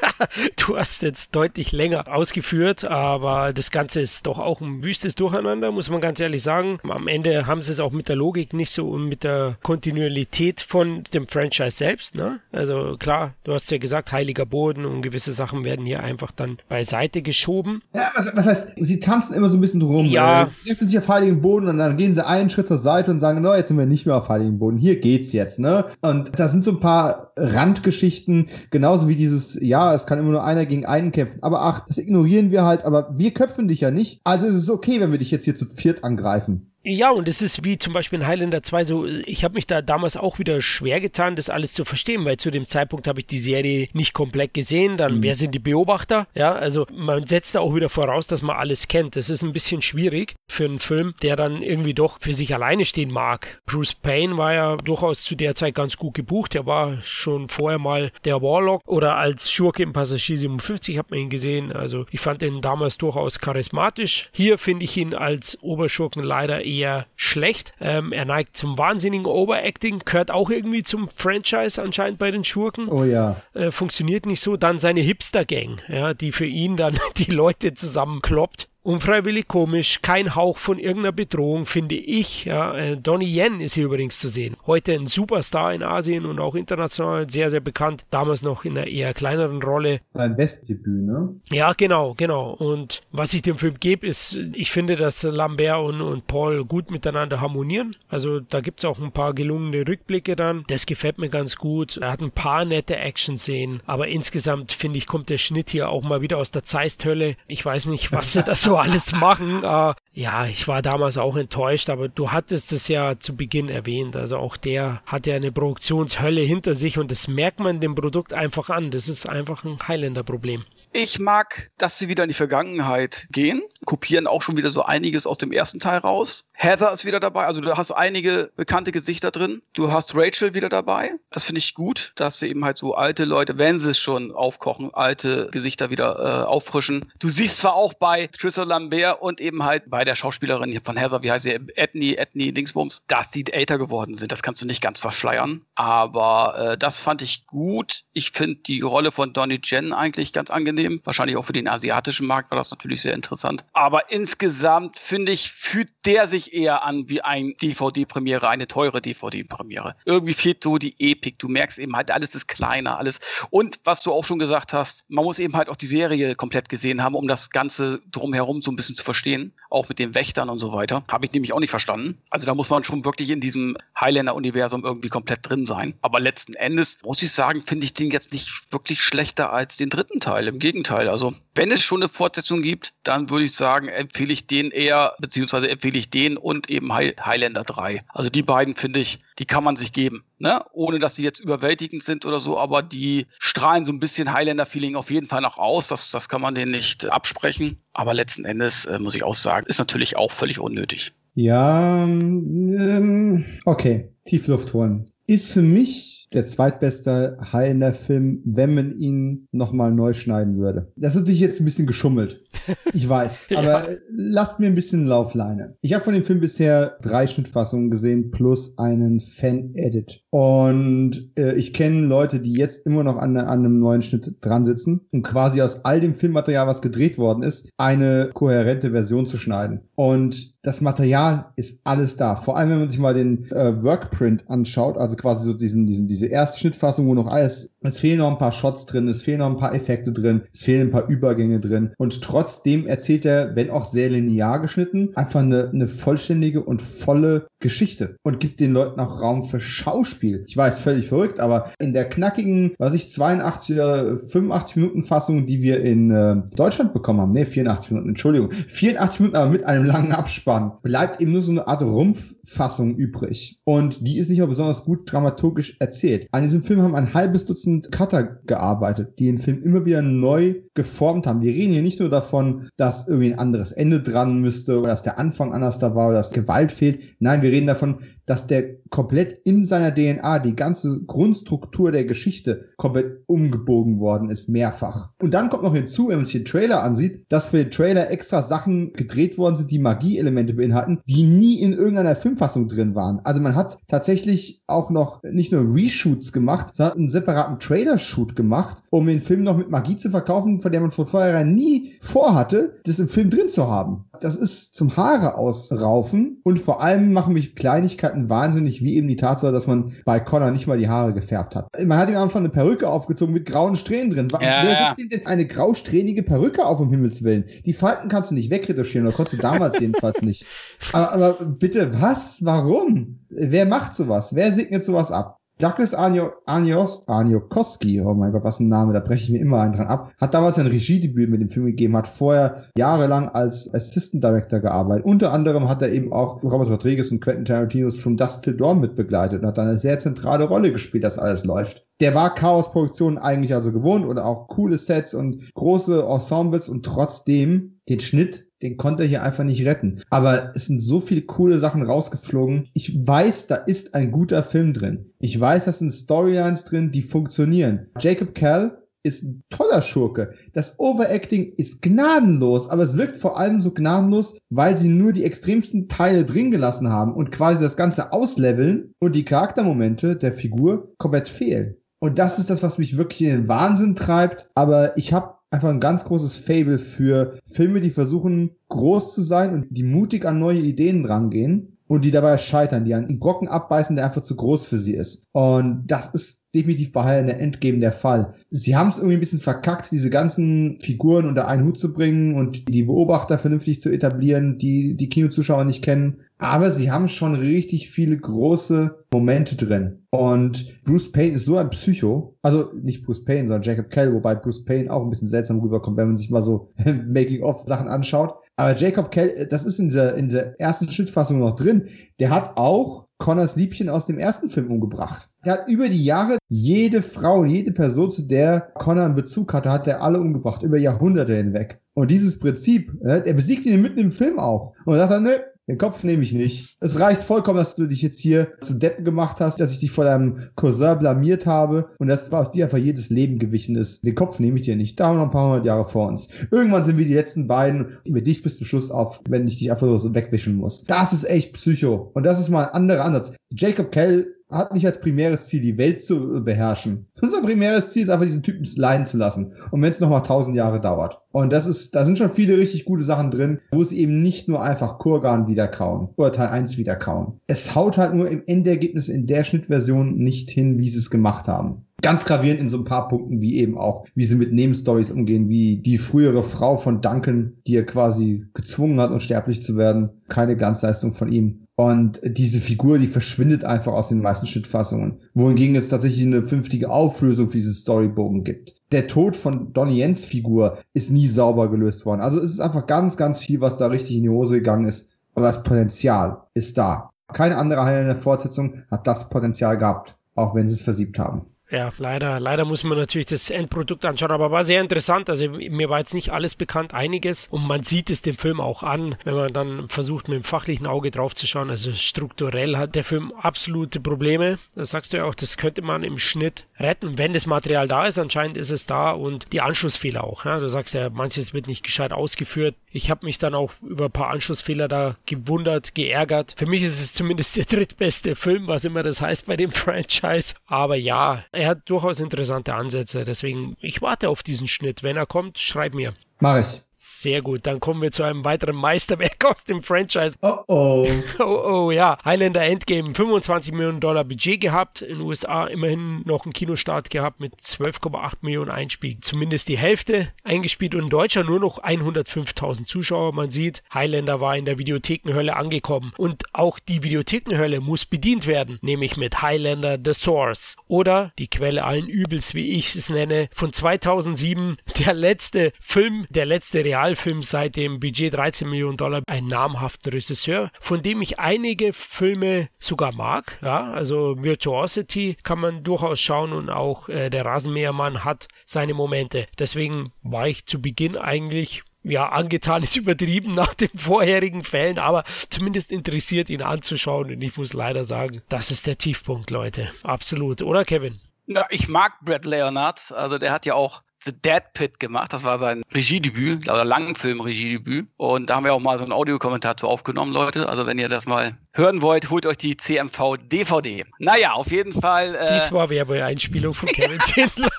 du 0.66 0.78
hast 0.78 1.02
jetzt 1.02 1.36
deutlich 1.36 1.72
länger 1.72 2.08
ausgeführt, 2.08 2.86
aber 2.86 3.52
das 3.52 3.72
Ganze 3.72 4.00
ist 4.00 4.26
doch 4.26 4.40
auch 4.40 4.62
ein 4.62 4.84
wüstes 4.84 5.16
Durcheinander, 5.16 5.72
muss 5.72 5.90
man 5.90 6.00
ganz 6.02 6.20
ehrlich 6.20 6.44
sagen. 6.44 6.80
Am 6.84 7.08
Ende 7.08 7.46
haben 7.46 7.62
sie 7.62 7.72
es 7.72 7.80
auch 7.80 7.92
mit 7.92 8.08
der 8.08 8.16
Logik 8.16 8.54
nicht 8.54 8.72
so 8.72 8.90
und 8.90 9.10
mit 9.10 9.24
der 9.24 9.58
Kontinuität 9.64 10.62
von 10.62 11.04
dem 11.14 11.28
Franchise 11.28 11.78
selbst. 11.78 12.16
Ne? 12.16 12.40
Also 12.52 12.96
klar, 12.98 13.34
du 13.44 13.54
hast 13.54 13.70
ja 13.70 13.80
gesagt, 13.80 14.12
heiliger 14.12 14.46
Boden 14.46 14.86
und 14.86 15.02
gewisse 15.02 15.34
Sachen 15.34 15.66
werden 15.66 15.86
hier 15.86 16.02
einfach 16.02 16.32
dann 16.32 16.58
beiseite 16.70 17.22
geschoben. 17.22 17.82
Ja, 17.94 18.12
was, 18.16 18.36
was 18.36 18.46
heißt, 18.46 18.70
sie 18.78 19.00
tanzen 19.00 19.34
immer 19.34 19.50
so 19.50 19.58
ein 19.58 19.62
bisschen 19.62 19.82
drum. 19.82 20.06
Ja. 20.06 20.44
Äh, 20.44 20.68
treffen 20.68 20.88
sich 20.88 20.98
auf 20.98 21.10
heiligen 21.10 21.42
Boden 21.42 21.68
und 21.68 21.78
dann 21.80 21.98
gehen 21.98 22.14
sie 22.14 22.26
einen 22.26 22.50
Schritt 22.52 22.68
zur 22.68 22.78
Seite 22.78 23.12
und 23.12 23.20
sagen, 23.20 23.42
no, 23.42 23.54
jetzt 23.54 23.70
sind 23.70 23.78
wir 23.78 23.86
nicht 23.86 24.06
mehr 24.06 24.18
auf 24.18 24.30
heiligen 24.30 24.60
Boden. 24.60 24.78
Hier 24.78 25.00
geht's 25.00 25.32
jetzt, 25.32 25.60
ne? 25.60 25.86
Und 26.02 26.38
da 26.38 26.48
sind 26.48 26.64
so 26.64 26.72
ein 26.72 26.80
paar 26.80 27.32
Randgeschichten, 27.38 28.48
genauso 28.70 29.08
wie 29.08 29.16
dieses, 29.16 29.58
ja, 29.62 29.94
es 29.94 30.06
kann 30.06 30.20
immer 30.20 30.32
nur 30.32 30.44
einer 30.44 30.66
gegen 30.66 30.86
einen 30.86 31.12
kämpfen. 31.12 31.42
Aber 31.42 31.62
ach, 31.62 31.86
das 31.88 31.98
ignorieren 31.98 32.52
wir 32.52 32.66
halt, 32.66 32.86
aber 32.86 33.14
wir 33.18 33.34
köpfen 33.34 33.68
dich 33.68 33.82
ja 33.82 33.92
nicht. 33.92 34.22
Also 34.24 34.46
ist 34.46 34.56
es 34.56 34.70
okay, 34.70 35.00
wenn 35.00 35.12
wir 35.12 35.20
dich 35.20 35.32
jetzt 35.32 35.46
hier 35.46 35.56
zu 35.56 35.66
viert 35.66 36.04
angreifen. 36.04 36.71
Ja, 36.84 37.12
und 37.12 37.28
es 37.28 37.44
ist 37.44 37.64
wie 37.64 37.78
zum 37.78 37.94
Beispiel 37.94 38.20
in 38.20 38.28
Highlander 38.28 38.64
2 38.64 38.86
so, 38.86 39.06
ich 39.06 39.44
habe 39.44 39.54
mich 39.54 39.68
da 39.68 39.84
damals 39.84 40.18
auch 40.18 40.40
wieder 40.40 40.62
schwer 40.62 41.00
getan, 41.00 41.36
das 41.36 41.50
alles 41.50 41.74
zu 41.74 41.86
verstehen, 41.86 42.26
weil 42.26 42.38
zu 42.38 42.50
dem 42.50 42.66
Zeitpunkt 42.66 43.08
habe 43.08 43.20
ich 43.20 43.28
die 43.28 43.38
Serie 43.38 43.88
nicht 43.94 44.14
komplett 44.14 44.56
gesehen. 44.56 44.98
Dann, 44.98 45.18
mhm. 45.18 45.24
wer 45.24 45.36
sind 45.36 45.54
die 45.54 45.60
Beobachter? 45.60 46.28
Ja, 46.34 46.54
also 46.54 46.88
man 46.92 47.28
setzt 47.28 47.54
da 47.54 47.60
auch 47.60 47.76
wieder 47.76 47.90
voraus, 47.90 48.26
dass 48.26 48.42
man 48.42 48.56
alles 48.56 48.88
kennt. 48.88 49.16
Das 49.16 49.30
ist 49.30 49.44
ein 49.44 49.54
bisschen 49.54 49.84
schwierig 49.84 50.34
für 50.50 50.66
einen 50.66 50.80
Film, 50.80 51.14
der 51.22 51.36
dann 51.36 51.62
irgendwie 51.62 51.94
doch 51.94 52.18
für 52.20 52.34
sich 52.34 52.52
alleine 52.54 52.86
stehen 52.86 53.12
mag. 53.12 53.62
Bruce 53.68 53.94
Payne 53.94 54.38
war 54.38 54.54
ja 54.54 54.76
durchaus 54.78 55.24
zu 55.24 55.36
der 55.36 55.54
Zeit 55.54 55.76
ganz 55.76 55.98
gut 55.98 56.16
gebucht. 56.16 56.56
Er 56.56 56.66
war 56.66 57.00
schon 57.04 57.48
vorher 57.48 57.80
mal 57.80 58.12
der 58.26 58.42
Warlock 58.42 58.82
oder 58.88 59.18
als 59.18 59.52
Schurke 59.52 59.84
im 59.84 59.94
Passagier 59.94 60.38
57 60.38 60.98
hat 60.98 61.12
man 61.12 61.20
ihn 61.20 61.30
gesehen. 61.30 61.72
Also 61.72 62.08
ich 62.10 62.20
fand 62.20 62.42
ihn 62.42 62.62
damals 62.62 62.98
durchaus 62.98 63.40
charismatisch. 63.40 64.30
Hier 64.34 64.58
finde 64.58 64.86
ich 64.86 64.98
ihn 64.98 65.14
als 65.14 65.62
Oberschurken 65.62 66.24
leider 66.24 66.71
eher 66.72 67.08
schlecht. 67.16 67.74
Ähm, 67.80 68.12
er 68.12 68.26
neigt 68.26 68.58
zum 68.58 68.78
wahnsinnigen 68.78 69.26
Overacting, 69.26 70.00
gehört 70.06 70.32
auch 70.32 70.50
irgendwie 70.50 70.84
zum 70.84 71.10
Franchise 71.10 71.82
anscheinend 71.82 72.20
bei 72.20 72.32
den 72.32 72.44
Schurken. 72.44 72.88
Oh 72.90 73.04
ja. 73.04 73.42
Äh, 73.54 73.72
funktioniert 73.72 74.26
nicht 74.26 74.42
so. 74.42 74.58
Dann 74.58 74.80
seine 74.80 75.02
Hipster-Gang, 75.02 75.82
ja, 75.88 76.14
die 76.14 76.32
für 76.32 76.46
ihn 76.46 76.78
dann 76.78 76.98
die 77.18 77.32
Leute 77.32 77.74
zusammenkloppt. 77.74 78.68
Unfreiwillig 78.84 79.48
komisch, 79.48 80.02
kein 80.02 80.36
Hauch 80.36 80.58
von 80.58 80.80
irgendeiner 80.80 81.12
Bedrohung, 81.12 81.68
finde 81.68 81.94
ich. 81.94 82.46
Ja, 82.46 82.76
äh, 82.76 82.98
Donnie 82.98 83.28
Yen 83.28 83.62
ist 83.62 83.76
hier 83.76 83.86
übrigens 83.86 84.20
zu 84.20 84.28
sehen. 84.28 84.58
Heute 84.66 84.94
ein 84.94 85.06
Superstar 85.06 85.72
in 85.72 85.84
Asien 85.84 86.26
und 86.26 86.40
auch 86.40 86.56
international, 86.56 87.30
sehr, 87.30 87.52
sehr 87.52 87.60
bekannt. 87.60 88.06
Damals 88.10 88.42
noch 88.42 88.66
in 88.66 88.76
einer 88.76 88.88
eher 88.88 89.14
kleineren 89.14 89.62
Rolle. 89.62 90.02
Sein 90.14 90.36
Westdebüt, 90.36 91.06
ne? 91.06 91.36
Ja, 91.52 91.74
genau, 91.74 92.16
genau. 92.16 92.54
Und 92.54 93.04
was 93.12 93.36
ich 93.36 93.44
dem 93.44 93.60
Film 93.60 93.76
gebe, 93.80 94.08
ist, 94.08 94.36
ich 94.54 94.72
finde, 94.72 94.96
dass 94.96 95.22
Lambert 95.22 95.86
und, 95.86 96.02
und 96.02 96.26
Paul 96.26 96.66
gut 96.66 96.90
miteinander 96.90 97.40
harmonieren. 97.40 97.96
Also 98.10 98.40
da 98.40 98.62
gibt 98.62 98.80
es 98.80 98.86
auch 98.86 98.98
ein 98.98 99.12
paar 99.12 99.36
gelungene 99.36 99.88
Rückblicke 99.88 100.36
dann. 100.36 100.64
Das 100.70 100.88
gefällt 100.88 101.20
mir 101.20 101.30
ganz 101.30 101.56
gut. 101.56 101.98
Er 101.98 102.12
hat 102.12 102.22
ein 102.22 102.32
paar 102.32 102.66
nette 102.66 102.96
Action-Szenen, 102.96 103.84
aber 103.86 104.08
insgesamt 104.08 104.72
finde 104.72 104.98
ich, 104.98 105.06
kommt 105.06 105.30
der 105.30 105.38
Schnitt 105.38 105.70
hier 105.70 105.90
auch 105.90 106.02
mal 106.02 106.22
wieder 106.22 106.40
aus 106.40 106.50
der 106.50 106.64
Zeisthölle. 106.64 107.36
Ich 107.46 107.64
weiß 107.64 107.86
nicht, 107.86 108.12
was 108.12 108.34
sie 108.34 108.42
da 108.42 108.56
so 108.56 108.71
alles 108.76 109.12
machen. 109.14 109.64
Äh, 109.64 109.94
ja, 110.14 110.46
ich 110.46 110.68
war 110.68 110.82
damals 110.82 111.18
auch 111.18 111.36
enttäuscht, 111.36 111.90
aber 111.90 112.08
du 112.10 112.32
hattest 112.32 112.72
es 112.72 112.88
ja 112.88 113.20
zu 113.20 113.36
Beginn 113.36 113.70
erwähnt. 113.70 114.16
Also 114.16 114.38
auch 114.38 114.58
der 114.58 115.02
hat 115.06 115.28
ja 115.28 115.36
eine 115.36 115.52
Produktionshölle 115.52 116.42
hinter 116.42 116.76
sich 116.76 116.98
und 116.98 117.12
das 117.12 117.28
merkt 117.28 117.60
man 117.60 117.80
dem 117.80 117.96
Produkt 117.96 118.34
einfach 118.34 118.70
an. 118.70 118.92
Das 118.92 119.08
ist 119.08 119.28
einfach 119.28 119.64
ein 119.64 119.80
Highlander-Problem. 119.88 120.66
Ich 120.94 121.20
mag, 121.20 121.72
dass 121.78 121.98
sie 121.98 122.10
wieder 122.10 122.24
in 122.24 122.30
die 122.30 122.36
Vergangenheit 122.36 123.28
gehen, 123.32 123.62
kopieren 123.86 124.28
auch 124.28 124.42
schon 124.42 124.58
wieder 124.58 124.72
so 124.72 124.84
einiges 124.84 125.26
aus 125.26 125.38
dem 125.38 125.54
ersten 125.54 125.80
Teil 125.80 126.00
raus. 126.00 126.50
Heather 126.62 126.92
ist 126.92 127.06
wieder 127.06 127.20
dabei, 127.20 127.48
also 127.48 127.60
da 127.60 127.76
hast 127.76 127.90
du 127.90 127.96
einige 127.96 128.52
bekannte 128.56 128.92
Gesichter 128.92 129.32
drin. 129.32 129.64
Du 129.74 129.92
hast 129.92 130.14
Rachel 130.14 130.54
wieder 130.54 130.70
dabei. 130.70 131.10
Das 131.32 131.44
finde 131.44 131.58
ich 131.58 131.74
gut, 131.74 132.12
dass 132.14 132.38
sie 132.38 132.50
eben 132.50 132.64
halt 132.64 132.78
so 132.78 132.94
alte 132.94 133.26
Leute, 133.26 133.58
wenn 133.58 133.80
sie 133.80 133.90
es 133.90 133.98
schon 133.98 134.32
aufkochen, 134.32 134.94
alte 134.94 135.50
Gesichter 135.52 135.90
wieder 135.90 136.20
äh, 136.20 136.46
auffrischen. 136.46 137.12
Du 137.18 137.30
siehst 137.30 137.58
zwar 137.58 137.74
auch 137.74 137.96
bei 137.96 138.28
Trisha 138.28 138.62
Lambert 138.62 139.24
und 139.24 139.42
eben 139.42 139.64
halt 139.64 139.90
bei 139.90 140.06
der 140.06 140.16
Schauspielerin 140.16 140.80
von 140.84 140.98
Heather, 140.98 141.24
wie 141.24 141.32
heißt 141.32 141.46
sie, 141.46 141.54
Ethnie, 141.54 142.14
Ethnie 142.14 142.52
Dingsbums, 142.52 143.02
dass 143.08 143.32
sie 143.32 143.44
älter 143.52 143.80
geworden 143.80 144.14
sind. 144.14 144.32
Das 144.32 144.44
kannst 144.44 144.62
du 144.62 144.68
nicht 144.68 144.84
ganz 144.84 145.00
verschleiern. 145.00 145.66
Aber 145.74 146.74
äh, 146.74 146.78
das 146.78 147.00
fand 147.00 147.24
ich 147.24 147.48
gut. 147.48 148.04
Ich 148.14 148.30
finde 148.30 148.58
die 148.58 148.82
Rolle 148.82 149.12
von 149.12 149.34
Donnie 149.34 149.62
Jen 149.64 149.94
eigentlich 149.94 150.32
ganz 150.32 150.52
angenehm. 150.52 151.02
Wahrscheinlich 151.06 151.38
auch 151.38 151.46
für 151.46 151.54
den 151.54 151.68
asiatischen 151.68 152.28
Markt 152.28 152.52
war 152.52 152.60
das 152.60 152.70
natürlich 152.70 153.02
sehr 153.02 153.16
interessant. 153.16 153.66
Aber 153.74 154.12
insgesamt 154.12 155.00
finde 155.00 155.32
ich, 155.32 155.52
fühlt 155.52 155.90
der 156.06 156.28
sich 156.28 156.51
eher 156.52 156.84
an 156.84 157.10
wie 157.10 157.22
ein 157.22 157.56
DVD-Premiere, 157.62 158.50
eine 158.50 158.68
teure 158.68 159.02
DVD-Premiere. 159.02 159.96
Irgendwie 160.06 160.34
fehlt 160.34 160.64
so 160.64 160.78
die 160.78 160.96
Epik. 161.00 161.40
Du 161.40 161.48
merkst 161.48 161.80
eben 161.80 161.96
halt, 161.96 162.12
alles 162.12 162.36
ist 162.36 162.48
kleiner, 162.48 162.98
alles. 162.98 163.20
Und 163.50 163.80
was 163.84 164.02
du 164.02 164.12
auch 164.12 164.26
schon 164.26 164.40
gesagt 164.40 164.74
hast, 164.74 165.04
man 165.10 165.26
muss 165.26 165.40
eben 165.40 165.56
halt 165.56 165.70
auch 165.70 165.76
die 165.76 165.88
Serie 165.88 166.36
komplett 166.36 166.70
gesehen 166.70 167.04
haben, 167.04 167.16
um 167.16 167.28
das 167.28 167.50
Ganze 167.50 168.02
drumherum 168.12 168.62
so 168.62 168.72
ein 168.72 168.76
bisschen 168.76 168.96
zu 168.96 169.04
verstehen. 169.04 169.54
Auch 169.70 169.90
mit 169.90 170.00
den 170.00 170.14
Wächtern 170.14 170.50
und 170.50 170.60
so 170.60 170.74
weiter. 170.74 171.04
Habe 171.10 171.26
ich 171.26 171.34
nämlich 171.34 171.54
auch 171.54 171.60
nicht 171.60 171.70
verstanden. 171.70 172.18
Also 172.30 172.46
da 172.46 172.56
muss 172.56 172.70
man 172.70 172.84
schon 172.84 173.06
wirklich 173.06 173.30
in 173.30 173.40
diesem 173.40 173.78
Highlander-Universum 174.00 174.84
irgendwie 174.84 175.10
komplett 175.10 175.40
drin 175.50 175.66
sein. 175.66 175.94
Aber 176.02 176.20
letzten 176.20 176.54
Endes, 176.54 177.00
muss 177.04 177.22
ich 177.22 177.32
sagen, 177.32 177.62
finde 177.62 177.86
ich 177.86 177.94
den 177.94 178.12
jetzt 178.12 178.34
nicht 178.34 178.72
wirklich 178.72 179.02
schlechter 179.02 179.54
als 179.54 179.78
den 179.78 179.90
dritten 179.90 180.20
Teil. 180.20 180.48
Im 180.48 180.60
Gegenteil. 180.60 181.08
Also, 181.08 181.34
wenn 181.54 181.72
es 181.72 181.84
schon 181.84 182.02
eine 182.02 182.10
Fortsetzung 182.10 182.62
gibt, 182.62 182.94
dann 183.04 183.30
würde 183.30 183.46
ich 183.46 183.54
sagen, 183.54 183.88
empfehle 183.88 184.32
ich 184.32 184.48
den 184.48 184.72
eher, 184.72 185.16
beziehungsweise 185.20 185.70
empfehle 185.70 185.98
ich 185.98 186.10
den 186.10 186.38
und 186.38 186.70
eben 186.70 186.94
Highlander 186.94 187.64
3. 187.64 188.04
Also 188.10 188.30
die 188.30 188.44
beiden 188.44 188.76
finde 188.76 189.00
ich, 189.00 189.20
die 189.38 189.46
kann 189.46 189.64
man 189.64 189.76
sich 189.76 189.92
geben. 189.92 190.24
Ne? 190.40 190.62
Ohne 190.72 191.00
dass 191.00 191.16
sie 191.16 191.24
jetzt 191.24 191.40
überwältigend 191.40 192.04
sind 192.04 192.26
oder 192.26 192.40
so, 192.40 192.58
aber 192.58 192.82
die 192.82 193.28
strahlen 193.40 193.86
so 193.86 193.92
ein 193.92 194.00
bisschen 194.00 194.32
Highlander-Feeling 194.32 194.96
auf 194.96 195.12
jeden 195.12 195.28
Fall 195.28 195.42
noch 195.42 195.58
aus. 195.58 195.88
Das, 195.88 196.12
das 196.12 196.30
kann 196.30 196.42
man 196.42 196.56
denen 196.56 196.72
nicht 196.72 197.06
absprechen. 197.06 197.78
Aber 197.94 198.14
letzten 198.14 198.46
Endes, 198.46 198.86
äh, 198.86 199.00
muss 199.00 199.16
ich 199.16 199.24
auch 199.24 199.36
sagen, 199.36 199.68
ist 199.68 199.80
natürlich 199.80 200.16
auch 200.16 200.32
völlig 200.32 200.60
unnötig. 200.60 201.14
Ja, 201.36 202.04
ähm, 202.04 203.46
okay. 203.66 204.10
Tiefluft 204.26 204.74
holen. 204.74 205.06
Ist 205.28 205.54
für 205.54 205.62
mich 205.62 206.21
der 206.34 206.46
zweitbeste 206.46 207.38
Highlander-Film, 207.52 208.42
wenn 208.46 208.74
man 208.74 208.98
ihn 208.98 209.48
nochmal 209.52 209.92
neu 209.92 210.14
schneiden 210.14 210.58
würde. 210.58 210.92
Das 210.96 211.14
ist 211.14 211.22
natürlich 211.22 211.42
jetzt 211.42 211.60
ein 211.60 211.66
bisschen 211.66 211.88
geschummelt. 211.88 212.42
Ich 212.94 213.08
weiß. 213.08 213.48
ja. 213.50 213.60
Aber 213.60 213.88
lasst 214.12 214.60
mir 214.60 214.68
ein 214.68 214.76
bisschen 214.76 215.06
Laufleine. 215.06 215.76
Ich 215.82 215.94
habe 215.94 216.04
von 216.04 216.14
dem 216.14 216.24
Film 216.24 216.42
bisher 216.42 216.98
drei 217.02 217.26
Schnittfassungen 217.26 217.90
gesehen 217.90 218.32
plus 218.32 218.78
einen 218.78 219.20
Fan-Edit. 219.20 220.24
Und 220.30 221.32
äh, 221.38 221.56
ich 221.56 221.74
kenne 221.74 222.06
Leute, 222.06 222.40
die 222.40 222.54
jetzt 222.54 222.86
immer 222.86 223.04
noch 223.04 223.18
an, 223.18 223.36
an 223.38 223.48
einem 223.48 223.80
neuen 223.80 224.02
Schnitt 224.02 224.36
dran 224.42 224.66
sitzen 224.66 225.02
und 225.12 225.24
quasi 225.24 225.62
aus 225.62 225.86
all 225.86 226.02
dem 226.02 226.14
Filmmaterial, 226.14 226.68
was 226.68 226.82
gedreht 226.82 227.18
worden 227.18 227.44
ist, 227.44 227.70
eine 227.78 228.30
kohärente 228.34 228.92
Version 228.92 229.26
zu 229.26 229.38
schneiden. 229.38 229.82
Und 229.96 230.54
das 230.64 230.82
Material 230.82 231.52
ist 231.56 231.80
alles 231.84 232.18
da. 232.18 232.36
Vor 232.36 232.58
allem, 232.58 232.70
wenn 232.70 232.80
man 232.80 232.90
sich 232.90 233.00
mal 233.00 233.14
den 233.14 233.44
äh, 233.52 233.84
Workprint 233.84 234.48
anschaut, 234.48 234.98
also 234.98 235.16
quasi 235.16 235.46
so 235.46 235.54
diesen, 235.54 235.88
diesen, 235.88 236.08
diese 236.22 236.32
erste 236.32 236.60
Schnittfassung, 236.60 237.08
wo 237.08 237.16
noch 237.16 237.26
alles, 237.26 237.72
es 237.82 238.00
fehlen 238.00 238.20
noch 238.20 238.30
ein 238.30 238.38
paar 238.38 238.52
Shots 238.52 238.86
drin, 238.86 239.08
es 239.08 239.24
fehlen 239.24 239.40
noch 239.40 239.50
ein 239.50 239.58
paar 239.58 239.74
Effekte 239.74 240.12
drin, 240.12 240.44
es 240.54 240.62
fehlen 240.62 240.88
ein 240.88 240.92
paar 240.92 241.10
Übergänge 241.10 241.60
drin. 241.60 241.94
Und 241.98 242.22
trotzdem 242.22 242.86
erzählt 242.86 243.26
er, 243.26 243.56
wenn 243.56 243.72
auch 243.72 243.86
sehr 243.86 244.12
linear 244.12 244.60
geschnitten, 244.60 245.10
einfach 245.16 245.40
eine, 245.40 245.70
eine 245.70 245.88
vollständige 245.88 246.62
und 246.62 246.82
volle 246.82 247.48
Geschichte 247.60 248.18
und 248.24 248.40
gibt 248.40 248.60
den 248.60 248.74
Leuten 248.74 249.00
auch 249.00 249.22
Raum 249.22 249.44
für 249.44 249.60
Schauspiel. 249.60 250.44
Ich 250.48 250.56
weiß, 250.56 250.80
völlig 250.80 251.08
verrückt, 251.08 251.40
aber 251.40 251.72
in 251.80 251.94
der 251.94 252.08
knackigen, 252.08 252.76
was 252.78 252.94
ich, 252.94 253.10
82 253.10 253.76
oder 253.78 254.18
85 254.18 254.76
Minuten 254.76 255.04
Fassung, 255.04 255.48
die 255.48 255.64
wir 255.64 255.82
in 255.82 256.12
äh, 256.12 256.36
Deutschland 256.56 256.94
bekommen 256.94 257.22
haben, 257.22 257.32
ne, 257.32 257.46
84 257.46 257.92
Minuten, 257.92 258.10
Entschuldigung, 258.10 258.52
84 258.52 259.22
Minuten, 259.22 259.38
aber 259.38 259.52
mit 259.52 259.66
einem 259.66 259.86
langen 259.86 260.12
Abspann, 260.12 260.74
bleibt 260.84 261.20
eben 261.20 261.32
nur 261.32 261.42
so 261.42 261.52
eine 261.52 261.68
Art 261.68 261.82
Rumpffassung 261.82 262.96
übrig. 262.96 263.60
Und 263.64 264.08
die 264.08 264.20
ist 264.20 264.30
nicht 264.30 264.40
mal 264.40 264.48
besonders 264.48 264.84
gut 264.84 265.12
dramaturgisch 265.12 265.78
erzählt. 265.80 266.11
An 266.32 266.44
diesem 266.44 266.64
Film 266.64 266.82
haben 266.82 266.96
ein 266.96 267.14
halbes 267.14 267.46
Dutzend 267.46 267.92
Cutter 267.92 268.24
gearbeitet, 268.46 269.20
die 269.20 269.26
den 269.26 269.38
Film 269.38 269.64
immer 269.64 269.86
wieder 269.86 270.02
neu 270.02 270.62
geformt 270.74 271.28
haben. 271.28 271.42
Wir 271.42 271.54
reden 271.54 271.74
hier 271.74 271.82
nicht 271.82 272.00
nur 272.00 272.10
davon, 272.10 272.70
dass 272.78 273.08
irgendwie 273.08 273.34
ein 273.34 273.40
anderes 273.40 273.72
Ende 273.72 274.02
dran 274.02 274.40
müsste 274.40 274.80
oder 274.80 274.90
dass 274.90 275.04
der 275.04 275.20
Anfang 275.20 275.54
anders 275.54 275.80
da 275.80 275.96
war 275.96 276.08
oder 276.08 276.18
dass 276.18 276.32
Gewalt 276.32 276.72
fehlt. 276.72 277.02
Nein, 277.20 277.42
wir 277.42 277.52
reden 277.52 277.68
davon, 277.68 277.98
dass 278.26 278.48
der 278.48 278.76
komplett 278.90 279.40
in 279.44 279.64
seiner 279.64 279.94
DNA, 279.94 280.40
die 280.40 280.56
ganze 280.56 281.04
Grundstruktur 281.06 281.92
der 281.92 282.06
Geschichte 282.06 282.70
komplett 282.78 283.24
umgebogen 283.28 284.00
worden 284.00 284.30
ist, 284.30 284.50
mehrfach. 284.50 285.10
Und 285.22 285.34
dann 285.34 285.50
kommt 285.50 285.64
noch 285.64 285.74
hinzu, 285.74 286.10
wenn 286.10 286.18
man 286.18 286.26
sich 286.26 286.36
den 286.36 286.46
Trailer 286.46 286.84
ansieht, 286.84 287.26
dass 287.30 287.48
für 287.48 287.58
den 287.58 287.72
Trailer 287.72 288.10
extra 288.10 288.42
Sachen 288.42 288.94
gedreht 288.94 289.38
worden 289.38 289.56
sind, 289.56 289.72
die 289.72 289.80
Magieelemente 289.80 290.54
beinhalten, 290.54 291.00
die 291.08 291.24
nie 291.24 291.62
in 291.62 291.74
irgendeiner 291.74 292.16
Filmfassung 292.16 292.68
drin 292.68 292.96
waren. 292.96 293.20
Also 293.24 293.42
man 293.42 293.56
hat 293.56 293.78
tatsächlich 293.88 294.62
auch 294.68 294.90
noch 294.92 295.22
nicht 295.24 295.52
nur 295.52 295.76
Reshoots 295.76 296.34
gemacht, 296.34 296.76
sondern 296.76 296.98
einen 296.98 297.10
separaten 297.10 297.60
Trailer-Shoot 297.60 298.36
gemacht, 298.36 298.78
um 298.90 299.08
den 299.08 299.20
Film 299.20 299.44
noch 299.44 299.58
mit 299.58 299.70
Magie 299.70 299.96
zu 299.96 300.10
verkaufen, 300.10 300.60
von 300.60 300.72
der 300.72 300.82
man 300.82 300.92
von 300.92 301.08
vornherein 301.08 301.54
nie 301.54 301.94
vorhatte, 302.02 302.80
das 302.84 303.00
im 303.00 303.08
Film 303.08 303.30
drin 303.30 303.50
zu 303.50 303.68
haben. 303.68 304.06
Das 304.20 304.36
ist 304.36 304.76
zum 304.76 304.96
Haare 304.96 305.36
ausraufen 305.36 306.42
und 306.44 306.60
vor 306.60 306.82
allem 306.82 307.14
machen 307.14 307.34
mich 307.34 307.56
Kleinigkeiten 307.56 308.11
wahnsinnig, 308.16 308.82
wie 308.84 308.96
eben 308.96 309.08
die 309.08 309.16
Tatsache, 309.16 309.52
dass 309.52 309.68
man 309.68 309.92
bei 310.06 310.20
Connor 310.20 310.52
nicht 310.52 310.68
mal 310.68 310.78
die 310.78 310.88
Haare 310.88 311.14
gefärbt 311.14 311.56
hat. 311.56 311.68
Man 311.86 311.98
hat 311.98 312.10
ihm 312.10 312.18
einfach 312.18 312.40
eine 312.40 312.50
Perücke 312.50 312.88
aufgezogen 312.88 313.34
mit 313.34 313.46
grauen 313.46 313.76
Strähnen 313.76 314.10
drin. 314.12 314.30
Ja. 314.32 314.64
Wer 314.64 314.76
setzt 314.76 315.00
ihm 315.00 315.10
denn 315.10 315.26
eine 315.26 315.46
grausträhnige 315.46 316.24
Perücke 316.24 316.66
auf, 316.66 316.80
um 316.80 316.90
Himmels 316.90 317.24
Willen? 317.24 317.46
Die 317.66 317.74
Falten 317.74 318.08
kannst 318.10 318.32
du 318.32 318.36
nicht 318.36 318.50
wegretuschieren, 318.50 319.08
oder 319.08 319.16
konntest 319.16 319.38
du 319.38 319.42
damals 319.42 319.80
jedenfalls 319.80 320.22
nicht. 320.22 320.46
Aber, 320.94 321.12
aber 321.12 321.46
bitte, 321.46 322.02
was? 322.02 322.44
Warum? 322.46 323.20
Wer 323.30 323.66
macht 323.66 323.94
sowas? 323.94 324.36
Wer 324.36 324.52
segnet 324.52 324.84
sowas 324.84 325.12
ab? 325.12 325.41
Douglas 325.62 325.94
Arnio, 325.94 326.34
Arniokoski, 326.48 328.02
oh 328.02 328.16
mein 328.16 328.32
Gott, 328.32 328.44
was 328.44 328.60
ein 328.60 328.68
Name, 328.68 328.94
da 328.94 329.00
breche 329.00 329.26
ich 329.26 329.30
mir 329.30 329.42
immer 329.42 329.62
einen 329.62 329.74
dran 329.74 329.86
ab, 329.86 330.12
hat 330.20 330.34
damals 330.34 330.58
ein 330.58 330.66
Regiedebüt 330.66 331.30
mit 331.30 331.40
dem 331.40 331.52
Film 331.52 331.68
gegeben, 331.68 331.96
hat 331.96 332.08
vorher 332.08 332.66
jahrelang 332.76 333.30
als 333.30 333.72
Assistant 333.72 334.24
Director 334.24 334.60
gearbeitet. 334.60 335.06
Unter 335.06 335.32
anderem 335.32 335.70
hat 335.70 335.84
er 335.84 335.92
eben 335.92 336.12
auch 336.14 336.42
Robert 336.42 336.72
Rodriguez 336.72 337.12
und 337.12 337.20
Quentin 337.20 337.46
Tarantinos 337.46 338.00
From 338.00 338.18
Dust 338.18 338.44
Till 338.44 338.58
Dawn 338.58 338.80
mitbegleitet 338.80 339.44
und 339.44 339.48
hat 339.48 339.60
da 339.60 339.62
eine 339.62 339.78
sehr 339.78 340.00
zentrale 340.00 340.46
Rolle 340.46 340.72
gespielt, 340.72 341.04
dass 341.04 341.20
alles 341.20 341.46
läuft. 341.46 341.86
Der 342.00 342.16
war 342.16 342.34
Chaos-Produktionen 342.34 343.20
eigentlich 343.20 343.54
also 343.54 343.72
gewohnt 343.72 344.08
oder 344.08 344.26
auch 344.26 344.48
coole 344.48 344.80
Sets 344.80 345.14
und 345.14 345.54
große 345.54 346.02
Ensembles 346.02 346.70
und 346.70 346.84
trotzdem 346.84 347.80
den 347.88 348.00
Schnitt 348.00 348.48
den 348.62 348.78
konnte 348.78 349.04
er 349.04 349.10
hier 349.10 349.24
einfach 349.24 349.44
nicht 349.44 349.66
retten. 349.66 350.02
Aber 350.10 350.52
es 350.56 350.66
sind 350.66 350.82
so 350.82 351.00
viele 351.00 351.22
coole 351.22 351.58
Sachen 351.58 351.84
rausgeflogen. 351.84 352.70
Ich 352.74 352.96
weiß, 353.06 353.48
da 353.48 353.56
ist 353.56 353.96
ein 353.96 354.12
guter 354.12 354.44
Film 354.44 354.74
drin. 354.74 355.12
Ich 355.20 355.40
weiß, 355.40 355.66
da 355.66 355.72
sind 355.72 355.92
Storylines 355.92 356.66
drin, 356.66 356.92
die 356.92 357.02
funktionieren. 357.02 357.88
Jacob 358.00 358.36
Kell 358.36 358.78
ist 359.04 359.24
ein 359.24 359.44
toller 359.50 359.82
Schurke. 359.82 360.34
Das 360.54 360.80
Overacting 360.80 361.54
ist 361.58 361.82
gnadenlos, 361.82 362.70
aber 362.70 362.84
es 362.84 362.96
wirkt 362.98 363.18
vor 363.18 363.38
allem 363.40 363.60
so 363.60 363.72
gnadenlos, 363.72 364.38
weil 364.50 364.78
sie 364.78 364.90
nur 364.90 365.12
die 365.12 365.26
extremsten 365.26 365.88
Teile 365.88 366.24
drin 366.24 366.52
gelassen 366.52 366.90
haben 366.90 367.14
und 367.14 367.32
quasi 367.32 367.64
das 367.64 367.76
Ganze 367.76 368.14
ausleveln 368.14 368.94
und 369.00 369.16
die 369.16 369.26
Charaktermomente 369.26 370.16
der 370.16 370.34
Figur 370.34 370.94
komplett 370.98 371.28
fehlen. 371.28 371.76
Und 372.00 372.18
das 372.18 372.40
ist 372.40 372.50
das, 372.50 372.64
was 372.64 372.78
mich 372.78 372.98
wirklich 372.98 373.22
in 373.22 373.30
den 373.30 373.48
Wahnsinn 373.48 373.96
treibt. 373.96 374.50
Aber 374.56 374.98
ich 374.98 375.14
habe 375.14 375.36
einfach 375.52 375.70
ein 375.70 375.80
ganz 375.82 376.06
großes 376.06 376.38
Fable 376.38 376.80
für 376.80 377.38
Filme, 377.46 377.82
die 377.82 377.90
versuchen, 377.90 378.52
groß 378.70 379.14
zu 379.14 379.22
sein 379.22 379.54
und 379.54 379.68
die 379.70 379.84
mutig 379.84 380.26
an 380.26 380.40
neue 380.40 380.60
Ideen 380.60 381.04
drangehen 381.04 381.78
und 381.92 382.06
die 382.06 382.12
dabei 382.12 382.38
scheitern, 382.38 382.86
die 382.86 382.94
einen 382.94 383.20
Brocken 383.20 383.50
abbeißen, 383.50 383.98
der 383.98 384.06
einfach 384.06 384.22
zu 384.22 384.38
groß 384.38 384.66
für 384.66 384.78
sie 384.78 384.94
ist. 384.94 385.26
Und 385.34 385.84
das 385.88 386.08
ist 386.08 386.42
definitiv 386.56 386.94
bei 386.94 387.04
Highlander 387.04 387.38
Endgame 387.38 387.80
der 387.80 387.92
Fall. 387.92 388.34
Sie 388.50 388.78
haben 388.78 388.88
es 388.88 388.98
irgendwie 388.98 389.16
ein 389.16 389.20
bisschen 389.20 389.40
verkackt, 389.40 389.92
diese 389.92 390.10
ganzen 390.10 390.80
Figuren 390.80 391.26
unter 391.26 391.50
einen 391.50 391.66
Hut 391.66 391.78
zu 391.78 391.92
bringen 391.92 392.36
und 392.36 392.74
die 392.74 392.84
Beobachter 392.84 393.38
vernünftig 393.38 393.82
zu 393.82 393.90
etablieren, 393.90 394.58
die 394.58 394.96
die 394.96 395.10
Kinozuschauer 395.10 395.66
nicht 395.66 395.84
kennen. 395.84 396.22
Aber 396.38 396.72
sie 396.72 396.92
haben 396.92 397.10
schon 397.10 397.36
richtig 397.36 397.90
viele 397.90 398.18
große 398.18 399.04
Momente 399.14 399.56
drin. 399.58 400.00
Und 400.12 400.84
Bruce 400.84 401.12
Payne 401.12 401.34
ist 401.34 401.46
so 401.46 401.58
ein 401.58 401.70
Psycho. 401.70 402.36
Also 402.42 402.72
nicht 402.82 403.06
Bruce 403.06 403.24
Payne, 403.24 403.48
sondern 403.48 403.62
Jacob 403.62 403.90
Kell, 403.90 404.14
wobei 404.14 404.36
Bruce 404.36 404.66
Payne 404.66 404.92
auch 404.92 405.04
ein 405.04 405.10
bisschen 405.10 405.28
seltsam 405.28 405.60
rüberkommt, 405.60 405.98
wenn 405.98 406.08
man 406.08 406.18
sich 406.18 406.32
mal 406.32 406.42
so 406.42 406.70
Making-of-Sachen 406.86 407.88
anschaut. 407.88 408.36
Aber 408.58 408.76
Jacob 408.76 409.12
Kell, 409.12 409.48
das 409.50 409.66
ist 409.66 409.80
in 409.80 409.88
dieser, 409.88 410.16
in 410.16 410.28
dieser 410.28 410.60
ersten 410.60 410.88
Schnittfassung 410.88 411.40
noch 411.40 411.56
drin. 411.56 411.88
Der 412.20 412.30
hat 412.30 412.58
auch 412.58 413.08
Connors 413.18 413.56
Liebchen 413.56 413.90
aus 413.90 414.08
dem 414.08 414.18
ersten 414.18 414.48
Film 414.48 414.72
umgebracht. 414.72 415.30
Er 415.44 415.54
hat 415.54 415.68
über 415.68 415.90
die 415.90 416.04
Jahre 416.04 416.38
jede 416.50 417.02
Frau, 417.02 417.46
jede 417.46 417.72
Person, 417.72 418.10
zu 418.10 418.24
der 418.24 418.62
Connor 418.76 419.06
einen 419.06 419.16
Bezug 419.16 419.54
hatte, 419.54 419.72
hat 419.72 419.88
er 419.88 420.02
alle 420.02 420.20
umgebracht, 420.20 420.64
über 420.64 420.78
Jahrhunderte 420.78 421.36
hinweg. 421.36 421.80
Und 421.94 422.10
dieses 422.10 422.40
Prinzip, 422.40 422.92
er 423.04 423.22
besiegt 423.34 423.66
ihn 423.66 423.82
mitten 423.82 424.00
im 424.00 424.12
Film 424.12 424.40
auch. 424.40 424.74
Und 424.86 424.96
sagt 424.96 425.12
dann, 425.12 425.24
nö, 425.24 425.38
den 425.68 425.78
Kopf 425.78 426.04
nehme 426.04 426.24
ich 426.24 426.34
nicht. 426.34 426.76
Es 426.80 427.00
reicht 427.00 427.24
vollkommen, 427.24 427.58
dass 427.58 427.76
du 427.76 427.86
dich 427.86 428.02
jetzt 428.02 428.20
hier 428.20 428.52
zum 428.62 428.80
Deppen 428.80 429.06
gemacht 429.06 429.40
hast, 429.40 429.60
dass 429.60 429.72
ich 429.72 429.80
dich 429.80 429.92
vor 429.92 430.06
deinem 430.06 430.50
Cousin 430.56 430.98
blamiert 431.00 431.46
habe 431.46 431.90
und 432.00 432.08
dass 432.08 432.32
aus 432.34 432.52
dir 432.52 432.66
einfach 432.66 432.78
jedes 432.78 433.10
Leben 433.10 433.38
gewichen 433.38 433.76
ist. 433.76 434.06
Den 434.06 434.16
Kopf 434.16 434.40
nehme 434.40 434.58
ich 434.58 434.64
dir 434.64 434.76
nicht. 434.76 435.00
Da 435.00 435.08
haben 435.08 435.16
wir 435.16 435.20
noch 435.20 435.26
ein 435.26 435.32
paar 435.32 435.50
hundert 435.50 435.66
Jahre 435.66 435.84
vor 435.84 436.08
uns. 436.08 436.30
Irgendwann 436.50 436.84
sind 436.84 436.98
wir 436.98 437.06
die 437.06 437.14
letzten 437.14 437.48
beiden 437.48 437.98
mit 438.06 438.28
dich 438.28 438.42
bis 438.42 438.58
zum 438.58 438.66
Schluss 438.66 438.92
auf, 438.92 439.22
wenn 439.30 439.48
ich 439.48 439.60
dich 439.60 439.72
einfach 439.72 439.98
so 439.98 440.16
wegwischen 440.16 440.56
muss. 440.56 440.84
Das 440.84 441.14
ist 441.14 441.30
echt 441.30 441.54
Psycho. 441.54 442.12
Und 442.14 442.26
das 442.26 442.40
ist 442.40 442.50
mal 442.50 442.66
ein 442.66 442.74
anderer 442.74 443.06
Ansatz. 443.06 443.32
Jacob 443.54 443.92
Kell 443.92 444.28
hat 444.52 444.74
nicht 444.74 444.86
als 444.86 445.00
primäres 445.00 445.48
Ziel, 445.48 445.62
die 445.62 445.78
Welt 445.78 446.02
zu 446.02 446.44
beherrschen. 446.44 447.08
Unser 447.22 447.42
primäres 447.42 447.92
Ziel 447.92 448.04
ist 448.04 448.10
einfach, 448.10 448.26
diesen 448.26 448.44
Typen 448.44 448.68
leiden 448.76 449.06
zu 449.06 449.18
lassen. 449.18 449.54
Und 449.72 449.82
wenn 449.82 449.90
es 449.90 450.00
nochmal 450.00 450.24
tausend 450.24 450.56
Jahre 450.56 450.80
dauert. 450.80 451.22
Und 451.32 451.54
das 451.54 451.66
ist, 451.66 451.96
da 451.96 452.04
sind 452.04 452.18
schon 452.18 452.30
viele 452.30 452.58
richtig 452.58 452.86
gute 452.86 453.04
Sachen 453.04 453.32
drin, 453.32 453.60
wo 453.72 453.84
sie 453.84 454.00
eben 454.00 454.22
nicht 454.22 454.48
nur 454.48 454.62
einfach 454.62 454.98
Kurgan 454.98 455.48
wiederkauen 455.48 456.10
oder 456.18 456.32
Teil 456.32 456.50
1 456.50 456.78
wiederkauen. 456.78 457.40
Es 457.48 457.74
haut 457.74 457.98
halt 457.98 458.14
nur 458.14 458.30
im 458.30 458.44
Endergebnis 458.46 459.08
in 459.08 459.28
der 459.28 459.44
Schnittversion 459.44 460.18
nicht 460.18 460.50
hin, 460.50 460.78
wie 460.78 460.90
sie 460.90 461.00
es 461.00 461.10
gemacht 461.10 461.48
haben 461.48 461.86
ganz 462.02 462.26
gravierend 462.26 462.62
in 462.62 462.70
so 462.70 462.78
ein 462.78 462.84
paar 462.84 463.08
Punkten, 463.08 463.42
wie 463.42 463.58
eben 463.58 463.78
auch, 463.78 464.06
wie 464.16 464.26
sie 464.26 464.36
mit 464.36 464.52
Nebenstories 464.52 465.12
umgehen, 465.12 465.50
wie 465.50 465.78
die 465.78 465.98
frühere 465.98 466.44
Frau 466.44 466.78
von 466.78 467.02
Duncan, 467.02 467.54
die 467.68 467.78
er 467.78 467.86
quasi 467.86 468.46
gezwungen 468.54 469.00
hat, 469.00 469.12
unsterblich 469.12 469.62
zu 469.62 469.78
werden. 469.78 470.10
Keine 470.28 470.56
Glanzleistung 470.56 471.14
von 471.14 471.32
ihm. 471.32 471.68
Und 471.78 472.20
diese 472.24 472.60
Figur, 472.60 473.00
die 473.00 473.08
verschwindet 473.08 473.64
einfach 473.64 473.94
aus 473.94 474.10
den 474.10 474.22
meisten 474.22 474.46
Schnittfassungen. 474.46 475.22
Wohingegen 475.34 475.76
es 475.76 475.90
tatsächlich 475.90 476.24
eine 476.24 476.44
fünftige 476.44 476.90
Auflösung 476.90 477.50
für 477.50 477.58
diesen 477.58 477.74
Storybogen 477.74 478.44
gibt. 478.44 478.76
Der 478.92 479.08
Tod 479.08 479.36
von 479.36 479.74
Donnie 479.74 479.98
Jens 479.98 480.26
Figur 480.26 480.78
ist 480.94 481.12
nie 481.12 481.28
sauber 481.28 481.70
gelöst 481.70 482.06
worden. 482.06 482.22
Also 482.22 482.40
es 482.40 482.52
ist 482.52 482.60
einfach 482.60 482.86
ganz, 482.86 483.18
ganz 483.18 483.40
viel, 483.40 483.62
was 483.62 483.78
da 483.78 483.88
richtig 483.88 484.18
in 484.18 484.24
die 484.24 484.30
Hose 484.30 484.56
gegangen 484.56 484.86
ist. 484.86 485.10
Aber 485.34 485.46
das 485.46 485.64
Potenzial 485.64 486.44
ist 486.54 486.78
da. 486.78 487.10
Keine 487.34 487.58
andere 487.58 487.84
Highlander 487.84 488.16
Fortsetzung 488.16 488.84
hat 488.92 489.08
das 489.08 489.30
Potenzial 489.30 489.78
gehabt, 489.78 490.18
auch 490.36 490.54
wenn 490.54 490.68
sie 490.68 490.74
es 490.74 490.82
versiebt 490.82 491.18
haben. 491.18 491.46
Ja, 491.72 491.94
leider, 491.98 492.40
leider 492.40 492.66
muss 492.66 492.84
man 492.84 492.98
natürlich 492.98 493.28
das 493.28 493.50
Endprodukt 493.50 494.06
anschauen, 494.06 494.32
aber 494.32 494.52
war 494.52 494.66
sehr 494.66 494.82
interessant. 494.82 495.30
Also 495.30 495.50
mir 495.50 495.90
war 495.90 496.00
jetzt 496.00 496.14
nicht 496.14 496.32
alles 496.32 496.56
bekannt, 496.56 496.94
einiges. 496.94 497.48
Und 497.50 497.66
man 497.66 497.84
sieht 497.84 498.10
es 498.10 498.22
dem 498.22 498.36
Film 498.36 498.60
auch 498.60 498.84
an, 498.84 499.16
wenn 499.24 499.36
man 499.36 499.54
dann 499.54 499.88
versucht, 499.88 500.28
mit 500.28 500.36
dem 500.36 500.44
fachlichen 500.44 500.86
Auge 500.86 501.12
drauf 501.12 501.34
zu 501.34 501.48
schauen. 501.48 501.70
Also 501.70 501.94
strukturell 501.94 502.76
hat 502.76 502.96
der 502.96 503.06
Film 503.06 503.32
absolute 503.32 504.02
Probleme. 504.02 504.60
Das 504.76 504.90
sagst 504.90 505.14
du 505.14 505.18
ja 505.18 505.24
auch, 505.24 505.36
das 505.36 505.56
könnte 505.56 505.82
man 505.82 506.04
im 506.04 506.18
Schnitt 506.18 506.66
retten, 506.78 507.18
wenn 507.18 507.32
das 507.32 507.46
Material 507.46 507.88
da 507.88 508.06
ist. 508.06 508.20
Anscheinend 508.20 508.58
ist 508.58 508.72
es 508.72 508.86
da 508.86 509.12
und 509.12 509.48
die 509.54 509.62
Anschlussfehler 509.62 510.26
auch. 510.26 510.44
Ja? 510.44 510.60
Du 510.60 510.70
sagst 510.70 510.94
ja, 510.94 511.10
manches 511.10 511.54
wird 511.54 511.68
nicht 511.68 511.84
gescheit 511.84 512.12
ausgeführt. 512.12 512.76
Ich 512.92 513.10
habe 513.10 513.26
mich 513.26 513.38
dann 513.38 513.56
auch 513.56 513.72
über 513.82 514.06
ein 514.06 514.12
paar 514.12 514.30
Anschlussfehler 514.32 514.90
da 514.90 515.16
gewundert, 515.26 515.96
geärgert. 515.96 516.56
Für 516.58 516.66
mich 516.66 516.84
ist 516.84 517.02
es 517.02 517.14
zumindest 517.14 517.56
der 517.56 517.66
drittbeste 517.66 518.36
Film, 518.36 518.68
was 518.68 518.84
immer 518.84 519.04
das 519.04 519.22
heißt 519.22 519.46
bei 519.46 519.56
dem 519.56 519.72
Franchise. 519.72 520.56
Aber 520.68 520.98
ja, 520.98 521.46
er 521.62 521.70
hat 521.70 521.90
durchaus 521.90 522.20
interessante 522.20 522.74
Ansätze. 522.74 523.24
Deswegen, 523.24 523.78
ich 523.80 524.02
warte 524.02 524.30
auf 524.30 524.42
diesen 524.42 524.68
Schnitt. 524.68 525.04
Wenn 525.04 525.16
er 525.16 525.28
kommt, 525.28 525.60
schreib 525.60 525.94
mir. 525.94 526.14
Mach 526.40 526.58
ich. 526.58 526.82
Sehr 527.04 527.42
gut, 527.42 527.66
dann 527.66 527.80
kommen 527.80 528.00
wir 528.04 528.12
zu 528.12 528.22
einem 528.22 528.46
weiteren 528.46 528.76
Meisterwerk 528.76 529.44
aus 529.46 529.64
dem 529.64 529.82
Franchise. 529.82 530.36
Oh 530.44 530.60
oh. 530.68 531.08
Oh 531.40 531.88
oh, 531.88 531.92
ja. 531.92 532.20
Highlander 532.24 532.62
Endgame, 532.62 533.16
25 533.16 533.74
Millionen 533.74 534.00
Dollar 534.00 534.24
Budget 534.24 534.62
gehabt, 534.62 535.02
in 535.02 535.18
den 535.18 535.22
USA 535.22 535.66
immerhin 535.66 536.22
noch 536.26 536.46
einen 536.46 536.54
Kinostart 536.54 537.10
gehabt 537.10 537.40
mit 537.40 537.56
12,8 537.56 538.34
Millionen 538.42 538.70
Einspiel. 538.70 539.18
Zumindest 539.20 539.68
die 539.68 539.80
Hälfte 539.80 540.32
eingespielt 540.44 540.94
und 540.94 541.06
in 541.06 541.10
Deutschland 541.10 541.50
nur 541.50 541.60
noch 541.60 541.82
105.000 541.82 542.86
Zuschauer. 542.86 543.34
Man 543.34 543.50
sieht, 543.50 543.82
Highlander 543.92 544.40
war 544.40 544.56
in 544.56 544.66
der 544.66 544.78
Videothekenhölle 544.78 545.56
angekommen 545.56 546.14
und 546.18 546.44
auch 546.54 546.78
die 546.78 547.02
Videothekenhölle 547.02 547.82
muss 547.82 548.06
bedient 548.06 548.46
werden, 548.46 548.78
nämlich 548.84 549.18
mit 549.18 549.42
Highlander 549.42 549.98
The 550.04 550.14
Source 550.14 550.76
oder 550.88 551.34
die 551.40 551.50
Quelle 551.50 551.84
allen 551.84 552.08
Übels, 552.08 552.54
wie 552.54 552.78
ich 552.78 552.94
es 552.94 553.10
nenne, 553.10 553.50
von 553.54 553.74
2007, 553.74 554.78
der 555.00 555.16
letzte 555.16 555.74
Film, 555.80 556.28
der 556.30 556.46
letzte 556.46 556.91
Realfilm 556.92 557.42
seit 557.42 557.78
dem 557.78 558.02
Budget 558.02 558.34
13 558.34 558.70
Millionen 558.70 558.98
Dollar, 558.98 559.22
ein 559.28 559.48
namhafter 559.48 560.12
Regisseur, 560.12 560.72
von 560.82 561.02
dem 561.02 561.22
ich 561.22 561.40
einige 561.40 561.94
Filme 561.94 562.68
sogar 562.80 563.14
mag. 563.14 563.58
Ja, 563.62 563.92
also 563.92 564.36
Virtuosity 564.44 565.38
kann 565.42 565.60
man 565.60 565.84
durchaus 565.84 566.20
schauen 566.20 566.52
und 566.52 566.70
auch 566.70 567.08
äh, 567.08 567.30
der 567.30 567.46
Rasenmähermann 567.46 568.26
hat 568.26 568.50
seine 568.66 568.94
Momente. 568.94 569.48
Deswegen 569.58 570.12
war 570.22 570.48
ich 570.48 570.66
zu 570.66 570.82
Beginn 570.82 571.18
eigentlich 571.18 571.84
ja, 572.04 572.30
angetan 572.30 572.84
ist 572.84 572.98
übertrieben 572.98 573.54
nach 573.54 573.74
den 573.74 573.96
vorherigen 573.96 574.64
Fällen, 574.64 575.00
aber 575.00 575.24
zumindest 575.50 575.92
interessiert 575.92 576.50
ihn 576.50 576.64
anzuschauen. 576.64 577.32
Und 577.32 577.42
ich 577.42 577.56
muss 577.58 577.74
leider 577.74 578.04
sagen, 578.06 578.42
das 578.50 578.72
ist 578.72 578.88
der 578.88 578.98
Tiefpunkt, 578.98 579.50
Leute. 579.50 579.92
Absolut, 580.04 580.62
oder 580.62 580.84
Kevin? 580.84 581.22
Ja, 581.46 581.68
ich 581.70 581.88
mag 581.88 582.14
Brad 582.22 582.46
Leonard. 582.46 583.12
Also 583.12 583.38
der 583.38 583.52
hat 583.52 583.66
ja 583.66 583.76
auch 583.76 584.02
The 584.24 584.32
Dead 584.34 584.64
Pit 584.74 585.00
gemacht. 585.00 585.34
Das 585.34 585.44
war 585.44 585.58
sein 585.58 585.84
Regiedebüt, 585.94 586.70
oder 586.70 586.86
Langfilm-Regiedebüt. 586.86 588.08
Und 588.18 588.50
da 588.50 588.56
haben 588.56 588.66
wir 588.66 588.74
auch 588.74 588.80
mal 588.80 588.98
so 588.98 589.04
einen 589.04 589.14
Audiokommentar 589.14 589.78
zu 589.78 589.88
aufgenommen, 589.88 590.32
Leute. 590.32 590.70
Also 590.70 590.86
wenn 590.86 591.00
ihr 591.00 591.10
das 591.10 591.26
mal 591.26 591.58
hören 591.74 592.02
wollt, 592.02 592.30
holt 592.30 592.46
euch 592.46 592.58
die 592.58 592.78
CMV 592.78 593.38
DVD. 593.42 594.04
Naja, 594.20 594.54
auf 594.54 594.72
jeden 594.72 594.94
Fall. 594.94 595.36
Äh, 595.36 595.56
Dies 595.56 595.72
war 595.72 595.90
Werbeeinspielung 595.90 596.74
von 596.74 596.90
Kevin 596.90 597.20
Zindler. 597.26 597.70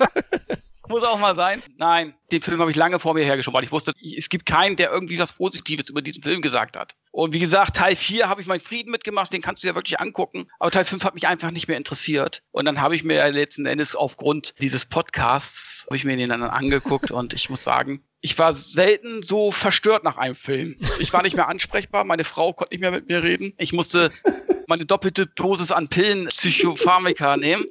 Muss 0.92 1.04
auch 1.04 1.18
mal 1.18 1.34
sein. 1.34 1.62
Nein, 1.78 2.12
den 2.32 2.42
Film 2.42 2.60
habe 2.60 2.70
ich 2.70 2.76
lange 2.76 2.98
vor 2.98 3.14
mir 3.14 3.24
hergeschoben, 3.24 3.56
weil 3.56 3.64
ich 3.64 3.72
wusste, 3.72 3.94
es 4.14 4.28
gibt 4.28 4.44
keinen, 4.44 4.76
der 4.76 4.90
irgendwie 4.90 5.18
was 5.18 5.32
Positives 5.32 5.88
über 5.88 6.02
diesen 6.02 6.22
Film 6.22 6.42
gesagt 6.42 6.76
hat. 6.76 6.94
Und 7.12 7.32
wie 7.32 7.38
gesagt, 7.38 7.76
Teil 7.76 7.96
4 7.96 8.28
habe 8.28 8.42
ich 8.42 8.46
meinen 8.46 8.60
Frieden 8.60 8.90
mitgemacht, 8.90 9.32
den 9.32 9.40
kannst 9.40 9.62
du 9.62 9.68
ja 9.68 9.74
wirklich 9.74 9.98
angucken. 10.00 10.48
Aber 10.58 10.70
Teil 10.70 10.84
5 10.84 11.02
hat 11.02 11.14
mich 11.14 11.26
einfach 11.26 11.50
nicht 11.50 11.66
mehr 11.66 11.78
interessiert. 11.78 12.42
Und 12.50 12.66
dann 12.66 12.78
habe 12.78 12.94
ich 12.94 13.04
mir 13.04 13.26
letzten 13.30 13.64
Endes 13.64 13.96
aufgrund 13.96 14.54
dieses 14.60 14.84
Podcasts, 14.84 15.86
habe 15.86 15.96
ich 15.96 16.04
mir 16.04 16.14
den 16.14 16.28
dann 16.28 16.42
angeguckt 16.42 17.10
und 17.10 17.32
ich 17.32 17.48
muss 17.48 17.64
sagen, 17.64 18.04
ich 18.20 18.38
war 18.38 18.52
selten 18.52 19.22
so 19.22 19.50
verstört 19.50 20.04
nach 20.04 20.18
einem 20.18 20.34
Film. 20.34 20.76
Ich 20.98 21.10
war 21.14 21.22
nicht 21.22 21.36
mehr 21.36 21.48
ansprechbar, 21.48 22.04
meine 22.04 22.24
Frau 22.24 22.52
konnte 22.52 22.74
nicht 22.74 22.82
mehr 22.82 22.90
mit 22.90 23.08
mir 23.08 23.22
reden. 23.22 23.54
Ich 23.56 23.72
musste 23.72 24.10
meine 24.66 24.84
doppelte 24.84 25.26
Dosis 25.26 25.72
an 25.72 25.88
Pillen, 25.88 26.26
Psychopharmaka 26.26 27.38
nehmen 27.38 27.64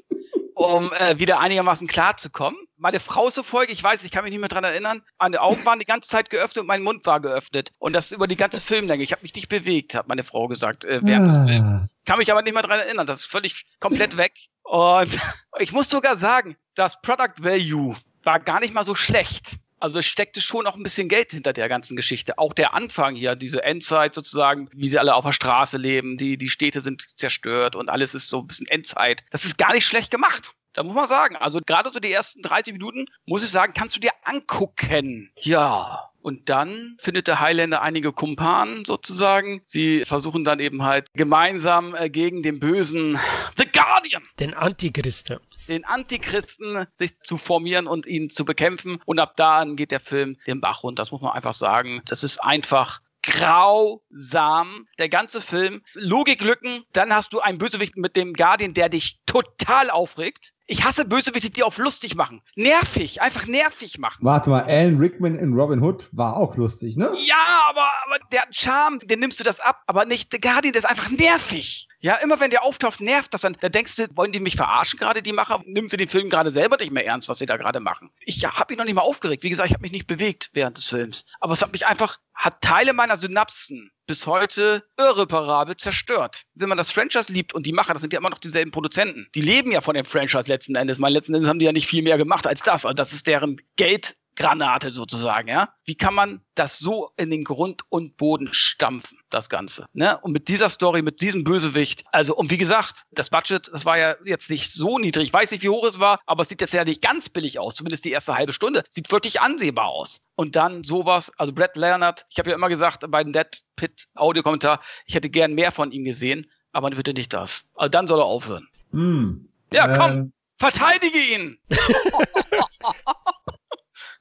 um 0.62 0.92
äh, 0.94 1.18
wieder 1.18 1.40
einigermaßen 1.40 1.88
klar 1.88 2.18
zu 2.18 2.30
kommen. 2.30 2.58
Meine 2.82 3.00
Frau 3.00 3.30
so 3.30 3.44
folge, 3.44 3.72
ich 3.72 3.84
weiß, 3.84 4.04
ich 4.04 4.10
kann 4.10 4.24
mich 4.24 4.32
nicht 4.32 4.40
mehr 4.40 4.50
dran 4.50 4.64
erinnern, 4.64 5.04
meine 5.20 5.40
Augen 5.40 5.64
waren 5.66 5.78
die 5.78 5.86
ganze 5.86 6.10
Zeit 6.10 6.32
geöffnet 6.32 6.62
und 6.64 6.68
mein 6.68 6.82
Mund 6.82 7.06
war 7.06 7.20
geöffnet. 7.20 7.72
Und 7.78 7.94
das 7.94 8.12
über 8.12 8.26
die 8.26 8.36
ganze 8.36 8.60
Filmlänge. 8.60 9.04
Ich 9.04 9.12
habe 9.12 9.22
mich 9.22 9.36
nicht 9.36 9.50
bewegt, 9.50 9.94
hat 9.94 10.08
meine 10.08 10.24
Frau 10.24 10.48
gesagt, 10.48 10.84
äh, 10.86 11.00
während 11.04 11.30
ah. 11.30 11.44
des 11.44 11.52
Films. 11.52 11.90
Kann 12.08 12.18
mich 12.18 12.32
aber 12.32 12.42
nicht 12.42 12.56
mehr 12.56 12.64
dran 12.64 12.80
erinnern. 12.80 13.06
Das 13.06 13.20
ist 13.20 13.28
völlig 13.28 13.68
komplett 13.80 14.18
weg. 14.18 14.34
Und 14.64 15.16
ich 15.60 15.72
muss 15.74 15.92
sogar 15.92 16.18
sagen, 16.18 16.58
das 16.74 17.00
Product 17.04 17.36
Value 17.38 17.96
war 18.24 18.40
gar 18.40 18.60
nicht 18.60 18.74
mal 18.74 18.84
so 18.84 18.96
schlecht. 18.96 19.58
Also 19.80 20.00
es 20.00 20.08
steckte 20.08 20.42
schon 20.42 20.66
auch 20.66 20.76
ein 20.76 20.82
bisschen 20.82 21.08
Geld 21.08 21.34
hinter 21.34 21.54
der 21.54 21.70
ganzen 21.70 21.96
Geschichte. 21.96 22.40
Auch 22.40 22.54
der 22.54 22.74
Anfang 22.74 23.16
hier, 23.16 23.36
diese 23.36 23.64
Endzeit 23.64 24.16
sozusagen, 24.16 24.70
wie 24.74 24.88
sie 24.88 24.98
alle 24.98 25.14
auf 25.14 25.26
der 25.26 25.34
Straße 25.34 25.78
leben, 25.78 26.18
die, 26.18 26.36
die 26.36 26.50
Städte 26.50 26.82
sind 26.82 27.06
zerstört 27.16 27.76
und 27.76 27.90
alles 27.90 28.16
ist 28.16 28.30
so 28.30 28.40
ein 28.40 28.48
bisschen 28.48 28.68
Endzeit. 28.68 29.24
Das 29.30 29.46
ist 29.46 29.60
gar 29.60 29.74
nicht 29.74 29.86
schlecht 29.86 30.10
gemacht. 30.10 30.56
Da 30.74 30.84
muss 30.84 30.96
man 30.96 31.08
sagen, 31.08 31.36
also 31.36 31.60
gerade 31.66 31.92
so 31.92 32.00
die 32.00 32.12
ersten 32.12 32.42
30 32.42 32.74
Minuten, 32.74 33.06
muss 33.26 33.44
ich 33.44 33.50
sagen, 33.50 33.74
kannst 33.74 33.96
du 33.96 34.00
dir 34.00 34.12
angucken. 34.24 35.32
Ja. 35.36 36.08
Und 36.22 36.50
dann 36.50 36.98
findet 37.00 37.28
der 37.28 37.40
Highlander 37.40 37.82
einige 37.82 38.14
Kumpanen 38.14 38.86
sozusagen. 38.86 39.64
Sie 39.66 40.06
versuchen 40.06 40.44
dann 40.44 40.60
eben 40.60 40.84
halt 40.84 41.08
gemeinsam 41.14 41.96
äh, 41.96 42.10
gegen 42.10 42.44
den 42.44 42.60
bösen 42.60 43.20
The 43.58 43.66
Guardian. 43.66 44.24
Den 44.40 44.54
Antichristen. 44.54 45.40
Den 45.68 45.84
Antichristen 45.84 46.86
sich 46.96 47.18
zu 47.20 47.38
formieren 47.38 47.88
und 47.88 48.06
ihn 48.06 48.30
zu 48.30 48.46
bekämpfen. 48.46 49.02
Und 49.06 49.20
ab 49.20 49.36
da 49.36 49.66
geht 49.66 49.92
der 49.92 50.00
Film 50.00 50.38
den 50.46 50.62
Bach 50.62 50.84
runter. 50.84 51.02
Das 51.02 51.12
muss 51.12 51.22
man 51.22 51.32
einfach 51.32 51.54
sagen. 51.54 52.02
Das 52.06 52.24
ist 52.24 52.38
einfach 52.38 53.02
grausam. 53.24 54.88
Der 54.98 55.10
ganze 55.10 55.42
Film, 55.42 55.82
Logiklücken, 55.94 56.84
dann 56.94 57.14
hast 57.14 57.34
du 57.34 57.40
einen 57.40 57.58
Bösewicht 57.58 57.98
mit 57.98 58.16
dem 58.16 58.34
Guardian, 58.34 58.74
der 58.74 58.90
dich 58.90 59.20
total 59.26 59.90
aufregt. 59.90 60.54
Ich 60.72 60.86
hasse 60.86 61.04
Bösewichte, 61.04 61.50
die 61.50 61.64
auf 61.64 61.78
lustig 61.78 62.16
machen. 62.16 62.42
Nervig, 62.56 63.22
einfach 63.22 63.46
nervig 63.46 63.98
machen. 63.98 64.20
Warte 64.22 64.50
mal, 64.50 64.64
Alan 64.64 65.00
Rickman 65.00 65.38
in 65.38 65.54
Robin 65.54 65.82
Hood 65.82 66.08
war 66.14 66.38
auch 66.38 66.56
lustig, 66.56 66.96
ne? 66.96 67.12
Ja, 67.28 67.66
aber, 67.68 67.90
aber 68.06 68.20
der 68.32 68.44
hat 68.44 68.56
Charme, 68.56 69.00
den 69.00 69.20
nimmst 69.20 69.38
du 69.42 69.44
das 69.44 69.60
ab. 69.60 69.82
Aber 69.88 70.06
nicht, 70.06 70.32
der 70.32 70.40
Guardian, 70.40 70.72
der 70.72 70.80
ist 70.80 70.86
einfach 70.86 71.10
nervig. 71.10 71.90
Ja, 72.00 72.16
immer 72.16 72.40
wenn 72.40 72.52
der 72.52 72.64
auftaucht, 72.64 73.02
nervt 73.02 73.34
das 73.34 73.42
dann. 73.42 73.58
Da 73.60 73.68
denkst 73.68 73.98
du, 73.98 74.08
wollen 74.16 74.32
die 74.32 74.40
mich 74.40 74.56
verarschen 74.56 74.98
gerade, 74.98 75.22
die 75.22 75.34
Macher? 75.34 75.62
Nimm 75.66 75.90
sie 75.90 75.98
den 75.98 76.08
Film 76.08 76.30
gerade 76.30 76.52
selber 76.52 76.78
nicht 76.78 76.94
mehr 76.94 77.06
ernst, 77.06 77.28
was 77.28 77.40
sie 77.40 77.46
da 77.46 77.58
gerade 77.58 77.82
machen. 77.82 78.10
Ich 78.22 78.38
ja, 78.38 78.54
habe 78.54 78.72
mich 78.72 78.78
noch 78.78 78.86
nicht 78.86 78.96
mal 78.96 79.02
aufgeregt. 79.02 79.44
Wie 79.44 79.50
gesagt, 79.50 79.68
ich 79.68 79.74
habe 79.74 79.82
mich 79.82 79.92
nicht 79.92 80.08
bewegt 80.08 80.52
während 80.54 80.78
des 80.78 80.88
Films. 80.88 81.26
Aber 81.42 81.52
es 81.52 81.62
hat 81.62 81.74
mich 81.74 81.86
einfach, 81.86 82.18
hat 82.34 82.62
Teile 82.62 82.94
meiner 82.94 83.18
Synapsen 83.18 83.92
bis 84.08 84.26
heute 84.28 84.84
irreparabel 84.98 85.78
zerstört. 85.78 86.44
Wenn 86.54 86.70
man 86.70 86.78
das 86.78 86.92
Franchise 86.92 87.32
liebt 87.32 87.54
und 87.54 87.66
die 87.66 87.74
Macher, 87.74 87.94
das 87.94 88.02
sind 88.02 88.14
ja 88.14 88.20
immer 88.20 88.30
noch 88.30 88.40
dieselben 88.40 88.72
Produzenten. 88.72 89.28
Die 89.36 89.42
leben 89.42 89.72
ja 89.72 89.82
von 89.82 89.96
dem 89.96 90.06
Franchise 90.06 90.48
letzten 90.48 90.76
Endes. 90.76 91.00
Mal 91.00 91.12
letzten 91.12 91.34
Endes 91.34 91.50
haben 91.50 91.60
die 91.60 91.66
ja 91.66 91.72
nicht 91.72 91.88
viel 91.88 92.04
mehr 92.04 92.18
gemacht 92.18 92.48
als 92.48 92.62
das. 92.62 92.86
Also 92.86 92.94
das 92.94 93.14
ist 93.14 93.28
deren 93.28 93.58
Geld 93.76 94.16
Granate 94.36 94.92
sozusagen, 94.94 95.50
ja. 95.50 95.70
Wie 95.86 95.96
kann 95.96 96.14
man 96.14 96.42
das 96.56 96.80
so 96.80 97.12
in 97.18 97.30
den 97.32 97.44
Grund 97.44 97.82
und 97.90 98.18
Boden 98.18 98.50
stampfen, 98.54 99.18
das 99.30 99.50
Ganze, 99.50 99.86
ne? 99.94 100.18
Und 100.20 100.32
mit 100.32 100.48
dieser 100.48 100.70
Story, 100.70 101.02
mit 101.02 101.22
diesem 101.22 101.44
Bösewicht, 101.44 102.04
also, 102.12 102.36
und 102.36 102.52
wie 102.52 102.58
gesagt, 102.58 103.04
das 103.12 103.30
Budget, 103.30 103.70
das 103.74 103.86
war 103.86 103.98
ja 103.98 104.16
jetzt 104.26 104.50
nicht 104.50 104.72
so 104.72 104.98
niedrig. 104.98 105.26
Ich 105.26 105.34
weiß 105.34 105.52
nicht, 105.52 105.64
wie 105.64 105.70
hoch 105.70 105.86
es 105.86 106.00
war, 106.00 106.20
aber 106.26 106.44
es 106.44 106.50
sieht 106.50 106.62
jetzt 106.62 106.74
ja 106.74 106.84
nicht 106.84 107.02
ganz 107.02 107.30
billig 107.30 107.60
aus, 107.60 107.76
zumindest 107.76 108.06
die 108.06 108.12
erste 108.12 108.36
halbe 108.36 108.54
Stunde. 108.54 108.84
Sieht 108.90 109.12
wirklich 109.12 109.42
ansehbar 109.42 109.88
aus. 109.88 110.22
Und 110.36 110.56
dann 110.56 110.84
sowas, 110.84 111.32
also 111.38 111.54
Brett 111.54 111.76
Leonard, 111.76 112.26
ich 112.30 112.40
habe 112.40 112.50
ja 112.50 112.56
immer 112.56 112.70
gesagt 112.70 113.04
bei 113.10 113.24
dem 113.24 113.34
Dead 113.34 113.64
Pit 113.76 114.08
Audiokommentar, 114.16 114.82
ich 115.06 115.16
hätte 115.16 115.30
gern 115.30 115.54
mehr 115.54 115.72
von 115.72 115.92
ihm 115.92 116.04
gesehen, 116.04 116.50
aber 116.72 116.90
bitte 116.92 117.14
nicht 117.14 117.34
das. 117.34 117.64
Also 117.76 117.90
dann 117.90 118.08
soll 118.08 118.20
er 118.20 118.26
aufhören. 118.26 118.68
Hm. 118.92 119.50
Ja, 119.74 119.96
komm, 119.98 120.12
ähm. 120.12 120.34
verteidige 120.58 121.18
ihn! 121.18 121.58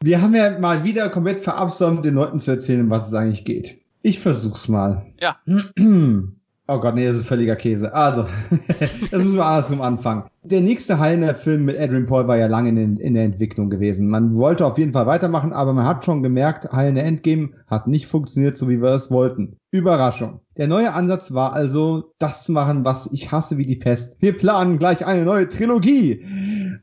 Wir 0.03 0.23
haben 0.23 0.35
ja 0.35 0.59
mal 0.59 0.83
wieder 0.83 1.11
komplett 1.11 1.41
verabsäumt, 1.41 2.07
den 2.07 2.15
Leuten 2.15 2.39
zu 2.39 2.53
erzählen, 2.53 2.89
was 2.89 3.09
es 3.09 3.15
eigentlich 3.15 3.45
geht. 3.45 3.79
Ich 4.01 4.19
versuch's 4.19 4.67
mal. 4.69 5.07
Ja. 5.21 5.39
Oh 6.73 6.79
Gott, 6.79 6.95
nee, 6.95 7.05
das 7.05 7.17
ist 7.17 7.27
völliger 7.27 7.57
Käse. 7.57 7.93
Also, 7.93 8.29
das 9.11 9.21
müssen 9.21 9.35
wir 9.35 9.45
andersrum 9.45 9.81
anfangen. 9.81 10.23
Der 10.43 10.63
nächste 10.63 10.99
heilende 10.99 11.35
Film 11.35 11.67
mit 11.67 11.79
Adrian 11.79 12.07
Paul 12.07 12.27
war 12.27 12.39
ja 12.39 12.47
lange 12.47 12.71
in, 12.71 12.97
in, 12.97 13.13
der 13.13 13.25
Entwicklung 13.25 13.69
gewesen. 13.69 14.09
Man 14.09 14.35
wollte 14.35 14.65
auf 14.65 14.79
jeden 14.79 14.95
Fall 14.95 15.07
weitermachen, 15.07 15.53
aber 15.53 15.75
man 15.75 15.85
hat 15.85 16.07
schon 16.07 16.23
gemerkt, 16.23 16.73
heilende 16.73 17.03
Endgame 17.03 17.51
hat 17.67 17.87
nicht 17.87 18.07
funktioniert, 18.07 18.57
so 18.57 18.67
wie 18.67 18.81
wir 18.81 18.95
es 18.95 19.11
wollten. 19.11 19.61
Überraschung. 19.73 20.41
Der 20.57 20.67
neue 20.67 20.93
Ansatz 20.93 21.33
war 21.33 21.53
also, 21.53 22.13
das 22.19 22.43
zu 22.43 22.53
machen, 22.53 22.85
was 22.85 23.09
ich 23.13 23.31
hasse 23.31 23.57
wie 23.57 23.67
die 23.67 23.77
Pest. 23.77 24.17
Wir 24.21 24.37
planen 24.37 24.79
gleich 24.79 25.07
eine 25.07 25.25
neue 25.25 25.49
Trilogie. 25.49 26.25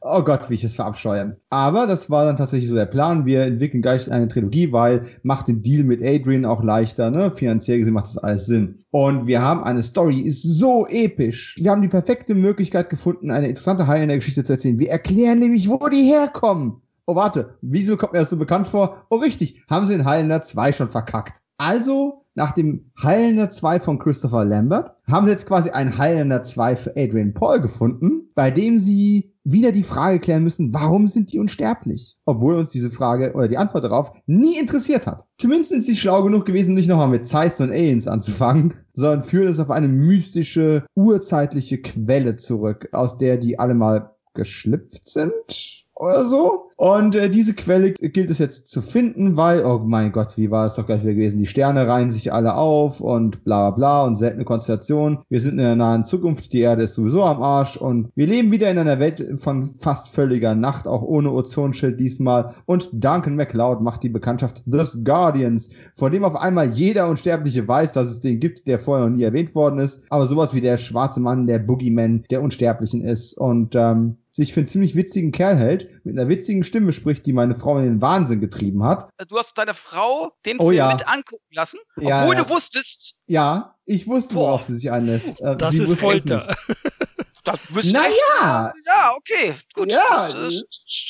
Oh 0.01 0.23
Gott, 0.23 0.49
wie 0.49 0.53
ich 0.53 0.63
es 0.63 0.75
verabscheue. 0.75 1.37
Aber 1.49 1.85
das 1.85 2.09
war 2.09 2.25
dann 2.25 2.37
tatsächlich 2.37 2.69
so 2.69 2.75
der 2.75 2.85
Plan. 2.85 3.25
Wir 3.25 3.41
entwickeln 3.41 3.81
gleich 3.81 4.09
eine 4.09 4.29
Trilogie, 4.29 4.71
weil 4.71 5.03
macht 5.21 5.49
den 5.49 5.63
Deal 5.63 5.83
mit 5.83 6.01
Adrian 6.01 6.45
auch 6.45 6.63
leichter, 6.63 7.11
ne? 7.11 7.29
Finanziell 7.29 7.79
gesehen 7.79 7.93
macht 7.93 8.07
das 8.07 8.17
alles 8.17 8.45
Sinn. 8.45 8.77
Und 8.91 9.27
wir 9.27 9.41
haben 9.41 9.63
eine 9.63 9.83
Story, 9.83 10.21
ist 10.21 10.43
so 10.43 10.87
episch. 10.87 11.55
Wir 11.59 11.71
haben 11.71 11.81
die 11.81 11.87
perfekte 11.89 12.35
Möglichkeit 12.35 12.89
gefunden, 12.89 13.31
eine 13.31 13.46
interessante 13.49 13.87
Haie 13.87 14.03
in 14.03 14.09
der 14.09 14.17
Geschichte 14.17 14.43
zu 14.43 14.53
erzählen. 14.53 14.79
Wir 14.79 14.89
erklären 14.89 15.39
nämlich, 15.39 15.69
wo 15.69 15.87
die 15.87 16.03
herkommen. 16.03 16.81
Oh, 17.05 17.15
warte, 17.15 17.57
wieso 17.61 17.95
kommt 17.95 18.13
mir 18.13 18.19
das 18.19 18.29
so 18.29 18.37
bekannt 18.37 18.67
vor? 18.67 19.05
Oh, 19.09 19.17
richtig, 19.17 19.63
haben 19.69 19.85
sie 19.85 19.93
in 19.93 20.05
Highlander 20.05 20.41
2 20.41 20.73
schon 20.73 20.89
verkackt. 20.89 21.41
Also 21.57 22.25
nach 22.37 22.51
dem 22.51 22.91
Highlander 23.01 23.49
2 23.49 23.79
von 23.79 23.97
Christopher 23.97 24.45
Lambert 24.45 24.95
haben 25.07 25.25
sie 25.25 25.31
jetzt 25.31 25.47
quasi 25.47 25.71
ein 25.71 25.97
Highlander 25.97 26.43
2 26.43 26.75
für 26.75 26.91
Adrian 26.95 27.33
Paul 27.33 27.59
gefunden, 27.59 28.29
bei 28.35 28.51
dem 28.51 28.77
sie 28.77 29.33
wieder 29.43 29.71
die 29.71 29.81
Frage 29.81 30.19
klären 30.19 30.43
müssen, 30.43 30.71
warum 30.71 31.07
sind 31.07 31.33
die 31.33 31.39
unsterblich? 31.39 32.15
Obwohl 32.25 32.55
uns 32.55 32.69
diese 32.69 32.91
Frage 32.91 33.33
oder 33.33 33.47
die 33.47 33.57
Antwort 33.57 33.85
darauf 33.85 34.11
nie 34.27 34.59
interessiert 34.59 35.07
hat. 35.07 35.25
Zumindest 35.39 35.71
sind 35.71 35.83
sie 35.83 35.95
schlau 35.95 36.21
genug 36.21 36.45
gewesen, 36.45 36.75
nicht 36.75 36.87
nochmal 36.87 37.07
mit 37.07 37.25
Zeist 37.25 37.59
und 37.59 37.71
Aliens 37.71 38.07
anzufangen, 38.07 38.75
sondern 38.93 39.23
führen 39.23 39.47
es 39.47 39.59
auf 39.59 39.71
eine 39.71 39.87
mystische, 39.87 40.85
urzeitliche 40.93 41.81
Quelle 41.81 42.35
zurück, 42.35 42.89
aus 42.91 43.17
der 43.17 43.37
die 43.37 43.57
alle 43.57 43.73
mal 43.73 44.11
geschlüpft 44.35 45.07
sind 45.07 45.86
oder 45.99 46.25
so. 46.25 46.63
Und 46.75 47.15
äh, 47.15 47.27
diese 47.27 47.55
Quelle 47.55 47.91
gilt 47.91 48.29
es 48.29 48.37
jetzt 48.37 48.67
zu 48.67 48.83
finden, 48.83 49.35
weil, 49.35 49.65
oh 49.65 49.79
mein 49.83 50.11
Gott, 50.11 50.37
wie 50.37 50.51
war 50.51 50.67
es 50.67 50.75
doch 50.75 50.85
gleich 50.85 51.01
wieder 51.01 51.15
gewesen? 51.15 51.39
Die 51.39 51.47
Sterne 51.47 51.87
reihen 51.87 52.11
sich 52.11 52.31
alle 52.31 52.55
auf 52.55 53.01
und 53.01 53.43
bla 53.43 53.71
bla 53.71 53.77
bla 53.77 54.03
und 54.03 54.15
seltene 54.15 54.45
Konstellation. 54.45 55.19
Wir 55.29 55.41
sind 55.41 55.53
in 55.53 55.57
der 55.57 55.75
nahen 55.75 56.05
Zukunft, 56.05 56.53
die 56.53 56.59
Erde 56.59 56.83
ist 56.83 56.93
sowieso 56.93 57.23
am 57.23 57.41
Arsch 57.41 57.77
und 57.77 58.11
wir 58.13 58.27
leben 58.27 58.51
wieder 58.51 58.69
in 58.69 58.77
einer 58.77 58.99
Welt 58.99 59.25
von 59.37 59.63
fast 59.63 60.09
völliger 60.09 60.53
Nacht, 60.53 60.87
auch 60.87 61.01
ohne 61.01 61.31
Ozonschild 61.31 61.99
diesmal. 61.99 62.53
Und 62.67 62.89
Duncan 62.93 63.35
MacLeod 63.35 63.81
macht 63.81 64.03
die 64.03 64.09
Bekanntschaft 64.09 64.61
des 64.67 64.99
Guardians, 65.03 65.69
von 65.95 66.11
dem 66.11 66.23
auf 66.23 66.35
einmal 66.35 66.69
jeder 66.69 67.07
Unsterbliche 67.07 67.67
weiß, 67.67 67.93
dass 67.93 68.07
es 68.07 68.19
den 68.19 68.39
gibt, 68.39 68.67
der 68.67 68.77
vorher 68.77 69.09
noch 69.09 69.15
nie 69.15 69.23
erwähnt 69.23 69.55
worden 69.55 69.79
ist. 69.79 70.01
Aber 70.09 70.27
sowas 70.27 70.53
wie 70.53 70.61
der 70.61 70.77
schwarze 70.77 71.21
Mann, 71.21 71.47
der 71.47 71.57
Boogeyman, 71.57 72.23
der 72.29 72.43
Unsterblichen 72.43 73.03
ist. 73.03 73.35
Und 73.35 73.73
ähm, 73.75 74.17
sich 74.37 74.53
für 74.53 74.61
einen 74.61 74.67
ziemlich 74.67 74.95
witzigen 74.95 75.31
Kerl 75.31 75.57
hält, 75.57 76.05
mit 76.05 76.17
einer 76.17 76.29
witzigen 76.29 76.63
Stimme 76.63 76.93
spricht, 76.93 77.25
die 77.25 77.33
meine 77.33 77.55
Frau 77.55 77.77
in 77.79 77.83
den 77.83 78.01
Wahnsinn 78.01 78.39
getrieben 78.39 78.83
hat. 78.83 79.09
Du 79.27 79.37
hast 79.37 79.57
deine 79.57 79.73
Frau 79.73 80.31
den 80.45 80.59
oh, 80.59 80.69
Film 80.69 80.77
ja. 80.77 80.93
mit 80.93 81.07
angucken 81.07 81.43
lassen, 81.51 81.79
obwohl 81.97 82.09
ja, 82.09 82.33
ja. 82.33 82.43
du 82.43 82.49
wusstest. 82.49 83.15
Ja, 83.25 83.75
ich 83.85 84.07
wusste, 84.07 84.35
worauf 84.35 84.61
sie 84.61 84.75
sich 84.75 84.91
einlässt. 84.91 85.41
Äh, 85.41 85.57
das 85.57 85.75
ist 85.75 85.99
Folter. 85.99 86.55
Das 87.47 87.85
naja. 87.85 88.73
Ja, 88.85 89.13
okay. 89.15 89.53
Gut. 89.73 89.89
Ja. 89.89 90.29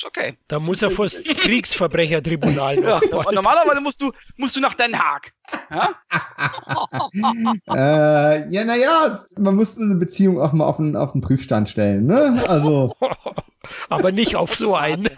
okay. 0.06 0.38
Da 0.48 0.60
muss 0.60 0.82
er 0.82 0.92
vor 0.92 1.06
das 1.06 1.24
Kriegsverbrechertribunal 1.24 2.80
ja, 2.80 3.00
Normalerweise 3.32 3.82
musst 3.82 4.02
du, 4.02 4.12
musst 4.38 4.56
du 4.56 4.60
nach 4.60 4.76
Den 4.76 4.98
Haag. 4.98 5.34
Ja, 5.72 5.96
äh, 7.74 8.50
ja 8.50 8.66
naja, 8.66 9.18
man 9.38 9.56
muss 9.56 9.78
eine 9.78 9.96
Beziehung 9.96 10.40
auch 10.40 10.54
mal 10.54 10.66
auf 10.66 10.78
den, 10.78 10.96
auf 10.96 11.14
den 11.14 11.22
Prüfstand 11.22 11.70
stellen. 11.70 12.06
Ne? 12.06 12.44
Also. 12.48 12.92
Aber 13.90 14.12
nicht 14.12 14.36
auf 14.36 14.56
so 14.56 14.76
einen. 14.88 15.10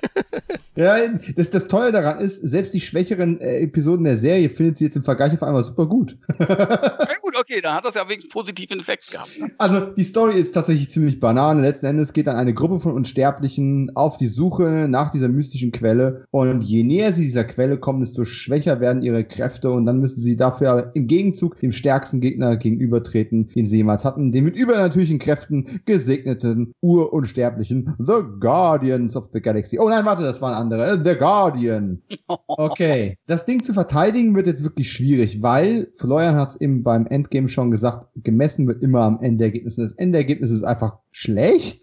ja, 0.76 0.98
das, 1.36 1.50
das 1.50 1.68
Tolle 1.68 1.92
daran 1.92 2.20
ist, 2.20 2.42
selbst 2.42 2.74
die 2.74 2.82
schwächeren 2.82 3.40
äh, 3.42 3.60
Episoden 3.62 4.06
der 4.06 4.18
Serie 4.18 4.50
findet 4.50 4.78
sie 4.78 4.86
jetzt 4.86 4.96
im 4.96 5.04
Vergleich 5.04 5.34
auf 5.34 5.44
einmal 5.44 5.64
super 5.64 5.88
gut. 5.88 6.18
ja, 6.40 7.08
gut, 7.22 7.36
okay, 7.40 7.62
dann 7.62 7.76
hat 7.76 7.86
das 7.86 7.96
ja 7.96 8.08
wenigstens 8.08 8.32
positiven 8.32 8.80
Effekt 8.80 9.12
gehabt. 9.12 9.40
Ne? 9.40 9.52
Also, 9.58 9.82
die 9.82 10.04
Story 10.04 10.40
ist 10.40 10.54
tatsächlich 10.54 10.90
ziemlich 10.90 11.20
banane. 11.20 11.62
Letzten 11.62 11.88
Endes 11.88 12.14
geht 12.14 12.28
dann 12.28 12.36
eine 12.36 12.54
Gruppe 12.54 12.80
von 12.80 12.94
Unsterblichen 12.94 13.96
auf 13.96 14.18
die 14.18 14.28
Suche 14.28 14.88
nach 14.90 15.10
dieser 15.10 15.28
mystischen 15.28 15.72
Quelle. 15.72 16.26
Und 16.32 16.64
je 16.64 16.84
näher 16.84 17.14
sie 17.14 17.24
dieser 17.24 17.44
Quelle 17.44 17.78
kommen, 17.78 18.02
desto 18.02 18.26
schwächer 18.26 18.80
werden 18.80 19.02
ihre 19.02 19.24
Kräfte. 19.24 19.72
Und 19.72 19.86
dann 19.86 20.00
müssen 20.00 20.20
sie 20.20 20.38
dafür 20.38 20.92
im 20.94 21.08
Gegenzug 21.08 21.60
dem 21.60 21.72
stärksten 21.72 22.22
Gegner 22.22 22.58
gegenübertreten, 22.58 23.50
den 23.50 23.66
sie 23.66 23.78
jemals 23.78 24.06
hatten. 24.06 24.32
Den 24.32 24.44
mit 24.44 24.58
übernatürlichen 24.58 25.20
Kräften 25.20 25.82
gesegneten, 25.86 26.74
urunsterblichen 26.82 27.96
The 28.00 28.39
Guardians 28.40 29.16
of 29.16 29.30
the 29.34 29.42
Galaxy. 29.42 29.80
Oh 29.80 29.90
nein, 29.90 30.06
warte, 30.06 30.24
das 30.24 30.42
waren 30.42 30.54
andere. 30.54 30.92
Äh, 30.92 31.00
the 31.04 31.16
Guardian. 31.16 32.02
Okay. 32.48 33.18
Das 33.28 33.46
Ding 33.46 33.64
zu 33.64 33.74
verteidigen 33.74 34.36
wird 34.36 34.48
jetzt 34.48 34.64
wirklich 34.64 34.92
schwierig, 34.92 35.42
weil 35.42 35.88
Florian 35.96 36.36
hat 36.36 36.50
es 36.50 36.62
eben 36.62 36.84
beim 36.84 37.06
Endgame 37.08 37.48
schon 37.48 37.72
gesagt, 37.72 38.08
gemessen 38.16 38.68
wird 38.68 38.82
immer 38.82 39.02
am 39.02 39.20
Endergebnis. 39.22 39.78
Und 39.78 39.86
das 39.86 39.94
Endergebnis 39.94 40.52
ist 40.52 40.64
einfach 40.64 40.98
schlecht, 41.12 41.82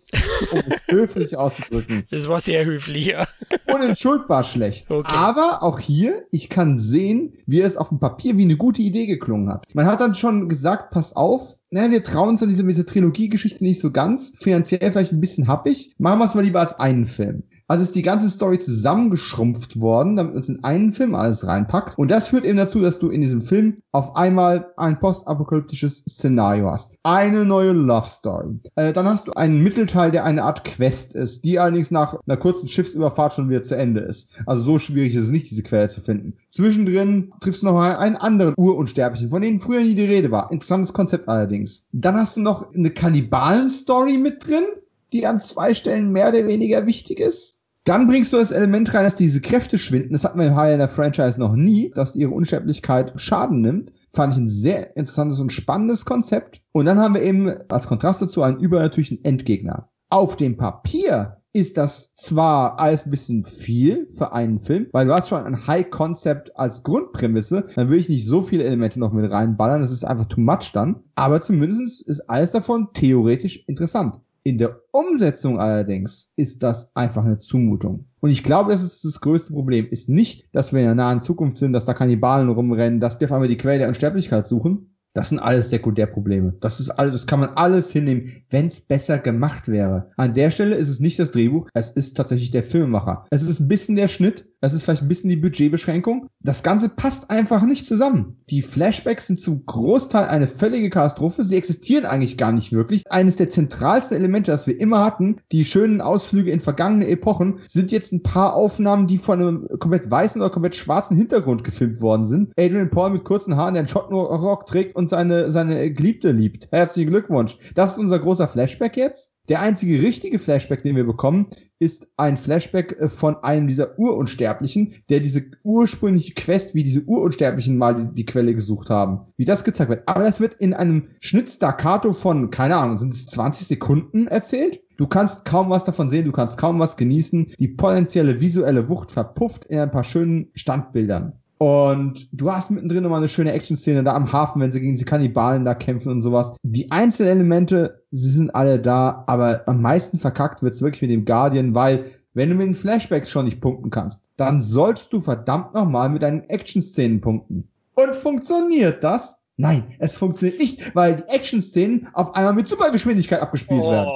um 0.52 0.58
es 0.58 0.80
höflich 0.88 1.36
auszudrücken. 1.36 2.04
Das 2.10 2.28
war 2.28 2.40
sehr 2.40 2.64
höflich, 2.64 3.06
ja. 3.06 3.26
Unentschuldbar 3.72 4.44
schlecht. 4.44 4.86
Okay. 4.96 5.12
Aber 5.14 5.62
auch 5.62 5.78
hier, 5.78 6.24
ich 6.30 6.48
kann 6.48 6.78
sehen, 6.78 7.34
wie 7.46 7.60
es 7.60 7.76
auf 7.76 7.90
dem 7.90 7.98
Papier 7.98 8.38
wie 8.38 8.44
eine 8.44 8.56
gute 8.56 8.80
Idee 8.80 9.06
geklungen 9.06 9.50
hat. 9.50 9.66
Man 9.74 9.84
hat 9.84 10.00
dann 10.00 10.14
schon 10.14 10.48
gesagt, 10.48 10.90
pass 10.90 11.14
auf, 11.14 11.56
na, 11.70 11.90
wir 11.90 12.02
trauen 12.02 12.30
uns 12.30 12.42
an 12.42 12.48
diese, 12.48 12.64
diese 12.64 12.86
Trilogie-Geschichte 12.86 13.62
nicht 13.62 13.80
so 13.80 13.90
ganz. 13.90 14.32
Finanziell 14.38 14.90
vielleicht 14.90 15.12
ein 15.12 15.20
bisschen 15.20 15.48
happig. 15.48 15.92
Machen 15.98 16.20
wir 16.20 16.24
es 16.24 16.34
mal 16.34 16.45
lieber 16.46 16.60
als 16.60 16.78
einen 16.78 17.04
Film. 17.04 17.42
Also 17.68 17.82
ist 17.82 17.96
die 17.96 18.02
ganze 18.02 18.30
Story 18.30 18.60
zusammengeschrumpft 18.60 19.80
worden, 19.80 20.14
damit 20.14 20.36
uns 20.36 20.48
in 20.48 20.62
einen 20.62 20.92
Film 20.92 21.16
alles 21.16 21.44
reinpackt. 21.44 21.98
Und 21.98 22.12
das 22.12 22.28
führt 22.28 22.44
eben 22.44 22.58
dazu, 22.58 22.80
dass 22.80 23.00
du 23.00 23.08
in 23.08 23.22
diesem 23.22 23.42
Film 23.42 23.74
auf 23.90 24.14
einmal 24.14 24.72
ein 24.76 25.00
postapokalyptisches 25.00 26.04
Szenario 26.08 26.70
hast. 26.70 26.96
Eine 27.02 27.44
neue 27.44 27.72
Love 27.72 28.08
Story. 28.08 28.60
Äh, 28.76 28.92
dann 28.92 29.06
hast 29.06 29.26
du 29.26 29.32
einen 29.32 29.64
Mittelteil, 29.64 30.12
der 30.12 30.24
eine 30.24 30.44
Art 30.44 30.64
Quest 30.64 31.16
ist, 31.16 31.44
die 31.44 31.58
allerdings 31.58 31.90
nach 31.90 32.16
einer 32.28 32.36
kurzen 32.36 32.68
Schiffsüberfahrt 32.68 33.32
schon 33.32 33.48
wieder 33.48 33.64
zu 33.64 33.76
Ende 33.76 34.00
ist. 34.00 34.30
Also 34.46 34.62
so 34.62 34.78
schwierig 34.78 35.16
ist 35.16 35.24
es 35.24 35.30
nicht, 35.30 35.50
diese 35.50 35.64
Quelle 35.64 35.88
zu 35.88 36.00
finden. 36.00 36.34
Zwischendrin 36.50 37.30
triffst 37.40 37.62
du 37.62 37.66
noch 37.66 37.80
einen 37.80 38.16
anderen 38.16 38.54
Urunsterblichen, 38.56 39.30
von 39.30 39.42
denen 39.42 39.58
früher 39.58 39.80
nie 39.80 39.96
die 39.96 40.04
Rede 40.04 40.30
war. 40.30 40.52
Interessantes 40.52 40.92
Konzept 40.92 41.28
allerdings. 41.28 41.84
Dann 41.90 42.14
hast 42.14 42.36
du 42.36 42.42
noch 42.42 42.72
eine 42.72 42.90
Kannibalen-Story 42.90 44.18
mit 44.18 44.46
drin, 44.46 44.66
die 45.12 45.26
an 45.26 45.40
zwei 45.40 45.74
Stellen 45.74 46.12
mehr 46.12 46.28
oder 46.28 46.46
weniger 46.46 46.86
wichtig 46.86 47.20
ist. 47.20 47.60
Dann 47.84 48.08
bringst 48.08 48.32
du 48.32 48.38
das 48.38 48.50
Element 48.50 48.92
rein, 48.94 49.04
dass 49.04 49.14
diese 49.14 49.40
Kräfte 49.40 49.78
schwinden. 49.78 50.12
Das 50.12 50.24
hatten 50.24 50.40
wir 50.40 50.48
im 50.48 50.56
Highlander 50.56 50.88
Franchise 50.88 51.38
noch 51.38 51.54
nie, 51.54 51.92
dass 51.94 52.16
ihre 52.16 52.32
Unsterblichkeit 52.32 53.12
Schaden 53.14 53.60
nimmt. 53.60 53.92
Fand 54.12 54.32
ich 54.32 54.40
ein 54.40 54.48
sehr 54.48 54.96
interessantes 54.96 55.38
und 55.38 55.52
spannendes 55.52 56.04
Konzept. 56.04 56.62
Und 56.72 56.86
dann 56.86 56.98
haben 56.98 57.14
wir 57.14 57.22
eben 57.22 57.54
als 57.68 57.86
Kontrast 57.86 58.20
dazu 58.20 58.42
einen 58.42 58.58
übernatürlichen 58.58 59.24
Endgegner. 59.24 59.88
Auf 60.10 60.36
dem 60.36 60.56
Papier 60.56 61.36
ist 61.56 61.78
das 61.78 62.12
zwar 62.14 62.78
alles 62.78 63.06
ein 63.06 63.10
bisschen 63.10 63.42
viel 63.42 64.06
für 64.08 64.32
einen 64.32 64.58
Film, 64.58 64.88
weil 64.92 65.06
du 65.06 65.14
hast 65.14 65.30
schon 65.30 65.42
ein 65.42 65.66
High 65.66 65.88
Concept 65.88 66.54
als 66.58 66.82
Grundprämisse, 66.82 67.66
dann 67.76 67.88
will 67.88 67.98
ich 67.98 68.10
nicht 68.10 68.26
so 68.26 68.42
viele 68.42 68.64
Elemente 68.64 69.00
noch 69.00 69.12
mit 69.12 69.30
reinballern, 69.30 69.80
das 69.80 69.90
ist 69.90 70.04
einfach 70.04 70.26
too 70.26 70.40
much 70.40 70.72
dann, 70.74 71.04
aber 71.14 71.40
zumindest 71.40 72.02
ist 72.02 72.28
alles 72.28 72.50
davon 72.50 72.88
theoretisch 72.92 73.64
interessant. 73.66 74.20
In 74.46 74.58
der 74.58 74.80
Umsetzung 74.92 75.58
allerdings 75.58 76.30
ist 76.36 76.62
das 76.62 76.88
einfach 76.94 77.24
eine 77.24 77.40
Zumutung. 77.40 78.06
Und 78.20 78.30
ich 78.30 78.44
glaube, 78.44 78.70
das 78.70 78.84
ist 78.84 79.04
das 79.04 79.20
größte 79.20 79.52
Problem. 79.52 79.88
Ist 79.90 80.08
nicht, 80.08 80.46
dass 80.52 80.72
wir 80.72 80.78
in 80.78 80.86
der 80.86 80.94
nahen 80.94 81.20
Zukunft 81.20 81.56
sind, 81.56 81.72
dass 81.72 81.84
da 81.84 81.94
Kannibalen 81.94 82.48
rumrennen, 82.48 83.00
dass 83.00 83.18
die 83.18 83.24
auf 83.24 83.32
einmal 83.32 83.48
die 83.48 83.56
Quelle 83.56 83.80
der 83.80 83.88
Unsterblichkeit 83.88 84.46
suchen, 84.46 84.96
das 85.14 85.30
sind 85.30 85.38
alles 85.38 85.70
Sekundärprobleme. 85.70 86.54
Das 86.60 86.78
ist 86.78 86.90
alles, 86.90 87.12
das 87.12 87.26
kann 87.26 87.40
man 87.40 87.48
alles 87.56 87.90
hinnehmen, 87.90 88.44
wenn 88.50 88.66
es 88.66 88.80
besser 88.80 89.18
gemacht 89.18 89.66
wäre. 89.66 90.10
An 90.18 90.34
der 90.34 90.52
Stelle 90.52 90.76
ist 90.76 90.90
es 90.90 91.00
nicht 91.00 91.18
das 91.18 91.30
Drehbuch, 91.30 91.68
es 91.72 91.90
ist 91.90 92.16
tatsächlich 92.16 92.50
der 92.52 92.62
Filmemacher. 92.62 93.24
Es 93.30 93.42
ist 93.42 93.58
ein 93.58 93.66
bisschen 93.66 93.96
der 93.96 94.08
Schnitt, 94.08 94.46
es 94.60 94.72
ist 94.72 94.82
vielleicht 94.82 95.02
ein 95.02 95.08
bisschen 95.08 95.30
die 95.30 95.36
Budgetbeschränkung. 95.36 96.28
Das 96.40 96.62
Ganze 96.62 96.88
passt 96.88 97.30
einfach 97.30 97.62
nicht 97.64 97.86
zusammen. 97.86 98.36
Die 98.48 98.62
Flashbacks 98.62 99.26
sind 99.26 99.38
zu 99.38 99.60
Großteil 99.64 100.28
eine 100.28 100.46
völlige 100.46 100.90
Katastrophe. 100.90 101.44
Sie 101.44 101.56
existieren 101.56 102.06
eigentlich 102.06 102.38
gar 102.38 102.52
nicht 102.52 102.72
wirklich. 102.72 103.02
Eines 103.10 103.36
der 103.36 103.50
zentralsten 103.50 104.16
Elemente, 104.16 104.50
das 104.50 104.66
wir 104.66 104.80
immer 104.80 105.04
hatten, 105.04 105.36
die 105.52 105.64
schönen 105.64 106.00
Ausflüge 106.00 106.50
in 106.50 106.60
vergangene 106.60 107.08
Epochen, 107.08 107.60
sind 107.66 107.92
jetzt 107.92 108.12
ein 108.12 108.22
paar 108.22 108.54
Aufnahmen, 108.54 109.06
die 109.06 109.18
von 109.18 109.40
einem 109.40 109.68
komplett 109.78 110.10
weißen 110.10 110.40
oder 110.40 110.50
komplett 110.50 110.74
schwarzen 110.74 111.16
Hintergrund 111.16 111.62
gefilmt 111.62 112.00
worden 112.00 112.26
sind. 112.26 112.52
Adrian 112.58 112.90
Paul 112.90 113.10
mit 113.10 113.24
kurzen 113.24 113.56
Haaren, 113.56 113.74
der 113.74 113.82
einen 113.82 113.88
Schottenrock 113.88 114.66
trägt 114.66 114.96
und 114.96 115.10
seine, 115.10 115.50
seine 115.50 115.92
Geliebte 115.92 116.32
liebt. 116.32 116.68
Herzlichen 116.72 117.10
Glückwunsch. 117.10 117.58
Das 117.74 117.92
ist 117.92 117.98
unser 117.98 118.18
großer 118.18 118.48
Flashback 118.48 118.96
jetzt. 118.96 119.32
Der 119.48 119.60
einzige 119.60 120.02
richtige 120.02 120.40
Flashback, 120.40 120.82
den 120.82 120.96
wir 120.96 121.06
bekommen, 121.06 121.46
ist 121.78 122.08
ein 122.16 122.36
Flashback 122.36 122.92
äh, 122.98 123.08
von 123.08 123.36
einem 123.42 123.66
dieser 123.66 123.98
Urunsterblichen, 123.98 124.94
der 125.10 125.20
diese 125.20 125.44
ursprüngliche 125.64 126.34
Quest, 126.34 126.74
wie 126.74 126.82
diese 126.82 127.02
Urunsterblichen 127.02 127.76
mal 127.76 127.94
die, 127.94 128.14
die 128.14 128.26
Quelle 128.26 128.54
gesucht 128.54 128.90
haben, 128.90 129.20
wie 129.36 129.44
das 129.44 129.64
gezeigt 129.64 129.90
wird. 129.90 130.08
Aber 130.08 130.22
das 130.22 130.40
wird 130.40 130.54
in 130.54 130.74
einem 130.74 131.08
Schnitt 131.20 131.50
staccato 131.50 132.12
von, 132.12 132.50
keine 132.50 132.76
Ahnung, 132.76 132.98
sind 132.98 133.12
es 133.12 133.26
20 133.26 133.66
Sekunden 133.66 134.26
erzählt? 134.26 134.80
Du 134.96 135.06
kannst 135.06 135.44
kaum 135.44 135.68
was 135.68 135.84
davon 135.84 136.08
sehen, 136.08 136.24
du 136.24 136.32
kannst 136.32 136.56
kaum 136.56 136.78
was 136.78 136.96
genießen. 136.96 137.52
Die 137.58 137.68
potenzielle 137.68 138.40
visuelle 138.40 138.88
Wucht 138.88 139.12
verpufft 139.12 139.66
in 139.66 139.78
ein 139.78 139.90
paar 139.90 140.04
schönen 140.04 140.48
Standbildern. 140.54 141.34
Und 141.58 142.28
du 142.32 142.52
hast 142.52 142.70
mittendrin 142.70 143.02
nochmal 143.02 143.20
eine 143.20 143.28
schöne 143.28 143.52
Action-Szene 143.52 144.04
da 144.04 144.14
am 144.14 144.30
Hafen, 144.30 144.60
wenn 144.60 144.70
sie 144.70 144.80
gegen 144.80 144.92
diese 144.92 145.06
Kannibalen 145.06 145.64
da 145.64 145.74
kämpfen 145.74 146.12
und 146.12 146.20
sowas. 146.20 146.54
Die 146.62 146.90
Einzelelemente, 146.90 148.02
sie 148.10 148.30
sind 148.30 148.54
alle 148.54 148.78
da, 148.78 149.24
aber 149.26 149.62
am 149.66 149.80
meisten 149.80 150.18
verkackt 150.18 150.62
wird's 150.62 150.82
wirklich 150.82 151.02
mit 151.02 151.10
dem 151.10 151.24
Guardian, 151.24 151.74
weil 151.74 152.04
wenn 152.34 152.50
du 152.50 152.56
mit 152.56 152.66
den 152.66 152.74
Flashbacks 152.74 153.30
schon 153.30 153.46
nicht 153.46 153.62
punkten 153.62 153.88
kannst, 153.88 154.20
dann 154.36 154.60
solltest 154.60 155.10
du 155.12 155.20
verdammt 155.20 155.72
nochmal 155.72 156.10
mit 156.10 156.22
deinen 156.22 156.42
Action-Szenen 156.50 157.22
punkten. 157.22 157.66
Und 157.94 158.14
funktioniert 158.14 159.02
das? 159.02 159.38
Nein, 159.56 159.94
es 159.98 160.18
funktioniert 160.18 160.60
nicht, 160.60 160.94
weil 160.94 161.16
die 161.16 161.28
Action-Szenen 161.28 162.08
auf 162.12 162.34
einmal 162.34 162.52
mit 162.52 162.68
Supergeschwindigkeit 162.68 163.40
abgespielt 163.40 163.80
oh. 163.82 163.90
werden. 163.90 164.10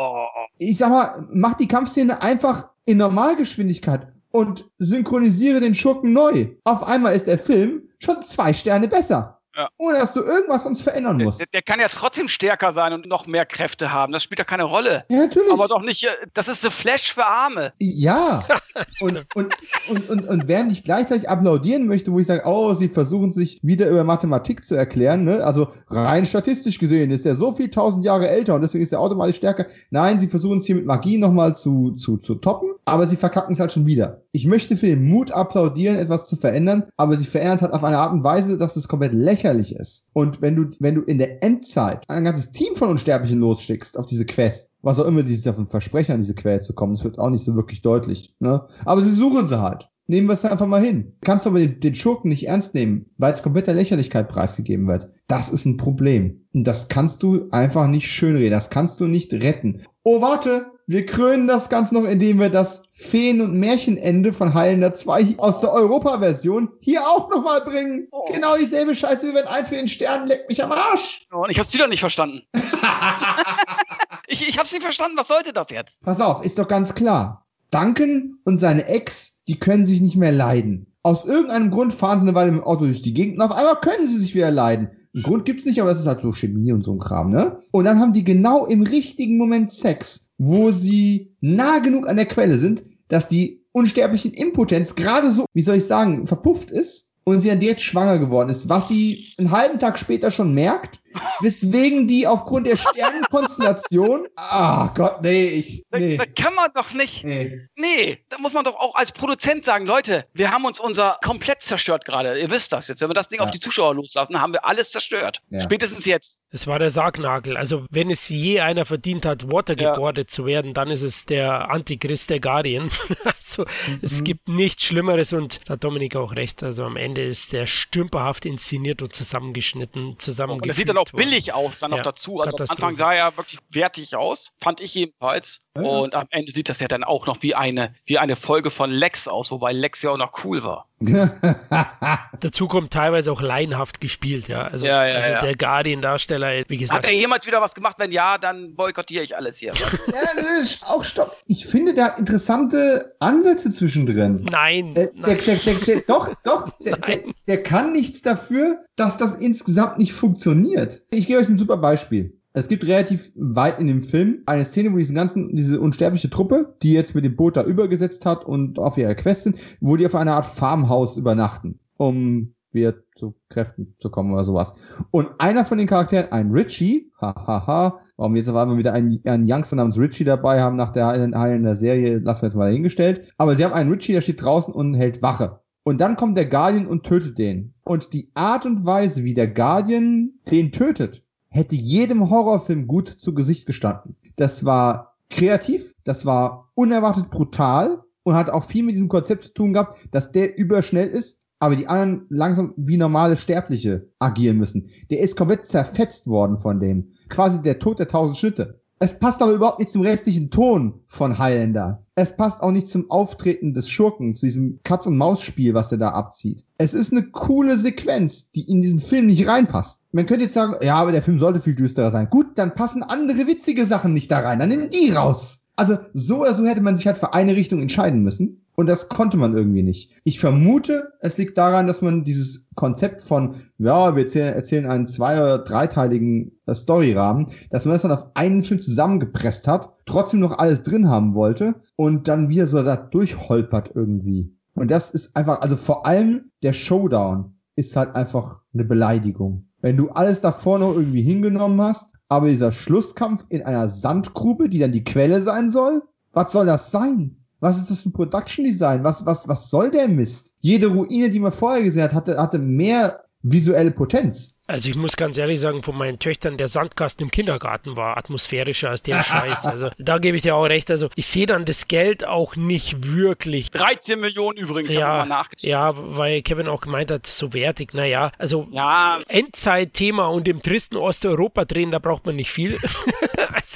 Ich 0.58 0.76
sag 0.76 0.90
mal, 0.90 1.26
mach 1.32 1.54
die 1.54 1.66
Kampfszene 1.66 2.20
einfach 2.20 2.68
in 2.84 2.98
Normalgeschwindigkeit 2.98 4.08
und 4.30 4.70
synchronisiere 4.78 5.60
den 5.60 5.74
Schurken 5.74 6.12
neu. 6.12 6.48
Auf 6.64 6.82
einmal 6.82 7.14
ist 7.14 7.26
der 7.26 7.38
Film 7.38 7.88
schon 7.98 8.22
zwei 8.22 8.52
Sterne 8.52 8.88
besser. 8.88 9.39
Ja. 9.56 9.68
Ohne 9.78 9.98
dass 9.98 10.12
du 10.12 10.20
irgendwas 10.20 10.64
uns 10.64 10.80
verändern 10.80 11.16
musst. 11.18 11.40
Der, 11.40 11.46
der, 11.52 11.62
kann 11.62 11.80
ja 11.80 11.88
trotzdem 11.88 12.28
stärker 12.28 12.70
sein 12.70 12.92
und 12.92 13.06
noch 13.06 13.26
mehr 13.26 13.44
Kräfte 13.44 13.92
haben. 13.92 14.12
Das 14.12 14.22
spielt 14.22 14.38
ja 14.38 14.44
keine 14.44 14.62
Rolle. 14.62 15.04
Ja, 15.08 15.18
natürlich. 15.18 15.50
Aber 15.50 15.66
doch 15.66 15.82
nicht, 15.82 16.04
äh, 16.04 16.10
das 16.34 16.46
ist 16.46 16.62
The 16.62 16.70
Flash 16.70 17.12
für 17.12 17.26
Arme. 17.26 17.72
Ja. 17.78 18.44
und, 19.00 19.26
und, 19.34 19.54
und, 19.88 20.08
und, 20.08 20.28
und 20.28 20.48
während 20.48 20.70
ich 20.70 20.84
gleichzeitig 20.84 21.28
applaudieren 21.28 21.86
möchte, 21.86 22.12
wo 22.12 22.20
ich 22.20 22.28
sage, 22.28 22.42
oh, 22.44 22.74
sie 22.74 22.88
versuchen 22.88 23.32
sich 23.32 23.58
wieder 23.62 23.88
über 23.88 24.04
Mathematik 24.04 24.64
zu 24.64 24.76
erklären, 24.76 25.24
ne? 25.24 25.44
Also 25.44 25.68
rein 25.88 26.26
statistisch 26.26 26.78
gesehen 26.78 27.10
ist 27.10 27.26
er 27.26 27.34
so 27.34 27.50
viel 27.50 27.70
tausend 27.70 28.04
Jahre 28.04 28.28
älter 28.28 28.54
und 28.54 28.62
deswegen 28.62 28.84
ist 28.84 28.92
er 28.92 29.00
automatisch 29.00 29.36
stärker. 29.36 29.66
Nein, 29.90 30.20
sie 30.20 30.28
versuchen 30.28 30.58
es 30.58 30.66
hier 30.66 30.76
mit 30.76 30.86
Magie 30.86 31.18
nochmal 31.18 31.56
zu, 31.56 31.90
zu, 31.92 32.18
zu 32.18 32.36
toppen, 32.36 32.70
aber 32.84 33.06
sie 33.08 33.16
verkacken 33.16 33.54
es 33.54 33.60
halt 33.60 33.72
schon 33.72 33.86
wieder. 33.86 34.22
Ich 34.30 34.46
möchte 34.46 34.76
für 34.76 34.86
den 34.86 35.04
Mut 35.04 35.32
applaudieren, 35.32 35.98
etwas 35.98 36.28
zu 36.28 36.36
verändern, 36.36 36.84
aber 36.96 37.16
sie 37.16 37.26
verändern 37.26 37.56
es 37.56 37.62
halt 37.62 37.72
auf 37.72 37.82
eine 37.82 37.98
Art 37.98 38.12
und 38.12 38.22
Weise, 38.22 38.56
dass 38.56 38.76
es 38.76 38.86
komplett 38.86 39.12
lächerlich 39.12 39.39
lächerlich 39.40 39.74
ist. 39.74 40.06
Und 40.12 40.42
wenn 40.42 40.56
du, 40.56 40.70
wenn 40.80 40.94
du 40.94 41.02
in 41.02 41.18
der 41.18 41.42
Endzeit 41.42 42.04
ein 42.08 42.24
ganzes 42.24 42.52
Team 42.52 42.74
von 42.74 42.90
Unsterblichen 42.90 43.40
losschickst 43.40 43.98
auf 43.98 44.06
diese 44.06 44.26
Quest, 44.26 44.70
was 44.82 44.98
auch 44.98 45.06
immer 45.06 45.22
die 45.22 45.34
sich 45.34 45.44
davon 45.44 45.66
versprechen, 45.66 46.12
an 46.12 46.20
diese 46.20 46.34
Quelle 46.34 46.60
zu 46.60 46.74
kommen, 46.74 46.94
das 46.94 47.04
wird 47.04 47.18
auch 47.18 47.30
nicht 47.30 47.44
so 47.44 47.56
wirklich 47.56 47.82
deutlich, 47.82 48.34
ne? 48.40 48.66
Aber 48.84 49.02
sie 49.02 49.12
suchen 49.12 49.46
sie 49.46 49.60
halt. 49.60 49.88
Nehmen 50.06 50.26
wir 50.26 50.32
es 50.32 50.44
einfach 50.44 50.66
mal 50.66 50.84
hin. 50.84 51.12
Kannst 51.20 51.46
du 51.46 51.50
aber 51.50 51.60
den, 51.60 51.78
den 51.78 51.94
Schurken 51.94 52.30
nicht 52.30 52.48
ernst 52.48 52.74
nehmen, 52.74 53.06
weil 53.16 53.32
es 53.32 53.44
kompletter 53.44 53.74
Lächerlichkeit 53.74 54.28
preisgegeben 54.28 54.88
wird. 54.88 55.08
Das 55.28 55.50
ist 55.50 55.66
ein 55.66 55.76
Problem. 55.76 56.44
Und 56.52 56.66
das 56.66 56.88
kannst 56.88 57.22
du 57.22 57.48
einfach 57.52 57.86
nicht 57.86 58.08
schönreden. 58.08 58.50
Das 58.50 58.70
kannst 58.70 58.98
du 58.98 59.06
nicht 59.06 59.32
retten. 59.32 59.82
Oh, 60.02 60.20
warte! 60.20 60.66
Wir 60.90 61.06
krönen 61.06 61.46
das 61.46 61.68
Ganze 61.68 61.94
noch, 61.94 62.02
indem 62.02 62.40
wir 62.40 62.48
das 62.48 62.82
Feen- 62.90 63.40
und 63.40 63.54
Märchenende 63.54 64.32
von 64.32 64.54
Heilender 64.54 64.92
2 64.92 65.36
aus 65.38 65.60
der 65.60 65.70
Europa-Version 65.70 66.68
hier 66.80 67.02
auch 67.02 67.30
nochmal 67.30 67.60
bringen. 67.60 68.08
Oh. 68.10 68.24
Genau 68.32 68.56
dieselbe 68.56 68.96
Scheiße 68.96 69.28
wie 69.28 69.34
wenn 69.36 69.46
eins 69.46 69.70
mit 69.70 69.78
den 69.78 69.86
Sternen 69.86 70.26
leckt 70.26 70.48
mich 70.48 70.64
am 70.64 70.72
Arsch. 70.72 71.28
Oh, 71.32 71.44
und 71.44 71.50
ich 71.50 71.60
hab's 71.60 71.72
wieder 71.72 71.86
nicht 71.86 72.00
verstanden. 72.00 72.42
ich, 74.26 74.48
ich 74.48 74.58
hab's 74.58 74.72
nicht 74.72 74.82
verstanden. 74.82 75.16
Was 75.16 75.28
sollte 75.28 75.52
das 75.52 75.70
jetzt? 75.70 76.02
Pass 76.02 76.20
auf, 76.20 76.44
ist 76.44 76.58
doch 76.58 76.66
ganz 76.66 76.92
klar. 76.92 77.46
Duncan 77.70 78.40
und 78.42 78.58
seine 78.58 78.84
Ex, 78.88 79.38
die 79.46 79.60
können 79.60 79.84
sich 79.84 80.00
nicht 80.00 80.16
mehr 80.16 80.32
leiden. 80.32 80.92
Aus 81.04 81.24
irgendeinem 81.24 81.70
Grund 81.70 81.94
fahren 81.94 82.18
sie 82.18 82.24
eine 82.24 82.34
Weile 82.34 82.50
mit 82.50 82.62
dem 82.62 82.66
Auto 82.66 82.86
durch 82.86 83.02
die 83.02 83.14
Gegend 83.14 83.36
und 83.36 83.42
auf 83.42 83.56
einmal 83.56 83.76
können 83.76 84.08
sie 84.08 84.18
sich 84.18 84.34
wieder 84.34 84.50
leiden. 84.50 84.90
Einen 85.12 85.22
Grund 85.24 85.44
gibt's 85.44 85.64
nicht, 85.64 85.80
aber 85.80 85.90
es 85.90 86.00
ist 86.00 86.06
halt 86.06 86.20
so 86.20 86.32
Chemie 86.32 86.72
und 86.72 86.84
so 86.84 86.92
ein 86.92 86.98
Kram, 86.98 87.30
ne? 87.30 87.58
Und 87.72 87.84
dann 87.84 87.98
haben 87.98 88.12
die 88.12 88.24
genau 88.24 88.66
im 88.66 88.82
richtigen 88.82 89.36
Moment 89.36 89.72
Sex 89.72 90.30
wo 90.40 90.70
sie 90.70 91.36
nah 91.42 91.80
genug 91.80 92.08
an 92.08 92.16
der 92.16 92.24
Quelle 92.24 92.56
sind, 92.56 92.82
dass 93.08 93.28
die 93.28 93.62
unsterblichen 93.72 94.32
Impotenz 94.32 94.94
gerade 94.94 95.30
so, 95.30 95.44
wie 95.52 95.60
soll 95.60 95.76
ich 95.76 95.84
sagen, 95.84 96.26
verpufft 96.26 96.70
ist 96.70 97.10
und 97.24 97.40
sie 97.40 97.48
dann 97.48 97.60
direkt 97.60 97.82
schwanger 97.82 98.18
geworden 98.18 98.48
ist, 98.48 98.70
was 98.70 98.88
sie 98.88 99.26
einen 99.36 99.50
halben 99.50 99.78
Tag 99.78 99.98
später 99.98 100.30
schon 100.30 100.54
merkt 100.54 100.98
Weswegen 101.40 102.06
die 102.06 102.26
aufgrund 102.26 102.66
der 102.66 102.76
Sternenkonstellation. 102.76 104.26
Ah 104.36 104.86
oh 104.86 104.94
Gott, 104.94 105.22
nee, 105.22 105.48
ich. 105.48 105.84
Nee. 105.92 106.16
Da, 106.16 106.24
da, 106.24 106.42
kann 106.42 106.54
man 106.54 106.70
doch 106.74 106.92
nicht. 106.92 107.24
Nee. 107.24 107.68
nee, 107.76 108.18
da 108.28 108.38
muss 108.38 108.52
man 108.52 108.64
doch 108.64 108.74
auch 108.74 108.94
als 108.94 109.12
Produzent 109.12 109.64
sagen, 109.64 109.86
Leute, 109.86 110.26
wir 110.32 110.50
haben 110.50 110.64
uns 110.64 110.80
unser 110.80 111.18
komplett 111.22 111.60
zerstört 111.62 112.04
gerade. 112.04 112.38
Ihr 112.38 112.50
wisst 112.50 112.72
das 112.72 112.88
jetzt. 112.88 113.00
Wenn 113.00 113.10
wir 113.10 113.14
das 113.14 113.28
Ding 113.28 113.38
ja. 113.38 113.44
auf 113.44 113.50
die 113.50 113.60
Zuschauer 113.60 113.94
loslassen, 113.94 114.40
haben 114.40 114.52
wir 114.52 114.64
alles 114.64 114.90
zerstört. 114.90 115.42
Ja. 115.50 115.60
Spätestens 115.60 116.06
jetzt. 116.06 116.40
Es 116.50 116.66
war 116.66 116.78
der 116.78 116.90
Sargnagel. 116.90 117.56
Also, 117.56 117.84
wenn 117.90 118.10
es 118.10 118.28
je 118.28 118.60
einer 118.60 118.84
verdient 118.84 119.26
hat, 119.26 119.50
watergebordet 119.52 120.30
ja. 120.30 120.34
zu 120.34 120.46
werden, 120.46 120.74
dann 120.74 120.90
ist 120.90 121.02
es 121.02 121.26
der 121.26 121.70
Antichrist 121.70 122.30
der 122.30 122.40
Guardian. 122.40 122.90
also, 123.24 123.64
mhm. 123.86 123.98
es 124.02 124.24
gibt 124.24 124.48
nichts 124.48 124.84
Schlimmeres 124.84 125.32
und 125.32 125.60
da 125.66 125.74
hat 125.74 125.84
Dominik 125.84 126.16
auch 126.16 126.34
recht. 126.34 126.62
Also, 126.62 126.84
am 126.84 126.96
Ende 126.96 127.22
ist 127.22 127.52
der 127.52 127.66
stümperhaft 127.66 128.46
inszeniert 128.46 129.02
und 129.02 129.14
zusammengeschnitten, 129.14 130.18
zusammengefügt 130.18 130.99
auch 131.00 131.10
billig 131.10 131.52
aus 131.52 131.78
dann 131.78 131.90
ja, 131.90 131.98
noch 131.98 132.04
dazu. 132.04 132.40
Also 132.40 132.56
am 132.56 132.66
Anfang 132.68 132.94
sah 132.94 133.12
er 133.12 133.36
wirklich 133.36 133.60
wertig 133.70 134.14
aus, 134.16 134.52
fand 134.60 134.80
ich 134.80 134.94
jedenfalls. 134.94 135.60
Und 135.74 136.14
am 136.16 136.26
Ende 136.30 136.50
sieht 136.50 136.68
das 136.68 136.80
ja 136.80 136.88
dann 136.88 137.04
auch 137.04 137.26
noch 137.26 137.42
wie 137.42 137.54
eine, 137.54 137.94
wie 138.04 138.18
eine 138.18 138.34
Folge 138.34 138.70
von 138.70 138.90
Lex 138.90 139.28
aus, 139.28 139.52
wobei 139.52 139.72
Lex 139.72 140.02
ja 140.02 140.10
auch 140.10 140.16
noch 140.16 140.44
cool 140.44 140.64
war. 140.64 140.88
Dazu 142.40 142.66
kommt 142.66 142.92
teilweise 142.92 143.30
auch 143.30 143.40
laienhaft 143.40 144.00
gespielt, 144.00 144.48
ja. 144.48 144.66
Also, 144.66 144.84
Ja, 144.84 145.06
ja, 145.06 145.16
also 145.16 145.30
ja. 145.30 145.40
der 145.40 145.54
Guardian-Darsteller, 145.54 146.64
wie 146.68 146.74
Hat 146.74 146.80
gesagt, 146.80 147.04
er 147.06 147.12
jemals 147.12 147.46
wieder 147.46 147.62
was 147.62 147.74
gemacht? 147.74 147.96
Wenn 147.98 148.10
ja, 148.10 148.36
dann 148.36 148.74
boykottiere 148.74 149.22
ich 149.22 149.36
alles 149.36 149.58
hier. 149.58 149.72
ja, 150.08 150.12
nee, 150.36 150.66
auch 150.86 151.04
stopp. 151.04 151.36
Ich 151.46 151.66
finde, 151.66 151.94
der 151.94 152.06
hat 152.06 152.18
interessante 152.18 153.14
Ansätze 153.20 153.70
zwischendrin. 153.70 154.44
nein, 154.50 154.96
Äh, 154.96 155.06
der, 155.06 155.10
nein. 155.14 155.38
der, 155.46 155.54
der, 155.56 155.74
der, 155.74 156.00
doch, 156.00 156.34
doch, 156.42 156.68
der, 156.80 156.96
der, 156.96 157.20
der 157.46 157.62
kann 157.62 157.92
nichts 157.92 158.22
dafür, 158.22 158.84
dass 158.96 159.16
das 159.16 159.36
insgesamt 159.36 159.98
nicht 159.98 160.12
funktioniert. 160.12 161.02
Ich 161.10 161.28
gebe 161.28 161.38
euch 161.38 161.48
ein 161.48 161.58
super 161.58 161.76
Beispiel. 161.76 162.39
Es 162.52 162.66
gibt 162.66 162.84
relativ 162.84 163.32
weit 163.36 163.78
in 163.78 163.86
dem 163.86 164.02
Film 164.02 164.42
eine 164.46 164.64
Szene, 164.64 164.92
wo 164.92 164.96
diese 164.96 165.14
ganzen, 165.14 165.54
diese 165.54 165.80
unsterbliche 165.80 166.30
Truppe, 166.30 166.74
die 166.82 166.92
jetzt 166.92 167.14
mit 167.14 167.24
dem 167.24 167.36
Boot 167.36 167.56
da 167.56 167.62
übergesetzt 167.62 168.26
hat 168.26 168.44
und 168.44 168.78
auf 168.78 168.98
ihrer 168.98 169.14
Quest 169.14 169.44
sind, 169.44 169.58
wo 169.80 169.96
die 169.96 170.06
auf 170.06 170.16
einer 170.16 170.34
Art 170.34 170.46
Farmhaus 170.46 171.16
übernachten, 171.16 171.78
um 171.96 172.54
wieder 172.72 172.94
zu 173.14 173.34
Kräften 173.48 173.94
zu 173.98 174.10
kommen 174.10 174.32
oder 174.32 174.44
sowas. 174.44 174.74
Und 175.10 175.28
einer 175.38 175.64
von 175.64 175.78
den 175.78 175.86
Charakteren, 175.86 176.32
ein 176.32 176.50
Richie, 176.50 177.10
hahaha, 177.20 178.00
warum 178.16 178.36
jetzt 178.36 178.48
auf 178.48 178.56
einmal 178.56 178.78
wieder 178.78 178.92
einen, 178.92 179.20
einen 179.24 179.46
Youngster 179.48 179.76
namens 179.76 179.98
Richie 179.98 180.24
dabei 180.24 180.60
haben 180.60 180.76
nach 180.76 180.90
der 180.90 181.06
Heilen 181.06 181.62
der 181.62 181.74
Serie, 181.76 182.18
lassen 182.18 182.42
wir 182.42 182.48
jetzt 182.48 182.56
mal 182.56 182.68
dahingestellt. 182.68 183.32
Aber 183.38 183.54
sie 183.54 183.64
haben 183.64 183.72
einen 183.72 183.90
Richie, 183.90 184.12
der 184.12 184.22
steht 184.22 184.42
draußen 184.42 184.74
und 184.74 184.94
hält 184.94 185.22
Wache. 185.22 185.60
Und 185.82 186.00
dann 186.00 186.16
kommt 186.16 186.36
der 186.36 186.46
Guardian 186.46 186.86
und 186.86 187.04
tötet 187.04 187.38
den. 187.38 187.74
Und 187.84 188.12
die 188.12 188.30
Art 188.34 188.66
und 188.66 188.84
Weise, 188.84 189.24
wie 189.24 189.34
der 189.34 189.48
Guardian 189.48 190.32
den 190.50 190.72
tötet, 190.72 191.24
hätte 191.50 191.74
jedem 191.74 192.30
Horrorfilm 192.30 192.86
gut 192.86 193.08
zu 193.08 193.34
Gesicht 193.34 193.66
gestanden. 193.66 194.16
Das 194.36 194.64
war 194.64 195.16
kreativ, 195.28 195.94
das 196.04 196.24
war 196.26 196.70
unerwartet 196.74 197.30
brutal 197.30 198.02
und 198.22 198.34
hat 198.34 198.50
auch 198.50 198.64
viel 198.64 198.84
mit 198.84 198.94
diesem 198.94 199.08
Konzept 199.08 199.44
zu 199.44 199.54
tun 199.54 199.72
gehabt, 199.72 199.98
dass 200.10 200.32
der 200.32 200.58
überschnell 200.58 201.08
ist, 201.08 201.40
aber 201.58 201.76
die 201.76 201.88
anderen 201.88 202.26
langsam 202.30 202.72
wie 202.76 202.96
normale 202.96 203.36
Sterbliche 203.36 204.08
agieren 204.18 204.56
müssen. 204.56 204.88
Der 205.10 205.20
ist 205.20 205.36
komplett 205.36 205.66
zerfetzt 205.66 206.26
worden 206.26 206.58
von 206.58 206.80
dem. 206.80 207.12
Quasi 207.28 207.60
der 207.60 207.78
Tod 207.78 207.98
der 207.98 208.08
tausend 208.08 208.38
Schnitte. 208.38 208.80
Es 208.98 209.18
passt 209.18 209.42
aber 209.42 209.52
überhaupt 209.52 209.78
nicht 209.78 209.92
zum 209.92 210.02
restlichen 210.02 210.50
Ton 210.50 211.00
von 211.06 211.38
Highlander. 211.38 212.04
Es 212.20 212.36
passt 212.36 212.62
auch 212.62 212.70
nicht 212.70 212.86
zum 212.86 213.10
Auftreten 213.10 213.72
des 213.72 213.88
Schurken, 213.88 214.34
zu 214.34 214.44
diesem 214.44 214.78
Katz-und-Maus-Spiel, 214.84 215.72
was 215.72 215.88
der 215.88 215.96
da 215.96 216.10
abzieht. 216.10 216.66
Es 216.76 216.92
ist 216.92 217.12
eine 217.12 217.22
coole 217.22 217.78
Sequenz, 217.78 218.50
die 218.50 218.70
in 218.70 218.82
diesen 218.82 218.98
Film 218.98 219.24
nicht 219.24 219.48
reinpasst. 219.48 220.02
Man 220.12 220.26
könnte 220.26 220.44
jetzt 220.44 220.52
sagen, 220.52 220.74
ja, 220.82 220.96
aber 220.96 221.12
der 221.12 221.22
Film 221.22 221.38
sollte 221.38 221.60
viel 221.60 221.74
düsterer 221.74 222.10
sein. 222.10 222.28
Gut, 222.28 222.58
dann 222.58 222.74
passen 222.74 223.02
andere 223.02 223.46
witzige 223.46 223.86
Sachen 223.86 224.12
nicht 224.12 224.30
da 224.30 224.40
rein. 224.40 224.58
Dann 224.58 224.68
nimm 224.68 224.90
die 224.90 225.10
raus. 225.12 225.60
Also 225.80 225.96
so 226.12 226.42
oder 226.42 226.52
so 226.52 226.66
hätte 226.66 226.82
man 226.82 226.98
sich 226.98 227.06
halt 227.06 227.16
für 227.16 227.32
eine 227.32 227.56
Richtung 227.56 227.80
entscheiden 227.80 228.22
müssen. 228.22 228.66
Und 228.74 228.86
das 228.86 229.08
konnte 229.08 229.38
man 229.38 229.56
irgendwie 229.56 229.82
nicht. 229.82 230.12
Ich 230.24 230.38
vermute, 230.38 231.14
es 231.20 231.38
liegt 231.38 231.56
daran, 231.56 231.86
dass 231.86 232.02
man 232.02 232.22
dieses 232.22 232.66
Konzept 232.74 233.22
von, 233.22 233.54
ja, 233.78 234.14
wir 234.14 234.36
erzählen, 234.36 234.84
einen 234.84 235.06
zwei- 235.06 235.38
oder 235.38 235.56
dreiteiligen 235.56 236.52
äh, 236.66 236.74
Storyrahmen, 236.74 237.46
dass 237.70 237.86
man 237.86 237.94
das 237.94 238.02
dann 238.02 238.12
auf 238.12 238.26
einen 238.34 238.62
Film 238.62 238.78
zusammengepresst 238.78 239.66
hat, 239.68 239.94
trotzdem 240.04 240.40
noch 240.40 240.58
alles 240.58 240.82
drin 240.82 241.08
haben 241.08 241.34
wollte 241.34 241.76
und 241.96 242.28
dann 242.28 242.50
wieder 242.50 242.66
so 242.66 242.82
da 242.82 242.96
durchholpert 242.96 243.92
irgendwie. 243.94 244.54
Und 244.74 244.90
das 244.90 245.10
ist 245.10 245.34
einfach, 245.34 245.62
also 245.62 245.76
vor 245.76 246.04
allem 246.04 246.50
der 246.62 246.74
Showdown 246.74 247.54
ist 247.76 247.96
halt 247.96 248.14
einfach 248.16 248.60
eine 248.74 248.84
Beleidigung. 248.84 249.64
Wenn 249.80 249.96
du 249.96 250.10
alles 250.10 250.42
davor 250.42 250.78
noch 250.78 250.92
irgendwie 250.94 251.22
hingenommen 251.22 251.80
hast, 251.80 252.12
aber 252.30 252.46
dieser 252.48 252.70
Schlusskampf 252.70 253.44
in 253.48 253.62
einer 253.62 253.88
Sandgrube, 253.88 254.68
die 254.68 254.78
dann 254.78 254.92
die 254.92 255.04
Quelle 255.04 255.42
sein 255.42 255.68
soll, 255.68 256.02
was 256.32 256.52
soll 256.52 256.64
das 256.64 256.90
sein? 256.90 257.36
Was 257.58 257.76
ist 257.76 257.90
das 257.90 258.02
für 258.02 258.08
ein 258.08 258.12
Production 258.12 258.64
Design? 258.64 259.04
Was, 259.04 259.26
was, 259.26 259.48
was 259.48 259.68
soll 259.68 259.90
der 259.90 260.08
Mist? 260.08 260.54
Jede 260.60 260.86
Ruine, 260.86 261.28
die 261.28 261.40
man 261.40 261.52
vorher 261.52 261.82
gesehen 261.82 262.04
hat, 262.04 262.14
hatte, 262.14 262.40
hatte 262.40 262.58
mehr 262.58 263.24
visuelle 263.42 263.90
Potenz. 263.90 264.56
Also 264.66 264.88
ich 264.90 264.96
muss 264.96 265.16
ganz 265.16 265.36
ehrlich 265.38 265.58
sagen, 265.60 265.82
von 265.82 265.96
meinen 265.96 266.18
Töchtern, 266.18 266.56
der 266.58 266.68
Sandkasten 266.68 267.24
im 267.24 267.30
Kindergarten 267.30 267.96
war 267.96 268.16
atmosphärischer 268.18 268.90
als 268.90 269.02
der 269.02 269.22
Scheiß. 269.24 269.64
Also 269.64 269.90
da 269.98 270.18
gebe 270.18 270.36
ich 270.36 270.42
dir 270.42 270.54
auch 270.54 270.64
recht. 270.64 270.90
Also 270.90 271.08
ich 271.16 271.26
sehe 271.26 271.46
dann 271.46 271.64
das 271.64 271.88
Geld 271.88 272.24
auch 272.24 272.54
nicht 272.56 273.06
wirklich. 273.12 273.70
13 273.70 274.20
Millionen 274.20 274.58
übrigens, 274.58 274.92
Ja, 274.92 275.06
habe 275.08 275.18
mal 275.28 275.36
nachgeschaut. 275.36 275.68
ja, 275.70 275.92
weil 275.96 276.42
Kevin 276.42 276.68
auch 276.68 276.82
gemeint 276.82 277.10
hat, 277.10 277.26
so 277.26 277.52
wertig. 277.52 277.94
Naja, 277.94 278.30
also 278.38 278.68
Ja, 278.70 279.20
Endzeitthema 279.28 280.26
und 280.26 280.46
im 280.46 280.62
tristen 280.62 280.96
Osteuropa 280.96 281.64
drehen, 281.64 281.90
da 281.90 281.98
braucht 281.98 282.26
man 282.26 282.36
nicht 282.36 282.50
viel. 282.50 282.78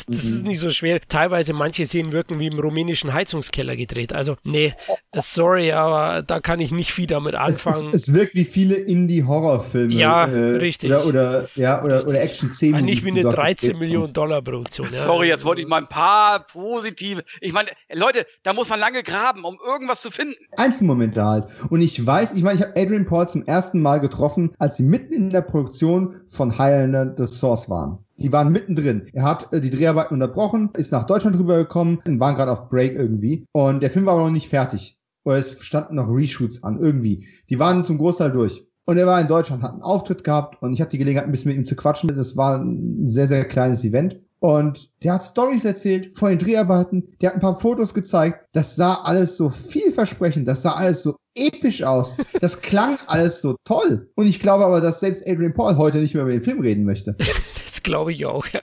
also, 0.09 0.23
das 0.23 0.25
ist 0.25 0.43
nicht 0.45 0.61
so 0.61 0.71
schwer. 0.71 1.01
Teilweise 1.01 1.53
manche 1.53 1.85
Szenen 1.87 2.13
wirken 2.13 2.39
wie 2.39 2.47
im 2.47 2.59
rumänischen 2.59 3.13
Heizungskeller 3.13 3.77
gedreht. 3.77 4.13
Also, 4.13 4.37
nee, 4.43 4.75
sorry, 5.15 5.73
aber 5.73 6.23
da 6.23 6.41
kann 6.41 6.61
ich 6.61 6.73
nicht 6.73 6.93
viel 6.93 7.07
damit 7.07 7.35
anfangen. 7.35 7.89
es, 7.93 8.09
es 8.09 8.15
wirkt 8.15 8.35
wie 8.35 8.45
viele 8.45 8.75
Indie-Horrorfilme. 8.75 9.95
Ja, 9.95 10.25
richtig. 10.25 10.91
Oder, 10.91 11.07
oder, 11.07 11.49
ja, 11.55 11.83
oder, 11.83 12.07
oder 12.07 12.21
action 12.21 12.53
10 12.53 12.75
Ah, 12.75 12.81
nicht 12.81 13.05
wie 13.05 13.11
eine 13.11 13.23
13 13.23 13.79
Millionen 13.79 14.13
Dollar 14.13 14.43
Produktion. 14.43 14.87
Ja. 14.87 14.93
sorry, 14.93 15.29
jetzt 15.29 15.45
wollte 15.45 15.63
ich 15.63 15.69
mal 15.69 15.79
ein 15.79 15.89
paar 15.89 16.47
positive. 16.47 17.23
Ich 17.41 17.53
meine, 17.53 17.71
Leute, 17.93 18.27
da 18.43 18.53
muss 18.53 18.69
man 18.69 18.81
lange 18.81 19.03
graben, 19.03 19.45
um 19.45 19.59
irgendwas 19.65 20.01
zu 20.03 20.11
finden. 20.11 20.35
Einzelmomente 20.57 21.25
halt. 21.25 21.45
Und 21.71 21.81
ich 21.81 22.05
weiß, 22.05 22.35
ich 22.35 22.43
meine, 22.43 22.57
ich 22.57 22.63
habe 22.63 22.81
Adrian 22.81 23.05
Paul 23.05 23.29
zum 23.29 23.45
ersten 23.47 23.81
Mal 23.81 24.01
getroffen, 24.01 24.53
als 24.59 24.77
sie 24.77 24.83
mitten 24.83 25.13
in 25.13 25.31
der 25.31 25.43
Produktion 25.43 26.21
von 26.29 26.57
Highlander 26.59 27.15
The 27.17 27.27
Source 27.27 27.69
waren. 27.69 28.04
Die 28.19 28.33
waren 28.33 28.53
mittendrin. 28.53 29.03
Er 29.13 29.25
hat 29.25 29.53
äh, 29.53 29.61
die 29.61 29.71
Dreharbeiten 29.71 30.15
unterbrochen, 30.15 30.71
ist 30.77 30.93
nach 30.93 31.05
Deutschland 31.05 31.39
rübergekommen 31.39 32.01
und 32.07 32.21
waren 32.21 32.35
gerade 32.35 32.53
auf 32.53 32.69
Break 32.69 32.95
irgendwie. 32.95 33.47
Und 33.53 33.83
der 33.83 33.91
Film 33.91 34.07
war 34.07 34.15
aber 34.15 34.25
noch 34.25 34.31
nicht 34.31 34.49
fertig. 34.49 34.99
Oder 35.25 35.39
es 35.39 35.65
standen 35.65 35.97
noch 35.97 36.09
Reshoots 36.09 36.63
an, 36.63 36.79
irgendwie. 36.81 37.27
Die 37.49 37.59
waren 37.59 37.83
zum 37.83 37.99
Großteil 37.99 38.31
durch. 38.31 38.67
Und 38.87 38.99
er 38.99 39.07
war 39.07 39.21
in 39.21 39.29
Deutschland, 39.29 39.63
hat 39.63 39.73
einen 39.73 39.83
Auftritt 39.83 40.25
gehabt 40.25 40.61
und 40.63 40.75
ich 40.75 40.81
hatte 40.81 40.91
die 40.91 40.99
Gelegenheit, 40.99 41.25
ein 41.25 41.31
bisschen 41.31 41.51
mit 41.51 41.59
ihm 41.59 41.65
zu 41.65 41.75
quatschen. 41.75 42.15
Das 42.15 42.37
war 42.37 42.59
ein 42.59 43.07
sehr, 43.07 43.27
sehr 43.27 43.47
kleines 43.47 43.83
Event. 43.83 44.21
Und 44.41 44.91
der 45.03 45.15
hat 45.15 45.23
Stories 45.23 45.65
erzählt 45.65 46.19
von 46.19 46.29
den 46.29 46.39
Dreharbeiten. 46.39 47.17
Der 47.23 47.31
hat 47.31 47.37
ein 47.37 47.41
paar 47.41 47.59
Fotos 47.59 47.95
gezeigt. 47.95 48.47
Das 48.53 48.77
sah 48.77 48.97
alles 48.97 49.39
so 49.39 49.49
vielversprechend. 49.49 50.47
Das 50.47 50.61
sah 50.61 50.73
alles 50.73 51.03
so 51.03 51.17
episch 51.35 51.83
aus. 51.83 52.15
Das 52.41 52.61
klang 52.61 52.99
alles 53.07 53.41
so 53.41 53.57
toll. 53.65 54.11
Und 54.17 54.27
ich 54.27 54.41
glaube 54.41 54.67
aber, 54.67 54.83
dass 54.83 55.01
selbst 55.01 55.27
Adrian 55.27 55.55
Paul 55.55 55.79
heute 55.79 55.97
nicht 55.97 56.13
mehr 56.13 56.25
über 56.25 56.33
den 56.33 56.43
Film 56.43 56.61
reden 56.61 56.85
möchte. 56.85 57.17
Glaube 57.85 58.13
ich 58.13 58.27
auch, 58.27 58.47
ja. 58.49 58.61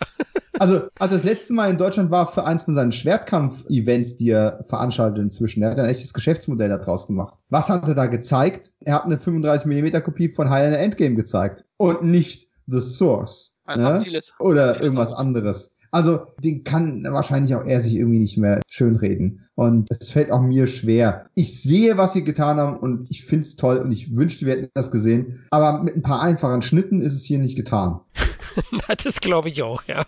Also, 0.60 0.81
als 0.99 1.11
er 1.11 1.18
das 1.18 1.23
letzte 1.23 1.53
Mal 1.53 1.72
in 1.72 1.77
Deutschland 1.77 2.11
war 2.11 2.27
für 2.27 2.43
eins 2.43 2.64
von 2.64 2.76
seinen 2.76 2.91
Schwertkampf-Events, 2.91 4.18
die 4.18 4.30
er 4.30 4.64
veranstaltet 4.65 5.19
inzwischen, 5.19 5.64
er 5.64 5.72
hat 5.72 5.80
ein 5.80 5.89
echtes 5.89 6.14
Geschäftsmodell 6.14 6.69
daraus 6.69 7.07
gemacht. 7.07 7.35
Was 7.49 7.69
hat 7.69 7.88
er 7.88 7.95
da 7.95 8.06
gezeigt? 8.06 8.72
Er 8.81 8.95
hat 8.95 9.06
eine 9.06 9.15
35mm 9.15 10.02
Kopie 10.02 10.30
von 10.30 10.49
Highlander 10.49 10.80
Endgame 10.80 11.15
gezeigt. 11.15 11.65
Und 11.77 12.03
nicht 12.03 12.48
The 12.68 12.81
Source. 12.81 13.57
Also 13.65 13.88
ne? 13.88 14.02
vieles, 14.02 14.34
Oder 14.39 14.76
vieles 14.76 14.81
irgendwas 14.81 15.14
anderes. 15.14 15.19
anderes. 15.19 15.72
Also, 15.93 16.27
den 16.43 16.64
kann 16.64 17.03
wahrscheinlich 17.10 17.53
auch 17.56 17.65
er 17.65 17.81
sich 17.81 17.95
irgendwie 17.95 18.19
nicht 18.19 18.38
mehr 18.38 18.61
schönreden. 18.68 19.45
Und 19.56 19.89
es 19.91 20.11
fällt 20.11 20.31
auch 20.31 20.41
mir 20.41 20.68
schwer. 20.68 21.26
Ich 21.35 21.61
sehe, 21.61 21.98
was 21.98 22.14
sie 22.14 22.23
getan 22.23 22.57
haben 22.57 22.77
und 22.77 23.10
ich 23.10 23.26
finde 23.26 23.45
es 23.45 23.56
toll 23.57 23.77
und 23.77 23.91
ich 23.91 24.15
wünschte, 24.15 24.45
wir 24.45 24.53
hätten 24.53 24.69
das 24.73 24.91
gesehen. 24.91 25.41
Aber 25.49 25.84
mit 25.84 25.95
ein 25.95 26.02
paar 26.02 26.22
einfachen 26.22 26.61
Schnitten 26.61 27.02
ist 27.02 27.14
es 27.14 27.23
hier 27.23 27.39
nicht 27.39 27.57
getan. 27.57 27.99
Na, 28.72 28.95
das 28.95 29.22
glaube 29.22 29.49
ich 29.49 29.61
auch, 29.64 29.84
ja. 29.88 30.06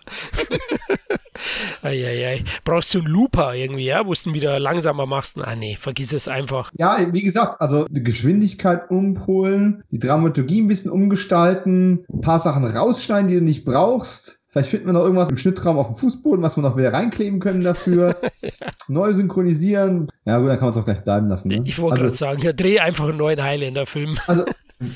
Eieiei. 1.81 2.43
Brauchst 2.63 2.93
du 2.93 2.99
einen 2.99 3.07
Looper 3.07 3.53
irgendwie, 3.55 3.85
ja, 3.85 4.05
wo 4.05 4.13
du 4.13 4.29
ihn 4.29 4.33
wieder 4.33 4.59
langsamer 4.59 5.05
machst? 5.05 5.37
Ah, 5.39 5.55
nee, 5.55 5.77
vergiss 5.79 6.13
es 6.13 6.27
einfach. 6.27 6.71
Ja, 6.77 6.97
wie 7.11 7.23
gesagt, 7.23 7.59
also 7.61 7.85
die 7.89 8.03
Geschwindigkeit 8.03 8.89
umpolen, 8.89 9.83
die 9.91 9.99
Dramaturgie 9.99 10.61
ein 10.61 10.67
bisschen 10.67 10.91
umgestalten, 10.91 12.05
ein 12.11 12.21
paar 12.21 12.39
Sachen 12.39 12.63
rausschneiden, 12.65 13.27
die 13.27 13.35
du 13.35 13.41
nicht 13.41 13.65
brauchst. 13.65 14.39
Vielleicht 14.47 14.69
finden 14.69 14.85
wir 14.85 14.93
noch 14.93 15.01
irgendwas 15.01 15.29
im 15.29 15.37
Schnittraum 15.37 15.79
auf 15.79 15.87
dem 15.87 15.95
Fußboden, 15.95 16.43
was 16.43 16.57
wir 16.57 16.61
noch 16.61 16.77
wieder 16.77 16.93
reinkleben 16.93 17.39
können 17.39 17.63
dafür. 17.63 18.15
Neu 18.87 19.11
synchronisieren. 19.11 20.07
Ja 20.25 20.37
gut, 20.37 20.49
dann 20.49 20.59
kann 20.59 20.67
man 20.67 20.75
es 20.75 20.79
auch 20.79 20.85
gleich 20.85 21.03
bleiben 21.03 21.27
lassen. 21.27 21.47
Ne? 21.47 21.63
Ich 21.65 21.79
wollte 21.79 21.93
also, 21.93 22.05
gerade 22.05 22.17
sagen, 22.17 22.41
ja, 22.43 22.53
dreh 22.53 22.79
einfach 22.79 23.09
einen 23.09 23.17
neuen 23.17 23.41
Highlander-Film. 23.41 24.19
also 24.27 24.45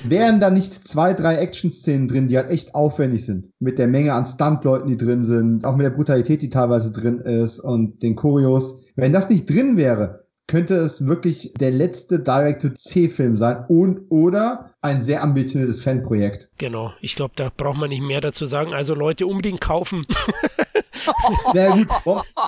wären 0.03 0.39
da 0.39 0.49
nicht 0.49 0.73
zwei, 0.73 1.13
drei 1.13 1.37
Action-Szenen 1.37 2.07
drin, 2.07 2.27
die 2.27 2.37
halt 2.37 2.49
echt 2.49 2.75
aufwendig 2.75 3.25
sind. 3.25 3.49
Mit 3.59 3.79
der 3.79 3.87
Menge 3.87 4.13
an 4.13 4.25
Stunt-Leuten, 4.25 4.87
die 4.87 4.97
drin 4.97 5.21
sind, 5.21 5.65
auch 5.65 5.75
mit 5.75 5.85
der 5.85 5.91
Brutalität, 5.91 6.41
die 6.41 6.49
teilweise 6.49 6.91
drin 6.91 7.19
ist 7.19 7.59
und 7.59 8.01
den 8.03 8.15
Choreos. 8.15 8.81
Wenn 8.95 9.11
das 9.11 9.29
nicht 9.29 9.49
drin 9.49 9.77
wäre, 9.77 10.27
könnte 10.47 10.75
es 10.75 11.05
wirklich 11.05 11.53
der 11.59 11.71
letzte 11.71 12.19
Direct-to-C-Film 12.19 13.35
sein 13.35 13.65
und 13.67 14.01
oder 14.09 14.71
ein 14.81 15.01
sehr 15.01 15.21
ambitioniertes 15.21 15.81
Fanprojekt. 15.81 16.49
Genau, 16.57 16.93
ich 17.01 17.15
glaube, 17.15 17.33
da 17.35 17.51
braucht 17.55 17.77
man 17.77 17.89
nicht 17.89 18.01
mehr 18.01 18.21
dazu 18.21 18.45
sagen. 18.45 18.73
Also 18.73 18.95
Leute 18.95 19.27
unbedingt 19.27 19.59
kaufen. 19.59 20.05
Na 21.53 21.69
gut, 21.69 21.87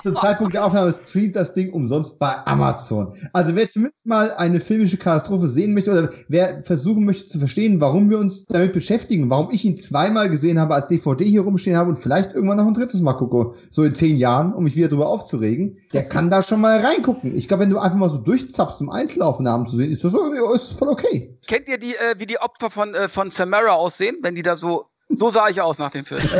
zum 0.02 0.16
Zeitpunkt 0.16 0.54
der 0.54 0.64
Aufnahme 0.64 0.92
streamt 0.92 1.36
das 1.36 1.52
Ding 1.52 1.72
umsonst 1.72 2.18
bei 2.18 2.46
Amazon. 2.46 3.14
Also 3.32 3.54
wer 3.54 3.68
zumindest 3.68 4.06
mal 4.06 4.32
eine 4.34 4.60
filmische 4.60 4.96
Katastrophe 4.96 5.48
sehen 5.48 5.74
möchte 5.74 5.90
oder 5.90 6.10
wer 6.28 6.62
versuchen 6.62 7.04
möchte 7.04 7.26
zu 7.26 7.38
verstehen, 7.38 7.80
warum 7.80 8.10
wir 8.10 8.18
uns 8.18 8.44
damit 8.46 8.72
beschäftigen, 8.72 9.30
warum 9.30 9.50
ich 9.50 9.64
ihn 9.64 9.76
zweimal 9.76 10.28
gesehen 10.30 10.58
habe, 10.58 10.74
als 10.74 10.88
DVD 10.88 11.24
hier 11.24 11.42
rumstehen 11.42 11.76
habe 11.76 11.90
und 11.90 11.96
vielleicht 11.96 12.32
irgendwann 12.34 12.58
noch 12.58 12.66
ein 12.66 12.74
drittes 12.74 13.02
Mal 13.02 13.14
gucke, 13.14 13.54
so 13.70 13.84
in 13.84 13.92
zehn 13.92 14.16
Jahren, 14.16 14.52
um 14.52 14.64
mich 14.64 14.76
wieder 14.76 14.88
drüber 14.88 15.08
aufzuregen, 15.08 15.78
der 15.92 16.08
kann 16.08 16.30
da 16.30 16.42
schon 16.42 16.60
mal 16.60 16.80
reingucken. 16.80 17.36
Ich 17.36 17.48
glaube, 17.48 17.64
wenn 17.64 17.70
du 17.70 17.78
einfach 17.78 17.98
mal 17.98 18.10
so 18.10 18.18
durchzappst, 18.18 18.80
um 18.80 18.90
Einzelaufnahmen 18.90 19.66
zu 19.66 19.76
sehen, 19.76 19.90
ist 19.90 20.04
das 20.04 20.12
so, 20.12 20.32
ist 20.54 20.78
voll 20.78 20.88
okay. 20.88 21.36
Kennt 21.46 21.68
ihr 21.68 21.78
die, 21.78 21.94
äh, 21.94 22.14
wie 22.18 22.26
die 22.26 22.40
Opfer 22.40 22.70
von, 22.70 22.94
äh, 22.94 23.08
von 23.08 23.30
Samara 23.30 23.72
aussehen, 23.72 24.18
wenn 24.22 24.34
die 24.34 24.42
da 24.42 24.56
so 24.56 24.86
so 25.12 25.28
sah 25.28 25.48
ich 25.48 25.60
aus 25.60 25.78
nach 25.78 25.90
dem 25.90 26.04
Film. 26.04 26.22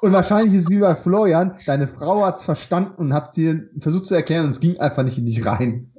und 0.00 0.12
wahrscheinlich 0.12 0.54
ist 0.54 0.64
es 0.64 0.70
wie 0.70 0.78
bei 0.78 0.94
Florian, 0.94 1.56
deine 1.66 1.86
Frau 1.86 2.24
hat 2.24 2.36
es 2.36 2.44
verstanden 2.44 2.94
und 2.96 3.14
hat 3.14 3.26
es 3.26 3.32
dir 3.32 3.68
versucht 3.80 4.06
zu 4.06 4.14
erklären 4.14 4.44
und 4.44 4.50
es 4.50 4.60
ging 4.60 4.78
einfach 4.78 5.02
nicht 5.02 5.18
in 5.18 5.26
dich 5.26 5.44
rein. 5.44 5.90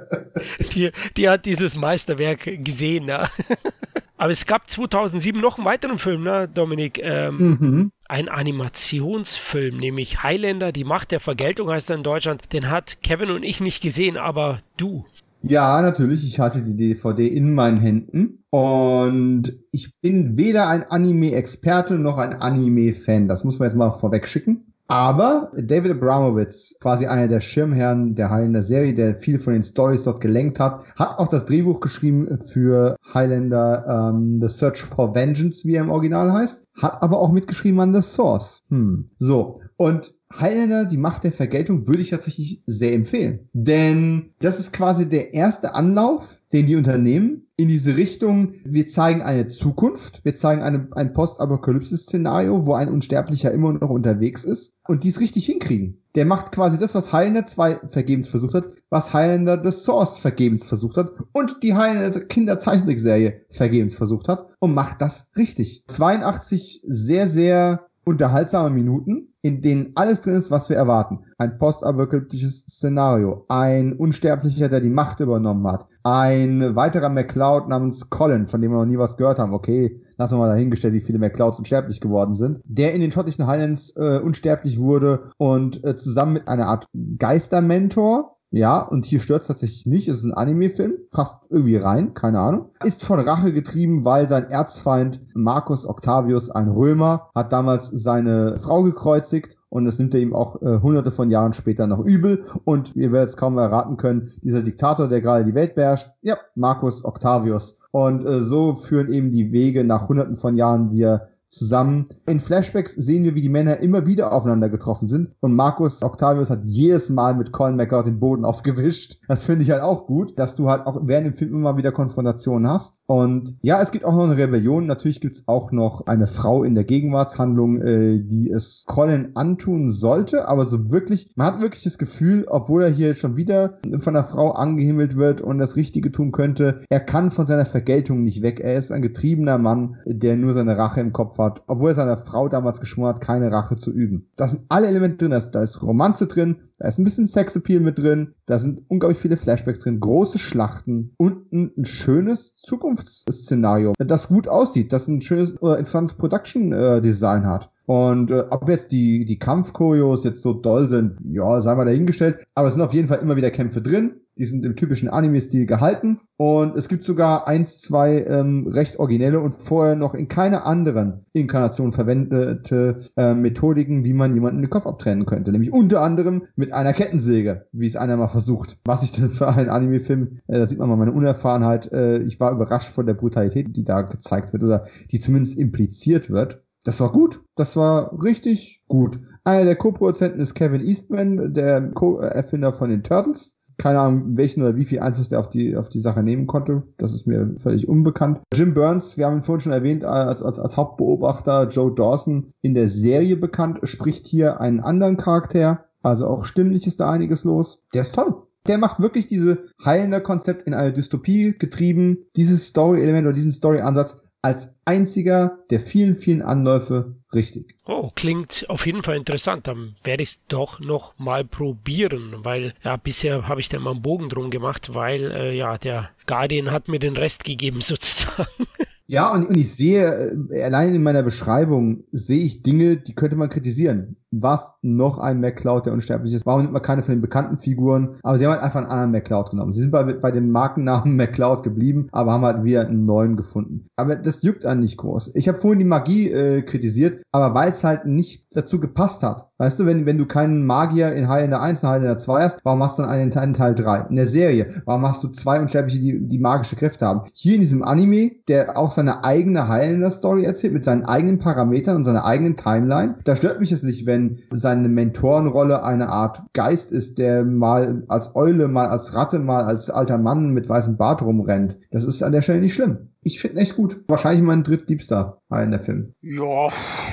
die, 0.74 0.90
die 1.16 1.28
hat 1.28 1.46
dieses 1.46 1.76
Meisterwerk 1.76 2.64
gesehen, 2.64 3.06
ne? 3.06 3.28
Aber 4.20 4.32
es 4.32 4.44
gab 4.44 4.68
2007 4.68 5.40
noch 5.40 5.56
einen 5.56 5.64
weiteren 5.64 5.98
Film, 5.98 6.24
ne, 6.24 6.46
Dominik? 6.46 6.98
Ähm, 7.02 7.36
mhm. 7.38 7.92
Ein 8.06 8.28
Animationsfilm, 8.28 9.78
nämlich 9.78 10.22
Highlander, 10.22 10.72
die 10.72 10.84
Macht 10.84 11.10
der 11.10 11.20
Vergeltung 11.20 11.70
heißt 11.70 11.88
er 11.88 11.96
in 11.96 12.02
Deutschland. 12.02 12.52
Den 12.52 12.68
hat 12.68 12.98
Kevin 13.02 13.30
und 13.30 13.42
ich 13.42 13.62
nicht 13.62 13.80
gesehen, 13.80 14.18
aber 14.18 14.60
du. 14.76 15.06
Ja, 15.42 15.80
natürlich. 15.80 16.26
Ich 16.26 16.38
hatte 16.38 16.62
die 16.62 16.76
DVD 16.76 17.26
in 17.26 17.54
meinen 17.54 17.78
Händen. 17.78 18.44
Und 18.50 19.56
ich 19.70 20.00
bin 20.00 20.36
weder 20.36 20.68
ein 20.68 20.84
Anime-Experte 20.90 21.98
noch 21.98 22.18
ein 22.18 22.34
Anime-Fan. 22.34 23.28
Das 23.28 23.44
muss 23.44 23.58
man 23.58 23.68
jetzt 23.68 23.76
mal 23.76 23.90
vorweg 23.90 24.26
schicken. 24.26 24.70
Aber 24.90 25.52
David 25.54 25.92
Abramowitz, 25.92 26.74
quasi 26.80 27.06
einer 27.06 27.28
der 27.28 27.40
Schirmherren 27.40 28.16
der 28.16 28.28
Highlander 28.28 28.60
Serie, 28.60 28.92
der 28.92 29.14
viel 29.14 29.38
von 29.38 29.52
den 29.52 29.62
Stories 29.62 30.02
dort 30.02 30.20
gelenkt 30.20 30.58
hat, 30.58 30.84
hat 30.96 31.16
auch 31.16 31.28
das 31.28 31.44
Drehbuch 31.44 31.78
geschrieben 31.78 32.36
für 32.38 32.96
Highlander 33.14 34.10
um, 34.12 34.40
The 34.40 34.48
Search 34.48 34.82
for 34.82 35.14
Vengeance, 35.14 35.64
wie 35.64 35.76
er 35.76 35.84
im 35.84 35.90
Original 35.90 36.32
heißt, 36.32 36.64
hat 36.82 37.00
aber 37.04 37.20
auch 37.20 37.30
mitgeschrieben 37.30 37.78
an 37.78 37.94
The 37.94 38.02
Source. 38.02 38.64
Hm. 38.70 39.06
So. 39.18 39.60
Und 39.76 40.12
Highlander, 40.38 40.84
die 40.84 40.96
Macht 40.96 41.24
der 41.24 41.32
Vergeltung, 41.32 41.88
würde 41.88 42.02
ich 42.02 42.10
tatsächlich 42.10 42.62
sehr 42.66 42.92
empfehlen. 42.92 43.48
Denn 43.52 44.30
das 44.38 44.58
ist 44.58 44.72
quasi 44.72 45.08
der 45.08 45.34
erste 45.34 45.74
Anlauf, 45.74 46.40
den 46.52 46.66
die 46.66 46.76
Unternehmen 46.76 47.46
in 47.56 47.68
diese 47.68 47.96
Richtung, 47.96 48.54
wir 48.64 48.86
zeigen 48.86 49.20
eine 49.20 49.46
Zukunft, 49.46 50.24
wir 50.24 50.34
zeigen 50.34 50.62
eine, 50.62 50.88
ein 50.92 51.12
Postapokalypse-Szenario, 51.12 52.64
wo 52.64 52.72
ein 52.72 52.88
Unsterblicher 52.88 53.52
immer 53.52 53.74
noch 53.74 53.90
unterwegs 53.90 54.44
ist 54.44 54.72
und 54.88 55.04
dies 55.04 55.20
richtig 55.20 55.44
hinkriegen. 55.44 56.00
Der 56.14 56.24
macht 56.24 56.52
quasi 56.52 56.78
das, 56.78 56.94
was 56.94 57.12
Highlander 57.12 57.44
2 57.44 57.80
vergebens 57.88 58.28
versucht 58.28 58.54
hat, 58.54 58.66
was 58.88 59.12
Highlander 59.12 59.60
The 59.62 59.72
Source 59.72 60.16
vergebens 60.16 60.64
versucht 60.64 60.96
hat 60.96 61.12
und 61.32 61.56
die 61.62 61.74
Highlander 61.74 62.18
Kinderzeichentrickserie 62.20 63.42
vergebens 63.50 63.94
versucht 63.94 64.28
hat 64.28 64.48
und 64.58 64.74
macht 64.74 65.02
das 65.02 65.30
richtig. 65.36 65.84
82 65.86 66.82
sehr, 66.86 67.28
sehr 67.28 67.86
unterhaltsame 68.04 68.70
Minuten, 68.70 69.29
in 69.42 69.60
denen 69.62 69.92
alles 69.94 70.20
drin 70.20 70.34
ist, 70.34 70.50
was 70.50 70.68
wir 70.68 70.76
erwarten. 70.76 71.20
Ein 71.38 71.58
postapokalyptisches 71.58 72.62
Szenario, 72.62 73.44
ein 73.48 73.94
Unsterblicher, 73.94 74.68
der 74.68 74.80
die 74.80 74.90
Macht 74.90 75.20
übernommen 75.20 75.66
hat, 75.66 75.86
ein 76.02 76.76
weiterer 76.76 77.08
McCloud 77.08 77.68
namens 77.68 78.10
Colin, 78.10 78.46
von 78.46 78.60
dem 78.60 78.70
wir 78.70 78.78
noch 78.78 78.86
nie 78.86 78.98
was 78.98 79.16
gehört 79.16 79.38
haben. 79.38 79.54
Okay, 79.54 80.00
lassen 80.18 80.34
wir 80.34 80.38
mal 80.38 80.48
dahingestellt, 80.48 80.94
wie 80.94 81.00
viele 81.00 81.18
McClouds 81.18 81.58
unsterblich 81.58 82.00
geworden 82.00 82.34
sind, 82.34 82.60
der 82.64 82.92
in 82.92 83.00
den 83.00 83.12
schottischen 83.12 83.46
Highlands 83.46 83.96
äh, 83.96 84.18
unsterblich 84.18 84.78
wurde 84.78 85.30
und 85.38 85.82
äh, 85.84 85.96
zusammen 85.96 86.34
mit 86.34 86.48
einer 86.48 86.66
Art 86.66 86.86
Geistermentor 87.18 88.36
ja, 88.52 88.80
und 88.80 89.06
hier 89.06 89.20
stört 89.20 89.42
es 89.42 89.48
tatsächlich 89.48 89.86
nicht. 89.86 90.08
Es 90.08 90.18
ist 90.18 90.24
ein 90.24 90.34
Anime-Film, 90.34 90.94
passt 91.12 91.46
irgendwie 91.50 91.76
rein, 91.76 92.14
keine 92.14 92.40
Ahnung. 92.40 92.70
Ist 92.84 93.04
von 93.04 93.20
Rache 93.20 93.52
getrieben, 93.52 94.04
weil 94.04 94.28
sein 94.28 94.50
Erzfeind 94.50 95.20
Marcus 95.34 95.86
Octavius, 95.86 96.50
ein 96.50 96.68
Römer, 96.68 97.30
hat 97.34 97.52
damals 97.52 97.88
seine 97.88 98.58
Frau 98.58 98.82
gekreuzigt 98.82 99.56
und 99.68 99.84
das 99.84 100.00
nimmt 100.00 100.14
er 100.14 100.20
ihm 100.20 100.34
auch 100.34 100.60
äh, 100.62 100.80
hunderte 100.80 101.12
von 101.12 101.30
Jahren 101.30 101.52
später 101.52 101.86
noch 101.86 102.04
übel. 102.04 102.44
Und 102.64 102.96
ihr 102.96 103.12
werdet 103.12 103.30
es 103.30 103.36
kaum 103.36 103.56
erraten 103.56 103.96
können, 103.96 104.32
dieser 104.42 104.62
Diktator, 104.62 105.06
der 105.06 105.20
gerade 105.20 105.44
die 105.44 105.54
Welt 105.54 105.76
beherrscht, 105.76 106.10
ja, 106.20 106.36
Marcus 106.56 107.04
Octavius. 107.04 107.76
Und 107.92 108.26
äh, 108.26 108.40
so 108.40 108.74
führen 108.74 109.12
eben 109.12 109.30
die 109.30 109.52
Wege 109.52 109.84
nach 109.84 110.08
hunderten 110.08 110.34
von 110.34 110.56
Jahren 110.56 110.90
wir 110.90 111.28
zusammen. 111.50 112.06
In 112.26 112.40
Flashbacks 112.40 112.94
sehen 112.94 113.24
wir, 113.24 113.34
wie 113.34 113.40
die 113.40 113.48
Männer 113.48 113.78
immer 113.78 114.06
wieder 114.06 114.32
aufeinander 114.32 114.68
getroffen 114.68 115.08
sind. 115.08 115.34
Und 115.40 115.54
Markus 115.54 116.02
Octavius 116.02 116.48
hat 116.48 116.64
jedes 116.64 117.10
Mal 117.10 117.34
mit 117.34 117.52
Colin 117.52 117.76
McLeod 117.76 118.06
den 118.06 118.20
Boden 118.20 118.44
aufgewischt. 118.44 119.18
Das 119.28 119.44
finde 119.44 119.64
ich 119.64 119.70
halt 119.70 119.82
auch 119.82 120.06
gut, 120.06 120.38
dass 120.38 120.56
du 120.56 120.70
halt 120.70 120.86
auch 120.86 121.00
während 121.02 121.26
dem 121.26 121.34
Film 121.34 121.54
immer 121.54 121.76
wieder 121.76 121.92
Konfrontationen 121.92 122.70
hast. 122.70 122.98
Und 123.06 123.56
ja, 123.62 123.82
es 123.82 123.90
gibt 123.90 124.04
auch 124.04 124.14
noch 124.14 124.24
eine 124.24 124.36
Rebellion. 124.36 124.86
Natürlich 124.86 125.20
gibt 125.20 125.34
es 125.34 125.48
auch 125.48 125.72
noch 125.72 126.06
eine 126.06 126.28
Frau 126.28 126.62
in 126.62 126.74
der 126.74 126.84
Gegenwartshandlung, 126.84 127.82
äh, 127.82 128.20
die 128.20 128.50
es 128.50 128.84
Colin 128.86 129.30
antun 129.34 129.90
sollte. 129.90 130.48
Aber 130.48 130.64
so 130.64 130.90
wirklich, 130.92 131.32
man 131.34 131.48
hat 131.48 131.60
wirklich 131.60 131.82
das 131.82 131.98
Gefühl, 131.98 132.46
obwohl 132.48 132.84
er 132.84 132.90
hier 132.90 133.14
schon 133.14 133.36
wieder 133.36 133.80
von 133.98 134.14
einer 134.14 134.24
Frau 134.24 134.52
angehimmelt 134.52 135.16
wird 135.16 135.40
und 135.40 135.58
das 135.58 135.74
Richtige 135.74 136.12
tun 136.12 136.30
könnte, 136.30 136.82
er 136.88 137.00
kann 137.00 137.32
von 137.32 137.46
seiner 137.46 137.66
Vergeltung 137.66 138.22
nicht 138.22 138.42
weg. 138.42 138.60
Er 138.60 138.76
ist 138.76 138.92
ein 138.92 139.02
getriebener 139.02 139.58
Mann, 139.58 139.96
der 140.06 140.36
nur 140.36 140.54
seine 140.54 140.78
Rache 140.78 141.00
im 141.00 141.12
Kopf 141.12 141.39
hat, 141.44 141.62
obwohl 141.66 141.90
er 141.90 141.94
seiner 141.94 142.16
Frau 142.16 142.48
damals 142.48 142.80
geschworen 142.80 143.14
hat, 143.14 143.20
keine 143.20 143.50
Rache 143.50 143.76
zu 143.76 143.92
üben. 143.92 144.28
Da 144.36 144.48
sind 144.48 144.62
alle 144.68 144.88
Elemente 144.88 145.18
drin, 145.18 145.30
da 145.30 145.36
ist, 145.36 145.50
da 145.52 145.62
ist 145.62 145.82
Romanze 145.82 146.26
drin, 146.26 146.56
da 146.78 146.88
ist 146.88 146.98
ein 146.98 147.04
bisschen 147.04 147.26
Sexappeal 147.26 147.80
mit 147.80 147.98
drin, 147.98 148.34
da 148.46 148.58
sind 148.58 148.82
unglaublich 148.88 149.18
viele 149.18 149.36
Flashbacks 149.36 149.80
drin, 149.80 150.00
große 150.00 150.38
Schlachten 150.38 151.14
und 151.16 151.52
ein, 151.52 151.72
ein 151.76 151.84
schönes 151.84 152.54
Zukunftsszenario, 152.56 153.92
das 153.98 154.28
gut 154.28 154.48
aussieht, 154.48 154.92
das 154.92 155.08
ein 155.08 155.20
schönes, 155.20 155.52
äh, 155.62 155.78
interessantes 155.78 156.16
Production-Design 156.16 157.42
äh, 157.42 157.46
hat. 157.46 157.70
Und 157.90 158.30
äh, 158.30 158.44
ob 158.50 158.68
jetzt 158.68 158.92
die, 158.92 159.24
die 159.24 159.40
Kampfchoreos 159.40 160.22
jetzt 160.22 160.42
so 160.42 160.52
doll 160.52 160.86
sind, 160.86 161.16
ja, 161.28 161.60
sei 161.60 161.74
mal 161.74 161.84
dahingestellt. 161.84 162.44
Aber 162.54 162.68
es 162.68 162.74
sind 162.74 162.84
auf 162.84 162.94
jeden 162.94 163.08
Fall 163.08 163.18
immer 163.18 163.34
wieder 163.34 163.50
Kämpfe 163.50 163.82
drin. 163.82 164.20
Die 164.38 164.44
sind 164.44 164.64
im 164.64 164.76
typischen 164.76 165.08
Anime-Stil 165.08 165.66
gehalten. 165.66 166.20
Und 166.36 166.76
es 166.76 166.86
gibt 166.86 167.02
sogar 167.02 167.48
eins, 167.48 167.80
zwei 167.80 168.22
ähm, 168.28 168.68
recht 168.68 169.00
originelle 169.00 169.40
und 169.40 169.56
vorher 169.56 169.96
noch 169.96 170.14
in 170.14 170.28
keiner 170.28 170.66
anderen 170.66 171.26
Inkarnation 171.32 171.90
verwendete 171.90 173.00
äh, 173.16 173.34
Methodiken, 173.34 174.04
wie 174.04 174.12
man 174.12 174.34
jemanden 174.34 174.62
den 174.62 174.70
Kopf 174.70 174.86
abtrennen 174.86 175.26
könnte. 175.26 175.50
Nämlich 175.50 175.72
unter 175.72 176.00
anderem 176.00 176.44
mit 176.54 176.72
einer 176.72 176.92
Kettensäge, 176.92 177.66
wie 177.72 177.88
es 177.88 177.96
einer 177.96 178.16
mal 178.16 178.28
versucht. 178.28 178.78
Was 178.84 179.02
ich 179.02 179.10
denn 179.10 179.30
für 179.30 179.48
einen 179.48 179.68
Anime-Film, 179.68 180.38
äh, 180.46 180.60
da 180.60 180.66
sieht 180.66 180.78
man 180.78 180.88
mal 180.88 180.96
meine 180.96 181.12
Unerfahrenheit. 181.12 181.90
Äh, 181.92 182.18
ich 182.18 182.38
war 182.38 182.52
überrascht 182.52 182.90
von 182.90 183.06
der 183.06 183.14
Brutalität, 183.14 183.76
die 183.76 183.84
da 183.84 184.02
gezeigt 184.02 184.52
wird 184.52 184.62
oder 184.62 184.84
die 185.10 185.18
zumindest 185.18 185.58
impliziert 185.58 186.30
wird. 186.30 186.62
Das 186.84 187.00
war 187.00 187.12
gut. 187.12 187.42
Das 187.56 187.76
war 187.76 188.12
richtig 188.22 188.82
gut. 188.88 189.20
Einer 189.44 189.64
der 189.64 189.76
Co-Produzenten 189.76 190.40
ist 190.40 190.54
Kevin 190.54 190.82
Eastman, 190.82 191.52
der 191.52 191.90
Co-Erfinder 191.90 192.72
von 192.72 192.90
den 192.90 193.02
Turtles 193.02 193.60
keine 193.80 193.98
Ahnung, 193.98 194.36
welchen 194.36 194.62
oder 194.62 194.76
wie 194.76 194.84
viel 194.84 195.00
Einfluss 195.00 195.30
der 195.30 195.40
auf 195.40 195.48
die, 195.48 195.76
auf 195.76 195.88
die 195.88 195.98
Sache 195.98 196.22
nehmen 196.22 196.46
konnte. 196.46 196.82
Das 196.98 197.14
ist 197.14 197.26
mir 197.26 197.54
völlig 197.56 197.88
unbekannt. 197.88 198.40
Jim 198.54 198.74
Burns, 198.74 199.16
wir 199.16 199.26
haben 199.26 199.36
ihn 199.36 199.42
vorhin 199.42 199.60
schon 199.60 199.72
erwähnt, 199.72 200.04
als, 200.04 200.42
als, 200.42 200.58
als 200.58 200.76
Hauptbeobachter. 200.76 201.68
Joe 201.68 201.92
Dawson 201.94 202.50
in 202.60 202.74
der 202.74 202.88
Serie 202.88 203.36
bekannt, 203.36 203.80
spricht 203.84 204.26
hier 204.26 204.60
einen 204.60 204.80
anderen 204.80 205.16
Charakter. 205.16 205.86
Also 206.02 206.26
auch 206.26 206.44
stimmlich 206.44 206.86
ist 206.86 207.00
da 207.00 207.10
einiges 207.10 207.44
los. 207.44 207.82
Der 207.94 208.02
ist 208.02 208.14
toll. 208.14 208.34
Der 208.66 208.76
macht 208.76 209.00
wirklich 209.00 209.26
diese 209.26 209.64
heilende 209.82 210.20
Konzept 210.20 210.66
in 210.66 210.74
eine 210.74 210.92
Dystopie 210.92 211.56
getrieben. 211.58 212.18
Dieses 212.36 212.68
Story-Element 212.68 213.26
oder 213.26 213.34
diesen 213.34 213.52
Story-Ansatz 213.52 214.18
als 214.42 214.70
einziger 214.84 215.58
der 215.70 215.80
vielen, 215.80 216.14
vielen 216.14 216.42
Anläufe 216.42 217.14
richtig. 217.34 217.76
Oh, 217.84 218.10
klingt 218.14 218.64
auf 218.68 218.86
jeden 218.86 219.02
Fall 219.02 219.16
interessant. 219.16 219.66
Dann 219.66 219.96
werde 220.02 220.22
ich 220.22 220.30
es 220.30 220.40
doch 220.48 220.80
noch 220.80 221.18
mal 221.18 221.44
probieren, 221.44 222.36
weil 222.38 222.72
ja, 222.82 222.96
bisher 222.96 223.48
habe 223.48 223.60
ich 223.60 223.68
da 223.68 223.78
mal 223.78 223.92
einen 223.92 224.02
Bogen 224.02 224.28
drum 224.28 224.50
gemacht, 224.50 224.94
weil 224.94 225.30
äh, 225.30 225.56
ja, 225.56 225.76
der 225.78 226.10
Guardian 226.26 226.70
hat 226.70 226.88
mir 226.88 226.98
den 226.98 227.16
Rest 227.16 227.44
gegeben 227.44 227.80
sozusagen. 227.82 228.66
Ja, 229.06 229.32
und, 229.32 229.48
und 229.48 229.56
ich 229.56 229.74
sehe, 229.74 230.32
äh, 230.50 230.62
allein 230.62 230.94
in 230.94 231.02
meiner 231.02 231.24
Beschreibung 231.24 232.04
sehe 232.12 232.44
ich 232.44 232.62
Dinge, 232.62 232.96
die 232.96 233.14
könnte 233.14 233.36
man 233.36 233.48
kritisieren. 233.48 234.16
Was 234.30 234.76
noch 234.82 235.18
ein 235.18 235.40
McCloud, 235.40 235.86
der 235.86 235.92
unsterblich 235.92 236.34
ist? 236.34 236.46
Warum 236.46 236.62
nimmt 236.62 236.72
man 236.72 236.82
keine 236.82 237.02
von 237.02 237.14
den 237.14 237.20
bekannten 237.20 237.56
Figuren? 237.56 238.16
Aber 238.22 238.38
sie 238.38 238.46
haben 238.46 238.52
halt 238.52 238.62
einfach 238.62 238.80
einen 238.80 238.90
anderen 238.90 239.10
McCloud 239.10 239.50
genommen. 239.50 239.72
Sie 239.72 239.80
sind 239.80 239.90
bei, 239.90 240.02
bei 240.02 240.30
dem 240.30 240.50
Markennamen 240.50 241.16
McCloud 241.16 241.62
geblieben, 241.62 242.08
aber 242.12 242.32
haben 242.32 242.44
halt 242.44 242.64
wieder 242.64 242.86
einen 242.86 243.06
neuen 243.06 243.36
gefunden. 243.36 243.86
Aber 243.96 244.16
das 244.16 244.42
juckt 244.42 244.64
einen 244.64 244.80
nicht 244.80 244.96
groß. 244.96 245.32
Ich 245.34 245.48
habe 245.48 245.58
vorhin 245.58 245.78
die 245.78 245.84
Magie 245.84 246.30
äh, 246.30 246.62
kritisiert, 246.62 247.22
aber 247.32 247.54
weil 247.54 247.70
es 247.70 247.84
halt 247.84 248.06
nicht 248.06 248.56
dazu 248.56 248.80
gepasst 248.80 249.22
hat. 249.22 249.48
Weißt 249.58 249.78
du, 249.78 249.86
wenn, 249.86 250.06
wenn 250.06 250.18
du 250.18 250.26
keinen 250.26 250.64
Magier 250.64 251.12
in 251.12 251.28
Highlander 251.28 251.60
1 251.60 251.82
und 251.82 251.90
Highlander 251.90 252.18
2 252.18 252.42
hast, 252.42 252.60
warum 252.64 252.82
hast 252.82 252.98
du 252.98 253.02
dann 253.02 253.10
einen 253.10 253.30
in 253.30 253.54
Teil 253.54 253.74
3? 253.74 254.06
In 254.08 254.16
der 254.16 254.26
Serie, 254.26 254.82
warum 254.86 255.06
hast 255.06 255.22
du 255.22 255.28
zwei 255.28 255.60
Unsterbliche, 255.60 256.00
die, 256.00 256.28
die 256.28 256.38
magische 256.38 256.76
Kräfte 256.76 257.06
haben? 257.06 257.22
Hier 257.34 257.54
in 257.54 257.60
diesem 257.60 257.82
Anime, 257.82 258.32
der 258.48 258.76
auch 258.76 258.90
seine 258.90 259.24
eigene 259.24 259.68
Highlander-Story 259.68 260.44
erzählt, 260.44 260.72
mit 260.72 260.84
seinen 260.84 261.04
eigenen 261.04 261.38
Parametern 261.38 261.96
und 261.96 262.04
seiner 262.04 262.24
eigenen 262.24 262.56
Timeline, 262.56 263.16
da 263.24 263.36
stört 263.36 263.60
mich 263.60 263.72
es 263.72 263.82
nicht, 263.82 264.06
wenn 264.06 264.19
seine 264.52 264.88
Mentorenrolle 264.88 265.82
eine 265.84 266.08
Art 266.08 266.42
Geist 266.52 266.92
ist, 266.92 267.18
der 267.18 267.44
mal 267.44 268.04
als 268.08 268.34
Eule, 268.34 268.68
mal 268.68 268.88
als 268.88 269.14
Ratte, 269.14 269.38
mal 269.38 269.64
als 269.64 269.90
alter 269.90 270.18
Mann 270.18 270.50
mit 270.50 270.68
weißem 270.68 270.96
Bart 270.96 271.22
rumrennt. 271.22 271.78
Das 271.90 272.04
ist 272.04 272.22
an 272.22 272.32
der 272.32 272.42
Stelle 272.42 272.60
nicht 272.60 272.74
schlimm. 272.74 273.09
Ich 273.22 273.38
finde 273.38 273.60
echt 273.60 273.76
gut. 273.76 274.00
Wahrscheinlich 274.08 274.42
mein 274.42 274.62
drittliebster 274.62 275.42
in 275.50 275.70
der 275.70 275.80
Film. 275.80 276.14
Ja. 276.22 276.68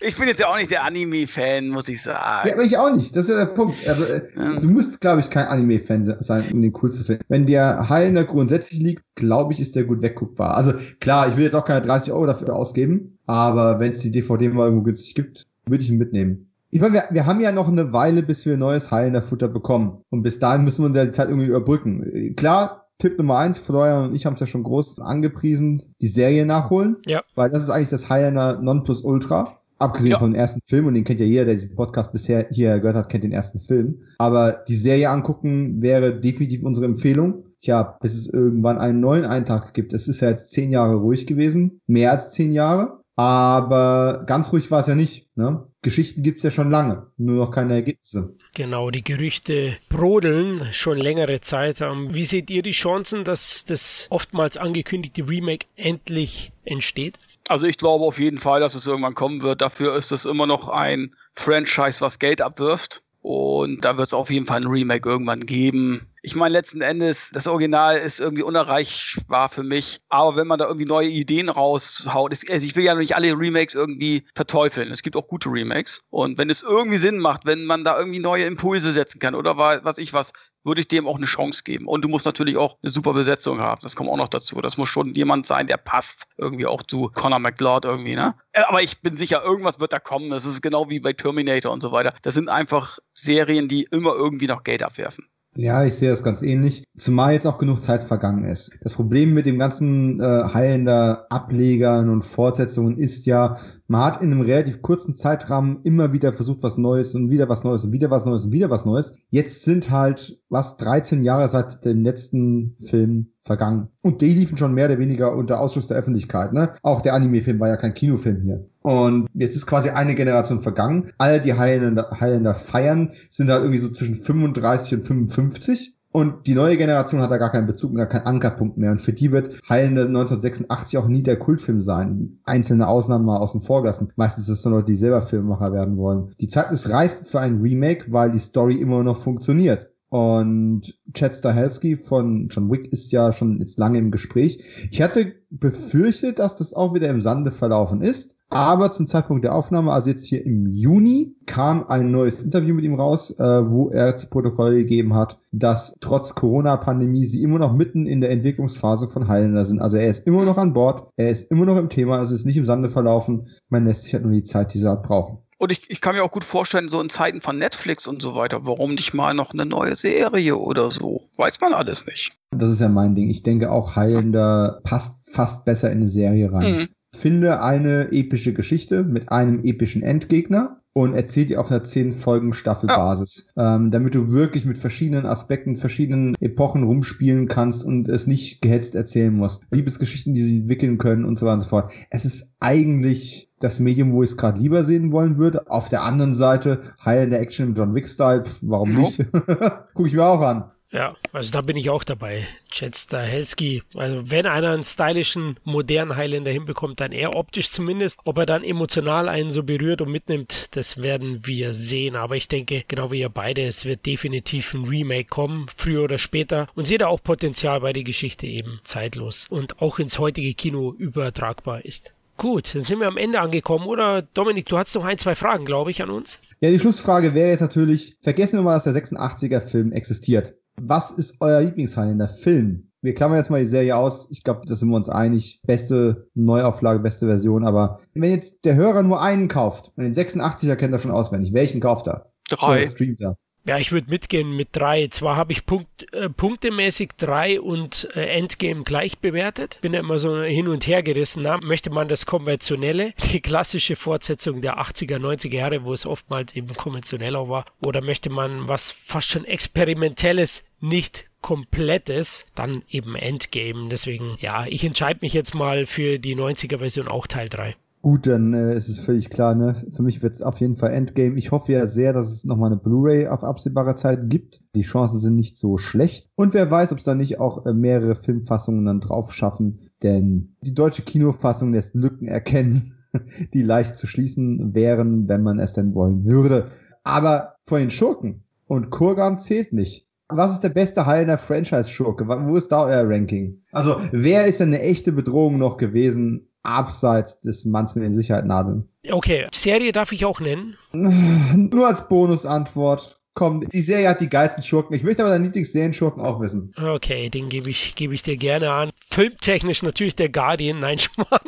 ich 0.00 0.16
bin 0.16 0.28
jetzt 0.28 0.38
ja 0.38 0.46
auch 0.46 0.56
nicht 0.56 0.70
der 0.70 0.84
Anime-Fan, 0.84 1.68
muss 1.68 1.88
ich 1.88 2.02
sagen. 2.02 2.48
Ja, 2.48 2.54
aber 2.54 2.62
ich 2.62 2.78
auch 2.78 2.94
nicht. 2.94 3.16
Das 3.16 3.24
ist 3.24 3.30
ja 3.30 3.44
der 3.44 3.52
Punkt. 3.52 3.76
Also, 3.88 4.04
äh, 4.04 4.22
ja. 4.36 4.60
Du 4.60 4.70
musst, 4.70 5.00
glaube 5.00 5.18
ich, 5.18 5.30
kein 5.30 5.46
Anime-Fan 5.46 6.04
sein, 6.20 6.44
um 6.52 6.62
den 6.62 6.72
cool 6.80 6.92
zu 6.92 7.02
finden. 7.02 7.24
Wenn 7.28 7.46
der 7.46 7.88
Heilender 7.88 8.24
grundsätzlich 8.24 8.80
liegt, 8.80 9.02
glaube 9.16 9.52
ich, 9.52 9.60
ist 9.60 9.74
der 9.74 9.82
gut 9.82 10.00
wegguckbar. 10.00 10.56
Also 10.56 10.74
klar, 11.00 11.26
ich 11.26 11.36
will 11.36 11.44
jetzt 11.44 11.54
auch 11.54 11.64
keine 11.64 11.80
30 11.80 12.12
Euro 12.12 12.26
dafür 12.26 12.54
ausgeben, 12.54 13.18
aber 13.26 13.80
wenn 13.80 13.92
es 13.92 13.98
die 13.98 14.12
DVD 14.12 14.48
mal 14.48 14.66
irgendwo 14.66 14.84
günstig 14.84 15.16
gibt, 15.16 15.46
würde 15.66 15.82
ich 15.82 15.90
ihn 15.90 15.98
mitnehmen. 15.98 16.48
Ich 16.70 16.80
meine, 16.80 16.94
wir, 16.94 17.04
wir 17.10 17.26
haben 17.26 17.40
ja 17.40 17.50
noch 17.50 17.68
eine 17.68 17.92
Weile, 17.92 18.22
bis 18.22 18.44
wir 18.44 18.56
neues 18.56 18.90
heilender 18.90 19.22
Futter 19.22 19.48
bekommen. 19.48 20.02
Und 20.10 20.22
bis 20.22 20.38
dahin 20.38 20.64
müssen 20.64 20.82
wir 20.82 20.86
unsere 20.86 21.10
Zeit 21.10 21.28
irgendwie 21.28 21.48
überbrücken. 21.48 22.34
Klar, 22.36 22.87
Tipp 22.98 23.16
Nummer 23.16 23.38
eins, 23.38 23.58
Florian 23.58 24.08
und 24.08 24.14
ich 24.14 24.26
haben 24.26 24.34
es 24.34 24.40
ja 24.40 24.46
schon 24.46 24.64
groß 24.64 24.98
angepriesen, 25.00 25.82
die 26.02 26.08
Serie 26.08 26.44
nachholen. 26.44 26.96
Ja. 27.06 27.22
Weil 27.34 27.50
das 27.50 27.62
ist 27.62 27.70
eigentlich 27.70 27.90
das 27.90 28.10
Highlander 28.10 28.60
Nonplusultra. 28.60 29.54
Abgesehen 29.80 30.10
ja. 30.10 30.18
vom 30.18 30.34
ersten 30.34 30.60
Film, 30.66 30.86
und 30.86 30.94
den 30.94 31.04
kennt 31.04 31.20
ja 31.20 31.26
jeder, 31.26 31.44
der 31.44 31.54
diesen 31.54 31.76
Podcast 31.76 32.10
bisher 32.10 32.48
hier 32.50 32.80
gehört 32.80 32.96
hat, 32.96 33.08
kennt 33.08 33.22
den 33.22 33.30
ersten 33.30 33.60
Film. 33.60 34.00
Aber 34.18 34.64
die 34.66 34.74
Serie 34.74 35.08
angucken 35.08 35.80
wäre 35.80 36.18
definitiv 36.18 36.64
unsere 36.64 36.86
Empfehlung. 36.86 37.44
Tja, 37.60 37.96
bis 38.00 38.14
es 38.14 38.26
irgendwann 38.28 38.78
einen 38.78 38.98
neuen 38.98 39.24
Eintag 39.24 39.74
gibt. 39.74 39.92
Es 39.92 40.08
ist 40.08 40.20
ja 40.20 40.30
jetzt 40.30 40.50
zehn 40.50 40.72
Jahre 40.72 40.96
ruhig 40.96 41.28
gewesen. 41.28 41.80
Mehr 41.86 42.10
als 42.10 42.32
zehn 42.32 42.52
Jahre. 42.52 42.98
Aber 43.14 44.24
ganz 44.26 44.52
ruhig 44.52 44.70
war 44.70 44.80
es 44.80 44.86
ja 44.86 44.94
nicht. 44.94 45.28
Ne? 45.36 45.66
Geschichten 45.82 46.22
gibt's 46.22 46.44
ja 46.44 46.52
schon 46.52 46.70
lange, 46.70 47.08
nur 47.16 47.36
noch 47.36 47.50
keine 47.50 47.74
Ergebnisse. 47.74 48.34
Genau, 48.58 48.90
die 48.90 49.04
Gerüchte 49.04 49.76
brodeln 49.88 50.72
schon 50.72 50.98
längere 50.98 51.40
Zeit. 51.40 51.80
Ähm, 51.80 52.12
wie 52.12 52.24
seht 52.24 52.50
ihr 52.50 52.62
die 52.62 52.72
Chancen, 52.72 53.22
dass 53.22 53.64
das 53.64 54.08
oftmals 54.10 54.56
angekündigte 54.56 55.28
Remake 55.28 55.68
endlich 55.76 56.50
entsteht? 56.64 57.18
Also 57.48 57.66
ich 57.66 57.78
glaube 57.78 58.04
auf 58.04 58.18
jeden 58.18 58.38
Fall, 58.38 58.58
dass 58.58 58.74
es 58.74 58.88
irgendwann 58.88 59.14
kommen 59.14 59.42
wird. 59.42 59.60
Dafür 59.60 59.94
ist 59.94 60.10
es 60.10 60.24
immer 60.24 60.48
noch 60.48 60.68
ein 60.68 61.14
Franchise, 61.36 62.00
was 62.00 62.18
Geld 62.18 62.42
abwirft. 62.42 63.00
Und 63.22 63.84
da 63.84 63.96
wird 63.96 64.08
es 64.08 64.14
auf 64.14 64.28
jeden 64.28 64.46
Fall 64.46 64.62
ein 64.62 64.66
Remake 64.66 65.08
irgendwann 65.08 65.46
geben. 65.46 66.08
Ich 66.28 66.34
meine, 66.34 66.52
letzten 66.52 66.82
Endes, 66.82 67.30
das 67.32 67.46
Original 67.46 67.96
ist 67.96 68.20
irgendwie 68.20 68.42
unerreichbar 68.42 69.48
für 69.48 69.62
mich. 69.62 70.02
Aber 70.10 70.36
wenn 70.36 70.46
man 70.46 70.58
da 70.58 70.66
irgendwie 70.66 70.84
neue 70.84 71.08
Ideen 71.08 71.48
raushaut, 71.48 72.34
ist, 72.34 72.50
also 72.50 72.66
ich 72.66 72.76
will 72.76 72.84
ja 72.84 72.94
nicht 72.94 73.16
alle 73.16 73.32
Remakes 73.32 73.74
irgendwie 73.74 74.26
verteufeln. 74.34 74.92
Es 74.92 75.00
gibt 75.00 75.16
auch 75.16 75.26
gute 75.26 75.48
Remakes. 75.48 76.02
Und 76.10 76.36
wenn 76.36 76.50
es 76.50 76.62
irgendwie 76.62 76.98
Sinn 76.98 77.18
macht, 77.18 77.46
wenn 77.46 77.64
man 77.64 77.82
da 77.82 77.98
irgendwie 77.98 78.18
neue 78.18 78.44
Impulse 78.44 78.92
setzen 78.92 79.20
kann 79.20 79.34
oder 79.34 79.56
was 79.56 79.96
ich 79.96 80.12
was, 80.12 80.32
würde 80.64 80.82
ich 80.82 80.88
dem 80.88 81.06
auch 81.06 81.16
eine 81.16 81.24
Chance 81.24 81.62
geben. 81.64 81.86
Und 81.86 82.04
du 82.04 82.08
musst 82.08 82.26
natürlich 82.26 82.58
auch 82.58 82.76
eine 82.82 82.90
super 82.90 83.14
Besetzung 83.14 83.58
haben. 83.58 83.80
Das 83.80 83.96
kommt 83.96 84.10
auch 84.10 84.18
noch 84.18 84.28
dazu. 84.28 84.60
Das 84.60 84.76
muss 84.76 84.90
schon 84.90 85.14
jemand 85.14 85.46
sein, 85.46 85.66
der 85.66 85.78
passt 85.78 86.26
irgendwie 86.36 86.66
auch 86.66 86.82
zu 86.82 87.10
Conor 87.14 87.38
McLeod 87.38 87.86
irgendwie, 87.86 88.16
ne? 88.16 88.34
Äh, 88.52 88.64
aber 88.68 88.82
ich 88.82 89.00
bin 89.00 89.16
sicher, 89.16 89.42
irgendwas 89.42 89.80
wird 89.80 89.94
da 89.94 89.98
kommen. 89.98 90.28
Das 90.28 90.44
ist 90.44 90.60
genau 90.60 90.90
wie 90.90 91.00
bei 91.00 91.14
Terminator 91.14 91.72
und 91.72 91.80
so 91.80 91.90
weiter. 91.90 92.12
Das 92.20 92.34
sind 92.34 92.50
einfach 92.50 92.98
Serien, 93.14 93.66
die 93.66 93.84
immer 93.84 94.12
irgendwie 94.12 94.46
noch 94.46 94.62
Geld 94.62 94.82
abwerfen. 94.82 95.26
Ja, 95.60 95.84
ich 95.84 95.94
sehe 95.96 96.10
das 96.10 96.22
ganz 96.22 96.40
ähnlich. 96.40 96.84
Zumal 96.96 97.32
jetzt 97.32 97.44
auch 97.44 97.58
genug 97.58 97.82
Zeit 97.82 98.04
vergangen 98.04 98.44
ist. 98.44 98.70
Das 98.82 98.92
Problem 98.92 99.34
mit 99.34 99.44
dem 99.44 99.58
ganzen 99.58 100.20
äh, 100.20 100.44
heilender 100.54 101.26
Ablegern 101.30 102.10
und 102.10 102.24
Fortsetzungen 102.24 102.96
ist 102.96 103.26
ja, 103.26 103.56
man 103.88 104.02
hat 104.02 104.22
in 104.22 104.30
einem 104.30 104.42
relativ 104.42 104.82
kurzen 104.82 105.14
Zeitrahmen 105.14 105.80
immer 105.82 106.12
wieder 106.12 106.34
versucht, 106.34 106.62
was 106.62 106.76
Neues 106.76 107.14
und 107.14 107.30
wieder 107.30 107.48
was 107.48 107.64
Neues 107.64 107.84
und 107.84 107.92
wieder 107.92 108.10
was 108.10 108.26
Neues 108.26 108.44
und 108.44 108.52
wieder 108.52 108.68
was 108.68 108.84
Neues. 108.84 109.14
Jetzt 109.30 109.64
sind 109.64 109.90
halt, 109.90 110.38
was, 110.50 110.76
13 110.76 111.24
Jahre 111.24 111.48
seit 111.48 111.84
dem 111.86 112.02
letzten 112.02 112.76
Film 112.84 113.32
vergangen. 113.40 113.88
Und 114.02 114.20
die 114.20 114.34
liefen 114.34 114.58
schon 114.58 114.74
mehr 114.74 114.86
oder 114.86 114.98
weniger 114.98 115.34
unter 115.34 115.58
Ausschluss 115.58 115.86
der 115.86 115.96
Öffentlichkeit. 115.96 116.52
Ne? 116.52 116.74
Auch 116.82 117.00
der 117.00 117.14
Anime-Film 117.14 117.58
war 117.60 117.68
ja 117.68 117.76
kein 117.76 117.94
Kinofilm 117.94 118.42
hier. 118.42 118.68
Und 118.82 119.26
jetzt 119.32 119.56
ist 119.56 119.66
quasi 119.66 119.88
eine 119.88 120.14
Generation 120.14 120.60
vergangen. 120.60 121.10
Alle, 121.16 121.40
die 121.40 121.54
Highlander, 121.54 122.10
Highlander 122.20 122.54
feiern, 122.54 123.10
sind 123.30 123.50
halt 123.50 123.62
irgendwie 123.62 123.80
so 123.80 123.88
zwischen 123.88 124.14
35 124.14 124.98
und 124.98 125.06
55. 125.06 125.97
Und 126.10 126.46
die 126.46 126.54
neue 126.54 126.78
Generation 126.78 127.20
hat 127.20 127.30
da 127.30 127.36
gar 127.36 127.50
keinen 127.50 127.66
Bezug, 127.66 127.94
gar 127.94 128.06
keinen 128.06 128.26
Ankerpunkt 128.26 128.78
mehr. 128.78 128.90
Und 128.90 129.00
für 129.00 129.12
die 129.12 129.30
wird 129.30 129.60
Highlander 129.68 130.06
1986 130.06 130.98
auch 130.98 131.06
nie 131.06 131.22
der 131.22 131.38
Kultfilm 131.38 131.80
sein. 131.80 132.40
Einzelne 132.44 132.88
Ausnahmen 132.88 133.26
mal 133.26 133.36
außen 133.36 133.60
vor 133.60 133.82
gelassen. 133.82 134.12
Meistens 134.16 134.48
ist 134.48 134.60
es 134.60 134.64
nur 134.64 134.74
Leute, 134.74 134.86
die 134.86 134.96
selber 134.96 135.20
Filmemacher 135.20 135.72
werden 135.72 135.98
wollen. 135.98 136.30
Die 136.40 136.48
Zeit 136.48 136.72
ist 136.72 136.90
reif 136.90 137.28
für 137.28 137.40
ein 137.40 137.56
Remake, 137.56 138.06
weil 138.10 138.30
die 138.30 138.38
Story 138.38 138.76
immer 138.76 139.04
noch 139.04 139.18
funktioniert. 139.18 139.90
Und 140.10 140.98
Chad 141.12 141.34
Stahelski 141.34 141.96
von 141.96 142.48
John 142.48 142.70
Wick 142.70 142.90
ist 142.92 143.12
ja 143.12 143.32
schon 143.32 143.58
jetzt 143.58 143.78
lange 143.78 143.98
im 143.98 144.10
Gespräch. 144.10 144.64
Ich 144.90 145.02
hatte 145.02 145.34
befürchtet, 145.50 146.38
dass 146.38 146.56
das 146.56 146.72
auch 146.72 146.94
wieder 146.94 147.08
im 147.08 147.20
Sande 147.20 147.50
verlaufen 147.50 148.00
ist. 148.00 148.38
Aber 148.50 148.90
zum 148.90 149.06
Zeitpunkt 149.06 149.44
der 149.44 149.54
Aufnahme, 149.54 149.92
also 149.92 150.08
jetzt 150.08 150.26
hier 150.26 150.44
im 150.44 150.66
Juni, 150.68 151.36
kam 151.44 151.84
ein 151.86 152.10
neues 152.10 152.42
Interview 152.42 152.74
mit 152.74 152.84
ihm 152.86 152.94
raus, 152.94 153.30
äh, 153.38 153.70
wo 153.70 153.90
er 153.90 154.16
zu 154.16 154.28
Protokoll 154.28 154.74
gegeben 154.76 155.14
hat, 155.14 155.38
dass 155.52 155.94
trotz 156.00 156.34
Corona-Pandemie 156.34 157.26
sie 157.26 157.42
immer 157.42 157.58
noch 157.58 157.74
mitten 157.74 158.06
in 158.06 158.22
der 158.22 158.30
Entwicklungsphase 158.30 159.08
von 159.08 159.28
Highlander 159.28 159.66
sind. 159.66 159.82
Also 159.82 159.98
er 159.98 160.08
ist 160.08 160.26
immer 160.26 160.46
noch 160.46 160.56
an 160.56 160.72
Bord, 160.72 161.10
er 161.16 161.28
ist 161.28 161.50
immer 161.50 161.66
noch 161.66 161.76
im 161.76 161.90
Thema, 161.90 162.22
es 162.22 162.32
ist 162.32 162.46
nicht 162.46 162.56
im 162.56 162.64
Sande 162.64 162.88
verlaufen. 162.88 163.48
Man 163.68 163.84
lässt 163.84 164.04
sich 164.04 164.14
halt 164.14 164.24
nur 164.24 164.32
die 164.32 164.44
Zeit 164.44 164.72
dieser 164.72 164.92
Art 164.92 165.02
brauchen. 165.02 165.38
Und 165.58 165.72
ich, 165.72 165.90
ich 165.90 166.00
kann 166.00 166.14
mir 166.14 166.22
auch 166.22 166.30
gut 166.30 166.44
vorstellen, 166.44 166.88
so 166.88 167.00
in 167.00 167.10
Zeiten 167.10 167.40
von 167.40 167.58
Netflix 167.58 168.06
und 168.06 168.22
so 168.22 168.34
weiter, 168.36 168.60
warum 168.66 168.94
nicht 168.94 169.12
mal 169.12 169.34
noch 169.34 169.52
eine 169.52 169.66
neue 169.66 169.96
Serie 169.96 170.56
oder 170.56 170.90
so? 170.90 171.28
Weiß 171.36 171.60
man 171.60 171.74
alles 171.74 172.06
nicht. 172.06 172.32
Das 172.56 172.70
ist 172.70 172.80
ja 172.80 172.88
mein 172.88 173.16
Ding. 173.16 173.28
Ich 173.28 173.42
denke 173.42 173.70
auch, 173.70 173.96
Heilender 173.96 174.80
passt 174.84 175.16
fast 175.22 175.64
besser 175.64 175.90
in 175.90 175.98
eine 175.98 176.08
Serie 176.08 176.52
rein. 176.52 176.76
Mhm. 176.76 176.88
Finde 177.14 177.62
eine 177.62 178.12
epische 178.12 178.52
Geschichte 178.52 179.02
mit 179.02 179.32
einem 179.32 179.64
epischen 179.64 180.02
Endgegner 180.02 180.80
und 180.92 181.14
erzähl 181.14 181.46
die 181.46 181.56
auf 181.56 181.70
einer 181.70 181.82
zehn 181.82 182.12
Folgen 182.12 182.52
Staffelbasis, 182.52 183.48
ja. 183.56 183.76
ähm, 183.76 183.90
damit 183.90 184.14
du 184.14 184.32
wirklich 184.32 184.64
mit 184.64 184.78
verschiedenen 184.78 185.26
Aspekten, 185.26 185.76
verschiedenen 185.76 186.34
Epochen 186.40 186.82
rumspielen 186.82 187.48
kannst 187.48 187.84
und 187.84 188.08
es 188.08 188.26
nicht 188.26 188.60
gehetzt 188.62 188.94
erzählen 188.94 189.34
musst. 189.34 189.62
Liebesgeschichten, 189.70 190.34
die 190.34 190.42
sie 190.42 190.58
entwickeln 190.58 190.98
können 190.98 191.24
und 191.24 191.38
so 191.38 191.46
weiter 191.46 191.54
und 191.54 191.60
so 191.60 191.68
fort. 191.68 191.92
Es 192.10 192.24
ist 192.24 192.52
eigentlich 192.60 193.47
das 193.60 193.80
Medium, 193.80 194.12
wo 194.12 194.22
ich 194.22 194.30
es 194.30 194.36
gerade 194.36 194.60
lieber 194.60 194.82
sehen 194.82 195.12
wollen 195.12 195.36
würde. 195.36 195.70
Auf 195.70 195.88
der 195.88 196.02
anderen 196.02 196.34
Seite, 196.34 196.82
heilende 197.04 197.38
Action 197.38 197.68
im 197.68 197.74
John 197.74 197.94
Wick-Style, 197.94 198.44
warum 198.62 198.92
no. 198.92 199.00
nicht? 199.00 199.24
Guck 199.94 200.06
ich 200.06 200.14
mir 200.14 200.24
auch 200.24 200.40
an. 200.40 200.70
Ja, 200.90 201.16
also 201.32 201.50
da 201.50 201.60
bin 201.60 201.76
ich 201.76 201.90
auch 201.90 202.02
dabei. 202.02 202.46
Chad 202.70 202.96
Stahelski. 202.96 203.82
Also 203.94 204.30
wenn 204.30 204.46
einer 204.46 204.70
einen 204.70 204.84
stylischen, 204.84 205.58
modernen 205.64 206.16
Highlander 206.16 206.50
hinbekommt, 206.50 207.00
dann 207.00 207.12
eher 207.12 207.36
optisch 207.36 207.70
zumindest. 207.70 208.20
Ob 208.24 208.38
er 208.38 208.46
dann 208.46 208.64
emotional 208.64 209.28
einen 209.28 209.50
so 209.50 209.62
berührt 209.62 210.00
und 210.00 210.10
mitnimmt, 210.10 210.74
das 210.76 211.02
werden 211.02 211.46
wir 211.46 211.74
sehen. 211.74 212.16
Aber 212.16 212.36
ich 212.36 212.48
denke, 212.48 212.84
genau 212.88 213.12
wie 213.12 213.20
ihr 213.20 213.28
beide, 213.28 213.66
es 213.66 213.84
wird 213.84 214.06
definitiv 214.06 214.72
ein 214.72 214.84
Remake 214.84 215.28
kommen, 215.28 215.66
früher 215.76 216.04
oder 216.04 216.18
später. 216.18 216.68
Und 216.74 216.86
seht 216.86 217.02
da 217.02 217.08
auch 217.08 217.22
Potenzial, 217.22 217.82
weil 217.82 217.92
die 217.92 218.04
Geschichte 218.04 218.46
eben 218.46 218.80
zeitlos 218.84 219.46
und 219.50 219.82
auch 219.82 219.98
ins 219.98 220.18
heutige 220.18 220.54
Kino 220.54 220.94
übertragbar 220.96 221.84
ist. 221.84 222.14
Gut, 222.38 222.72
dann 222.72 222.82
sind 222.82 223.00
wir 223.00 223.08
am 223.08 223.16
Ende 223.16 223.40
angekommen, 223.40 223.86
oder? 223.86 224.22
Dominik, 224.22 224.66
du 224.66 224.78
hast 224.78 224.94
noch 224.94 225.04
ein, 225.04 225.18
zwei 225.18 225.34
Fragen, 225.34 225.64
glaube 225.64 225.90
ich, 225.90 226.02
an 226.02 226.10
uns. 226.10 226.38
Ja, 226.60 226.70
die 226.70 226.78
Schlussfrage 226.78 227.34
wäre 227.34 227.50
jetzt 227.50 227.60
natürlich, 227.60 228.16
vergessen 228.22 228.60
wir 228.60 228.62
mal, 228.62 228.74
dass 228.74 228.84
der 228.84 228.94
86er 228.94 229.60
Film 229.60 229.90
existiert. 229.90 230.54
Was 230.80 231.10
ist 231.10 231.34
euer 231.40 231.60
Lieblingshighlight 231.60 232.30
Film? 232.30 232.92
Wir 233.02 233.14
klammern 233.14 233.38
jetzt 233.38 233.50
mal 233.50 233.60
die 233.60 233.66
Serie 233.66 233.96
aus. 233.96 234.28
Ich 234.30 234.44
glaube, 234.44 234.62
da 234.66 234.76
sind 234.76 234.88
wir 234.88 234.96
uns 234.96 235.08
einig. 235.08 235.60
Beste 235.66 236.28
Neuauflage, 236.34 237.00
beste 237.00 237.26
Version. 237.26 237.64
Aber 237.64 238.00
wenn 238.14 238.30
jetzt 238.30 238.64
der 238.64 238.76
Hörer 238.76 239.02
nur 239.02 239.20
einen 239.20 239.48
kauft, 239.48 239.92
und 239.96 240.04
den 240.04 240.12
86er 240.12 240.76
kennt 240.76 240.92
er 240.92 241.00
schon 241.00 241.10
auswendig, 241.10 241.52
welchen 241.52 241.80
kauft 241.80 242.06
er? 242.06 242.32
Drei. 242.48 242.82
streamt 242.82 243.20
er? 243.20 243.36
Ja, 243.68 243.76
ich 243.76 243.92
würde 243.92 244.08
mitgehen 244.08 244.56
mit 244.56 244.68
drei. 244.72 245.08
Zwar 245.08 245.36
habe 245.36 245.52
ich 245.52 245.66
Punkt, 245.66 246.10
äh, 246.14 246.30
punktemäßig 246.30 247.10
drei 247.18 247.60
und 247.60 248.08
äh, 248.14 248.24
Endgame 248.28 248.82
gleich 248.82 249.18
bewertet. 249.18 249.78
Bin 249.82 249.92
ja 249.92 250.00
immer 250.00 250.18
so 250.18 250.42
hin 250.42 250.68
und 250.68 250.86
her 250.86 251.02
gerissen. 251.02 251.42
Na, 251.42 251.58
möchte 251.58 251.90
man 251.90 252.08
das 252.08 252.24
Konventionelle, 252.24 253.12
die 253.30 253.42
klassische 253.42 253.94
Fortsetzung 253.94 254.62
der 254.62 254.78
80er, 254.78 255.18
90er 255.18 255.54
Jahre, 255.54 255.84
wo 255.84 255.92
es 255.92 256.06
oftmals 256.06 256.56
eben 256.56 256.72
konventioneller 256.72 257.50
war, 257.50 257.66
oder 257.84 258.00
möchte 258.00 258.30
man 258.30 258.66
was 258.66 258.90
fast 258.90 259.28
schon 259.28 259.44
Experimentelles, 259.44 260.64
nicht 260.80 261.26
komplettes, 261.42 262.46
dann 262.54 262.84
eben 262.88 263.16
Endgame. 263.16 263.90
Deswegen, 263.90 264.38
ja, 264.40 264.64
ich 264.66 264.82
entscheide 264.82 265.20
mich 265.20 265.34
jetzt 265.34 265.54
mal 265.54 265.84
für 265.84 266.18
die 266.18 266.36
90er 266.36 266.78
Version 266.78 267.06
auch 267.06 267.26
Teil 267.26 267.50
3. 267.50 267.76
Gut, 268.08 268.26
dann 268.26 268.54
äh, 268.54 268.74
ist 268.74 268.88
es 268.88 269.00
völlig 269.00 269.28
klar, 269.28 269.54
ne? 269.54 269.74
Für 269.90 270.02
mich 270.02 270.22
wird 270.22 270.32
es 270.32 270.40
auf 270.40 270.60
jeden 270.60 270.76
Fall 270.76 270.92
Endgame. 270.92 271.36
Ich 271.36 271.52
hoffe 271.52 271.72
ja 271.72 271.86
sehr, 271.86 272.14
dass 272.14 272.32
es 272.32 272.46
nochmal 272.46 272.70
eine 272.70 272.80
Blu-ray 272.80 273.28
auf 273.28 273.44
absehbare 273.44 273.96
Zeit 273.96 274.30
gibt. 274.30 274.62
Die 274.74 274.80
Chancen 274.80 275.18
sind 275.18 275.36
nicht 275.36 275.58
so 275.58 275.76
schlecht. 275.76 276.26
Und 276.34 276.54
wer 276.54 276.70
weiß, 276.70 276.90
ob 276.92 276.96
es 276.96 277.04
da 277.04 277.14
nicht 277.14 277.38
auch 277.38 277.66
äh, 277.66 277.74
mehrere 277.74 278.14
Filmfassungen 278.14 278.86
dann 278.86 279.00
drauf 279.00 279.34
schaffen. 279.34 279.90
Denn 280.02 280.54
die 280.62 280.72
deutsche 280.72 281.02
Kinofassung 281.02 281.74
lässt 281.74 281.94
Lücken 281.94 282.28
erkennen, 282.28 282.94
die 283.52 283.62
leicht 283.62 283.94
zu 283.94 284.06
schließen 284.06 284.74
wären, 284.74 285.28
wenn 285.28 285.42
man 285.42 285.58
es 285.58 285.74
denn 285.74 285.94
wollen 285.94 286.24
würde. 286.24 286.68
Aber 287.04 287.56
vor 287.64 287.78
den 287.78 287.90
Schurken 287.90 288.42
und 288.68 288.88
Kurgan 288.88 289.36
zählt 289.36 289.74
nicht. 289.74 290.08
Was 290.30 290.52
ist 290.52 290.60
der 290.60 290.70
beste 290.70 291.04
Heil 291.04 291.26
der 291.26 291.36
Franchise-Schurke? 291.36 292.26
Wo 292.26 292.56
ist 292.56 292.72
da 292.72 292.84
euer 292.84 293.06
Ranking? 293.06 293.62
Also, 293.72 293.96
wer 294.12 294.46
ist 294.46 294.60
denn 294.60 294.68
eine 294.68 294.80
echte 294.80 295.12
Bedrohung 295.12 295.58
noch 295.58 295.76
gewesen 295.76 296.47
abseits 296.68 297.40
des 297.40 297.64
Manns 297.64 297.94
mit 297.94 298.04
den 298.04 298.12
Sicherheitsnadeln. 298.12 298.88
Okay, 299.10 299.46
Serie 299.52 299.92
darf 299.92 300.12
ich 300.12 300.24
auch 300.24 300.40
nennen? 300.40 300.76
Nur 300.92 301.86
als 301.86 302.06
Bonusantwort. 302.08 303.17
Komm, 303.38 303.68
die 303.68 303.82
Serie 303.82 304.08
hat 304.08 304.20
die 304.20 304.28
geilsten 304.28 304.64
Schurken. 304.64 304.96
Ich 304.96 305.04
möchte 305.04 305.22
aber 305.22 305.30
deinen 305.30 305.44
Lieblingsserienschurken 305.44 306.20
auch 306.20 306.40
wissen. 306.40 306.74
Okay, 306.76 307.30
den 307.30 307.48
gebe 307.48 307.70
ich, 307.70 307.94
gebe 307.94 308.12
ich 308.12 308.24
dir 308.24 308.36
gerne 308.36 308.72
an. 308.72 308.90
Filmtechnisch 309.08 309.84
natürlich 309.84 310.16
der 310.16 310.28
Guardian. 310.28 310.80
Nein, 310.80 310.98
Schmarrn. 310.98 311.40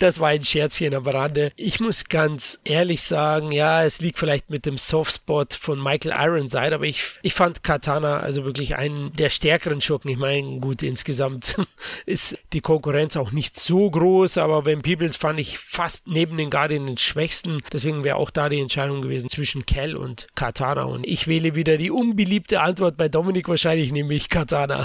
das 0.00 0.18
war 0.18 0.30
ein 0.30 0.44
Scherzchen 0.44 0.92
am 0.92 1.06
Rande. 1.06 1.52
Ich 1.54 1.78
muss 1.78 2.06
ganz 2.06 2.58
ehrlich 2.64 3.02
sagen, 3.02 3.52
ja, 3.52 3.84
es 3.84 4.00
liegt 4.00 4.18
vielleicht 4.18 4.50
mit 4.50 4.66
dem 4.66 4.76
Softspot 4.76 5.54
von 5.54 5.80
Michael 5.80 6.12
Ironside, 6.18 6.74
aber 6.74 6.86
ich, 6.86 7.00
ich 7.22 7.34
fand 7.34 7.62
Katana 7.62 8.18
also 8.18 8.44
wirklich 8.44 8.74
einen 8.74 9.12
der 9.12 9.30
stärkeren 9.30 9.80
Schurken. 9.80 10.10
Ich 10.10 10.18
meine, 10.18 10.58
gut, 10.58 10.82
insgesamt 10.82 11.54
ist 12.06 12.40
die 12.52 12.60
Konkurrenz 12.60 13.16
auch 13.16 13.30
nicht 13.30 13.54
so 13.54 13.88
groß, 13.88 14.38
aber 14.38 14.64
wenn 14.64 14.82
Peebles 14.82 15.16
fand 15.16 15.38
ich 15.38 15.58
fast 15.58 16.08
neben 16.08 16.36
den 16.36 16.50
Guardian 16.50 16.86
den 16.86 16.98
schwächsten. 16.98 17.60
Deswegen 17.72 18.02
wäre 18.02 18.16
auch 18.16 18.30
da 18.30 18.48
die 18.48 18.58
Entscheidung 18.58 19.00
gewesen 19.00 19.30
zwischen 19.30 19.64
Kell 19.64 19.94
und 19.94 20.26
Katana. 20.34 20.55
Und 20.86 21.06
ich 21.06 21.28
wähle 21.28 21.54
wieder 21.54 21.76
die 21.76 21.90
unbeliebte 21.90 22.60
Antwort 22.60 22.96
bei 22.96 23.08
Dominik 23.08 23.48
wahrscheinlich, 23.48 23.92
nämlich 23.92 24.28
Katana. 24.28 24.84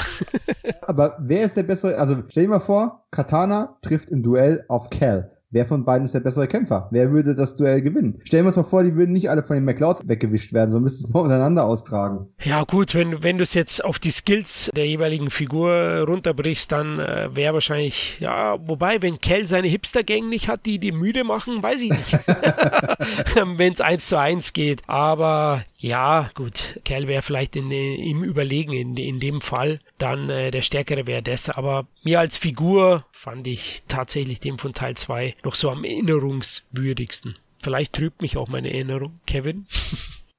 aber 0.81 1.17
wer 1.19 1.43
ist 1.43 1.57
der 1.57 1.63
bessere? 1.63 1.97
Also 1.97 2.23
stell 2.29 2.43
dir 2.43 2.49
mal 2.49 2.59
vor, 2.59 3.05
Katana 3.11 3.77
trifft 3.81 4.09
im 4.09 4.23
Duell 4.23 4.65
auf 4.67 4.89
Cal. 4.89 5.31
Wer 5.51 5.65
von 5.65 5.83
beiden 5.83 6.05
ist 6.05 6.13
der 6.13 6.21
bessere 6.21 6.47
Kämpfer? 6.47 6.87
Wer 6.91 7.11
würde 7.11 7.35
das 7.35 7.57
Duell 7.57 7.81
gewinnen? 7.81 8.21
Stellen 8.23 8.45
wir 8.45 8.47
uns 8.47 8.55
mal 8.55 8.63
vor, 8.63 8.83
die 8.83 8.95
würden 8.95 9.11
nicht 9.11 9.29
alle 9.29 9.43
von 9.43 9.57
den 9.57 9.65
McLeod 9.65 10.07
weggewischt 10.07 10.53
werden, 10.53 10.71
sondern 10.71 10.85
müssten 10.85 11.07
es 11.07 11.13
mal 11.13 11.19
untereinander 11.19 11.65
austragen. 11.65 12.27
Ja, 12.41 12.63
gut, 12.63 12.95
wenn, 12.95 13.21
wenn 13.21 13.37
du 13.37 13.43
es 13.43 13.53
jetzt 13.53 13.83
auf 13.83 13.99
die 13.99 14.11
Skills 14.11 14.71
der 14.75 14.87
jeweiligen 14.87 15.29
Figur 15.29 16.05
runterbrichst, 16.07 16.71
dann 16.71 16.99
äh, 16.99 17.29
wäre 17.33 17.53
wahrscheinlich, 17.53 18.17
ja, 18.21 18.57
wobei, 18.65 19.01
wenn 19.01 19.19
Kell 19.19 19.45
seine 19.45 19.67
Hipster-Gang 19.67 20.29
nicht 20.29 20.47
hat, 20.47 20.65
die 20.65 20.79
die 20.79 20.93
müde 20.93 21.25
machen, 21.25 21.61
weiß 21.61 21.81
ich 21.81 21.89
nicht. 21.89 22.11
wenn 23.57 23.73
es 23.73 23.81
eins 23.81 24.07
zu 24.07 24.17
eins 24.17 24.53
geht. 24.53 24.83
Aber 24.87 25.65
ja, 25.77 26.29
gut, 26.35 26.79
Kerl 26.85 27.07
wäre 27.07 27.21
vielleicht 27.21 27.55
in, 27.55 27.71
im 27.71 28.23
Überlegen 28.23 28.73
in, 28.73 28.95
in 28.97 29.19
dem 29.19 29.41
Fall. 29.41 29.79
Dann 29.97 30.29
äh, 30.29 30.51
der 30.51 30.61
Stärkere 30.61 31.07
wäre 31.07 31.23
das. 31.23 31.49
Aber 31.49 31.87
mir 32.03 32.19
als 32.19 32.37
Figur 32.37 33.03
fand 33.21 33.45
ich 33.45 33.83
tatsächlich 33.87 34.39
den 34.39 34.57
von 34.57 34.73
Teil 34.73 34.97
2 34.97 35.35
noch 35.43 35.53
so 35.53 35.69
am 35.69 35.83
erinnerungswürdigsten. 35.83 37.37
Vielleicht 37.59 37.93
trübt 37.93 38.23
mich 38.23 38.35
auch 38.35 38.47
meine 38.47 38.73
Erinnerung. 38.73 39.19
Kevin? 39.27 39.67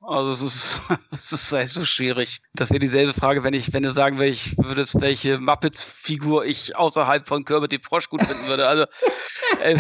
Also 0.05 0.33
es 0.33 0.43
ist, 0.43 0.83
es 1.13 1.31
ist 1.31 1.53
echt 1.53 1.75
so 1.75 1.85
schwierig. 1.85 2.41
Das 2.55 2.71
wäre 2.71 2.81
dieselbe 2.81 3.13
Frage, 3.13 3.45
wenn 3.45 3.55
ich, 3.55 3.73
wenn 3.73 3.85
du 3.85 3.93
sagen 3.93 4.19
würdest, 4.19 4.59
würdest 4.59 5.01
welche 5.01 5.39
Muppets-Figur 5.39 6.45
ich 6.45 6.75
außerhalb 6.75 7.29
von 7.29 7.45
Kermit 7.45 7.71
den 7.71 7.83
Frosch 7.83 8.11
gut 8.11 8.21
finden 8.21 8.49
würde. 8.49 8.67
Also 8.67 8.85
äh, 9.63 9.79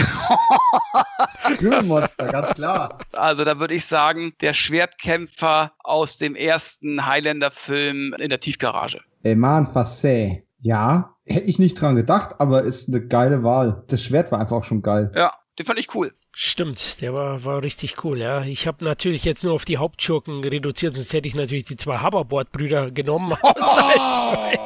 Monster, 1.83 2.29
ganz 2.29 2.55
klar. 2.55 3.01
Also 3.11 3.43
da 3.43 3.59
würde 3.59 3.75
ich 3.75 3.85
sagen, 3.85 4.33
der 4.41 4.55
Schwertkämpfer 4.55 5.73
aus 5.81 6.19
dem 6.19 6.37
ersten 6.37 7.05
Highlander-Film 7.05 8.15
in 8.17 8.31
der 8.31 8.39
Tiefgarage. 8.39 9.01
Eman 9.25 9.67
Fassé. 9.67 10.45
Ja, 10.63 11.17
hätte 11.25 11.49
ich 11.49 11.59
nicht 11.59 11.81
dran 11.81 11.97
gedacht, 11.97 12.37
aber 12.39 12.63
ist 12.63 12.89
eine 12.89 13.05
geile 13.05 13.43
Wahl. 13.43 13.85
Das 13.89 14.03
Schwert 14.03 14.31
war 14.31 14.41
einfach 14.41 14.57
auch 14.57 14.65
schon 14.65 14.81
geil. 14.81 15.11
Ja, 15.15 15.35
den 15.59 15.67
fand 15.67 15.79
ich 15.79 15.95
cool. 15.95 16.13
Stimmt, 16.35 17.03
der 17.03 17.13
war, 17.13 17.45
war 17.45 17.63
richtig 17.63 18.03
cool, 18.05 18.19
ja. 18.19 18.43
Ich 18.43 18.67
habe 18.67 18.85
natürlich 18.85 19.25
jetzt 19.25 19.45
nur 19.45 19.53
auf 19.53 19.67
die 19.67 19.77
Hauptschurken 19.77 20.43
reduziert, 20.43 20.95
sonst 20.95 21.13
hätte 21.13 21.29
ich 21.29 21.35
natürlich 21.35 21.65
die 21.65 21.77
zwei 21.77 22.01
Hoverboard-Brüder 22.01 22.91
genommen 22.91 23.37
2. 23.43 24.59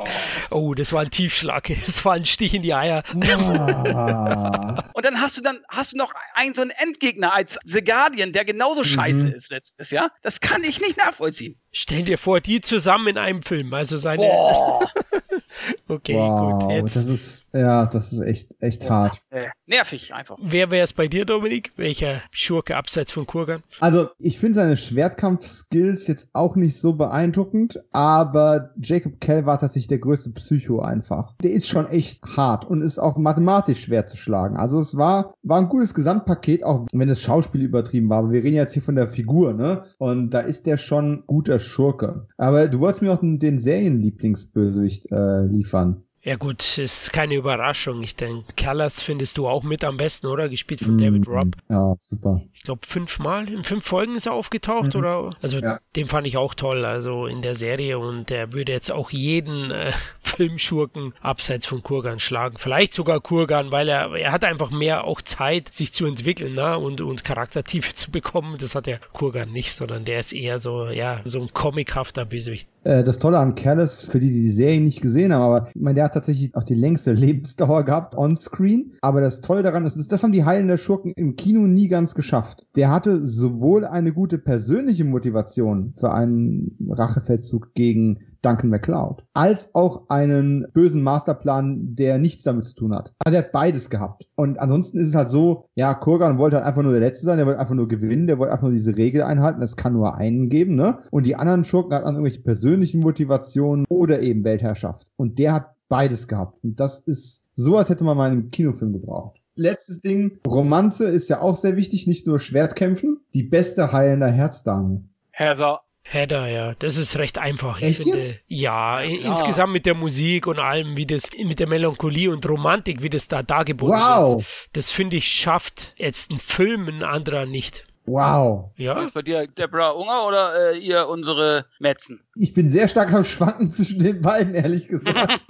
Oh, 0.51 0.75
das 0.75 0.93
war 0.93 1.01
ein 1.01 1.11
Tiefschlag. 1.11 1.69
Das 1.87 2.05
war 2.05 2.13
ein 2.13 2.25
Stich 2.25 2.55
in 2.55 2.63
die 2.63 2.73
Eier. 2.73 3.03
Ah. 3.15 4.85
Und 4.93 5.05
dann 5.05 5.21
hast 5.21 5.39
du 5.39 5.43
dann 5.43 5.59
hast 5.69 5.93
du 5.93 5.97
noch 5.97 6.13
einen 6.35 6.55
so 6.55 6.63
einen 6.63 6.71
Endgegner 6.71 7.33
als 7.33 7.59
The 7.65 7.83
Guardian, 7.83 8.33
der 8.33 8.45
genauso 8.45 8.83
mhm. 8.83 8.85
scheiße 8.85 9.29
ist 9.29 9.51
letztes 9.51 9.91
Jahr. 9.91 10.13
Das 10.23 10.39
kann 10.39 10.63
ich 10.63 10.81
nicht 10.81 10.97
nachvollziehen. 10.99 11.59
Stell 11.73 12.05
dir 12.05 12.19
vor, 12.19 12.41
die 12.41 12.61
zusammen 12.61 13.09
in 13.09 13.19
einem 13.19 13.43
Film, 13.43 13.75
also 13.75 13.97
seine. 13.97 14.23
okay, 15.89 16.15
wow, 16.15 16.63
gut. 16.63 16.71
Jetzt. 16.71 16.97
Das 16.97 17.09
ist, 17.09 17.49
ja, 17.55 17.87
das 17.87 18.13
ist 18.13 18.21
echt, 18.21 18.57
echt 18.61 18.85
ja, 18.85 18.91
hart. 18.91 19.19
Äh, 19.31 19.47
nervig 19.67 20.15
einfach. 20.15 20.37
Wer 20.41 20.71
wäre 20.71 20.85
es 20.85 20.93
bei 20.93 21.09
dir, 21.09 21.25
Dominik? 21.25 21.73
Welcher 21.77 22.23
Schurke 22.31 22.77
abseits 22.77 23.13
von 23.13 23.27
Kurgan? 23.27 23.63
Also, 23.81 24.09
ich 24.19 24.39
finde 24.39 24.57
seine 24.57 24.77
Schwertkampf-Skills 24.77 26.07
jetzt 26.07 26.29
auch 26.33 26.57
nicht 26.57 26.79
so 26.79 26.95
beeindruckend, 26.95 27.83
aber 27.93 28.71
Jacob 28.81 29.21
Kell 29.21 29.47
war 29.47 29.59
tatsächlich 29.59 29.89
der 29.89 29.99
größte 29.99 30.31
Psycho 30.31 30.81
einfach. 30.81 31.33
Der 31.43 31.53
ist 31.53 31.69
schon 31.69 31.87
echt 31.89 32.23
hart 32.37 32.65
und 32.65 32.83
ist 32.83 32.99
auch 32.99 33.17
mathematisch 33.17 33.85
schwer 33.85 34.07
zu 34.07 34.17
schlagen. 34.17 34.57
Also, 34.57 34.79
es 34.79 34.97
war, 34.97 35.35
war 35.43 35.59
ein 35.59 35.69
gutes 35.69 35.95
Gesamtpaket, 35.95 36.65
auch 36.65 36.87
wenn 36.93 37.09
das 37.09 37.21
Schauspiel 37.21 37.63
übertrieben 37.63 38.09
war. 38.09 38.19
Aber 38.19 38.31
wir 38.31 38.43
reden 38.43 38.57
jetzt 38.57 38.73
hier 38.73 38.83
von 38.83 38.97
der 38.97 39.09
Figur, 39.09 39.53
ne? 39.53 39.83
Und 39.99 40.31
da 40.31 40.41
ist 40.41 40.67
der 40.67 40.77
schon 40.77 41.25
guter 41.27 41.59
Schurke. 41.59 42.27
Aber 42.37 42.69
du 42.69 42.81
wolltest 42.81 43.03
mir 43.03 43.13
auch 43.13 43.21
den, 43.21 43.39
den 43.39 43.59
Serienlieblingsbösewicht 43.59 45.11
äh, 45.11 45.46
liefern. 45.47 46.03
Ja 46.27 46.35
gut, 46.35 46.77
ist 46.77 47.13
keine 47.13 47.37
Überraschung. 47.37 48.03
Ich 48.03 48.17
denke, 48.17 48.53
Callas 48.57 49.01
findest 49.01 49.39
du 49.39 49.47
auch 49.47 49.63
mit 49.63 49.85
am 49.85 49.97
besten, 49.97 50.27
oder? 50.27 50.49
Gespielt 50.49 50.81
von 50.81 50.97
mm, 50.97 50.99
David 50.99 51.29
Robb. 51.29 51.57
Ja, 51.71 51.95
super. 52.01 52.41
Ich 52.53 52.63
glaube 52.63 52.81
fünfmal, 52.85 53.49
in 53.49 53.63
fünf 53.63 53.85
Folgen 53.87 54.17
ist 54.17 54.27
er 54.27 54.33
aufgetaucht, 54.33 54.95
mhm. 54.95 54.99
oder? 54.99 55.37
Also 55.41 55.61
ja. 55.61 55.79
den 55.95 56.09
fand 56.09 56.27
ich 56.27 56.37
auch 56.37 56.55
toll, 56.55 56.85
also 56.85 57.27
in 57.27 57.43
der 57.43 57.55
Serie 57.55 58.01
und 58.01 58.29
der 58.29 58.53
würde 58.53 58.73
jetzt 58.73 58.91
auch 58.91 59.11
jeden 59.11 59.71
äh, 59.71 59.93
Filmschurken 60.19 61.15
abseits 61.21 61.65
von 61.65 61.85
Kurgan 61.85 62.19
schlagen. 62.19 62.59
Vielleicht 62.59 62.93
sogar 62.93 63.21
Kurgan, 63.21 63.71
weil 63.71 63.89
er, 63.89 64.13
er 64.17 64.33
hat 64.33 64.43
einfach 64.43 64.73
mehr 64.73 65.05
auch 65.05 65.23
Zeit, 65.23 65.73
sich 65.73 65.93
zu 65.93 66.07
entwickeln, 66.07 66.55
ne? 66.55 66.77
Und, 66.77 67.01
und 67.01 67.23
Charaktertiefe 67.23 67.95
zu 67.95 68.11
bekommen. 68.11 68.57
Das 68.59 68.75
hat 68.75 68.87
der 68.87 68.99
Kurgan 69.13 69.53
nicht, 69.53 69.75
sondern 69.75 70.05
der 70.05 70.19
ist 70.19 70.33
eher 70.33 70.59
so, 70.59 70.89
ja, 70.89 71.21
so 71.25 71.41
ein 71.41 71.53
comichafter 71.55 72.25
Bösewicht. 72.25 72.69
Äh, 72.87 73.03
das 73.03 73.19
Tolle 73.19 73.39
an 73.41 73.57
Callis, 73.57 74.03
für 74.03 74.21
die, 74.21 74.31
die 74.31 74.43
die 74.43 74.51
Serie 74.51 74.81
nicht 74.81 75.01
gesehen 75.01 75.33
haben, 75.33 75.43
aber 75.43 75.69
ich 75.75 75.83
meine, 75.83 75.97
der 75.97 76.05
hat 76.05 76.15
tatsächlich 76.15 76.55
auch 76.55 76.63
die 76.63 76.77
längste 76.77 77.13
Lebensdauer 77.15 77.85
gehabt 77.85 78.17
on-screen. 78.17 78.93
Aber 79.01 79.21
das 79.21 79.41
Tolle 79.41 79.65
daran 79.65 79.85
ist, 79.85 79.97
das 80.13 80.23
haben 80.23 80.33
die 80.33 80.45
heilenden 80.45 80.79
Schurken 80.79 81.13
im 81.17 81.35
Kino 81.35 81.67
nie 81.67 81.89
ganz 81.89 82.15
geschafft. 82.15 82.67
Der 82.77 82.93
hatte 82.93 83.27
sowohl 83.27 83.85
eine 83.85 84.13
gute 84.13 84.39
persönliche 84.39 85.05
Motivation 85.05 85.95
für 85.97 86.13
einen 86.13 86.77
Rachefeldzug 86.89 87.75
gegen 87.75 88.21
Duncan 88.43 88.71
MacLeod, 88.71 89.25
als 89.35 89.75
auch 89.75 90.09
einen 90.09 90.67
bösen 90.73 91.03
Masterplan, 91.03 91.95
der 91.97 92.19
nichts 92.19 92.43
damit 92.45 92.67
zu 92.67 92.75
tun 92.75 92.95
hat. 92.95 93.13
Also 93.25 93.37
er 93.37 93.45
hat 93.45 93.53
beides 93.53 93.91
gehabt. 93.91 94.29
Und 94.35 94.59
ansonsten 94.59 94.99
ist 94.99 95.09
es 95.09 95.15
halt 95.15 95.29
so, 95.29 95.69
ja, 95.75 95.95
Kurgan 95.95 96.39
wollte 96.39 96.57
halt 96.57 96.67
einfach 96.67 96.83
nur 96.83 96.93
der 96.93 97.01
Letzte 97.01 97.27
sein, 97.27 97.39
der 97.39 97.47
wollte 97.47 97.61
einfach 97.61 97.75
nur 97.75 97.89
gewinnen, 97.89 98.27
der 98.27 98.39
wollte 98.39 98.53
einfach 98.53 98.67
nur 98.67 98.73
diese 98.73 98.97
Regel 98.97 99.23
einhalten, 99.23 99.61
das 99.61 99.77
kann 99.77 99.93
nur 99.93 100.17
einen 100.17 100.49
geben, 100.49 100.75
ne? 100.75 100.99
Und 101.11 101.27
die 101.27 101.37
anderen 101.37 101.65
Schurken 101.65 101.95
hatten 101.95 102.07
irgendwelche 102.07 102.43
persönlichen 102.43 103.01
Motivationen 103.01 103.87
oder 103.89 104.21
eben 104.21 104.45
Weltherrschaft. 104.45 105.09
Und 105.17 105.39
der 105.39 105.55
hat 105.55 105.75
beides 105.89 106.29
gehabt. 106.29 106.63
Und 106.65 106.81
das 106.81 107.01
ist, 107.01 107.45
sowas 107.55 107.89
hätte 107.89 108.05
man 108.05 108.17
mal 108.17 108.27
in 108.27 108.33
einem 108.33 108.51
Kinofilm 108.51 108.93
gebraucht. 108.93 109.41
Letztes 109.55 110.01
Ding, 110.01 110.39
Romanze 110.47 111.09
ist 111.09 111.31
ja 111.31 111.41
auch 111.41 111.57
sehr 111.57 111.77
wichtig, 111.77 112.07
nicht 112.07 112.27
nur 112.27 112.39
Schwertkämpfen. 112.39 113.21
Die 113.33 113.43
beste 113.43 113.93
heilender 113.93 114.29
Herzdame. 114.29 115.05
Heather 115.31 115.81
Header, 116.09 116.49
ja, 116.49 116.75
das 116.79 116.97
ist 116.97 117.19
recht 117.19 117.39
einfach. 117.39 117.83
Echt 117.83 117.99
ich 118.01 118.05
finde, 118.05 118.19
jetzt? 118.19 118.45
Ja, 118.47 119.01
ja, 119.01 119.29
insgesamt 119.29 119.73
mit 119.73 119.87
der 119.87 119.95
Musik 119.95 120.47
und 120.47 120.59
allem, 120.59 120.97
wie 120.97 121.07
das, 121.07 121.31
mit 121.37 121.59
der 121.59 121.69
Melancholie 121.69 122.31
und 122.31 122.49
Romantik, 122.49 123.03
wie 123.03 123.11
das 123.11 123.27
da 123.27 123.43
dargeboten 123.43 123.97
wow. 123.97 124.37
wird. 124.37 124.47
Das 124.73 124.91
finde 124.91 125.17
ich 125.17 125.27
schafft 125.29 125.95
jetzt 125.97 126.31
ein 126.31 126.39
Film, 126.39 126.89
ein 126.89 127.03
anderer 127.03 127.45
nicht. 127.45 127.85
Wow. 128.07 128.71
Ja. 128.77 129.03
Ist 129.03 129.15
bei 129.15 129.23
dir 129.23 129.49
Deborah 129.49 129.91
Unger 129.91 130.27
oder 130.29 130.73
äh, 130.73 130.79
ihr 130.79 131.09
unsere 131.09 131.67
Metzen? 131.81 132.21
Ich 132.37 132.55
bin 132.55 132.71
sehr 132.71 132.87
stark 132.87 133.13
am 133.13 133.25
Schwanken 133.25 133.71
zwischen 133.73 133.99
den 133.99 134.23
beiden, 134.23 134.55
ehrlich 134.55 134.87
gesagt. 134.87 135.41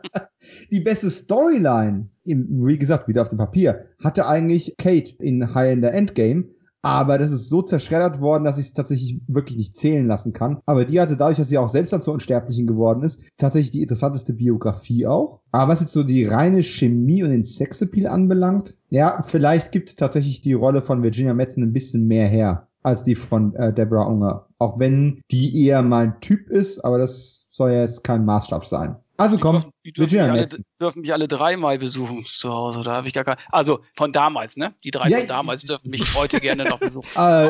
die 0.70 0.80
beste 0.80 1.10
Storyline, 1.10 2.08
wie 2.24 2.78
gesagt, 2.78 3.08
wieder 3.08 3.20
auf 3.20 3.28
dem 3.28 3.38
Papier, 3.38 3.88
hatte 4.02 4.26
eigentlich 4.26 4.74
Kate 4.78 5.14
in 5.18 5.54
High 5.54 5.74
in 5.74 5.82
the 5.82 5.88
Endgame. 5.88 6.44
Aber 6.82 7.16
das 7.16 7.30
ist 7.30 7.48
so 7.48 7.62
zerschreddert 7.62 8.20
worden, 8.20 8.44
dass 8.44 8.58
ich 8.58 8.66
es 8.66 8.72
tatsächlich 8.72 9.20
wirklich 9.28 9.56
nicht 9.56 9.76
zählen 9.76 10.06
lassen 10.06 10.32
kann. 10.32 10.58
Aber 10.66 10.84
die 10.84 11.00
hatte 11.00 11.16
dadurch, 11.16 11.38
dass 11.38 11.48
sie 11.48 11.58
auch 11.58 11.68
selbst 11.68 11.92
dann 11.92 12.02
zur 12.02 12.14
Unsterblichen 12.14 12.66
geworden 12.66 13.02
ist, 13.04 13.22
tatsächlich 13.38 13.70
die 13.70 13.82
interessanteste 13.82 14.32
Biografie 14.32 15.06
auch. 15.06 15.40
Aber 15.52 15.72
was 15.72 15.80
jetzt 15.80 15.92
so 15.92 16.02
die 16.02 16.24
reine 16.24 16.62
Chemie 16.62 17.22
und 17.22 17.30
den 17.30 17.44
Sexappeal 17.44 18.08
anbelangt, 18.08 18.74
ja, 18.90 19.22
vielleicht 19.22 19.70
gibt 19.70 19.96
tatsächlich 19.96 20.42
die 20.42 20.54
Rolle 20.54 20.82
von 20.82 21.02
Virginia 21.02 21.34
Madsen 21.34 21.62
ein 21.62 21.72
bisschen 21.72 22.06
mehr 22.06 22.26
her 22.26 22.68
als 22.82 23.04
die 23.04 23.14
von 23.14 23.54
äh, 23.54 23.72
Deborah 23.72 24.06
Unger. 24.06 24.46
Auch 24.58 24.78
wenn 24.78 25.22
die 25.30 25.64
eher 25.64 25.82
mein 25.82 26.20
Typ 26.20 26.50
ist, 26.50 26.84
aber 26.84 26.98
das 26.98 27.46
soll 27.50 27.70
ja 27.70 27.82
jetzt 27.82 28.02
kein 28.02 28.24
Maßstab 28.24 28.64
sein. 28.64 28.96
Also 29.16 29.38
komm, 29.38 29.62
die 29.84 29.92
dürfen, 29.92 30.14
mich 30.14 30.22
alle, 30.22 30.46
dürfen 30.80 31.00
mich 31.00 31.12
alle 31.12 31.28
dreimal 31.28 31.78
besuchen 31.78 32.24
zu 32.24 32.50
Hause. 32.50 32.82
Da 32.82 32.92
habe 32.92 33.08
ich 33.08 33.14
gar 33.14 33.24
kein. 33.24 33.36
Also 33.50 33.80
von 33.94 34.12
damals, 34.12 34.56
ne? 34.56 34.74
Die 34.84 34.92
drei 34.92 35.08
ja, 35.08 35.18
von 35.18 35.28
damals 35.28 35.62
dürfen 35.62 35.90
mich 35.90 36.14
heute 36.14 36.40
gerne 36.40 36.64
noch 36.64 36.78
besuchen. 36.78 37.08
Äh, 37.22 37.48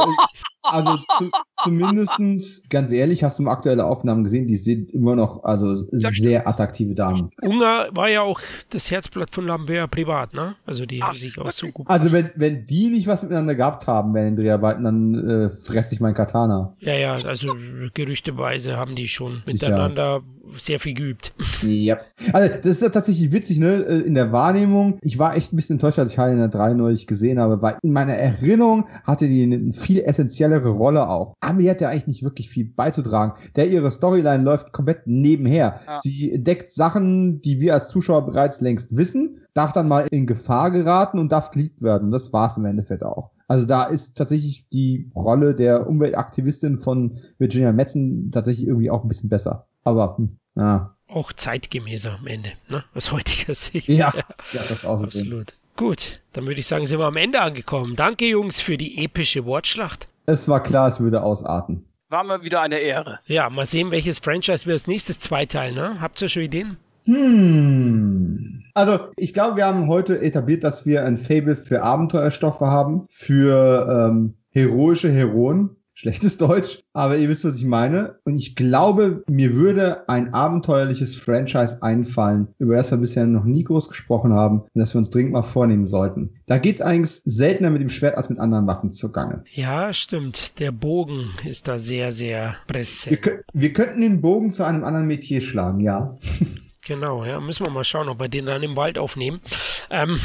also 0.63 0.97
zu, 1.19 1.31
zumindestens, 1.65 2.63
ganz 2.69 2.93
ehrlich, 2.93 3.25
hast 3.25 3.39
du 3.39 3.49
aktuelle 3.49 3.85
Aufnahmen 3.85 4.23
gesehen, 4.23 4.47
die 4.47 4.57
sind 4.57 4.93
immer 4.93 5.17
noch 5.17 5.43
also 5.43 5.75
sehr 5.75 6.47
attraktive 6.47 6.95
Damen. 6.95 7.31
Ungar 7.43 7.89
war 7.97 8.09
ja 8.09 8.23
auch 8.23 8.41
das 8.71 8.91
Herzblatt 8.91 9.31
von 9.31 9.47
Lambert 9.47 9.91
privat, 9.91 10.35
ne? 10.35 10.55
Also 10.65 10.87
die 10.87 11.03
Ach, 11.03 11.09
haben 11.09 11.19
sich 11.19 11.39
auch 11.39 11.51
so 11.51 11.67
gut. 11.69 11.89
Also 11.89 12.13
wenn, 12.13 12.31
wenn 12.37 12.67
die 12.67 12.91
nicht 12.91 13.07
was 13.07 13.23
miteinander 13.23 13.55
gehabt 13.55 13.87
haben 13.87 14.15
während 14.15 14.39
den 14.39 14.45
Dreharbeiten, 14.45 14.85
dann 14.85 15.29
äh, 15.29 15.51
fresse 15.51 15.95
ich 15.95 16.01
mein 16.01 16.15
Katana. 16.15 16.77
Ja, 16.79 16.95
ja, 16.95 17.15
also 17.15 17.57
gerüchteweise 17.95 18.77
haben 18.77 18.95
die 18.95 19.09
schon 19.09 19.43
Sicher. 19.45 19.69
miteinander 19.69 20.23
sehr 20.59 20.81
viel 20.81 20.95
geübt. 20.95 21.33
Ja. 21.63 22.01
Also, 22.33 22.49
das 22.49 22.67
ist 22.67 22.83
ja 22.83 22.89
tatsächlich 22.89 23.33
witzig, 23.33 23.59
ne? 23.59 23.85
Äh, 23.85 24.01
in 24.01 24.15
der 24.15 24.33
Wahrnehmung. 24.33 24.99
Ich 25.03 25.19
war 25.19 25.37
echt 25.37 25.53
ein 25.53 25.57
bisschen 25.57 25.75
enttäuscht, 25.75 25.99
als 25.99 26.13
ich 26.13 26.19
High 26.19 26.33
in 26.33 26.39
der 26.39 26.49
3 26.49 26.75
neulich 26.75 27.07
gesehen 27.07 27.39
habe, 27.39 27.63
weil 27.63 27.77
in 27.83 27.93
meiner 27.93 28.15
Erinnerung 28.15 28.87
hatte 29.05 29.29
die 29.29 29.43
eine 29.43 29.73
viel 29.73 30.01
essentiellere 30.01 30.69
Rolle 30.69 31.09
auch. 31.09 31.35
Aber 31.41 31.61
die 31.61 31.71
hat 31.71 31.81
ja 31.81 31.89
eigentlich 31.89 32.07
nicht 32.07 32.25
wirklich 32.25 32.51
viel 32.51 32.65
beizutragen. 32.65 33.35
Der 33.57 33.69
ihre 33.69 33.91
Storyline 33.91 34.43
läuft 34.43 34.73
komplett 34.73 35.07
nebenher. 35.07 35.81
Ja. 35.87 35.97
Sie 35.97 36.33
entdeckt 36.33 36.71
Sachen, 36.73 37.43
die 37.43 37.61
wir 37.61 37.75
als 37.75 37.89
Zuschauer 37.89 38.27
bereits 38.27 38.61
längst 38.61 38.97
wissen, 38.97 39.39
darf 39.55 39.73
dann 39.73 39.89
mal 39.89 40.07
in 40.11 40.27
Gefahr 40.27 40.71
geraten 40.71 41.19
und 41.19 41.33
darf 41.33 41.51
geliebt 41.51 41.83
werden. 41.83 42.11
Das 42.11 42.33
war's 42.33 42.57
im 42.57 42.65
Endeffekt 42.65 43.03
auch. 43.03 43.31
Also 43.49 43.67
da 43.67 43.85
ist 43.85 44.17
tatsächlich 44.17 44.67
die 44.73 45.11
Rolle 45.15 45.55
der 45.55 45.87
Umweltaktivistin 45.87 46.79
von 46.79 47.19
Virginia 47.39 47.73
Metzen 47.73 48.31
tatsächlich 48.33 48.67
irgendwie 48.67 48.91
auch 48.91 49.03
ein 49.03 49.09
bisschen 49.09 49.29
besser. 49.29 49.67
Aber, 49.85 50.17
hm, 50.17 50.39
ja 50.55 50.95
auch 51.15 51.33
zeitgemäßer 51.33 52.19
am 52.19 52.27
Ende, 52.27 52.53
ne? 52.69 52.85
aus 52.95 53.13
heutiger 53.13 53.55
Sicht. 53.55 53.89
Ja, 53.89 54.13
ja 54.53 54.61
das 54.69 54.85
außerdem. 54.85 55.21
absolut. 55.21 55.55
Gut, 55.77 56.21
dann 56.33 56.47
würde 56.47 56.61
ich 56.61 56.67
sagen, 56.67 56.87
sind 56.87 56.99
wir 56.99 57.07
am 57.07 57.17
Ende 57.17 57.41
angekommen. 57.41 57.97
Danke, 57.97 58.27
Jungs, 58.27 58.61
für 58.61 58.77
die 58.77 59.03
epische 59.05 59.45
Wortschlacht. 59.47 60.09
Es 60.27 60.49
war 60.49 60.63
klar, 60.63 60.89
es 60.89 61.01
würde 61.01 61.23
ausarten. 61.23 61.85
War 62.09 62.25
mir 62.25 62.43
wieder 62.43 62.61
eine 62.61 62.79
Ehre. 62.79 63.21
Ja, 63.27 63.49
mal 63.49 63.65
sehen, 63.65 63.91
welches 63.91 64.19
Franchise 64.19 64.67
wir 64.67 64.75
als 64.75 64.87
nächstes 64.87 65.19
zweiteilen. 65.19 65.75
Ne? 65.75 66.01
Habt 66.01 66.21
ihr 66.21 66.29
schon 66.29 66.43
Ideen? 66.43 66.77
Hm. 67.07 68.63
Also, 68.75 68.99
ich 69.17 69.33
glaube, 69.35 69.57
wir 69.57 69.67
haben 69.67 69.89
heute 69.89 70.21
etabliert, 70.21 70.63
dass 70.63 70.87
wir 70.87 71.05
ein 71.05 71.17
Fable 71.17 71.57
für 71.57 71.83
Abenteuerstoffe 71.83 72.61
haben, 72.61 73.05
für 73.11 74.11
ähm, 74.11 74.35
heroische 74.51 75.11
Heroen 75.11 75.77
schlechtes 76.03 76.37
Deutsch, 76.37 76.83
aber 76.95 77.17
ihr 77.17 77.29
wisst, 77.29 77.45
was 77.45 77.59
ich 77.59 77.65
meine. 77.65 78.17
Und 78.25 78.35
ich 78.35 78.57
glaube, 78.57 79.23
mir 79.29 79.55
würde 79.55 80.09
ein 80.09 80.35
abenteuerliches 80.35 81.15
Franchise 81.15 81.81
einfallen, 81.81 82.49
über 82.59 82.75
das 82.75 82.91
wir 82.91 82.99
bisher 82.99 83.25
noch 83.25 83.45
nie 83.45 83.63
groß 83.63 83.89
gesprochen 83.89 84.33
haben 84.33 84.63
und 84.63 84.81
das 84.81 84.95
wir 84.95 84.99
uns 84.99 85.11
dringend 85.11 85.33
mal 85.33 85.43
vornehmen 85.43 85.87
sollten. 85.87 86.31
Da 86.47 86.59
geht's 86.59 86.81
eigentlich 86.81 87.23
seltener 87.25 87.71
mit 87.71 87.83
dem 87.83 87.89
Schwert 87.89 88.17
als 88.17 88.29
mit 88.29 88.41
anderen 88.41 88.67
Waffen 88.67 88.93
zugange. 88.93 89.45
Ja, 89.53 89.93
stimmt. 89.93 90.59
Der 90.59 90.73
Bogen 90.73 91.31
ist 91.45 91.69
da 91.69 91.79
sehr, 91.79 92.11
sehr 92.11 92.57
präsent. 92.67 93.25
Wir, 93.25 93.45
wir 93.53 93.73
könnten 93.73 94.01
den 94.01 94.21
Bogen 94.21 94.53
zu 94.53 94.65
einem 94.65 94.83
anderen 94.83 95.07
Metier 95.07 95.41
schlagen, 95.41 95.79
ja. 95.79 96.17
Genau, 96.85 97.25
ja, 97.25 97.39
müssen 97.41 97.65
wir 97.65 97.71
mal 97.71 97.85
schauen, 97.85 98.09
ob 98.09 98.19
wir 98.19 98.29
den 98.29 98.47
dann 98.47 98.63
im 98.65 98.77
Wald 98.77 98.99
aufnehmen. 98.99 99.41
Ähm, 99.89 100.19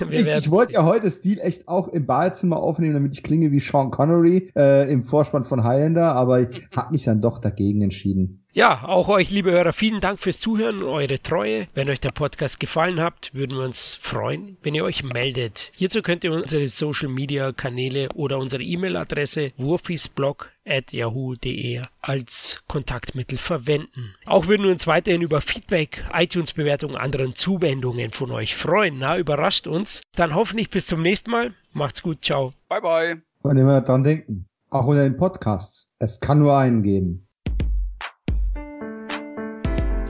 ich, 0.10 0.28
ich 0.28 0.50
wollte 0.52 0.74
ja 0.74 0.84
heute 0.84 1.10
Stil 1.10 1.40
echt 1.40 1.66
auch 1.66 1.88
im 1.88 2.06
Badezimmer 2.06 2.58
aufnehmen, 2.58 2.94
damit 2.94 3.14
ich 3.14 3.24
klinge 3.24 3.50
wie 3.50 3.58
Sean 3.58 3.90
Connery 3.90 4.52
äh, 4.54 4.88
im 4.92 5.02
Vorspann 5.02 5.42
von 5.42 5.64
Highlander, 5.64 6.14
aber 6.14 6.48
ich 6.48 6.68
habe 6.76 6.92
mich 6.92 7.02
dann 7.02 7.20
doch 7.20 7.40
dagegen 7.40 7.82
entschieden. 7.82 8.43
Ja, 8.56 8.84
auch 8.84 9.08
euch, 9.08 9.32
liebe 9.32 9.50
Hörer, 9.50 9.72
vielen 9.72 10.00
Dank 10.00 10.20
fürs 10.20 10.38
Zuhören, 10.38 10.84
eure 10.84 11.20
Treue. 11.20 11.66
Wenn 11.74 11.90
euch 11.90 11.98
der 11.98 12.12
Podcast 12.12 12.60
gefallen 12.60 13.00
hat, 13.00 13.30
würden 13.32 13.56
wir 13.58 13.64
uns 13.64 13.94
freuen, 13.94 14.58
wenn 14.62 14.76
ihr 14.76 14.84
euch 14.84 15.02
meldet. 15.02 15.72
Hierzu 15.74 16.02
könnt 16.02 16.22
ihr 16.22 16.30
unsere 16.30 16.68
Social 16.68 17.08
Media 17.08 17.50
Kanäle 17.50 18.10
oder 18.14 18.38
unsere 18.38 18.62
E-Mail-Adresse 18.62 19.50
wurfisblog 19.56 20.52
at 20.64 20.92
yahoo.de 20.92 21.82
als 22.00 22.62
Kontaktmittel 22.68 23.38
verwenden. 23.38 24.14
Auch 24.24 24.46
würden 24.46 24.62
wir 24.62 24.70
uns 24.70 24.86
weiterhin 24.86 25.22
über 25.22 25.40
Feedback, 25.40 26.04
iTunes-Bewertungen, 26.12 26.94
anderen 26.94 27.34
Zuwendungen 27.34 28.12
von 28.12 28.30
euch 28.30 28.54
freuen. 28.54 29.00
Na, 29.00 29.18
überrascht 29.18 29.66
uns. 29.66 30.00
Dann 30.14 30.32
hoffentlich 30.32 30.70
bis 30.70 30.86
zum 30.86 31.02
nächsten 31.02 31.32
Mal. 31.32 31.54
Macht's 31.72 32.04
gut. 32.04 32.24
Ciao. 32.24 32.52
Bye, 32.68 32.80
bye. 32.80 33.22
Und 33.42 33.56
immer 33.56 33.80
dran 33.80 34.04
denken. 34.04 34.46
Auch 34.70 34.86
unter 34.86 35.02
den 35.02 35.16
Podcasts. 35.16 35.88
Es 35.98 36.20
kann 36.20 36.38
nur 36.38 36.56
einen 36.56 36.84
geben. 36.84 37.26